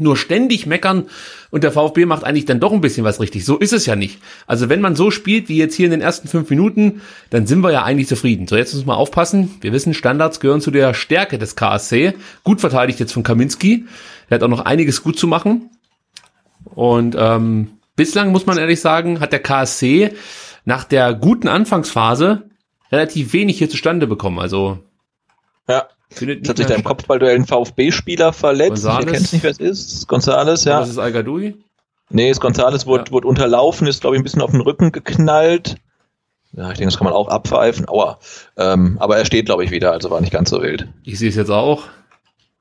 nur 0.02 0.18
ständig 0.18 0.66
meckern 0.66 1.06
und 1.52 1.64
der 1.64 1.72
VfB 1.72 2.06
macht 2.06 2.24
eigentlich 2.24 2.46
dann 2.46 2.60
doch 2.60 2.72
ein 2.72 2.82
bisschen 2.82 3.04
was 3.04 3.20
richtig. 3.20 3.46
So 3.46 3.58
ist 3.58 3.74
es 3.74 3.86
ja 3.86 3.96
nicht. 3.96 4.20
Also 4.48 4.70
wenn 4.70 4.82
man 4.82 4.96
so 4.96 5.12
spielt 5.12 5.50
wie 5.50 5.58
jetzt 5.58 5.76
hier 5.76 5.86
in 5.86 5.92
den 5.92 6.02
ersten 6.02 6.28
fünf 6.28 6.50
Minuten, 6.50 7.02
dann 7.30 7.48
sind 7.48 7.62
wir 7.62 7.72
ja 7.72 7.84
eigentlich 7.84 8.08
zufrieden. 8.08 8.48
So, 8.48 8.56
jetzt 8.56 8.74
muss 8.74 8.86
man 8.86 8.98
aufpassen. 8.98 9.58
Wir 9.62 9.74
wissen, 9.74 9.94
Standards 9.94 10.40
gehören 10.40 10.62
zu 10.62 10.72
der 10.72 10.94
Stärke 10.94 11.38
des 11.38 11.56
KSC. 11.56 12.14
Gut 12.44 12.62
verteidigt 12.62 13.00
jetzt 13.00 13.14
von 13.14 13.24
Kaminski. 13.24 13.86
Der 14.30 14.36
hat 14.36 14.44
auch 14.44 14.50
noch 14.50 14.66
einiges 14.66 15.04
gut 15.04 15.18
zu 15.18 15.28
machen. 15.28 15.70
Und 16.66 17.16
ähm, 17.18 17.80
bislang 17.96 18.32
muss 18.32 18.46
man 18.46 18.58
ehrlich 18.58 18.82
sagen, 18.82 19.20
hat 19.20 19.32
der 19.32 19.42
KSC 19.42 20.12
nach 20.66 20.84
der 20.84 21.14
guten 21.14 21.48
Anfangsphase 21.48 22.50
relativ 22.92 23.34
wenig 23.34 23.58
hier 23.58 23.70
zustande 23.70 24.08
bekommen. 24.08 24.40
Also 24.40 24.80
ja. 25.68 25.88
Findet 26.12 26.40
Jetzt 26.40 26.50
hat 26.50 26.58
sich 26.58 26.66
da 26.66 26.74
im 26.74 26.84
Kopfballduell 26.84 27.36
ein 27.36 27.46
VfB-Spieler 27.46 28.34
verletzt. 28.34 28.84
Gonzales. 28.84 29.00
Ich 29.00 29.08
erkenne 29.08 29.28
nicht, 29.32 29.44
wer 29.44 29.52
es 29.52 29.60
ist. 29.60 30.08
Gonzales, 30.08 30.64
ja. 30.66 30.80
Das 30.80 30.90
ist 30.90 30.98
al 30.98 31.12
-Gadoui? 31.12 31.56
Nee, 32.10 32.30
das 32.30 32.40
Gonzales 32.40 32.88
wurde, 32.88 33.06
ja. 33.08 33.12
wurde 33.12 33.28
unterlaufen, 33.28 33.88
ist, 33.88 34.02
glaube 34.02 34.16
ich, 34.16 34.20
ein 34.20 34.24
bisschen 34.24 34.42
auf 34.42 34.52
den 34.52 34.62
Rücken 34.62 34.92
geknallt. 34.92 35.76
Ja, 36.54 36.72
ich 36.72 36.78
denke, 36.78 36.86
das 36.86 36.98
kann 36.98 37.06
man 37.06 37.14
auch 37.14 37.28
abpfeifen. 37.28 37.88
Aua. 37.88 38.20
Ähm, 38.58 38.98
aber 39.00 39.18
er 39.18 39.26
steht, 39.26 39.46
glaube 39.46 39.64
ich, 39.64 39.72
wieder, 39.72 39.92
also 39.92 40.10
war 40.10 40.20
nicht 40.20 40.34
ganz 40.34 40.50
so 40.50 40.64
wild. 40.64 40.88
Ich 41.04 41.20
sehe 41.20 41.30
es 41.30 41.36
jetzt 41.36 41.52
auch. 41.52 41.84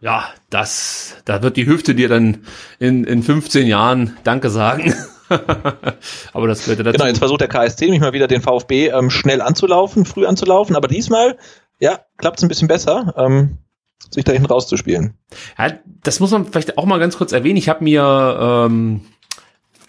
Ja, 0.00 0.28
das, 0.50 1.16
da 1.24 1.42
wird 1.42 1.56
die 1.56 1.66
Hüfte 1.66 1.94
dir 1.94 2.08
dann 2.08 2.44
in, 2.78 3.04
in 3.04 3.22
15 3.22 3.66
Jahren 3.66 4.16
Danke 4.24 4.50
sagen. 4.50 4.94
aber 6.32 6.46
das 6.46 6.64
gehört 6.64 6.80
dazu. 6.80 6.92
Genau, 6.92 7.06
jetzt 7.06 7.18
versucht 7.18 7.40
der 7.40 7.48
KSC 7.48 7.86
nämlich 7.86 8.00
mal 8.00 8.12
wieder 8.12 8.28
den 8.28 8.42
VfB 8.42 8.88
ähm, 8.88 9.10
schnell 9.10 9.40
anzulaufen, 9.40 10.04
früh 10.04 10.26
anzulaufen, 10.26 10.76
aber 10.76 10.88
diesmal 10.88 11.36
ja, 11.80 12.00
klappt 12.16 12.38
es 12.38 12.42
ein 12.44 12.48
bisschen 12.48 12.68
besser, 12.68 13.14
ähm, 13.16 13.58
sich 14.10 14.24
da 14.24 14.32
hinten 14.32 14.46
rauszuspielen. 14.46 15.14
Ja, 15.58 15.72
das 16.02 16.20
muss 16.20 16.30
man 16.30 16.46
vielleicht 16.46 16.78
auch 16.78 16.86
mal 16.86 16.98
ganz 16.98 17.16
kurz 17.16 17.32
erwähnen. 17.32 17.56
Ich 17.56 17.68
habe 17.68 17.84
mir 17.84 18.38
ähm, 18.40 19.02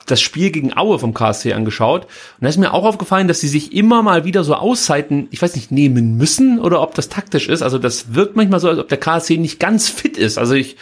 das 0.06 0.22
Spiel 0.22 0.52
gegen 0.52 0.76
Aue 0.76 0.98
vom 1.00 1.14
KSC 1.14 1.54
angeschaut 1.54 2.06
und 2.06 2.42
da 2.42 2.50
ist 2.50 2.58
mir 2.58 2.74
auch 2.74 2.86
aufgefallen, 2.86 3.28
dass 3.28 3.42
sie 3.42 3.48
sich 3.48 3.74
immer 3.74 4.02
mal 4.02 4.26
wieder 4.26 4.44
so 4.44 4.56
Auszeiten, 4.56 5.28
ich 5.32 5.42
weiß 5.42 5.56
nicht, 5.56 5.72
nehmen 5.72 6.18
müssen 6.18 6.60
oder 6.60 6.82
ob 6.82 6.96
das 6.96 7.10
taktisch 7.10 7.48
ist. 7.48 7.62
Also 7.62 7.78
das 7.78 8.14
wirkt 8.16 8.36
manchmal 8.36 8.60
so, 8.60 8.70
als 8.70 8.80
ob 8.80 8.88
der 8.88 8.98
KSC 8.98 9.38
nicht 9.38 9.60
ganz 9.60 9.90
fit 9.90 10.18
ist. 10.18 10.38
Also 10.38 10.56
ich 10.56 10.78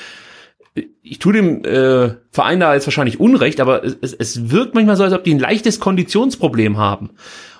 ich 1.01 1.19
tue 1.19 1.33
dem 1.33 1.63
äh, 1.65 2.15
Verein 2.31 2.59
da 2.59 2.73
jetzt 2.73 2.85
wahrscheinlich 2.85 3.19
Unrecht, 3.19 3.59
aber 3.59 3.83
es, 3.83 4.13
es 4.13 4.51
wirkt 4.51 4.75
manchmal 4.75 4.95
so, 4.95 5.03
als 5.03 5.13
ob 5.13 5.23
die 5.23 5.33
ein 5.33 5.39
leichtes 5.39 5.79
Konditionsproblem 5.79 6.77
haben. 6.77 7.11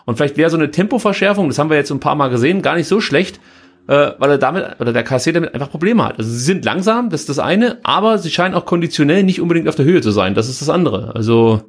Und 0.08 0.16
vielleicht 0.16 0.38
wäre 0.38 0.50
so 0.50 0.56
eine 0.56 0.72
Tempoverschärfung, 0.72 1.50
das 1.50 1.60
haben 1.60 1.70
wir 1.70 1.76
jetzt 1.76 1.92
ein 1.92 2.00
paar 2.00 2.16
Mal 2.16 2.30
gesehen, 2.30 2.62
gar 2.62 2.76
nicht 2.78 2.88
so 2.88 3.02
schlecht, 3.02 3.42
äh, 3.90 4.12
weil 4.18 4.32
er 4.32 4.38
damit, 4.38 4.80
oder 4.80 4.94
der 4.94 5.04
KC 5.04 5.34
damit 5.34 5.54
einfach 5.54 5.70
Probleme 5.70 6.06
hat. 6.06 6.18
Also 6.18 6.32
sie 6.32 6.40
sind 6.40 6.64
langsam, 6.64 7.10
das 7.10 7.22
ist 7.22 7.30
das 7.30 7.40
eine, 7.40 7.80
aber 7.84 8.18
sie 8.18 8.32
scheinen 8.32 8.56
auch 8.56 8.66
konditionell 8.66 9.24
nicht 9.24 9.42
unbedingt 9.42 9.68
auf 9.68 9.76
der 9.76 9.84
Höhe 9.84 10.00
zu 10.00 10.12
sein. 10.12 10.34
Das 10.34 10.48
ist 10.48 10.62
das 10.62 10.70
andere. 10.70 11.14
Also 11.14 11.62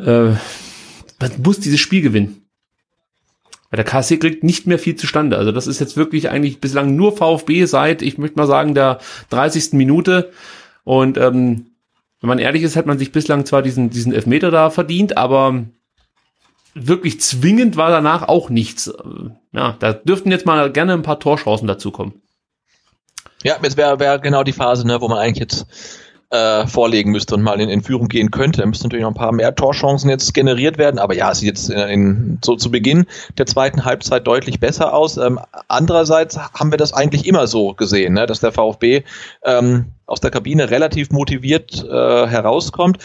äh, 0.00 0.30
man 1.20 1.30
muss 1.44 1.60
dieses 1.60 1.78
Spiel 1.78 2.02
gewinnen. 2.02 2.42
Weil 3.70 3.76
der 3.76 3.84
KC 3.84 4.18
kriegt 4.18 4.42
nicht 4.42 4.66
mehr 4.66 4.80
viel 4.80 4.96
zustande. 4.96 5.38
Also 5.38 5.52
das 5.52 5.68
ist 5.68 5.78
jetzt 5.78 5.96
wirklich 5.96 6.30
eigentlich 6.30 6.60
bislang 6.60 6.96
nur 6.96 7.16
VfB 7.16 7.66
seit, 7.66 8.02
ich 8.02 8.18
möchte 8.18 8.40
mal 8.40 8.48
sagen, 8.48 8.74
der 8.74 8.98
30. 9.30 9.74
Minute. 9.74 10.32
Und 10.82 11.16
ähm, 11.16 11.66
wenn 12.20 12.28
man 12.28 12.40
ehrlich 12.40 12.64
ist, 12.64 12.74
hat 12.74 12.86
man 12.86 12.98
sich 12.98 13.12
bislang 13.12 13.46
zwar 13.46 13.62
diesen, 13.62 13.88
diesen 13.88 14.12
Elfmeter 14.12 14.50
da 14.50 14.70
verdient, 14.70 15.16
aber 15.16 15.64
wirklich 16.74 17.20
zwingend 17.20 17.76
war 17.76 17.90
danach 17.90 18.28
auch 18.28 18.50
nichts. 18.50 18.92
Ja, 19.52 19.76
da 19.78 19.92
dürften 19.92 20.30
jetzt 20.30 20.46
mal 20.46 20.70
gerne 20.72 20.94
ein 20.94 21.02
paar 21.02 21.20
Torchancen 21.20 21.68
dazukommen. 21.68 22.14
Ja, 23.42 23.56
jetzt 23.62 23.76
wäre 23.76 23.98
wär 23.98 24.18
genau 24.18 24.44
die 24.44 24.52
Phase, 24.52 24.86
ne, 24.86 25.00
wo 25.00 25.08
man 25.08 25.18
eigentlich 25.18 25.40
jetzt 25.40 25.66
äh, 26.32 26.66
vorlegen 26.66 27.10
müsste 27.10 27.34
und 27.34 27.42
mal 27.42 27.60
in, 27.60 27.68
in 27.68 27.82
Führung 27.82 28.08
gehen 28.08 28.30
könnte. 28.30 28.60
Da 28.60 28.66
müssten 28.66 28.86
natürlich 28.86 29.02
noch 29.02 29.10
ein 29.10 29.14
paar 29.14 29.32
mehr 29.32 29.54
Torchancen 29.54 30.08
jetzt 30.08 30.32
generiert 30.32 30.78
werden, 30.78 30.98
aber 30.98 31.14
ja, 31.14 31.30
es 31.30 31.40
sieht 31.40 31.48
jetzt 31.48 31.68
in, 31.68 31.78
in, 31.78 32.38
so 32.42 32.56
zu 32.56 32.70
Beginn 32.70 33.06
der 33.36 33.46
zweiten 33.46 33.84
Halbzeit 33.84 34.26
deutlich 34.26 34.58
besser 34.58 34.94
aus. 34.94 35.18
Ähm, 35.18 35.38
andererseits 35.68 36.38
haben 36.38 36.70
wir 36.70 36.78
das 36.78 36.94
eigentlich 36.94 37.26
immer 37.26 37.46
so 37.46 37.74
gesehen, 37.74 38.14
ne, 38.14 38.26
dass 38.26 38.40
der 38.40 38.52
VfB 38.52 39.02
ähm, 39.44 39.92
aus 40.06 40.20
der 40.20 40.30
Kabine 40.30 40.70
relativ 40.70 41.10
motiviert 41.10 41.84
äh, 41.84 42.26
herauskommt. 42.26 42.98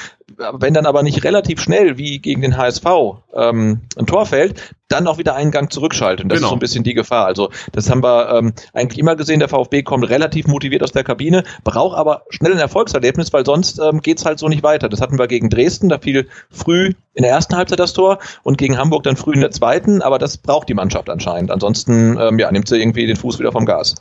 Wenn 0.54 0.74
dann 0.74 0.86
aber 0.86 1.04
nicht 1.04 1.24
relativ 1.24 1.62
schnell 1.62 1.98
wie 1.98 2.20
gegen 2.20 2.42
den 2.42 2.58
HSV 2.58 2.86
ähm, 3.34 3.82
ein 3.98 4.06
Tor 4.06 4.26
fällt, 4.26 4.76
dann 4.88 5.08
auch 5.08 5.18
wieder 5.18 5.36
einen 5.36 5.52
Gang 5.52 5.72
zurückschalten. 5.72 6.30
Das 6.30 6.38
genau. 6.38 6.48
ist 6.48 6.50
so 6.50 6.56
ein 6.56 6.60
bisschen 6.60 6.84
die 6.84 6.94
Gefahr. 6.94 7.26
Also 7.26 7.50
das 7.72 7.90
haben 7.90 8.04
wir 8.04 8.30
ähm, 8.34 8.54
eigentlich 8.74 9.00
immer 9.00 9.16
gesehen. 9.16 9.40
Der 9.40 9.50
VfB 9.50 9.84
kommt 9.84 10.10
relativ 10.10 10.48
motiviert 10.48 10.84
aus 10.84 10.92
der 10.92 11.04
Kabine, 11.04 11.44
braucht 11.64 11.98
aber 11.98 12.24
schnell 12.30 12.54
ein 12.54 12.60
Erfolgserlebnis, 12.60 13.34
weil 13.34 13.46
sonst 13.46 13.80
ähm, 13.80 14.02
geht's 14.02 14.26
halt 14.26 14.40
so 14.40 14.48
nicht 14.48 14.64
weiter. 14.64 14.90
Das 14.90 15.02
hatten 15.02 15.20
wir 15.20 15.28
gegen 15.28 15.50
Dresden, 15.50 15.90
da 15.90 16.00
fiel 16.00 16.28
früh 16.50 16.94
in 17.14 17.24
der 17.24 17.32
ersten 17.32 17.56
Halbzeit 17.56 17.80
das 17.80 17.94
Tor 17.94 18.20
und 18.44 18.58
gegen 18.58 18.78
Hamburg 18.78 19.04
dann 19.04 19.18
früh 19.18 19.34
in 19.34 19.42
der 19.42 19.52
zweiten. 19.52 20.02
Aber 20.02 20.20
das 20.20 20.38
braucht 20.38 20.70
die 20.70 20.74
Mannschaft 20.74 21.10
anscheinend. 21.10 21.52
Ansonsten 21.52 22.18
ähm, 22.20 22.40
ja, 22.40 22.52
nimmt 22.52 22.68
sie 22.68 22.80
irgendwie 22.80 23.08
den 23.08 23.16
Fuß 23.16 23.40
wieder 23.40 23.52
vom 23.52 23.66
Gas. 23.66 23.96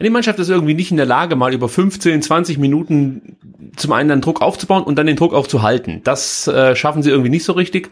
Die 0.00 0.10
Mannschaft 0.10 0.38
ist 0.38 0.48
irgendwie 0.48 0.74
nicht 0.74 0.90
in 0.90 0.96
der 0.96 1.06
Lage, 1.06 1.36
mal 1.36 1.54
über 1.54 1.68
15, 1.68 2.22
20 2.22 2.58
Minuten 2.58 3.36
zum 3.76 3.92
einen 3.92 4.08
dann 4.08 4.20
Druck 4.20 4.42
aufzubauen 4.42 4.84
und 4.84 4.96
dann 4.96 5.06
den 5.06 5.16
Druck 5.16 5.34
auch 5.34 5.46
zu 5.46 5.62
halten. 5.62 6.00
Das 6.04 6.46
äh, 6.48 6.76
schaffen 6.76 7.02
sie 7.02 7.10
irgendwie 7.10 7.30
nicht 7.30 7.44
so 7.44 7.52
richtig. 7.52 7.90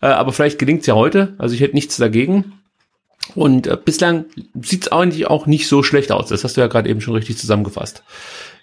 Äh, 0.00 0.06
aber 0.06 0.32
vielleicht 0.32 0.58
gelingt 0.58 0.80
es 0.80 0.86
ja 0.86 0.94
heute. 0.94 1.34
Also 1.38 1.54
ich 1.54 1.60
hätte 1.60 1.74
nichts 1.74 1.96
dagegen. 1.96 2.52
Und 3.34 3.66
äh, 3.66 3.76
bislang 3.82 4.26
sieht 4.60 4.82
es 4.82 4.92
eigentlich 4.92 5.26
auch 5.26 5.46
nicht 5.46 5.68
so 5.68 5.82
schlecht 5.82 6.12
aus. 6.12 6.28
Das 6.28 6.44
hast 6.44 6.56
du 6.56 6.60
ja 6.60 6.66
gerade 6.68 6.88
eben 6.88 7.00
schon 7.00 7.14
richtig 7.14 7.38
zusammengefasst. 7.38 8.02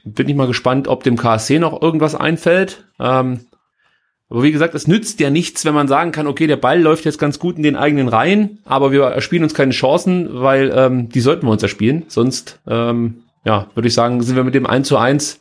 Bin 0.05 0.29
ich 0.29 0.35
mal 0.35 0.47
gespannt, 0.47 0.87
ob 0.87 1.03
dem 1.03 1.17
KSC 1.17 1.59
noch 1.59 1.81
irgendwas 1.81 2.15
einfällt. 2.15 2.85
Ähm, 2.99 3.41
aber 4.33 4.41
wie 4.41 4.51
gesagt, 4.51 4.73
es 4.73 4.87
nützt 4.87 5.19
ja 5.19 5.29
nichts, 5.29 5.63
wenn 5.63 5.75
man 5.75 5.87
sagen 5.87 6.11
kann, 6.11 6.25
okay, 6.25 6.47
der 6.47 6.55
Ball 6.55 6.81
läuft 6.81 7.05
jetzt 7.05 7.19
ganz 7.19 7.37
gut 7.37 7.55
in 7.57 7.61
den 7.61 7.75
eigenen 7.75 8.07
Reihen, 8.07 8.57
aber 8.65 8.91
wir 8.91 9.03
erspielen 9.03 9.43
uns 9.43 9.53
keine 9.53 9.73
Chancen, 9.73 10.27
weil 10.41 10.73
ähm, 10.75 11.09
die 11.09 11.21
sollten 11.21 11.45
wir 11.45 11.51
uns 11.51 11.61
erspielen. 11.61 12.05
Sonst, 12.07 12.59
ähm, 12.67 13.21
ja, 13.45 13.67
würde 13.75 13.87
ich 13.87 13.93
sagen, 13.93 14.23
sind 14.23 14.35
wir 14.35 14.43
mit 14.43 14.55
dem 14.55 14.65
1 14.65 14.87
zu 14.87 14.97
1 14.97 15.39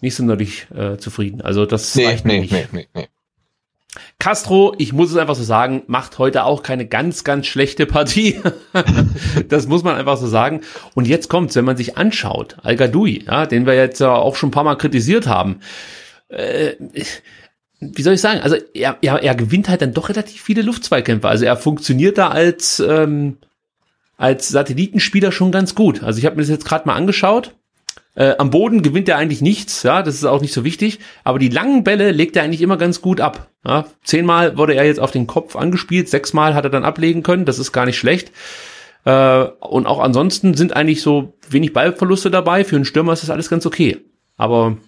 nicht 0.00 0.16
sonderlich 0.16 0.66
äh, 0.76 0.96
zufrieden. 0.96 1.42
Also 1.42 1.64
das 1.64 1.94
nee, 1.94 2.06
reicht 2.06 2.24
nee, 2.24 2.40
nicht. 2.40 2.50
Nee, 2.50 2.66
nee, 2.72 2.88
nee. 2.92 3.06
Castro, 4.18 4.74
ich 4.78 4.92
muss 4.92 5.12
es 5.12 5.16
einfach 5.16 5.36
so 5.36 5.44
sagen, 5.44 5.84
macht 5.86 6.18
heute 6.18 6.42
auch 6.42 6.64
keine 6.64 6.86
ganz, 6.86 7.22
ganz 7.22 7.46
schlechte 7.46 7.86
Partie. 7.86 8.40
das 9.48 9.68
muss 9.68 9.84
man 9.84 9.94
einfach 9.94 10.16
so 10.16 10.26
sagen. 10.26 10.62
Und 10.94 11.06
jetzt 11.06 11.28
kommt's, 11.28 11.54
wenn 11.54 11.64
man 11.64 11.76
sich 11.76 11.96
anschaut, 11.96 12.56
Al 12.64 12.76
ja, 12.80 13.46
den 13.46 13.64
wir 13.64 13.74
jetzt 13.74 14.00
ja 14.00 14.12
auch 14.12 14.34
schon 14.34 14.48
ein 14.48 14.52
paar 14.52 14.64
Mal 14.64 14.74
kritisiert 14.74 15.28
haben. 15.28 15.60
Äh, 16.28 16.72
wie 17.80 18.02
soll 18.02 18.14
ich 18.14 18.20
sagen, 18.20 18.40
also 18.40 18.56
er, 18.74 18.98
er, 19.02 19.22
er 19.22 19.34
gewinnt 19.34 19.68
halt 19.68 19.82
dann 19.82 19.92
doch 19.92 20.08
relativ 20.08 20.40
viele 20.40 20.62
Luftzweikämpfe. 20.62 21.28
Also 21.28 21.44
er 21.44 21.56
funktioniert 21.56 22.16
da 22.18 22.28
als, 22.28 22.80
ähm, 22.80 23.36
als 24.16 24.48
Satellitenspieler 24.48 25.30
schon 25.30 25.52
ganz 25.52 25.74
gut. 25.74 26.02
Also 26.02 26.18
ich 26.18 26.26
habe 26.26 26.36
mir 26.36 26.42
das 26.42 26.50
jetzt 26.50 26.64
gerade 26.64 26.86
mal 26.86 26.94
angeschaut. 26.94 27.54
Äh, 28.14 28.34
am 28.38 28.48
Boden 28.48 28.80
gewinnt 28.80 29.10
er 29.10 29.18
eigentlich 29.18 29.42
nichts, 29.42 29.82
ja, 29.82 30.02
das 30.02 30.14
ist 30.14 30.24
auch 30.24 30.40
nicht 30.40 30.54
so 30.54 30.64
wichtig. 30.64 31.00
Aber 31.22 31.38
die 31.38 31.50
langen 31.50 31.84
Bälle 31.84 32.12
legt 32.12 32.34
er 32.34 32.44
eigentlich 32.44 32.62
immer 32.62 32.78
ganz 32.78 33.02
gut 33.02 33.20
ab. 33.20 33.50
Ja. 33.66 33.86
Zehnmal 34.04 34.56
wurde 34.56 34.74
er 34.74 34.86
jetzt 34.86 35.00
auf 35.00 35.10
den 35.10 35.26
Kopf 35.26 35.54
angespielt, 35.54 36.08
sechsmal 36.08 36.54
hat 36.54 36.64
er 36.64 36.70
dann 36.70 36.84
ablegen 36.84 37.22
können, 37.22 37.44
das 37.44 37.58
ist 37.58 37.72
gar 37.72 37.84
nicht 37.84 37.98
schlecht. 37.98 38.32
Äh, 39.04 39.44
und 39.60 39.86
auch 39.86 40.00
ansonsten 40.00 40.54
sind 40.54 40.74
eigentlich 40.74 41.02
so 41.02 41.34
wenig 41.50 41.74
Ballverluste 41.74 42.30
dabei. 42.30 42.64
Für 42.64 42.76
einen 42.76 42.86
Stürmer 42.86 43.12
ist 43.12 43.22
das 43.22 43.30
alles 43.30 43.50
ganz 43.50 43.66
okay. 43.66 43.98
Aber 44.38 44.78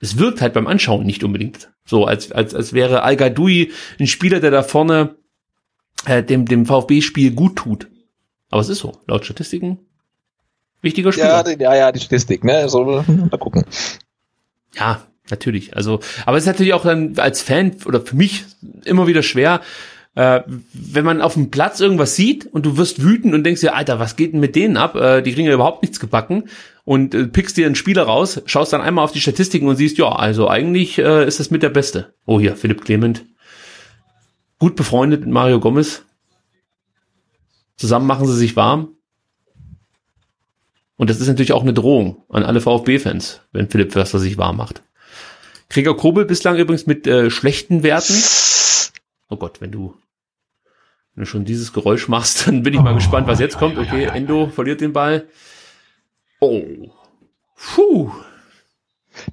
es 0.00 0.18
wirkt 0.18 0.40
halt 0.40 0.54
beim 0.54 0.66
Anschauen 0.66 1.04
nicht 1.04 1.22
unbedingt 1.22 1.70
so, 1.84 2.04
als, 2.04 2.32
als, 2.32 2.54
als 2.54 2.72
wäre 2.72 3.02
Al 3.02 3.16
Gadoui 3.16 3.72
ein 3.98 4.06
Spieler, 4.06 4.40
der 4.40 4.50
da 4.50 4.62
vorne 4.62 5.16
äh, 6.06 6.22
dem, 6.22 6.46
dem 6.46 6.64
VfB-Spiel 6.64 7.32
gut 7.32 7.56
tut. 7.56 7.88
Aber 8.48 8.60
es 8.60 8.68
ist 8.68 8.78
so, 8.78 9.00
laut 9.06 9.24
Statistiken. 9.24 9.78
Wichtiger 10.82 11.12
Spieler. 11.12 11.44
Ja, 11.46 11.58
ja, 11.58 11.74
ja, 11.74 11.92
die 11.92 12.00
Statistik, 12.00 12.44
ne? 12.44 12.68
So, 12.68 12.84
mal 12.84 13.38
gucken. 13.38 13.64
Ja, 14.74 15.02
natürlich. 15.30 15.76
Also, 15.76 16.00
aber 16.24 16.36
es 16.36 16.44
ist 16.44 16.48
natürlich 16.48 16.72
auch 16.72 16.84
dann 16.84 17.18
als 17.18 17.42
Fan 17.42 17.76
oder 17.84 18.00
für 18.00 18.16
mich 18.16 18.44
immer 18.84 19.06
wieder 19.06 19.22
schwer, 19.22 19.60
äh, 20.20 20.42
wenn 20.74 21.06
man 21.06 21.22
auf 21.22 21.32
dem 21.32 21.50
Platz 21.50 21.80
irgendwas 21.80 22.14
sieht 22.14 22.44
und 22.44 22.66
du 22.66 22.76
wirst 22.76 23.02
wütend 23.02 23.32
und 23.32 23.42
denkst 23.42 23.62
dir, 23.62 23.74
Alter, 23.74 23.98
was 23.98 24.16
geht 24.16 24.34
denn 24.34 24.40
mit 24.40 24.54
denen 24.54 24.76
ab? 24.76 24.94
Äh, 24.94 25.22
die 25.22 25.32
kriegen 25.32 25.46
ja 25.46 25.54
überhaupt 25.54 25.82
nichts 25.82 25.98
gebacken 25.98 26.50
und 26.84 27.14
äh, 27.14 27.26
pickst 27.26 27.56
dir 27.56 27.64
einen 27.64 27.74
Spieler 27.74 28.02
raus, 28.02 28.42
schaust 28.44 28.74
dann 28.74 28.82
einmal 28.82 29.02
auf 29.02 29.12
die 29.12 29.20
Statistiken 29.22 29.66
und 29.66 29.76
siehst, 29.76 29.96
ja, 29.96 30.10
also 30.10 30.46
eigentlich 30.46 30.98
äh, 30.98 31.26
ist 31.26 31.40
das 31.40 31.50
mit 31.50 31.62
der 31.62 31.70
Beste. 31.70 32.12
Oh 32.26 32.38
hier, 32.38 32.54
Philipp 32.54 32.84
Clement. 32.84 33.24
Gut 34.58 34.76
befreundet 34.76 35.22
mit 35.22 35.30
Mario 35.30 35.58
Gomez. 35.58 36.04
Zusammen 37.78 38.06
machen 38.06 38.26
sie 38.26 38.36
sich 38.36 38.56
warm. 38.56 38.88
Und 40.98 41.08
das 41.08 41.18
ist 41.18 41.28
natürlich 41.28 41.54
auch 41.54 41.62
eine 41.62 41.72
Drohung 41.72 42.24
an 42.28 42.44
alle 42.44 42.60
VfB-Fans, 42.60 43.40
wenn 43.52 43.70
Philipp 43.70 43.92
Förster 43.92 44.18
sich 44.18 44.36
warm 44.36 44.58
macht. 44.58 44.82
Krieger 45.70 45.96
Kobel 45.96 46.26
bislang 46.26 46.58
übrigens 46.58 46.86
mit 46.86 47.06
äh, 47.06 47.30
schlechten 47.30 47.82
Werten. 47.82 48.22
Oh 49.30 49.36
Gott, 49.36 49.62
wenn 49.62 49.70
du, 49.70 49.94
wenn 51.20 51.26
du 51.26 51.30
schon 51.30 51.44
dieses 51.44 51.74
Geräusch 51.74 52.08
machst, 52.08 52.46
dann 52.46 52.62
bin 52.62 52.72
ich 52.72 52.80
mal 52.80 52.92
oh, 52.92 52.96
gespannt, 52.96 53.26
was 53.26 53.40
jetzt 53.40 53.58
kommt. 53.58 53.76
Okay, 53.76 54.04
Endo 54.04 54.48
verliert 54.48 54.80
den 54.80 54.94
Ball. 54.94 55.26
Oh. 56.40 56.62
Puh. 57.74 58.10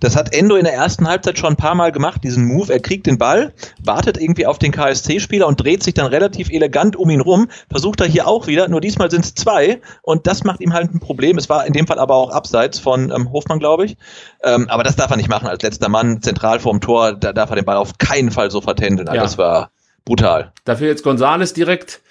Das 0.01 0.17
hat 0.17 0.33
Endo 0.33 0.57
in 0.57 0.65
der 0.65 0.73
ersten 0.73 1.07
Halbzeit 1.07 1.37
schon 1.37 1.53
ein 1.53 1.55
paar 1.55 1.75
Mal 1.75 1.93
gemacht, 1.93 2.25
diesen 2.25 2.45
Move. 2.45 2.73
Er 2.73 2.81
kriegt 2.81 3.05
den 3.05 3.17
Ball, 3.17 3.53
wartet 3.81 4.17
irgendwie 4.17 4.45
auf 4.45 4.59
den 4.59 4.73
KSC-Spieler 4.73 5.47
und 5.47 5.63
dreht 5.63 5.81
sich 5.81 5.93
dann 5.93 6.07
relativ 6.07 6.49
elegant 6.49 6.97
um 6.97 7.09
ihn 7.09 7.21
rum. 7.21 7.47
Versucht 7.69 8.01
er 8.01 8.07
hier 8.07 8.27
auch 8.27 8.47
wieder, 8.47 8.67
nur 8.67 8.81
diesmal 8.81 9.09
sind 9.09 9.23
es 9.23 9.35
zwei 9.35 9.79
und 10.01 10.27
das 10.27 10.43
macht 10.43 10.59
ihm 10.59 10.73
halt 10.73 10.93
ein 10.93 10.99
Problem. 10.99 11.37
Es 11.37 11.47
war 11.47 11.65
in 11.65 11.71
dem 11.71 11.87
Fall 11.87 11.99
aber 11.99 12.15
auch 12.15 12.31
abseits 12.31 12.79
von 12.79 13.11
ähm, 13.11 13.31
Hofmann, 13.31 13.59
glaube 13.59 13.85
ich. 13.85 13.95
Ähm, 14.43 14.67
aber 14.67 14.83
das 14.83 14.97
darf 14.97 15.11
er 15.11 15.15
nicht 15.17 15.29
machen 15.29 15.47
als 15.47 15.63
letzter 15.63 15.87
Mann, 15.87 16.21
zentral 16.21 16.59
vorm 16.59 16.81
Tor. 16.81 17.13
Da 17.13 17.31
darf 17.31 17.51
er 17.51 17.55
den 17.55 17.65
Ball 17.65 17.77
auf 17.77 17.97
keinen 17.97 18.31
Fall 18.31 18.51
so 18.51 18.59
vertändeln. 18.59 19.07
Also 19.07 19.15
ja. 19.15 19.23
Das 19.23 19.37
war 19.37 19.71
brutal. 20.07 20.53
Dafür 20.63 20.87
jetzt 20.87 21.03
Gonzales 21.03 21.53
direkt 21.53 22.01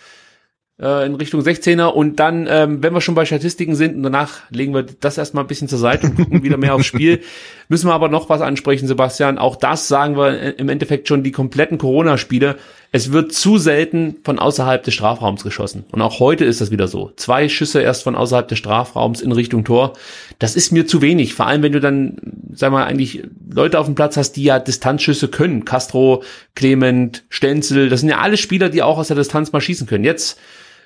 in 0.79 1.15
Richtung 1.15 1.41
16er 1.41 1.87
und 1.87 2.17
dann, 2.21 2.47
ähm, 2.51 2.83
wenn 2.83 2.93
wir 2.93 3.01
schon 3.01 3.15
bei 3.15 3.25
Statistiken 3.25 3.75
sind 3.75 3.97
und 3.97 4.03
danach 4.03 4.43
legen 4.51 4.75
wir 4.75 4.83
das 4.83 5.17
erstmal 5.17 5.45
ein 5.45 5.47
bisschen 5.47 5.69
zur 5.69 5.79
Seite 5.79 6.07
und 6.07 6.17
gucken 6.17 6.43
wieder 6.43 6.59
mehr 6.59 6.75
aufs 6.75 6.85
Spiel, 6.85 7.23
müssen 7.69 7.89
wir 7.89 7.95
aber 7.95 8.11
noch 8.11 8.29
was 8.29 8.43
ansprechen, 8.43 8.87
Sebastian. 8.87 9.39
Auch 9.39 9.57
das 9.57 9.89
sagen 9.89 10.19
wir 10.19 10.59
im 10.59 10.69
Endeffekt 10.69 11.09
schon 11.09 11.23
die 11.23 11.33
kompletten 11.33 11.79
Corona-Spiele. 11.79 12.57
Es 12.93 13.11
wird 13.11 13.33
zu 13.33 13.57
selten 13.57 14.17
von 14.23 14.39
außerhalb 14.39 14.83
des 14.83 14.93
Strafraums 14.93 15.45
geschossen. 15.45 15.85
Und 15.93 16.03
auch 16.03 16.21
heute 16.21 16.45
ist 16.45 16.61
das 16.61 16.71
wieder 16.71 16.89
so. 16.89 17.11
Zwei 17.17 17.49
Schüsse 17.49 17.81
erst 17.81 18.03
von 18.03 18.15
außerhalb 18.15 18.47
des 18.47 18.59
Strafraums 18.59 19.23
in 19.23 19.33
Richtung 19.33 19.65
Tor. 19.65 19.95
Das 20.39 20.57
ist 20.57 20.73
mir 20.73 20.87
zu 20.87 21.01
wenig. 21.01 21.33
Vor 21.33 21.47
allem, 21.47 21.63
wenn 21.63 21.73
du 21.73 21.81
dann, 21.81 22.19
sag 22.53 22.71
mal, 22.71 22.85
eigentlich 22.85 23.23
Leute 23.51 23.79
auf 23.79 23.87
dem 23.87 23.95
Platz 23.95 24.19
hast, 24.19 24.33
die 24.33 24.45
ja 24.45 24.59
Distanzschüsse 24.59 25.29
können. 25.29 25.65
Castro, 25.65 26.23
Clement, 26.55 27.25
Stenzel, 27.31 27.89
das 27.89 28.01
sind 28.01 28.11
ja 28.11 28.19
alle 28.19 28.37
Spieler, 28.37 28.69
die 28.69 28.83
auch 28.83 28.99
aus 28.99 29.09
der 29.09 29.17
Distanz 29.17 29.53
mal 29.53 29.63
schießen 29.63 29.87
können. 29.87 30.05
Jetzt 30.05 30.39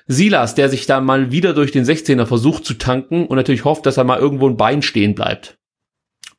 Silas, 0.07 0.55
der 0.55 0.69
sich 0.69 0.85
da 0.85 1.01
mal 1.01 1.31
wieder 1.31 1.53
durch 1.53 1.71
den 1.71 1.85
16er 1.85 2.25
versucht 2.25 2.65
zu 2.65 2.73
tanken 2.73 3.27
und 3.27 3.35
natürlich 3.35 3.65
hofft, 3.65 3.85
dass 3.85 3.97
er 3.97 4.03
mal 4.03 4.19
irgendwo 4.19 4.49
ein 4.49 4.57
Bein 4.57 4.81
stehen 4.81 5.15
bleibt. 5.15 5.57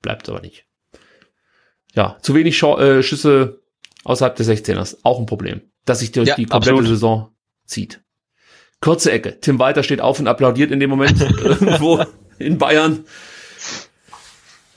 Bleibt 0.00 0.28
aber 0.28 0.40
nicht. 0.40 0.66
Ja, 1.94 2.16
zu 2.22 2.34
wenig 2.34 2.56
Sch 2.56 2.64
äh, 2.64 3.02
Schüsse 3.02 3.60
außerhalb 4.04 4.34
des 4.36 4.48
16ers. 4.48 4.98
Auch 5.02 5.18
ein 5.18 5.26
Problem, 5.26 5.62
dass 5.84 6.00
sich 6.00 6.12
durch 6.12 6.28
ja, 6.28 6.34
die 6.34 6.46
komplette 6.46 6.78
absolut. 6.78 6.88
Saison 6.88 7.34
zieht. 7.66 8.02
Kurze 8.80 9.12
Ecke. 9.12 9.38
Tim 9.40 9.58
Walter 9.58 9.82
steht 9.82 10.00
auf 10.00 10.18
und 10.18 10.26
applaudiert 10.26 10.70
in 10.72 10.80
dem 10.80 10.90
Moment 10.90 11.20
irgendwo 11.44 12.04
in 12.38 12.58
Bayern. 12.58 13.04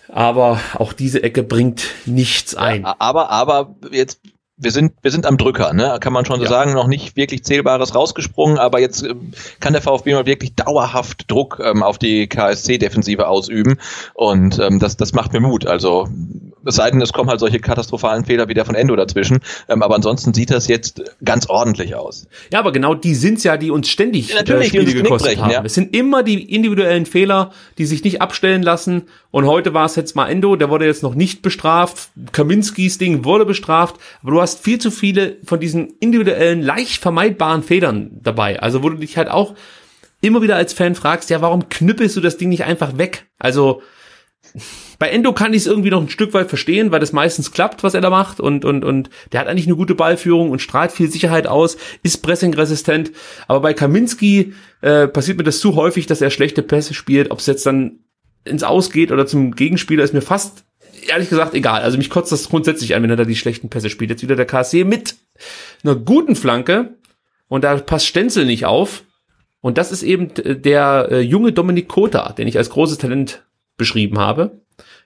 Aber 0.08 0.60
auch 0.76 0.94
diese 0.94 1.24
Ecke 1.24 1.44
bringt 1.44 1.88
nichts 2.06 2.56
ein. 2.56 2.84
Ja, 2.84 2.96
aber, 3.00 3.32
aber 3.32 3.76
jetzt 3.92 4.22
wir 4.58 4.72
sind, 4.72 4.94
wir 5.02 5.12
sind 5.12 5.26
am 5.26 5.38
Drücker, 5.38 5.74
ne? 5.74 5.98
kann 6.00 6.14
man 6.14 6.26
schon 6.26 6.38
so 6.38 6.44
ja. 6.44 6.50
sagen, 6.50 6.74
noch 6.74 6.88
nicht 6.88 7.18
wirklich 7.18 7.44
Zählbares 7.44 7.94
rausgesprungen, 7.94 8.58
aber 8.58 8.80
jetzt 8.80 9.04
äh, 9.04 9.14
kann 9.60 9.74
der 9.74 9.82
VfB 9.82 10.14
mal 10.14 10.26
wirklich 10.26 10.56
dauerhaft 10.56 11.30
Druck 11.30 11.62
ähm, 11.64 11.84
auf 11.84 11.98
die 11.98 12.28
KSC-Defensive 12.28 13.28
ausüben 13.28 13.78
und 14.14 14.58
ähm, 14.60 14.80
das, 14.80 14.96
das 14.96 15.14
macht 15.14 15.34
mir 15.34 15.42
Mut. 15.42 15.66
Also 15.66 16.08
es 16.66 16.76
sei 16.76 16.90
denn, 16.90 17.02
es 17.02 17.12
kommen 17.12 17.30
halt 17.30 17.40
solche 17.42 17.60
katastrophalen 17.60 18.26
Fehler 18.26 18.48
wie 18.48 18.54
der 18.54 18.66
von 18.66 18.76
Endo 18.76 18.96
dazwischen, 18.96 19.40
ähm, 19.68 19.84
aber 19.84 19.96
ansonsten 19.96 20.34
sieht 20.34 20.52
das 20.52 20.68
jetzt 20.68 21.04
ganz 21.24 21.50
ordentlich 21.50 21.96
aus. 21.96 22.28
Ja, 22.52 22.60
aber 22.60 22.72
genau 22.72 22.96
die 22.96 23.14
sind's 23.14 23.44
ja, 23.44 23.58
die 23.58 23.72
uns 23.72 23.90
ständig 23.90 24.30
ja, 24.30 24.38
natürlich, 24.38 24.74
äh, 24.74 24.82
Spiele 24.82 25.04
gekostet 25.04 25.32
brechen, 25.32 25.44
haben. 25.44 25.52
Ja. 25.52 25.64
Es 25.66 25.74
sind 25.74 25.94
immer 25.94 26.24
die 26.24 26.56
individuellen 26.56 27.06
Fehler, 27.06 27.52
die 27.78 27.86
sich 27.86 28.06
nicht 28.06 28.22
abstellen 28.22 28.64
lassen 28.64 29.04
und 29.32 29.48
heute 29.48 29.74
war 29.74 29.86
es 29.86 29.98
jetzt 29.98 30.16
mal 30.16 30.28
Endo, 30.30 30.56
der 30.56 30.70
wurde 30.70 30.86
jetzt 30.86 31.04
noch 31.04 31.14
nicht 31.14 31.42
bestraft, 31.42 32.10
Kaminskis 32.32 32.98
Ding 32.98 33.26
wurde 33.26 33.46
bestraft, 33.46 33.98
aber 34.22 34.32
du 34.32 34.42
hast 34.42 34.45
hast 34.46 34.64
viel 34.64 34.80
zu 34.80 34.92
viele 34.92 35.38
von 35.44 35.60
diesen 35.60 35.94
individuellen, 36.00 36.62
leicht 36.62 37.02
vermeidbaren 37.02 37.64
Federn 37.64 38.20
dabei. 38.22 38.62
Also 38.62 38.84
wo 38.84 38.90
du 38.90 38.98
dich 38.98 39.18
halt 39.18 39.30
auch 39.30 39.56
immer 40.22 40.42
wieder 40.42 40.56
als 40.56 40.74
Fan 40.74 40.96
fragst, 40.96 41.30
ja, 41.30 41.42
warum 41.42 41.68
knüppelst 41.68 42.16
du 42.16 42.22
das 42.22 42.38
Ding 42.38 42.50
nicht 42.50 42.64
einfach 42.64 42.98
weg? 42.98 43.26
Also 43.40 43.82
bei 45.00 45.10
Endo 45.10 45.34
kann 45.34 45.54
ich 45.54 45.62
es 45.62 45.68
irgendwie 45.68 45.90
noch 45.90 46.02
ein 46.02 46.10
Stück 46.10 46.34
weit 46.34 46.50
verstehen, 46.50 46.92
weil 46.92 47.00
das 47.00 47.12
meistens 47.12 47.52
klappt, 47.52 47.84
was 47.84 47.96
er 47.96 48.02
da 48.02 48.10
macht 48.10 48.40
und 48.40 48.64
und 48.64 48.86
und 48.86 49.10
der 49.32 49.42
hat 49.42 49.48
eigentlich 49.48 49.66
eine 49.66 49.76
gute 49.76 49.96
Ballführung 49.96 50.52
und 50.52 50.62
strahlt 50.62 50.92
viel 50.92 51.12
Sicherheit 51.12 51.48
aus, 51.48 51.78
ist 52.04 52.22
pressingresistent. 52.22 53.12
Aber 53.48 53.60
bei 53.62 53.74
Kaminski 53.74 54.54
äh, 54.82 55.08
passiert 55.08 55.38
mir 55.38 55.44
das 55.44 55.60
zu 55.60 55.76
häufig, 55.76 56.06
dass 56.06 56.22
er 56.22 56.30
schlechte 56.30 56.62
Pässe 56.62 56.94
spielt. 56.94 57.32
Ob 57.32 57.40
es 57.40 57.48
jetzt 57.48 57.66
dann 57.66 58.00
ins 58.46 58.64
Ausgeht 58.64 59.12
oder 59.12 59.26
zum 59.26 59.56
Gegenspieler, 59.56 60.04
ist 60.04 60.14
mir 60.14 60.22
fast 60.22 60.65
ehrlich 61.10 61.30
gesagt 61.30 61.54
egal. 61.54 61.82
Also 61.82 61.98
mich 61.98 62.10
kotzt 62.10 62.32
das 62.32 62.50
grundsätzlich 62.50 62.96
an, 62.96 63.04
wenn 63.04 63.10
er 63.10 63.16
da 63.16 63.26
die 63.26 63.36
schlechten 63.36 63.70
Pässe 63.70 63.90
spielt. 63.90 64.10
Jetzt 64.10 64.24
wieder 64.24 64.36
der 64.36 64.46
KSC 64.46 64.84
mit 64.84 65.16
einer 65.84 65.96
guten 65.96 66.36
Flanke 66.36 66.96
und 67.48 67.64
da 67.64 67.76
passt 67.78 68.08
Stenzel 68.08 68.46
nicht 68.46 68.66
auf. 68.66 69.04
Und 69.62 69.78
das 69.78 69.92
ist 69.92 70.04
eben 70.04 70.32
der 70.36 71.08
äh, 71.10 71.20
junge 71.22 71.52
Dominik 71.52 71.88
Kota, 71.88 72.34
den 72.34 72.48
ich 72.48 72.58
als 72.58 72.70
großes 72.70 73.00
Talent 73.00 73.44
beschrieben 73.78 74.20
habe, 74.20 74.62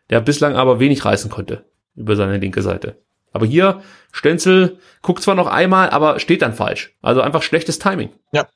der 0.10 0.20
bislang 0.22 0.56
aber 0.56 0.80
wenig 0.80 1.06
reißen 1.06 1.30
konnte 1.30 1.66
über 1.96 2.16
seine 2.16 2.38
linke 2.38 2.62
Seite. 2.62 2.98
Aber 3.32 3.46
hier, 3.46 3.82
Stenzel 4.12 4.80
guckt 5.02 5.22
zwar 5.22 5.36
noch 5.36 5.48
einmal, 5.48 5.90
aber 5.92 6.20
steht 6.20 6.42
dann 6.42 6.54
falsch. 6.54 6.96
Also 7.02 7.22
einfach 7.22 7.44
schlechtes 7.44 7.80
Timing. 7.80 8.10
Ja. 8.34 8.48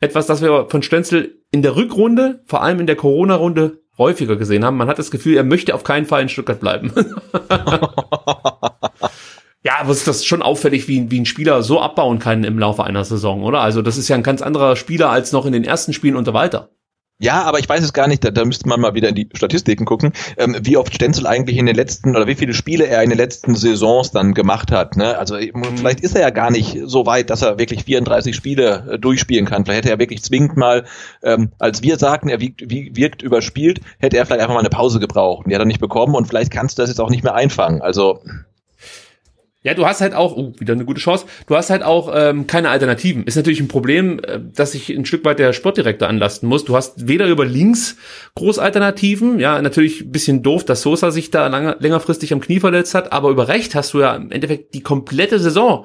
Etwas, 0.00 0.26
das 0.26 0.42
wir 0.42 0.68
von 0.68 0.82
Stenzel 0.82 1.42
in 1.50 1.62
der 1.62 1.76
Rückrunde, 1.76 2.42
vor 2.46 2.62
allem 2.62 2.80
in 2.80 2.86
der 2.86 2.96
Corona-Runde, 2.96 3.82
häufiger 3.98 4.36
gesehen 4.36 4.64
haben. 4.64 4.76
Man 4.76 4.88
hat 4.88 4.98
das 4.98 5.10
Gefühl, 5.10 5.36
er 5.36 5.44
möchte 5.44 5.74
auf 5.74 5.84
keinen 5.84 6.06
Fall 6.06 6.22
in 6.22 6.28
Stuttgart 6.28 6.60
bleiben. 6.60 6.92
ja, 9.62 9.72
aber 9.80 9.92
ist 9.92 10.06
das 10.06 10.24
schon 10.24 10.42
auffällig, 10.42 10.88
wie, 10.88 11.10
wie 11.10 11.20
ein 11.20 11.26
Spieler 11.26 11.62
so 11.62 11.80
abbauen 11.80 12.18
kann 12.18 12.44
im 12.44 12.58
Laufe 12.58 12.84
einer 12.84 13.04
Saison, 13.04 13.42
oder? 13.42 13.60
Also 13.60 13.82
das 13.82 13.98
ist 13.98 14.08
ja 14.08 14.16
ein 14.16 14.22
ganz 14.22 14.42
anderer 14.42 14.76
Spieler 14.76 15.10
als 15.10 15.32
noch 15.32 15.46
in 15.46 15.52
den 15.52 15.64
ersten 15.64 15.92
Spielen 15.92 16.16
unter 16.16 16.34
Walter. 16.34 16.70
Ja, 17.18 17.44
aber 17.44 17.58
ich 17.58 17.68
weiß 17.68 17.82
es 17.82 17.94
gar 17.94 18.08
nicht, 18.08 18.22
da, 18.24 18.30
da 18.30 18.44
müsste 18.44 18.68
man 18.68 18.78
mal 18.78 18.92
wieder 18.92 19.08
in 19.08 19.14
die 19.14 19.28
Statistiken 19.32 19.86
gucken, 19.86 20.12
ähm, 20.36 20.54
wie 20.60 20.76
oft 20.76 20.94
Stenzel 20.94 21.26
eigentlich 21.26 21.56
in 21.56 21.64
den 21.64 21.74
letzten 21.74 22.14
oder 22.14 22.26
wie 22.26 22.34
viele 22.34 22.52
Spiele 22.52 22.86
er 22.86 23.02
in 23.02 23.08
den 23.08 23.16
letzten 23.16 23.54
Saisons 23.54 24.10
dann 24.10 24.34
gemacht 24.34 24.70
hat. 24.70 24.98
Ne? 24.98 25.16
Also 25.16 25.36
mhm. 25.36 25.78
vielleicht 25.78 26.00
ist 26.00 26.14
er 26.14 26.20
ja 26.20 26.30
gar 26.30 26.50
nicht 26.50 26.78
so 26.84 27.06
weit, 27.06 27.30
dass 27.30 27.40
er 27.40 27.58
wirklich 27.58 27.84
34 27.84 28.36
Spiele 28.36 28.86
äh, 28.92 28.98
durchspielen 28.98 29.46
kann. 29.46 29.64
Vielleicht 29.64 29.84
hätte 29.84 29.90
er 29.90 29.98
wirklich 29.98 30.22
zwingend 30.22 30.58
mal, 30.58 30.84
ähm, 31.22 31.52
als 31.58 31.82
wir 31.82 31.98
sagten, 31.98 32.28
er 32.28 32.40
wirkt, 32.40 32.68
wie, 32.68 32.94
wirkt 32.94 33.22
überspielt, 33.22 33.80
hätte 33.98 34.18
er 34.18 34.26
vielleicht 34.26 34.42
einfach 34.42 34.54
mal 34.54 34.60
eine 34.60 34.68
Pause 34.68 35.00
gebraucht. 35.00 35.46
Und 35.46 35.50
die 35.50 35.54
hat 35.54 35.62
er 35.62 35.66
nicht 35.66 35.80
bekommen 35.80 36.14
und 36.14 36.26
vielleicht 36.26 36.50
kannst 36.50 36.76
du 36.76 36.82
das 36.82 36.90
jetzt 36.90 37.00
auch 37.00 37.10
nicht 37.10 37.24
mehr 37.24 37.34
einfangen. 37.34 37.80
Also 37.80 38.20
ja, 39.66 39.74
du 39.74 39.84
hast 39.84 40.00
halt 40.00 40.14
auch, 40.14 40.36
oh, 40.36 40.52
wieder 40.60 40.74
eine 40.74 40.84
gute 40.84 41.00
Chance, 41.00 41.26
du 41.48 41.56
hast 41.56 41.70
halt 41.70 41.82
auch 41.82 42.12
ähm, 42.14 42.46
keine 42.46 42.68
Alternativen. 42.70 43.24
Ist 43.24 43.34
natürlich 43.34 43.58
ein 43.58 43.66
Problem, 43.66 44.20
äh, 44.20 44.38
dass 44.54 44.70
sich 44.70 44.90
ein 44.90 45.04
Stück 45.04 45.24
weit 45.24 45.40
der 45.40 45.52
Sportdirektor 45.52 46.08
anlasten 46.08 46.48
muss. 46.48 46.64
Du 46.64 46.76
hast 46.76 47.08
weder 47.08 47.26
über 47.26 47.44
links 47.44 47.96
Großalternativen, 48.36 49.40
ja, 49.40 49.60
natürlich 49.60 50.02
ein 50.02 50.12
bisschen 50.12 50.44
doof, 50.44 50.64
dass 50.64 50.82
Sosa 50.82 51.10
sich 51.10 51.32
da 51.32 51.48
lange, 51.48 51.76
längerfristig 51.80 52.32
am 52.32 52.40
Knie 52.40 52.60
verletzt 52.60 52.94
hat, 52.94 53.12
aber 53.12 53.30
über 53.30 53.48
Recht 53.48 53.74
hast 53.74 53.92
du 53.92 53.98
ja 53.98 54.14
im 54.14 54.30
Endeffekt 54.30 54.72
die 54.72 54.82
komplette 54.82 55.40
Saison 55.40 55.84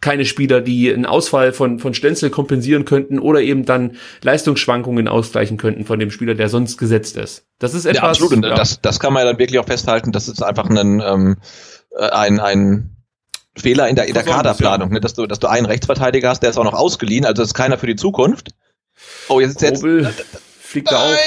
keine 0.00 0.24
Spieler, 0.24 0.62
die 0.62 0.90
einen 0.90 1.04
Ausfall 1.04 1.52
von, 1.52 1.78
von 1.78 1.92
Stenzel 1.92 2.30
kompensieren 2.30 2.86
könnten 2.86 3.18
oder 3.18 3.42
eben 3.42 3.66
dann 3.66 3.96
Leistungsschwankungen 4.22 5.08
ausgleichen 5.08 5.58
könnten 5.58 5.84
von 5.84 5.98
dem 5.98 6.10
Spieler, 6.10 6.34
der 6.34 6.48
sonst 6.48 6.78
gesetzt 6.78 7.18
ist. 7.18 7.44
Das 7.58 7.74
ist 7.74 7.84
etwas. 7.84 8.18
Ja, 8.18 8.24
absolut. 8.24 8.42
Ja. 8.42 8.54
das, 8.54 8.80
das 8.80 8.98
kann 8.98 9.12
man 9.12 9.24
ja 9.24 9.32
dann 9.32 9.38
wirklich 9.38 9.58
auch 9.58 9.66
festhalten. 9.66 10.10
Das 10.10 10.26
ist 10.26 10.42
einfach 10.42 10.70
ein, 10.70 11.02
ähm, 11.04 11.36
äh, 11.98 12.08
ein, 12.08 12.40
ein 12.40 12.96
Fehler 13.56 13.88
in 13.88 13.96
der, 13.96 14.06
in 14.06 14.14
der 14.14 14.22
Kaderplanung, 14.22 14.90
ne, 14.90 15.00
dass 15.00 15.14
du, 15.14 15.26
dass 15.26 15.40
du 15.40 15.48
einen 15.48 15.66
Rechtsverteidiger 15.66 16.28
hast, 16.28 16.40
der 16.40 16.50
ist 16.50 16.56
auch 16.56 16.64
noch 16.64 16.74
ausgeliehen, 16.74 17.24
also 17.24 17.42
ist 17.42 17.54
keiner 17.54 17.78
für 17.78 17.86
die 17.86 17.96
Zukunft. 17.96 18.50
Oh, 19.28 19.40
jetzt 19.40 19.62
ist 19.62 19.82
jetzt. 19.82 19.84
fliegt 20.60 20.90
da 20.90 21.12
auf. 21.12 21.18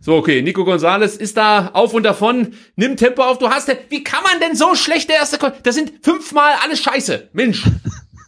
So, 0.00 0.16
okay, 0.16 0.42
Nico 0.42 0.64
Gonzalez 0.64 1.16
ist 1.16 1.36
da 1.36 1.70
auf 1.74 1.92
und 1.92 2.02
davon, 2.02 2.54
nimm 2.76 2.96
Tempo 2.96 3.22
auf, 3.22 3.38
du 3.38 3.50
hast, 3.50 3.68
wie 3.90 4.02
kann 4.02 4.22
man 4.22 4.40
denn 4.40 4.56
so 4.56 4.74
schlechte 4.74 5.12
erste, 5.12 5.38
Kon 5.38 5.52
das 5.62 5.74
sind 5.74 5.92
fünfmal 6.02 6.54
alles 6.62 6.80
scheiße, 6.80 7.28
Mensch 7.32 7.64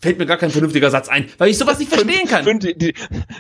fällt 0.00 0.18
mir 0.18 0.26
gar 0.26 0.38
kein 0.38 0.50
vernünftiger 0.50 0.90
Satz 0.90 1.08
ein, 1.08 1.26
weil 1.38 1.50
ich 1.50 1.58
sowas 1.58 1.78
nicht 1.78 1.92
verstehen 1.92 2.26
kann. 2.26 2.44
Fünf, 2.44 2.64
die, 2.64 2.94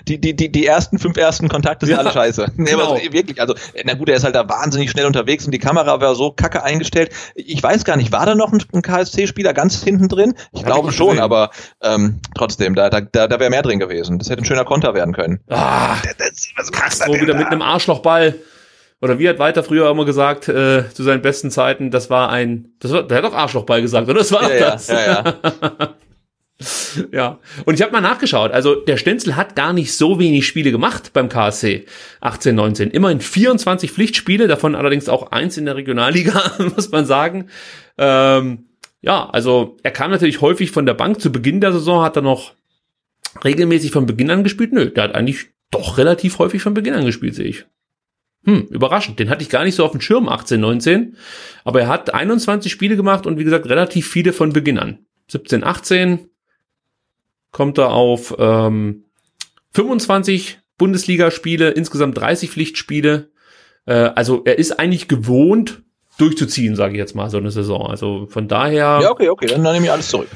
die, 0.06 0.20
die, 0.20 0.36
die, 0.36 0.52
die 0.52 0.66
ersten 0.66 0.98
fünf 0.98 1.16
ersten 1.16 1.48
Kontakte 1.48 1.86
sind 1.86 1.94
ja, 1.94 2.00
alle 2.00 2.12
scheiße. 2.12 2.52
Nee, 2.56 2.72
genau. 2.72 2.92
aber 2.92 3.00
wirklich, 3.12 3.40
also, 3.40 3.54
na 3.84 3.94
gut, 3.94 4.08
er 4.10 4.16
ist 4.16 4.24
halt 4.24 4.34
da 4.34 4.46
wahnsinnig 4.48 4.90
schnell 4.90 5.06
unterwegs 5.06 5.46
und 5.46 5.52
die 5.52 5.58
Kamera 5.58 6.00
war 6.00 6.14
so 6.14 6.30
kacke 6.32 6.62
eingestellt. 6.62 7.10
Ich 7.34 7.62
weiß 7.62 7.84
gar 7.84 7.96
nicht, 7.96 8.12
war 8.12 8.26
da 8.26 8.34
noch 8.34 8.52
ein, 8.52 8.62
ein 8.74 8.82
KSC-Spieler 8.82 9.54
ganz 9.54 9.82
hinten 9.82 10.08
drin? 10.08 10.34
Ich 10.52 10.60
Hab 10.60 10.66
glaube 10.66 10.90
ich 10.90 10.96
schon, 10.96 11.08
gesehen. 11.08 11.22
aber 11.22 11.50
ähm, 11.82 12.20
trotzdem, 12.34 12.74
da, 12.74 12.90
da, 12.90 13.00
da, 13.00 13.26
da 13.28 13.40
wäre 13.40 13.50
mehr 13.50 13.62
drin 13.62 13.78
gewesen. 13.78 14.18
Das 14.18 14.28
hätte 14.28 14.42
ein 14.42 14.44
schöner 14.44 14.64
Konter 14.64 14.92
werden 14.94 15.14
können. 15.14 15.40
Ah, 15.48 15.96
das, 16.02 16.16
das, 16.18 16.48
was 16.56 16.72
Castro 16.72 17.14
wieder 17.14 17.32
da? 17.32 17.38
mit 17.38 17.46
einem 17.46 17.62
Arschlochball 17.62 18.34
oder 19.00 19.18
wie 19.18 19.28
hat 19.28 19.38
weiter 19.38 19.62
früher 19.62 19.90
immer 19.90 20.04
gesagt, 20.04 20.48
äh, 20.48 20.84
zu 20.92 21.02
seinen 21.02 21.22
besten 21.22 21.50
Zeiten, 21.50 21.90
das 21.90 22.10
war 22.10 22.28
ein, 22.28 22.72
das 22.80 22.92
war, 22.92 23.02
der 23.02 23.18
hat 23.18 23.24
doch 23.24 23.34
Arschlochball 23.34 23.80
gesagt, 23.80 24.08
oder? 24.08 24.18
Das 24.18 24.32
war 24.32 24.42
ja, 24.42 24.58
doch 24.58 24.72
das. 24.72 24.88
Ja, 24.88 25.00
ja, 25.00 25.24
ja. 25.24 25.94
Ja, 27.12 27.38
und 27.64 27.74
ich 27.74 27.82
habe 27.82 27.92
mal 27.92 28.00
nachgeschaut. 28.00 28.52
Also 28.52 28.74
der 28.74 28.96
Stenzel 28.96 29.36
hat 29.36 29.56
gar 29.56 29.72
nicht 29.72 29.94
so 29.94 30.18
wenig 30.18 30.46
Spiele 30.46 30.70
gemacht 30.70 31.12
beim 31.12 31.28
KSC 31.28 31.86
18, 32.20 32.54
19. 32.54 32.90
Immerhin 32.90 33.20
24 33.20 33.90
Pflichtspiele, 33.90 34.48
davon 34.48 34.74
allerdings 34.74 35.08
auch 35.08 35.32
eins 35.32 35.56
in 35.56 35.64
der 35.64 35.76
Regionalliga, 35.76 36.52
muss 36.76 36.90
man 36.90 37.06
sagen. 37.06 37.48
Ähm, 37.98 38.66
ja, 39.00 39.28
also 39.30 39.78
er 39.82 39.90
kam 39.90 40.10
natürlich 40.10 40.40
häufig 40.40 40.70
von 40.70 40.86
der 40.86 40.94
Bank. 40.94 41.20
Zu 41.20 41.32
Beginn 41.32 41.60
der 41.60 41.72
Saison 41.72 42.02
hat 42.02 42.16
er 42.16 42.22
noch 42.22 42.52
regelmäßig 43.44 43.92
von 43.92 44.06
Beginn 44.06 44.30
an 44.30 44.44
gespielt. 44.44 44.72
Nö, 44.72 44.90
der 44.90 45.04
hat 45.04 45.14
eigentlich 45.14 45.48
doch 45.70 45.98
relativ 45.98 46.38
häufig 46.38 46.62
von 46.62 46.74
Beginn 46.74 46.94
an 46.94 47.06
gespielt, 47.06 47.34
sehe 47.34 47.46
ich. 47.46 47.64
Hm, 48.44 48.66
überraschend. 48.70 49.18
Den 49.18 49.30
hatte 49.30 49.42
ich 49.42 49.50
gar 49.50 49.64
nicht 49.64 49.74
so 49.74 49.84
auf 49.84 49.92
dem 49.92 50.00
Schirm, 50.00 50.28
18, 50.28 50.60
19. 50.60 51.16
Aber 51.64 51.80
er 51.80 51.88
hat 51.88 52.12
21 52.12 52.72
Spiele 52.72 52.96
gemacht 52.96 53.26
und 53.26 53.38
wie 53.38 53.44
gesagt, 53.44 53.68
relativ 53.68 54.08
viele 54.08 54.32
von 54.32 54.52
Beginn 54.52 54.78
an. 54.78 54.98
17, 55.28 55.62
18 55.62 56.29
kommt 57.52 57.78
er 57.78 57.92
auf 57.92 58.34
ähm, 58.38 59.04
25 59.72 60.58
Bundesligaspiele, 60.78 61.70
insgesamt 61.70 62.18
30 62.18 62.50
Pflichtspiele. 62.50 63.30
Äh, 63.86 63.92
also 64.14 64.42
er 64.44 64.58
ist 64.58 64.78
eigentlich 64.78 65.08
gewohnt, 65.08 65.82
durchzuziehen, 66.18 66.76
sage 66.76 66.92
ich 66.92 66.98
jetzt 66.98 67.14
mal, 67.14 67.30
so 67.30 67.38
eine 67.38 67.50
Saison. 67.50 67.86
Also 67.86 68.26
von 68.28 68.48
daher. 68.48 69.00
Ja, 69.02 69.10
okay, 69.10 69.28
okay, 69.28 69.46
dann, 69.46 69.64
dann 69.64 69.74
nehme 69.74 69.86
ich 69.86 69.92
alles 69.92 70.08
zurück. 70.08 70.28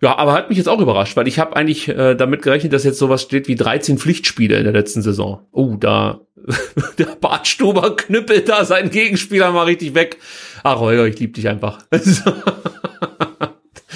Ja, 0.00 0.18
aber 0.18 0.32
hat 0.32 0.48
mich 0.48 0.58
jetzt 0.58 0.68
auch 0.68 0.80
überrascht, 0.80 1.16
weil 1.16 1.28
ich 1.28 1.38
habe 1.38 1.54
eigentlich 1.54 1.86
äh, 1.86 2.16
damit 2.16 2.42
gerechnet, 2.42 2.72
dass 2.72 2.82
jetzt 2.82 2.98
sowas 2.98 3.22
steht 3.22 3.46
wie 3.46 3.54
13 3.54 3.98
Pflichtspiele 3.98 4.56
in 4.56 4.64
der 4.64 4.72
letzten 4.72 5.00
Saison. 5.00 5.46
Oh, 5.52 5.76
da 5.78 6.22
der 6.98 7.16
Bartstuber 7.20 7.94
knüppelt 7.94 8.48
da 8.48 8.64
seinen 8.64 8.90
Gegenspieler 8.90 9.52
mal 9.52 9.64
richtig 9.64 9.94
weg. 9.94 10.18
Ach, 10.64 10.80
Holger, 10.80 11.06
ich 11.06 11.20
lieb 11.20 11.34
dich 11.34 11.48
einfach. 11.48 11.84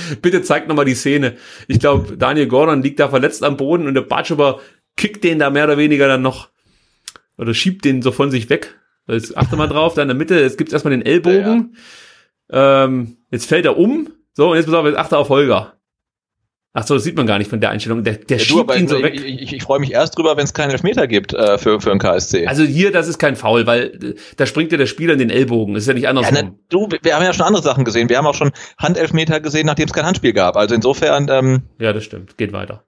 Bitte 0.23 0.43
zeig 0.43 0.69
noch 0.69 0.77
mal 0.77 0.85
die 0.85 0.95
Szene. 0.95 1.37
Ich 1.69 1.79
glaube, 1.79 2.17
Daniel 2.17 2.47
Gordon 2.47 2.83
liegt 2.83 3.01
da 3.01 3.09
verletzt 3.09 3.45
am 3.45 3.57
Boden 3.57 3.87
und 3.87 3.95
der 3.95 4.03
Bartschuber 4.03 4.61
kickt 4.97 5.25
den 5.25 5.39
da 5.39 5.51
mehr 5.51 5.65
oder 5.65 5.79
weniger 5.79 6.09
dann 6.09 6.23
noch 6.23 6.49
oder 7.39 7.55
schiebt 7.55 7.85
den 7.85 8.03
so 8.03 8.13
von 8.13 8.31
sich 8.31 8.49
weg. 8.49 8.79
Jetzt 9.09 9.37
achte 9.37 9.57
mal 9.57 9.69
drauf, 9.69 9.95
da 9.95 10.03
in 10.03 10.09
der 10.09 10.17
Mitte, 10.17 10.41
jetzt 10.41 10.59
gibt's 10.59 10.73
erstmal 10.73 10.93
den 10.93 11.05
Ellbogen. 11.05 11.75
Ja, 12.51 12.59
ja. 12.59 12.85
Ähm, 12.85 13.19
jetzt 13.31 13.47
fällt 13.47 13.65
er 13.65 13.77
um. 13.77 14.09
So, 14.33 14.51
und 14.51 14.57
jetzt 14.57 14.67
pass 14.67 14.75
auf, 14.75 14.87
jetzt 14.87 14.99
achte 14.99 15.17
auf 15.17 15.29
Holger. 15.29 15.76
Ach 16.79 16.87
so, 16.87 16.93
das 16.93 17.05
sieht 17.05 17.17
man 17.17 17.27
gar 17.27 17.39
nicht 17.39 17.49
von 17.49 17.59
der 17.59 17.71
Einstellung. 17.71 18.05
Der, 18.05 18.17
der 18.17 18.37
ja, 18.37 18.45
schiebt 18.45 18.77
ihn 18.77 18.87
so 18.87 19.03
weg. 19.03 19.15
Ich, 19.15 19.25
ich, 19.25 19.53
ich 19.55 19.63
freue 19.63 19.81
mich 19.81 19.93
erst 19.93 20.19
drüber, 20.19 20.37
wenn 20.37 20.45
es 20.45 20.53
keinen 20.53 20.73
Elfmeter 20.73 21.07
gibt 21.07 21.33
äh, 21.33 21.57
für, 21.57 21.81
für 21.81 21.91
einen 21.91 22.01
KSC. 22.01 22.47
Also 22.47 22.65
hier, 22.65 22.93
das 22.93 23.09
ist 23.09 23.17
kein 23.17 23.35
Foul, 23.35 23.67
weil 23.67 23.85
äh, 23.85 24.15
da 24.37 24.45
springt 24.45 24.73
ja 24.73 24.77
der 24.77 24.85
Spieler 24.85 25.15
in 25.15 25.19
den 25.19 25.31
Ellbogen. 25.31 25.73
Das 25.73 25.85
ist 25.85 25.87
ja 25.87 25.95
nicht 25.95 26.07
andersrum. 26.07 26.37
Ja, 26.37 26.51
du, 26.69 26.89
wir 27.01 27.17
haben 27.17 27.25
ja 27.25 27.33
schon 27.33 27.47
andere 27.47 27.63
Sachen 27.63 27.87
gesehen. 27.87 28.11
Wir 28.11 28.19
haben 28.19 28.27
auch 28.27 28.35
schon 28.35 28.53
Handelfmeter 28.77 29.41
gesehen, 29.41 29.65
nachdem 29.65 29.87
es 29.87 29.95
kein 29.95 30.05
Handspiel 30.05 30.35
gab. 30.35 30.59
Also 30.59 30.75
insofern. 30.75 31.29
Ähm, 31.31 31.63
ja, 31.79 31.95
das 31.95 32.05
stimmt. 32.05 32.37
Geht 32.37 32.53
weiter. 32.53 32.85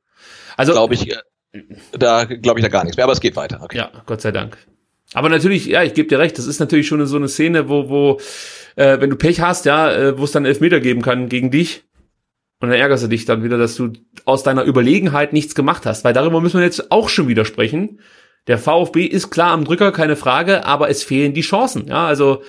Also 0.59 0.73
glaube 0.73 0.93
ich, 0.93 1.11
äh, 1.11 1.63
da 1.93 2.25
glaube 2.25 2.61
ich 2.61 2.65
da 2.65 2.69
gar 2.69 2.85
nichts 2.85 2.99
mehr. 2.99 3.05
Aber 3.05 3.15
es 3.15 3.21
geht 3.21 3.37
weiter. 3.37 3.61
Okay. 3.63 3.79
Ja, 3.79 3.91
Gott 4.05 4.21
sei 4.21 4.33
Dank. 4.33 4.59
Aber 5.15 5.31
natürlich, 5.31 5.65
ja, 5.65 5.83
ich 5.83 5.95
gebe 5.95 6.09
dir 6.09 6.19
recht. 6.19 6.37
Das 6.37 6.47
ist 6.47 6.61
natürlich 6.61 6.89
schon 6.89 7.07
so 7.07 7.17
eine 7.17 7.29
Szene, 7.29 7.71
wo, 7.71 7.89
wo, 7.89 8.21
äh, 8.77 9.01
wenn 9.01 9.09
du 9.09 9.17
Pech 9.17 9.41
hast, 9.41 9.65
ja, 9.65 9.91
äh, 9.91 10.19
wo 10.19 10.25
es 10.25 10.33
dann 10.33 10.45
Elfmeter 10.45 10.81
geben 10.81 11.01
kann 11.01 11.31
gegen 11.31 11.51
dich 11.51 11.88
und 12.61 12.71
dann 12.71 12.79
ärgerst 12.79 13.05
du 13.05 13.09
dich 13.09 13.25
dann 13.25 13.45
wieder, 13.45 13.57
dass 13.57 13.77
du 13.77 13.93
aus 14.25 14.43
deiner 14.43 14.65
Überlegenheit 14.65 15.33
nichts 15.33 15.55
gemacht 15.55 15.87
hast. 15.87 16.05
Weil 16.05 16.13
darüber 16.13 16.41
müssen 16.41 16.59
wir 16.59 16.65
jetzt 16.65 16.91
auch 16.91 17.09
schon 17.09 17.29
wieder 17.29 17.45
sprechen. 17.45 18.01
Der 18.49 18.59
VfB 18.59 19.05
ist 19.05 19.31
klar 19.31 19.53
am 19.53 19.65
Drücker, 19.65 19.93
keine 19.93 20.17
Frage, 20.17 20.65
aber 20.65 20.89
es 20.89 21.05
fehlen 21.05 21.35
die 21.35 21.43
Chancen. 21.43 21.87
Ja, 21.87 22.07
also 22.07 22.43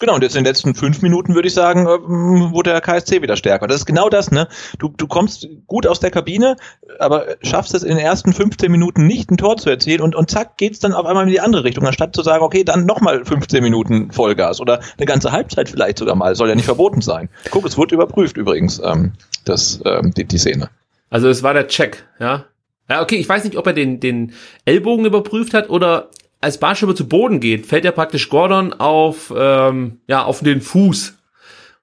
Genau, 0.00 0.14
und 0.14 0.22
jetzt 0.22 0.36
in 0.36 0.44
den 0.44 0.50
letzten 0.50 0.76
fünf 0.76 1.02
Minuten 1.02 1.34
würde 1.34 1.48
ich 1.48 1.54
sagen, 1.54 1.86
äh, 1.86 2.52
wurde 2.52 2.70
der 2.70 2.80
KSC 2.80 3.20
wieder 3.20 3.36
stärker. 3.36 3.66
Das 3.66 3.78
ist 3.78 3.86
genau 3.86 4.08
das, 4.08 4.30
ne? 4.30 4.46
Du, 4.78 4.94
du 4.96 5.08
kommst 5.08 5.48
gut 5.66 5.88
aus 5.88 5.98
der 5.98 6.12
Kabine, 6.12 6.56
aber 7.00 7.26
schaffst 7.42 7.74
es 7.74 7.82
in 7.82 7.96
den 7.96 7.98
ersten 7.98 8.32
15 8.32 8.70
Minuten 8.70 9.08
nicht, 9.08 9.30
ein 9.30 9.36
Tor 9.36 9.56
zu 9.56 9.68
erzielen 9.70 10.02
und, 10.02 10.14
und 10.14 10.30
zack, 10.30 10.56
geht's 10.56 10.78
dann 10.78 10.92
auf 10.92 11.04
einmal 11.04 11.24
in 11.24 11.30
die 11.30 11.40
andere 11.40 11.64
Richtung, 11.64 11.84
anstatt 11.84 12.14
zu 12.14 12.22
sagen, 12.22 12.44
okay, 12.44 12.62
dann 12.62 12.86
nochmal 12.86 13.24
15 13.24 13.60
Minuten 13.60 14.12
Vollgas 14.12 14.60
oder 14.60 14.80
eine 14.96 15.06
ganze 15.06 15.32
Halbzeit 15.32 15.68
vielleicht 15.68 15.98
sogar 15.98 16.14
mal. 16.14 16.36
Soll 16.36 16.48
ja 16.48 16.54
nicht 16.54 16.66
verboten 16.66 17.00
sein. 17.00 17.28
Guck, 17.50 17.66
es 17.66 17.76
wurde 17.76 17.96
überprüft 17.96 18.36
übrigens, 18.36 18.80
ähm, 18.84 19.14
das, 19.48 19.80
ähm, 19.84 20.12
die, 20.16 20.24
die 20.24 20.38
Szene. 20.38 20.70
Also 21.10 21.28
es 21.28 21.42
war 21.42 21.54
der 21.54 21.68
Check, 21.68 22.04
ja? 22.20 22.44
Ja, 22.90 23.02
okay, 23.02 23.16
ich 23.16 23.28
weiß 23.28 23.44
nicht, 23.44 23.56
ob 23.56 23.66
er 23.66 23.72
den, 23.72 24.00
den 24.00 24.32
Ellbogen 24.64 25.04
überprüft 25.04 25.54
hat 25.54 25.68
oder 25.68 26.10
als 26.40 26.58
Barschüber 26.58 26.94
zu 26.94 27.08
Boden 27.08 27.40
geht, 27.40 27.66
fällt 27.66 27.84
ja 27.84 27.92
praktisch 27.92 28.28
Gordon 28.28 28.72
auf, 28.72 29.32
ähm, 29.36 30.00
ja, 30.06 30.24
auf 30.24 30.40
den 30.40 30.60
Fuß. 30.60 31.14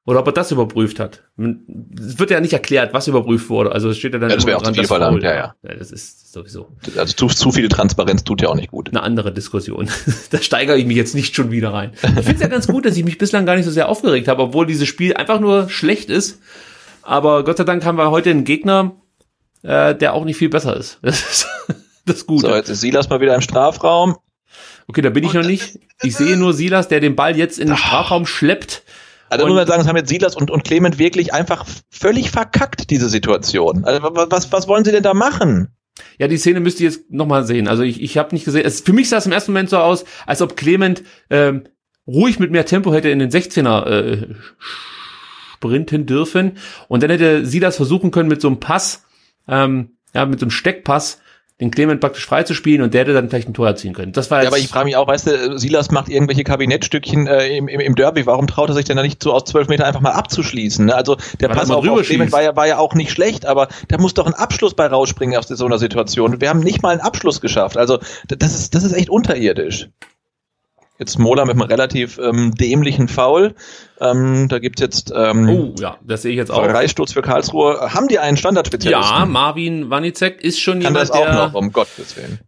Oder 0.07 0.19
ob 0.19 0.27
er 0.27 0.33
das 0.33 0.51
überprüft 0.51 0.99
hat. 0.99 1.23
Es 1.35 2.19
wird 2.19 2.29
ja 2.29 2.39
nicht 2.39 2.53
erklärt, 2.53 2.93
was 2.93 3.07
überprüft 3.07 3.49
wurde. 3.49 3.71
Also 3.71 3.89
es 3.89 3.97
steht 3.97 4.13
ja 4.13 4.19
dann 4.19 4.29
ja, 4.29 4.35
das 4.35 4.45
wäre 4.45 4.57
auch 4.57 4.61
dran, 4.61 4.75
zu 4.75 4.81
viel 4.81 4.87
verlangt, 4.87 5.23
ja, 5.23 5.33
ja, 5.33 5.55
ja. 5.63 5.73
Das 5.73 5.91
ist 5.91 6.31
sowieso. 6.31 6.69
Also 6.95 7.13
zu, 7.15 7.27
zu 7.27 7.51
viel 7.51 7.69
Transparenz 7.69 8.23
tut 8.23 8.39
ja 8.39 8.49
auch 8.49 8.55
nicht 8.55 8.69
gut. 8.69 8.89
Eine 8.89 9.01
andere 9.01 9.33
Diskussion. 9.33 9.89
da 10.29 10.37
steigere 10.37 10.77
ich 10.77 10.85
mich 10.85 10.95
jetzt 10.95 11.15
nicht 11.15 11.35
schon 11.35 11.49
wieder 11.49 11.73
rein. 11.73 11.93
Ich 12.03 12.09
finde 12.09 12.33
es 12.35 12.41
ja 12.41 12.47
ganz 12.47 12.67
gut, 12.67 12.85
dass 12.85 12.95
ich 12.95 13.03
mich 13.03 13.17
bislang 13.17 13.47
gar 13.47 13.55
nicht 13.55 13.65
so 13.65 13.71
sehr 13.71 13.89
aufgeregt 13.89 14.27
habe, 14.27 14.43
obwohl 14.43 14.67
dieses 14.67 14.87
Spiel 14.87 15.15
einfach 15.15 15.39
nur 15.39 15.69
schlecht 15.69 16.11
ist. 16.11 16.39
Aber 17.05 17.43
Gott 17.43 17.57
sei 17.57 17.63
Dank 17.63 17.85
haben 17.85 17.97
wir 17.97 18.11
heute 18.11 18.31
einen 18.31 18.43
Gegner, 18.43 18.95
äh, 19.61 19.95
der 19.95 20.13
auch 20.13 20.25
nicht 20.25 20.37
viel 20.37 20.49
besser 20.49 20.75
ist. 20.75 20.99
Das 21.05 21.21
ist 21.21 21.47
das 22.05 22.25
Gute. 22.27 22.47
So, 22.47 22.55
jetzt 22.55 22.69
ist 22.69 22.81
Silas 22.81 23.09
mal 23.09 23.19
wieder 23.19 23.33
im 23.33 23.41
Strafraum. 23.41 24.15
Okay, 24.87 25.01
da 25.01 25.09
bin 25.09 25.23
ich 25.23 25.33
noch 25.33 25.43
nicht. 25.43 25.79
Ich 26.03 26.15
sehe 26.15 26.37
nur 26.37 26.53
Silas, 26.53 26.87
der 26.87 26.99
den 26.99 27.15
Ball 27.15 27.35
jetzt 27.35 27.57
in 27.57 27.69
den 27.69 27.77
Strafraum 27.77 28.27
schleppt. 28.27 28.83
Also 29.29 29.47
muss 29.47 29.55
man 29.55 29.65
sagen, 29.65 29.81
es 29.81 29.87
haben 29.87 29.97
jetzt 29.97 30.09
Silas 30.09 30.35
und, 30.35 30.51
und 30.51 30.63
Clement 30.63 30.99
wirklich 30.99 31.33
einfach 31.33 31.65
völlig 31.89 32.29
verkackt, 32.29 32.91
diese 32.91 33.09
Situation. 33.09 33.85
Also 33.85 34.01
was, 34.03 34.51
was 34.51 34.67
wollen 34.67 34.85
sie 34.85 34.91
denn 34.91 35.01
da 35.01 35.15
machen? 35.15 35.69
Ja, 36.19 36.27
die 36.27 36.37
Szene 36.37 36.59
müsst 36.59 36.79
ihr 36.79 36.89
jetzt 36.89 37.09
nochmal 37.09 37.43
sehen. 37.45 37.67
Also 37.67 37.81
ich, 37.81 38.01
ich 38.01 38.17
habe 38.17 38.35
nicht 38.35 38.45
gesehen. 38.45 38.65
Es, 38.65 38.81
für 38.81 38.93
mich 38.93 39.09
sah 39.09 39.17
es 39.17 39.25
im 39.25 39.31
ersten 39.31 39.51
Moment 39.51 39.71
so 39.71 39.77
aus, 39.77 40.05
als 40.27 40.43
ob 40.43 40.55
Clement 40.55 41.03
ähm, 41.31 41.63
ruhig 42.05 42.39
mit 42.39 42.51
mehr 42.51 42.65
Tempo 42.67 42.93
hätte 42.93 43.09
in 43.09 43.17
den 43.17 43.31
16er 43.31 43.85
äh, 43.87 44.35
sprinten 45.65 46.05
dürfen. 46.05 46.53
Und 46.87 47.03
dann 47.03 47.09
hätte 47.09 47.45
Silas 47.45 47.75
versuchen 47.75 48.11
können 48.11 48.29
mit 48.29 48.41
so 48.41 48.47
einem 48.47 48.59
Pass, 48.59 49.03
ähm, 49.47 49.97
ja, 50.13 50.25
mit 50.25 50.39
so 50.39 50.45
einem 50.45 50.51
Steckpass, 50.51 51.19
den 51.61 51.71
Clement 51.71 52.01
praktisch 52.01 52.25
freizuspielen 52.25 52.81
und 52.81 52.93
der 52.93 53.01
hätte 53.01 53.13
dann 53.13 53.29
vielleicht 53.29 53.47
ein 53.47 53.53
Tor 53.53 53.65
erzielen 53.65 53.93
können. 53.93 54.11
Das 54.11 54.29
war 54.29 54.41
ja, 54.41 54.49
aber 54.49 54.57
ich 54.57 54.67
frage 54.67 54.85
mich 54.85 54.97
auch, 54.97 55.07
weißt 55.07 55.27
du, 55.27 55.57
Silas 55.57 55.89
macht 55.89 56.09
irgendwelche 56.09 56.43
Kabinettstückchen 56.43 57.27
äh, 57.27 57.55
im, 57.55 57.69
im, 57.69 57.79
im 57.79 57.95
Derby, 57.95 58.25
warum 58.25 58.45
traut 58.47 58.67
er 58.67 58.75
sich 58.75 58.83
denn 58.83 58.97
da 58.97 59.03
nicht 59.03 59.23
so 59.23 59.31
aus 59.31 59.45
zwölf 59.45 59.69
Meter 59.69 59.85
einfach 59.85 60.01
mal 60.01 60.11
abzuschließen? 60.11 60.87
Ne? 60.87 60.93
Also 60.93 61.15
der 61.39 61.47
Pass 61.47 61.69
auf, 61.71 61.87
auf 61.87 62.01
Clement 62.01 62.33
war 62.33 62.43
ja, 62.43 62.57
war 62.57 62.67
ja 62.67 62.77
auch 62.77 62.93
nicht 62.93 63.09
schlecht, 63.09 63.45
aber 63.45 63.69
da 63.87 63.97
muss 63.97 64.13
doch 64.13 64.25
ein 64.25 64.33
Abschluss 64.33 64.73
bei 64.73 64.85
rausspringen 64.87 65.37
aus 65.37 65.47
so 65.47 65.65
einer 65.65 65.77
Situation. 65.77 66.41
Wir 66.41 66.49
haben 66.49 66.59
nicht 66.59 66.83
mal 66.83 66.89
einen 66.89 67.01
Abschluss 67.01 67.39
geschafft. 67.39 67.77
Also 67.77 67.99
das 68.27 68.53
ist, 68.53 68.75
das 68.75 68.83
ist 68.83 68.91
echt 68.91 69.09
unterirdisch. 69.09 69.87
Jetzt 70.97 71.19
Mola 71.19 71.43
mit 71.43 71.55
einem 71.55 71.61
relativ 71.61 72.17
ähm, 72.19 72.55
dämlichen 72.55 73.09
Foul. 73.09 73.53
Ähm, 73.99 74.47
da 74.47 74.59
gibt's 74.59 74.79
jetzt 74.79 75.11
ähm, 75.13 75.49
oh, 75.49 75.75
ja, 75.77 75.97
das 76.05 76.21
sehe 76.21 76.31
ich 76.31 76.37
jetzt 76.37 76.51
auch. 76.51 76.63
Freisturz 76.63 77.11
für 77.11 77.21
Karlsruhe. 77.21 77.93
Haben 77.93 78.07
die 78.07 78.17
einen 78.19 78.37
Standardspezialisten? 78.37 79.17
Ja, 79.17 79.25
Marvin 79.25 79.89
Wanicek 79.89 80.41
ist 80.41 80.59
schon 80.59 80.79
kann 80.79 80.93
jemand, 80.93 81.13
der, 81.13 81.33
noch, 81.33 81.53
um 81.53 81.71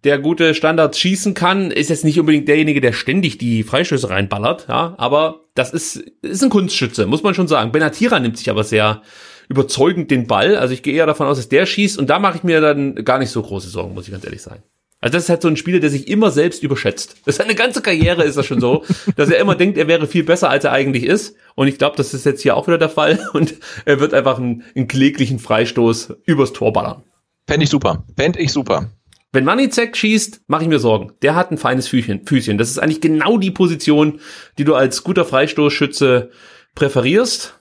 der 0.05 0.19
gute 0.19 0.53
Standards 0.53 0.97
schießen 0.97 1.33
kann. 1.33 1.71
Ist 1.71 1.89
jetzt 1.89 2.05
nicht 2.05 2.19
unbedingt 2.19 2.47
derjenige, 2.47 2.79
der 2.79 2.93
ständig 2.93 3.37
die 3.37 3.63
Freistöße 3.63 4.09
reinballert, 4.09 4.67
ja, 4.69 4.95
aber 4.97 5.41
das 5.53 5.73
ist, 5.73 5.97
ist 6.21 6.43
ein 6.43 6.49
Kunstschütze, 6.49 7.05
muss 7.05 7.23
man 7.23 7.33
schon 7.33 7.49
sagen. 7.49 7.73
Benatira 7.73 8.19
nimmt 8.19 8.37
sich 8.37 8.49
aber 8.49 8.63
sehr 8.63 9.01
überzeugend 9.49 10.09
den 10.09 10.27
Ball. 10.27 10.55
Also 10.55 10.73
ich 10.73 10.83
gehe 10.83 10.93
eher 10.93 11.05
davon 11.05 11.27
aus, 11.27 11.37
dass 11.37 11.49
der 11.49 11.65
schießt 11.65 11.97
und 11.97 12.09
da 12.09 12.19
mache 12.19 12.37
ich 12.37 12.43
mir 12.43 12.61
dann 12.61 12.95
gar 12.95 13.19
nicht 13.19 13.29
so 13.29 13.41
große 13.41 13.69
Sorgen, 13.69 13.93
muss 13.93 14.05
ich 14.05 14.11
ganz 14.11 14.23
ehrlich 14.23 14.41
sein. 14.41 14.63
Also 14.99 15.13
das 15.13 15.23
ist 15.23 15.29
halt 15.29 15.43
so 15.43 15.47
ein 15.47 15.57
Spieler, 15.57 15.79
der 15.79 15.91
sich 15.91 16.07
immer 16.07 16.31
selbst 16.31 16.63
überschätzt. 16.63 17.17
Das 17.25 17.35
ist 17.35 17.41
eine 17.41 17.53
ganze 17.53 17.81
Karriere 17.81 18.23
ist 18.23 18.35
das 18.35 18.47
schon 18.47 18.59
so, 18.59 18.83
dass 19.15 19.29
er 19.29 19.39
immer 19.39 19.55
denkt, 19.55 19.77
er 19.77 19.87
wäre 19.87 20.07
viel 20.07 20.23
besser, 20.23 20.49
als 20.49 20.63
er 20.63 20.71
eigentlich 20.71 21.03
ist. 21.03 21.35
Und 21.55 21.67
ich 21.67 21.77
glaube, 21.77 21.97
das 21.97 22.13
ist 22.13 22.25
jetzt 22.25 22.41
hier 22.41 22.55
auch 22.55 22.67
wieder 22.67 22.79
der 22.79 22.89
Fall. 22.89 23.19
Und 23.33 23.55
er 23.85 23.99
wird 23.99 24.13
einfach 24.13 24.37
einen, 24.37 24.63
einen 24.75 24.87
kläglichen 24.87 25.39
Freistoß 25.39 26.15
übers 26.25 26.53
Tor 26.53 26.73
ballern. 26.73 27.03
Fände 27.47 27.63
ich 27.63 27.69
super. 27.69 28.05
Fände 28.15 28.39
ich 28.39 28.51
super. 28.51 28.91
Wenn 29.31 29.45
Manizek 29.45 29.95
schießt, 29.95 30.41
mache 30.47 30.63
ich 30.63 30.69
mir 30.69 30.79
Sorgen. 30.79 31.13
Der 31.21 31.35
hat 31.35 31.51
ein 31.51 31.57
feines 31.57 31.87
Füßchen, 31.87 32.25
Füßchen. 32.25 32.57
Das 32.57 32.69
ist 32.69 32.79
eigentlich 32.79 33.01
genau 33.01 33.37
die 33.37 33.51
Position, 33.51 34.19
die 34.57 34.63
du 34.63 34.73
als 34.73 35.03
guter 35.03 35.25
Freistoßschütze 35.25 36.31
präferierst. 36.73 37.53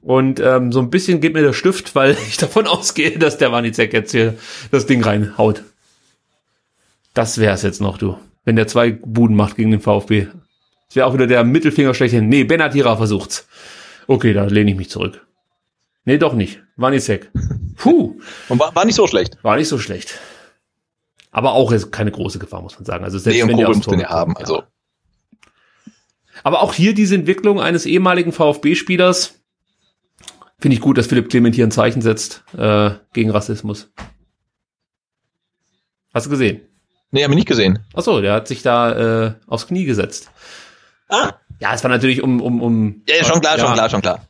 Und 0.00 0.40
ähm, 0.40 0.72
so 0.72 0.80
ein 0.80 0.90
bisschen 0.90 1.20
geht 1.20 1.34
mir 1.34 1.42
der 1.42 1.52
Stift, 1.52 1.94
weil 1.94 2.16
ich 2.28 2.38
davon 2.38 2.66
ausgehe, 2.66 3.18
dass 3.18 3.38
der 3.38 3.50
Manizek 3.50 3.92
jetzt 3.92 4.10
hier 4.10 4.34
das 4.70 4.86
Ding 4.86 5.02
reinhaut. 5.02 5.62
Das 7.18 7.38
wär's 7.38 7.62
jetzt 7.62 7.80
noch, 7.80 7.98
du. 7.98 8.16
Wenn 8.44 8.54
der 8.54 8.68
zwei 8.68 8.92
Buden 8.92 9.34
macht 9.34 9.56
gegen 9.56 9.72
den 9.72 9.80
VfB. 9.80 10.28
Das 10.86 10.94
wäre 10.94 11.04
auch 11.04 11.14
wieder 11.14 11.26
der 11.26 11.42
Mittelfinger 11.42 11.92
schlechthin. 11.92 12.28
Nee, 12.28 12.44
Benatira 12.44 12.96
versucht's. 12.96 13.48
Okay, 14.06 14.32
da 14.32 14.44
lehne 14.44 14.70
ich 14.70 14.76
mich 14.76 14.88
zurück. 14.88 15.26
Nee, 16.04 16.18
doch 16.18 16.32
nicht. 16.32 16.62
War 16.76 16.90
nicht 16.90 17.02
sec. 17.02 17.32
Puh. 17.76 18.20
Und 18.48 18.60
war, 18.60 18.72
war 18.76 18.84
nicht 18.84 18.94
so 18.94 19.08
schlecht. 19.08 19.36
War 19.42 19.56
nicht 19.56 19.66
so 19.66 19.78
schlecht. 19.78 20.16
Aber 21.32 21.54
auch 21.54 21.72
ist 21.72 21.90
keine 21.90 22.12
große 22.12 22.38
Gefahr, 22.38 22.62
muss 22.62 22.76
man 22.76 22.84
sagen. 22.84 23.02
Also 23.02 23.18
selbst 23.18 23.42
nee, 23.42 23.48
wenn 23.48 23.56
der 23.56 23.66
muss 23.66 23.84
ja 23.84 24.08
haben, 24.08 24.36
also. 24.36 24.62
Aber 26.44 26.62
auch 26.62 26.72
hier 26.72 26.94
diese 26.94 27.16
Entwicklung 27.16 27.60
eines 27.60 27.84
ehemaligen 27.84 28.30
VfB-Spielers, 28.30 29.40
finde 30.60 30.76
ich 30.76 30.80
gut, 30.80 30.96
dass 30.96 31.08
Philipp 31.08 31.30
Clement 31.30 31.56
hier 31.56 31.66
ein 31.66 31.72
Zeichen 31.72 32.00
setzt 32.00 32.44
äh, 32.56 32.90
gegen 33.12 33.32
Rassismus. 33.32 33.90
Hast 36.14 36.26
du 36.26 36.30
gesehen? 36.30 36.60
Nee, 37.10 37.24
hab 37.24 37.30
ich 37.30 37.36
nicht 37.36 37.48
gesehen. 37.48 37.78
Ach 37.94 38.02
so, 38.02 38.20
der 38.20 38.34
hat 38.34 38.48
sich 38.48 38.62
da 38.62 39.26
äh, 39.26 39.32
aufs 39.46 39.66
Knie 39.66 39.84
gesetzt. 39.84 40.30
Ah. 41.08 41.32
Ja, 41.60 41.74
es 41.74 41.82
war 41.82 41.90
natürlich 41.90 42.22
um 42.22 42.40
um 42.40 42.60
um. 42.60 43.02
Ja, 43.08 43.24
schon 43.24 43.40
klar, 43.40 43.58
ja, 43.58 43.64
schon 43.64 43.74
klar, 43.74 43.90
schon 43.90 44.02
klar. 44.02 44.28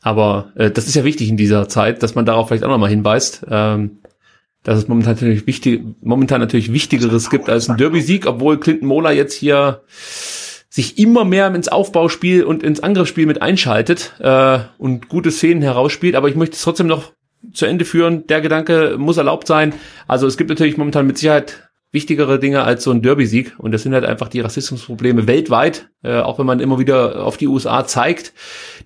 Aber 0.00 0.52
äh, 0.54 0.70
das 0.70 0.86
ist 0.86 0.94
ja 0.94 1.04
wichtig 1.04 1.28
in 1.28 1.36
dieser 1.36 1.68
Zeit, 1.68 2.02
dass 2.02 2.14
man 2.14 2.26
darauf 2.26 2.48
vielleicht 2.48 2.64
auch 2.64 2.68
nochmal 2.68 2.90
hinweist, 2.90 3.44
ähm, 3.50 3.98
dass 4.62 4.78
es 4.78 4.88
momentan 4.88 5.14
natürlich 5.14 5.46
wichtig, 5.46 5.82
momentan 6.02 6.40
natürlich 6.40 6.72
Wichtigeres 6.72 7.30
gibt 7.30 7.48
als 7.48 7.68
ein 7.68 7.76
Derby-Sieg, 7.76 8.26
obwohl 8.26 8.60
Clinton 8.60 8.86
Mola 8.86 9.10
jetzt 9.12 9.34
hier 9.34 9.82
sich 10.68 10.98
immer 10.98 11.24
mehr 11.24 11.52
ins 11.54 11.68
Aufbauspiel 11.68 12.44
und 12.44 12.62
ins 12.62 12.80
Angriffsspiel 12.80 13.26
mit 13.26 13.42
einschaltet 13.42 14.14
äh, 14.20 14.60
und 14.76 15.08
gute 15.08 15.30
Szenen 15.30 15.62
herausspielt. 15.62 16.14
Aber 16.14 16.28
ich 16.28 16.36
möchte 16.36 16.54
es 16.54 16.62
trotzdem 16.62 16.86
noch 16.86 17.12
zu 17.52 17.66
Ende 17.66 17.84
führen. 17.84 18.26
Der 18.26 18.40
Gedanke 18.40 18.96
muss 18.98 19.16
erlaubt 19.16 19.46
sein. 19.46 19.74
Also 20.06 20.26
es 20.26 20.36
gibt 20.36 20.50
natürlich 20.50 20.76
momentan 20.76 21.06
mit 21.06 21.18
Sicherheit 21.18 21.68
wichtigere 21.90 22.38
Dinge 22.38 22.64
als 22.64 22.84
so 22.84 22.90
ein 22.90 23.00
Derby-Sieg. 23.00 23.54
Und 23.58 23.72
das 23.72 23.82
sind 23.82 23.94
halt 23.94 24.04
einfach 24.04 24.28
die 24.28 24.40
Rassismusprobleme 24.40 25.26
weltweit, 25.26 25.88
äh, 26.02 26.18
auch 26.18 26.38
wenn 26.38 26.44
man 26.44 26.60
immer 26.60 26.78
wieder 26.78 27.24
auf 27.24 27.38
die 27.38 27.46
USA 27.46 27.86
zeigt. 27.86 28.34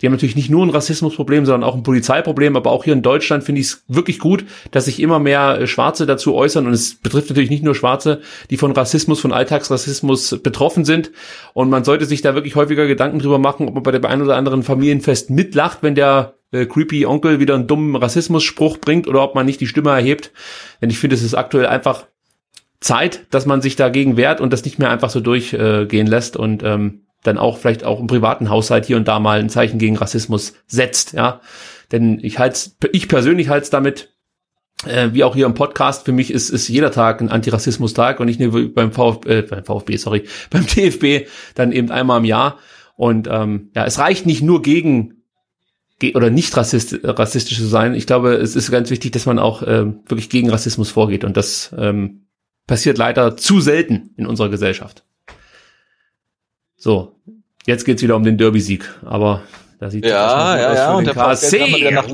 Die 0.00 0.06
haben 0.06 0.12
natürlich 0.12 0.36
nicht 0.36 0.50
nur 0.50 0.64
ein 0.64 0.70
Rassismusproblem, 0.70 1.44
sondern 1.44 1.68
auch 1.68 1.74
ein 1.74 1.82
Polizeiproblem. 1.82 2.54
Aber 2.54 2.70
auch 2.70 2.84
hier 2.84 2.92
in 2.92 3.02
Deutschland 3.02 3.42
finde 3.42 3.60
ich 3.60 3.68
es 3.68 3.84
wirklich 3.88 4.20
gut, 4.20 4.44
dass 4.70 4.84
sich 4.84 5.00
immer 5.00 5.18
mehr 5.18 5.60
äh, 5.60 5.66
Schwarze 5.66 6.06
dazu 6.06 6.34
äußern. 6.34 6.66
Und 6.66 6.72
es 6.72 6.94
betrifft 6.94 7.28
natürlich 7.28 7.50
nicht 7.50 7.64
nur 7.64 7.74
Schwarze, 7.74 8.20
die 8.50 8.56
von 8.56 8.70
Rassismus, 8.70 9.20
von 9.20 9.32
Alltagsrassismus 9.32 10.38
betroffen 10.40 10.84
sind. 10.84 11.10
Und 11.54 11.70
man 11.70 11.82
sollte 11.82 12.04
sich 12.04 12.22
da 12.22 12.34
wirklich 12.34 12.54
häufiger 12.54 12.86
Gedanken 12.86 13.18
drüber 13.18 13.38
machen, 13.38 13.66
ob 13.66 13.74
man 13.74 13.82
bei 13.82 13.90
dem 13.90 14.04
einen 14.04 14.22
oder 14.22 14.36
anderen 14.36 14.62
Familienfest 14.62 15.28
mitlacht, 15.28 15.78
wenn 15.82 15.96
der 15.96 16.34
äh, 16.52 16.66
creepy 16.66 17.06
Onkel 17.06 17.40
wieder 17.40 17.54
einen 17.54 17.66
dummen 17.66 17.96
Rassismusspruch 17.96 18.78
bringt 18.78 19.08
oder 19.08 19.22
ob 19.22 19.34
man 19.34 19.46
nicht 19.46 19.60
die 19.60 19.66
Stimme 19.66 19.90
erhebt. 19.90 20.30
Denn 20.80 20.90
ich 20.90 20.98
finde, 20.98 21.16
es 21.16 21.22
ist 21.22 21.34
aktuell 21.34 21.66
einfach 21.66 22.06
Zeit, 22.80 23.26
dass 23.30 23.46
man 23.46 23.62
sich 23.62 23.76
dagegen 23.76 24.16
wehrt 24.16 24.40
und 24.40 24.52
das 24.52 24.64
nicht 24.64 24.78
mehr 24.78 24.90
einfach 24.90 25.10
so 25.10 25.20
durchgehen 25.20 26.06
äh, 26.06 26.10
lässt 26.10 26.36
und 26.36 26.62
ähm, 26.62 27.02
dann 27.22 27.38
auch 27.38 27.58
vielleicht 27.58 27.84
auch 27.84 28.00
im 28.00 28.08
privaten 28.08 28.50
Haushalt 28.50 28.86
hier 28.86 28.96
und 28.96 29.08
da 29.08 29.20
mal 29.20 29.38
ein 29.38 29.48
Zeichen 29.48 29.78
gegen 29.78 29.96
Rassismus 29.96 30.54
setzt, 30.66 31.12
ja. 31.12 31.40
Denn 31.92 32.18
ich 32.22 32.38
halte 32.38 32.58
ich 32.92 33.08
persönlich 33.08 33.48
halte 33.48 33.64
es 33.64 33.70
damit, 33.70 34.12
äh, 34.86 35.10
wie 35.12 35.22
auch 35.24 35.34
hier 35.34 35.46
im 35.46 35.54
Podcast, 35.54 36.04
für 36.04 36.12
mich 36.12 36.32
ist, 36.32 36.50
ist 36.50 36.68
jeder 36.68 36.90
Tag 36.90 37.20
ein 37.20 37.28
Antirassismus-Tag 37.28 38.18
und 38.18 38.26
nicht 38.26 38.40
nur 38.40 38.74
beim 38.74 38.92
VfB, 38.92 39.28
äh, 39.28 39.42
beim 39.42 39.64
VfB, 39.64 39.96
sorry, 39.96 40.24
beim 40.50 40.66
DFB 40.66 41.28
dann 41.54 41.72
eben 41.72 41.90
einmal 41.90 42.18
im 42.18 42.24
Jahr. 42.24 42.58
Und 42.96 43.28
ähm, 43.30 43.70
ja, 43.74 43.84
es 43.84 43.98
reicht 43.98 44.26
nicht 44.26 44.42
nur 44.42 44.62
gegen 44.62 45.21
oder 46.14 46.30
nicht 46.30 46.56
rassist, 46.56 46.98
rassistisch 47.02 47.58
zu 47.58 47.66
sein. 47.66 47.94
Ich 47.94 48.06
glaube, 48.06 48.34
es 48.34 48.56
ist 48.56 48.70
ganz 48.70 48.90
wichtig, 48.90 49.12
dass 49.12 49.26
man 49.26 49.38
auch 49.38 49.62
ähm, 49.66 50.00
wirklich 50.06 50.28
gegen 50.28 50.50
Rassismus 50.50 50.90
vorgeht. 50.90 51.24
Und 51.24 51.36
das 51.36 51.74
ähm, 51.76 52.26
passiert 52.66 52.98
leider 52.98 53.36
zu 53.36 53.60
selten 53.60 54.10
in 54.16 54.26
unserer 54.26 54.48
Gesellschaft. 54.48 55.04
So, 56.76 57.16
jetzt 57.66 57.84
geht's 57.84 58.02
wieder 58.02 58.16
um 58.16 58.24
den 58.24 58.38
Derby-Sieg, 58.38 58.88
aber 59.04 59.42
da 59.78 59.90
sieht 59.90 60.04
ja, 60.04 60.56
ja, 60.56 60.74
ja, 60.74 60.94
und 60.94 61.06
der 61.06 61.14
KSC. 61.14 61.90
Nach, 61.90 62.06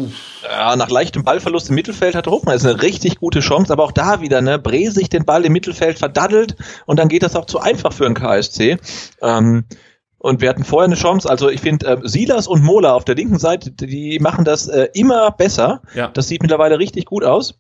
ja, 0.43 0.75
nach 0.77 0.89
leichtem 0.89 1.23
Ballverlust 1.23 1.69
im 1.69 1.75
Mittelfeld 1.75 2.15
hat 2.15 2.27
Ruckmann 2.27 2.55
jetzt 2.55 2.65
eine 2.65 2.81
richtig 2.81 3.19
gute 3.19 3.41
Chance, 3.41 3.71
aber 3.73 3.85
auch 3.85 3.93
da 3.93 4.23
wieder, 4.23 4.41
ne, 4.41 4.59
Bresig 4.59 5.11
den 5.11 5.27
Ball 5.27 5.45
im 5.45 5.53
Mittelfeld 5.53 5.99
verdaddelt 5.99 6.57
und 6.87 6.99
dann 6.99 7.09
geht 7.09 7.23
das 7.23 7.37
auch 7.37 7.45
zu 7.45 7.61
einfach 7.61 7.93
für 7.93 8.07
einen 8.07 8.15
KSC. 8.15 8.79
Ähm, 9.21 9.65
und 10.19 10.41
wir 10.41 10.49
hatten 10.49 10.65
vorher 10.65 10.87
eine 10.87 10.97
Chance. 10.97 11.29
Also 11.29 11.49
ich 11.49 11.61
finde, 11.61 11.87
äh, 11.87 11.97
Silas 12.03 12.47
und 12.47 12.63
Mola 12.63 12.93
auf 12.93 13.05
der 13.05 13.15
linken 13.15 13.39
Seite, 13.39 13.71
die 13.71 14.19
machen 14.21 14.45
das 14.45 14.69
äh, 14.69 14.89
immer 14.95 15.31
besser. 15.31 15.83
Ja. 15.95 16.09
Das 16.09 16.29
sieht 16.29 16.43
mittlerweile 16.43 16.79
richtig 16.79 17.07
gut 17.07 17.25
aus. 17.25 17.59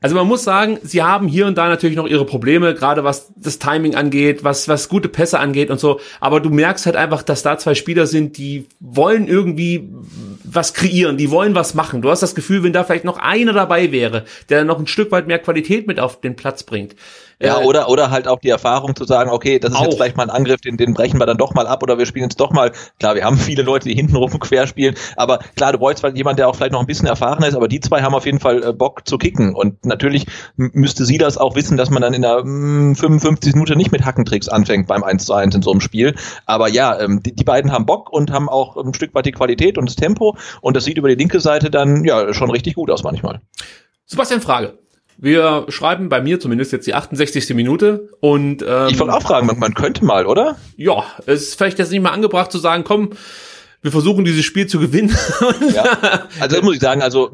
Also 0.00 0.14
man 0.14 0.28
muss 0.28 0.44
sagen, 0.44 0.78
sie 0.84 1.02
haben 1.02 1.26
hier 1.26 1.46
und 1.46 1.58
da 1.58 1.68
natürlich 1.68 1.96
noch 1.96 2.06
ihre 2.06 2.24
Probleme, 2.24 2.74
gerade 2.74 3.02
was 3.02 3.32
das 3.36 3.58
Timing 3.58 3.96
angeht, 3.96 4.44
was, 4.44 4.68
was 4.68 4.88
gute 4.88 5.08
Pässe 5.08 5.40
angeht 5.40 5.70
und 5.70 5.80
so. 5.80 5.98
Aber 6.20 6.38
du 6.38 6.50
merkst 6.50 6.86
halt 6.86 6.94
einfach, 6.94 7.24
dass 7.24 7.42
da 7.42 7.58
zwei 7.58 7.74
Spieler 7.74 8.06
sind, 8.06 8.38
die 8.38 8.68
wollen 8.78 9.26
irgendwie 9.26 9.88
was 10.44 10.74
kreieren, 10.74 11.16
die 11.16 11.32
wollen 11.32 11.56
was 11.56 11.74
machen. 11.74 12.00
Du 12.00 12.10
hast 12.10 12.22
das 12.22 12.36
Gefühl, 12.36 12.62
wenn 12.62 12.72
da 12.72 12.84
vielleicht 12.84 13.04
noch 13.04 13.18
einer 13.18 13.52
dabei 13.52 13.90
wäre, 13.90 14.24
der 14.48 14.64
noch 14.64 14.78
ein 14.78 14.86
Stück 14.86 15.10
weit 15.10 15.26
mehr 15.26 15.40
Qualität 15.40 15.88
mit 15.88 15.98
auf 15.98 16.20
den 16.20 16.36
Platz 16.36 16.62
bringt, 16.62 16.94
ja, 17.40 17.60
Äh, 17.60 17.64
oder, 17.64 17.88
oder 17.88 18.10
halt 18.10 18.26
auch 18.26 18.40
die 18.40 18.48
Erfahrung 18.48 18.96
zu 18.96 19.04
sagen, 19.04 19.30
okay, 19.30 19.58
das 19.58 19.72
ist 19.72 19.78
Auch. 19.78 19.84
jetzt 19.84 19.94
vielleicht 19.94 20.16
mal 20.16 20.24
ein 20.24 20.30
Angriff, 20.30 20.60
den, 20.60 20.76
den 20.76 20.94
brechen 20.94 21.20
wir 21.20 21.26
dann 21.26 21.38
doch 21.38 21.54
mal 21.54 21.66
ab 21.66 21.82
oder 21.82 21.98
wir 21.98 22.06
spielen 22.06 22.24
jetzt 22.24 22.40
doch 22.40 22.50
mal. 22.50 22.72
Klar, 22.98 23.14
wir 23.14 23.24
haben 23.24 23.38
viele 23.38 23.62
Leute, 23.62 23.88
die 23.88 23.94
hintenrum 23.94 24.30
quer 24.40 24.66
spielen, 24.66 24.94
aber 25.16 25.38
klar, 25.56 25.72
du 25.72 25.78
bräuchst 25.78 26.02
halt 26.02 26.16
jemand, 26.16 26.38
der 26.38 26.48
auch 26.48 26.56
vielleicht 26.56 26.72
noch 26.72 26.80
ein 26.80 26.86
bisschen 26.86 27.06
erfahrener 27.06 27.48
ist, 27.48 27.54
aber 27.54 27.68
die 27.68 27.80
zwei 27.80 28.02
haben 28.02 28.14
auf 28.14 28.26
jeden 28.26 28.40
Fall 28.40 28.62
äh, 28.62 28.72
Bock 28.72 29.06
zu 29.06 29.18
kicken 29.18 29.54
und 29.54 29.84
natürlich 29.84 30.26
müsste 30.56 31.04
sie 31.04 31.18
das 31.18 31.38
auch 31.38 31.54
wissen, 31.54 31.76
dass 31.76 31.90
man 31.90 32.02
dann 32.02 32.14
in 32.14 32.22
der 32.22 32.44
mm, 32.44 32.96
55 32.96 33.54
Minute 33.54 33.76
nicht 33.76 33.92
mit 33.92 34.04
Hackentricks 34.04 34.48
anfängt 34.48 34.88
beim 34.88 35.04
1 35.04 35.24
zu 35.24 35.32
1 35.32 35.54
in 35.54 35.62
so 35.62 35.70
einem 35.70 35.80
Spiel. 35.80 36.14
Aber 36.46 36.68
ja, 36.68 36.98
ähm, 36.98 37.22
die, 37.22 37.34
die 37.34 37.44
beiden 37.44 37.72
haben 37.72 37.86
Bock 37.86 38.12
und 38.12 38.32
haben 38.32 38.48
auch 38.48 38.76
ein 38.76 38.94
Stück 38.94 39.14
weit 39.14 39.26
die 39.26 39.32
Qualität 39.32 39.78
und 39.78 39.86
das 39.88 39.96
Tempo 39.96 40.36
und 40.60 40.76
das 40.76 40.84
sieht 40.84 40.98
über 40.98 41.08
die 41.08 41.14
linke 41.14 41.40
Seite 41.40 41.70
dann 41.70 42.04
ja 42.04 42.34
schon 42.34 42.50
richtig 42.50 42.74
gut 42.74 42.90
aus 42.90 43.04
manchmal. 43.04 43.40
Sebastian, 44.06 44.40
Frage. 44.40 44.78
Wir 45.20 45.66
schreiben 45.68 46.08
bei 46.08 46.20
mir 46.20 46.38
zumindest 46.38 46.70
jetzt 46.72 46.86
die 46.86 46.94
68. 46.94 47.52
Minute 47.54 48.08
und 48.20 48.62
ähm, 48.66 48.86
Ich 48.88 48.98
wollte 49.00 49.12
auch 49.14 49.22
fragen, 49.22 49.48
man, 49.48 49.58
man 49.58 49.74
könnte 49.74 50.04
mal, 50.04 50.26
oder? 50.26 50.56
ja, 50.76 51.02
es 51.26 51.42
ist 51.42 51.54
vielleicht 51.56 51.78
jetzt 51.80 51.90
nicht 51.90 52.00
mal 52.02 52.10
angebracht 52.12 52.52
zu 52.52 52.58
sagen, 52.58 52.84
komm, 52.84 53.10
wir 53.82 53.90
versuchen 53.90 54.24
dieses 54.24 54.44
Spiel 54.44 54.66
zu 54.68 54.78
gewinnen. 54.78 55.14
Ja. 55.74 56.28
Also 56.40 56.54
das 56.56 56.62
muss 56.64 56.74
ich 56.76 56.80
sagen, 56.80 57.02
also 57.02 57.30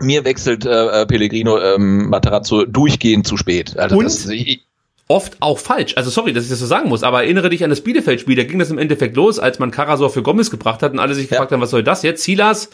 mir 0.00 0.24
wechselt 0.24 0.64
äh, 0.64 1.02
äh, 1.02 1.06
Pellegrino 1.06 1.58
ähm, 1.58 2.08
Materazzo 2.08 2.64
durchgehend 2.64 3.26
zu 3.26 3.36
spät. 3.36 3.76
Also 3.78 3.96
Und? 3.96 4.04
das, 4.06 4.26
ich, 4.28 4.62
Oft 5.08 5.36
auch 5.40 5.58
falsch. 5.58 5.94
Also 5.98 6.08
sorry, 6.08 6.32
dass 6.32 6.44
ich 6.44 6.50
das 6.50 6.60
so 6.60 6.64
sagen 6.66 6.88
muss, 6.88 7.02
aber 7.02 7.24
erinnere 7.24 7.50
dich 7.50 7.62
an 7.62 7.68
das 7.68 7.82
Bielefeld-Spiel. 7.82 8.36
Da 8.36 8.44
ging 8.44 8.58
das 8.58 8.70
im 8.70 8.78
Endeffekt 8.78 9.14
los, 9.16 9.38
als 9.38 9.58
man 9.58 9.70
Karasor 9.70 10.08
für 10.08 10.22
Gomez 10.22 10.50
gebracht 10.50 10.82
hat 10.82 10.92
und 10.92 10.98
alle 11.00 11.14
sich 11.14 11.24
Ja. 11.24 11.30
gefragt 11.36 11.52
haben, 11.52 11.60
was 11.60 11.68
soll 11.70 11.82
das 11.82 12.02
jetzt? 12.02 12.24
Silas 12.24 12.70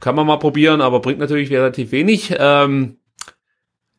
kann 0.00 0.14
man 0.14 0.26
mal 0.26 0.38
probieren, 0.38 0.80
aber 0.80 1.00
bringt 1.00 1.18
natürlich 1.18 1.50
relativ 1.50 1.92
wenig. 1.92 2.34
Ähm, 2.38 2.96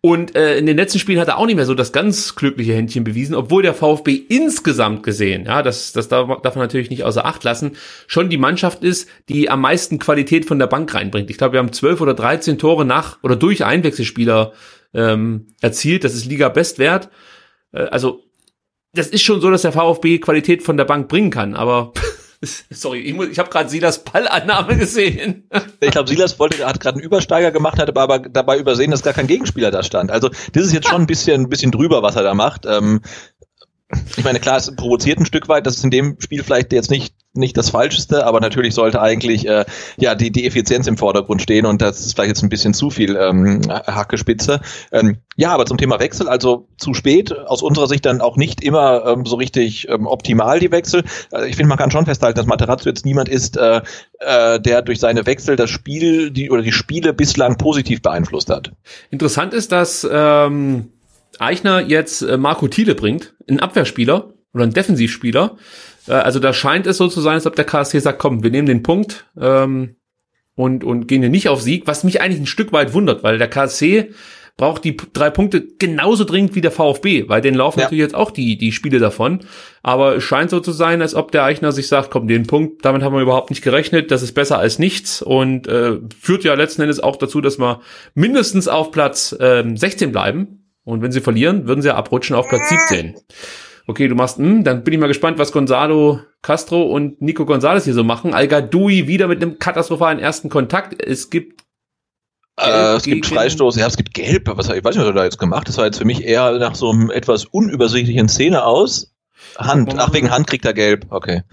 und 0.08 0.38
äh, 0.38 0.58
in 0.58 0.66
den 0.66 0.78
letzten 0.78 1.00
Spielen 1.00 1.20
hat 1.20 1.28
er 1.28 1.38
auch 1.38 1.46
nicht 1.46 1.58
mehr 1.58 1.66
so 1.66 1.74
das 1.74 1.92
ganz 1.92 2.36
glückliche 2.36 2.74
Händchen 2.74 3.04
bewiesen, 3.04 3.36
obwohl 3.36 3.62
der 3.62 3.74
VfB 3.74 4.14
insgesamt 4.16 5.04
gesehen, 5.04 5.44
ja, 5.48 5.62
das, 5.62 5.92
das 5.92 6.08
darf, 6.08 6.42
darf 6.44 6.56
man 6.56 6.64
natürlich 6.64 6.90
nicht 6.90 7.04
außer 7.04 7.26
Acht 7.26 7.44
lassen, 7.44 7.74
schon 8.08 8.30
die 8.30 8.38
Mannschaft 8.38 8.86
ist, 8.86 9.10
die 9.28 9.50
am 9.50 9.60
meisten 9.60 10.00
Qualität 10.00 10.46
von 10.46 10.60
der 10.60 10.68
Bank 10.68 10.94
reinbringt. 10.94 11.30
Ich 11.30 11.38
glaube, 11.38 11.54
wir 11.54 11.60
haben 11.60 11.74
zwölf 11.74 12.00
oder 12.00 12.14
13 12.14 12.58
Tore 12.58 12.86
nach 12.86 13.22
oder 13.22 13.36
durch 13.36 13.66
Einwechselspieler 13.66 14.54
ähm, 14.94 15.48
erzielt. 15.60 16.06
Das 16.06 16.16
ist 16.16 16.26
Liga-Bestwert. 16.26 17.10
Äh, 17.74 17.80
also 17.80 18.24
das 18.94 19.08
ist 19.08 19.24
schon 19.24 19.42
so, 19.42 19.52
dass 19.52 19.64
der 19.64 19.74
VfB 19.74 20.20
Qualität 20.20 20.64
von 20.64 20.78
der 20.78 20.86
Bank 20.86 21.10
bringen 21.10 21.32
kann, 21.32 21.54
aber 21.54 21.92
sorry, 22.70 23.00
ich, 23.00 23.14
muss- 23.14 23.28
ich 23.30 23.40
habe 23.40 23.50
gerade 23.50 23.70
Silas 23.70 24.04
Ballannahme 24.04 24.78
gesehen. 24.78 25.50
ich 25.80 25.92
glaube, 25.92 26.08
Silas 26.10 26.40
wollte, 26.40 26.66
hat 26.66 26.80
gerade 26.80 26.98
einen 26.98 27.06
Übersteiger 27.06 27.52
gemacht, 27.52 27.80
hat 27.80 27.96
aber 27.96 28.20
dabei 28.20 28.58
übersehen, 28.58 28.92
dass 28.92 29.04
gar 29.04 29.14
kein 29.14 29.28
Gegenspieler 29.28 29.72
da 29.72 29.84
stand. 29.84 30.12
Also 30.12 30.30
das 30.54 30.66
ist 30.66 30.74
jetzt 30.74 30.88
schon 30.88 31.02
ein 31.02 31.08
bisschen, 31.08 31.44
ein 31.44 31.50
bisschen 31.50 31.72
drüber, 31.72 32.04
was 32.04 32.16
er 32.16 32.24
da 32.24 32.34
macht. 32.34 32.66
Ähm, 32.66 33.02
ich 34.18 34.24
meine, 34.24 34.40
klar, 34.40 34.58
es 34.58 34.76
provoziert 34.76 35.20
ein 35.20 35.26
Stück 35.26 35.48
weit. 35.48 35.66
Das 35.66 35.78
ist 35.78 35.84
in 35.84 35.92
dem 35.92 36.18
Spiel 36.20 36.44
vielleicht 36.44 36.74
jetzt 36.74 36.92
nicht 36.92 37.16
nicht 37.38 37.58
das 37.58 37.70
Falscheste, 37.70 38.26
aber 38.26 38.40
natürlich 38.40 38.74
sollte 38.74 39.02
eigentlich 39.02 39.48
äh, 39.48 39.66
ja 39.98 40.16
die 40.16 40.32
die 40.32 40.46
Effizienz 40.46 40.88
im 40.88 40.98
Vordergrund 40.98 41.42
stehen 41.42 41.66
und 41.66 41.82
das 41.82 42.00
ist 42.00 42.14
vielleicht 42.14 42.30
jetzt 42.30 42.44
ein 42.44 42.50
bisschen 42.50 42.74
zu 42.74 42.90
viel 42.90 43.16
ähm, 43.16 43.62
Hackespitze. 43.70 44.62
Ähm, 44.92 45.18
ja, 45.36 45.52
aber 45.52 45.66
zum 45.66 45.78
Thema 45.78 46.00
Wechsel, 46.00 46.28
also 46.28 46.68
zu 46.78 46.94
spät, 46.94 47.32
aus 47.32 47.62
unserer 47.62 47.88
Sicht 47.88 48.06
dann 48.06 48.22
auch 48.22 48.38
nicht 48.38 48.64
immer 48.64 49.06
ähm, 49.06 49.26
so 49.26 49.36
richtig 49.36 49.88
ähm, 49.90 50.08
optimal 50.08 50.60
die 50.60 50.72
Wechsel. 50.72 51.04
Also 51.32 51.46
ich 51.46 51.56
finde, 51.56 51.70
man 51.70 51.78
kann 51.78 51.92
schon 51.92 52.06
festhalten, 52.06 52.38
dass 52.38 52.48
Materazzo 52.48 52.90
jetzt 52.90 53.06
niemand 53.06 53.30
ist, 53.30 53.58
äh, 53.58 53.82
äh, 54.20 54.60
der 54.60 54.82
durch 54.82 55.00
seine 55.00 55.26
Wechsel 55.26 55.56
das 55.56 55.70
Spiel 55.70 56.32
die 56.32 56.50
oder 56.50 56.62
die 56.62 56.72
Spiele 56.72 57.14
bislang 57.14 57.58
positiv 57.58 58.02
beeinflusst 58.02 58.50
hat. 58.50 58.72
Interessant 59.12 59.54
ist, 59.54 59.72
dass 59.72 60.08
ähm, 60.10 60.92
Eichner 61.40 61.82
jetzt 61.82 62.22
äh, 62.22 62.38
Marco 62.38 62.68
Thiele 62.68 62.96
bringt, 62.96 63.36
einen 63.48 63.60
Abwehrspieler 63.60 64.34
oder 64.54 64.64
einen 64.64 64.74
Defensivspieler. 64.74 65.58
Äh, 66.08 66.14
also 66.14 66.40
da 66.40 66.54
scheint 66.54 66.88
es 66.88 66.98
so 66.98 67.08
zu 67.08 67.22
sein, 67.22 67.36
als 67.36 67.46
ob 67.46 67.56
der 67.56 67.66
KSC 67.66 68.00
sagt, 68.00 68.20
komm, 68.20 68.44
wir 68.44 68.52
nehmen 68.52 68.68
den 68.68 68.84
Punkt 68.84 69.26
ähm, 69.40 69.96
und, 70.56 70.84
und 70.84 71.08
gehen 71.08 71.22
hier 71.22 71.30
nicht 71.30 71.50
auf 71.50 71.62
Sieg, 71.62 71.88
was 71.88 72.04
mich 72.04 72.22
eigentlich 72.22 72.42
ein 72.42 72.48
Stück 72.48 72.72
weit 72.72 72.94
wundert, 72.94 73.24
weil 73.24 73.38
der 73.38 73.50
KSC 73.50 74.12
braucht 74.58 74.84
die 74.84 74.98
drei 75.14 75.30
Punkte 75.30 75.64
genauso 75.78 76.24
dringend 76.24 76.56
wie 76.56 76.62
der 76.62 76.72
VfB, 76.72 77.30
weil 77.30 77.42
denen 77.42 77.58
laufen 77.58 77.80
Ja. 77.80 77.86
natürlich 77.86 78.02
jetzt 78.02 78.16
auch 78.16 78.32
die, 78.32 78.58
die 78.58 78.72
Spiele 78.72 78.98
davon. 78.98 79.42
Aber 79.84 80.16
es 80.16 80.24
scheint 80.24 80.50
so 80.50 80.60
zu 80.60 80.72
sein, 80.72 81.04
als 81.04 81.14
ob 81.14 81.32
der 81.32 81.44
Eichner 81.44 81.72
sich 81.72 81.88
sagt, 81.88 82.10
komm, 82.10 82.28
den 82.28 82.48
Punkt, 82.48 82.84
damit 82.84 83.04
haben 83.04 83.14
wir 83.14 83.22
überhaupt 83.22 83.52
nicht 83.52 83.62
gerechnet, 83.62 84.10
das 84.10 84.24
ist 84.24 84.34
besser 84.34 84.58
als 84.58 84.80
nichts 84.80 85.22
und 85.22 85.68
äh, 85.68 85.98
führt 86.20 86.44
ja 86.44 86.56
letzten 86.56 86.82
Endes 86.82 87.00
auch 87.00 87.18
dazu, 87.18 87.40
dass 87.40 87.60
wir 87.60 87.82
mindestens 88.16 88.68
auf 88.68 88.90
Platz 88.92 89.36
ähm, 89.40 89.78
16 89.78 90.12
bleiben. 90.12 90.64
Und 90.84 91.04
wenn 91.04 91.12
sie 91.12 91.22
verlieren, 91.22 91.68
würden 91.68 91.82
sie 91.84 91.94
abrutschen 91.94 92.36
auf 92.36 92.48
Platz 92.48 92.70
17. 92.70 93.14
okay, 93.88 94.08
du 94.08 94.16
machst, 94.16 94.38
hm, 94.38 94.64
dann 94.64 94.84
bin 94.84 94.94
ich 94.94 95.00
mal 95.00 95.08
gespannt, 95.08 95.40
was 95.40 95.52
Gonzalo 95.52 96.20
Castro 96.42 96.84
und 96.84 97.22
Nico 97.22 97.46
Gonzalez 97.46 97.86
hier 97.86 97.94
so 97.94 98.04
machen. 98.04 98.34
al 98.34 98.50
wieder 98.50 99.28
mit 99.28 99.42
einem 99.42 99.58
katastrophalen 99.58 100.20
ersten 100.20 100.50
Kontakt. 100.50 101.02
Es 101.02 101.30
gibt 101.30 101.64
äh, 102.60 102.96
es 102.96 103.04
gibt 103.04 103.26
Freistoß, 103.28 103.76
ja, 103.76 103.88
es 103.88 103.98
gibt 103.98 104.14
Gelb. 104.14 104.50
Was, 104.56 104.70
ich 104.70 104.84
weiß 104.84 104.96
nicht, 104.96 105.04
was 105.04 105.12
er 105.12 105.14
da 105.14 105.24
jetzt 105.24 105.38
gemacht 105.38 105.68
Das 105.68 105.78
war 105.78 105.86
jetzt 105.86 106.00
für 106.00 106.06
mich 106.06 106.24
eher 106.24 106.58
nach 106.58 106.76
so 106.76 106.90
einem 106.90 107.12
etwas 107.12 107.46
unübersichtlichen 107.46 108.28
Szene 108.30 108.64
aus. 108.64 109.14
Hand, 109.58 109.94
ach, 109.98 110.14
wegen 110.14 110.32
Hand 110.32 110.48
kriegt 110.48 110.66
er 110.66 110.74
Gelb. 110.74 111.06
Okay. 111.10 111.44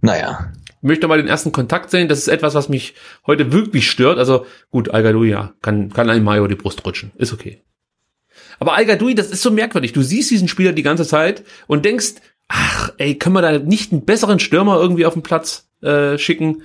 Naja. 0.00 0.52
Ich 0.82 0.88
möchte 0.88 1.08
mal 1.08 1.18
den 1.18 1.28
ersten 1.28 1.52
Kontakt 1.52 1.90
sehen. 1.90 2.08
Das 2.08 2.18
ist 2.18 2.28
etwas, 2.28 2.54
was 2.54 2.68
mich 2.68 2.94
heute 3.26 3.52
wirklich 3.52 3.90
stört. 3.90 4.18
Also 4.18 4.46
gut, 4.70 4.90
al 4.90 5.26
ja, 5.26 5.52
kann, 5.62 5.92
kann 5.92 6.08
ein 6.08 6.22
Mayo 6.22 6.46
die 6.46 6.54
Brust 6.54 6.86
rutschen. 6.86 7.10
Ist 7.16 7.32
okay. 7.32 7.62
Aber 8.60 8.74
al 8.74 8.86
das 8.86 9.30
ist 9.30 9.42
so 9.42 9.50
merkwürdig. 9.50 9.92
Du 9.92 10.02
siehst 10.02 10.30
diesen 10.30 10.46
Spieler 10.46 10.72
die 10.72 10.82
ganze 10.82 11.06
Zeit 11.06 11.42
und 11.66 11.84
denkst, 11.84 12.14
ach, 12.46 12.92
ey, 12.98 13.16
können 13.16 13.34
wir 13.34 13.42
da 13.42 13.58
nicht 13.58 13.90
einen 13.90 14.04
besseren 14.04 14.38
Stürmer 14.38 14.78
irgendwie 14.78 15.06
auf 15.06 15.14
den 15.14 15.22
Platz 15.22 15.68
äh, 15.82 16.18
schicken? 16.18 16.62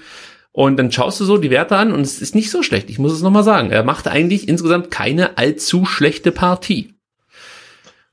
Und 0.52 0.78
dann 0.78 0.92
schaust 0.92 1.20
du 1.20 1.26
so 1.26 1.38
die 1.38 1.50
Werte 1.50 1.76
an 1.76 1.92
und 1.92 2.02
es 2.02 2.22
ist 2.22 2.36
nicht 2.36 2.52
so 2.52 2.64
schlecht. 2.64 2.90
Ich 2.90 3.00
muss 3.00 3.12
es 3.12 3.22
nochmal 3.22 3.44
sagen. 3.44 3.72
Er 3.72 3.84
macht 3.84 4.08
eigentlich 4.08 4.48
insgesamt 4.48 4.92
keine 4.92 5.38
allzu 5.38 5.86
schlechte 5.86 6.32
Partie. 6.32 6.95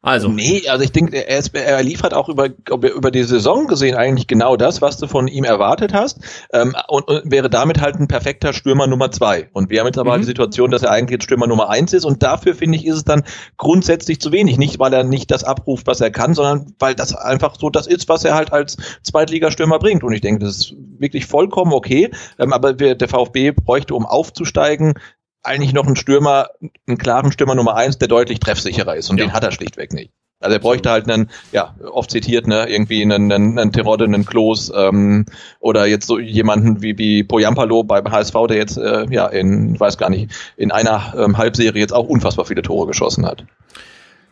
Also. 0.04 0.28
Nee, 0.28 0.68
also 0.68 0.82
ich 0.82 0.90
denke, 0.90 1.16
er, 1.16 1.38
ist, 1.38 1.54
er 1.54 1.80
liefert 1.80 2.12
auch 2.12 2.28
über, 2.28 2.48
über 2.68 3.12
die 3.12 3.22
Saison 3.22 3.68
gesehen 3.68 3.94
eigentlich 3.94 4.26
genau 4.26 4.56
das, 4.56 4.82
was 4.82 4.98
du 4.98 5.06
von 5.06 5.28
ihm 5.28 5.44
erwartet 5.44 5.94
hast. 5.94 6.18
Ähm, 6.52 6.74
und, 6.88 7.06
und 7.06 7.30
wäre 7.30 7.48
damit 7.48 7.80
halt 7.80 7.94
ein 7.94 8.08
perfekter 8.08 8.52
Stürmer 8.52 8.88
Nummer 8.88 9.12
zwei. 9.12 9.48
Und 9.52 9.70
wir 9.70 9.78
haben 9.78 9.86
jetzt 9.86 9.98
aber 9.98 10.16
mhm. 10.16 10.22
die 10.22 10.26
Situation, 10.26 10.72
dass 10.72 10.82
er 10.82 10.90
eigentlich 10.90 11.12
jetzt 11.12 11.24
Stürmer 11.24 11.46
Nummer 11.46 11.70
eins 11.70 11.92
ist. 11.92 12.04
Und 12.04 12.24
dafür 12.24 12.56
finde 12.56 12.78
ich, 12.78 12.84
ist 12.84 12.96
es 12.96 13.04
dann 13.04 13.22
grundsätzlich 13.58 14.20
zu 14.20 14.32
wenig. 14.32 14.58
Nicht, 14.58 14.80
weil 14.80 14.92
er 14.92 15.04
nicht 15.04 15.30
das 15.30 15.44
abruft, 15.44 15.86
was 15.86 16.00
er 16.00 16.10
kann, 16.10 16.34
sondern 16.34 16.74
weil 16.80 16.96
das 16.96 17.14
einfach 17.14 17.54
so 17.56 17.70
das 17.70 17.86
ist, 17.86 18.08
was 18.08 18.24
er 18.24 18.34
halt 18.34 18.52
als 18.52 18.76
Zweitligastürmer 19.04 19.78
bringt. 19.78 20.02
Und 20.02 20.12
ich 20.12 20.20
denke, 20.20 20.44
das 20.44 20.56
ist 20.56 20.74
wirklich 20.98 21.26
vollkommen 21.26 21.72
okay. 21.72 22.10
Ähm, 22.40 22.52
aber 22.52 22.80
wir, 22.80 22.96
der 22.96 23.08
VfB 23.08 23.52
bräuchte, 23.52 23.94
um 23.94 24.04
aufzusteigen, 24.04 24.94
eigentlich 25.42 25.72
noch 25.72 25.86
einen 25.86 25.96
Stürmer, 25.96 26.50
einen 26.86 26.98
klaren 26.98 27.32
Stürmer 27.32 27.54
Nummer 27.54 27.76
eins, 27.76 27.98
der 27.98 28.08
deutlich 28.08 28.40
treffsicherer 28.40 28.96
ist. 28.96 29.10
Und 29.10 29.18
ja. 29.18 29.26
den 29.26 29.32
hat 29.32 29.44
er 29.44 29.52
schlichtweg 29.52 29.92
nicht. 29.92 30.12
Also 30.42 30.56
er 30.56 30.60
bräuchte 30.60 30.90
halt 30.90 31.08
einen, 31.08 31.30
ja, 31.52 31.74
oft 31.92 32.10
zitiert, 32.10 32.46
ne, 32.46 32.68
irgendwie 32.68 33.02
einen, 33.02 33.30
einen, 33.30 33.58
einen 33.58 33.72
Terodde, 33.72 34.04
einen 34.04 34.26
Klos, 34.26 34.72
ähm, 34.74 35.24
oder 35.60 35.86
jetzt 35.86 36.06
so 36.06 36.18
jemanden 36.18 36.82
wie, 36.82 36.98
wie 36.98 37.22
Poyampalo 37.22 37.84
beim 37.84 38.10
HSV, 38.10 38.34
der 38.48 38.56
jetzt, 38.56 38.76
äh, 38.76 39.06
ja, 39.10 39.26
in, 39.28 39.78
weiß 39.78 39.98
gar 39.98 40.10
nicht, 40.10 40.32
in 40.56 40.72
einer 40.72 41.14
ähm, 41.16 41.38
Halbserie 41.38 41.80
jetzt 41.80 41.92
auch 41.92 42.08
unfassbar 42.08 42.44
viele 42.44 42.62
Tore 42.62 42.88
geschossen 42.88 43.24
hat. 43.24 43.44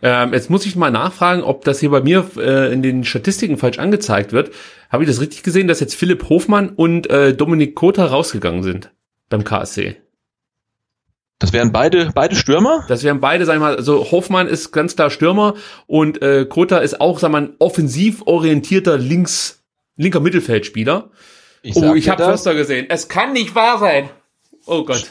Ähm, 0.02 0.32
jetzt 0.32 0.50
muss 0.50 0.66
ich 0.66 0.76
mal 0.76 0.90
nachfragen, 0.90 1.42
ob 1.42 1.64
das 1.64 1.80
hier 1.80 1.90
bei 1.90 2.00
mir 2.00 2.28
äh, 2.38 2.72
in 2.72 2.82
den 2.82 3.04
Statistiken 3.04 3.58
falsch 3.58 3.78
angezeigt 3.78 4.32
wird. 4.32 4.50
Habe 4.88 5.04
ich 5.04 5.08
das 5.08 5.20
richtig 5.20 5.42
gesehen, 5.42 5.68
dass 5.68 5.80
jetzt 5.80 5.94
Philipp 5.94 6.28
Hofmann 6.28 6.70
und 6.70 7.08
äh, 7.10 7.34
Dominik 7.34 7.74
Kota 7.74 8.06
rausgegangen 8.06 8.62
sind 8.62 8.90
beim 9.28 9.44
KSC? 9.44 9.96
Das 11.40 11.54
wären 11.54 11.72
beide, 11.72 12.10
beide 12.14 12.36
Stürmer? 12.36 12.84
Das 12.86 13.02
wären 13.02 13.18
beide, 13.18 13.46
sag 13.46 13.54
ich 13.54 13.60
mal, 13.60 13.74
also 13.74 14.10
Hoffmann 14.10 14.46
ist 14.46 14.72
ganz 14.72 14.94
klar 14.94 15.08
Stürmer 15.10 15.54
und 15.86 16.20
äh, 16.20 16.44
Kota 16.44 16.78
ist 16.78 17.00
auch, 17.00 17.18
sag 17.18 17.32
mal, 17.32 17.42
ein 17.42 17.54
offensiv 17.58 18.22
orientierter 18.26 18.98
links, 18.98 19.64
linker 19.96 20.20
Mittelfeldspieler. 20.20 21.10
Ich 21.62 21.74
oh, 21.76 21.94
ich 21.94 22.10
habe 22.10 22.24
Förster 22.24 22.54
gesehen. 22.54 22.86
Es 22.90 23.08
kann 23.08 23.32
nicht 23.32 23.54
wahr 23.54 23.78
sein. 23.78 24.10
Oh 24.66 24.84
Gott. 24.84 25.10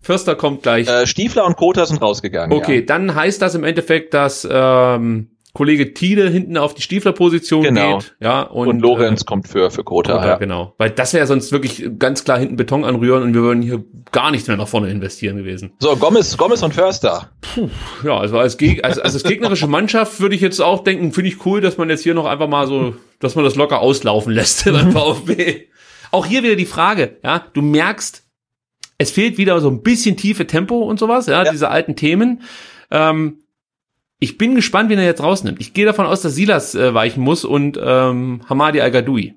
Förster 0.00 0.36
kommt 0.36 0.62
gleich. 0.62 0.86
Äh, 0.86 1.06
Stiefler 1.06 1.46
und 1.46 1.56
Kota 1.56 1.86
sind 1.86 2.02
rausgegangen. 2.02 2.56
Okay, 2.56 2.80
ja. 2.80 2.84
dann 2.84 3.14
heißt 3.14 3.40
das 3.40 3.54
im 3.54 3.64
Endeffekt, 3.64 4.12
dass 4.12 4.46
ähm, 4.50 5.33
Kollege 5.54 5.94
Tide 5.94 6.28
hinten 6.30 6.58
auf 6.58 6.74
die 6.74 6.82
Stieflerposition 6.82 7.62
genau. 7.62 7.98
geht. 7.98 8.16
Ja, 8.18 8.42
und, 8.42 8.66
und 8.66 8.80
Lorenz 8.80 9.22
äh, 9.22 9.24
kommt 9.24 9.46
für, 9.46 9.70
für 9.70 9.84
Kota. 9.84 10.14
Kota 10.14 10.26
ja. 10.26 10.36
Genau. 10.36 10.74
Weil 10.78 10.90
das 10.90 11.14
wäre 11.14 11.28
sonst 11.28 11.52
wirklich 11.52 11.88
ganz 11.96 12.24
klar 12.24 12.40
hinten 12.40 12.56
Beton 12.56 12.84
anrühren 12.84 13.22
und 13.22 13.34
wir 13.34 13.42
würden 13.42 13.62
hier 13.62 13.84
gar 14.10 14.32
nichts 14.32 14.48
mehr 14.48 14.56
nach 14.56 14.66
vorne 14.66 14.90
investieren 14.90 15.36
gewesen. 15.36 15.72
So, 15.78 15.94
Gomez, 15.94 16.36
Gomez 16.36 16.60
und 16.64 16.74
Förster. 16.74 17.30
Puh, 17.40 17.70
ja, 18.04 18.18
also 18.18 18.36
als, 18.36 18.58
Geg 18.58 18.84
als, 18.84 18.98
als, 18.98 19.14
als 19.14 19.22
gegnerische 19.22 19.68
Mannschaft 19.68 20.18
würde 20.18 20.34
ich 20.34 20.40
jetzt 20.40 20.60
auch 20.60 20.82
denken, 20.82 21.12
finde 21.12 21.28
ich 21.28 21.46
cool, 21.46 21.60
dass 21.60 21.78
man 21.78 21.88
jetzt 21.88 22.02
hier 22.02 22.14
noch 22.14 22.26
einfach 22.26 22.48
mal 22.48 22.66
so, 22.66 22.96
dass 23.20 23.36
man 23.36 23.44
das 23.44 23.54
locker 23.54 23.78
auslaufen 23.78 24.32
lässt 24.32 24.64
beim 24.72 24.90
VfB. 24.90 25.68
Auch 26.10 26.26
hier 26.26 26.42
wieder 26.42 26.56
die 26.56 26.66
Frage, 26.66 27.18
ja, 27.22 27.46
du 27.52 27.62
merkst, 27.62 28.24
es 28.98 29.12
fehlt 29.12 29.38
wieder 29.38 29.60
so 29.60 29.70
ein 29.70 29.82
bisschen 29.82 30.16
tiefe 30.16 30.48
Tempo 30.48 30.82
und 30.82 30.98
sowas, 30.98 31.26
ja, 31.28 31.44
ja. 31.44 31.52
diese 31.52 31.70
alten 31.70 31.94
Themen. 31.94 32.42
Ähm, 32.90 33.38
ich 34.24 34.38
bin 34.38 34.54
gespannt, 34.54 34.88
wen 34.88 34.98
er 34.98 35.04
jetzt 35.04 35.22
rausnimmt. 35.22 35.60
Ich 35.60 35.74
gehe 35.74 35.84
davon 35.84 36.06
aus, 36.06 36.22
dass 36.22 36.34
Silas 36.34 36.74
äh, 36.74 36.94
weichen 36.94 37.22
muss 37.22 37.44
und 37.44 37.78
ähm, 37.78 38.40
Hamadi 38.48 38.80
Al-Gadoui. 38.80 39.34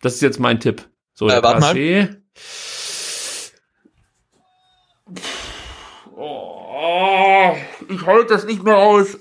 Das 0.00 0.14
ist 0.14 0.22
jetzt 0.22 0.38
mein 0.38 0.60
Tipp. 0.60 0.88
So, 1.14 1.28
äh, 1.28 1.42
warte 1.42 1.60
mal. 1.60 1.74
Oh, 6.16 7.56
ich 7.88 8.06
halte 8.06 8.34
das 8.34 8.44
nicht 8.44 8.62
mehr 8.62 8.76
aus. 8.76 9.18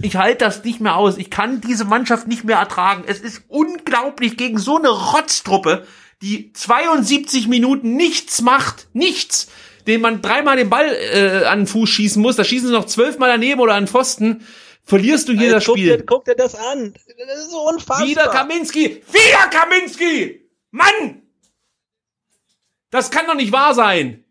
Ich 0.00 0.16
halte 0.16 0.44
das 0.44 0.64
nicht 0.64 0.80
mehr 0.80 0.96
aus. 0.96 1.18
Ich 1.18 1.28
kann 1.28 1.60
diese 1.60 1.84
Mannschaft 1.84 2.28
nicht 2.28 2.44
mehr 2.44 2.56
ertragen. 2.56 3.04
Es 3.06 3.20
ist 3.20 3.42
unglaublich 3.48 4.38
gegen 4.38 4.56
so 4.56 4.78
eine 4.78 4.88
Rotztruppe, 4.88 5.86
die 6.22 6.54
72 6.54 7.46
Minuten 7.46 7.94
nichts 7.94 8.40
macht. 8.40 8.88
Nichts 8.94 9.48
den 9.88 10.02
man 10.02 10.20
dreimal 10.20 10.56
den 10.56 10.68
Ball 10.68 10.86
äh, 10.86 11.46
an 11.46 11.60
den 11.60 11.66
Fuß 11.66 11.88
schießen 11.88 12.20
muss, 12.20 12.36
da 12.36 12.44
schießen 12.44 12.68
sie 12.68 12.74
noch 12.74 12.84
zwölfmal 12.84 13.30
daneben 13.30 13.60
oder 13.60 13.74
an 13.74 13.84
den 13.84 13.88
Pfosten, 13.88 14.46
verlierst 14.84 15.28
du 15.28 15.32
hier 15.32 15.54
Alter, 15.54 15.54
das 15.54 15.64
Spiel. 15.64 15.90
Guck 15.90 15.98
dir, 15.98 16.06
guck 16.06 16.24
dir 16.26 16.34
das 16.36 16.54
an. 16.54 16.92
Das 16.92 17.38
ist 17.38 17.50
so 17.50 17.66
unfassbar. 17.66 18.06
Wieder 18.06 18.28
Kaminski! 18.28 19.02
Wieder 19.10 19.48
Kaminski! 19.50 20.48
Mann! 20.70 21.22
Das 22.90 23.10
kann 23.10 23.26
doch 23.26 23.34
nicht 23.34 23.50
wahr 23.50 23.74
sein. 23.74 24.24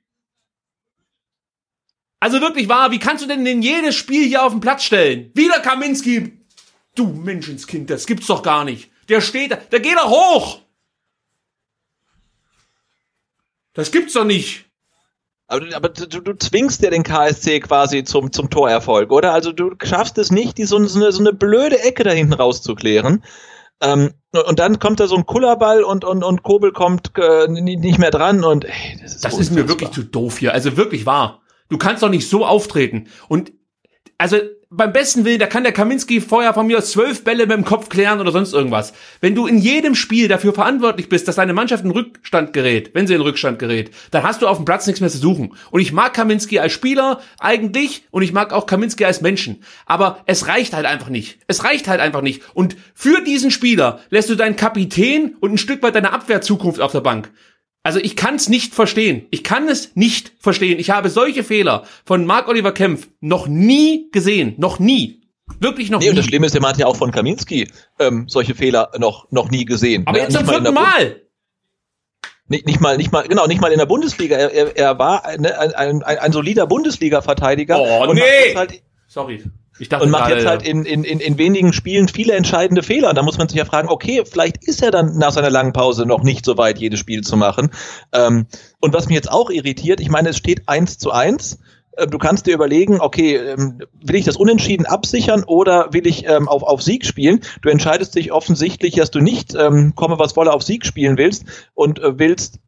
Also 2.19 2.39
wirklich 2.39 2.69
wahr, 2.69 2.91
wie 2.91 2.99
kannst 2.99 3.23
du 3.23 3.27
denn 3.27 3.45
in 3.45 3.61
jedes 3.61 3.95
Spiel 3.95 4.27
hier 4.27 4.43
auf 4.43 4.51
den 4.51 4.61
Platz 4.61 4.84
stellen? 4.84 5.31
Wieder 5.34 5.59
Kaminski! 5.59 6.38
Du 6.93 7.07
Menschenskind, 7.07 7.89
das 7.89 8.05
gibt's 8.05 8.27
doch 8.27 8.43
gar 8.43 8.63
nicht. 8.63 8.91
Der 9.09 9.21
steht 9.21 9.51
da, 9.51 9.55
der 9.55 9.79
geht 9.79 9.95
doch 9.95 10.09
hoch! 10.09 10.61
Das 13.73 13.91
gibt's 13.91 14.13
doch 14.13 14.23
nicht. 14.23 14.66
Aber, 15.48 15.65
aber 15.74 15.90
du, 15.90 16.19
du 16.19 16.34
zwingst 16.34 16.82
ja 16.84 16.90
den 16.90 17.03
KSC 17.03 17.61
quasi 17.61 18.03
zum, 18.03 18.32
zum 18.32 18.49
Torerfolg, 18.49 19.11
oder? 19.11 19.34
Also 19.34 19.53
du 19.53 19.74
schaffst 19.82 20.18
es 20.18 20.32
nicht, 20.32 20.57
die 20.57 20.65
so, 20.65 20.84
so, 20.86 20.99
eine, 20.99 21.11
so 21.11 21.19
eine 21.19 21.34
blöde 21.34 21.80
Ecke 21.80 22.03
da 22.03 22.11
hinten 22.11 22.34
rauszuklären. 22.34 23.24
Ähm, 23.82 24.14
und 24.32 24.60
dann 24.60 24.80
kommt 24.80 24.99
da 24.99 25.07
so 25.07 25.15
ein 25.15 25.26
Kullerball 25.26 25.84
und, 25.84 26.03
und, 26.03 26.24
und 26.24 26.44
Kobel 26.44 26.74
kommt 26.74 27.11
äh, 27.18 27.48
nicht 27.48 27.99
mehr 27.99 28.11
dran 28.11 28.44
und 28.44 28.65
ey, 28.65 28.99
das 29.02 29.15
ist, 29.15 29.26
das 29.26 29.38
ist 29.38 29.52
mir 29.52 29.69
wirklich 29.69 29.91
zu 29.91 30.03
doof 30.03 30.40
hier. 30.40 30.53
Also 30.53 30.76
wirklich 30.76 31.06
wahr. 31.06 31.41
Du 31.69 31.78
kannst 31.78 32.03
doch 32.03 32.10
nicht 32.10 32.28
so 32.28 32.45
auftreten. 32.45 33.07
Und 33.28 33.53
also 34.18 34.38
beim 34.69 34.91
besten 34.91 35.23
Willen, 35.23 35.39
da 35.39 35.48
kann 35.48 35.64
der 35.64 35.72
Kaminski 35.72 36.19
vorher 36.19 36.53
von 36.53 36.68
mir 36.68 36.84
zwölf 36.84 37.23
Bälle 37.23 37.48
mit 37.48 37.56
dem 37.56 37.64
Kopf 37.64 37.88
klären 37.88 38.19
oder 38.19 38.34
sonst 38.34 38.53
irgendwas. 38.53 38.91
Wenn 39.22 39.34
du 39.34 39.48
in 39.48 39.60
jedem 39.60 39.95
Spiel 39.95 40.27
dafür 40.27 40.53
verantwortlich 40.53 41.07
bist, 41.07 41.27
dass 41.27 41.38
deine 41.38 41.53
Mannschaft 41.53 41.85
in 41.85 41.91
Rückstand 41.91 42.52
gerät, 42.52 42.91
wenn 42.94 43.07
sie 43.07 43.14
in 43.14 43.22
Rückstand 43.22 43.60
gerät, 43.60 43.91
dann 44.11 44.23
hast 44.23 44.41
du 44.41 44.48
auf 44.48 44.57
dem 44.57 44.65
Platz 44.65 44.85
nichts 44.85 44.99
mehr 44.99 45.10
zu 45.10 45.19
suchen. 45.19 45.53
Und 45.72 45.80
ich 45.80 45.94
mag 45.94 46.14
Kaminski 46.14 46.60
als 46.60 46.73
Spieler 46.73 47.22
eigentlich 47.39 48.06
und 48.11 48.23
ich 48.23 48.34
mag 48.34 48.52
auch 48.52 48.65
Kaminski 48.65 49.06
als 49.06 49.22
Menschen. 49.22 49.64
Aber 49.85 50.22
es 50.26 50.48
reicht 50.48 50.73
halt 50.73 50.85
einfach 50.85 51.10
nicht. 51.10 51.39
Es 51.48 51.64
reicht 51.64 51.88
halt 51.88 52.02
einfach 52.02 52.22
nicht. 52.22 52.41
Und 52.53 52.76
für 52.94 53.22
diesen 53.23 53.52
Spieler 53.52 54.02
lässt 54.10 54.30
du 54.30 54.35
deinen 54.35 54.57
Kapitän 54.57 55.35
und 55.39 55.53
ein 55.53 55.57
Stück 55.57 55.81
weit 55.81 55.95
deine 55.95 56.11
Abwehrzukunft 56.11 56.81
auf 56.81 56.91
der 56.91 57.02
Bank. 57.02 57.31
Also 57.88 58.01
ich 58.01 58.18
kann 58.18 58.35
es 58.35 58.49
nicht 58.49 58.76
verstehen. 58.76 59.27
Ich 59.31 59.45
kann 59.45 59.69
es 59.69 59.95
nicht 59.95 60.34
verstehen. 60.39 60.77
Ich 60.77 60.89
habe 60.89 61.09
solche 61.09 61.41
Fehler 61.41 61.85
von 62.03 62.26
Marc 62.26 62.49
Oliver 62.49 62.73
Kempf 62.73 63.07
noch 63.22 63.47
nie 63.47 64.09
gesehen. 64.11 64.55
Noch 64.57 64.77
nie. 64.77 65.22
Wirklich 65.61 65.89
noch 65.89 65.99
nee, 65.99 66.07
nie. 66.07 66.09
Und 66.09 66.18
das 66.18 66.26
Schlimme 66.26 66.47
ist, 66.47 66.53
der 66.53 66.61
hat 66.64 66.77
ja 66.77 66.85
auch 66.85 66.97
von 66.97 67.14
Kaminski 67.14 67.72
ähm, 67.97 68.26
solche 68.27 68.55
Fehler 68.55 68.91
noch, 68.97 69.31
noch 69.31 69.49
nie 69.51 69.64
gesehen. 69.64 70.05
Aber 70.05 70.18
ja, 70.18 70.26
jetzt 70.26 70.35
zum 70.35 70.45
vierten 70.45 70.73
Mal. 70.73 71.22
Nicht, 72.49 72.65
nicht 72.65 72.81
mal, 72.81 72.97
nicht 72.97 73.14
mal, 73.14 73.26
genau, 73.26 73.47
nicht 73.47 73.61
mal 73.61 73.72
in 73.72 73.80
der 73.80 73.85
Bundesliga. 73.85 74.35
Er, 74.35 74.51
er, 74.51 74.76
er 74.76 74.99
war 74.99 75.23
ein, 75.23 75.45
ein, 75.45 75.73
ein, 75.73 76.03
ein 76.03 76.31
solider 76.34 76.68
Bundesliga-Verteidiger. 76.68 77.80
Oh, 77.80 78.14
nee! 78.14 78.53
Halt, 78.53 78.81
Sorry. 79.07 79.45
Dachte 79.85 80.05
und 80.05 80.09
macht 80.09 80.29
jetzt 80.29 80.45
halt 80.45 80.67
in, 80.67 80.85
in, 80.85 81.03
in, 81.03 81.19
in 81.19 81.37
wenigen 81.37 81.71
Spielen 81.71 82.07
viele 82.07 82.33
entscheidende 82.33 82.81
Fehler. 82.81 83.13
Da 83.13 83.21
muss 83.21 83.37
man 83.37 83.47
sich 83.47 83.57
ja 83.57 83.65
fragen, 83.65 83.89
okay, 83.89 84.23
vielleicht 84.29 84.63
ist 84.63 84.81
er 84.81 84.91
dann 84.91 85.17
nach 85.17 85.31
seiner 85.31 85.49
langen 85.49 85.73
Pause 85.73 86.05
noch 86.05 86.23
nicht 86.23 86.45
so 86.45 86.57
weit, 86.57 86.79
jedes 86.79 86.99
Spiel 86.99 87.21
zu 87.21 87.37
machen. 87.37 87.69
Ähm, 88.11 88.47
und 88.79 88.93
was 88.93 89.05
mich 89.07 89.15
jetzt 89.15 89.31
auch 89.31 89.49
irritiert, 89.49 89.99
ich 89.99 90.09
meine, 90.09 90.29
es 90.29 90.37
steht 90.37 90.67
eins 90.67 90.97
zu 90.97 91.11
eins. 91.11 91.59
Äh, 91.91 92.07
du 92.07 92.17
kannst 92.17 92.47
dir 92.47 92.55
überlegen, 92.55 92.99
okay, 92.99 93.35
ähm, 93.35 93.79
will 94.03 94.15
ich 94.15 94.25
das 94.25 94.35
Unentschieden 94.35 94.85
absichern 94.85 95.43
oder 95.45 95.93
will 95.93 96.07
ich 96.07 96.25
ähm, 96.27 96.47
auf, 96.47 96.63
auf 96.63 96.81
Sieg 96.81 97.05
spielen? 97.05 97.41
Du 97.61 97.69
entscheidest 97.69 98.15
dich 98.15 98.31
offensichtlich, 98.31 98.95
dass 98.95 99.11
du 99.11 99.19
nicht 99.19 99.53
ähm, 99.53 99.93
komme 99.95 100.17
was 100.17 100.35
wolle 100.35 100.53
auf 100.53 100.63
Sieg 100.63 100.85
spielen 100.85 101.17
willst 101.17 101.45
und 101.75 101.99
äh, 101.99 102.17
willst 102.17 102.59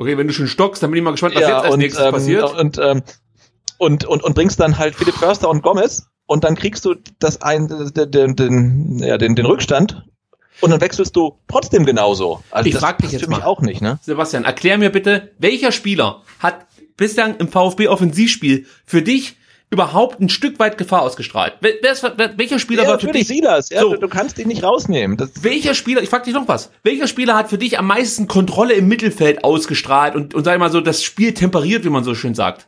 Okay, 0.00 0.16
wenn 0.16 0.26
du 0.26 0.32
schon 0.32 0.46
stockst, 0.46 0.82
dann 0.82 0.90
bin 0.90 0.96
ich 0.96 1.04
mal 1.04 1.10
gespannt, 1.10 1.34
was 1.34 1.42
ja, 1.42 1.48
jetzt 1.48 1.64
als 1.64 1.74
und, 1.74 1.78
nächstes 1.80 2.04
ähm, 2.06 2.10
passiert. 2.10 2.58
Und 2.58 2.78
ähm, 2.78 3.02
und, 3.80 4.04
und, 4.04 4.22
und 4.22 4.34
bringst 4.34 4.60
dann 4.60 4.76
halt 4.78 4.94
Philipp 4.94 5.14
Förster 5.14 5.48
und 5.48 5.62
Gomez 5.62 6.06
und 6.26 6.44
dann 6.44 6.54
kriegst 6.54 6.84
du 6.84 6.94
das 7.18 7.40
ein, 7.40 7.66
den, 7.94 8.10
den, 8.10 8.36
den, 8.36 8.98
ja, 8.98 9.16
den, 9.16 9.34
den 9.34 9.46
Rückstand 9.46 10.04
und 10.60 10.70
dann 10.70 10.82
wechselst 10.82 11.16
du 11.16 11.38
trotzdem 11.48 11.86
genauso. 11.86 12.42
Also 12.50 12.68
ich 12.68 12.76
frage 12.76 13.02
dich 13.02 13.12
jetzt 13.12 13.24
für 13.24 13.30
mich 13.30 13.38
mal. 13.38 13.46
auch 13.46 13.62
nicht, 13.62 13.80
ne? 13.80 13.98
Sebastian, 14.02 14.44
erklär 14.44 14.76
mir 14.76 14.90
bitte, 14.90 15.30
welcher 15.38 15.72
Spieler 15.72 16.22
hat 16.40 16.66
bislang 16.98 17.36
im 17.38 17.48
VfB 17.48 17.88
Offensivspiel 17.88 18.66
für 18.84 19.00
dich 19.00 19.36
überhaupt 19.70 20.20
ein 20.20 20.28
Stück 20.28 20.58
weit 20.58 20.76
Gefahr 20.76 21.00
ausgestrahlt? 21.00 21.54
Wer, 21.62 21.72
wer 22.16 22.36
welcher 22.36 22.58
Spieler 22.58 22.82
Ja, 22.82 22.90
war 22.90 22.98
für 22.98 23.06
natürlich 23.06 23.28
dich? 23.28 23.38
Silas. 23.38 23.70
Ja, 23.70 23.80
So. 23.80 23.94
du, 23.94 24.00
du 24.00 24.08
kannst 24.08 24.38
ihn 24.38 24.48
nicht 24.48 24.62
rausnehmen. 24.62 25.16
Das, 25.16 25.30
Welcher 25.42 25.74
Spieler, 25.74 26.02
ich 26.02 26.10
frag 26.10 26.24
dich 26.24 26.34
noch 26.34 26.48
was, 26.48 26.70
welcher 26.82 27.06
Spieler 27.06 27.34
hat 27.34 27.48
für 27.48 27.56
dich 27.56 27.78
am 27.78 27.86
meisten 27.86 28.26
Kontrolle 28.28 28.74
im 28.74 28.88
Mittelfeld 28.88 29.42
ausgestrahlt 29.42 30.14
und, 30.16 30.34
und 30.34 30.44
sag 30.44 30.52
ich 30.54 30.58
mal 30.60 30.70
so, 30.70 30.82
das 30.82 31.02
Spiel 31.02 31.32
temperiert, 31.32 31.84
wie 31.84 31.88
man 31.88 32.04
so 32.04 32.14
schön 32.14 32.34
sagt? 32.34 32.66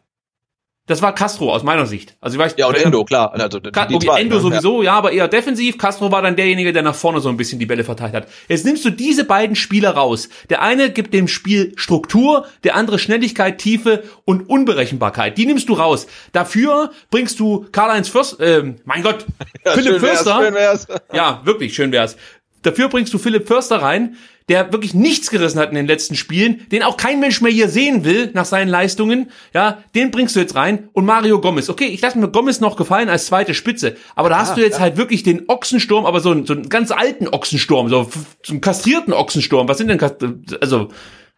Das 0.86 1.00
war 1.00 1.14
Castro 1.14 1.52
aus 1.52 1.62
meiner 1.62 1.86
Sicht. 1.86 2.16
Also 2.20 2.36
ich 2.36 2.42
weiß, 2.42 2.54
ja, 2.56 2.66
und 2.66 2.76
Endo, 2.76 3.04
klar. 3.04 3.32
Also, 3.32 3.60
die, 3.60 3.70
Ka 3.70 3.86
die 3.86 3.94
okay, 3.94 4.06
zwei, 4.06 4.20
Endo 4.20 4.36
ne? 4.36 4.42
sowieso, 4.42 4.82
ja. 4.82 4.94
aber 4.94 5.12
eher 5.12 5.28
defensiv. 5.28 5.78
Castro 5.78 6.10
war 6.10 6.22
dann 6.22 6.34
derjenige, 6.34 6.72
der 6.72 6.82
nach 6.82 6.96
vorne 6.96 7.20
so 7.20 7.28
ein 7.28 7.36
bisschen 7.36 7.60
die 7.60 7.66
Bälle 7.66 7.84
verteilt 7.84 8.14
hat. 8.14 8.26
Jetzt 8.48 8.64
nimmst 8.64 8.84
du 8.84 8.90
diese 8.90 9.24
beiden 9.24 9.54
Spieler 9.54 9.90
raus. 9.90 10.28
Der 10.50 10.60
eine 10.60 10.90
gibt 10.90 11.14
dem 11.14 11.28
Spiel 11.28 11.72
Struktur, 11.76 12.46
der 12.64 12.74
andere 12.74 12.98
Schnelligkeit, 12.98 13.58
Tiefe 13.58 14.02
und 14.24 14.48
Unberechenbarkeit. 14.48 15.38
Die 15.38 15.46
nimmst 15.46 15.68
du 15.68 15.74
raus. 15.74 16.08
Dafür 16.32 16.90
bringst 17.12 17.38
du 17.38 17.64
Karl-Heinz 17.70 18.08
Fürst, 18.08 18.38
ähm, 18.40 18.76
mein 18.84 19.04
Gott, 19.04 19.24
Ja, 19.64 19.72
Philipp 19.72 19.92
schön 19.92 20.02
wär's, 20.02 20.22
Förster. 20.22 20.44
schön 20.44 20.54
wär's. 20.54 20.86
Ja, 21.12 21.42
wirklich, 21.44 21.74
schön 21.74 21.92
wär's. 21.92 22.16
Dafür 22.62 22.88
bringst 22.88 23.14
du 23.14 23.18
Philipp 23.18 23.46
Förster 23.46 23.82
rein, 23.82 24.16
der 24.48 24.72
wirklich 24.72 24.94
nichts 24.94 25.30
gerissen 25.30 25.58
hat 25.58 25.70
in 25.70 25.74
den 25.74 25.86
letzten 25.86 26.14
Spielen, 26.14 26.66
den 26.70 26.82
auch 26.82 26.96
kein 26.96 27.20
Mensch 27.20 27.40
mehr 27.40 27.52
hier 27.52 27.68
sehen 27.68 28.04
will 28.04 28.30
nach 28.34 28.44
seinen 28.44 28.68
Leistungen. 28.68 29.30
Ja, 29.54 29.82
den 29.94 30.10
bringst 30.10 30.36
du 30.36 30.40
jetzt 30.40 30.54
rein 30.54 30.88
und 30.92 31.04
Mario 31.04 31.40
Gomez. 31.40 31.68
Okay, 31.68 31.86
ich 31.86 32.00
lasse 32.00 32.18
mir 32.18 32.28
Gomez 32.28 32.60
noch 32.60 32.76
gefallen 32.76 33.08
als 33.08 33.26
zweite 33.26 33.54
Spitze, 33.54 33.96
aber 34.14 34.28
da 34.28 34.38
hast 34.38 34.56
du 34.56 34.60
jetzt 34.60 34.80
halt 34.80 34.96
wirklich 34.96 35.22
den 35.22 35.48
Ochsensturm, 35.48 36.06
aber 36.06 36.20
so 36.20 36.30
einen, 36.30 36.46
so 36.46 36.54
einen 36.54 36.68
ganz 36.68 36.90
alten 36.90 37.28
Ochsensturm, 37.28 37.88
so, 37.88 38.10
so 38.42 38.52
einen 38.52 38.60
kastrierten 38.60 39.12
Ochsensturm. 39.12 39.68
Was 39.68 39.78
sind 39.78 39.88
denn 39.88 39.98
Kast 39.98 40.16
also 40.60 40.88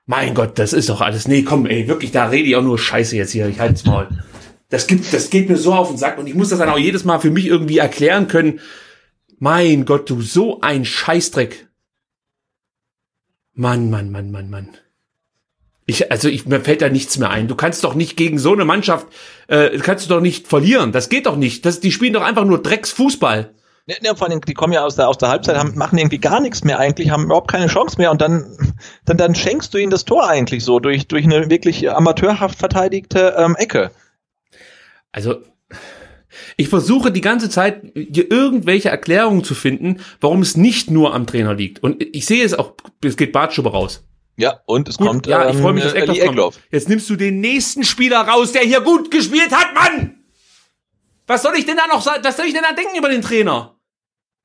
mein 0.06 0.35
Gott, 0.35 0.59
das 0.59 0.72
ist 0.74 0.90
doch 0.90 1.01
alles. 1.01 1.28
Nee, 1.28 1.43
komm, 1.43 1.66
ey, 1.66 1.89
wirklich, 1.89 2.10
da 2.10 2.26
rede 2.26 2.47
ich 2.47 2.56
auch 2.56 2.62
nur 2.62 2.78
Scheiße 2.78 3.16
jetzt 3.16 3.32
hier. 3.32 3.48
Ich 3.48 3.59
halt's 3.59 3.86
Maul. 3.86 4.09
Das 4.68 4.86
gibt, 4.86 5.12
das 5.12 5.31
geht 5.31 5.48
mir 5.48 5.56
so 5.56 5.72
auf 5.72 5.89
den 5.89 5.97
Sack 5.97 6.18
und 6.18 6.26
ich 6.26 6.35
muss 6.35 6.51
das 6.51 6.59
dann 6.59 6.68
auch 6.68 6.78
jedes 6.78 7.05
Mal 7.05 7.20
für 7.20 7.31
mich 7.31 7.47
irgendwie 7.47 7.78
erklären 7.78 8.28
können. 8.28 8.60
Mein 9.39 9.85
Gott, 9.85 10.10
du, 10.10 10.20
so 10.20 10.60
ein 10.60 10.85
Scheißdreck. 10.85 11.68
Mann, 13.55 13.90
Mann, 13.90 14.10
Mann, 14.10 14.31
Mann, 14.31 14.51
Mann. 14.51 14.68
Ich, 15.86 16.10
also 16.10 16.28
ich, 16.28 16.47
mir 16.47 16.60
fällt 16.60 16.82
da 16.82 16.89
nichts 16.89 17.18
mehr 17.18 17.31
ein. 17.31 17.47
Du 17.47 17.55
kannst 17.55 17.85
doch 17.85 17.94
nicht 17.94 18.16
gegen 18.16 18.39
so 18.39 18.52
eine 18.52 18.64
Mannschaft, 18.64 19.06
äh, 19.48 19.78
kannst 19.78 20.06
du 20.06 20.14
doch 20.14 20.20
nicht 20.20 20.48
verlieren. 20.48 20.93
Das 20.93 21.09
geht 21.09 21.26
doch 21.26 21.36
nicht. 21.36 21.66
Das, 21.66 21.81
die 21.81 21.93
spielen 21.93 22.14
doch 22.14 22.22
einfach 22.22 22.44
nur 22.44 22.62
Drecksfußball. 22.62 23.51
Ne, 23.86 23.97
ne, 24.01 24.16
vor 24.16 24.28
allem, 24.28 24.40
die 24.40 24.55
kommen 24.55 24.72
ja 24.72 24.82
aus 24.82 24.97
der, 24.97 25.09
aus 25.09 25.18
der 25.18 25.28
Halbzeit, 25.28 25.59
haben, 25.59 25.76
machen 25.76 25.98
irgendwie 25.98 26.18
gar 26.18 26.40
nichts 26.40 26.64
mehr 26.64 26.78
eigentlich, 26.78 27.10
haben 27.10 27.24
überhaupt 27.24 27.51
keine 27.51 27.66
Chance 27.66 27.98
mehr 27.98 28.10
und 28.10 28.22
dann, 28.22 28.56
dann, 29.05 29.18
dann 29.18 29.35
schenkst 29.35 29.74
du 29.74 29.78
ihnen 29.78 29.90
das 29.90 30.06
Tor 30.06 30.26
eigentlich 30.26 30.64
so 30.64 30.81
durch, 30.81 31.06
durch 31.06 31.24
eine 31.24 31.51
wirklich 31.51 31.90
amateurhaft 31.90 32.59
verteidigte 32.59 33.35
ähm, 33.36 33.56
Ecke. 33.56 33.90
Also, 35.12 35.43
ich 36.56 36.69
versuche 36.69 37.11
die 37.12 37.20
ganze 37.20 37.48
Zeit, 37.51 37.82
hier 37.94 38.31
irgendwelche 38.31 38.89
Erklärungen 38.89 39.44
zu 39.44 39.55
finden, 39.55 40.01
warum 40.20 40.43
es 40.43 40.56
nicht 40.56 40.90
nur 40.90 41.15
am 41.15 41.27
Trainer 41.27 41.55
liegt. 41.55 41.82
Und 41.82 42.02
ich 42.02 42.27
sehe 42.27 42.44
es 42.44 42.55
auch, 42.55 42.74
es 43.05 43.16
geht 43.16 43.32
Bartschuber 43.32 43.70
raus. 43.70 44.05
Ja, 44.36 44.61
und 44.66 44.89
es 44.89 44.97
Gut, 44.97 45.06
kommt 45.06 45.27
ja, 45.28 45.48
ich 45.48 45.56
freue 45.56 45.73
mich, 45.74 45.85
dass 45.85 45.93
Eckloff 45.94 46.19
kommt. 46.55 46.61
Jetzt 46.73 46.89
nimmst 46.89 47.09
du 47.09 47.16
den 47.16 47.40
nächsten 47.40 47.85
Spieler 47.85 48.20
raus, 48.23 48.51
der 48.52 48.62
hier 48.62 48.81
gut 48.81 49.11
gespielt 49.11 49.52
hat, 49.52 49.74
Mann! 49.74 50.16
Was 51.27 51.43
soll 51.43 51.55
ich 51.56 51.65
denn 51.65 51.77
da 51.77 51.86
noch 51.86 52.02
sagen? 52.02 52.23
Was 52.24 52.36
soll 52.36 52.47
ich 52.47 52.52
denn 52.52 52.65
da 52.69 52.74
denken 52.74 52.98
über 52.98 53.09
den 53.09 53.23
Trainer? 53.23 53.77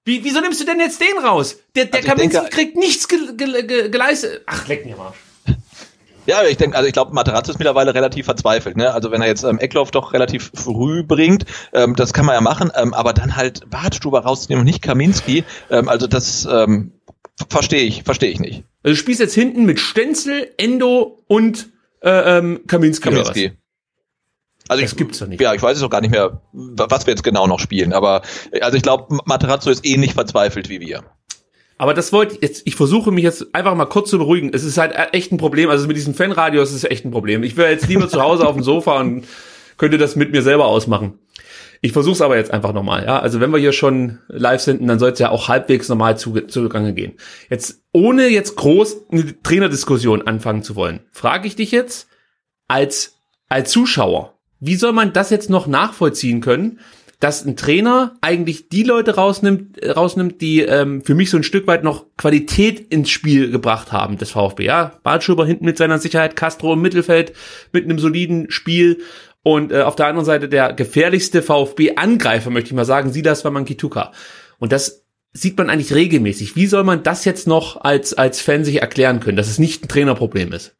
Wie, 0.05 0.23
wieso 0.23 0.39
nimmst 0.41 0.61
du 0.61 0.65
denn 0.65 0.79
jetzt 0.79 1.01
den 1.01 1.17
raus? 1.23 1.57
Der, 1.75 1.85
der 1.85 1.99
Also 1.99 2.07
Kaminski 2.09 2.37
denke- 2.39 2.49
kriegt 2.55 2.77
nichts 2.77 3.07
ge 3.07 3.19
ge 3.35 3.63
ge 3.63 3.89
geleistet. 3.89 4.43
Ach, 4.45 4.67
leck 4.67 4.85
mir 4.85 4.95
mal. 4.95 5.13
Ja, 6.29 6.43
ich 6.43 6.57
denke, 6.57 6.77
also 6.77 6.85
ich 6.85 6.93
glaube, 6.93 7.11
Materazzo 7.11 7.51
ist 7.51 7.57
mittlerweile 7.57 7.95
relativ 7.95 8.25
verzweifelt. 8.25 8.77
Ne? 8.77 8.93
Also 8.93 9.09
wenn 9.09 9.19
er 9.19 9.27
jetzt 9.27 9.43
ähm, 9.43 9.57
Eckloff 9.57 9.89
doch 9.89 10.13
relativ 10.13 10.51
früh 10.53 11.01
bringt, 11.01 11.45
ähm, 11.73 11.95
das 11.95 12.13
kann 12.13 12.23
man 12.27 12.35
ja 12.35 12.41
machen, 12.41 12.71
ähm, 12.75 12.93
aber 12.93 13.13
dann 13.13 13.35
halt 13.35 13.67
Bartstuber 13.71 14.19
rauszunehmen 14.19 14.59
und 14.59 14.67
nicht 14.67 14.83
Kaminski, 14.83 15.43
ähm, 15.71 15.89
also 15.89 16.05
das 16.05 16.47
ähm, 16.51 16.91
verstehe 17.49 17.81
ich, 17.81 18.03
verstehe 18.03 18.29
ich 18.29 18.39
nicht. 18.39 18.63
Also 18.83 18.93
du 18.93 18.95
spielst 18.95 19.19
jetzt 19.21 19.33
hinten 19.33 19.65
mit 19.65 19.79
Stenzel, 19.79 20.53
Endo 20.57 21.23
und 21.25 21.69
äh, 22.03 22.37
ähm, 22.37 22.59
Kaminski, 22.67 23.09
oder 23.09 23.23
Kaminski. 23.23 23.45
was? 23.45 24.69
Also 24.69 24.83
Das 24.83 24.91
ich, 24.91 24.97
gibt's 24.99 25.17
doch 25.17 25.25
nicht. 25.25 25.41
Ja, 25.41 25.55
ich 25.55 25.63
weiß 25.63 25.77
es 25.77 25.81
auch 25.83 25.89
gar 25.89 26.01
nicht 26.01 26.11
mehr, 26.11 26.43
was 26.51 27.07
wir 27.07 27.11
jetzt 27.11 27.23
genau 27.23 27.47
noch 27.47 27.59
spielen, 27.59 27.91
aber 27.91 28.21
äh, 28.51 28.61
also 28.61 28.77
ich 28.77 28.83
glaube, 28.83 29.17
Materazzo 29.25 29.71
ist 29.71 29.83
ähnlich 29.83 30.13
verzweifelt 30.13 30.69
wie 30.69 30.79
wir. 30.79 31.05
Aber 31.79 31.93
das 31.93 32.11
wollte 32.11 32.35
ich 32.35 32.41
jetzt, 32.41 32.61
ich 32.65 32.75
versuche 32.75 33.09
mich 33.09 33.23
jetzt 33.23 33.55
einfach 33.55 33.73
mal 33.73 33.85
kurz 33.85 34.09
zu 34.09 34.17
beruhigen. 34.17 34.51
Es 34.53 34.65
ist 34.65 34.77
halt 34.77 34.93
echt 35.13 35.31
ein 35.31 35.37
Problem. 35.37 35.69
Also 35.69 35.87
mit 35.87 35.95
diesem 35.95 36.13
Fanradio 36.13 36.61
ist 36.61 36.73
es 36.73 36.83
echt 36.83 37.05
ein 37.05 37.11
Problem. 37.11 37.41
Ich 37.41 37.55
wäre 37.55 37.71
jetzt 37.71 37.87
lieber 37.87 38.09
zu 38.09 38.21
Hause 38.21 38.45
auf 38.45 38.53
dem 38.53 38.63
Sofa 38.63 38.99
und 38.99 39.25
könnte 39.77 39.97
das 39.97 40.17
mit 40.17 40.33
mir 40.33 40.41
selber 40.41 40.65
ausmachen. 40.65 41.19
Ich 41.79 41.93
versuche 41.93 42.15
es 42.15 42.21
aber 42.21 42.35
jetzt 42.35 42.51
einfach 42.51 42.73
nochmal. 42.73 43.05
Ja? 43.05 43.19
Also 43.19 43.39
wenn 43.39 43.51
wir 43.51 43.59
hier 43.59 43.71
schon 43.71 44.19
live 44.27 44.59
sind, 44.59 44.85
dann 44.85 44.99
soll 44.99 45.11
es 45.11 45.19
ja 45.19 45.29
auch 45.29 45.47
halbwegs 45.47 45.87
normal 45.87 46.17
zu, 46.17 46.33
zugange 46.41 46.93
gehen. 46.93 47.13
Jetzt, 47.49 47.81
ohne 47.93 48.27
jetzt 48.27 48.57
groß 48.57 49.09
eine 49.09 49.41
Trainerdiskussion 49.41 50.27
anfangen 50.27 50.63
zu 50.63 50.75
wollen, 50.75 50.99
frage 51.13 51.47
ich 51.47 51.55
dich 51.55 51.71
jetzt 51.71 52.09
als, 52.67 53.19
als 53.47 53.71
Zuschauer, 53.71 54.37
wie 54.59 54.75
soll 54.75 54.91
man 54.91 55.13
das 55.13 55.29
jetzt 55.29 55.49
noch 55.49 55.65
nachvollziehen 55.65 56.41
können, 56.41 56.79
dass 57.19 57.45
ein 57.45 57.57
Trainer 57.57 58.15
eigentlich 58.21 58.69
die 58.69 58.83
Leute 58.83 59.15
rausnimmt, 59.15 59.77
äh, 59.77 59.91
rausnimmt, 59.91 60.41
die 60.41 60.61
ähm, 60.61 61.03
für 61.03 61.15
mich 61.15 61.29
so 61.29 61.37
ein 61.37 61.43
Stück 61.43 61.67
weit 61.67 61.83
noch 61.83 62.05
Qualität 62.17 62.79
ins 62.79 63.09
Spiel 63.09 63.51
gebracht 63.51 63.91
haben 63.91 64.17
des 64.17 64.31
VfB. 64.31 64.65
Ja, 64.65 64.93
Bartschuber 65.03 65.45
hinten 65.45 65.65
mit 65.65 65.77
seiner 65.77 65.99
Sicherheit, 65.99 66.35
Castro 66.35 66.73
im 66.73 66.81
Mittelfeld 66.81 67.33
mit 67.73 67.83
einem 67.83 67.99
soliden 67.99 68.49
Spiel 68.49 68.99
und 69.43 69.71
äh, 69.71 69.81
auf 69.81 69.95
der 69.95 70.07
anderen 70.07 70.25
Seite 70.25 70.47
der 70.47 70.73
gefährlichste 70.73 71.41
VfB-Angreifer, 71.41 72.49
möchte 72.49 72.69
ich 72.69 72.75
mal 72.75 72.85
sagen, 72.85 73.11
Silas 73.11 73.43
Wamankituka. 73.43 74.11
Und 74.57 74.71
das 74.71 75.05
sieht 75.33 75.57
man 75.57 75.69
eigentlich 75.69 75.93
regelmäßig. 75.93 76.55
Wie 76.55 76.67
soll 76.67 76.83
man 76.83 77.03
das 77.03 77.25
jetzt 77.25 77.47
noch 77.47 77.81
als, 77.81 78.13
als 78.13 78.41
Fan 78.41 78.63
sich 78.63 78.81
erklären 78.81 79.19
können, 79.19 79.37
dass 79.37 79.49
es 79.49 79.59
nicht 79.59 79.83
ein 79.83 79.87
Trainerproblem 79.87 80.51
ist? 80.53 80.75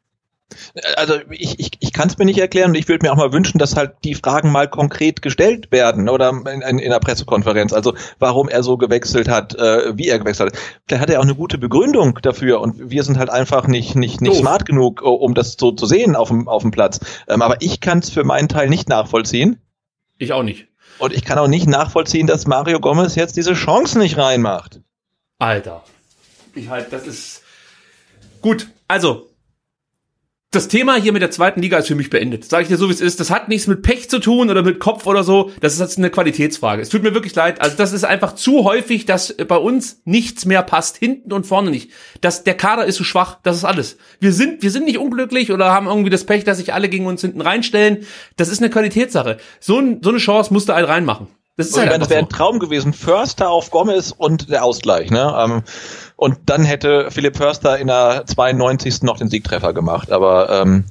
Also 0.96 1.14
ich, 1.30 1.58
ich, 1.58 1.70
ich 1.80 1.92
kann 1.92 2.08
es 2.08 2.18
mir 2.18 2.24
nicht 2.24 2.38
erklären 2.38 2.70
und 2.70 2.74
ich 2.74 2.88
würde 2.88 3.06
mir 3.06 3.12
auch 3.12 3.16
mal 3.16 3.32
wünschen, 3.32 3.58
dass 3.58 3.76
halt 3.76 3.92
die 4.04 4.14
Fragen 4.14 4.50
mal 4.50 4.68
konkret 4.68 5.22
gestellt 5.22 5.70
werden 5.70 6.08
oder 6.08 6.30
in, 6.30 6.62
in, 6.62 6.78
in 6.78 6.90
der 6.90 6.98
Pressekonferenz. 6.98 7.72
Also 7.72 7.94
warum 8.18 8.48
er 8.48 8.62
so 8.62 8.76
gewechselt 8.76 9.28
hat, 9.28 9.54
äh, 9.54 9.96
wie 9.96 10.08
er 10.08 10.18
gewechselt 10.18 10.52
hat. 10.52 10.60
Vielleicht 10.86 11.02
hat 11.02 11.10
er 11.10 11.20
auch 11.20 11.24
eine 11.24 11.34
gute 11.34 11.58
Begründung 11.58 12.18
dafür 12.22 12.60
und 12.60 12.90
wir 12.90 13.02
sind 13.02 13.18
halt 13.18 13.30
einfach 13.30 13.66
nicht, 13.66 13.94
nicht, 13.94 14.20
nicht 14.20 14.32
Doof. 14.32 14.40
smart 14.40 14.66
genug, 14.66 15.02
um 15.02 15.34
das 15.34 15.56
so 15.58 15.72
zu 15.72 15.86
sehen 15.86 16.16
auf 16.16 16.28
dem, 16.28 16.48
auf 16.48 16.62
dem 16.62 16.70
Platz. 16.70 17.00
Ähm, 17.28 17.42
aber 17.42 17.56
ich 17.60 17.80
kann 17.80 17.98
es 17.98 18.10
für 18.10 18.24
meinen 18.24 18.48
Teil 18.48 18.68
nicht 18.68 18.88
nachvollziehen. 18.88 19.60
Ich 20.18 20.32
auch 20.32 20.42
nicht. 20.42 20.66
Und 20.98 21.14
ich 21.14 21.24
kann 21.24 21.38
auch 21.38 21.48
nicht 21.48 21.66
nachvollziehen, 21.66 22.26
dass 22.26 22.46
Mario 22.46 22.78
Gomez 22.78 23.14
jetzt 23.14 23.36
diese 23.36 23.54
Chance 23.54 23.98
nicht 23.98 24.18
reinmacht. 24.18 24.80
Alter. 25.38 25.82
Ich 26.54 26.68
halt, 26.68 26.92
das 26.92 27.06
ist 27.06 27.42
gut. 28.42 28.68
Also, 28.86 29.29
das 30.52 30.66
Thema 30.66 30.96
hier 30.96 31.12
mit 31.12 31.22
der 31.22 31.30
zweiten 31.30 31.62
Liga 31.62 31.78
ist 31.78 31.86
für 31.86 31.94
mich 31.94 32.10
beendet. 32.10 32.44
Sag 32.44 32.62
ich 32.62 32.68
dir 32.68 32.76
so, 32.76 32.88
wie 32.88 32.92
es 32.92 33.00
ist. 33.00 33.20
Das 33.20 33.30
hat 33.30 33.48
nichts 33.48 33.68
mit 33.68 33.82
Pech 33.82 34.10
zu 34.10 34.18
tun 34.18 34.50
oder 34.50 34.62
mit 34.64 34.80
Kopf 34.80 35.06
oder 35.06 35.22
so. 35.22 35.52
Das 35.60 35.74
ist 35.74 35.78
jetzt 35.78 35.98
eine 35.98 36.10
Qualitätsfrage. 36.10 36.82
Es 36.82 36.88
tut 36.88 37.04
mir 37.04 37.14
wirklich 37.14 37.36
leid. 37.36 37.60
Also 37.60 37.76
das 37.76 37.92
ist 37.92 38.02
einfach 38.02 38.34
zu 38.34 38.64
häufig, 38.64 39.06
dass 39.06 39.32
bei 39.46 39.56
uns 39.56 40.02
nichts 40.04 40.46
mehr 40.46 40.62
passt. 40.64 40.96
Hinten 40.96 41.32
und 41.32 41.46
vorne 41.46 41.70
nicht. 41.70 41.92
Das, 42.20 42.42
der 42.42 42.56
Kader 42.56 42.84
ist 42.84 42.96
so 42.96 43.04
schwach. 43.04 43.38
Das 43.44 43.56
ist 43.56 43.64
alles. 43.64 43.96
Wir 44.18 44.32
sind, 44.32 44.62
wir 44.62 44.72
sind 44.72 44.86
nicht 44.86 44.98
unglücklich 44.98 45.52
oder 45.52 45.70
haben 45.70 45.86
irgendwie 45.86 46.10
das 46.10 46.24
Pech, 46.24 46.42
dass 46.42 46.58
sich 46.58 46.74
alle 46.74 46.88
gegen 46.88 47.06
uns 47.06 47.20
hinten 47.20 47.42
reinstellen. 47.42 48.04
Das 48.36 48.48
ist 48.48 48.60
eine 48.60 48.70
Qualitätssache. 48.70 49.38
So, 49.60 49.78
ein, 49.78 50.00
so 50.02 50.10
eine 50.10 50.18
Chance 50.18 50.52
musste 50.52 50.74
halt 50.74 50.88
reinmachen. 50.88 51.28
Das 51.60 51.68
ist 51.68 51.74
Und 51.74 51.80
halt 51.80 51.90
wäre 51.90 52.08
so. 52.08 52.14
ein 52.14 52.28
Traum 52.30 52.58
gewesen. 52.58 52.94
Förster 52.94 53.50
auf 53.50 53.70
Gomez 53.70 54.14
und 54.16 54.48
der 54.48 54.64
Ausgleich. 54.64 55.10
Ne? 55.10 55.34
Ähm, 55.38 55.62
und 56.20 56.36
dann 56.44 56.64
hätte 56.64 57.10
Philipp 57.10 57.38
Förster 57.38 57.78
in 57.78 57.86
der 57.86 58.24
92. 58.26 59.02
noch 59.02 59.16
den 59.16 59.30
Siegtreffer 59.30 59.72
gemacht. 59.72 60.12
Aber 60.12 60.50
ähm, 60.50 60.84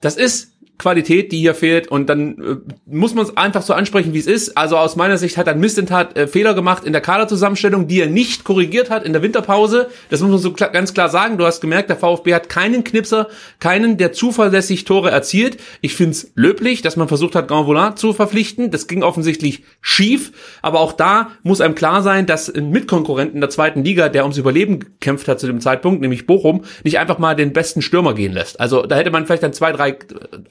Das 0.00 0.14
ist 0.14 0.52
Qualität, 0.78 1.32
die 1.32 1.38
hier 1.38 1.54
fehlt 1.54 1.88
und 1.88 2.08
dann 2.08 2.38
äh, 2.38 2.56
muss 2.86 3.14
man 3.14 3.24
es 3.24 3.36
einfach 3.36 3.62
so 3.62 3.72
ansprechen, 3.72 4.12
wie 4.12 4.18
es 4.18 4.26
ist. 4.26 4.56
Also 4.58 4.76
aus 4.76 4.94
meiner 4.94 5.16
Sicht 5.16 5.36
hat 5.38 5.48
ein 5.48 5.58
Mistintat 5.58 6.16
äh, 6.16 6.26
Fehler 6.26 6.54
gemacht 6.54 6.84
in 6.84 6.92
der 6.92 7.00
Kaderzusammenstellung, 7.00 7.88
die 7.88 8.00
er 8.00 8.08
nicht 8.08 8.44
korrigiert 8.44 8.90
hat 8.90 9.04
in 9.04 9.12
der 9.12 9.22
Winterpause. 9.22 9.88
Das 10.10 10.20
muss 10.20 10.30
man 10.30 10.38
so 10.38 10.52
klar, 10.52 10.70
ganz 10.70 10.92
klar 10.92 11.08
sagen. 11.08 11.38
Du 11.38 11.46
hast 11.46 11.60
gemerkt, 11.60 11.88
der 11.88 11.96
VfB 11.96 12.34
hat 12.34 12.48
keinen 12.48 12.84
Knipser, 12.84 13.28
keinen, 13.58 13.96
der 13.96 14.12
zuverlässig 14.12 14.84
Tore 14.84 15.10
erzielt. 15.10 15.56
Ich 15.80 15.94
find's 15.94 16.30
löblich, 16.34 16.82
dass 16.82 16.96
man 16.96 17.08
versucht 17.08 17.34
hat, 17.34 17.48
Grand 17.48 17.98
zu 17.98 18.12
verpflichten. 18.12 18.70
Das 18.70 18.86
ging 18.86 19.02
offensichtlich 19.02 19.64
schief, 19.80 20.32
aber 20.60 20.80
auch 20.80 20.92
da 20.92 21.30
muss 21.42 21.60
einem 21.60 21.74
klar 21.74 22.02
sein, 22.02 22.26
dass 22.26 22.54
ein 22.54 22.70
Mitkonkurrent 22.70 23.34
in 23.34 23.40
der 23.40 23.50
zweiten 23.50 23.82
Liga, 23.82 24.08
der 24.08 24.24
ums 24.24 24.36
Überleben 24.36 24.80
gekämpft 24.80 25.26
hat 25.28 25.40
zu 25.40 25.46
dem 25.46 25.60
Zeitpunkt, 25.60 26.02
nämlich 26.02 26.26
Bochum, 26.26 26.64
nicht 26.84 26.98
einfach 26.98 27.18
mal 27.18 27.34
den 27.34 27.52
besten 27.52 27.80
Stürmer 27.80 28.14
gehen 28.14 28.32
lässt. 28.32 28.60
Also 28.60 28.82
da 28.82 28.96
hätte 28.96 29.10
man 29.10 29.26
vielleicht 29.26 29.42
dann 29.42 29.52
zwei, 29.52 29.72
drei 29.72 29.96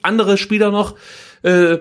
andere 0.02 0.15
Spieler 0.36 0.70
noch 0.70 0.96
äh, 1.42 1.78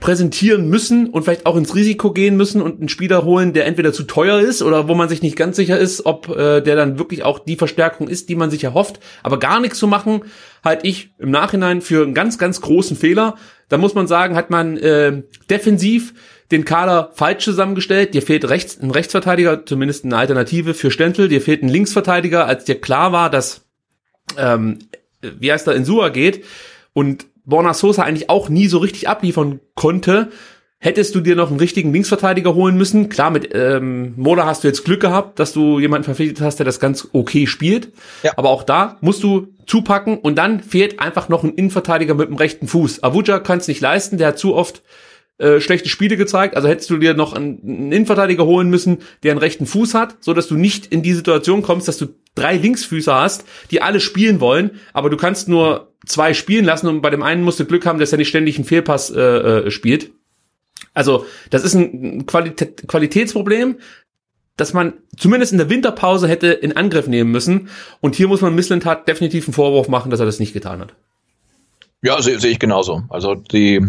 präsentieren 0.00 0.68
müssen 0.68 1.10
und 1.10 1.24
vielleicht 1.24 1.44
auch 1.44 1.56
ins 1.56 1.74
Risiko 1.74 2.12
gehen 2.12 2.36
müssen 2.36 2.62
und 2.62 2.80
einen 2.80 2.88
Spieler 2.88 3.22
holen, 3.22 3.52
der 3.52 3.66
entweder 3.66 3.92
zu 3.92 4.04
teuer 4.04 4.40
ist 4.40 4.62
oder 4.62 4.88
wo 4.88 4.94
man 4.94 5.10
sich 5.10 5.20
nicht 5.20 5.36
ganz 5.36 5.56
sicher 5.56 5.78
ist, 5.78 6.06
ob 6.06 6.28
äh, 6.28 6.62
der 6.62 6.74
dann 6.74 6.98
wirklich 6.98 7.22
auch 7.22 7.38
die 7.38 7.56
Verstärkung 7.56 8.08
ist, 8.08 8.30
die 8.30 8.34
man 8.34 8.50
sich 8.50 8.64
erhofft. 8.64 8.98
Aber 9.22 9.38
gar 9.38 9.60
nichts 9.60 9.78
zu 9.78 9.86
machen, 9.86 10.22
halte 10.64 10.86
ich 10.86 11.10
im 11.18 11.30
Nachhinein 11.30 11.82
für 11.82 12.02
einen 12.02 12.14
ganz, 12.14 12.38
ganz 12.38 12.62
großen 12.62 12.96
Fehler. 12.96 13.36
Da 13.68 13.76
muss 13.76 13.94
man 13.94 14.06
sagen, 14.06 14.36
hat 14.36 14.48
man 14.48 14.78
äh, 14.78 15.22
defensiv 15.50 16.14
den 16.50 16.64
Kader 16.64 17.10
falsch 17.14 17.44
zusammengestellt. 17.44 18.14
Dir 18.14 18.22
fehlt 18.22 18.48
rechts, 18.48 18.80
ein 18.80 18.90
Rechtsverteidiger, 18.90 19.66
zumindest 19.66 20.06
eine 20.06 20.16
Alternative 20.16 20.72
für 20.72 20.90
Stentel. 20.90 21.28
Dir 21.28 21.42
fehlt 21.42 21.62
ein 21.62 21.68
Linksverteidiger, 21.68 22.46
als 22.46 22.64
dir 22.64 22.80
klar 22.80 23.12
war, 23.12 23.28
dass 23.30 23.66
ähm, 24.38 24.78
wie 25.20 25.52
heißt 25.52 25.66
der, 25.66 25.74
Insua 25.74 26.08
geht 26.08 26.44
und 26.92 27.26
Borna 27.44 27.74
Sosa 27.74 28.02
eigentlich 28.02 28.30
auch 28.30 28.48
nie 28.48 28.68
so 28.68 28.78
richtig 28.78 29.08
abliefern 29.08 29.60
konnte, 29.74 30.30
hättest 30.78 31.14
du 31.14 31.20
dir 31.20 31.36
noch 31.36 31.50
einen 31.50 31.60
richtigen 31.60 31.92
Linksverteidiger 31.92 32.54
holen 32.54 32.76
müssen. 32.76 33.10
Klar, 33.10 33.30
mit 33.30 33.50
ähm, 33.54 34.14
Mola 34.16 34.46
hast 34.46 34.64
du 34.64 34.68
jetzt 34.68 34.84
Glück 34.84 35.00
gehabt, 35.00 35.38
dass 35.38 35.52
du 35.52 35.78
jemanden 35.78 36.04
verpflichtet 36.04 36.40
hast, 36.40 36.56
der 36.56 36.64
das 36.64 36.80
ganz 36.80 37.08
okay 37.12 37.46
spielt. 37.46 37.92
Ja. 38.22 38.32
Aber 38.36 38.48
auch 38.48 38.62
da 38.62 38.96
musst 39.02 39.22
du 39.22 39.48
zupacken 39.66 40.18
und 40.18 40.36
dann 40.36 40.60
fehlt 40.60 40.98
einfach 40.98 41.28
noch 41.28 41.44
ein 41.44 41.54
Innenverteidiger 41.54 42.14
mit 42.14 42.28
dem 42.28 42.36
rechten 42.36 42.66
Fuß. 42.66 43.02
Avuja 43.02 43.38
kann 43.40 43.58
es 43.58 43.68
nicht 43.68 43.82
leisten, 43.82 44.16
der 44.16 44.28
hat 44.28 44.38
zu 44.38 44.54
oft 44.54 44.82
äh, 45.36 45.60
schlechte 45.60 45.90
Spiele 45.90 46.16
gezeigt. 46.16 46.56
Also 46.56 46.68
hättest 46.68 46.88
du 46.88 46.96
dir 46.96 47.12
noch 47.12 47.34
einen, 47.34 47.60
einen 47.62 47.92
Innenverteidiger 47.92 48.46
holen 48.46 48.70
müssen, 48.70 48.98
der 49.22 49.32
einen 49.32 49.40
rechten 49.40 49.66
Fuß 49.66 49.92
hat, 49.92 50.16
so 50.20 50.32
dass 50.32 50.48
du 50.48 50.56
nicht 50.56 50.86
in 50.86 51.02
die 51.02 51.12
Situation 51.12 51.60
kommst, 51.60 51.88
dass 51.88 51.98
du 51.98 52.06
drei 52.34 52.56
Linksfüßer 52.56 53.14
hast, 53.14 53.44
die 53.70 53.82
alle 53.82 54.00
spielen 54.00 54.40
wollen, 54.40 54.70
aber 54.94 55.10
du 55.10 55.18
kannst 55.18 55.48
nur 55.48 55.89
zwei 56.06 56.34
spielen 56.34 56.64
lassen 56.64 56.86
und 56.86 57.02
bei 57.02 57.10
dem 57.10 57.22
einen 57.22 57.42
musst 57.42 57.66
Glück 57.66 57.86
haben, 57.86 57.98
dass 57.98 58.12
er 58.12 58.18
nicht 58.18 58.28
ständig 58.28 58.56
einen 58.56 58.64
Fehlpass 58.64 59.10
äh, 59.10 59.20
äh, 59.20 59.70
spielt. 59.70 60.10
Also 60.94 61.26
das 61.50 61.64
ist 61.64 61.74
ein 61.74 62.26
Qualität, 62.26 62.88
Qualitätsproblem, 62.88 63.76
dass 64.56 64.72
man 64.72 64.94
zumindest 65.16 65.52
in 65.52 65.58
der 65.58 65.70
Winterpause 65.70 66.28
hätte 66.28 66.48
in 66.48 66.76
Angriff 66.76 67.06
nehmen 67.06 67.30
müssen. 67.30 67.68
Und 68.00 68.14
hier 68.14 68.28
muss 68.28 68.40
man 68.40 68.54
Misslintat 68.54 69.08
definitiv 69.08 69.46
einen 69.46 69.54
Vorwurf 69.54 69.88
machen, 69.88 70.10
dass 70.10 70.20
er 70.20 70.26
das 70.26 70.40
nicht 70.40 70.52
getan 70.52 70.80
hat. 70.80 70.94
Ja, 72.02 72.20
sehe 72.22 72.38
seh 72.38 72.48
ich 72.48 72.58
genauso. 72.58 73.04
Also 73.08 73.34
die 73.34 73.86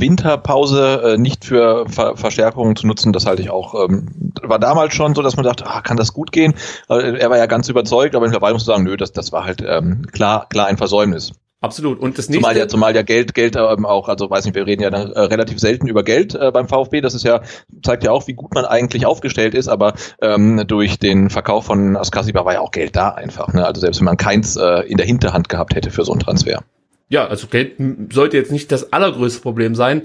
Winterpause 0.00 1.14
äh, 1.14 1.18
nicht 1.18 1.44
für 1.44 1.88
Ver 1.88 2.16
Verstärkungen 2.16 2.76
zu 2.76 2.86
nutzen, 2.86 3.12
das 3.12 3.26
halte 3.26 3.42
ich 3.42 3.50
auch. 3.50 3.74
Ähm, 3.74 4.32
war 4.42 4.58
damals 4.58 4.94
schon 4.94 5.14
so, 5.14 5.22
dass 5.22 5.36
man 5.36 5.44
dachte, 5.44 5.66
ah, 5.66 5.80
kann 5.80 5.96
das 5.96 6.12
gut 6.12 6.32
gehen? 6.32 6.54
Äh, 6.88 7.18
er 7.18 7.30
war 7.30 7.38
ja 7.38 7.46
ganz 7.46 7.68
überzeugt, 7.68 8.14
aber 8.14 8.26
mittlerweile 8.26 8.54
muss 8.54 8.66
man 8.66 8.76
sagen, 8.76 8.84
nö, 8.84 8.96
das, 8.96 9.12
das 9.12 9.32
war 9.32 9.44
halt 9.44 9.64
ähm, 9.66 10.06
klar, 10.12 10.46
klar 10.48 10.66
ein 10.66 10.76
Versäumnis. 10.76 11.32
Absolut. 11.62 12.00
Und 12.00 12.18
das 12.18 12.28
nächste. 12.28 12.42
Zumal 12.42 12.56
ja, 12.56 12.68
zumal 12.68 12.96
ja 12.96 13.02
Geld, 13.02 13.34
Geld 13.34 13.54
ähm, 13.54 13.86
auch, 13.86 14.08
also 14.08 14.28
weiß 14.28 14.44
nicht, 14.44 14.56
wir 14.56 14.66
reden 14.66 14.82
ja 14.82 14.90
dann, 14.90 15.12
äh, 15.12 15.20
relativ 15.20 15.60
selten 15.60 15.86
über 15.86 16.02
Geld 16.02 16.34
äh, 16.34 16.50
beim 16.50 16.66
VfB. 16.66 17.00
Das 17.00 17.14
ist 17.14 17.22
ja, 17.22 17.40
zeigt 17.84 18.02
ja 18.02 18.10
auch, 18.10 18.26
wie 18.26 18.34
gut 18.34 18.52
man 18.52 18.64
eigentlich 18.64 19.06
aufgestellt 19.06 19.54
ist, 19.54 19.68
aber 19.68 19.94
ähm, 20.20 20.64
durch 20.66 20.98
den 20.98 21.30
Verkauf 21.30 21.66
von 21.66 21.96
Askasiba 21.96 22.44
war 22.44 22.54
ja 22.54 22.60
auch 22.60 22.72
Geld 22.72 22.96
da 22.96 23.10
einfach. 23.10 23.52
Ne? 23.52 23.64
Also 23.64 23.80
selbst 23.80 24.00
wenn 24.00 24.06
man 24.06 24.16
keins 24.16 24.56
äh, 24.56 24.80
in 24.88 24.96
der 24.96 25.06
Hinterhand 25.06 25.48
gehabt 25.48 25.76
hätte 25.76 25.92
für 25.92 26.04
so 26.04 26.10
einen 26.10 26.20
Transfer 26.20 26.64
ja, 27.12 27.26
also 27.26 27.46
Geld 27.46 27.74
sollte 28.10 28.38
jetzt 28.38 28.50
nicht 28.50 28.72
das 28.72 28.90
allergrößte 28.92 29.42
Problem 29.42 29.74
sein. 29.74 30.02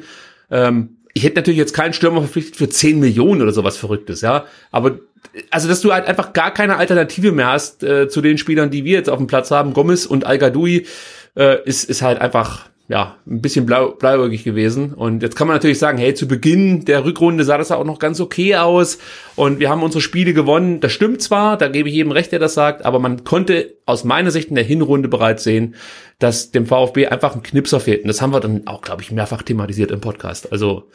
Ähm, 0.51 0.97
ich 1.13 1.23
hätte 1.23 1.37
natürlich 1.37 1.57
jetzt 1.57 1.73
keinen 1.73 1.93
Stürmer 1.93 2.19
verpflichtet 2.19 2.57
für 2.57 2.67
10 2.67 2.99
Millionen 2.99 3.41
oder 3.41 3.53
sowas 3.53 3.77
Verrücktes, 3.77 4.19
ja. 4.19 4.45
Aber 4.71 4.99
also, 5.49 5.69
dass 5.69 5.79
du 5.79 5.93
halt 5.93 6.05
einfach 6.05 6.33
gar 6.33 6.53
keine 6.53 6.75
Alternative 6.75 7.31
mehr 7.31 7.47
hast 7.47 7.81
äh, 7.81 8.09
zu 8.09 8.19
den 8.19 8.37
Spielern, 8.37 8.71
die 8.71 8.83
wir 8.83 8.91
jetzt 8.91 9.09
auf 9.09 9.17
dem 9.19 9.27
Platz 9.27 9.51
haben, 9.51 9.73
Gomez 9.73 10.05
und 10.05 10.25
Al 10.25 10.37
Gadoui, 10.37 10.85
äh, 11.37 11.63
ist, 11.63 11.85
ist 11.85 12.01
halt 12.01 12.19
einfach 12.19 12.67
ja, 12.89 13.17
ein 13.27 13.41
bisschen 13.41 13.65
blau, 13.65 13.91
blauäugig 13.91 14.45
gewesen. 14.45 14.93
Und 14.93 15.21
jetzt 15.21 15.35
kann 15.35 15.47
man 15.47 15.55
natürlich 15.55 15.79
sagen, 15.79 15.97
hey, 15.97 16.13
zu 16.13 16.27
Beginn 16.27 16.85
der 16.85 17.03
Rückrunde 17.03 17.43
sah 17.43 17.57
das 17.57 17.71
auch 17.71 17.83
noch 17.83 17.99
ganz 17.99 18.21
okay 18.21 18.55
aus 18.55 18.97
und 19.35 19.59
wir 19.59 19.69
haben 19.69 19.83
unsere 19.83 20.01
Spiele 20.01 20.33
gewonnen. 20.33 20.79
Das 20.79 20.93
stimmt 20.93 21.21
zwar, 21.21 21.57
da 21.57 21.67
gebe 21.67 21.89
ich 21.89 21.95
jedem 21.95 22.13
recht, 22.13 22.31
der 22.31 22.39
das 22.39 22.53
sagt, 22.53 22.85
aber 22.85 22.99
man 22.99 23.25
konnte 23.25 23.75
aus 23.85 24.05
meiner 24.05 24.31
Sicht 24.31 24.49
in 24.49 24.55
der 24.55 24.63
Hinrunde 24.63 25.09
bereits 25.09 25.43
sehen, 25.43 25.75
dass 26.19 26.51
dem 26.51 26.65
VfB 26.65 27.07
einfach 27.07 27.35
ein 27.35 27.43
Knipser 27.43 27.81
fehlt. 27.81 28.03
Und 28.03 28.07
das 28.07 28.21
haben 28.21 28.31
wir 28.31 28.39
dann 28.39 28.67
auch, 28.67 28.81
glaube 28.81 29.01
ich, 29.01 29.11
mehrfach 29.11 29.41
thematisiert 29.41 29.91
im 29.91 29.99
Podcast. 29.99 30.51
Also, 30.53 30.89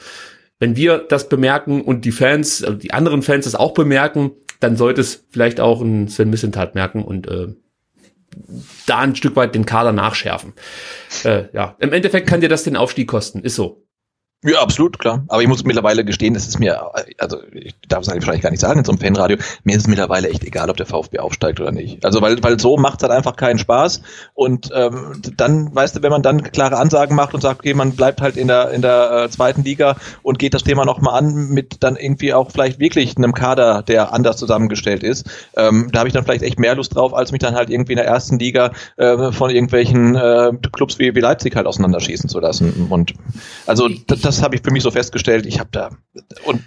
wenn 0.59 0.77
wir 0.77 0.99
das 0.99 1.29
bemerken 1.29 1.83
und 1.83 2.05
die 2.05 2.13
Fans, 2.13 2.65
also 2.65 2.79
die 2.79 2.93
anderen 2.93 3.23
Fans 3.23 3.45
das 3.45 3.55
auch 3.55 3.75
bemerken, 3.75 4.31
dann 4.61 4.77
sollte 4.77 5.01
es 5.01 5.27
vielleicht 5.29 5.61
auch 5.61 5.83
ein 5.83 6.09
Sven 6.09 6.31
Missentat 6.31 6.75
merken 6.75 7.03
und 7.03 7.27
äh, 7.27 7.49
da 8.87 8.99
ein 8.99 9.15
Stück 9.15 9.37
weit 9.37 9.55
den 9.55 9.67
Kader 9.67 9.93
nachschärfen. 9.93 10.55
Äh, 11.25 11.45
ja, 11.53 11.77
im 11.79 11.93
Endeffekt 11.93 12.29
kann 12.29 12.41
dir 12.41 12.49
das 12.49 12.65
den 12.65 12.77
Aufstieg 12.77 13.09
kosten, 13.09 13.41
ist 13.41 13.55
so. 13.55 13.85
Ja, 14.45 14.61
absolut, 14.61 14.99
klar. 14.99 15.23
Aber 15.29 15.41
ich 15.41 15.47
muss 15.47 15.63
mittlerweile 15.63 16.05
gestehen, 16.05 16.35
das 16.35 16.49
ist 16.49 16.59
mir, 16.59 16.83
also 17.19 17.39
ich 17.53 17.77
darf 17.89 18.03
es 18.03 18.09
eigentlich 18.09 18.25
vielleicht 18.25 18.43
gar 18.43 18.51
nicht 18.51 18.59
sagen 18.59 18.81
in 18.81 18.85
so 18.85 18.91
einem 18.91 19.01
Fanradio, 19.01 19.37
mir 19.63 19.77
ist 19.77 19.83
es 19.83 19.87
mittlerweile 19.89 20.29
echt 20.31 20.43
egal, 20.43 20.69
ob 20.69 20.77
der 20.77 20.87
VfB 20.87 21.21
aufsteigt 21.21 21.61
oder 21.61 21.71
nicht. 21.71 22.05
Also 22.05 22.21
weil, 22.23 22.43
weil 22.43 22.59
so 22.59 22.77
macht 22.77 23.01
es 23.01 23.09
halt 23.09 23.17
einfach 23.17 23.37
keinen 23.37 23.61
Spaß. 23.61 24.03
Und 24.35 24.71
ähm, 24.75 25.23
dann, 25.37 25.73
weißt 25.73 25.95
du, 25.95 26.03
wenn 26.03 26.11
man 26.11 26.23
dann 26.23 26.43
klare 26.43 26.79
Ansagen 26.79 27.15
macht 27.15 27.35
und 27.35 27.41
sagt, 27.41 27.61
okay, 27.61 27.73
man 27.73 27.93
bleibt 27.93 28.21
halt 28.21 28.37
in 28.37 28.49
der 28.49 28.71
in 28.71 28.83
der 28.83 29.13
äh, 29.13 29.31
zweiten 29.31 29.63
Liga 29.63 29.97
und 30.25 30.41
geht 30.41 30.55
das 30.55 30.65
Thema 30.65 30.85
nochmal 30.85 31.21
an 31.21 31.51
mit 31.51 31.77
dann 31.85 31.95
irgendwie 31.95 32.35
auch 32.35 32.51
vielleicht 32.51 32.81
wirklich 32.81 33.17
einem 33.17 33.35
Kader, 33.35 33.83
der 33.83 34.13
anders 34.13 34.39
zusammengestellt 34.39 35.05
ist, 35.05 35.31
ähm, 35.57 35.89
da 35.93 36.01
habe 36.01 36.09
ich 36.09 36.15
dann 36.15 36.25
vielleicht 36.25 36.43
echt 36.43 36.59
mehr 36.59 36.75
Lust 36.75 36.97
drauf, 36.97 37.15
als 37.15 37.31
mich 37.31 37.41
dann 37.41 37.55
halt 37.55 37.71
irgendwie 37.71 37.93
in 37.93 37.99
der 37.99 38.07
ersten 38.07 38.41
Liga 38.41 38.73
äh, 38.97 39.31
von 39.31 39.51
irgendwelchen 39.51 40.17
äh, 40.17 40.51
Clubs 40.73 40.99
wie, 40.99 41.15
wie 41.15 41.21
Leipzig 41.21 41.55
halt 41.55 41.67
auseinanderschießen 41.69 42.29
zu 42.29 42.41
lassen. 42.41 42.89
Und 42.91 43.15
also 43.67 43.89
das 43.89 44.32
das 44.33 44.43
habe 44.43 44.57
ich 44.57 44.63
für 44.63 44.71
mich 44.71 44.83
so 44.83 44.91
festgestellt. 44.91 45.47
Ich 45.47 45.61
habe 45.61 45.71
da 45.73 45.91
und 46.45 46.63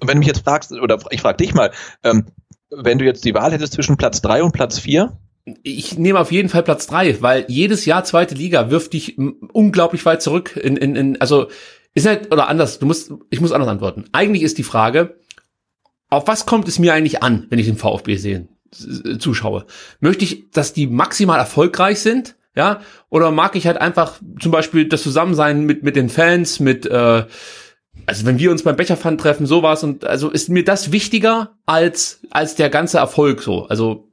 wenn 0.00 0.14
du 0.14 0.18
mich 0.18 0.28
jetzt 0.28 0.44
fragst 0.44 0.72
oder 0.72 0.98
ich 1.10 1.22
frage 1.22 1.38
dich 1.38 1.54
mal, 1.54 1.72
ähm, 2.02 2.26
wenn 2.70 2.98
du 2.98 3.04
jetzt 3.04 3.24
die 3.24 3.34
Wahl 3.34 3.52
hättest 3.52 3.72
zwischen 3.72 3.96
Platz 3.96 4.20
drei 4.20 4.42
und 4.42 4.52
Platz 4.52 4.78
vier, 4.78 5.18
ich 5.62 5.96
nehme 5.96 6.18
auf 6.18 6.32
jeden 6.32 6.48
Fall 6.48 6.62
Platz 6.62 6.86
drei, 6.86 7.20
weil 7.22 7.44
jedes 7.48 7.84
Jahr 7.84 8.04
zweite 8.04 8.34
Liga 8.34 8.70
wirft 8.70 8.92
dich 8.92 9.16
unglaublich 9.16 10.04
weit 10.04 10.20
zurück 10.20 10.56
in, 10.56 10.76
in, 10.76 10.96
in 10.96 11.20
also 11.20 11.48
ist 11.94 12.06
halt 12.06 12.32
oder 12.32 12.48
anders, 12.48 12.78
du 12.78 12.86
musst 12.86 13.12
ich 13.30 13.40
muss 13.40 13.52
anders 13.52 13.68
antworten. 13.70 14.04
Eigentlich 14.12 14.42
ist 14.42 14.58
die 14.58 14.64
Frage, 14.64 15.18
auf 16.10 16.26
was 16.26 16.46
kommt 16.46 16.68
es 16.68 16.78
mir 16.78 16.92
eigentlich 16.92 17.22
an, 17.22 17.46
wenn 17.48 17.58
ich 17.58 17.66
den 17.66 17.76
VfB 17.76 18.16
sehen 18.16 18.48
zuschaue? 19.18 19.66
Möchte 20.00 20.24
ich, 20.24 20.50
dass 20.50 20.72
die 20.72 20.86
maximal 20.86 21.38
erfolgreich 21.38 22.00
sind? 22.00 22.36
Ja, 22.56 22.80
oder 23.10 23.30
mag 23.30 23.54
ich 23.54 23.66
halt 23.66 23.78
einfach 23.78 24.18
zum 24.40 24.50
Beispiel 24.50 24.88
das 24.88 25.02
Zusammensein 25.02 25.64
mit, 25.64 25.82
mit 25.82 25.94
den 25.94 26.08
Fans, 26.08 26.58
mit, 26.58 26.86
äh, 26.86 27.24
also 28.06 28.24
wenn 28.24 28.38
wir 28.38 28.50
uns 28.50 28.62
beim 28.62 28.76
Becherpfand 28.76 29.20
treffen, 29.20 29.44
sowas 29.44 29.84
und 29.84 30.06
also 30.06 30.30
ist 30.30 30.48
mir 30.48 30.64
das 30.64 30.90
wichtiger 30.90 31.58
als, 31.66 32.20
als 32.30 32.54
der 32.54 32.70
ganze 32.70 32.96
Erfolg 32.96 33.42
so, 33.42 33.66
also 33.66 34.08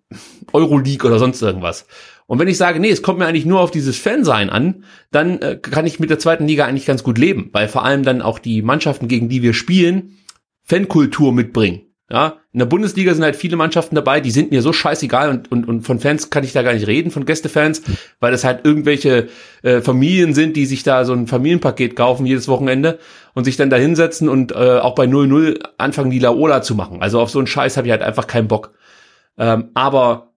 Euroleague 0.52 1.08
oder 1.08 1.20
sonst 1.20 1.42
irgendwas. 1.42 1.86
Und 2.26 2.40
wenn 2.40 2.48
ich 2.50 2.58
sage, 2.58 2.80
nee, 2.80 2.90
es 2.90 3.02
kommt 3.02 3.20
mir 3.20 3.28
eigentlich 3.28 3.46
nur 3.46 3.62
auf 3.62 3.72
dieses 3.72 3.98
Fansein 3.98 4.50
an, 4.50 4.84
dann 5.12 5.40
äh, 5.40 5.58
kann 5.58 5.86
ich 5.86 6.00
mit 6.00 6.10
der 6.10 6.20
zweiten 6.20 6.48
Liga 6.48 6.66
eigentlich 6.66 6.86
ganz 6.86 7.04
gut 7.04 7.18
leben, 7.18 7.50
weil 7.54 7.70
vor 7.70 7.86
allem 7.86 8.04
dann 8.04 8.22
auch 8.22 8.40
die 8.40 8.62
Mannschaften, 8.62 9.08
gegen 9.08 9.30
die 9.30 9.42
wir 9.42 9.54
spielen, 9.54 10.18
Fankultur 10.64 11.32
mitbringen. 11.32 11.93
Ja, 12.10 12.42
in 12.52 12.60
der 12.60 12.66
Bundesliga 12.66 13.14
sind 13.14 13.24
halt 13.24 13.38
viele 13.38 13.56
Mannschaften 13.56 13.96
dabei, 13.96 14.20
die 14.20 14.30
sind 14.30 14.52
mir 14.52 14.62
so 14.62 14.74
scheißegal 14.74 15.30
und, 15.30 15.52
und, 15.52 15.68
und 15.68 15.82
von 15.84 16.00
Fans 16.00 16.30
kann 16.30 16.44
ich 16.44 16.52
da 16.52 16.62
gar 16.62 16.74
nicht 16.74 16.86
reden, 16.86 17.12
von 17.12 17.26
Gästefans, 17.26 17.82
weil 18.20 18.32
das 18.32 18.44
halt 18.44 18.66
irgendwelche 18.66 19.30
äh, 19.64 19.80
Familien 19.80 20.34
sind, 20.34 20.58
die 20.58 20.66
sich 20.66 20.84
da 20.84 21.06
so 21.06 21.14
ein 21.14 21.28
Familienpaket 21.28 21.96
kaufen 21.96 22.26
jedes 22.26 22.50
Wochenende 22.50 23.00
und 23.34 23.46
sich 23.46 23.56
dann 23.56 23.70
da 23.70 23.78
hinsetzen 23.78 24.28
und 24.28 24.52
äh, 24.52 24.80
auch 24.80 24.96
bei 24.96 25.06
0-0 25.06 25.64
anfangen, 25.78 26.12
die 26.12 26.20
Laola 26.20 26.62
zu 26.62 26.76
machen. 26.76 27.02
Also 27.02 27.22
auf 27.22 27.30
so 27.30 27.40
einen 27.40 27.48
Scheiß 27.48 27.78
habe 27.78 27.88
ich 27.88 27.92
halt 27.92 28.04
einfach 28.04 28.28
keinen 28.28 28.50
Bock. 28.50 28.74
Ähm, 29.38 29.70
aber 29.74 30.34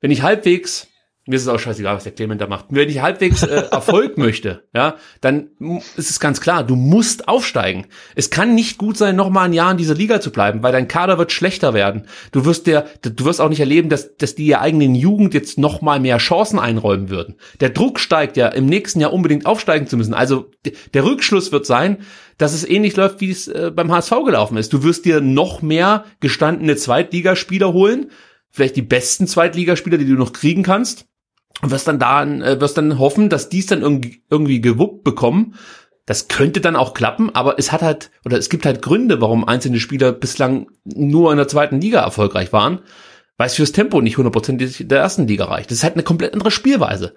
wenn 0.00 0.12
ich 0.12 0.22
halbwegs 0.22 0.88
mir 1.24 1.36
ist 1.36 1.42
es 1.42 1.48
auch 1.48 1.58
scheißegal, 1.58 1.94
was 1.94 2.02
der 2.02 2.12
Clement 2.12 2.40
da 2.40 2.48
macht. 2.48 2.66
Wenn 2.70 2.88
ich 2.88 3.00
halbwegs 3.00 3.44
äh, 3.44 3.66
Erfolg 3.70 4.18
möchte, 4.18 4.64
ja, 4.74 4.96
dann 5.20 5.50
ist 5.96 6.10
es 6.10 6.18
ganz 6.18 6.40
klar, 6.40 6.64
du 6.64 6.74
musst 6.74 7.28
aufsteigen. 7.28 7.86
Es 8.16 8.30
kann 8.30 8.56
nicht 8.56 8.76
gut 8.76 8.96
sein, 8.96 9.14
noch 9.14 9.30
mal 9.30 9.44
ein 9.44 9.52
Jahr 9.52 9.70
in 9.70 9.76
dieser 9.76 9.94
Liga 9.94 10.20
zu 10.20 10.32
bleiben, 10.32 10.64
weil 10.64 10.72
dein 10.72 10.88
Kader 10.88 11.18
wird 11.18 11.30
schlechter 11.30 11.74
werden. 11.74 12.08
Du 12.32 12.44
wirst 12.44 12.66
der, 12.66 12.86
du 13.02 13.24
wirst 13.24 13.40
auch 13.40 13.50
nicht 13.50 13.60
erleben, 13.60 13.88
dass, 13.88 14.16
dass 14.16 14.34
die 14.34 14.56
eigenen 14.56 14.96
Jugend 14.96 15.32
jetzt 15.32 15.58
noch 15.58 15.80
mal 15.80 16.00
mehr 16.00 16.18
Chancen 16.18 16.58
einräumen 16.58 17.08
würden. 17.08 17.36
Der 17.60 17.70
Druck 17.70 18.00
steigt 18.00 18.36
ja, 18.36 18.48
im 18.48 18.66
nächsten 18.66 18.98
Jahr 18.98 19.12
unbedingt 19.12 19.46
aufsteigen 19.46 19.86
zu 19.86 19.96
müssen. 19.96 20.14
Also 20.14 20.50
der 20.92 21.04
Rückschluss 21.04 21.52
wird 21.52 21.66
sein, 21.66 21.98
dass 22.36 22.52
es 22.52 22.68
ähnlich 22.68 22.96
läuft, 22.96 23.20
wie 23.20 23.30
es 23.30 23.46
äh, 23.46 23.70
beim 23.72 23.92
HSV 23.92 24.10
gelaufen 24.24 24.56
ist. 24.56 24.72
Du 24.72 24.82
wirst 24.82 25.04
dir 25.04 25.20
noch 25.20 25.62
mehr 25.62 26.04
gestandene 26.18 26.74
Zweitligaspieler 26.74 27.72
holen, 27.72 28.10
vielleicht 28.50 28.74
die 28.74 28.82
besten 28.82 29.28
Zweitligaspieler, 29.28 29.98
die 29.98 30.06
du 30.06 30.14
noch 30.14 30.32
kriegen 30.32 30.64
kannst 30.64 31.06
und 31.62 31.70
wirst 31.70 31.88
dann 31.88 31.98
da, 31.98 32.24
äh, 32.24 32.60
wirst 32.60 32.76
dann 32.76 32.98
hoffen, 32.98 33.30
dass 33.30 33.48
die 33.48 33.60
es 33.60 33.66
dann 33.66 33.80
irgendwie, 33.80 34.22
irgendwie 34.28 34.60
gewuppt 34.60 35.04
bekommen. 35.04 35.54
Das 36.04 36.26
könnte 36.28 36.60
dann 36.60 36.76
auch 36.76 36.94
klappen, 36.94 37.34
aber 37.34 37.58
es 37.58 37.70
hat 37.70 37.80
halt, 37.80 38.10
oder 38.24 38.36
es 38.36 38.50
gibt 38.50 38.66
halt 38.66 38.82
Gründe, 38.82 39.20
warum 39.20 39.46
einzelne 39.46 39.78
Spieler 39.78 40.12
bislang 40.12 40.66
nur 40.84 41.30
in 41.30 41.38
der 41.38 41.46
zweiten 41.46 41.80
Liga 41.80 42.00
erfolgreich 42.00 42.52
waren, 42.52 42.80
weil 43.36 43.46
es 43.46 43.54
fürs 43.54 43.72
Tempo 43.72 44.00
nicht 44.00 44.18
hundertprozentig 44.18 44.88
der 44.88 44.98
ersten 44.98 45.28
Liga 45.28 45.44
reicht. 45.44 45.70
Das 45.70 45.78
ist 45.78 45.84
halt 45.84 45.94
eine 45.94 46.02
komplett 46.02 46.34
andere 46.34 46.50
Spielweise. 46.50 47.14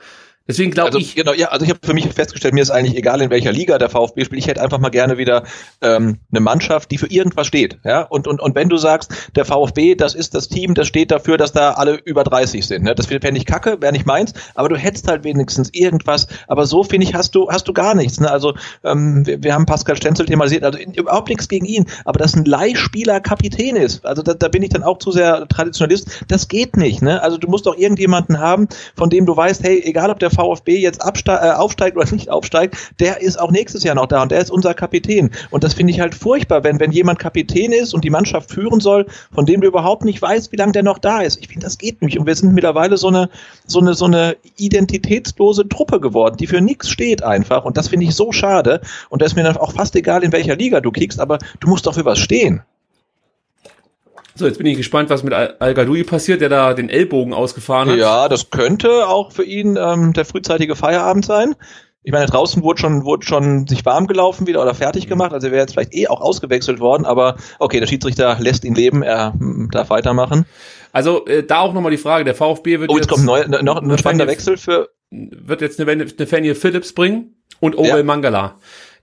Deswegen 0.48 0.72
glaube 0.72 0.88
also, 0.88 1.00
ich. 1.00 1.16
Genau, 1.16 1.34
ja, 1.34 1.48
also 1.48 1.66
ich 1.66 1.72
habe 1.72 1.80
für 1.84 1.94
mich 1.94 2.06
festgestellt, 2.14 2.54
mir 2.54 2.62
ist 2.62 2.70
eigentlich 2.70 2.96
egal, 2.96 3.20
in 3.22 3.32
welcher 3.32 3.52
Liga 3.52 3.80
der 3.80 3.90
VfB 3.90 4.26
spielt. 4.26 4.40
Ich 4.40 4.48
hätte 4.48 4.62
einfach 4.62 4.78
mal 4.78 4.90
gerne 4.90 5.18
wieder 5.18 5.44
ähm, 5.82 6.20
eine 6.32 6.40
Mannschaft, 6.40 6.92
die 6.92 7.00
für 7.00 7.08
irgendwas 7.08 7.48
steht. 7.48 7.80
Ja? 7.84 8.02
Und, 8.02 8.28
und, 8.28 8.40
und 8.40 8.54
wenn 8.54 8.70
du 8.70 8.78
sagst, 8.78 9.12
der 9.36 9.46
VfB, 9.46 9.96
das 9.96 10.14
ist 10.14 10.36
das 10.36 10.48
Team, 10.48 10.76
das 10.76 10.88
steht 10.88 11.10
dafür, 11.10 11.38
dass 11.38 11.52
da 11.52 11.72
alle 11.72 11.96
über 11.96 12.24
30 12.24 12.66
sind. 12.66 12.84
Ne? 12.84 12.94
Das 12.94 13.10
wäre 13.10 13.32
nicht 13.32 13.48
kacke, 13.48 13.82
wäre 13.82 13.92
nicht 13.92 14.06
meins, 14.06 14.34
aber 14.54 14.70
du 14.70 14.78
hättest 14.78 15.08
halt 15.08 15.24
wenigstens 15.24 15.70
irgendwas. 15.74 16.28
Aber 16.48 16.68
so, 16.68 16.84
finde 16.84 17.08
ich, 17.08 17.16
hast 17.16 17.34
du, 17.34 17.50
hast 17.50 17.68
du 17.68 17.74
gar 17.74 17.96
nichts. 17.96 18.20
Ne? 18.20 18.30
Also 18.30 18.54
ähm, 18.84 19.26
wir, 19.26 19.42
wir 19.42 19.56
haben 19.56 19.66
Pascal 19.66 19.98
Stenzel 19.98 20.28
thematisiert, 20.28 20.64
also 20.64 20.78
überhaupt 20.78 21.30
nichts 21.30 21.48
gegen 21.48 21.66
ihn, 21.66 21.86
aber 22.06 22.20
dass 22.20 22.36
ein 22.36 22.46
Leihspieler 22.46 23.20
Kapitän 23.20 23.76
ist, 23.76 24.06
also 24.06 24.22
da, 24.22 24.36
da 24.36 24.48
bin 24.48 24.62
ich 24.62 24.70
dann 24.70 24.84
auch 24.84 25.00
zu 25.00 25.12
sehr 25.12 25.48
Traditionalist, 25.48 26.24
das 26.28 26.48
geht 26.48 26.78
nicht. 26.78 27.02
Ne? 27.02 27.20
Also 27.24 27.38
du 27.40 27.48
musst 27.48 27.66
doch 27.66 27.76
irgendjemanden 27.76 28.38
haben, 28.38 28.68
von 28.96 29.10
dem 29.10 29.26
du 29.26 29.36
weißt, 29.36 29.64
hey, 29.64 29.82
egal 29.84 30.12
ob 30.12 30.20
der 30.20 30.35
VfB 30.36 30.78
jetzt 30.78 31.02
äh, 31.02 31.32
aufsteigt 31.32 31.98
oder 31.98 32.12
nicht 32.12 32.30
aufsteigt, 32.30 32.76
der 33.00 33.22
ist 33.22 33.40
auch 33.40 33.52
nächstes 33.52 33.84
Jahr 33.84 33.96
noch 33.96 34.08
da 34.08 34.22
und 34.22 34.32
der 34.32 34.40
ist 34.40 34.52
unser 34.52 34.74
Kapitän. 34.74 35.32
Und 35.50 35.64
das 35.64 35.74
finde 35.74 35.92
ich 35.92 36.00
halt 36.00 36.16
furchtbar, 36.16 36.64
wenn, 36.64 36.80
wenn 36.80 36.92
jemand 36.92 37.20
Kapitän 37.20 37.72
ist 37.72 37.94
und 37.94 38.04
die 38.04 38.10
Mannschaft 38.10 38.52
führen 38.52 38.80
soll, 38.80 39.06
von 39.34 39.46
dem 39.46 39.62
du 39.62 39.68
überhaupt 39.68 40.06
nicht 40.06 40.22
weißt, 40.22 40.52
wie 40.52 40.58
lange 40.58 40.74
der 40.74 40.84
noch 40.84 40.98
da 40.98 41.22
ist. 41.22 41.40
Ich 41.40 41.48
finde, 41.48 41.66
das 41.66 41.78
geht 41.78 42.02
nicht. 42.02 42.20
Und 42.20 42.28
wir 42.28 42.36
sind 42.36 42.54
mittlerweile 42.54 42.98
so 42.98 43.08
eine, 43.08 43.30
so 43.66 43.80
eine, 43.80 43.94
so 43.94 44.06
eine 44.06 44.38
identitätslose 44.58 45.68
Truppe 45.68 46.00
geworden, 46.00 46.38
die 46.38 46.48
für 46.48 46.62
nichts 46.62 46.90
steht 46.90 47.24
einfach. 47.24 47.66
Und 47.66 47.78
das 47.78 47.88
finde 47.88 48.06
ich 48.06 48.16
so 48.16 48.32
schade. 48.32 48.82
Und 49.10 49.22
da 49.22 49.26
ist 49.26 49.36
mir 49.36 49.44
dann 49.44 49.58
auch 49.58 49.74
fast 49.74 49.96
egal, 49.96 50.24
in 50.24 50.32
welcher 50.32 50.56
Liga 50.56 50.82
du 50.82 50.92
kickst, 50.92 51.20
aber 51.20 51.40
du 51.60 51.68
musst 51.68 51.86
doch 51.86 51.94
für 51.94 52.06
was 52.06 52.20
stehen. 52.20 52.62
So, 54.36 54.46
jetzt 54.46 54.58
bin 54.58 54.68
ich 54.68 54.78
gespannt, 54.78 55.10
was 55.10 55.24
mit 55.24 55.34
Al-Gadoui 55.34 56.04
passiert, 56.04 56.42
der 56.42 56.50
da 56.50 56.74
den 56.74 56.90
Ellbogen 56.90 57.34
ausgefahren 57.34 57.90
hat. 57.90 57.98
Ja, 57.98 58.28
das 58.28 58.50
könnte 58.50 59.08
auch 59.08 59.32
für 59.32 59.44
ihn 59.44 59.78
ähm, 59.80 60.12
der 60.14 60.26
frühzeitige 60.26 60.76
Feierabend 60.76 61.26
sein. 61.26 61.56
Ich 62.04 62.12
meine, 62.12 62.28
draußen 62.28 62.62
wurde 62.62 62.80
schon, 62.80 63.04
wurde 63.06 63.26
schon 63.26 63.66
sich 63.66 63.86
warm 63.86 64.08
gelaufen 64.08 64.46
wieder 64.46 64.62
oder 64.62 64.76
fertig 64.76 65.08
gemacht. 65.08 65.34
Also 65.34 65.48
er 65.48 65.54
wäre 65.54 65.62
jetzt 65.62 65.72
vielleicht 65.72 65.96
eh 65.96 66.08
auch 66.08 66.22
ausgewechselt 66.22 66.80
worden, 66.80 67.06
aber 67.06 67.38
okay, 67.60 67.80
der 67.80 67.88
Schiedsrichter 67.88 68.38
lässt 68.40 68.64
ihn 68.66 68.76
leben, 68.76 69.02
er 69.02 69.34
hm, 69.34 69.70
darf 69.72 69.90
weitermachen. 69.90 70.46
Also 70.92 71.26
äh, 71.26 71.44
da 71.44 71.62
auch 71.62 71.74
nochmal 71.74 71.92
die 71.92 71.98
Frage, 71.98 72.26
der 72.26 72.36
VfB 72.36 72.82
wird 72.82 72.92
oh, 72.92 72.98
jetzt, 72.98 73.06
jetzt 73.06 73.14
kommt 73.14 73.26
neu, 73.26 73.46
noch 73.48 73.82
ein 73.82 73.98
spannender 73.98 74.28
Wechsel 74.28 74.58
für 74.58 74.90
wird 75.12 75.62
jetzt 75.62 75.80
eine 75.80 75.96
Nathaniel 75.96 76.56
Phillips 76.56 76.94
bringen 76.94 77.36
und 77.60 77.76
Orel 77.76 77.98
ja. 77.98 78.04
Mangala. 78.04 78.56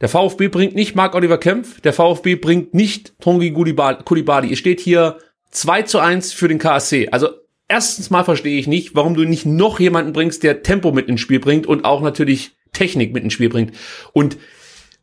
Der 0.03 0.09
VfB 0.09 0.49
bringt 0.49 0.75
nicht 0.75 0.97
Marc-Oliver 0.97 1.39
Kempf, 1.39 1.81
der 1.81 1.93
VfB 1.93 2.35
bringt 2.35 2.75
nicht 2.75 3.15
Tongi 3.21 3.53
Kulibali. 3.53 4.53
Es 4.53 4.59
steht 4.59 4.81
hier 4.81 5.19
2 5.53 5.83
zu 5.83 6.01
1 6.01 6.33
für 6.33 6.49
den 6.49 6.59
KSC. 6.59 7.11
Also 7.13 7.29
erstens 7.69 8.11
mal 8.11 8.25
verstehe 8.25 8.59
ich 8.59 8.67
nicht, 8.67 8.97
warum 8.97 9.15
du 9.15 9.23
nicht 9.25 9.47
noch 9.47 9.79
jemanden 9.79 10.13
bringst, 10.13 10.43
der 10.43 10.65
Tempo 10.65 10.91
mit 10.91 11.09
ins 11.09 11.21
Spiel 11.21 11.39
bringt 11.39 11.69
und 11.69 11.85
auch 11.85 12.03
natürlich 12.03 12.57
Technik 12.73 13.13
mit 13.13 13.23
ins 13.23 13.33
Spiel 13.33 13.49
bringt. 13.49 13.77
Und 14.13 14.39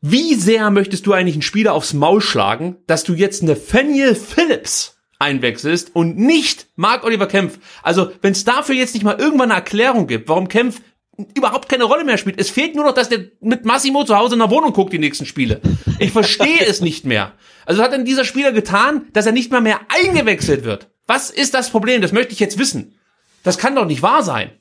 wie 0.02 0.36
sehr 0.36 0.70
möchtest 0.70 1.06
du 1.06 1.14
eigentlich 1.14 1.36
einen 1.36 1.44
Spieler 1.44 1.74
aufs 1.74 1.94
Maul 1.94 2.20
schlagen, 2.20 2.76
dass 2.86 3.06
du 3.06 3.14
jetzt 3.14 3.42
Nathaniel 3.42 4.16
Phillips 4.16 4.98
einwechselst 5.18 5.96
und 5.96 6.18
nicht 6.18 6.68
Marc 6.76 7.06
Oliver 7.06 7.28
Kempf? 7.28 7.60
Also, 7.84 8.12
wenn 8.22 8.34
es 8.34 8.44
dafür 8.44 8.76
jetzt 8.76 8.96
nicht 8.96 9.04
mal 9.04 9.18
irgendwann 9.18 9.52
eine 9.52 9.60
Erklärung 9.62 10.08
gibt, 10.08 10.28
warum 10.28 10.50
Kempf 10.50 10.82
überhaupt 11.36 11.70
keine 11.70 11.84
Rolle 11.84 12.04
mehr 12.04 12.18
spielt. 12.18 12.40
Es 12.40 12.50
fehlt 12.50 12.76
nur 12.76 12.86
noch, 12.86 12.94
dass 12.94 13.10
der 13.10 13.26
mit 13.41 13.66
Massimo 13.66 14.04
zu 14.04 14.18
Hause 14.18 14.36
in 14.36 14.40
der 14.40 14.50
Wohnung 14.50 14.74
guckt, 14.74 14.94
die 14.94 15.00
nächsten 15.00 15.26
Spiele. 15.26 15.62
Ich 16.00 16.12
verstehe 16.12 16.66
es 16.66 16.82
nicht 16.82 17.06
mehr. 17.06 17.34
Also 17.66 17.84
hat 17.84 17.91
denn 17.91 18.06
dieser 18.06 18.26
Spieler 18.26 18.52
getan, 18.52 19.08
dass 19.14 19.26
er 19.26 19.32
nicht 19.32 19.52
mal 19.52 19.62
mehr 19.62 19.82
eingewechselt 19.90 20.64
wird? 20.64 20.90
Was 21.08 21.30
ist 21.30 21.54
das 21.54 21.70
Problem? 21.70 22.02
Das 22.02 22.12
möchte 22.12 22.34
ich 22.34 22.40
jetzt 22.40 22.58
wissen. 22.58 22.96
Das 23.44 23.58
kann 23.58 23.76
doch 23.76 23.86
nicht 23.86 24.02
wahr 24.02 24.24
sein. 24.24 24.52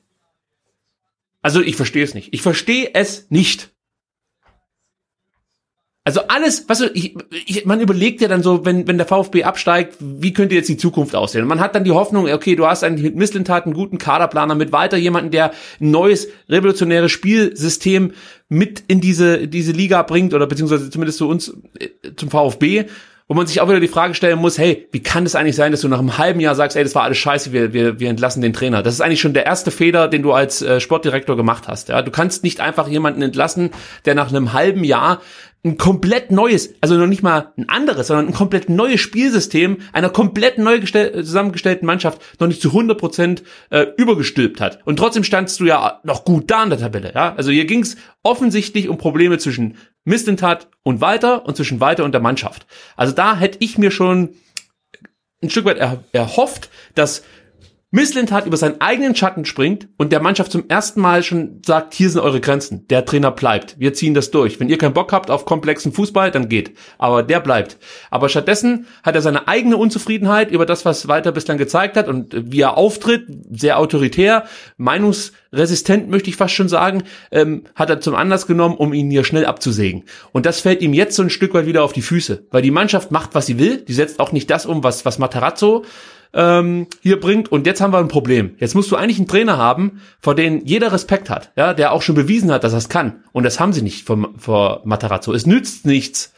Also 1.41 1.61
ich 1.61 1.75
verstehe 1.75 2.03
es 2.03 2.13
nicht. 2.13 2.33
Ich 2.33 2.41
verstehe 2.41 2.91
es 2.93 3.29
nicht. 3.29 3.71
Also 6.09 6.21
alles, 6.27 6.67
was 6.67 6.79
du, 6.79 6.89
ich, 6.95 7.15
ich, 7.45 7.67
man 7.67 7.79
überlegt 7.81 8.19
ja 8.19 8.27
dann 8.27 8.41
so, 8.41 8.65
wenn, 8.65 8.87
wenn 8.87 8.97
der 8.97 9.05
VfB 9.05 9.43
absteigt, 9.43 9.97
wie 9.99 10.33
könnte 10.33 10.55
jetzt 10.55 10.67
die 10.67 10.75
Zukunft 10.75 11.15
aussehen? 11.15 11.45
Man 11.45 11.59
hat 11.59 11.75
dann 11.75 11.83
die 11.83 11.91
Hoffnung, 11.91 12.27
okay, 12.27 12.55
du 12.55 12.65
hast 12.65 12.83
eigentlich 12.83 13.03
mit 13.03 13.15
Misslintat 13.15 13.65
einen 13.65 13.75
guten 13.75 13.99
Kaderplaner 13.99 14.55
mit 14.55 14.71
weiter 14.71 14.97
jemanden, 14.97 15.29
der 15.29 15.51
ein 15.79 15.91
neues 15.91 16.27
revolutionäres 16.49 17.11
Spielsystem 17.11 18.13
mit 18.47 18.83
in 18.87 19.01
diese, 19.01 19.47
diese 19.47 19.71
Liga 19.71 20.01
bringt 20.01 20.33
oder 20.33 20.47
beziehungsweise 20.47 20.89
zumindest 20.89 21.19
zu 21.19 21.29
uns, 21.29 21.55
äh, 21.77 21.89
zum 22.15 22.31
VfB 22.31 22.85
wo 23.29 23.35
man 23.35 23.45
sich 23.45 23.61
auch 23.61 23.69
wieder 23.69 23.79
die 23.79 23.87
Frage 23.87 24.15
stellen 24.15 24.39
muss, 24.39 24.57
hey, 24.57 24.87
wie 24.91 25.03
kann 25.03 25.23
es 25.23 25.35
eigentlich 25.35 25.55
sein, 25.55 25.71
dass 25.71 25.81
du 25.81 25.87
nach 25.87 25.99
einem 25.99 26.17
halben 26.17 26.39
Jahr 26.39 26.55
sagst, 26.55 26.75
ey, 26.75 26.83
das 26.83 26.95
war 26.95 27.03
alles 27.03 27.19
scheiße, 27.19 27.53
wir, 27.53 27.73
wir, 27.73 27.99
wir 27.99 28.09
entlassen 28.09 28.41
den 28.41 28.53
Trainer. 28.53 28.81
Das 28.81 28.95
ist 28.95 29.01
eigentlich 29.01 29.21
schon 29.21 29.35
der 29.35 29.45
erste 29.45 29.69
Fehler, 29.69 30.07
den 30.07 30.23
du 30.23 30.33
als 30.33 30.63
äh, 30.63 30.79
Sportdirektor 30.79 31.37
gemacht 31.37 31.67
hast. 31.67 31.89
Ja? 31.89 32.01
Du 32.01 32.09
kannst 32.09 32.43
nicht 32.43 32.59
einfach 32.59 32.87
jemanden 32.87 33.21
entlassen, 33.21 33.69
der 34.05 34.15
nach 34.15 34.29
einem 34.29 34.53
halben 34.53 34.83
Jahr 34.83 35.21
ein 35.65 35.77
komplett 35.77 36.31
neues, 36.31 36.73
also 36.79 36.95
noch 36.95 37.07
nicht 37.07 37.21
mal 37.21 37.51
ein 37.57 37.67
anderes, 37.67 38.07
sondern 38.07 38.27
ein 38.27 38.33
komplett 38.33 38.69
neues 38.69 39.01
Spielsystem 39.01 39.79
einer 39.91 40.09
komplett 40.09 40.57
neu 40.57 40.79
zusammengestellten 40.79 41.85
Mannschaft 41.85 42.21
noch 42.39 42.47
nicht 42.47 42.61
zu 42.61 42.69
100 42.69 42.97
Prozent 42.97 43.43
äh, 43.69 43.87
übergestülpt 43.97 44.61
hat. 44.61 44.79
Und 44.85 44.97
trotzdem 44.97 45.25
standst 45.25 45.59
du 45.59 45.65
ja 45.65 45.99
noch 46.03 46.23
gut 46.23 46.49
da 46.49 46.63
in 46.63 46.69
der 46.69 46.79
Tabelle. 46.79 47.11
Ja? 47.13 47.35
Also 47.35 47.51
hier 47.51 47.65
ging 47.65 47.81
es 47.81 47.97
offensichtlich 48.23 48.87
um 48.87 48.97
Probleme 48.97 49.37
zwischen 49.37 49.75
Mistentat 50.05 50.69
und 50.83 51.01
Walter 51.01 51.45
und 51.45 51.57
zwischen 51.57 51.81
Walter 51.81 52.05
und 52.05 52.13
der 52.13 52.21
Mannschaft. 52.21 52.65
Also 52.95 53.13
da 53.13 53.35
hätte 53.35 53.57
ich 53.59 53.77
mir 53.77 53.91
schon 53.91 54.29
ein 55.43 55.49
Stück 55.49 55.65
weit 55.65 55.77
er, 55.77 56.03
erhofft, 56.13 56.69
dass 56.95 57.23
Misslintat 57.91 58.45
über 58.45 58.55
seinen 58.55 58.81
eigenen 58.81 59.15
Schatten 59.15 59.45
springt 59.45 59.87
und 59.97 60.11
der 60.11 60.21
Mannschaft 60.21 60.51
zum 60.51 60.69
ersten 60.69 61.01
Mal 61.01 61.23
schon 61.23 61.61
sagt, 61.65 61.95
hier 61.95 62.11
sind 62.11 62.21
eure 62.21 62.39
Grenzen. 62.39 62.85
Der 62.89 63.03
Trainer 63.03 63.31
bleibt. 63.31 63.79
Wir 63.79 63.95
ziehen 63.95 64.13
das 64.13 64.29
durch. 64.29 64.59
Wenn 64.59 64.69
ihr 64.69 64.77
keinen 64.77 64.93
Bock 64.93 65.11
habt 65.11 65.31
auf 65.31 65.45
komplexen 65.45 65.91
Fußball, 65.91 66.29
dann 66.29 66.49
geht. 66.49 66.77
Aber 66.99 67.23
der 67.23 67.39
bleibt. 67.39 67.79
Aber 68.11 68.29
stattdessen 68.29 68.85
hat 69.01 69.15
er 69.15 69.23
seine 69.23 69.47
eigene 69.47 69.75
Unzufriedenheit 69.75 70.51
über 70.51 70.67
das, 70.67 70.85
was 70.85 71.07
Walter 71.07 71.31
bislang 71.31 71.57
gezeigt 71.57 71.97
hat 71.97 72.07
und 72.07 72.51
wie 72.51 72.61
er 72.61 72.77
auftritt, 72.77 73.25
sehr 73.49 73.79
autoritär, 73.79 74.45
meinungsresistent, 74.77 76.11
möchte 76.11 76.29
ich 76.29 76.35
fast 76.35 76.53
schon 76.53 76.69
sagen, 76.69 77.05
ähm, 77.31 77.63
hat 77.73 77.89
er 77.89 78.01
zum 78.01 78.13
Anlass 78.13 78.45
genommen, 78.45 78.75
um 78.77 78.93
ihn 78.93 79.09
hier 79.09 79.23
schnell 79.23 79.47
abzusägen. 79.47 80.03
Und 80.31 80.45
das 80.45 80.59
fällt 80.59 80.83
ihm 80.83 80.93
jetzt 80.93 81.15
so 81.15 81.23
ein 81.23 81.31
Stück 81.31 81.55
weit 81.55 81.65
wieder 81.65 81.83
auf 81.83 81.93
die 81.93 82.03
Füße. 82.03 82.45
Weil 82.51 82.61
die 82.61 82.69
Mannschaft 82.69 83.09
macht, 83.09 83.33
was 83.33 83.47
sie 83.47 83.57
will. 83.57 83.77
Die 83.77 83.93
setzt 83.93 84.19
auch 84.19 84.31
nicht 84.31 84.51
das 84.51 84.67
um, 84.67 84.83
was, 84.83 85.05
was 85.05 85.17
Matarazzo 85.17 85.85
ähm, 86.33 86.87
hier 87.01 87.19
bringt. 87.19 87.51
Und 87.51 87.65
jetzt 87.65 87.81
haben 87.81 87.93
wir 87.93 87.99
ein 87.99 88.07
Problem. 88.07 88.55
Jetzt 88.57 88.75
musst 88.75 88.91
du 88.91 88.95
eigentlich 88.95 89.17
einen 89.17 89.27
Trainer 89.27 89.57
haben, 89.57 90.01
vor 90.19 90.35
dem 90.35 90.65
jeder 90.65 90.91
Respekt 90.91 91.29
hat, 91.29 91.51
ja, 91.55 91.73
der 91.73 91.91
auch 91.91 92.01
schon 92.01 92.15
bewiesen 92.15 92.51
hat, 92.51 92.63
dass 92.63 92.73
er 92.73 92.89
kann. 92.89 93.23
Und 93.31 93.43
das 93.43 93.59
haben 93.59 93.73
sie 93.73 93.81
nicht 93.81 94.05
vor, 94.05 94.33
vor 94.37 94.81
Matarazzo. 94.85 95.33
Es 95.33 95.45
nützt 95.45 95.85
nichts, 95.85 96.33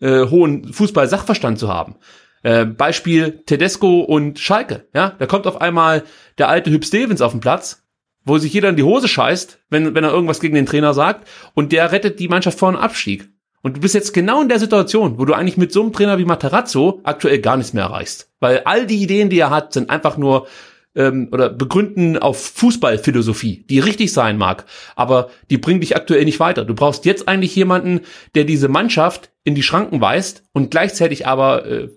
äh, 0.00 0.26
hohen 0.26 0.72
Fußball-Sachverstand 0.72 1.58
zu 1.58 1.68
haben. 1.68 1.96
Äh, 2.42 2.64
Beispiel 2.64 3.42
Tedesco 3.46 4.00
und 4.00 4.38
Schalke. 4.38 4.86
Ja, 4.94 5.14
da 5.18 5.26
kommt 5.26 5.46
auf 5.46 5.60
einmal 5.60 6.04
der 6.38 6.48
alte 6.48 6.70
Hüb 6.70 6.84
Stevens 6.84 7.20
auf 7.20 7.32
den 7.32 7.40
Platz, 7.40 7.84
wo 8.24 8.38
sich 8.38 8.52
jeder 8.52 8.68
in 8.68 8.76
die 8.76 8.82
Hose 8.82 9.08
scheißt, 9.08 9.60
wenn, 9.70 9.94
wenn 9.94 10.04
er 10.04 10.12
irgendwas 10.12 10.40
gegen 10.40 10.54
den 10.54 10.66
Trainer 10.66 10.94
sagt, 10.94 11.28
und 11.54 11.72
der 11.72 11.92
rettet 11.92 12.20
die 12.20 12.28
Mannschaft 12.28 12.58
vor 12.58 12.68
einem 12.68 12.78
Abstieg. 12.78 13.28
Und 13.66 13.78
du 13.78 13.80
bist 13.80 13.96
jetzt 13.96 14.14
genau 14.14 14.40
in 14.40 14.48
der 14.48 14.60
Situation, 14.60 15.18
wo 15.18 15.24
du 15.24 15.34
eigentlich 15.34 15.56
mit 15.56 15.72
so 15.72 15.82
einem 15.82 15.92
Trainer 15.92 16.18
wie 16.18 16.24
Materazzo 16.24 17.00
aktuell 17.02 17.40
gar 17.40 17.56
nichts 17.56 17.72
mehr 17.72 17.82
erreichst. 17.82 18.30
Weil 18.38 18.60
all 18.64 18.86
die 18.86 19.02
Ideen, 19.02 19.28
die 19.28 19.40
er 19.40 19.50
hat, 19.50 19.72
sind 19.72 19.90
einfach 19.90 20.16
nur 20.16 20.46
ähm, 20.94 21.30
oder 21.32 21.50
begründen 21.50 22.16
auf 22.16 22.40
Fußballphilosophie, 22.40 23.64
die 23.68 23.80
richtig 23.80 24.12
sein 24.12 24.38
mag, 24.38 24.66
aber 24.94 25.30
die 25.50 25.58
bringen 25.58 25.80
dich 25.80 25.96
aktuell 25.96 26.24
nicht 26.24 26.38
weiter. 26.38 26.64
Du 26.64 26.74
brauchst 26.74 27.04
jetzt 27.06 27.26
eigentlich 27.26 27.56
jemanden, 27.56 28.02
der 28.36 28.44
diese 28.44 28.68
Mannschaft 28.68 29.30
in 29.42 29.56
die 29.56 29.64
Schranken 29.64 30.00
weist 30.00 30.44
und 30.52 30.70
gleichzeitig 30.70 31.26
aber 31.26 31.66
äh, 31.66 31.88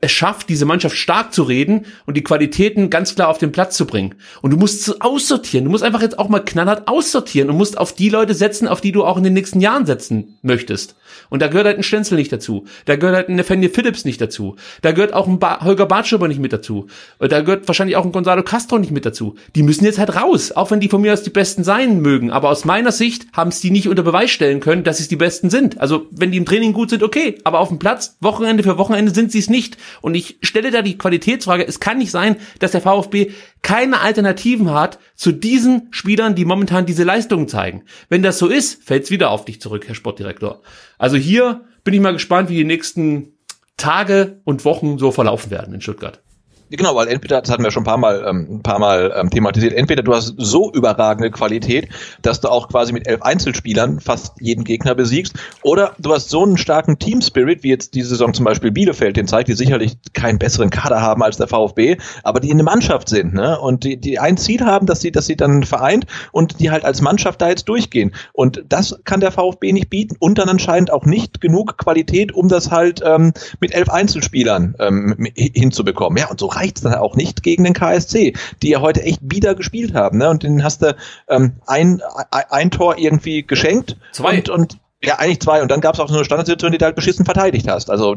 es 0.00 0.12
schafft, 0.12 0.48
diese 0.48 0.64
Mannschaft 0.64 0.96
stark 0.96 1.32
zu 1.32 1.42
reden 1.42 1.86
und 2.06 2.16
die 2.16 2.22
Qualitäten 2.22 2.90
ganz 2.90 3.14
klar 3.14 3.28
auf 3.28 3.38
den 3.38 3.52
Platz 3.52 3.76
zu 3.76 3.86
bringen. 3.86 4.14
Und 4.42 4.52
du 4.52 4.56
musst 4.56 5.00
aussortieren. 5.02 5.64
Du 5.64 5.70
musst 5.70 5.84
einfach 5.84 6.02
jetzt 6.02 6.18
auch 6.18 6.28
mal 6.28 6.44
knallhart 6.44 6.88
aussortieren 6.88 7.50
und 7.50 7.56
musst 7.56 7.76
auf 7.76 7.92
die 7.92 8.08
Leute 8.08 8.34
setzen, 8.34 8.68
auf 8.68 8.80
die 8.80 8.92
du 8.92 9.04
auch 9.04 9.16
in 9.16 9.24
den 9.24 9.34
nächsten 9.34 9.60
Jahren 9.60 9.86
setzen 9.86 10.38
möchtest. 10.42 10.96
Und 11.30 11.42
da 11.42 11.48
gehört 11.48 11.66
halt 11.66 11.76
ein 11.76 11.82
Stenzel 11.82 12.16
nicht 12.16 12.32
dazu. 12.32 12.66
Da 12.84 12.96
gehört 12.96 13.16
halt 13.16 13.28
ein 13.28 13.36
Nathaniel 13.36 13.70
Phillips 13.70 14.04
nicht 14.04 14.20
dazu. 14.20 14.56
Da 14.82 14.92
gehört 14.92 15.12
auch 15.12 15.26
ein 15.26 15.38
ba 15.38 15.62
Holger 15.62 15.86
Bartschuber 15.86 16.28
nicht 16.28 16.40
mit 16.40 16.52
dazu. 16.52 16.86
Und 17.18 17.32
da 17.32 17.40
gehört 17.40 17.68
wahrscheinlich 17.68 17.96
auch 17.96 18.04
ein 18.04 18.12
Gonzalo 18.12 18.42
Castro 18.42 18.78
nicht 18.78 18.90
mit 18.90 19.06
dazu. 19.06 19.36
Die 19.54 19.62
müssen 19.62 19.84
jetzt 19.84 19.98
halt 19.98 20.14
raus, 20.16 20.52
auch 20.52 20.70
wenn 20.70 20.80
die 20.80 20.88
von 20.88 21.00
mir 21.00 21.12
aus 21.12 21.22
die 21.22 21.30
Besten 21.30 21.64
sein 21.64 22.00
mögen. 22.00 22.30
Aber 22.30 22.50
aus 22.50 22.64
meiner 22.64 22.92
Sicht 22.92 23.26
haben 23.32 23.48
es 23.48 23.60
die 23.60 23.70
nicht 23.70 23.88
unter 23.88 24.02
Beweis 24.02 24.30
stellen 24.30 24.60
können, 24.60 24.84
dass 24.84 25.00
es 25.00 25.08
die 25.08 25.16
Besten 25.16 25.50
sind. 25.50 25.80
Also 25.80 26.06
wenn 26.10 26.30
die 26.30 26.38
im 26.38 26.46
Training 26.46 26.72
gut 26.72 26.90
sind, 26.90 27.02
okay. 27.02 27.38
Aber 27.44 27.60
auf 27.60 27.68
dem 27.68 27.78
Platz, 27.78 28.16
Wochenende 28.20 28.62
für 28.62 28.78
Wochenende 28.78 29.12
sind 29.12 29.32
sie 29.32 29.38
es 29.38 29.50
nicht. 29.50 29.76
Und 30.00 30.14
ich 30.14 30.38
stelle 30.42 30.70
da 30.70 30.82
die 30.82 30.98
Qualitätsfrage, 30.98 31.66
es 31.66 31.80
kann 31.80 31.98
nicht 31.98 32.10
sein, 32.10 32.36
dass 32.58 32.72
der 32.72 32.80
VfB 32.80 33.32
keine 33.62 34.00
Alternativen 34.00 34.72
hat 34.72 34.98
zu 35.14 35.32
diesen 35.32 35.88
Spielern, 35.90 36.34
die 36.34 36.44
momentan 36.44 36.86
diese 36.86 37.04
Leistungen 37.04 37.48
zeigen. 37.48 37.82
Wenn 38.08 38.22
das 38.22 38.38
so 38.38 38.46
ist, 38.46 38.82
fällt 38.84 39.04
es 39.04 39.10
wieder 39.10 39.30
auf 39.30 39.44
dich 39.44 39.60
zurück, 39.60 39.84
Herr 39.86 39.94
Sportdirektor. 39.94 40.62
Also 40.98 41.07
hier 41.16 41.64
bin 41.84 41.94
ich 41.94 42.00
mal 42.00 42.12
gespannt, 42.12 42.48
wie 42.50 42.56
die 42.56 42.64
nächsten 42.64 43.32
Tage 43.76 44.40
und 44.44 44.64
Wochen 44.64 44.98
so 44.98 45.12
verlaufen 45.12 45.50
werden 45.50 45.74
in 45.74 45.80
Stuttgart. 45.80 46.20
Genau, 46.70 46.94
weil 46.94 47.08
entweder, 47.08 47.40
das 47.40 47.50
hatten 47.50 47.64
wir 47.64 47.70
schon 47.70 47.82
ein 47.82 47.86
paar 47.86 47.96
Mal, 47.96 48.24
ähm, 48.26 48.46
ein 48.50 48.62
paar 48.62 48.78
Mal 48.78 49.12
ähm, 49.16 49.30
thematisiert, 49.30 49.72
entweder 49.72 50.02
du 50.02 50.14
hast 50.14 50.34
so 50.36 50.70
überragende 50.72 51.30
Qualität, 51.30 51.88
dass 52.22 52.40
du 52.40 52.48
auch 52.48 52.68
quasi 52.68 52.92
mit 52.92 53.06
elf 53.06 53.22
Einzelspielern 53.22 54.00
fast 54.00 54.34
jeden 54.40 54.64
Gegner 54.64 54.94
besiegst, 54.94 55.34
oder 55.62 55.92
du 55.98 56.12
hast 56.12 56.28
so 56.28 56.42
einen 56.42 56.58
starken 56.58 56.98
Team-Spirit, 56.98 57.62
wie 57.62 57.70
jetzt 57.70 57.94
diese 57.94 58.10
Saison 58.10 58.34
zum 58.34 58.44
Beispiel 58.44 58.70
Bielefeld 58.70 59.16
den 59.16 59.26
zeigt, 59.26 59.48
die 59.48 59.54
sicherlich 59.54 59.96
keinen 60.12 60.38
besseren 60.38 60.70
Kader 60.70 61.00
haben 61.00 61.22
als 61.22 61.38
der 61.38 61.48
VfB, 61.48 61.96
aber 62.22 62.40
die 62.40 62.48
in 62.48 62.56
eine 62.56 62.64
Mannschaft 62.64 63.08
sind, 63.08 63.32
ne? 63.32 63.58
Und 63.58 63.84
die, 63.84 63.96
die 63.96 64.18
ein 64.18 64.36
Ziel 64.36 64.64
haben, 64.64 64.86
dass 64.86 65.00
sie, 65.00 65.10
dass 65.10 65.26
sie 65.26 65.36
dann 65.36 65.62
vereint 65.62 66.06
und 66.32 66.60
die 66.60 66.70
halt 66.70 66.84
als 66.84 67.00
Mannschaft 67.00 67.40
da 67.40 67.48
jetzt 67.48 67.68
durchgehen. 67.68 68.14
Und 68.32 68.62
das 68.68 69.00
kann 69.04 69.20
der 69.20 69.32
VfB 69.32 69.72
nicht 69.72 69.88
bieten 69.88 70.16
und 70.18 70.38
dann 70.38 70.48
anscheinend 70.48 70.92
auch 70.92 71.06
nicht 71.06 71.40
genug 71.40 71.78
Qualität, 71.78 72.32
um 72.32 72.48
das 72.48 72.70
halt 72.70 73.00
ähm, 73.04 73.32
mit 73.60 73.74
elf 73.74 73.88
Einzelspielern 73.88 74.74
ähm, 74.78 75.28
hinzubekommen. 75.34 76.18
Ja, 76.18 76.28
und 76.28 76.38
so 76.38 76.48
reicht's 76.58 76.82
dann 76.82 76.94
auch 76.94 77.16
nicht 77.16 77.42
gegen 77.42 77.64
den 77.64 77.74
KSC, 77.74 78.34
die 78.62 78.70
ja 78.70 78.80
heute 78.80 79.02
echt 79.02 79.20
bieder 79.22 79.54
gespielt 79.54 79.94
haben. 79.94 80.18
Ne? 80.18 80.28
Und 80.28 80.42
den 80.42 80.64
hast 80.64 80.82
du 80.82 80.96
ähm, 81.28 81.52
ein, 81.66 82.02
ein, 82.30 82.70
Tor 82.70 82.98
irgendwie 82.98 83.46
geschenkt. 83.46 83.96
Zwei. 84.12 84.38
Und, 84.38 84.48
und 84.48 84.78
ja, 85.02 85.16
eigentlich 85.16 85.40
zwei. 85.40 85.62
Und 85.62 85.70
dann 85.70 85.80
gab's 85.80 86.00
auch 86.00 86.08
so 86.08 86.14
eine 86.14 86.24
Standardsituation, 86.24 86.72
die 86.72 86.78
du 86.78 86.84
halt 86.84 86.96
beschissen 86.96 87.24
verteidigt 87.24 87.68
hast. 87.68 87.90
Also 87.90 88.16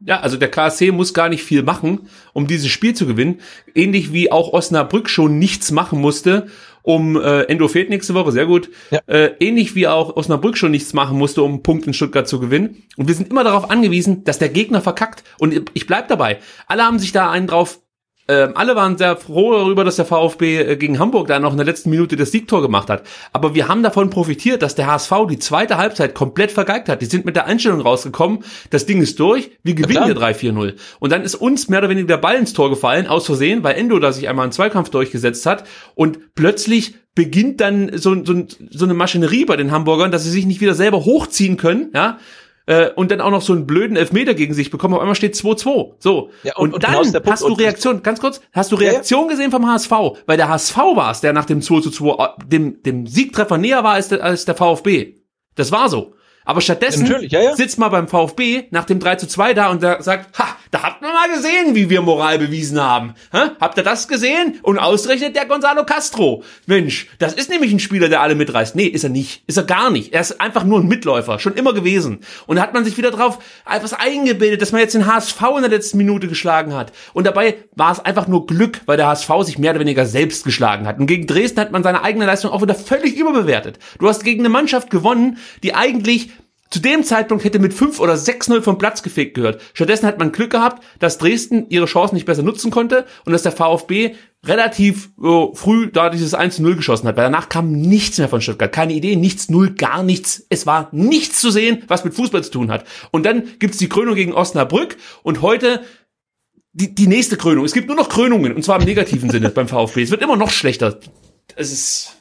ja, 0.00 0.20
also 0.20 0.36
der 0.36 0.50
KSC 0.50 0.92
muss 0.92 1.14
gar 1.14 1.28
nicht 1.28 1.42
viel 1.42 1.62
machen, 1.62 2.08
um 2.34 2.46
dieses 2.46 2.68
Spiel 2.68 2.94
zu 2.94 3.06
gewinnen. 3.06 3.40
Ähnlich 3.74 4.12
wie 4.12 4.30
auch 4.30 4.52
Osnabrück 4.52 5.08
schon 5.08 5.38
nichts 5.38 5.70
machen 5.70 6.00
musste, 6.00 6.48
um 6.86 7.20
äh, 7.20 7.42
Endo 7.42 7.66
fehlt 7.66 7.90
nächste 7.90 8.14
Woche, 8.14 8.30
sehr 8.30 8.46
gut. 8.46 8.70
Ja. 8.92 9.00
Äh, 9.08 9.32
ähnlich 9.40 9.74
wie 9.74 9.88
auch 9.88 10.14
Osnabrück 10.14 10.56
schon 10.56 10.70
nichts 10.70 10.92
machen 10.92 11.18
musste, 11.18 11.42
um 11.42 11.54
einen 11.54 11.62
Punkt 11.64 11.84
in 11.88 11.92
Stuttgart 11.92 12.28
zu 12.28 12.38
gewinnen. 12.38 12.84
Und 12.96 13.08
wir 13.08 13.14
sind 13.16 13.28
immer 13.28 13.42
darauf 13.42 13.70
angewiesen, 13.70 14.22
dass 14.22 14.38
der 14.38 14.50
Gegner 14.50 14.80
verkackt. 14.80 15.24
Und 15.40 15.70
ich 15.74 15.86
bleib 15.88 16.06
dabei. 16.06 16.38
Alle 16.68 16.84
haben 16.84 17.00
sich 17.00 17.10
da 17.10 17.28
einen 17.32 17.48
drauf 17.48 17.80
ähm, 18.28 18.52
alle 18.54 18.74
waren 18.74 18.98
sehr 18.98 19.16
froh 19.16 19.52
darüber, 19.52 19.84
dass 19.84 19.96
der 19.96 20.04
VfB 20.04 20.58
äh, 20.58 20.76
gegen 20.76 20.98
Hamburg 20.98 21.28
da 21.28 21.38
noch 21.38 21.52
in 21.52 21.58
der 21.58 21.66
letzten 21.66 21.90
Minute 21.90 22.16
das 22.16 22.32
Siegtor 22.32 22.60
gemacht 22.60 22.90
hat. 22.90 23.04
Aber 23.32 23.54
wir 23.54 23.68
haben 23.68 23.82
davon 23.84 24.10
profitiert, 24.10 24.62
dass 24.62 24.74
der 24.74 24.88
HSV 24.88 25.12
die 25.30 25.38
zweite 25.38 25.76
Halbzeit 25.76 26.14
komplett 26.14 26.50
vergeigt 26.50 26.88
hat. 26.88 27.02
Die 27.02 27.06
sind 27.06 27.24
mit 27.24 27.36
der 27.36 27.46
Einstellung 27.46 27.80
rausgekommen, 27.80 28.40
das 28.70 28.86
Ding 28.86 29.00
ist 29.00 29.20
durch, 29.20 29.50
wir 29.62 29.74
gewinnen 29.74 30.04
hier 30.04 30.16
3-4-0. 30.16 30.74
Und 30.98 31.12
dann 31.12 31.22
ist 31.22 31.36
uns 31.36 31.68
mehr 31.68 31.78
oder 31.78 31.88
weniger 31.88 32.08
der 32.08 32.16
Ball 32.16 32.36
ins 32.36 32.52
Tor 32.52 32.68
gefallen, 32.70 33.06
aus 33.06 33.26
Versehen, 33.26 33.62
weil 33.62 33.76
Endo 33.76 33.98
da 33.98 34.10
sich 34.12 34.28
einmal 34.28 34.44
einen 34.44 34.52
Zweikampf 34.52 34.90
durchgesetzt 34.90 35.46
hat. 35.46 35.64
Und 35.94 36.34
plötzlich 36.34 36.94
beginnt 37.14 37.60
dann 37.60 37.96
so, 37.96 38.24
so, 38.24 38.44
so 38.70 38.84
eine 38.84 38.94
Maschinerie 38.94 39.44
bei 39.44 39.56
den 39.56 39.70
Hamburgern, 39.70 40.10
dass 40.10 40.24
sie 40.24 40.30
sich 40.30 40.46
nicht 40.46 40.60
wieder 40.60 40.74
selber 40.74 41.04
hochziehen 41.04 41.56
können, 41.56 41.90
ja, 41.94 42.18
äh, 42.66 42.90
und 42.90 43.10
dann 43.10 43.20
auch 43.20 43.30
noch 43.30 43.42
so 43.42 43.52
einen 43.52 43.66
blöden 43.66 43.96
Elfmeter 43.96 44.34
gegen 44.34 44.52
sich 44.54 44.70
bekommen. 44.70 44.94
Auf 44.94 45.00
einmal 45.00 45.14
steht 45.14 45.34
2-2. 45.34 45.94
So. 45.98 46.30
Ja, 46.42 46.56
und, 46.56 46.68
und- 46.68 46.74
und 46.74 46.84
dann 46.84 47.02
genau 47.02 47.30
hast 47.30 47.42
du 47.42 47.52
Reaktion, 47.52 48.02
ganz 48.02 48.20
kurz, 48.20 48.40
hast 48.52 48.72
du 48.72 48.76
Ja, 48.76 48.82
ja. 48.82 48.90
Reaktion 48.92 49.28
gesehen 49.28 49.50
vom 49.50 49.66
HSV, 49.66 49.90
weil 50.26 50.36
der 50.36 50.48
HSV 50.48 50.76
war 50.76 51.10
es, 51.12 51.20
der 51.20 51.32
nach 51.32 51.44
dem 51.44 51.62
2 51.62 51.80
zu 51.80 51.90
2 51.90 52.24
äh, 52.24 52.28
dem, 52.46 52.82
dem 52.82 53.06
Siegtreffer 53.06 53.56
näher 53.58 53.84
war 53.84 53.92
als 53.94 54.08
der, 54.08 54.22
als 54.22 54.44
der 54.44 54.54
VfB. 54.56 55.14
Das 55.54 55.72
war 55.72 55.88
so. 55.88 56.12
Aber 56.46 56.60
stattdessen 56.60 57.06
ja, 57.28 57.42
ja. 57.42 57.56
sitzt 57.56 57.76
mal 57.78 57.88
beim 57.88 58.06
VfB 58.06 58.68
nach 58.70 58.84
dem 58.84 59.00
3 59.00 59.16
zu 59.16 59.26
2 59.26 59.52
da 59.52 59.68
und 59.68 59.82
da 59.82 60.00
sagt, 60.00 60.38
ha, 60.38 60.56
da 60.70 60.82
habt 60.82 61.02
ihr 61.02 61.08
mal 61.08 61.28
gesehen, 61.28 61.74
wie 61.74 61.90
wir 61.90 62.02
Moral 62.02 62.38
bewiesen 62.38 62.80
haben. 62.80 63.14
Hä? 63.32 63.50
Habt 63.60 63.76
ihr 63.78 63.82
das 63.82 64.06
gesehen? 64.06 64.60
Und 64.62 64.78
ausgerechnet 64.78 65.34
der 65.34 65.46
Gonzalo 65.46 65.84
Castro. 65.84 66.44
Mensch, 66.66 67.08
das 67.18 67.34
ist 67.34 67.50
nämlich 67.50 67.72
ein 67.72 67.80
Spieler, 67.80 68.08
der 68.08 68.20
alle 68.20 68.36
mitreißt. 68.36 68.76
Nee, 68.76 68.86
ist 68.86 69.02
er 69.02 69.10
nicht. 69.10 69.42
Ist 69.48 69.56
er 69.56 69.64
gar 69.64 69.90
nicht. 69.90 70.14
Er 70.14 70.20
ist 70.20 70.40
einfach 70.40 70.62
nur 70.62 70.78
ein 70.78 70.86
Mitläufer. 70.86 71.40
Schon 71.40 71.54
immer 71.54 71.74
gewesen. 71.74 72.20
Und 72.46 72.56
da 72.56 72.62
hat 72.62 72.74
man 72.74 72.84
sich 72.84 72.96
wieder 72.96 73.10
drauf 73.10 73.38
etwas 73.68 73.92
eingebildet, 73.92 74.62
dass 74.62 74.70
man 74.70 74.80
jetzt 74.80 74.94
den 74.94 75.06
HSV 75.06 75.42
in 75.56 75.62
der 75.62 75.70
letzten 75.70 75.98
Minute 75.98 76.28
geschlagen 76.28 76.74
hat. 76.74 76.92
Und 77.12 77.26
dabei 77.26 77.56
war 77.74 77.90
es 77.90 77.98
einfach 77.98 78.28
nur 78.28 78.46
Glück, 78.46 78.82
weil 78.86 78.96
der 78.96 79.08
HSV 79.08 79.30
sich 79.42 79.58
mehr 79.58 79.72
oder 79.72 79.80
weniger 79.80 80.06
selbst 80.06 80.44
geschlagen 80.44 80.86
hat. 80.86 81.00
Und 81.00 81.06
gegen 81.06 81.26
Dresden 81.26 81.60
hat 81.60 81.72
man 81.72 81.82
seine 81.82 82.04
eigene 82.04 82.26
Leistung 82.26 82.52
auch 82.52 82.62
wieder 82.62 82.76
völlig 82.76 83.16
überbewertet. 83.16 83.80
Du 83.98 84.08
hast 84.08 84.22
gegen 84.22 84.42
eine 84.42 84.48
Mannschaft 84.48 84.90
gewonnen, 84.90 85.38
die 85.64 85.74
eigentlich 85.74 86.30
zu 86.70 86.80
dem 86.80 87.04
Zeitpunkt 87.04 87.44
hätte 87.44 87.58
mit 87.58 87.72
5 87.72 88.00
oder 88.00 88.14
6-0 88.14 88.60
vom 88.60 88.78
Platz 88.78 89.02
gefegt 89.02 89.34
gehört. 89.34 89.60
Stattdessen 89.72 90.06
hat 90.06 90.18
man 90.18 90.32
Glück 90.32 90.50
gehabt, 90.50 90.82
dass 90.98 91.18
Dresden 91.18 91.66
ihre 91.68 91.86
Chancen 91.86 92.16
nicht 92.16 92.26
besser 92.26 92.42
nutzen 92.42 92.70
konnte 92.70 93.06
und 93.24 93.32
dass 93.32 93.42
der 93.42 93.52
VfB 93.52 94.14
relativ 94.44 95.10
äh, 95.22 95.46
früh 95.54 95.90
da 95.90 96.10
dieses 96.10 96.36
1-0 96.36 96.74
geschossen 96.74 97.08
hat, 97.08 97.16
weil 97.16 97.24
danach 97.24 97.48
kam 97.48 97.72
nichts 97.72 98.18
mehr 98.18 98.28
von 98.28 98.40
Stuttgart. 98.40 98.72
Keine 98.72 98.94
Idee, 98.94 99.16
nichts, 99.16 99.48
null, 99.48 99.74
gar 99.74 100.02
nichts. 100.02 100.46
Es 100.48 100.66
war 100.66 100.88
nichts 100.92 101.40
zu 101.40 101.50
sehen, 101.50 101.84
was 101.88 102.04
mit 102.04 102.14
Fußball 102.14 102.42
zu 102.42 102.50
tun 102.50 102.70
hat. 102.70 102.84
Und 103.10 103.24
dann 103.24 103.44
gibt's 103.58 103.78
die 103.78 103.88
Krönung 103.88 104.14
gegen 104.14 104.32
Osnabrück 104.32 104.96
und 105.22 105.42
heute 105.42 105.82
die, 106.72 106.94
die 106.94 107.06
nächste 107.06 107.36
Krönung. 107.36 107.64
Es 107.64 107.72
gibt 107.72 107.86
nur 107.86 107.96
noch 107.96 108.08
Krönungen 108.08 108.54
und 108.54 108.62
zwar 108.62 108.78
im 108.78 108.84
negativen 108.84 109.30
Sinne 109.30 109.48
beim 109.54 109.68
VfB. 109.68 110.02
Es 110.02 110.10
wird 110.10 110.22
immer 110.22 110.36
noch 110.36 110.50
schlechter. 110.50 110.98
Es 111.54 111.72
ist 111.72 112.15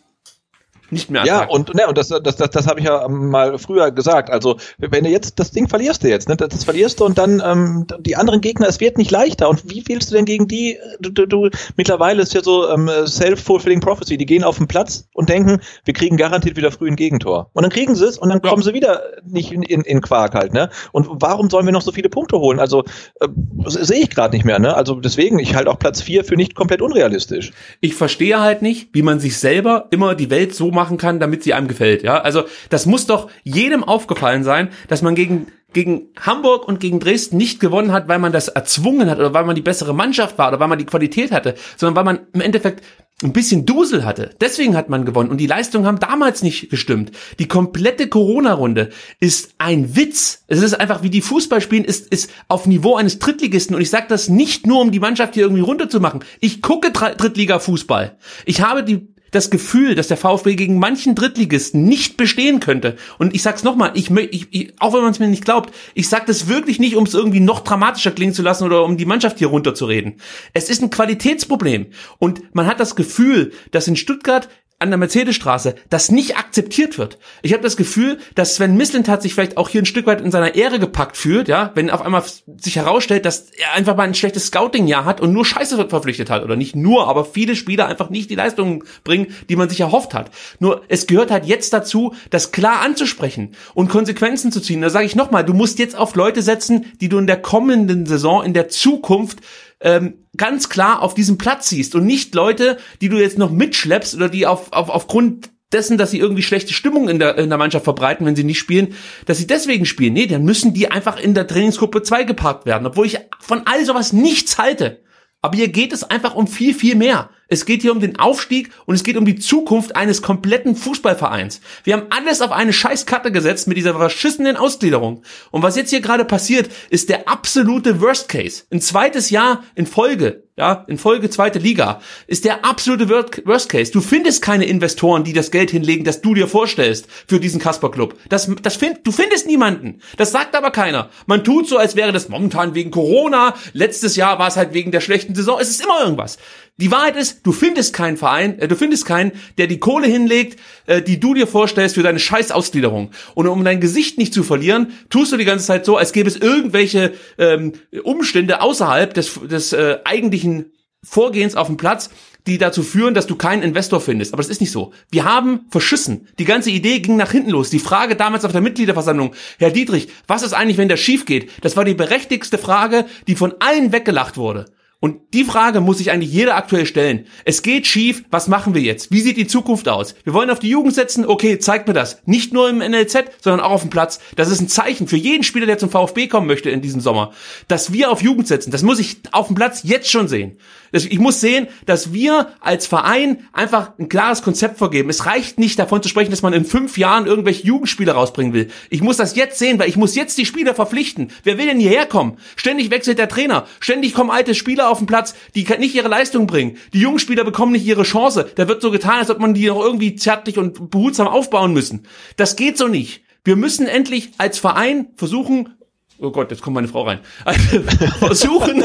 nicht 0.92 1.10
mehr 1.10 1.26
Ja, 1.26 1.42
attraktiv. 1.42 1.56
und, 1.56 1.76
ne, 1.76 1.88
und 1.88 1.98
das, 1.98 2.10
das, 2.10 2.36
das, 2.36 2.50
das 2.50 2.68
habe 2.68 2.80
ich 2.80 2.86
ja 2.86 3.08
mal 3.08 3.58
früher 3.58 3.92
gesagt. 3.92 4.30
Also, 4.30 4.58
wenn 4.78 5.04
du 5.04 5.10
jetzt, 5.10 5.40
das 5.40 5.52
Ding 5.52 5.68
verlierst 5.68 6.04
du 6.04 6.10
jetzt, 6.10 6.30
ne? 6.30 6.36
Das, 6.36 6.50
das 6.50 6.64
verlierst 6.64 7.00
du 7.00 7.06
und 7.06 7.18
dann 7.18 7.42
ähm, 7.46 7.86
die 8.00 8.16
anderen 8.16 8.42
Gegner, 8.42 8.68
es 8.68 8.80
wird 8.80 8.98
nicht 8.98 9.12
leichter. 9.12 9.50
Und 9.50 9.70
wie 9.70 9.84
willst 9.88 10.12
du 10.12 10.16
denn 10.16 10.26
gegen 10.26 10.48
die, 10.48 10.78
du, 11.00 11.10
du, 11.10 11.26
du 11.26 11.50
mittlerweile 11.78 12.22
ist 12.22 12.34
ja 12.34 12.44
so 12.44 12.70
ähm, 12.70 12.90
self-fulfilling 13.06 13.80
prophecy, 13.80 14.18
die 14.18 14.26
gehen 14.26 14.44
auf 14.44 14.58
den 14.58 14.68
Platz 14.68 15.08
und 15.14 15.30
denken, 15.30 15.60
wir 15.86 15.94
kriegen 15.94 16.18
garantiert 16.18 16.58
wieder 16.58 16.72
früh 16.72 16.88
ein 16.90 16.96
Gegentor. 16.96 17.50
Und 17.54 17.64
dann 17.64 17.72
kriegen 17.72 17.96
sie 17.96 18.06
es 18.06 18.18
und 18.18 18.30
dann 18.30 18.42
Ja. 18.44 18.50
kommen 18.50 18.64
sie 18.64 18.74
wieder 18.74 19.02
nicht 19.26 19.52
in, 19.52 19.64
in, 19.64 19.82
in 19.82 20.02
Quark 20.02 20.36
halt, 20.36 20.54
ne? 20.54 20.70
Und 20.92 21.08
warum 21.12 21.50
sollen 21.50 21.66
wir 21.66 21.74
noch 21.74 21.82
so 21.82 21.92
viele 21.92 22.10
Punkte 22.10 22.38
holen? 22.40 22.60
Also, 22.60 22.84
äh, 23.20 23.28
sehe 23.66 24.00
ich 24.02 24.10
gerade 24.10 24.36
nicht 24.36 24.46
mehr, 24.46 24.60
ne? 24.60 24.76
Also 24.76 24.96
deswegen, 24.96 25.40
ich 25.40 25.56
halte 25.56 25.70
auch 25.72 25.80
Platz 25.80 26.02
vier 26.02 26.24
für 26.24 26.36
nicht 26.36 26.56
komplett 26.56 26.82
unrealistisch. 26.82 27.52
ich 27.82 27.96
verstehe 27.96 28.40
halt 28.40 28.62
nicht, 28.62 28.90
wie 28.94 29.02
man 29.02 29.20
sich 29.20 29.38
selber 29.38 29.88
immer 29.92 30.16
die 30.16 30.30
Welt 30.30 30.54
so 30.56 30.72
machen 30.76 30.98
kann, 30.98 31.20
damit 31.20 31.42
sie 31.44 31.56
einem 31.56 31.68
gefällt. 31.68 32.04
Ja, 32.04 32.20
also 32.20 32.44
das 32.70 32.86
muss 32.86 33.08
doch 33.08 33.30
jedem 33.44 33.84
aufgefallen 33.84 34.44
sein, 34.44 34.70
dass 34.88 35.02
man 35.02 35.16
gegen 35.16 35.48
gegen 35.74 36.08
Hamburg 36.18 36.66
und 36.70 36.80
gegen 36.80 37.02
Dresden 37.02 37.36
nicht 37.36 37.60
gewonnen 37.60 37.92
hat, 37.92 38.08
weil 38.08 38.18
man 38.18 38.32
das 38.32 38.48
erzwungen 38.48 39.10
hat 39.10 39.20
oder 39.20 39.34
weil 39.34 39.44
man 39.44 39.58
die 39.58 39.62
bessere 39.62 39.94
Mannschaft 39.94 40.38
war 40.38 40.48
oder 40.48 40.60
weil 40.62 40.70
man 40.70 40.80
die 40.80 40.86
Qualität 40.86 41.34
hatte, 41.34 41.56
sondern 41.76 41.98
weil 41.98 42.06
man 42.06 42.28
im 42.32 42.40
Endeffekt 42.40 42.82
ein 43.22 43.34
bisschen 43.34 43.66
Dusel 43.66 44.06
hatte. 44.06 44.30
Deswegen 44.40 44.78
hat 44.78 44.88
man 44.88 45.04
gewonnen 45.04 45.30
und 45.30 45.38
die 45.38 45.48
Leistungen 45.48 45.86
haben 45.86 46.00
damals 46.00 46.44
nicht 46.44 46.70
gestimmt. 46.70 47.12
Die 47.40 47.50
komplette 47.50 48.08
Corona-Runde 48.08 48.90
ist 49.20 49.56
ein 49.58 49.98
Witz. 49.98 50.45
Es 50.48 50.62
ist 50.62 50.80
einfach 50.80 51.04
wie 51.04 51.10
die 51.10 51.22
Fußball 51.22 51.60
spielen, 51.60 51.84
ist, 51.84 52.08
ist 52.08 52.32
auf 52.48 52.68
Niveau 52.68 52.95
eines 52.95 53.20
Drittligisten 53.20 53.76
und 53.76 53.82
ich 53.82 53.90
sage 53.90 54.06
das 54.08 54.30
nicht 54.30 54.66
nur, 54.68 54.80
um 54.80 54.92
die 54.92 55.00
Mannschaft 55.02 55.34
hier 55.34 55.44
irgendwie 55.44 55.62
runterzumachen. 55.62 56.24
Ich 56.40 56.62
gucke 56.62 56.92
Dr- 56.92 57.16
Drittliga-Fußball. 57.16 58.18
Ich 58.45 58.62
habe 58.62 58.84
die 58.84 59.15
das 59.36 59.50
Gefühl, 59.50 59.96
dass 59.96 60.08
der 60.08 60.18
VfB 60.18 60.56
gegen 60.56 60.80
manchen 60.80 61.14
Drittligisten 61.14 61.84
nicht 61.84 62.18
bestehen 62.18 62.60
könnte. 62.60 62.96
Und 63.20 63.36
ich 63.36 63.42
sag's 63.42 63.64
nochmal, 63.64 63.92
ich, 63.94 64.10
ich, 64.10 64.48
ich, 64.52 64.74
auch 64.80 64.94
wenn 64.94 65.02
man 65.02 65.12
es 65.12 65.20
mir 65.20 65.28
nicht 65.28 65.46
glaubt, 65.46 65.74
ich 65.94 66.10
sag 66.10 66.26
das 66.26 66.48
wirklich 66.48 66.80
nicht, 66.80 66.96
um 66.96 67.04
es 67.04 67.14
irgendwie 67.14 67.40
noch 67.40 67.60
dramatischer 67.60 68.12
klingen 68.12 68.34
zu 68.34 68.42
lassen 68.42 68.64
oder 68.64 68.84
um 68.84 68.98
die 68.98 69.06
Mannschaft 69.06 69.40
hier 69.40 69.48
runterzureden. 69.48 70.16
Es 70.54 70.70
ist 70.70 70.82
ein 70.82 70.90
Qualitätsproblem. 70.90 71.88
Und 72.18 72.56
man 72.56 72.66
hat 72.66 72.80
das 72.80 72.96
Gefühl, 72.96 73.52
dass 73.72 73.88
in 73.88 73.96
Stuttgart 73.96 74.50
an 74.86 74.92
der 74.92 74.98
Mercedesstraße 74.98 75.76
das 75.90 76.12
nicht 76.12 76.38
akzeptiert 76.38 76.98
wird. 76.98 77.18
Ich 77.42 77.54
habe 77.54 77.64
das 77.64 77.76
Gefühl, 77.76 78.20
dass 78.36 78.56
Sven 78.56 78.78
Mislintat 78.78 79.22
sich 79.22 79.34
vielleicht 79.34 79.58
auch 79.58 79.70
hier 79.70 79.82
ein 79.82 79.86
Stück 79.86 80.06
weit 80.06 80.22
in 80.22 80.32
seiner 80.32 80.56
Ehre 80.56 80.80
gepackt 80.80 81.18
fühlt, 81.18 81.48
ja, 81.48 81.72
wenn 81.76 81.90
auf 81.90 82.02
einmal 82.02 82.24
sich 82.58 82.76
herausstellt, 82.76 83.26
dass 83.26 83.50
er 83.52 83.74
einfach 83.74 83.96
mal 83.96 84.04
ein 84.04 84.14
schlechtes 84.14 84.48
Scouting-Jahr 84.48 85.06
hat 85.06 85.20
und 85.20 85.34
nur 85.34 85.46
Scheiße 85.46 85.76
verpflichtet 85.90 86.30
hat 86.30 86.44
oder 86.44 86.56
nicht 86.56 86.76
nur, 86.76 87.08
aber 87.08 87.26
viele 87.26 87.56
Spieler 87.56 87.88
einfach 87.88 88.10
nicht 88.10 88.30
die 88.30 88.36
Leistungen 88.36 88.84
bringen, 89.04 89.28
die 89.50 89.56
man 89.56 89.70
sich 89.70 89.82
erhofft 89.82 90.14
hat. 90.14 90.32
Nur 90.60 90.84
es 90.88 91.08
gehört 91.08 91.32
halt 91.32 91.46
jetzt 91.46 91.74
dazu, 91.74 92.14
das 92.30 92.52
klar 92.52 92.82
anzusprechen 92.82 93.56
und 93.74 93.90
Konsequenzen 93.90 94.52
zu 94.52 94.62
ziehen. 94.62 94.82
Da 94.82 94.90
sage 94.90 95.06
ich 95.06 95.16
nochmal, 95.16 95.44
du 95.44 95.54
musst 95.54 95.80
jetzt 95.80 95.98
auf 95.98 96.16
Leute 96.16 96.42
setzen, 96.42 96.86
die 97.02 97.10
du 97.10 97.18
in 97.18 97.28
der 97.28 97.42
kommenden 97.42 98.06
Saison, 98.06 98.44
in 98.44 98.54
der 98.54 98.70
Zukunft 98.70 99.40
ähm, 99.82 100.26
ganz 100.38 100.70
klar 100.70 101.02
auf 101.02 101.14
diesem 101.14 101.38
Platz 101.38 101.70
siehst 101.70 101.95
und 101.95 102.06
nicht 102.06 102.36
Leute, 102.36 102.78
die 103.02 103.10
du 103.10 103.18
jetzt 103.18 103.38
noch 103.38 103.52
mitschleppst 103.52 104.16
oder 104.16 104.30
die 104.30 104.48
auf, 104.48 104.72
auf, 104.74 104.90
aufgrund 104.90 105.50
dessen, 105.72 105.98
dass 105.98 106.12
sie 106.12 106.20
irgendwie 106.20 106.44
schlechte 106.44 106.74
Stimmung 106.74 107.10
in 107.10 107.20
der, 107.20 107.38
in 107.38 107.50
der 107.50 107.58
Mannschaft 107.58 107.84
verbreiten, 107.84 108.26
wenn 108.26 108.36
sie 108.36 108.44
nicht 108.44 108.60
spielen, 108.60 108.94
dass 109.26 109.38
sie 109.38 109.48
deswegen 109.48 109.86
spielen. 109.86 110.14
Nee, 110.14 110.28
dann 110.28 110.44
müssen 110.44 110.74
die 110.74 110.92
einfach 110.92 111.20
in 111.20 111.34
der 111.34 111.48
Trainingsgruppe 111.48 112.02
2 112.02 112.24
geparkt 112.24 112.66
werden, 112.66 112.86
obwohl 112.88 113.06
ich 113.06 113.20
von 113.40 113.64
all 113.66 113.86
sowas 113.86 114.14
nichts 114.14 114.58
halte. 114.58 115.04
Aber 115.42 115.58
hier 115.58 115.68
geht 115.68 115.94
es 115.94 116.04
einfach 116.04 116.36
um 116.36 116.48
viel, 116.48 116.74
viel 116.74 116.95
mehr. 116.95 117.30
Es 117.48 117.66
geht 117.66 117.82
hier 117.82 117.92
um 117.92 118.00
den 118.00 118.18
Aufstieg 118.18 118.72
und 118.86 118.96
es 118.96 119.04
geht 119.04 119.18
um 119.18 119.26
die 119.26 119.36
Zukunft 119.36 119.96
eines 119.96 120.22
kompletten 120.22 120.76
Fußballvereins. 120.76 121.62
Wir 121.84 121.94
haben 121.94 122.08
alles 122.10 122.42
auf 122.42 122.52
eine 122.52 122.74
Scheißkarte 122.74 123.32
gesetzt 123.32 123.68
mit 123.68 123.78
dieser 123.78 123.96
verschissenen 123.96 124.58
Ausgliederung. 124.58 125.24
Und 125.52 125.62
was 125.62 125.76
jetzt 125.76 125.92
hier 125.92 126.02
gerade 126.02 126.26
passiert, 126.26 126.70
ist 126.90 127.10
der 127.10 127.28
absolute 127.28 128.02
Worst 128.02 128.30
Case. 128.30 128.64
Ein 128.72 128.82
zweites 128.82 129.30
Jahr 129.30 129.64
in 129.76 129.86
Folge 129.86 130.46
ja, 130.58 130.86
in 130.88 130.98
Folge 130.98 131.30
zweite 131.30 131.60
Liga, 131.60 132.00
ist 132.28 132.46
der 132.46 132.64
absolute 132.64 133.10
Worst 133.10 133.68
Case. 133.68 133.92
Du 133.92 134.00
findest 134.00 134.42
keine 134.42 134.66
Investoren, 134.66 135.26
die 135.26 135.34
das 135.34 135.52
Geld 135.52 135.70
hinlegen, 135.70 136.06
das 136.06 136.22
du 136.22 136.34
dir 136.34 136.48
vorstellst 136.48 137.08
für 137.28 137.42
diesen 137.42 137.60
Kasper 137.60 137.92
Club. 137.92 138.16
Das, 138.30 138.50
das 138.62 138.78
find, 138.78 139.06
du 139.06 139.12
findest 139.12 139.48
niemanden. 139.48 140.02
Das 140.16 140.32
sagt 140.32 140.56
aber 140.56 140.72
keiner. 140.72 141.10
Man 141.26 141.44
tut 141.44 141.68
so, 141.68 141.78
als 141.78 141.98
wäre 141.98 142.14
das 142.14 142.30
momentan 142.30 142.74
wegen 142.74 142.92
Corona. 142.92 143.54
Letztes 143.74 144.16
Jahr 144.16 144.40
war 144.40 144.48
es 144.48 144.56
halt 144.56 144.74
wegen 144.74 144.92
der 144.92 145.02
schlechten 145.02 145.36
Saison. 145.36 145.60
Es 145.60 145.70
ist 145.70 145.84
immer 145.84 146.02
irgendwas. 146.02 146.38
Die 146.78 146.92
Wahrheit 146.92 147.16
ist, 147.16 147.45
du 147.48 147.54
findest 147.54 147.94
keinen 147.94 148.18
Verein, 148.18 148.60
äh, 148.60 148.68
du 148.68 148.76
findest 148.76 149.06
keinen, 149.06 149.32
der 149.58 149.68
die 149.68 149.80
Kohle 149.80 150.08
hinlegt, 150.08 150.60
äh, 150.88 151.02
die 151.02 151.22
du 151.22 151.34
dir 151.34 151.48
vorstellst 151.48 151.95
für 151.95 152.04
deine 152.04 152.20
scheiß 152.20 152.52
Ausgliederung. 152.52 153.12
Und 153.34 153.48
um 153.48 153.64
dein 153.64 153.80
Gesicht 153.80 154.18
nicht 154.18 154.34
zu 154.34 154.44
verlieren, 154.44 154.92
tust 155.10 155.32
du 155.32 155.38
die 155.38 155.45
ganze 155.45 155.66
Zeit 155.66 155.86
so, 155.86 155.95
als 155.95 156.12
gäbe 156.12 156.28
es 156.28 156.36
irgendwelche 156.36 157.14
ähm, 157.38 157.74
Umstände 158.04 158.62
außerhalb 158.62 159.14
des, 159.14 159.40
des 159.50 159.72
äh, 159.72 160.00
eigentlichen 160.04 160.74
Vorgehens 161.02 161.56
auf 161.56 161.68
dem 161.68 161.78
Platz, 161.78 162.10
die 162.45 162.58
dazu 162.58 162.84
führen, 162.84 163.14
dass 163.14 163.26
du 163.26 163.36
keinen 163.36 163.64
Investor 163.64 164.02
findest. 164.02 164.34
Aber 164.34 164.44
das 164.44 164.50
ist 164.50 164.60
nicht 164.60 164.72
so. 164.72 164.92
Wir 165.10 165.24
haben 165.24 165.62
verschissen. 165.70 166.28
Die 166.40 166.45
ganze 166.45 166.72
Idee 166.72 167.00
ging 167.00 167.16
nach 167.16 167.32
hinten 167.32 167.52
los. 167.52 167.70
Die 167.70 167.80
Frage 167.80 168.16
damals 168.16 168.44
auf 168.44 168.52
der 168.52 168.62
Mitgliederversammlung, 168.62 169.34
Herr 169.60 169.72
Dietrich, 169.72 170.10
was 170.28 170.44
ist 170.44 170.54
eigentlich, 170.54 170.78
wenn 170.78 170.90
der 170.90 170.98
schief 170.98 171.26
geht? 171.26 171.50
Das 171.62 171.78
war 171.78 171.86
die 171.86 171.94
berechtigste 171.94 172.58
Frage, 172.58 173.06
die 173.28 173.36
von 173.36 173.54
allen 173.60 173.92
weggelacht 173.94 174.38
wurde. 174.38 174.66
Und 175.02 175.34
die 175.34 175.44
Frage 175.44 175.82
muss 175.82 175.98
sich 176.00 176.10
eigentlich 176.10 176.32
jeder 176.32 176.56
aktuell 176.56 176.86
stellen. 176.86 177.28
Es 177.44 177.62
geht 177.62 177.86
schief, 177.86 178.24
was 178.32 178.48
machen 178.48 178.74
wir 178.74 178.82
jetzt? 178.82 179.12
Wie 179.12 179.22
sieht 179.22 179.38
die 179.38 179.46
Zukunft 179.46 179.88
aus? 179.88 180.16
Wir 180.24 180.34
wollen 180.34 180.50
auf 180.50 180.60
die 180.60 180.70
Jugend 180.70 180.96
setzen, 180.96 181.26
okay, 181.26 181.60
zeigt 181.60 181.88
mir 181.88 181.94
das. 181.94 182.22
Nicht 182.26 182.54
nur 182.54 182.70
im 182.70 182.80
NLZ, 182.80 183.26
sondern 183.42 183.60
auch 183.60 183.72
auf 183.72 183.82
dem 183.82 183.90
Platz. 183.90 184.20
Das 184.36 184.50
ist 184.50 184.62
ein 184.62 184.70
Zeichen 184.70 185.08
für 185.08 185.18
jeden 185.18 185.44
Spieler, 185.44 185.66
der 185.66 185.78
zum 185.78 185.92
VfB 185.92 186.28
kommen 186.28 186.48
möchte 186.48 186.70
in 186.70 186.82
diesem 186.82 187.02
Sommer. 187.02 187.34
Dass 187.68 187.94
wir 187.94 188.10
auf 188.10 188.24
Jugend 188.24 188.48
setzen, 188.48 188.72
das 188.72 188.84
muss 188.84 189.00
ich 189.00 189.18
auf 189.32 189.48
dem 189.48 189.56
Platz 189.56 189.82
jetzt 189.84 190.10
schon 190.10 190.28
sehen. 190.28 190.58
Ich 190.92 191.20
muss 191.20 191.42
sehen, 191.42 191.68
dass 191.86 192.14
wir 192.14 192.54
als 192.62 192.88
Verein 192.88 193.48
einfach 193.52 193.92
ein 194.00 194.08
klares 194.08 194.42
Konzept 194.44 194.78
vorgeben. 194.78 195.10
Es 195.10 195.26
reicht 195.26 195.60
nicht 195.60 195.78
davon 195.78 196.02
zu 196.02 196.08
sprechen, 196.08 196.32
dass 196.32 196.42
man 196.42 196.54
in 196.54 196.64
fünf 196.64 196.98
Jahren 196.98 197.28
irgendwelche 197.28 197.68
Jugendspieler 197.68 198.14
rausbringen 198.14 198.54
will. 198.54 198.70
Ich 198.90 199.02
muss 199.02 199.18
das 199.18 199.36
jetzt 199.36 199.60
sehen, 199.60 199.78
weil 199.78 199.90
ich 199.90 199.98
muss 199.98 200.16
jetzt 200.16 200.38
die 200.38 200.46
Spieler 200.46 200.74
verpflichten. 200.74 201.32
Wer 201.44 201.58
will 201.58 201.66
denn 201.66 201.80
hierher 201.80 202.06
kommen? 202.06 202.38
Ständig 202.56 202.92
wechselt 202.92 203.20
der 203.20 203.28
Trainer. 203.28 203.68
Ständig 203.82 204.14
kommen 204.14 204.32
alte 204.32 204.56
Spieler 204.56 204.85
auf 204.90 205.00
den 205.00 205.08
Platz, 205.08 205.36
die 205.56 205.66
nicht 205.80 205.96
ihre 205.96 206.08
Leistung 206.08 206.48
bringen. 206.48 206.78
Die 206.94 207.00
jungen 207.00 207.20
Spieler 207.20 207.44
bekommen 207.44 207.72
nicht 207.72 207.86
ihre 207.86 208.04
Chance. 208.04 208.50
Da 208.56 208.68
wird 208.68 208.82
so 208.82 208.92
getan, 208.92 209.20
als 209.20 209.30
ob 209.30 209.40
man 209.40 209.54
die 209.54 209.68
noch 209.68 209.82
irgendwie 209.82 210.16
zärtlich 210.16 210.58
und 210.58 210.90
behutsam 210.90 211.28
aufbauen 211.28 211.74
müssen. 211.74 212.08
Das 212.38 212.56
geht 212.56 212.78
so 212.78 212.88
nicht. 212.88 213.24
Wir 213.44 213.56
müssen 213.56 213.88
endlich 213.88 214.32
als 214.38 214.58
Verein 214.58 215.10
versuchen, 215.16 215.76
oh 216.20 216.32
Gott, 216.32 216.52
jetzt 216.52 216.62
kommt 216.62 216.76
meine 216.76 216.88
Frau 216.88 217.04
rein, 217.04 217.20
also 217.44 217.82
versuchen, 218.20 218.84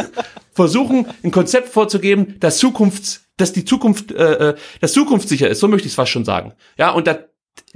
versuchen, 0.53 1.07
ein 1.23 1.31
Konzept 1.31 1.71
vorzugeben, 1.71 2.37
das 2.41 2.59
Zukunfts, 2.59 3.25
dass 3.37 3.53
die 3.53 3.65
Zukunft, 3.65 4.13
äh, 4.13 4.51
äh, 4.51 4.55
das 4.81 4.93
zukunftssicher 4.93 5.49
ist, 5.49 5.61
so 5.61 5.69
möchte 5.69 5.87
ich 5.87 5.93
es 5.93 5.97
fast 5.97 6.13
schon 6.13 6.27
sagen. 6.27 6.53
Ja, 6.77 6.91
und 6.91 7.07
da 7.07 7.21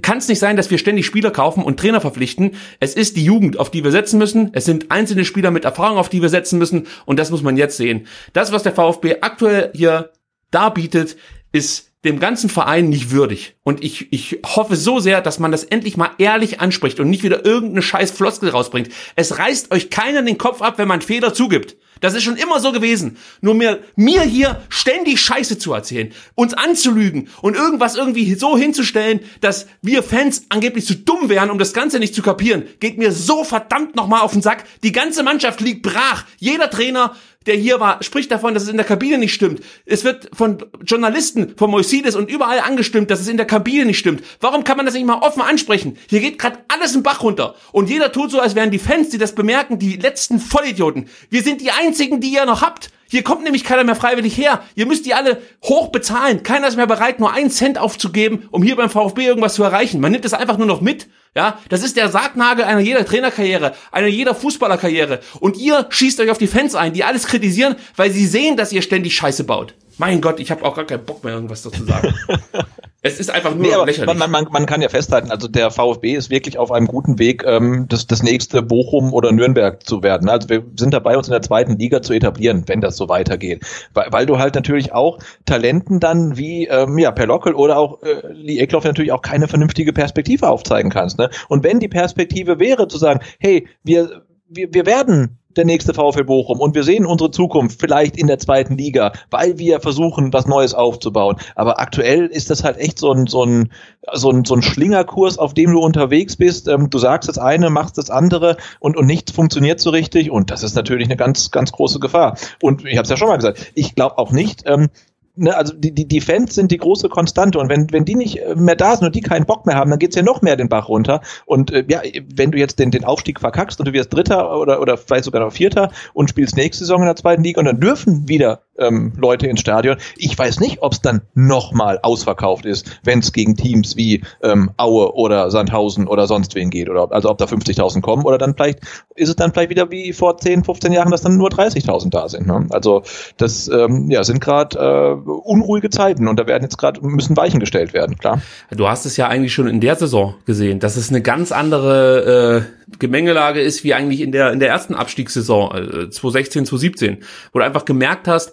kann 0.02 0.18
es 0.18 0.28
nicht 0.28 0.38
sein, 0.38 0.56
dass 0.56 0.70
wir 0.70 0.78
ständig 0.78 1.06
Spieler 1.06 1.30
kaufen 1.30 1.62
und 1.62 1.78
Trainer 1.78 2.00
verpflichten. 2.00 2.52
Es 2.80 2.94
ist 2.94 3.16
die 3.16 3.24
Jugend, 3.24 3.58
auf 3.58 3.70
die 3.70 3.84
wir 3.84 3.92
setzen 3.92 4.18
müssen. 4.18 4.50
Es 4.52 4.64
sind 4.64 4.90
einzelne 4.90 5.24
Spieler 5.24 5.50
mit 5.50 5.64
Erfahrung, 5.64 5.98
auf 5.98 6.08
die 6.08 6.20
wir 6.20 6.28
setzen 6.28 6.58
müssen. 6.58 6.86
Und 7.06 7.18
das 7.18 7.30
muss 7.30 7.42
man 7.42 7.56
jetzt 7.56 7.76
sehen. 7.76 8.06
Das, 8.32 8.50
was 8.50 8.64
der 8.64 8.72
VfB 8.72 9.16
aktuell 9.20 9.70
hier 9.74 10.10
darbietet, 10.50 11.16
ist 11.52 11.92
dem 12.04 12.20
ganzen 12.20 12.50
Verein 12.50 12.88
nicht 12.88 13.12
würdig. 13.12 13.56
Und 13.62 13.82
ich, 13.82 14.12
ich 14.12 14.40
hoffe 14.44 14.76
so 14.76 15.00
sehr, 15.00 15.20
dass 15.22 15.38
man 15.38 15.52
das 15.52 15.64
endlich 15.64 15.96
mal 15.96 16.10
ehrlich 16.18 16.60
anspricht 16.60 17.00
und 17.00 17.08
nicht 17.08 17.22
wieder 17.22 17.44
irgendeine 17.44 17.82
scheiß 17.82 18.10
Floskel 18.10 18.50
rausbringt. 18.50 18.90
Es 19.16 19.38
reißt 19.38 19.72
euch 19.72 19.90
keiner 19.90 20.22
den 20.22 20.38
Kopf 20.38 20.60
ab, 20.60 20.76
wenn 20.76 20.88
man 20.88 21.00
Fehler 21.00 21.32
zugibt. 21.32 21.76
Das 22.00 22.14
ist 22.14 22.22
schon 22.22 22.36
immer 22.36 22.60
so 22.60 22.72
gewesen. 22.72 23.16
Nur 23.40 23.54
mir, 23.54 23.80
mir 23.96 24.22
hier 24.22 24.62
ständig 24.68 25.20
Scheiße 25.20 25.58
zu 25.58 25.72
erzählen, 25.72 26.12
uns 26.34 26.54
anzulügen 26.54 27.28
und 27.42 27.56
irgendwas 27.56 27.96
irgendwie 27.96 28.34
so 28.34 28.56
hinzustellen, 28.56 29.20
dass 29.40 29.66
wir 29.82 30.02
Fans 30.02 30.46
angeblich 30.48 30.86
zu 30.86 30.96
dumm 30.96 31.28
wären, 31.28 31.50
um 31.50 31.58
das 31.58 31.72
Ganze 31.72 31.98
nicht 31.98 32.14
zu 32.14 32.22
kapieren, 32.22 32.64
geht 32.80 32.98
mir 32.98 33.12
so 33.12 33.44
verdammt 33.44 33.96
nochmal 33.96 34.20
auf 34.20 34.32
den 34.32 34.42
Sack. 34.42 34.64
Die 34.82 34.92
ganze 34.92 35.22
Mannschaft 35.22 35.60
liegt 35.60 35.82
brach. 35.82 36.24
Jeder 36.38 36.70
Trainer 36.70 37.14
der 37.46 37.56
hier 37.56 37.80
war, 37.80 38.02
spricht 38.02 38.30
davon, 38.30 38.54
dass 38.54 38.64
es 38.64 38.68
in 38.68 38.76
der 38.76 38.86
Kabine 38.86 39.18
nicht 39.18 39.34
stimmt. 39.34 39.62
Es 39.84 40.04
wird 40.04 40.30
von 40.32 40.64
Journalisten, 40.84 41.56
von 41.56 41.70
Moisides 41.70 42.16
und 42.16 42.30
überall 42.30 42.60
angestimmt, 42.60 43.10
dass 43.10 43.20
es 43.20 43.28
in 43.28 43.36
der 43.36 43.46
Kabine 43.46 43.84
nicht 43.84 43.98
stimmt. 43.98 44.22
Warum 44.40 44.64
kann 44.64 44.76
man 44.76 44.86
das 44.86 44.94
nicht 44.94 45.06
mal 45.06 45.18
offen 45.18 45.42
ansprechen? 45.42 45.96
Hier 46.08 46.20
geht 46.20 46.38
gerade 46.38 46.58
alles 46.68 46.94
im 46.94 47.02
Bach 47.02 47.22
runter. 47.22 47.54
Und 47.72 47.90
jeder 47.90 48.12
tut 48.12 48.30
so, 48.30 48.40
als 48.40 48.54
wären 48.54 48.70
die 48.70 48.78
Fans, 48.78 49.10
die 49.10 49.18
das 49.18 49.34
bemerken, 49.34 49.78
die 49.78 49.96
letzten 49.96 50.38
Vollidioten. 50.40 51.08
Wir 51.30 51.42
sind 51.42 51.60
die 51.60 51.70
einzigen, 51.70 52.20
die 52.20 52.32
ihr 52.32 52.46
noch 52.46 52.62
habt. 52.62 52.90
Hier 53.14 53.22
kommt 53.22 53.44
nämlich 53.44 53.62
keiner 53.62 53.84
mehr 53.84 53.94
freiwillig 53.94 54.36
her. 54.36 54.64
Ihr 54.74 54.86
müsst 54.86 55.06
die 55.06 55.14
alle 55.14 55.40
hoch 55.62 55.92
bezahlen. 55.92 56.42
Keiner 56.42 56.66
ist 56.66 56.74
mehr 56.74 56.88
bereit, 56.88 57.20
nur 57.20 57.32
einen 57.32 57.48
Cent 57.48 57.78
aufzugeben, 57.78 58.48
um 58.50 58.60
hier 58.60 58.74
beim 58.74 58.90
VfB 58.90 59.24
irgendwas 59.24 59.54
zu 59.54 59.62
erreichen. 59.62 60.00
Man 60.00 60.10
nimmt 60.10 60.24
es 60.24 60.34
einfach 60.34 60.58
nur 60.58 60.66
noch 60.66 60.80
mit. 60.80 61.06
Ja, 61.36 61.60
das 61.68 61.84
ist 61.84 61.96
der 61.96 62.08
Sargnagel 62.08 62.64
einer 62.64 62.80
jeder 62.80 63.06
Trainerkarriere, 63.06 63.76
einer 63.92 64.08
jeder 64.08 64.34
Fußballerkarriere. 64.34 65.20
Und 65.38 65.56
ihr 65.56 65.86
schießt 65.90 66.18
euch 66.18 66.30
auf 66.32 66.38
die 66.38 66.48
Fans 66.48 66.74
ein, 66.74 66.92
die 66.92 67.04
alles 67.04 67.28
kritisieren, 67.28 67.76
weil 67.94 68.10
sie 68.10 68.26
sehen, 68.26 68.56
dass 68.56 68.72
ihr 68.72 68.82
ständig 68.82 69.14
Scheiße 69.14 69.44
baut. 69.44 69.76
Mein 69.96 70.20
Gott, 70.20 70.40
ich 70.40 70.50
habe 70.50 70.64
auch 70.64 70.74
gar 70.74 70.84
keinen 70.84 71.04
Bock 71.04 71.22
mehr, 71.22 71.34
irgendwas 71.34 71.62
dazu 71.62 71.84
sagen. 71.84 72.12
es 73.06 73.20
ist 73.20 73.30
einfach 73.30 73.54
nur 73.54 73.60
nee, 73.60 73.84
lächerlich. 73.84 74.18
Man, 74.18 74.30
man, 74.30 74.46
man 74.50 74.64
kann 74.64 74.80
ja 74.80 74.88
festhalten, 74.88 75.30
also 75.30 75.46
der 75.46 75.70
VfB 75.70 76.14
ist 76.14 76.30
wirklich 76.30 76.58
auf 76.58 76.72
einem 76.72 76.86
guten 76.86 77.18
Weg, 77.18 77.44
ähm, 77.46 77.84
das, 77.86 78.06
das 78.06 78.22
nächste 78.22 78.62
Bochum 78.62 79.12
oder 79.12 79.30
Nürnberg 79.30 79.86
zu 79.86 80.02
werden. 80.02 80.30
Also 80.30 80.48
wir 80.48 80.64
sind 80.74 80.94
dabei, 80.94 81.18
uns 81.18 81.28
in 81.28 81.32
der 81.32 81.42
zweiten 81.42 81.78
Liga 81.78 82.00
zu 82.00 82.14
etablieren, 82.14 82.64
wenn 82.66 82.80
das 82.80 82.96
so 82.96 83.10
weitergeht. 83.10 83.62
Weil, 83.92 84.06
weil 84.10 84.24
du 84.24 84.38
halt 84.38 84.54
natürlich 84.54 84.94
auch 84.94 85.18
Talenten 85.44 86.00
dann 86.00 86.38
wie 86.38 86.66
ähm, 86.66 86.96
ja, 86.96 87.10
Perlockel 87.10 87.52
oder 87.52 87.76
auch 87.76 88.02
äh, 88.02 88.32
Lee 88.32 88.58
Eckloff 88.58 88.84
natürlich 88.84 89.12
auch 89.12 89.20
keine 89.22 89.48
vernünftige 89.48 89.92
Perspektive 89.92 90.48
aufzeigen 90.48 90.90
kannst. 90.90 91.18
Ne? 91.18 91.28
Und 91.48 91.62
wenn 91.62 91.80
die 91.80 91.88
Perspektive 91.88 92.58
wäre 92.58 92.88
zu 92.88 92.96
sagen, 92.96 93.20
hey, 93.38 93.68
wir, 93.82 94.22
wir, 94.48 94.72
wir 94.72 94.86
werden 94.86 95.38
der 95.56 95.64
nächste 95.64 95.94
VfL 95.94 96.24
Bochum 96.24 96.60
und 96.60 96.74
wir 96.74 96.84
sehen 96.84 97.06
unsere 97.06 97.30
Zukunft 97.30 97.80
vielleicht 97.80 98.16
in 98.16 98.26
der 98.26 98.38
zweiten 98.38 98.76
Liga, 98.76 99.12
weil 99.30 99.58
wir 99.58 99.80
versuchen, 99.80 100.32
was 100.32 100.46
Neues 100.46 100.74
aufzubauen. 100.74 101.36
Aber 101.54 101.80
aktuell 101.80 102.26
ist 102.26 102.50
das 102.50 102.64
halt 102.64 102.78
echt 102.78 102.98
so 102.98 103.12
ein, 103.12 103.26
so 103.26 103.44
ein, 103.44 103.70
so 104.12 104.30
ein, 104.30 104.44
so 104.44 104.54
ein 104.54 104.62
Schlingerkurs, 104.62 105.38
auf 105.38 105.54
dem 105.54 105.72
du 105.72 105.80
unterwegs 105.80 106.36
bist. 106.36 106.68
Ähm, 106.68 106.90
du 106.90 106.98
sagst 106.98 107.28
das 107.28 107.38
eine, 107.38 107.70
machst 107.70 107.98
das 107.98 108.10
andere 108.10 108.56
und, 108.80 108.96
und 108.96 109.06
nichts 109.06 109.32
funktioniert 109.32 109.80
so 109.80 109.90
richtig 109.90 110.30
und 110.30 110.50
das 110.50 110.62
ist 110.62 110.74
natürlich 110.74 111.06
eine 111.08 111.16
ganz, 111.16 111.50
ganz 111.50 111.72
große 111.72 112.00
Gefahr. 112.00 112.36
Und 112.60 112.84
ich 112.84 112.96
habe 112.96 113.04
es 113.04 113.10
ja 113.10 113.16
schon 113.16 113.28
mal 113.28 113.36
gesagt, 113.36 113.72
ich 113.74 113.94
glaube 113.94 114.18
auch 114.18 114.32
nicht, 114.32 114.62
ähm, 114.66 114.88
ne, 115.36 115.56
also 115.56 115.74
die, 115.74 115.92
die, 115.92 116.06
die 116.06 116.20
Fans 116.20 116.54
sind 116.54 116.70
die 116.70 116.78
große 116.78 117.08
Konstante 117.08 117.58
und 117.58 117.68
wenn, 117.68 117.90
wenn 117.92 118.04
die 118.04 118.14
nicht 118.14 118.40
mehr 118.54 118.76
da 118.76 118.96
sind 118.96 119.06
und 119.06 119.14
die 119.14 119.20
keinen 119.20 119.46
Bock 119.46 119.66
mehr 119.66 119.76
haben, 119.76 119.90
dann 119.90 119.98
geht's 119.98 120.16
ja 120.16 120.22
noch 120.22 120.42
mehr 120.42 120.56
den 120.56 120.68
Bach 120.68 120.88
runter. 120.88 121.20
Und 121.46 121.72
äh, 121.72 121.84
ja, 121.88 122.02
wenn 122.34 122.50
du 122.50 122.58
jetzt 122.58 122.78
den, 122.78 122.90
den 122.90 123.04
Aufstieg 123.04 123.40
verkackst 123.40 123.78
und 123.78 123.88
du 123.88 123.92
wirst 123.92 124.12
Dritter 124.12 124.58
oder, 124.58 124.80
oder 124.80 124.96
vielleicht 124.96 125.24
sogar 125.24 125.42
noch 125.42 125.52
Vierter 125.52 125.90
und 126.12 126.30
spielst 126.30 126.56
nächste 126.56 126.84
Saison 126.84 127.00
in 127.00 127.06
der 127.06 127.16
zweiten 127.16 127.42
Liga 127.42 127.60
und 127.60 127.66
dann 127.66 127.80
dürfen 127.80 128.28
wieder 128.28 128.62
ähm, 128.78 129.12
Leute 129.16 129.46
ins 129.46 129.60
Stadion. 129.60 129.96
Ich 130.16 130.38
weiß 130.38 130.60
nicht, 130.60 130.82
ob 130.82 130.92
es 130.92 131.00
dann 131.00 131.22
nochmal 131.34 131.98
ausverkauft 132.02 132.66
ist, 132.66 133.00
wenn 133.04 133.20
es 133.20 133.32
gegen 133.32 133.56
Teams 133.56 133.96
wie 133.96 134.22
ähm, 134.42 134.70
Aue 134.76 135.14
oder 135.14 135.50
Sandhausen 135.50 136.06
oder 136.06 136.26
sonst 136.26 136.54
wen 136.54 136.70
geht. 136.70 136.88
Oder 136.88 137.10
also 137.12 137.30
ob 137.30 137.38
da 137.38 137.44
50.000 137.44 138.00
kommen 138.00 138.24
oder 138.24 138.38
dann 138.38 138.54
vielleicht 138.54 138.80
ist 139.14 139.28
es 139.28 139.36
dann 139.36 139.52
vielleicht 139.52 139.70
wieder 139.70 139.90
wie 139.90 140.12
vor 140.12 140.36
10, 140.36 140.64
15 140.64 140.92
Jahren, 140.92 141.10
dass 141.10 141.22
dann 141.22 141.36
nur 141.36 141.48
30.000 141.48 142.10
da 142.10 142.28
sind. 142.28 142.46
Ne? 142.46 142.66
Also 142.70 143.02
das 143.36 143.68
ähm, 143.68 144.10
ja, 144.10 144.24
sind 144.24 144.40
gerade 144.40 144.78
äh, 144.78 145.30
unruhige 145.30 145.90
Zeiten 145.90 146.28
und 146.28 146.38
da 146.38 146.46
werden 146.46 146.64
jetzt 146.64 146.78
gerade 146.78 147.00
müssen 147.04 147.36
Weichen 147.36 147.60
gestellt 147.60 147.92
werden, 147.92 148.18
klar. 148.18 148.42
Du 148.70 148.88
hast 148.88 149.06
es 149.06 149.16
ja 149.16 149.28
eigentlich 149.28 149.52
schon 149.52 149.68
in 149.68 149.80
der 149.80 149.96
Saison 149.96 150.34
gesehen, 150.46 150.80
dass 150.80 150.96
es 150.96 151.10
eine 151.10 151.22
ganz 151.22 151.52
andere 151.52 152.66
äh, 152.66 152.96
Gemengelage 152.98 153.60
ist 153.60 153.84
wie 153.84 153.94
eigentlich 153.94 154.20
in 154.20 154.32
der 154.32 154.52
in 154.52 154.60
der 154.60 154.68
ersten 154.68 154.94
Abstiegssaison 154.94 155.74
äh, 155.74 156.10
2016, 156.10 156.66
2017, 156.66 157.18
wo 157.52 157.58
du 157.58 157.64
einfach 157.64 157.84
gemerkt 157.84 158.28
hast, 158.28 158.52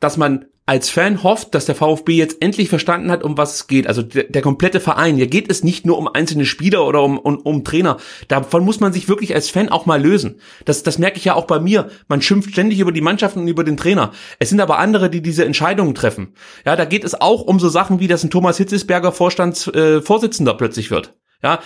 dass 0.00 0.16
man 0.16 0.46
als 0.68 0.90
Fan 0.90 1.22
hofft, 1.22 1.54
dass 1.54 1.64
der 1.64 1.74
VfB 1.74 2.12
jetzt 2.12 2.42
endlich 2.42 2.68
verstanden 2.68 3.10
hat, 3.10 3.24
um 3.24 3.38
was 3.38 3.54
es 3.54 3.66
geht. 3.68 3.86
Also 3.86 4.02
der, 4.02 4.24
der 4.24 4.42
komplette 4.42 4.80
Verein. 4.80 5.16
Hier 5.16 5.26
geht 5.26 5.50
es 5.50 5.64
nicht 5.64 5.86
nur 5.86 5.96
um 5.96 6.08
einzelne 6.08 6.44
Spieler 6.44 6.86
oder 6.86 7.02
um, 7.02 7.18
um, 7.18 7.38
um 7.38 7.64
Trainer. 7.64 7.96
Davon 8.28 8.66
muss 8.66 8.78
man 8.78 8.92
sich 8.92 9.08
wirklich 9.08 9.34
als 9.34 9.48
Fan 9.48 9.70
auch 9.70 9.86
mal 9.86 9.98
lösen. 9.98 10.42
Das, 10.66 10.82
das 10.82 10.98
merke 10.98 11.16
ich 11.16 11.24
ja 11.24 11.34
auch 11.34 11.46
bei 11.46 11.58
mir. 11.58 11.88
Man 12.06 12.20
schimpft 12.20 12.52
ständig 12.52 12.80
über 12.80 12.92
die 12.92 13.00
Mannschaften 13.00 13.40
und 13.40 13.48
über 13.48 13.64
den 13.64 13.78
Trainer. 13.78 14.12
Es 14.40 14.50
sind 14.50 14.60
aber 14.60 14.78
andere, 14.78 15.08
die 15.08 15.22
diese 15.22 15.46
Entscheidungen 15.46 15.94
treffen. 15.94 16.34
Ja, 16.66 16.76
da 16.76 16.84
geht 16.84 17.02
es 17.02 17.18
auch 17.18 17.40
um 17.40 17.58
so 17.58 17.70
Sachen 17.70 17.98
wie, 17.98 18.06
dass 18.06 18.22
ein 18.22 18.30
Thomas 18.30 18.58
Hitzesberger 18.58 19.12
Vorstandsvorsitzender 19.12 20.52
äh, 20.52 20.56
plötzlich 20.58 20.90
wird. 20.90 21.14
Ja, 21.42 21.60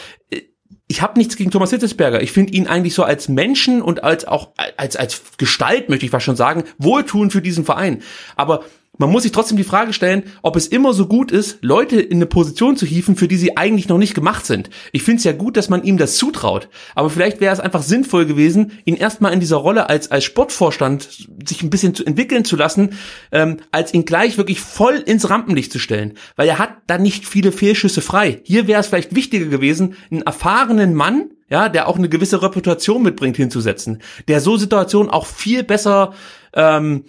ich 0.93 1.01
habe 1.01 1.19
nichts 1.19 1.37
gegen 1.37 1.51
Thomas 1.51 1.71
Hitzesberger. 1.71 2.21
Ich 2.21 2.33
finde 2.33 2.53
ihn 2.53 2.67
eigentlich 2.67 2.93
so 2.93 3.03
als 3.03 3.31
Menschen 3.31 3.81
und 3.81 4.05
als 4.05 4.27
auch 4.27 4.51
als 4.77 4.95
als 4.95 5.23
Gestalt 5.39 5.89
möchte 5.89 6.05
ich 6.05 6.11
fast 6.11 6.27
schon 6.27 6.37
sagen 6.37 6.65
wohltun 6.77 7.31
für 7.31 7.41
diesen 7.41 7.65
Verein. 7.65 8.03
Aber 8.37 8.63
man 9.03 9.11
muss 9.11 9.25
sich 9.25 9.33
trotzdem 9.33 9.57
die 9.57 9.65
Frage 9.65 9.93
stellen, 9.93 10.23
ob 10.43 10.55
es 10.55 10.69
immer 10.69 10.93
so 10.93 11.07
gut 11.07 11.33
ist, 11.33 11.59
Leute 11.61 12.01
in 12.01 12.19
eine 12.19 12.27
Position 12.27 12.77
zu 12.77 12.87
hieven, 12.87 13.17
für 13.17 13.27
die 13.27 13.37
sie 13.37 13.57
eigentlich 13.57 13.89
noch 13.89 13.99
nicht 13.99 14.15
gemacht 14.15 14.47
sind. 14.47 14.71
Ich 14.93 15.03
finde 15.03 15.19
es 15.19 15.25
ja 15.25 15.33
gut, 15.33 15.57
dass 15.57 15.69
man 15.69 15.83
ihm 15.83 15.99
das 15.99 16.15
zutraut, 16.15 16.69
aber 16.95 17.11
vielleicht 17.11 17.41
wäre 17.41 17.53
es 17.53 17.59
einfach 17.59 17.83
sinnvoll 17.83 18.27
gewesen, 18.27 18.71
ihn 18.85 18.95
erstmal 18.95 19.33
in 19.33 19.41
dieser 19.41 19.57
Rolle 19.57 19.89
als, 19.89 20.13
als 20.13 20.23
Sportvorstand 20.23 21.09
sich 21.45 21.63
ein 21.65 21.71
bisschen 21.71 21.97
zu 21.97 22.05
entwickeln 22.05 22.45
zu 22.45 22.55
lassen, 22.55 22.91
ähm, 23.33 23.57
als 23.73 23.93
ihn 23.93 24.05
gleich 24.05 24.39
wirklich 24.39 24.61
voll 24.61 24.95
ins 24.95 25.29
Rampenlicht 25.29 25.73
zu 25.73 25.81
stellen, 25.81 26.15
weil 26.37 26.49
er 26.49 26.61
hat 26.61 26.71
da 26.87 26.97
nicht 26.97 27.27
viele 27.27 27.51
Fehlschüsse 27.51 28.03
frei. 28.03 28.41
Hier 28.45 28.69
wäre 28.69 28.81
es 28.81 28.87
vielleicht 28.87 29.17
wichtiger 29.17 29.47
gewesen, 29.47 29.97
einen 30.13 30.23
erfahrenen 30.23 30.95
Mann, 30.95 31.31
ja, 31.51 31.69
der 31.69 31.89
auch 31.89 31.97
eine 31.99 32.09
gewisse 32.09 32.41
Reputation 32.41 33.03
mitbringt, 33.03 33.37
hinzusetzen, 33.37 34.01
der 34.29 34.41
so 34.41 34.57
Situationen 34.57 35.11
auch 35.11 35.27
viel 35.27 35.65
besser 35.65 36.15
ähm, 36.55 37.05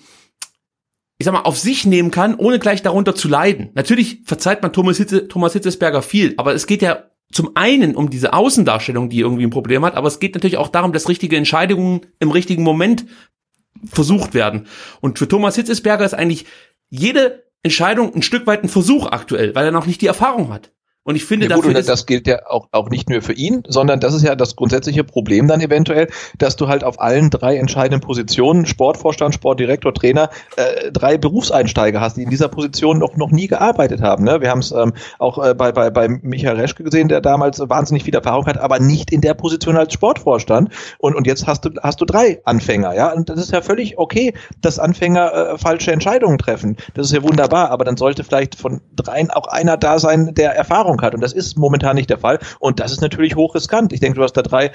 ich 1.24 1.26
sag 1.26 1.32
mal, 1.32 1.44
auf 1.44 1.58
sich 1.58 1.86
nehmen 1.86 2.12
kann, 2.12 2.36
ohne 2.36 2.60
gleich 2.60 2.82
darunter 2.82 3.16
zu 3.16 3.30
leiden. 3.30 3.70
Natürlich 3.76 4.24
verzeiht 4.26 4.62
man 4.62 4.74
Thomas, 4.74 4.98
Hitze, 4.98 5.30
Thomas 5.30 5.54
Hitzesberger 5.54 6.02
viel, 6.02 6.34
aber 6.36 6.54
es 6.54 6.68
geht 6.68 6.82
ja 6.82 7.06
zum 7.32 7.52
einen 7.56 7.96
um 7.96 8.10
diese 8.10 8.34
Außendarstellung, 8.34 9.08
die 9.10 9.22
irgendwie 9.22 9.46
ein 9.46 9.50
Problem 9.50 9.86
hat, 9.86 9.96
aber 9.96 10.10
es 10.10 10.20
geht 10.20 10.36
natürlich 10.36 10.58
auch 10.58 10.68
darum, 10.68 10.92
dass 10.92 11.08
richtige 11.08 11.38
Entscheidungen 11.38 12.02
im 12.20 12.30
richtigen 12.30 12.64
Moment 12.64 13.06
versucht 13.86 14.34
werden. 14.34 14.68
Und 15.00 15.18
für 15.18 15.30
Thomas 15.30 15.56
Hitzesberger 15.56 16.04
ist 16.04 16.14
eigentlich 16.14 16.46
jede 16.90 17.46
Entscheidung 17.64 18.14
ein 18.14 18.22
Stück 18.22 18.46
weit 18.46 18.62
ein 18.62 18.70
Versuch 18.70 19.08
aktuell, 19.08 19.56
weil 19.56 19.66
er 19.66 19.72
noch 19.72 19.86
nicht 19.86 20.02
die 20.02 20.08
Erfahrung 20.08 20.52
hat. 20.52 20.73
Und 21.06 21.18
ich 21.18 21.26
finde, 21.26 21.48
ja, 21.48 21.56
gut, 21.56 21.66
dafür 21.66 21.82
das 21.82 22.06
gilt 22.06 22.28
ja 22.28 22.48
auch, 22.48 22.70
auch 22.72 22.90
nicht 22.90 23.10
nur 23.10 23.22
für 23.22 23.34
ihn, 23.34 23.64
sondern 23.68 24.00
das 24.00 24.14
ist 24.14 24.24
ja 24.24 24.36
das 24.36 24.56
grundsätzliche 24.56 25.04
Problem 25.04 25.50
dann 25.50 25.60
eventuell, 25.60 26.08
dass 26.38 26.56
du 26.56 26.70
halt 26.70 26.86
auf 26.86 27.02
allen 27.02 27.30
drei 27.30 27.58
entscheidenden 27.58 28.00
Positionen, 28.00 28.66
Sportvorstand, 28.66 29.36
Sportdirektor, 29.36 29.94
Trainer, 29.94 30.30
äh, 30.56 30.92
drei 30.94 31.18
Berufseinsteiger 31.18 32.00
hast, 32.00 32.16
die 32.16 32.24
in 32.24 32.30
dieser 32.30 32.48
Position 32.48 33.00
noch, 33.00 33.18
noch 33.18 33.32
nie 33.32 33.48
gearbeitet 33.48 34.02
haben. 34.02 34.24
Ne? 34.24 34.40
Wir 34.40 34.50
haben 34.50 34.60
es 34.60 34.72
ähm, 34.72 34.94
auch 35.20 35.44
äh, 35.46 35.54
bei, 35.54 35.74
bei, 35.74 35.90
bei 35.90 36.08
Michael 36.08 36.56
Reschke 36.56 36.86
gesehen, 36.86 37.10
der 37.10 37.20
damals 37.20 37.60
wahnsinnig 37.60 38.06
viel 38.06 38.16
Erfahrung 38.16 38.46
hat, 38.46 38.58
aber 38.58 38.80
nicht 38.80 39.12
in 39.12 39.20
der 39.20 39.34
Position 39.34 39.76
als 39.76 39.92
Sportvorstand. 39.92 40.70
Und, 41.00 41.16
und 41.16 41.28
jetzt 41.28 41.48
hast 41.48 41.66
du, 41.66 41.72
hast 41.82 42.00
du 42.00 42.06
drei 42.06 42.40
Anfänger, 42.46 42.96
ja. 42.96 43.12
Und 43.12 43.28
das 43.28 43.40
ist 43.40 43.52
ja 43.52 43.62
völlig 43.62 43.98
okay, 43.98 44.34
dass 44.62 44.80
Anfänger 44.80 45.34
äh, 45.34 45.58
falsche 45.58 45.92
Entscheidungen 45.92 46.38
treffen. 46.38 46.78
Das 46.94 47.08
ist 47.08 47.14
ja 47.14 47.24
wunderbar, 47.24 47.72
aber 47.72 47.84
dann 47.84 47.98
sollte 47.98 48.24
vielleicht 48.24 48.56
von 48.56 48.80
dreien 48.96 49.32
auch 49.32 49.48
einer 49.48 49.76
da 49.76 50.00
sein, 50.00 50.34
der 50.34 50.56
Erfahrung 50.56 50.93
Erfahrung 50.94 51.02
hat. 51.02 51.16
Und 51.16 51.22
das 51.22 51.34
ist 51.34 51.58
momentan 51.58 51.96
nicht 51.96 52.10
der 52.10 52.18
Fall. 52.18 52.40
Und 52.60 52.80
das 52.80 52.92
ist 52.92 53.02
natürlich 53.02 53.36
hochriskant. 53.36 53.94
Ich 53.94 54.00
denke, 54.00 54.18
du 54.18 54.24
hast 54.24 54.34
da 54.34 54.42
drei 54.42 54.66
äh, 54.66 54.72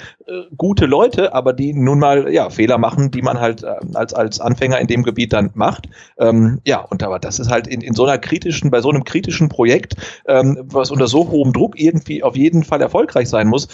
gute 0.57 0.85
Leute, 0.85 1.33
aber 1.33 1.53
die 1.53 1.73
nun 1.73 1.99
mal 1.99 2.31
ja 2.31 2.49
Fehler 2.49 2.77
machen, 2.77 3.11
die 3.11 3.21
man 3.21 3.39
halt 3.39 3.63
äh, 3.63 3.75
als, 3.93 4.13
als 4.13 4.39
Anfänger 4.39 4.79
in 4.79 4.87
dem 4.87 5.03
Gebiet 5.03 5.33
dann 5.33 5.51
macht. 5.53 5.89
Ähm, 6.17 6.59
ja, 6.65 6.79
und 6.79 7.03
aber 7.03 7.19
das 7.19 7.39
ist 7.39 7.49
halt 7.49 7.67
in, 7.67 7.81
in 7.81 7.93
so 7.93 8.05
einer 8.05 8.17
kritischen, 8.17 8.71
bei 8.71 8.81
so 8.81 8.89
einem 8.89 9.03
kritischen 9.03 9.49
Projekt, 9.49 9.95
ähm, 10.27 10.57
was 10.63 10.91
unter 10.91 11.07
so 11.07 11.29
hohem 11.29 11.53
Druck 11.53 11.79
irgendwie 11.79 12.23
auf 12.23 12.35
jeden 12.35 12.63
Fall 12.63 12.81
erfolgreich 12.81 13.29
sein 13.29 13.47
muss, 13.47 13.67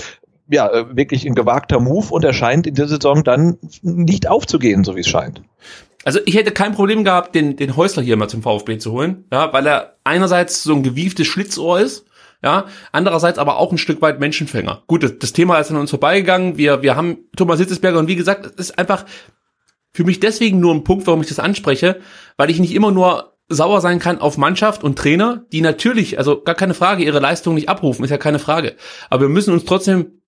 ja, 0.47 0.69
äh, 0.69 0.95
wirklich 0.95 1.25
ein 1.25 1.33
gewagter 1.33 1.79
Move 1.79 2.07
und 2.11 2.23
erscheint 2.23 2.67
in 2.67 2.75
der 2.75 2.87
Saison 2.87 3.23
dann 3.23 3.57
nicht 3.81 4.27
aufzugehen, 4.27 4.83
so 4.83 4.95
wie 4.95 4.99
es 4.99 5.07
scheint. 5.07 5.41
Also 6.05 6.19
ich 6.27 6.35
hätte 6.35 6.51
kein 6.51 6.73
Problem 6.73 7.03
gehabt, 7.03 7.33
den, 7.33 7.55
den 7.55 7.75
Häusler 7.75 8.03
hier 8.03 8.15
mal 8.15 8.27
zum 8.27 8.43
VfB 8.43 8.77
zu 8.77 8.91
holen, 8.91 9.25
ja, 9.31 9.51
weil 9.51 9.65
er 9.65 9.95
einerseits 10.03 10.61
so 10.61 10.75
ein 10.75 10.83
gewieftes 10.83 11.25
Schlitzohr 11.25 11.79
ist, 11.79 12.05
ja, 12.43 12.65
andererseits 12.91 13.39
aber 13.39 13.57
auch 13.57 13.71
ein 13.71 13.77
Stück 13.77 14.01
weit 14.01 14.19
Menschenfänger. 14.19 14.83
Gut, 14.87 15.03
das, 15.03 15.19
das 15.19 15.33
Thema 15.33 15.59
ist 15.59 15.71
an 15.71 15.77
uns 15.77 15.89
vorbeigegangen. 15.89 16.57
Wir, 16.57 16.81
wir 16.81 16.95
haben 16.95 17.17
Thomas 17.35 17.59
Hitzesberger 17.59 17.99
und 17.99 18.07
wie 18.07 18.15
gesagt, 18.15 18.45
es 18.45 18.69
ist 18.69 18.79
einfach 18.79 19.05
für 19.91 20.03
mich 20.03 20.19
deswegen 20.19 20.59
nur 20.59 20.73
ein 20.73 20.83
Punkt, 20.83 21.07
warum 21.07 21.21
ich 21.21 21.29
das 21.29 21.39
anspreche, 21.39 22.01
weil 22.37 22.49
ich 22.49 22.59
nicht 22.59 22.73
immer 22.73 22.91
nur 22.91 23.37
sauer 23.47 23.79
sein 23.81 23.99
kann 23.99 24.19
auf 24.19 24.37
Mannschaft 24.37 24.83
und 24.83 24.97
Trainer, 24.97 25.45
die 25.51 25.61
natürlich, 25.61 26.17
also 26.17 26.41
gar 26.41 26.55
keine 26.55 26.73
Frage, 26.73 27.03
ihre 27.03 27.19
Leistung 27.19 27.55
nicht 27.55 27.69
abrufen, 27.69 28.03
ist 28.03 28.11
ja 28.11 28.17
keine 28.17 28.39
Frage. 28.39 28.75
Aber 29.09 29.23
wir 29.23 29.29
müssen 29.29 29.53
uns 29.53 29.65
trotzdem 29.65 30.21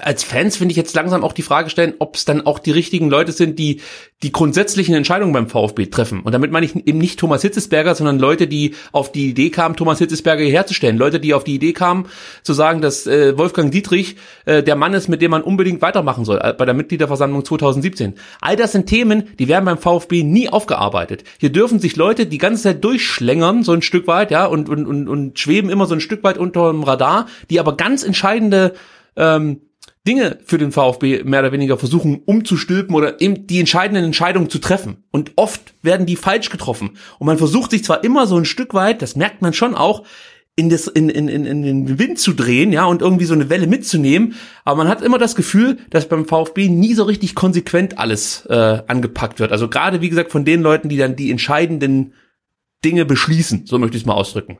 als 0.00 0.24
Fans 0.24 0.56
finde 0.56 0.72
ich 0.72 0.76
jetzt 0.76 0.94
langsam 0.94 1.22
auch 1.22 1.34
die 1.34 1.42
Frage 1.42 1.68
stellen, 1.68 1.94
ob 1.98 2.16
es 2.16 2.24
dann 2.24 2.46
auch 2.46 2.58
die 2.58 2.70
richtigen 2.70 3.10
Leute 3.10 3.32
sind, 3.32 3.58
die 3.58 3.80
die 4.22 4.32
grundsätzlichen 4.32 4.94
Entscheidungen 4.94 5.32
beim 5.32 5.48
VfB 5.48 5.86
treffen. 5.86 6.20
Und 6.20 6.32
damit 6.32 6.50
meine 6.50 6.64
ich 6.64 6.74
eben 6.86 6.98
nicht 6.98 7.18
Thomas 7.18 7.42
Hitzesberger, 7.42 7.94
sondern 7.94 8.18
Leute, 8.18 8.46
die 8.46 8.74
auf 8.92 9.12
die 9.12 9.28
Idee 9.28 9.50
kamen, 9.50 9.76
Thomas 9.76 9.98
Hitzesberger 9.98 10.44
herzustellen. 10.44 10.96
Leute, 10.96 11.20
die 11.20 11.34
auf 11.34 11.44
die 11.44 11.56
Idee 11.56 11.72
kamen, 11.72 12.06
zu 12.42 12.54
sagen, 12.54 12.80
dass 12.80 13.06
äh, 13.06 13.36
Wolfgang 13.36 13.70
Dietrich 13.70 14.16
äh, 14.46 14.62
der 14.62 14.76
Mann 14.76 14.94
ist, 14.94 15.08
mit 15.08 15.20
dem 15.20 15.32
man 15.32 15.42
unbedingt 15.42 15.82
weitermachen 15.82 16.24
soll, 16.24 16.40
äh, 16.42 16.54
bei 16.54 16.64
der 16.64 16.74
Mitgliederversammlung 16.74 17.44
2017. 17.44 18.14
All 18.40 18.56
das 18.56 18.72
sind 18.72 18.86
Themen, 18.86 19.24
die 19.38 19.48
werden 19.48 19.66
beim 19.66 19.78
VfB 19.78 20.22
nie 20.22 20.48
aufgearbeitet. 20.48 21.24
Hier 21.38 21.50
dürfen 21.50 21.80
sich 21.80 21.96
Leute 21.96 22.26
die 22.26 22.38
ganze 22.38 22.62
Zeit 22.62 22.82
durchschlängern, 22.82 23.62
so 23.62 23.72
ein 23.72 23.82
Stück 23.82 24.06
weit, 24.06 24.30
ja, 24.30 24.46
und, 24.46 24.70
und, 24.70 24.86
und, 24.86 25.08
und 25.08 25.38
schweben 25.38 25.68
immer 25.68 25.86
so 25.86 25.94
ein 25.94 26.00
Stück 26.00 26.22
weit 26.24 26.38
unter 26.38 26.70
dem 26.70 26.82
Radar, 26.82 27.26
die 27.50 27.60
aber 27.60 27.76
ganz 27.76 28.04
entscheidende 28.04 28.72
ähm, 29.16 29.60
Dinge 30.06 30.38
für 30.44 30.58
den 30.58 30.72
VfB 30.72 31.22
mehr 31.24 31.40
oder 31.40 31.52
weniger 31.52 31.78
versuchen 31.78 32.22
umzustülpen 32.24 32.94
oder 32.94 33.20
eben 33.20 33.46
die 33.46 33.60
entscheidenden 33.60 34.04
Entscheidungen 34.04 34.50
zu 34.50 34.58
treffen. 34.58 35.04
Und 35.12 35.32
oft 35.36 35.74
werden 35.82 36.06
die 36.06 36.16
falsch 36.16 36.50
getroffen. 36.50 36.96
Und 37.18 37.26
man 37.26 37.38
versucht 37.38 37.70
sich 37.70 37.84
zwar 37.84 38.02
immer 38.02 38.26
so 38.26 38.36
ein 38.36 38.44
Stück 38.44 38.74
weit, 38.74 39.00
das 39.00 39.14
merkt 39.14 39.42
man 39.42 39.52
schon 39.52 39.74
auch, 39.74 40.04
in, 40.54 40.68
das, 40.68 40.86
in, 40.86 41.08
in, 41.08 41.28
in, 41.28 41.46
in 41.46 41.62
den 41.62 41.98
Wind 41.98 42.18
zu 42.18 42.34
drehen, 42.34 42.72
ja, 42.72 42.84
und 42.84 43.00
irgendwie 43.00 43.24
so 43.24 43.32
eine 43.32 43.48
Welle 43.48 43.66
mitzunehmen. 43.66 44.34
Aber 44.64 44.76
man 44.76 44.88
hat 44.88 45.00
immer 45.00 45.18
das 45.18 45.34
Gefühl, 45.34 45.78
dass 45.88 46.08
beim 46.08 46.26
VfB 46.26 46.68
nie 46.68 46.94
so 46.94 47.04
richtig 47.04 47.34
konsequent 47.34 47.98
alles 47.98 48.44
äh, 48.46 48.82
angepackt 48.86 49.40
wird. 49.40 49.50
Also 49.50 49.68
gerade, 49.68 50.02
wie 50.02 50.10
gesagt, 50.10 50.30
von 50.30 50.44
den 50.44 50.60
Leuten, 50.60 50.90
die 50.90 50.98
dann 50.98 51.16
die 51.16 51.30
entscheidenden 51.30 52.12
Dinge 52.84 53.06
beschließen, 53.06 53.64
so 53.64 53.78
möchte 53.78 53.96
ich 53.96 54.02
es 54.02 54.06
mal 54.06 54.14
ausdrücken. 54.14 54.58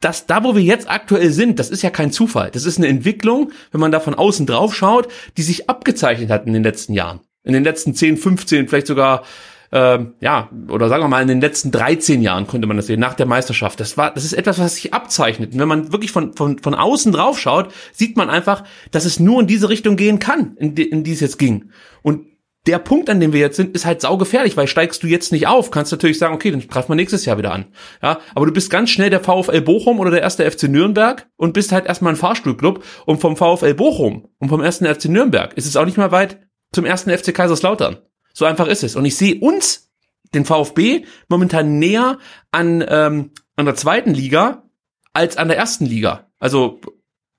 Das, 0.00 0.26
da 0.26 0.44
wo 0.44 0.54
wir 0.54 0.62
jetzt 0.62 0.88
aktuell 0.88 1.30
sind, 1.30 1.58
das 1.58 1.70
ist 1.70 1.82
ja 1.82 1.90
kein 1.90 2.12
Zufall. 2.12 2.50
Das 2.52 2.64
ist 2.64 2.78
eine 2.78 2.86
Entwicklung, 2.86 3.50
wenn 3.72 3.80
man 3.80 3.90
da 3.90 3.98
von 3.98 4.14
außen 4.14 4.46
drauf 4.46 4.74
schaut, 4.74 5.08
die 5.36 5.42
sich 5.42 5.68
abgezeichnet 5.68 6.30
hat 6.30 6.46
in 6.46 6.52
den 6.52 6.62
letzten 6.62 6.92
Jahren. 6.92 7.20
In 7.42 7.52
den 7.52 7.64
letzten 7.64 7.94
10, 7.94 8.16
15, 8.16 8.68
vielleicht 8.68 8.86
sogar, 8.86 9.24
ähm, 9.72 10.14
ja, 10.20 10.50
oder 10.68 10.88
sagen 10.88 11.02
wir 11.02 11.08
mal 11.08 11.22
in 11.22 11.28
den 11.28 11.40
letzten 11.40 11.72
13 11.72 12.22
Jahren 12.22 12.46
konnte 12.46 12.68
man 12.68 12.76
das 12.76 12.86
sehen, 12.86 13.00
nach 13.00 13.14
der 13.14 13.26
Meisterschaft. 13.26 13.80
Das 13.80 13.96
war, 13.96 14.14
das 14.14 14.24
ist 14.24 14.34
etwas, 14.34 14.60
was 14.60 14.76
sich 14.76 14.94
abzeichnet. 14.94 15.52
Und 15.52 15.58
wenn 15.58 15.68
man 15.68 15.90
wirklich 15.92 16.12
von, 16.12 16.32
von, 16.34 16.60
von 16.60 16.74
außen 16.74 17.10
drauf 17.10 17.38
schaut, 17.38 17.72
sieht 17.92 18.16
man 18.16 18.30
einfach, 18.30 18.62
dass 18.92 19.04
es 19.04 19.18
nur 19.18 19.40
in 19.40 19.48
diese 19.48 19.68
Richtung 19.68 19.96
gehen 19.96 20.20
kann, 20.20 20.56
in 20.58 20.76
die, 20.76 20.88
in 20.88 21.02
die 21.02 21.12
es 21.12 21.20
jetzt 21.20 21.38
ging. 21.38 21.70
Und 22.02 22.27
der 22.68 22.78
Punkt, 22.78 23.08
an 23.08 23.18
dem 23.18 23.32
wir 23.32 23.40
jetzt 23.40 23.56
sind, 23.56 23.74
ist 23.74 23.86
halt 23.86 24.02
saugefährlich, 24.02 24.56
weil 24.56 24.68
steigst 24.68 25.02
du 25.02 25.06
jetzt 25.06 25.32
nicht 25.32 25.46
auf, 25.46 25.70
kannst 25.70 25.90
natürlich 25.90 26.18
sagen, 26.18 26.34
okay, 26.34 26.50
dann 26.50 26.66
greifen 26.68 26.90
wir 26.90 26.96
nächstes 26.96 27.24
Jahr 27.24 27.38
wieder 27.38 27.52
an. 27.52 27.64
Ja, 28.02 28.20
aber 28.34 28.44
du 28.44 28.52
bist 28.52 28.70
ganz 28.70 28.90
schnell 28.90 29.08
der 29.08 29.20
VfL 29.20 29.62
Bochum 29.62 29.98
oder 29.98 30.10
der 30.10 30.20
erste 30.20 30.48
FC 30.48 30.64
Nürnberg 30.64 31.26
und 31.36 31.54
bist 31.54 31.72
halt 31.72 31.86
erstmal 31.86 32.12
ein 32.12 32.16
Fahrstuhlclub 32.16 32.84
und 33.06 33.20
vom 33.20 33.36
VfL 33.36 33.72
Bochum 33.72 34.28
und 34.38 34.50
vom 34.50 34.60
ersten 34.60 34.84
FC 34.84 35.06
Nürnberg 35.06 35.54
ist 35.54 35.66
es 35.66 35.76
auch 35.76 35.86
nicht 35.86 35.96
mehr 35.96 36.12
weit 36.12 36.46
zum 36.72 36.84
ersten 36.84 37.10
FC 37.10 37.34
Kaiserslautern. 37.34 37.96
So 38.34 38.44
einfach 38.44 38.66
ist 38.66 38.84
es. 38.84 38.94
Und 38.94 39.06
ich 39.06 39.16
sehe 39.16 39.40
uns, 39.40 39.90
den 40.34 40.44
VfB, 40.44 41.06
momentan 41.28 41.78
näher 41.78 42.18
an, 42.50 42.84
ähm, 42.86 43.30
an 43.56 43.64
der 43.64 43.76
zweiten 43.76 44.12
Liga 44.12 44.68
als 45.14 45.38
an 45.38 45.48
der 45.48 45.56
ersten 45.56 45.86
Liga. 45.86 46.30
Also 46.38 46.80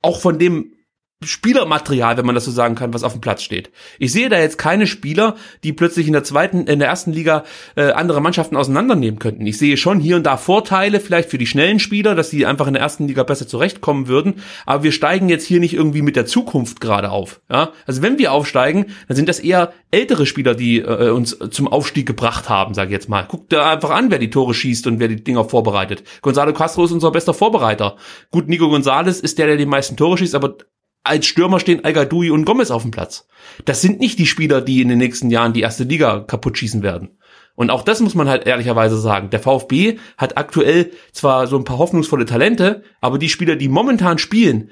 auch 0.01 0.19
von 0.19 0.39
dem 0.39 0.73
Spielermaterial, 1.21 2.15
wenn 2.15 2.25
man 2.25 2.35
das 2.35 2.45
so 2.45 2.51
sagen 2.51 2.75
kann, 2.75 2.93
was 2.93 3.03
auf 3.03 3.11
dem 3.11 3.19
Platz 3.19 3.43
steht. 3.43 3.71
Ich 3.97 4.13
sehe 4.13 4.29
da 4.29 4.39
jetzt 4.39 4.57
keine 4.57 4.87
Spieler, 4.87 5.35
die 5.65 5.73
plötzlich 5.73 6.07
in 6.07 6.13
der 6.13 6.23
zweiten, 6.23 6.65
in 6.65 6.79
der 6.79 6.87
ersten 6.87 7.11
Liga 7.11 7.43
äh, 7.75 7.91
andere 7.91 8.21
Mannschaften 8.21 8.55
auseinandernehmen 8.55 9.19
könnten. 9.19 9.45
Ich 9.45 9.57
sehe 9.57 9.75
schon 9.75 9.99
hier 9.99 10.15
und 10.15 10.23
da 10.23 10.37
Vorteile, 10.37 11.01
vielleicht 11.01 11.29
für 11.29 11.37
die 11.37 11.45
schnellen 11.45 11.79
Spieler, 11.79 12.15
dass 12.15 12.29
sie 12.29 12.45
einfach 12.45 12.67
in 12.67 12.73
der 12.73 12.81
ersten 12.81 13.05
Liga 13.05 13.23
besser 13.23 13.49
zurechtkommen 13.49 14.07
würden. 14.07 14.35
Aber 14.65 14.83
wir 14.83 14.93
steigen 14.93 15.27
jetzt 15.27 15.45
hier 15.45 15.59
nicht 15.59 15.73
irgendwie 15.73 16.01
mit 16.01 16.15
der 16.15 16.25
Zukunft 16.25 16.79
gerade 16.79 17.11
auf. 17.11 17.41
Ja? 17.51 17.73
Also 17.85 18.01
wenn 18.01 18.17
wir 18.17 18.31
aufsteigen, 18.31 18.85
dann 19.09 19.17
sind 19.17 19.27
das 19.27 19.41
eher 19.41 19.73
ältere 19.91 20.25
Spieler, 20.25 20.55
die 20.55 20.79
äh, 20.79 21.09
uns 21.09 21.37
zum 21.51 21.67
Aufstieg 21.67 22.05
gebracht 22.05 22.47
haben, 22.47 22.73
sage 22.73 22.91
ich 22.91 22.93
jetzt 22.93 23.09
mal. 23.09 23.23
Guckt 23.23 23.51
da 23.51 23.73
einfach 23.73 23.89
an, 23.89 24.09
wer 24.09 24.19
die 24.19 24.29
Tore 24.29 24.53
schießt 24.53 24.87
und 24.87 24.99
wer 24.99 25.09
die 25.09 25.21
Dinger 25.21 25.43
vorbereitet. 25.43 26.03
Gonzalo 26.21 26.53
Castro 26.53 26.85
ist 26.85 26.93
unser 26.93 27.11
bester 27.11 27.33
Vorbereiter. 27.33 27.97
Gut, 28.31 28.47
Nico 28.47 28.69
Gonzalez 28.69 29.19
ist 29.19 29.37
der, 29.37 29.47
der 29.47 29.57
die 29.57 29.65
meisten 29.65 29.97
Tore 29.97 30.17
schießt, 30.17 30.35
aber 30.35 30.55
als 31.03 31.25
Stürmer 31.25 31.59
stehen 31.59 31.83
al 31.83 32.07
und 32.11 32.45
Gomez 32.45 32.71
auf 32.71 32.83
dem 32.83 32.91
Platz. 32.91 33.27
Das 33.65 33.81
sind 33.81 33.99
nicht 33.99 34.19
die 34.19 34.25
Spieler, 34.25 34.61
die 34.61 34.81
in 34.81 34.89
den 34.89 34.97
nächsten 34.97 35.29
Jahren 35.29 35.53
die 35.53 35.61
erste 35.61 35.83
Liga 35.83 36.19
kaputt 36.19 36.57
schießen 36.57 36.83
werden. 36.83 37.17
Und 37.55 37.71
auch 37.71 37.83
das 37.83 37.99
muss 37.99 38.15
man 38.15 38.29
halt 38.29 38.47
ehrlicherweise 38.47 38.97
sagen. 38.97 39.31
Der 39.31 39.41
VfB 39.41 39.97
hat 40.17 40.37
aktuell 40.37 40.91
zwar 41.11 41.47
so 41.47 41.57
ein 41.57 41.65
paar 41.65 41.77
hoffnungsvolle 41.77 42.25
Talente, 42.25 42.83
aber 43.01 43.17
die 43.17 43.27
Spieler, 43.27 43.57
die 43.57 43.67
momentan 43.67 44.17
spielen, 44.17 44.71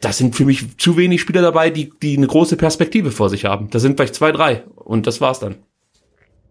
das 0.00 0.18
sind 0.18 0.36
für 0.36 0.44
mich 0.44 0.78
zu 0.78 0.96
wenig 0.96 1.20
Spieler 1.20 1.42
dabei, 1.42 1.70
die, 1.70 1.92
die 2.02 2.16
eine 2.16 2.26
große 2.26 2.56
Perspektive 2.56 3.10
vor 3.10 3.30
sich 3.30 3.44
haben. 3.44 3.70
Da 3.70 3.78
sind 3.78 3.96
vielleicht 3.96 4.14
zwei, 4.14 4.32
drei. 4.32 4.64
Und 4.74 5.06
das 5.06 5.20
war's 5.20 5.40
dann. 5.40 5.56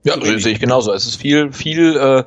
Ja, 0.03 0.19
sehe 0.22 0.53
ich 0.53 0.59
genauso. 0.59 0.91
Es 0.93 1.06
ist 1.06 1.22
viel, 1.22 1.53
viel, 1.53 1.95
äh, 1.95 2.24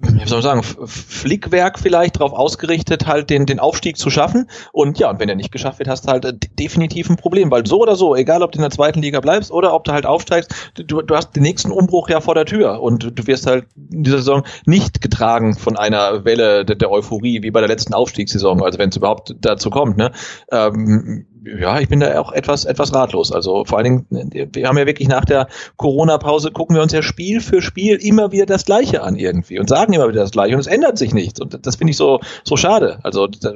wie 0.00 0.28
soll 0.28 0.42
man 0.42 0.62
sagen, 0.62 0.86
Flickwerk 0.86 1.78
vielleicht 1.78 2.16
darauf 2.16 2.32
ausgerichtet, 2.32 3.06
halt 3.06 3.30
den, 3.30 3.46
den 3.46 3.58
Aufstieg 3.58 3.96
zu 3.96 4.10
schaffen. 4.10 4.48
Und 4.72 4.98
ja, 4.98 5.10
und 5.10 5.18
wenn 5.18 5.28
er 5.28 5.34
nicht 5.34 5.50
geschafft 5.50 5.80
wird, 5.80 5.88
hast 5.88 6.06
du 6.06 6.12
halt 6.12 6.24
äh, 6.24 6.34
definitiv 6.58 7.10
ein 7.10 7.16
Problem, 7.16 7.50
weil 7.50 7.66
so 7.66 7.80
oder 7.80 7.96
so, 7.96 8.14
egal 8.14 8.42
ob 8.42 8.52
du 8.52 8.58
in 8.58 8.62
der 8.62 8.70
zweiten 8.70 9.02
Liga 9.02 9.20
bleibst 9.20 9.50
oder 9.50 9.74
ob 9.74 9.84
du 9.84 9.92
halt 9.92 10.06
aufsteigst, 10.06 10.54
du, 10.74 11.02
du 11.02 11.16
hast 11.16 11.34
den 11.34 11.42
nächsten 11.42 11.72
Umbruch 11.72 12.08
ja 12.08 12.20
vor 12.20 12.34
der 12.34 12.46
Tür 12.46 12.80
und 12.80 13.18
du 13.18 13.26
wirst 13.26 13.46
halt 13.46 13.66
in 13.90 14.04
dieser 14.04 14.18
Saison 14.18 14.44
nicht 14.66 15.00
getragen 15.00 15.56
von 15.56 15.76
einer 15.76 16.24
Welle 16.24 16.64
der, 16.64 16.76
der 16.76 16.90
Euphorie 16.90 17.42
wie 17.42 17.50
bei 17.50 17.60
der 17.60 17.68
letzten 17.68 17.94
Aufstiegssaison, 17.94 18.62
also 18.62 18.78
wenn 18.78 18.90
es 18.90 18.96
überhaupt 18.96 19.34
dazu 19.40 19.70
kommt. 19.70 19.96
Ne? 19.96 20.12
Ähm, 20.52 21.26
ja, 21.56 21.80
ich 21.80 21.88
bin 21.88 22.00
da 22.00 22.20
auch 22.20 22.32
etwas, 22.32 22.64
etwas 22.64 22.92
ratlos. 22.92 23.32
Also 23.32 23.64
vor 23.64 23.78
allen 23.78 24.06
Dingen, 24.08 24.48
wir 24.52 24.68
haben 24.68 24.78
ja 24.78 24.86
wirklich 24.86 25.08
nach 25.08 25.24
der 25.24 25.48
Corona-Pause 25.76 26.50
gucken 26.50 26.76
wir 26.76 26.82
uns 26.82 26.92
ja 26.92 27.02
Spiel 27.02 27.40
für 27.40 27.62
Spiel 27.62 27.96
immer 27.96 28.32
wieder 28.32 28.46
das 28.46 28.64
Gleiche 28.64 29.02
an 29.02 29.16
irgendwie 29.16 29.58
und 29.58 29.68
sagen 29.68 29.92
immer 29.92 30.08
wieder 30.08 30.20
das 30.20 30.32
Gleiche 30.32 30.54
und 30.54 30.60
es 30.60 30.66
ändert 30.66 30.98
sich 30.98 31.14
nichts. 31.14 31.40
Und 31.40 31.66
das 31.66 31.76
finde 31.76 31.92
ich 31.92 31.96
so, 31.96 32.20
so 32.44 32.56
schade. 32.56 32.98
Also 33.02 33.26
da, 33.26 33.54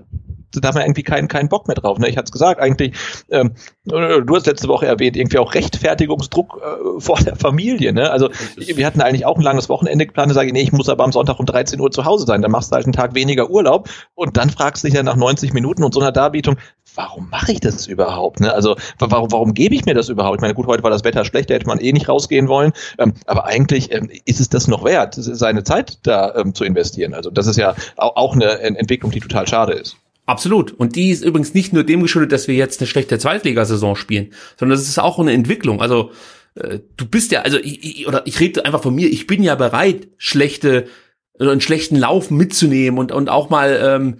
da 0.60 0.68
hat 0.68 0.74
man 0.74 0.84
irgendwie 0.84 1.02
keinen, 1.02 1.28
keinen 1.28 1.48
Bock 1.48 1.66
mehr 1.66 1.74
drauf. 1.74 1.98
Ne? 1.98 2.08
Ich 2.08 2.16
hatte 2.16 2.26
es 2.26 2.32
gesagt, 2.32 2.60
eigentlich, 2.60 2.92
ähm, 3.30 3.52
du 3.84 4.34
hast 4.34 4.46
letzte 4.46 4.68
Woche 4.68 4.86
erwähnt, 4.86 5.16
irgendwie 5.16 5.38
auch 5.38 5.54
Rechtfertigungsdruck 5.54 6.60
äh, 6.62 7.00
vor 7.00 7.18
der 7.18 7.36
Familie. 7.36 7.92
Ne? 7.92 8.10
Also 8.10 8.28
wir 8.56 8.86
hatten 8.86 9.00
eigentlich 9.00 9.26
auch 9.26 9.36
ein 9.36 9.42
langes 9.42 9.68
Wochenende 9.68 10.06
geplant, 10.06 10.30
da 10.30 10.34
sage 10.34 10.48
ich, 10.48 10.52
nee, 10.52 10.62
ich 10.62 10.72
muss 10.72 10.88
aber 10.88 11.04
am 11.04 11.12
Sonntag 11.12 11.38
um 11.38 11.46
13 11.46 11.80
Uhr 11.80 11.90
zu 11.90 12.04
Hause 12.04 12.26
sein. 12.26 12.42
Dann 12.42 12.50
machst 12.50 12.70
du 12.70 12.76
halt 12.76 12.86
einen 12.86 12.92
Tag 12.92 13.14
weniger 13.14 13.50
Urlaub 13.50 13.88
und 14.14 14.36
dann 14.36 14.50
fragst 14.50 14.84
du 14.84 14.88
dich 14.88 14.96
ja 14.96 15.02
nach 15.02 15.16
90 15.16 15.52
Minuten 15.52 15.84
und 15.84 15.94
so 15.94 16.00
einer 16.00 16.12
Darbietung, 16.12 16.56
warum 16.94 17.28
mache 17.30 17.52
ich 17.52 17.60
das 17.60 17.86
überhaupt? 17.86 18.40
Ne? 18.40 18.52
Also 18.52 18.76
warum, 18.98 19.30
warum 19.32 19.54
gebe 19.54 19.74
ich 19.74 19.84
mir 19.84 19.94
das 19.94 20.08
überhaupt? 20.08 20.36
Ich 20.36 20.42
meine, 20.42 20.54
gut, 20.54 20.66
heute 20.66 20.82
war 20.82 20.90
das 20.90 21.04
Wetter 21.04 21.24
schlecht, 21.24 21.50
da 21.50 21.54
hätte 21.54 21.66
man 21.66 21.80
eh 21.80 21.92
nicht 21.92 22.08
rausgehen 22.08 22.48
wollen. 22.48 22.72
Ähm, 22.98 23.14
aber 23.26 23.46
eigentlich 23.46 23.92
ähm, 23.92 24.10
ist 24.24 24.40
es 24.40 24.48
das 24.48 24.68
noch 24.68 24.84
wert, 24.84 25.14
seine 25.16 25.64
Zeit 25.64 25.98
da 26.02 26.34
ähm, 26.36 26.54
zu 26.54 26.64
investieren. 26.64 27.14
Also 27.14 27.30
das 27.30 27.46
ist 27.46 27.56
ja 27.56 27.74
auch, 27.96 28.16
auch 28.16 28.34
eine 28.34 28.60
Entwicklung, 28.60 29.10
die 29.10 29.20
total 29.20 29.46
schade 29.46 29.72
ist. 29.72 29.96
Absolut. 30.26 30.72
Und 30.72 30.94
die 30.96 31.10
ist 31.10 31.24
übrigens 31.24 31.54
nicht 31.54 31.72
nur 31.72 31.84
dem 31.84 32.02
geschuldet, 32.02 32.32
dass 32.32 32.46
wir 32.46 32.54
jetzt 32.54 32.80
eine 32.80 32.86
schlechte 32.86 33.18
Zweitligasaison 33.18 33.96
spielen, 33.96 34.32
sondern 34.58 34.78
das 34.78 34.88
ist 34.88 34.98
auch 34.98 35.18
eine 35.18 35.32
Entwicklung. 35.32 35.80
Also 35.80 36.12
äh, 36.54 36.78
du 36.96 37.06
bist 37.06 37.32
ja, 37.32 37.42
also 37.42 37.58
ich, 37.58 38.00
ich, 38.00 38.08
oder 38.08 38.26
ich 38.26 38.38
rede 38.38 38.64
einfach 38.64 38.82
von 38.82 38.94
mir, 38.94 39.08
ich 39.10 39.26
bin 39.26 39.42
ja 39.42 39.54
bereit, 39.54 40.08
schlechte, 40.18 40.86
äh, 41.38 41.48
einen 41.48 41.60
schlechten 41.60 41.96
Lauf 41.96 42.30
mitzunehmen 42.30 42.98
und, 42.98 43.10
und 43.10 43.28
auch 43.28 43.50
mal 43.50 43.80
ähm, 43.82 44.18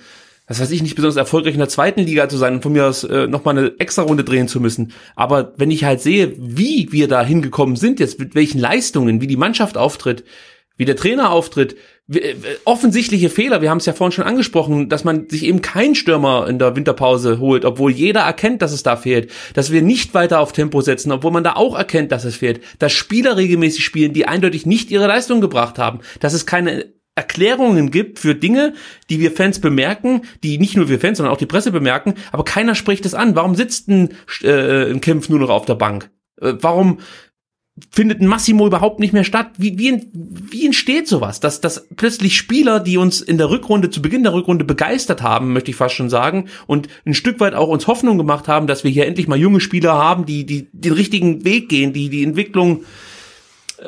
was 0.53 0.61
weiß 0.61 0.71
ich, 0.71 0.83
nicht 0.83 0.97
besonders 0.97 1.17
erfolgreich 1.17 1.55
in 1.55 1.61
der 1.61 1.71
zweiten 1.71 2.03
Liga 2.03 2.29
zu 2.29 2.37
sein 2.37 2.53
und 2.53 2.63
von 2.63 2.73
mir 2.73 2.85
aus 2.85 3.05
äh, 3.05 3.27
nochmal 3.27 3.57
eine 3.57 3.73
extra 3.79 4.03
Runde 4.03 4.23
drehen 4.23 4.49
zu 4.49 4.61
müssen. 4.61 4.93
Aber 5.17 5.55
wenn 5.57 5.71
ich 5.71 5.85
halt 5.85 6.03
sehe, 6.03 6.35
wie 6.37 6.93
wir 6.93 7.09
da 7.09 7.25
hingekommen 7.25 7.77
sind, 7.77 8.01
jetzt 8.01 8.19
mit 8.19 8.35
welchen 8.35 8.61
Leistungen, 8.61 9.23
wie 9.23 9.27
die 9.27 9.39
Mannschaft 9.39 9.79
auftritt, 9.79 10.25
wie 10.77 10.85
der 10.85 10.97
Trainer 10.97 11.31
auftritt, 11.31 11.77
äh, 12.13 12.35
offensichtliche 12.67 13.31
Fehler, 13.31 13.63
wir 13.63 13.71
haben 13.71 13.79
es 13.79 13.87
ja 13.87 13.95
vorhin 13.95 14.13
schon 14.13 14.27
angesprochen, 14.27 14.91
dass 14.91 15.05
man 15.05 15.27
sich 15.27 15.45
eben 15.45 15.63
keinen 15.63 15.95
Stürmer 15.95 16.47
in 16.47 16.59
der 16.59 16.77
Winterpause 16.77 17.41
holt, 17.41 17.65
obwohl 17.65 17.91
jeder 17.91 18.21
erkennt, 18.21 18.61
dass 18.61 18.73
es 18.73 18.83
da 18.83 18.97
fehlt, 18.97 19.31
dass 19.55 19.73
wir 19.73 19.81
nicht 19.81 20.13
weiter 20.13 20.41
auf 20.41 20.53
Tempo 20.53 20.83
setzen, 20.83 21.13
obwohl 21.13 21.31
man 21.31 21.45
da 21.45 21.55
auch 21.55 21.79
erkennt, 21.79 22.13
dass 22.13 22.25
es 22.25 22.37
fehlt, 22.37 22.61
dass 22.79 22.93
Spieler 22.93 23.39
regelmäßig 23.39 23.83
spielen, 23.83 24.13
die 24.13 24.29
eindeutig 24.29 24.67
nicht 24.67 24.91
ihre 24.91 25.07
Leistung 25.07 25.41
gebracht 25.41 25.79
haben, 25.79 26.01
dass 26.21 26.35
es 26.35 26.45
keine 26.45 26.93
Erklärungen 27.15 27.91
gibt 27.91 28.19
für 28.19 28.35
Dinge, 28.35 28.73
die 29.11 29.21
wir 29.21 29.33
Fans 29.33 29.61
bemerken, 29.61 30.23
die 30.43 30.59
nicht 30.59 30.77
nur 30.77 30.89
wir 30.89 30.99
Fans, 30.99 31.19
sondern 31.19 31.35
auch 31.35 31.39
die 31.39 31.47
Presse 31.47 31.71
bemerken, 31.71 32.15
aber 32.31 32.45
keiner 32.45 32.75
spricht 32.75 33.05
es 33.05 33.15
an. 33.15 33.37
Warum 33.37 33.55
sitzt 33.55 33.89
ein, 33.89 34.15
äh, 34.43 34.91
ein 34.91 35.01
Kempf 35.01 35.29
nur 35.29 35.39
noch 35.39 35.51
auf 35.51 35.67
der 35.67 35.75
Bank? 35.75 36.11
Äh, 36.41 36.55
warum 36.61 36.99
findet 37.91 38.21
ein 38.21 38.27
Massimo 38.27 38.67
überhaupt 38.67 39.01
nicht 39.01 39.13
mehr 39.13 39.25
statt? 39.25 39.51
Wie, 39.59 39.79
wie, 39.79 40.09
wie 40.13 40.67
entsteht 40.67 41.09
sowas? 41.09 41.41
Dass, 41.41 41.61
dass 41.61 41.87
plötzlich 41.97 42.37
Spieler, 42.37 42.81
die 42.81 42.97
uns 42.97 43.21
in 43.21 43.39
der 43.39 43.51
Rückrunde, 43.51 43.91
zu 43.91 44.03
Beginn 44.03 44.23
der 44.23 44.35
Rückrunde 44.35 44.65
begeistert 44.65 45.23
haben, 45.23 45.53
möchte 45.53 45.71
ich 45.71 45.77
fast 45.77 45.95
schon 45.95 46.11
sagen, 46.11 46.49
und 46.67 46.89
ein 47.07 47.15
Stück 47.15 47.41
weit 47.41 47.55
auch 47.55 47.69
uns 47.69 47.87
Hoffnung 47.87 48.19
gemacht 48.19 48.49
haben, 48.49 48.67
dass 48.67 48.85
wir 48.85 48.91
hier 48.91 49.07
endlich 49.07 49.29
mal 49.29 49.39
junge 49.39 49.61
Spieler 49.61 49.95
haben, 49.95 50.27
die, 50.27 50.45
die 50.45 50.69
den 50.73 50.93
richtigen 50.93 51.45
Weg 51.45 51.69
gehen, 51.69 51.93
die 51.93 52.09
die 52.09 52.25
Entwicklung 52.25 52.85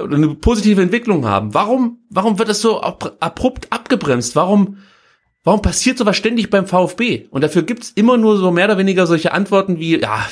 oder 0.03 0.17
eine 0.17 0.35
positive 0.35 0.83
Entwicklung 0.83 1.27
haben. 1.27 1.55
Warum, 1.55 1.99
warum 2.11 2.39
wird 2.39 2.49
das 2.49 2.61
so 2.61 2.81
abrupt 2.81 3.69
abgebremst? 3.71 4.37
Warum, 4.37 4.79
warum 5.43 5.63
passiert 5.63 5.99
sowas 5.99 6.17
ständig 6.17 6.51
beim 6.51 6.67
VfB? 6.67 7.27
Und 7.31 7.43
dafür 7.43 7.63
gibt's 7.63 7.93
immer 7.95 8.17
nur 8.17 8.37
so 8.39 8.51
mehr 8.51 8.67
oder 8.67 8.79
weniger 8.79 9.07
solche 9.07 9.33
Antworten 9.33 9.79
wie, 9.79 10.01
ja, 10.01 10.27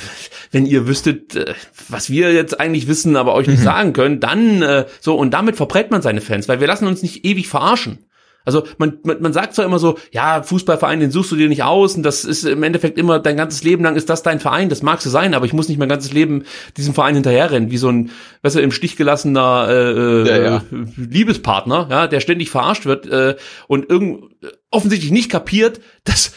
wenn 0.50 0.66
ihr 0.66 0.86
wüsstet, 0.86 1.36
äh, 1.36 1.54
was 1.88 2.10
wir 2.10 2.32
jetzt 2.32 2.60
eigentlich 2.60 2.88
wissen, 2.88 3.16
aber 3.16 3.34
euch 3.34 3.46
nicht 3.46 3.60
mhm. 3.60 3.64
sagen 3.64 3.92
können, 3.92 4.20
dann 4.20 4.62
äh, 4.62 4.86
so 5.00 5.16
und 5.16 5.32
damit 5.32 5.56
verbrät 5.56 5.90
man 5.90 6.02
seine 6.02 6.20
Fans, 6.20 6.48
weil 6.48 6.60
wir 6.60 6.66
lassen 6.66 6.86
uns 6.86 7.02
nicht 7.02 7.24
ewig 7.24 7.48
verarschen. 7.48 7.98
Also 8.44 8.64
man, 8.78 8.98
man, 9.04 9.20
man 9.20 9.32
sagt 9.32 9.54
zwar 9.54 9.64
immer 9.64 9.78
so, 9.78 9.98
ja, 10.10 10.42
Fußballverein, 10.42 11.00
den 11.00 11.10
suchst 11.10 11.32
du 11.32 11.36
dir 11.36 11.48
nicht 11.48 11.62
aus 11.62 11.96
und 11.96 12.02
das 12.02 12.24
ist 12.24 12.44
im 12.44 12.62
Endeffekt 12.62 12.98
immer 12.98 13.18
dein 13.18 13.36
ganzes 13.36 13.62
Leben 13.62 13.84
lang 13.84 13.96
ist 13.96 14.10
das 14.10 14.22
dein 14.22 14.40
Verein, 14.40 14.68
das 14.68 14.82
mag 14.82 15.00
so 15.00 15.10
sein, 15.10 15.34
aber 15.34 15.46
ich 15.46 15.52
muss 15.52 15.68
nicht 15.68 15.78
mein 15.78 15.88
ganzes 15.88 16.12
Leben 16.12 16.44
diesem 16.76 16.94
Verein 16.94 17.14
hinterherrennen, 17.14 17.70
wie 17.70 17.78
so 17.78 17.88
ein, 17.88 18.10
weißt 18.42 18.56
du, 18.56 18.60
im 18.60 18.72
Stich 18.72 18.96
gelassener 18.96 19.66
äh, 19.68 19.92
äh 19.92 20.28
ja, 20.28 20.44
ja. 20.44 20.62
Liebespartner, 20.96 21.88
ja, 21.90 22.06
der 22.06 22.20
ständig 22.20 22.50
verarscht 22.50 22.86
wird 22.86 23.06
äh, 23.06 23.36
und 23.68 23.88
irgend 23.88 24.32
offensichtlich 24.72 25.12
nicht 25.12 25.30
kapiert, 25.30 25.80
dass, 26.04 26.32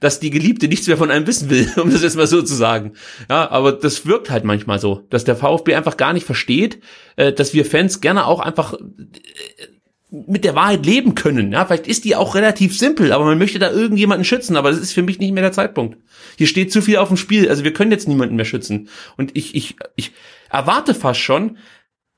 dass 0.00 0.20
die 0.20 0.30
Geliebte 0.30 0.68
nichts 0.68 0.86
mehr 0.86 0.98
von 0.98 1.10
einem 1.10 1.26
wissen 1.26 1.48
will, 1.48 1.70
um 1.82 1.90
das 1.90 2.02
jetzt 2.02 2.16
mal 2.16 2.26
so 2.26 2.42
zu 2.42 2.54
sagen. 2.54 2.92
Ja, 3.30 3.50
aber 3.50 3.72
das 3.72 4.04
wirkt 4.04 4.30
halt 4.30 4.44
manchmal 4.44 4.78
so, 4.78 5.06
dass 5.08 5.24
der 5.24 5.36
VfB 5.36 5.74
einfach 5.74 5.96
gar 5.96 6.12
nicht 6.12 6.26
versteht, 6.26 6.80
äh, 7.16 7.32
dass 7.32 7.54
wir 7.54 7.64
Fans 7.64 8.00
gerne 8.00 8.26
auch 8.26 8.40
einfach 8.40 8.74
äh, 8.74 8.78
mit 10.10 10.44
der 10.44 10.54
Wahrheit 10.54 10.86
leben 10.86 11.14
können. 11.14 11.52
Ja, 11.52 11.66
vielleicht 11.66 11.86
ist 11.86 12.04
die 12.04 12.16
auch 12.16 12.34
relativ 12.34 12.76
simpel, 12.76 13.12
aber 13.12 13.26
man 13.26 13.38
möchte 13.38 13.58
da 13.58 13.70
irgendjemanden 13.70 14.24
schützen, 14.24 14.56
aber 14.56 14.70
das 14.70 14.80
ist 14.80 14.92
für 14.92 15.02
mich 15.02 15.18
nicht 15.18 15.32
mehr 15.32 15.42
der 15.42 15.52
Zeitpunkt. 15.52 15.98
Hier 16.36 16.46
steht 16.46 16.72
zu 16.72 16.80
viel 16.80 16.96
auf 16.96 17.08
dem 17.08 17.16
Spiel, 17.16 17.48
also 17.48 17.64
wir 17.64 17.74
können 17.74 17.90
jetzt 17.90 18.08
niemanden 18.08 18.36
mehr 18.36 18.46
schützen. 18.46 18.88
Und 19.16 19.36
ich, 19.36 19.54
ich, 19.54 19.76
ich 19.96 20.12
erwarte 20.50 20.94
fast 20.94 21.20
schon, 21.20 21.58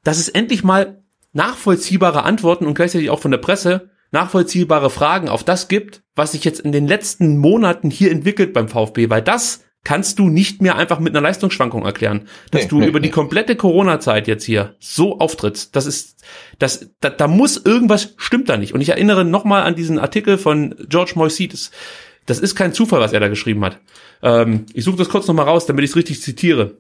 dass 0.05 0.19
es 0.19 0.29
endlich 0.29 0.63
mal 0.63 1.03
nachvollziehbare 1.33 2.23
Antworten 2.23 2.67
und 2.67 2.75
gleichzeitig 2.75 3.11
auch 3.11 3.21
von 3.21 3.31
der 3.31 3.39
Presse 3.39 3.91
nachvollziehbare 4.13 4.91
Fragen 4.91 5.29
auf 5.29 5.45
das 5.45 5.69
gibt, 5.69 6.03
was 6.15 6.33
sich 6.33 6.45
jetzt 6.45 6.61
in 6.61 6.73
den 6.73 6.87
letzten 6.87 7.39
Monaten 7.39 7.91
hier 7.91 8.11
entwickelt 8.11 8.53
beim 8.53 8.69
VfB, 8.69 9.11
weil 9.11 9.23
das 9.23 9.65
kannst 9.85 10.19
du 10.19 10.29
nicht 10.29 10.61
mehr 10.61 10.77
einfach 10.77 11.01
mit 11.01 11.15
einer 11.15 11.23
Leistungsschwankung 11.23 11.85
erklären, 11.85 12.29
dass 12.51 12.63
nee, 12.63 12.69
du 12.69 12.81
nee, 12.81 12.87
über 12.87 13.01
nee. 13.01 13.07
die 13.07 13.13
komplette 13.13 13.57
Corona-Zeit 13.57 14.29
jetzt 14.29 14.45
hier 14.45 14.75
so 14.79 15.19
auftrittst. 15.19 15.75
Das 15.75 15.87
ist, 15.87 16.23
das, 16.59 16.91
da, 17.01 17.11
da 17.11 17.29
muss 17.29 17.57
irgendwas 17.57 18.15
stimmt 18.19 18.49
da 18.49 18.57
nicht. 18.57 18.75
Und 18.75 18.81
ich 18.81 18.91
erinnere 18.91 19.25
nochmal 19.25 19.63
an 19.63 19.75
diesen 19.75 19.99
Artikel 19.99 20.39
von 20.39 20.75
George 20.89 21.13
Moisides. 21.15 21.71
Das 22.27 22.39
ist 22.39 22.55
kein 22.55 22.75
Zufall, 22.75 23.01
was 23.01 23.13
er 23.13 23.21
da 23.21 23.29
geschrieben 23.29 23.65
hat. 23.65 23.81
Ähm, 24.23 24.67
ich 24.75 24.85
suche 24.85 24.99
das 24.99 25.09
kurz 25.09 25.27
nochmal 25.27 25.47
raus, 25.47 25.67
damit 25.67 25.85
ich 25.85 25.91
es 25.91 25.97
richtig 25.97 26.21
zitiere 26.21 26.77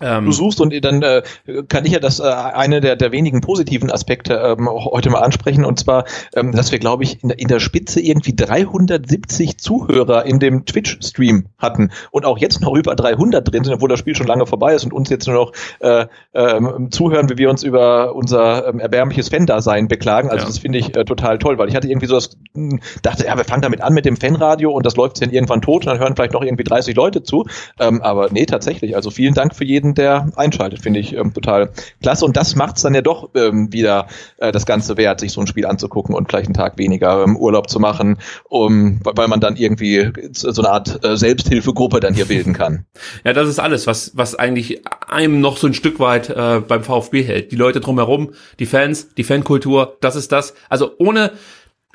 du 0.00 0.32
suchst 0.32 0.60
und 0.60 0.84
dann 0.84 1.02
äh, 1.02 1.22
kann 1.68 1.84
ich 1.84 1.92
ja 1.92 2.00
das 2.00 2.20
äh, 2.20 2.24
eine 2.24 2.80
der, 2.80 2.96
der 2.96 3.12
wenigen 3.12 3.40
positiven 3.40 3.90
Aspekte 3.90 4.34
ähm, 4.34 4.68
heute 4.68 5.10
mal 5.10 5.20
ansprechen 5.20 5.64
und 5.64 5.78
zwar, 5.78 6.04
ähm, 6.34 6.52
dass 6.52 6.72
wir 6.72 6.78
glaube 6.78 7.04
ich 7.04 7.22
in 7.22 7.28
der, 7.28 7.38
in 7.38 7.48
der 7.48 7.60
Spitze 7.60 8.00
irgendwie 8.00 8.34
370 8.34 9.58
Zuhörer 9.58 10.26
in 10.26 10.38
dem 10.38 10.64
Twitch-Stream 10.64 11.46
hatten 11.58 11.90
und 12.10 12.24
auch 12.24 12.38
jetzt 12.38 12.60
noch 12.60 12.74
über 12.74 12.94
300 12.94 13.50
drin 13.50 13.64
sind, 13.64 13.74
obwohl 13.74 13.88
das 13.88 13.98
Spiel 13.98 14.14
schon 14.14 14.26
lange 14.26 14.46
vorbei 14.46 14.74
ist 14.74 14.84
und 14.84 14.92
uns 14.92 15.10
jetzt 15.10 15.26
nur 15.26 15.36
noch 15.36 15.52
äh, 15.80 16.06
ähm, 16.34 16.88
zuhören, 16.90 17.28
wie 17.28 17.38
wir 17.38 17.50
uns 17.50 17.62
über 17.62 18.14
unser 18.14 18.68
ähm, 18.68 18.80
erbärmliches 18.80 19.28
Fan-Dasein 19.28 19.88
beklagen. 19.88 20.30
Also 20.30 20.42
ja. 20.42 20.48
das 20.48 20.58
finde 20.58 20.78
ich 20.78 20.96
äh, 20.96 21.04
total 21.04 21.38
toll, 21.38 21.58
weil 21.58 21.68
ich 21.68 21.76
hatte 21.76 21.88
irgendwie 21.88 22.06
so 22.06 22.14
das, 22.14 22.36
hm, 22.54 22.80
dachte, 23.02 23.26
ja, 23.26 23.36
wir 23.36 23.44
fangen 23.44 23.62
damit 23.62 23.82
an 23.82 23.92
mit 23.92 24.04
dem 24.04 24.16
Fanradio 24.16 24.70
und 24.70 24.86
das 24.86 24.96
läuft 24.96 25.20
dann 25.22 25.30
irgendwann 25.30 25.62
tot 25.62 25.86
und 25.86 25.92
dann 25.92 25.98
hören 25.98 26.14
vielleicht 26.16 26.32
noch 26.32 26.42
irgendwie 26.42 26.64
30 26.64 26.94
Leute 26.96 27.22
zu. 27.22 27.46
Ähm, 27.78 28.02
aber 28.02 28.28
nee, 28.30 28.46
tatsächlich. 28.46 28.96
Also 28.96 29.10
vielen 29.10 29.34
Dank 29.34 29.54
für 29.54 29.64
jeden 29.64 29.89
jeden, 29.90 29.94
der 29.94 30.30
einschaltet, 30.36 30.82
finde 30.82 31.00
ich 31.00 31.14
ähm, 31.14 31.32
total 31.32 31.70
klasse. 32.02 32.24
Und 32.24 32.36
das 32.36 32.56
macht 32.56 32.76
es 32.76 32.82
dann 32.82 32.94
ja 32.94 33.02
doch 33.02 33.30
ähm, 33.34 33.72
wieder 33.72 34.06
äh, 34.38 34.52
das 34.52 34.66
Ganze 34.66 34.96
wert, 34.96 35.20
sich 35.20 35.32
so 35.32 35.40
ein 35.40 35.46
Spiel 35.46 35.66
anzugucken 35.66 36.14
und 36.14 36.28
gleich 36.28 36.46
einen 36.46 36.54
Tag 36.54 36.78
weniger 36.78 37.22
ähm, 37.24 37.36
Urlaub 37.36 37.68
zu 37.68 37.80
machen, 37.80 38.18
um, 38.48 39.00
weil 39.04 39.28
man 39.28 39.40
dann 39.40 39.56
irgendwie 39.56 40.10
so 40.32 40.62
eine 40.62 40.70
Art 40.70 41.04
äh, 41.04 41.16
Selbsthilfegruppe 41.16 42.00
dann 42.00 42.14
hier 42.14 42.26
bilden 42.26 42.52
kann. 42.52 42.86
Ja, 43.24 43.32
das 43.32 43.48
ist 43.48 43.58
alles, 43.58 43.86
was, 43.86 44.12
was 44.14 44.34
eigentlich 44.34 44.82
einem 45.08 45.40
noch 45.40 45.56
so 45.56 45.66
ein 45.66 45.74
Stück 45.74 46.00
weit 46.00 46.30
äh, 46.30 46.60
beim 46.60 46.82
VfB 46.82 47.22
hält. 47.22 47.52
Die 47.52 47.56
Leute 47.56 47.80
drumherum, 47.80 48.32
die 48.58 48.66
Fans, 48.66 49.14
die 49.14 49.24
Fankultur, 49.24 49.96
das 50.00 50.16
ist 50.16 50.32
das. 50.32 50.54
Also 50.68 50.92
ohne 50.98 51.32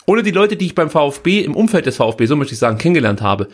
ohne 0.06 0.24
die 0.24 0.32
Leute, 0.32 0.56
die 0.56 0.66
ich 0.66 0.76
beim 0.76 0.90
VfB, 0.90 1.42
im 1.42 1.56
Umfeld 1.56 1.86
des 1.86 1.98
VfB, 1.98 2.26
so 2.26 2.36
möchte 2.36 2.54
ich 2.54 2.60
sagen, 2.60 2.78
kennengelernt 2.78 3.22
habe, 3.22 3.48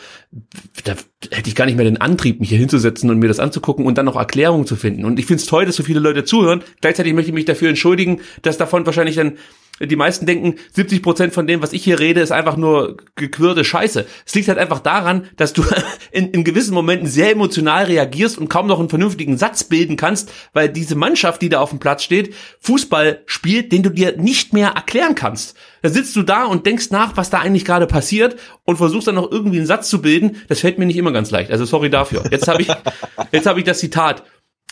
da 0.84 0.96
hätte 1.32 1.50
ich 1.50 1.56
gar 1.56 1.66
nicht 1.66 1.76
mehr 1.76 1.86
den 1.86 2.02
Antrieb, 2.02 2.40
mich 2.40 2.50
hier 2.50 2.58
hinzusetzen 2.58 3.10
und 3.10 3.20
mir 3.20 3.28
das 3.28 3.40
anzugucken 3.40 3.86
und 3.86 3.98
dann 3.98 4.06
noch 4.06 4.16
Erklärungen 4.16 4.66
zu 4.66 4.76
finden. 4.76 5.06
Und 5.06 5.20
ich 5.20 5.26
finde 5.26 5.42
es 5.42 5.48
toll, 5.48 5.66
dass 5.66 5.76
so 5.76 5.84
viele 5.84 6.00
Leute 6.00 6.24
zuhören. 6.24 6.64
Gleichzeitig 6.82 7.14
möchte 7.14 7.30
ich 7.30 7.36
mich 7.36 7.46
dafür 7.46 7.70
entschuldigen, 7.70 8.22
dass 8.42 8.58
davon 8.58 8.86
wahrscheinlich 8.86 9.16
dann 9.16 9.38
die 9.80 9.96
meisten 9.96 10.26
denken, 10.26 10.56
70 10.74 11.02
Prozent 11.02 11.34
von 11.34 11.48
dem, 11.48 11.62
was 11.62 11.74
ich 11.74 11.84
hier 11.84 12.00
rede, 12.00 12.22
ist 12.22 12.32
einfach 12.32 12.58
nur 12.58 12.98
gequirlte 13.16 13.64
Scheiße. 13.64 14.06
Es 14.26 14.36
liegt 14.36 14.48
halt 14.48 14.60
einfach 14.60 14.80
daran, 14.80 15.28
dass 15.38 15.54
du 15.54 15.64
in, 16.12 16.30
in 16.32 16.44
gewissen 16.44 16.74
Momenten 16.74 17.08
sehr 17.08 17.32
emotional 17.32 17.86
reagierst 17.86 18.38
und 18.38 18.50
kaum 18.50 18.68
noch 18.68 18.80
einen 18.80 18.90
vernünftigen 18.90 19.38
Satz 19.38 19.64
bilden 19.64 19.98
kannst, 19.98 20.32
weil 20.54 20.70
diese 20.70 20.96
Mannschaft, 20.96 21.42
die 21.42 21.50
da 21.50 21.62
auf 21.62 21.70
dem 21.70 21.80
Platz 21.80 22.04
steht, 22.04 22.36
Fußball 22.60 23.24
spielt, 23.26 23.72
den 23.72 23.84
du 23.84 23.90
dir 23.90 24.18
nicht 24.18 24.54
mehr 24.54 24.70
erklären 24.70 25.16
kannst. 25.16 25.56
Da 25.82 25.90
sitzt 25.90 26.16
du 26.16 26.24
da 26.24 26.46
und 26.46 26.66
denkst 26.66 26.92
nach, 26.92 27.18
was 27.18 27.30
da 27.30 27.40
eigentlich 27.40 27.66
gerade 27.66 27.88
passiert 27.88 28.36
und 28.66 28.78
versuchst 28.78 29.08
dann 29.08 29.16
noch 29.16 29.32
irgendwie 29.32 29.58
einen 29.58 29.66
Satz 29.66 29.90
zu 29.90 30.02
bilden. 30.02 30.38
Das 30.48 30.60
fällt 30.60 30.78
mir 30.78 30.86
nicht 30.86 30.98
immer 30.98 31.12
ganz 31.12 31.32
leicht. 31.32 31.52
Also 31.52 31.66
sorry 31.66 31.90
dafür. 31.90 32.24
Jetzt 32.32 32.48
habe 32.48 32.62
ich, 32.62 32.68
jetzt 33.32 33.48
habe 33.48 33.60
ich 33.60 33.66
das 33.66 33.80
Zitat 33.80 34.24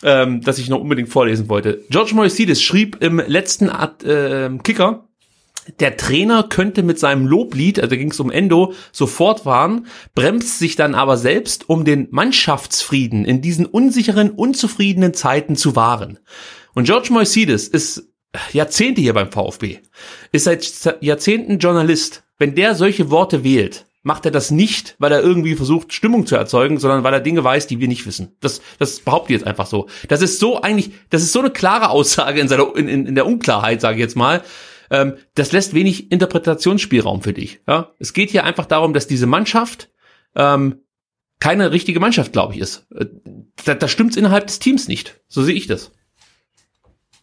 ähm, 0.04 0.42
das 0.42 0.60
ich 0.60 0.70
noch 0.70 0.80
unbedingt 0.80 1.10
vorlesen 1.10 1.50
wollte. 1.50 1.84
George 1.90 2.16
Moisidis 2.16 2.62
schrieb 2.62 2.98
im 3.02 3.20
letzten 3.26 3.70
Art, 3.70 4.04
äh, 4.04 4.50
Kicker, 4.64 5.10
der 5.80 5.98
Trainer 5.98 6.44
könnte 6.44 6.84
mit 6.84 6.98
seinem 6.98 7.28
Loblied, 7.28 7.80
also 7.80 7.96
ging 7.96 8.12
es 8.12 8.20
um 8.20 8.32
Endo, 8.32 8.74
sofort 8.92 9.46
warnen, 9.46 9.88
bremst 10.16 10.58
sich 10.58 10.76
dann 10.76 10.96
aber 10.96 11.18
selbst, 11.18 11.70
um 11.70 11.86
den 11.86 12.08
Mannschaftsfrieden 12.12 13.26
in 13.26 13.42
diesen 13.42 13.66
unsicheren, 13.66 14.32
unzufriedenen 14.32 15.14
Zeiten 15.14 15.56
zu 15.56 15.76
wahren. 15.76 16.20
Und 16.74 16.86
George 16.86 17.10
Moisidis 17.12 17.68
ist 17.68 18.10
Jahrzehnte 18.54 19.02
hier 19.02 19.14
beim 19.14 19.32
VfB, 19.32 19.80
ist 20.32 20.44
seit 20.44 20.98
Jahrzehnten 21.02 21.60
Journalist. 21.60 22.24
Wenn 22.38 22.56
der 22.56 22.76
solche 22.76 23.10
Worte 23.10 23.44
wählt, 23.44 23.86
macht 24.02 24.26
er 24.26 24.32
das 24.32 24.50
nicht, 24.50 24.96
weil 24.98 25.12
er 25.12 25.22
irgendwie 25.22 25.56
versucht, 25.56 25.94
Stimmung 25.94 26.26
zu 26.26 26.36
erzeugen, 26.36 26.78
sondern 26.78 27.04
weil 27.04 27.14
er 27.14 27.20
Dinge 27.20 27.44
weiß, 27.44 27.68
die 27.68 27.80
wir 27.80 27.88
nicht 27.88 28.06
wissen. 28.06 28.36
Das, 28.40 28.62
das 28.78 29.00
behaupte 29.02 29.34
ich 29.34 29.40
jetzt 29.40 29.48
einfach 29.48 29.66
so. 29.66 29.88
Das 30.08 30.22
ist 30.22 30.40
so 30.40 30.62
eigentlich, 30.62 30.92
das 31.10 31.22
ist 31.22 31.34
so 31.34 31.40
eine 31.40 31.50
klare 31.50 31.90
Aussage 31.90 32.40
in 32.40 32.48
seiner, 32.48 32.76
in, 32.76 32.88
in, 32.88 33.06
in 33.08 33.16
der 33.16 33.26
Unklarheit, 33.26 33.82
sage 33.82 33.96
ich 33.96 34.02
jetzt 34.02 34.16
mal. 34.16 34.44
Ähm, 34.90 35.16
das 35.36 35.52
lässt 35.52 35.74
wenig 35.74 36.12
Interpretationsspielraum 36.12 37.22
für 37.22 37.34
dich. 37.34 37.60
Ja? 37.68 37.92
Es 38.00 38.14
geht 38.14 38.30
hier 38.30 38.46
einfach 38.46 38.66
darum, 38.66 38.94
dass 38.94 39.08
diese 39.08 39.28
Mannschaft 39.28 39.90
ähm, 40.36 40.82
keine 41.40 41.72
richtige 41.72 42.00
Mannschaft, 42.00 42.34
glaube 42.34 42.54
ich, 42.54 42.62
ist. 42.62 42.88
Äh, 42.96 43.08
da, 43.66 43.76
da 43.76 43.88
stimmt's 43.88 44.18
innerhalb 44.18 44.48
des 44.48 44.60
Teams 44.60 44.88
nicht. 44.88 45.22
So 45.28 45.44
sehe 45.44 45.56
ich 45.56 45.68
das. 45.68 45.92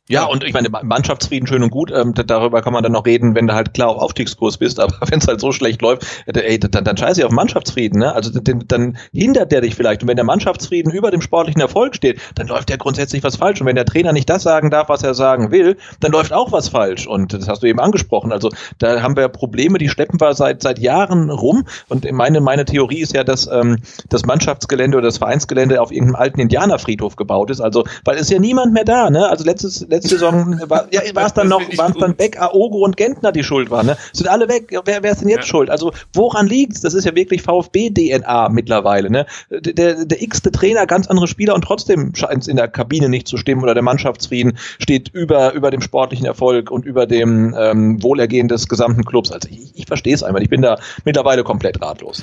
Ja, 0.09 0.25
und 0.25 0.45
ich 0.45 0.53
meine, 0.53 0.69
Mannschaftsfrieden 0.69 1.49
schön 1.49 1.65
und 1.65 1.71
gut, 1.71 1.91
ähm, 1.91 2.15
darüber 2.15 2.63
kann 2.63 2.73
man 2.73 2.85
dann 2.85 2.93
noch 2.93 3.07
reden, 3.07 3.35
wenn 3.35 3.49
du 3.49 3.55
halt 3.55 3.75
klar 3.75 3.89
auf 3.89 3.97
Aufstiegskurs 4.01 4.57
bist, 4.57 4.79
aber 4.79 4.95
wenn 5.11 5.19
es 5.19 5.27
halt 5.27 5.41
so 5.41 5.51
schlecht 5.51 5.83
läuft, 5.83 6.07
ey, 6.27 6.61
dann, 6.61 6.85
dann 6.85 6.97
scheiße 6.97 7.21
ich 7.21 7.25
auf 7.25 7.33
Mannschaftsfrieden, 7.33 7.99
ne? 7.99 8.15
Also 8.15 8.31
den, 8.31 8.65
dann 8.69 8.99
hindert 9.13 9.51
der 9.51 9.63
dich 9.63 9.75
vielleicht. 9.75 10.03
Und 10.03 10.09
wenn 10.09 10.17
der 10.17 10.25
Mannschaftsfrieden 10.25 10.93
über 10.93 11.11
dem 11.11 11.23
sportlichen 11.23 11.61
Erfolg 11.61 11.97
steht, 11.97 12.21
dann 12.37 12.47
läuft 12.47 12.71
ja 12.71 12.77
grundsätzlich 12.77 13.25
was 13.25 13.35
falsch. 13.35 13.61
Und 13.61 13.67
wenn 13.67 13.75
der 13.75 13.85
Trainer 13.85 14.13
nicht 14.13 14.31
das 14.31 14.45
sagen 14.45 14.71
darf, 14.71 14.89
was 14.89 15.03
er 15.03 15.15
sagen 15.15 15.51
will, 15.51 15.77
dann 15.99 16.13
läuft 16.13 16.33
auch 16.33 16.53
was 16.53 16.69
falsch. 16.69 17.09
Und 17.09 17.33
das 17.33 17.49
hast 17.49 17.65
du 17.65 17.67
eben 17.67 17.81
angesprochen. 17.81 18.31
Also 18.31 18.51
da 18.79 19.03
haben 19.03 19.17
wir 19.17 19.27
Probleme, 19.29 19.79
die 19.79 19.89
schleppen 19.89 20.21
wir 20.21 20.35
seit 20.35 20.63
seit 20.63 20.79
Jahren 20.79 21.31
rum. 21.31 21.65
Und 21.89 22.09
meine, 22.13 22.41
meine 22.41 22.65
Theorie 22.65 23.01
ist 23.01 23.13
ja, 23.13 23.25
dass 23.25 23.49
ähm, 23.49 23.79
das 24.09 24.25
Mannschaftsgelände 24.25 24.99
oder 24.99 25.09
das 25.09 25.19
Vereinsgelände 25.19 25.83
auf 25.83 25.91
irgendeinem 25.91 26.17
alten 26.17 26.41
Indianerfriedhof 26.41 27.17
gebaut 27.17 27.51
ist. 27.51 27.61
Also, 27.61 27.85
weil 28.05 28.17
ist 28.19 28.31
ja 28.31 28.39
niemand 28.39 28.73
mehr 28.73 28.85
da, 28.85 29.11
ne? 29.11 29.29
Also 29.29 29.45
letztes 29.45 29.85
letzte 29.97 30.11
Saison 30.11 30.61
war 30.69 30.87
ja, 30.93 31.03
war 31.15 31.27
es 31.27 31.35
dann 31.35 31.49
noch, 31.49 31.61
waren 31.77 31.93
es 31.93 31.99
dann 31.99 32.17
Beck, 32.17 32.41
Aogo 32.41 32.79
und 32.85 32.97
Gentner, 32.97 33.33
die 33.33 33.43
schuld 33.43 33.71
waren. 33.71 33.87
Ne? 33.87 33.97
Sind 34.13 34.29
alle 34.29 34.49
weg. 34.49 34.77
Wer, 34.85 35.03
wer 35.03 35.13
ist 35.13 35.21
denn 35.21 35.29
jetzt 35.29 35.47
ja. 35.47 35.47
schuld? 35.47 35.71
Also 35.71 35.93
woran 36.13 36.47
liegt's? 36.47 36.81
Das 36.81 36.95
ist 36.95 37.05
ja 37.05 37.15
wirklich 37.15 37.43
VfB-DNA 37.43 38.49
mittlerweile. 38.51 39.11
Ne? 39.11 39.27
Der, 39.51 40.05
der 40.05 40.23
x-te 40.23 40.51
Trainer, 40.53 40.87
ganz 40.87 41.07
andere 41.09 41.27
Spieler 41.27 41.55
und 41.55 41.63
trotzdem 41.63 42.15
scheint 42.15 42.43
es 42.43 42.49
in 42.49 42.57
der 42.57 42.69
Kabine 42.69 43.09
nicht 43.09 43.29
zu 43.29 43.37
stimmen 43.37 43.63
oder 43.63 43.75
der 43.75 43.83
Mannschaftsfrieden 43.83 44.59
steht 44.79 45.09
über, 45.09 45.53
über 45.55 45.71
dem 45.71 45.81
sportlichen 45.81 46.27
Erfolg 46.27 46.71
und 46.71 46.85
über 46.85 47.07
dem 47.07 47.55
ähm, 47.59 48.03
Wohlergehen 48.03 48.49
des 48.49 48.69
gesamten 48.69 49.05
Clubs. 49.05 49.33
Also 49.33 49.49
ich, 49.51 49.73
ich 49.75 49.87
verstehe 49.87 50.15
es 50.15 50.23
einfach. 50.23 50.41
Ich 50.41 50.51
bin 50.51 50.63
da 50.63 50.79
mittlerweile 51.05 51.45
komplett 51.45 51.81
ratlos. 51.81 52.23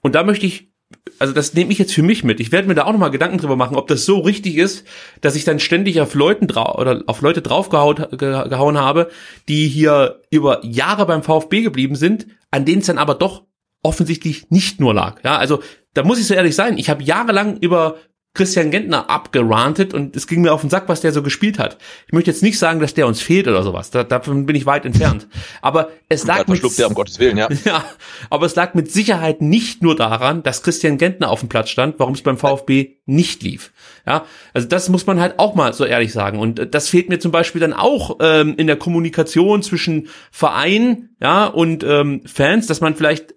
Und 0.00 0.14
da 0.14 0.24
möchte 0.24 0.46
ich 0.46 0.71
also 1.18 1.32
das 1.32 1.54
nehme 1.54 1.72
ich 1.72 1.78
jetzt 1.78 1.94
für 1.94 2.02
mich 2.02 2.24
mit. 2.24 2.40
Ich 2.40 2.52
werde 2.52 2.68
mir 2.68 2.74
da 2.74 2.84
auch 2.84 2.92
nochmal 2.92 3.10
Gedanken 3.10 3.38
drüber 3.38 3.56
machen, 3.56 3.76
ob 3.76 3.86
das 3.86 4.04
so 4.04 4.20
richtig 4.20 4.56
ist, 4.56 4.84
dass 5.20 5.36
ich 5.36 5.44
dann 5.44 5.60
ständig 5.60 6.00
auf 6.00 6.14
Leuten 6.14 6.46
drau 6.46 6.78
oder 6.78 7.02
auf 7.06 7.20
Leute 7.20 7.42
draufgehauen 7.42 7.96
gehauen 8.18 8.78
habe, 8.78 9.10
die 9.48 9.68
hier 9.68 10.20
über 10.30 10.64
Jahre 10.64 11.06
beim 11.06 11.22
VfB 11.22 11.62
geblieben 11.62 11.94
sind, 11.94 12.26
an 12.50 12.64
denen 12.64 12.80
es 12.80 12.86
dann 12.86 12.98
aber 12.98 13.14
doch 13.14 13.44
offensichtlich 13.82 14.50
nicht 14.50 14.80
nur 14.80 14.94
lag. 14.94 15.22
Ja, 15.24 15.36
also 15.36 15.62
da 15.94 16.04
muss 16.04 16.18
ich 16.18 16.26
so 16.26 16.34
ehrlich 16.34 16.54
sein. 16.54 16.78
Ich 16.78 16.88
habe 16.88 17.02
jahrelang 17.02 17.58
über 17.58 17.96
Christian 18.34 18.70
Gentner 18.70 19.10
abgerantet 19.10 19.92
und 19.92 20.16
es 20.16 20.26
ging 20.26 20.40
mir 20.40 20.54
auf 20.54 20.62
den 20.62 20.70
Sack, 20.70 20.88
was 20.88 21.02
der 21.02 21.12
so 21.12 21.22
gespielt 21.22 21.58
hat. 21.58 21.76
Ich 22.06 22.14
möchte 22.14 22.30
jetzt 22.30 22.42
nicht 22.42 22.58
sagen, 22.58 22.80
dass 22.80 22.94
der 22.94 23.06
uns 23.06 23.20
fehlt 23.20 23.46
oder 23.46 23.62
sowas. 23.62 23.90
Da, 23.90 24.04
davon 24.04 24.46
bin 24.46 24.56
ich 24.56 24.64
weit 24.64 24.86
entfernt. 24.86 25.28
Aber 25.60 25.90
es 26.08 26.24
lag 26.26 26.46
mit, 26.46 26.62
der, 26.78 26.88
um 26.88 26.94
Gottes 26.94 27.18
Willen, 27.18 27.36
ja. 27.36 27.48
ja. 27.64 27.84
Aber 28.30 28.46
es 28.46 28.54
lag 28.56 28.72
mit 28.72 28.90
Sicherheit 28.90 29.42
nicht 29.42 29.82
nur 29.82 29.96
daran, 29.96 30.42
dass 30.42 30.62
Christian 30.62 30.96
Gentner 30.96 31.28
auf 31.28 31.40
dem 31.40 31.50
Platz 31.50 31.68
stand, 31.68 31.96
warum 31.98 32.14
es 32.14 32.22
beim 32.22 32.38
VfB 32.38 32.96
nicht 33.04 33.42
lief. 33.42 33.72
Ja, 34.06 34.24
also 34.54 34.66
das 34.66 34.88
muss 34.88 35.06
man 35.06 35.20
halt 35.20 35.38
auch 35.38 35.54
mal 35.54 35.74
so 35.74 35.84
ehrlich 35.84 36.12
sagen. 36.12 36.38
Und 36.38 36.74
das 36.74 36.88
fehlt 36.88 37.10
mir 37.10 37.18
zum 37.18 37.32
Beispiel 37.32 37.60
dann 37.60 37.74
auch 37.74 38.16
ähm, 38.20 38.54
in 38.56 38.66
der 38.66 38.76
Kommunikation 38.76 39.62
zwischen 39.62 40.08
Verein, 40.30 41.10
ja, 41.20 41.46
und 41.46 41.84
ähm, 41.84 42.22
Fans, 42.24 42.66
dass 42.66 42.80
man 42.80 42.96
vielleicht 42.96 43.34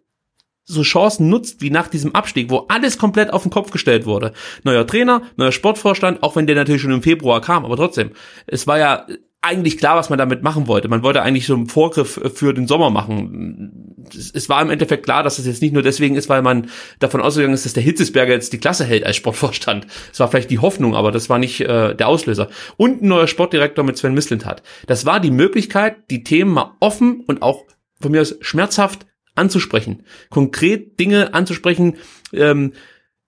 so 0.66 0.82
Chancen 0.82 1.30
nutzt 1.30 1.62
wie 1.62 1.70
nach 1.70 1.88
diesem 1.88 2.16
Abstieg, 2.16 2.50
wo 2.50 2.66
alles 2.68 2.98
komplett 2.98 3.32
auf 3.32 3.44
den 3.44 3.52
Kopf 3.52 3.72
gestellt 3.72 4.06
wurde. 4.06 4.34
Neuer 4.64 4.86
Trainer, 4.86 5.22
neuer 5.38 5.52
Sportvorstand, 5.52 6.24
auch 6.24 6.36
wenn 6.36 6.48
der 6.48 6.56
natürlich 6.56 6.82
schon 6.82 6.92
im 6.92 7.04
Februar 7.04 7.40
kam, 7.42 7.66
aber 7.66 7.78
trotzdem, 7.78 8.12
es 8.48 8.66
war 8.68 8.80
ja 8.80 9.06
eigentlich 9.46 9.78
klar, 9.78 9.96
was 9.96 10.10
man 10.10 10.18
damit 10.18 10.42
machen 10.42 10.68
wollte. 10.68 10.88
Man 10.88 11.04
wollte 11.04 11.22
eigentlich 11.22 11.46
so 11.46 11.54
einen 11.54 11.68
Vorgriff 11.68 12.20
für 12.34 12.54
den 12.54 12.68
Sommer 12.68 12.90
machen. 12.90 14.06
Es 14.34 14.50
war 14.50 14.62
im 14.62 14.72
Endeffekt 14.72 15.04
klar, 15.04 15.22
dass 15.22 15.36
das 15.36 15.46
jetzt 15.46 15.62
nicht 15.62 15.74
nur 15.74 15.84
deswegen 15.84 16.16
ist, 16.16 16.30
weil 16.30 16.42
man 16.42 16.68
davon 17.00 17.22
ausgegangen 17.22 17.54
ist, 17.54 17.66
dass 17.66 17.74
der 17.74 17.84
Hitzesberger 17.84 18.34
jetzt 18.34 18.54
die 18.54 18.58
Klasse 18.58 18.86
hält 18.86 19.06
als 19.06 19.16
Sportvorstand. 19.16 19.86
Es 20.12 20.20
war 20.20 20.30
vielleicht 20.30 20.50
die 20.50 20.60
Hoffnung, 20.60 20.96
aber 20.96 21.12
das 21.12 21.30
war 21.30 21.38
nicht 21.38 21.62
äh, 21.62 21.94
der 21.94 22.08
Auslöser. 22.08 22.50
Und 22.78 23.04
ein 23.04 23.08
neuer 23.08 23.28
Sportdirektor 23.28 23.86
mit 23.86 23.98
Sven 23.98 24.16
Mislint 24.16 24.46
hat. 24.46 24.64
Das 24.88 25.06
war 25.06 25.20
die 25.20 25.32
Möglichkeit, 25.32 26.10
die 26.10 26.24
Themen 26.24 26.52
mal 26.52 26.72
offen 26.80 27.24
und 27.28 27.44
auch 27.44 27.66
von 28.02 28.12
mir 28.12 28.22
aus 28.22 28.36
schmerzhaft 28.42 29.06
anzusprechen, 29.36 30.04
konkret 30.30 31.00
Dinge 31.00 31.34
anzusprechen, 31.34 31.96
ähm, 32.34 32.74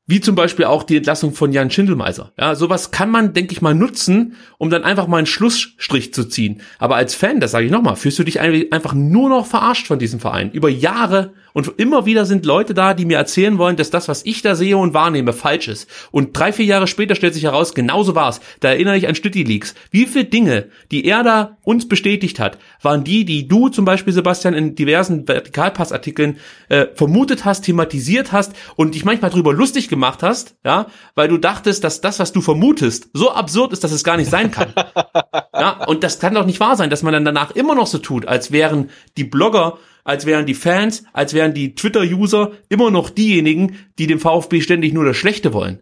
wie 0.09 0.21
zum 0.21 0.35
Beispiel 0.35 0.65
auch 0.65 0.83
die 0.83 0.95
Entlassung 0.95 1.33
von 1.33 1.51
Jan 1.51 1.69
Schindelmeiser. 1.69 2.31
Ja, 2.39 2.55
sowas 2.55 2.91
kann 2.91 3.11
man, 3.11 3.33
denke 3.33 3.51
ich 3.51 3.61
mal, 3.61 3.75
nutzen, 3.75 4.35
um 4.57 4.69
dann 4.69 4.85
einfach 4.85 5.07
mal 5.07 5.17
einen 5.17 5.27
Schlussstrich 5.27 6.13
zu 6.13 6.23
ziehen. 6.23 6.61
Aber 6.79 6.95
als 6.95 7.13
Fan, 7.13 7.41
das 7.41 7.51
sage 7.51 7.65
ich 7.65 7.71
nochmal, 7.71 7.97
fühlst 7.97 8.17
du 8.17 8.23
dich 8.23 8.39
einfach 8.39 8.93
nur 8.93 9.27
noch 9.27 9.45
verarscht 9.45 9.85
von 9.85 9.99
diesem 9.99 10.21
Verein. 10.21 10.51
Über 10.51 10.69
Jahre 10.69 11.33
und 11.57 11.73
immer 11.77 12.05
wieder 12.05 12.27
sind 12.27 12.45
Leute 12.45 12.75
da, 12.75 12.93
die 12.93 13.05
mir 13.05 13.17
erzählen 13.17 13.57
wollen, 13.57 13.77
dass 13.77 13.89
das, 13.89 14.07
was 14.07 14.23
ich 14.27 14.43
da 14.43 14.53
sehe 14.53 14.77
und 14.77 14.93
wahrnehme, 14.93 15.33
falsch 15.33 15.67
ist. 15.69 15.89
Und 16.11 16.37
drei, 16.37 16.53
vier 16.53 16.65
Jahre 16.65 16.85
später 16.85 17.15
stellt 17.15 17.33
sich 17.33 17.45
heraus, 17.45 17.73
genauso 17.73 18.13
war's. 18.13 18.41
Da 18.59 18.69
erinnere 18.69 18.95
ich 18.95 19.07
an 19.07 19.15
Stütti 19.15 19.41
Leaks. 19.41 19.73
Wie 19.89 20.05
viele 20.05 20.25
Dinge, 20.25 20.67
die 20.91 21.03
er 21.05 21.23
da 21.23 21.57
uns 21.63 21.87
bestätigt 21.87 22.39
hat, 22.39 22.59
waren 22.83 23.03
die, 23.03 23.25
die 23.25 23.47
du 23.47 23.69
zum 23.69 23.85
Beispiel, 23.85 24.13
Sebastian, 24.13 24.53
in 24.53 24.75
diversen 24.75 25.27
Vertikalpassartikeln 25.27 26.37
äh, 26.69 26.89
vermutet 26.93 27.43
hast, 27.43 27.61
thematisiert 27.61 28.33
hast 28.33 28.53
und 28.75 28.93
dich 28.93 29.03
manchmal 29.03 29.31
drüber 29.31 29.51
lustig 29.51 29.89
gemacht 29.89 30.21
hast, 30.21 30.53
ja, 30.63 30.85
weil 31.15 31.27
du 31.27 31.39
dachtest, 31.39 31.83
dass 31.83 32.01
das, 32.01 32.19
was 32.19 32.33
du 32.33 32.41
vermutest, 32.41 33.09
so 33.13 33.31
absurd 33.31 33.73
ist, 33.73 33.83
dass 33.83 33.91
es 33.91 34.03
gar 34.03 34.17
nicht 34.17 34.29
sein 34.29 34.51
kann. 34.51 34.73
ja, 35.55 35.83
und 35.87 36.03
das 36.03 36.19
kann 36.19 36.35
doch 36.35 36.45
nicht 36.45 36.59
wahr 36.59 36.75
sein, 36.75 36.91
dass 36.91 37.01
man 37.01 37.13
dann 37.13 37.25
danach 37.25 37.49
immer 37.49 37.73
noch 37.73 37.87
so 37.87 37.97
tut, 37.97 38.27
als 38.27 38.51
wären 38.51 38.91
die 39.17 39.23
Blogger 39.23 39.79
als 40.07 40.25
wären 40.25 40.45
die 40.45 40.53
Fans, 40.53 41.03
als 41.11 41.33
wären 41.33 41.53
die 41.53 41.75
Twitter-User 41.75 42.53
immer 42.69 42.91
noch 42.91 43.09
diejenigen, 43.09 43.75
die 43.99 44.07
dem 44.07 44.21
VfB 44.21 44.61
ständig 44.61 44.93
nur 44.93 45.03
das 45.03 45.17
Schlechte 45.17 45.51
wollen. 45.51 45.81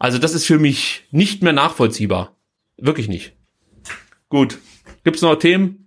Also 0.00 0.18
das 0.18 0.34
ist 0.34 0.46
für 0.46 0.58
mich 0.58 1.04
nicht 1.12 1.44
mehr 1.44 1.52
nachvollziehbar. 1.52 2.36
Wirklich 2.76 3.06
nicht. 3.06 3.36
Gut. 4.28 4.58
Gibt's 5.04 5.22
noch 5.22 5.36
Themen? 5.36 5.81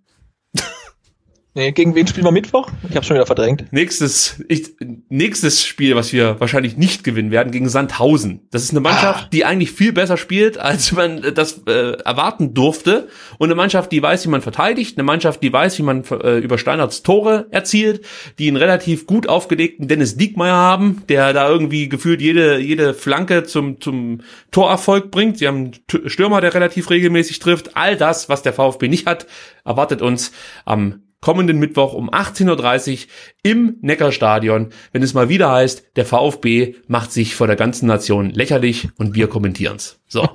Nee, 1.58 1.72
gegen 1.72 1.96
wen 1.96 2.06
spielen 2.06 2.26
wir 2.26 2.34
Mittwoch? 2.34 2.70
Ich 2.90 2.98
habe 2.98 3.06
schon 3.06 3.16
wieder 3.16 3.26
verdrängt. 3.26 3.72
Nächstes, 3.72 4.44
ich, 4.50 4.76
nächstes 5.08 5.66
Spiel, 5.66 5.96
was 5.96 6.12
wir 6.12 6.38
wahrscheinlich 6.42 6.76
nicht 6.76 7.06
gewinnen 7.06 7.32
werden, 7.32 7.50
gegen 7.50 7.70
Sandhausen. 7.70 8.42
Das 8.52 8.62
ist 8.62 8.72
eine 8.72 8.82
Mannschaft, 8.82 9.24
ah. 9.24 9.30
die 9.32 9.46
eigentlich 9.46 9.72
viel 9.72 9.94
besser 9.94 10.18
spielt, 10.18 10.58
als 10.60 10.92
man 10.92 11.22
das 11.34 11.64
äh, 11.66 11.94
erwarten 12.04 12.54
durfte. 12.54 13.08
Und 13.38 13.48
eine 13.48 13.56
Mannschaft, 13.56 13.94
die 13.94 14.04
weiß, 14.04 14.26
wie 14.26 14.32
man 14.32 14.42
verteidigt. 14.42 14.98
Eine 14.98 15.06
Mannschaft, 15.06 15.42
die 15.42 15.54
weiß, 15.54 15.78
wie 15.78 15.84
man 15.84 16.04
äh, 16.04 16.40
über 16.40 16.58
Steinerts 16.58 17.04
Tore 17.04 17.48
erzielt. 17.52 18.06
Die 18.38 18.50
einen 18.50 18.58
relativ 18.58 19.08
gut 19.08 19.30
aufgelegten 19.30 19.88
Dennis 19.88 20.18
Diekmeyer 20.18 20.54
haben, 20.54 21.04
der 21.08 21.32
da 21.32 21.48
irgendwie 21.48 21.88
gefühlt 21.88 22.20
jede, 22.20 22.60
jede 22.60 22.94
Flanke 22.94 23.44
zum, 23.44 23.80
zum 23.80 24.20
Torerfolg 24.52 25.10
bringt. 25.10 25.38
Sie 25.38 25.48
haben 25.48 25.72
einen 25.72 26.10
Stürmer, 26.10 26.42
der 26.42 26.54
relativ 26.54 26.90
regelmäßig 26.90 27.40
trifft. 27.40 27.78
All 27.78 27.96
das, 27.96 28.28
was 28.28 28.42
der 28.42 28.52
VfB 28.52 28.90
nicht 28.90 29.08
hat, 29.08 29.26
erwartet 29.64 30.02
uns 30.02 30.34
am 30.66 31.05
kommenden 31.26 31.58
Mittwoch 31.58 31.94
um 31.94 32.12
18.30 32.12 32.92
Uhr 32.92 32.98
im 33.42 33.78
Neckarstadion, 33.82 34.70
wenn 34.92 35.02
es 35.02 35.16
mal 35.16 35.28
wieder 35.28 35.52
heißt, 35.52 35.96
der 35.96 36.06
VfB 36.06 36.76
macht 36.88 37.12
sich 37.12 37.34
vor 37.34 37.48
der 37.48 37.56
ganzen 37.56 37.88
Nation 37.88 38.30
lächerlich 38.30 38.90
und 38.98 39.16
wir 39.16 39.28
kommentieren's. 39.28 40.00
So. 40.08 40.30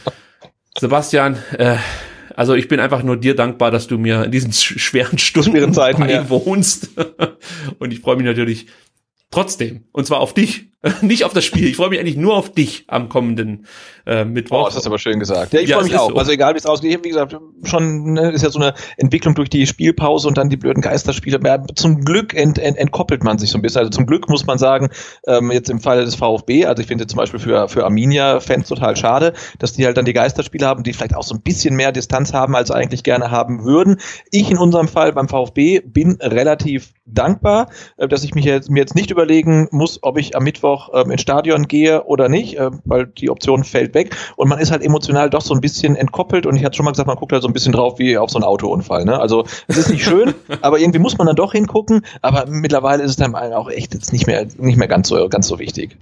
Sebastian, 0.78 1.38
äh, 1.58 1.76
Also 2.36 2.54
ich 2.54 2.68
bin 2.68 2.78
einfach 2.78 3.02
nur 3.02 3.16
dir 3.16 3.34
dankbar, 3.34 3.72
dass 3.72 3.88
du 3.88 3.98
mir 3.98 4.22
in 4.26 4.30
diesen 4.30 4.52
schweren 4.52 5.18
Stunden 5.18 5.50
schweren 5.50 5.74
Zeiten 5.74 6.02
beiwohnst. 6.02 6.90
Ja. 6.96 7.36
Und 7.80 7.92
ich 7.92 7.98
freue 7.98 8.14
mich 8.14 8.24
natürlich 8.24 8.68
trotzdem. 9.32 9.88
Und 9.90 10.06
zwar 10.06 10.20
auf 10.20 10.34
dich, 10.34 10.71
nicht 11.00 11.24
auf 11.24 11.32
das 11.32 11.44
Spiel. 11.44 11.68
Ich 11.68 11.76
freue 11.76 11.90
mich 11.90 12.00
eigentlich 12.00 12.16
nur 12.16 12.34
auf 12.34 12.52
dich 12.52 12.84
am 12.88 13.08
kommenden 13.08 13.66
äh, 14.04 14.24
Mittwoch. 14.24 14.62
Oh, 14.62 14.64
das 14.66 14.74
hast 14.74 14.84
du 14.84 14.90
aber 14.90 14.98
schön 14.98 15.20
gesagt. 15.20 15.52
Ja, 15.52 15.60
ich 15.60 15.68
ja, 15.68 15.76
freue 15.76 15.84
mich 15.84 15.96
auch. 15.96 16.10
So. 16.10 16.16
Also 16.16 16.32
egal, 16.32 16.54
wie 16.54 16.58
es 16.58 16.66
ausgeht. 16.66 17.04
Wie 17.04 17.08
gesagt, 17.08 17.36
schon 17.62 18.14
ne, 18.14 18.32
ist 18.32 18.42
ja 18.42 18.50
so 18.50 18.58
eine 18.58 18.74
Entwicklung 18.96 19.36
durch 19.36 19.48
die 19.48 19.66
Spielpause 19.66 20.26
und 20.26 20.36
dann 20.36 20.48
die 20.48 20.56
blöden 20.56 20.82
Geisterspiele. 20.82 21.38
Ja, 21.44 21.62
zum 21.76 22.04
Glück 22.04 22.34
ent, 22.34 22.58
ent, 22.58 22.76
entkoppelt 22.78 23.22
man 23.22 23.38
sich 23.38 23.50
so 23.50 23.58
ein 23.58 23.62
bisschen. 23.62 23.80
Also 23.80 23.90
zum 23.90 24.06
Glück 24.06 24.28
muss 24.28 24.44
man 24.44 24.58
sagen, 24.58 24.90
ähm, 25.28 25.52
jetzt 25.52 25.70
im 25.70 25.80
Fall 25.80 26.04
des 26.04 26.16
VfB, 26.16 26.66
also 26.66 26.80
ich 26.80 26.88
finde 26.88 27.06
zum 27.06 27.16
Beispiel 27.16 27.38
für, 27.38 27.68
für 27.68 27.84
Arminia-Fans 27.84 28.66
total 28.66 28.96
schade, 28.96 29.34
dass 29.60 29.74
die 29.74 29.86
halt 29.86 29.96
dann 29.96 30.04
die 30.04 30.12
Geisterspiele 30.12 30.66
haben, 30.66 30.82
die 30.82 30.92
vielleicht 30.92 31.14
auch 31.14 31.22
so 31.22 31.36
ein 31.36 31.42
bisschen 31.42 31.76
mehr 31.76 31.92
Distanz 31.92 32.32
haben, 32.32 32.56
als 32.56 32.68
sie 32.68 32.74
eigentlich 32.74 33.04
gerne 33.04 33.30
haben 33.30 33.64
würden. 33.64 33.98
Ich 34.32 34.50
in 34.50 34.58
unserem 34.58 34.88
Fall 34.88 35.12
beim 35.12 35.28
VfB 35.28 35.80
bin 35.80 36.18
relativ 36.20 36.92
dankbar, 37.06 37.70
äh, 37.98 38.08
dass 38.08 38.24
ich 38.24 38.34
mich 38.34 38.44
jetzt, 38.44 38.68
mir 38.68 38.80
jetzt 38.80 38.96
nicht 38.96 39.12
überlegen 39.12 39.68
muss, 39.70 40.00
ob 40.02 40.18
ich 40.18 40.36
am 40.36 40.42
Mittwoch 40.42 40.71
ähm, 40.92 41.10
ins 41.10 41.22
Stadion 41.22 41.68
gehe 41.68 42.04
oder 42.04 42.28
nicht, 42.28 42.58
äh, 42.58 42.70
weil 42.84 43.06
die 43.06 43.30
Option 43.30 43.64
fällt 43.64 43.94
weg 43.94 44.14
und 44.36 44.48
man 44.48 44.58
ist 44.58 44.70
halt 44.70 44.82
emotional 44.82 45.30
doch 45.30 45.40
so 45.40 45.54
ein 45.54 45.60
bisschen 45.60 45.96
entkoppelt 45.96 46.46
und 46.46 46.56
ich 46.56 46.64
hatte 46.64 46.76
schon 46.76 46.84
mal 46.84 46.92
gesagt, 46.92 47.06
man 47.06 47.16
guckt 47.16 47.32
halt 47.32 47.42
so 47.42 47.48
ein 47.48 47.52
bisschen 47.52 47.72
drauf 47.72 47.98
wie 47.98 48.18
auf 48.18 48.30
so 48.30 48.38
einen 48.38 48.44
Autounfall. 48.44 49.04
Ne? 49.04 49.18
Also 49.18 49.44
es 49.66 49.76
ist 49.76 49.90
nicht 49.90 50.04
schön, 50.04 50.34
aber 50.60 50.78
irgendwie 50.78 50.98
muss 50.98 51.18
man 51.18 51.26
dann 51.26 51.36
doch 51.36 51.52
hingucken, 51.52 52.04
aber 52.20 52.46
mittlerweile 52.46 53.02
ist 53.02 53.10
es 53.10 53.16
dann 53.16 53.34
auch 53.34 53.70
echt 53.70 53.94
jetzt 53.94 54.12
nicht 54.12 54.26
mehr, 54.26 54.46
nicht 54.58 54.76
mehr 54.76 54.88
ganz 54.88 55.08
so, 55.08 55.28
ganz 55.28 55.48
so 55.48 55.58
wichtig. 55.58 55.96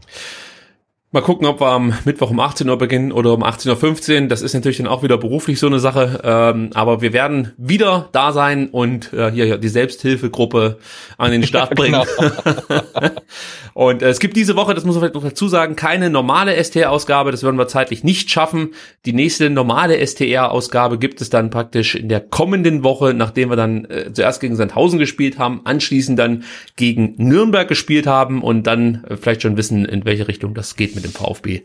Mal 1.12 1.22
gucken, 1.22 1.44
ob 1.48 1.60
wir 1.60 1.66
am 1.66 1.92
Mittwoch 2.04 2.30
um 2.30 2.38
18 2.38 2.68
Uhr 2.68 2.78
beginnen 2.78 3.10
oder 3.10 3.34
um 3.34 3.42
18.15 3.42 4.22
Uhr. 4.22 4.28
Das 4.28 4.42
ist 4.42 4.54
natürlich 4.54 4.76
dann 4.76 4.86
auch 4.86 5.02
wieder 5.02 5.18
beruflich 5.18 5.58
so 5.58 5.66
eine 5.66 5.80
Sache. 5.80 6.20
Ähm, 6.22 6.70
aber 6.72 7.00
wir 7.00 7.12
werden 7.12 7.52
wieder 7.56 8.08
da 8.12 8.30
sein 8.30 8.68
und 8.68 9.12
äh, 9.12 9.32
hier, 9.32 9.44
hier 9.44 9.58
die 9.58 9.68
Selbsthilfegruppe 9.68 10.78
an 11.18 11.32
den 11.32 11.42
Start 11.42 11.70
bringen. 11.74 12.00
genau. 12.16 12.80
und 13.74 14.02
äh, 14.02 14.08
es 14.08 14.20
gibt 14.20 14.36
diese 14.36 14.54
Woche, 14.54 14.72
das 14.72 14.84
muss 14.84 14.94
man 14.94 15.00
vielleicht 15.02 15.16
noch 15.16 15.24
dazu 15.24 15.48
sagen, 15.48 15.74
keine 15.74 16.10
normale 16.10 16.54
STR-Ausgabe. 16.62 17.32
Das 17.32 17.42
werden 17.42 17.58
wir 17.58 17.66
zeitlich 17.66 18.04
nicht 18.04 18.30
schaffen. 18.30 18.74
Die 19.04 19.12
nächste 19.12 19.50
normale 19.50 19.98
STR-Ausgabe 20.06 20.96
gibt 20.96 21.20
es 21.20 21.28
dann 21.28 21.50
praktisch 21.50 21.96
in 21.96 22.08
der 22.08 22.20
kommenden 22.20 22.84
Woche, 22.84 23.14
nachdem 23.14 23.50
wir 23.50 23.56
dann 23.56 23.84
äh, 23.86 24.12
zuerst 24.12 24.40
gegen 24.40 24.54
Sandhausen 24.54 25.00
gespielt 25.00 25.40
haben, 25.40 25.62
anschließend 25.64 26.16
dann 26.16 26.44
gegen 26.76 27.14
Nürnberg 27.16 27.66
gespielt 27.66 28.06
haben 28.06 28.44
und 28.44 28.68
dann 28.68 29.02
äh, 29.08 29.16
vielleicht 29.16 29.42
schon 29.42 29.56
wissen, 29.56 29.84
in 29.84 30.04
welche 30.04 30.28
Richtung 30.28 30.54
das 30.54 30.76
geht 30.76 30.99
mit 31.02 31.04
dem 31.04 31.12
VfB 31.12 31.62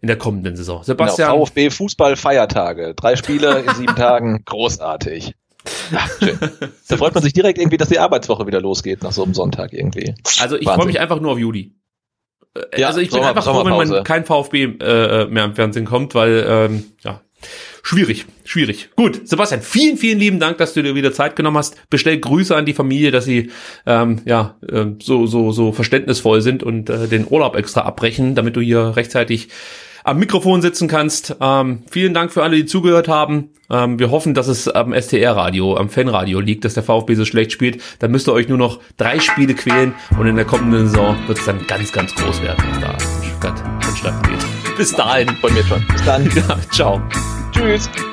in 0.00 0.08
der 0.08 0.16
kommenden 0.16 0.56
Saison. 0.56 0.82
Sebastian. 0.82 1.30
Genau, 1.30 1.46
VfB 1.46 1.70
Fußball-Feiertage. 1.70 2.94
Drei 2.94 3.16
Spiele 3.16 3.60
in 3.60 3.74
sieben 3.74 3.96
Tagen. 3.96 4.42
Großartig. 4.44 5.34
Schön. 6.18 6.38
Da 6.88 6.96
freut 6.96 7.14
man 7.14 7.22
sich 7.22 7.32
direkt 7.32 7.58
irgendwie, 7.58 7.76
dass 7.76 7.88
die 7.88 8.00
Arbeitswoche 8.00 8.46
wieder 8.46 8.60
losgeht 8.60 9.02
nach 9.02 9.12
so 9.12 9.22
einem 9.22 9.34
Sonntag 9.34 9.72
irgendwie. 9.72 10.14
Also 10.40 10.56
ich 10.56 10.68
freue 10.68 10.86
mich 10.86 10.98
einfach 10.98 11.20
nur 11.20 11.32
auf 11.32 11.38
Juli. 11.38 11.72
Ja, 12.76 12.88
also 12.88 13.00
ich 13.00 13.10
Sommer, 13.10 13.22
bin 13.22 13.28
einfach 13.30 13.44
froh, 13.44 13.64
wenn 13.64 13.88
man 13.88 14.04
kein 14.04 14.24
VfB 14.24 14.64
äh, 14.64 15.26
mehr 15.26 15.44
im 15.44 15.54
Fernsehen 15.54 15.86
kommt, 15.86 16.14
weil 16.14 16.44
ähm, 16.46 16.84
ja 17.00 17.22
schwierig, 17.82 18.26
schwierig. 18.44 18.90
Gut, 18.96 19.28
Sebastian, 19.28 19.62
vielen, 19.62 19.96
vielen 19.96 20.18
lieben 20.18 20.40
Dank, 20.40 20.58
dass 20.58 20.74
du 20.74 20.82
dir 20.82 20.94
wieder 20.94 21.12
Zeit 21.12 21.36
genommen 21.36 21.58
hast. 21.58 21.76
Bestell 21.90 22.18
Grüße 22.18 22.54
an 22.56 22.66
die 22.66 22.72
Familie, 22.72 23.10
dass 23.10 23.24
sie 23.24 23.50
ähm, 23.86 24.20
ja 24.24 24.56
äh, 24.68 24.86
so 25.00 25.26
so 25.26 25.52
so 25.52 25.72
verständnisvoll 25.72 26.40
sind 26.40 26.62
und 26.62 26.88
äh, 26.90 27.08
den 27.08 27.26
Urlaub 27.28 27.56
extra 27.56 27.82
abbrechen, 27.82 28.34
damit 28.34 28.56
du 28.56 28.60
hier 28.60 28.96
rechtzeitig 28.96 29.48
am 30.04 30.18
Mikrofon 30.18 30.62
sitzen 30.62 30.88
kannst. 30.88 31.36
Ähm, 31.40 31.84
vielen 31.90 32.14
Dank 32.14 32.32
für 32.32 32.42
alle, 32.42 32.56
die 32.56 32.66
zugehört 32.66 33.08
haben. 33.08 33.50
Ähm, 33.70 33.98
wir 33.98 34.10
hoffen, 34.10 34.34
dass 34.34 34.48
es 34.48 34.68
am 34.68 34.92
STR-Radio, 34.92 35.76
am 35.76 35.88
Fanradio 35.88 36.40
liegt, 36.40 36.64
dass 36.64 36.74
der 36.74 36.82
VfB 36.82 37.14
so 37.14 37.24
schlecht 37.24 37.52
spielt. 37.52 37.80
Dann 38.00 38.10
müsst 38.10 38.28
ihr 38.28 38.32
euch 38.32 38.48
nur 38.48 38.58
noch 38.58 38.80
drei 38.96 39.20
Spiele 39.20 39.54
quälen 39.54 39.94
und 40.18 40.26
in 40.26 40.36
der 40.36 40.44
kommenden 40.44 40.88
Saison 40.88 41.16
wird 41.26 41.38
es 41.38 41.44
dann 41.44 41.64
ganz, 41.66 41.92
ganz 41.92 42.14
groß 42.14 42.42
werden, 42.42 42.64
was 42.70 42.80
da 42.80 42.90
in 42.92 43.28
Stuttgart 43.28 43.84
vonstatten 43.84 44.30
geht. 44.30 44.76
Bis 44.76 44.92
dahin. 44.92 45.28
Von 45.40 45.54
mir 45.54 45.64
schon. 45.64 45.84
Bis 45.92 46.04
dann. 46.04 46.30
Ja, 46.34 46.58
ciao. 46.70 47.02
Tschüss. 47.52 48.11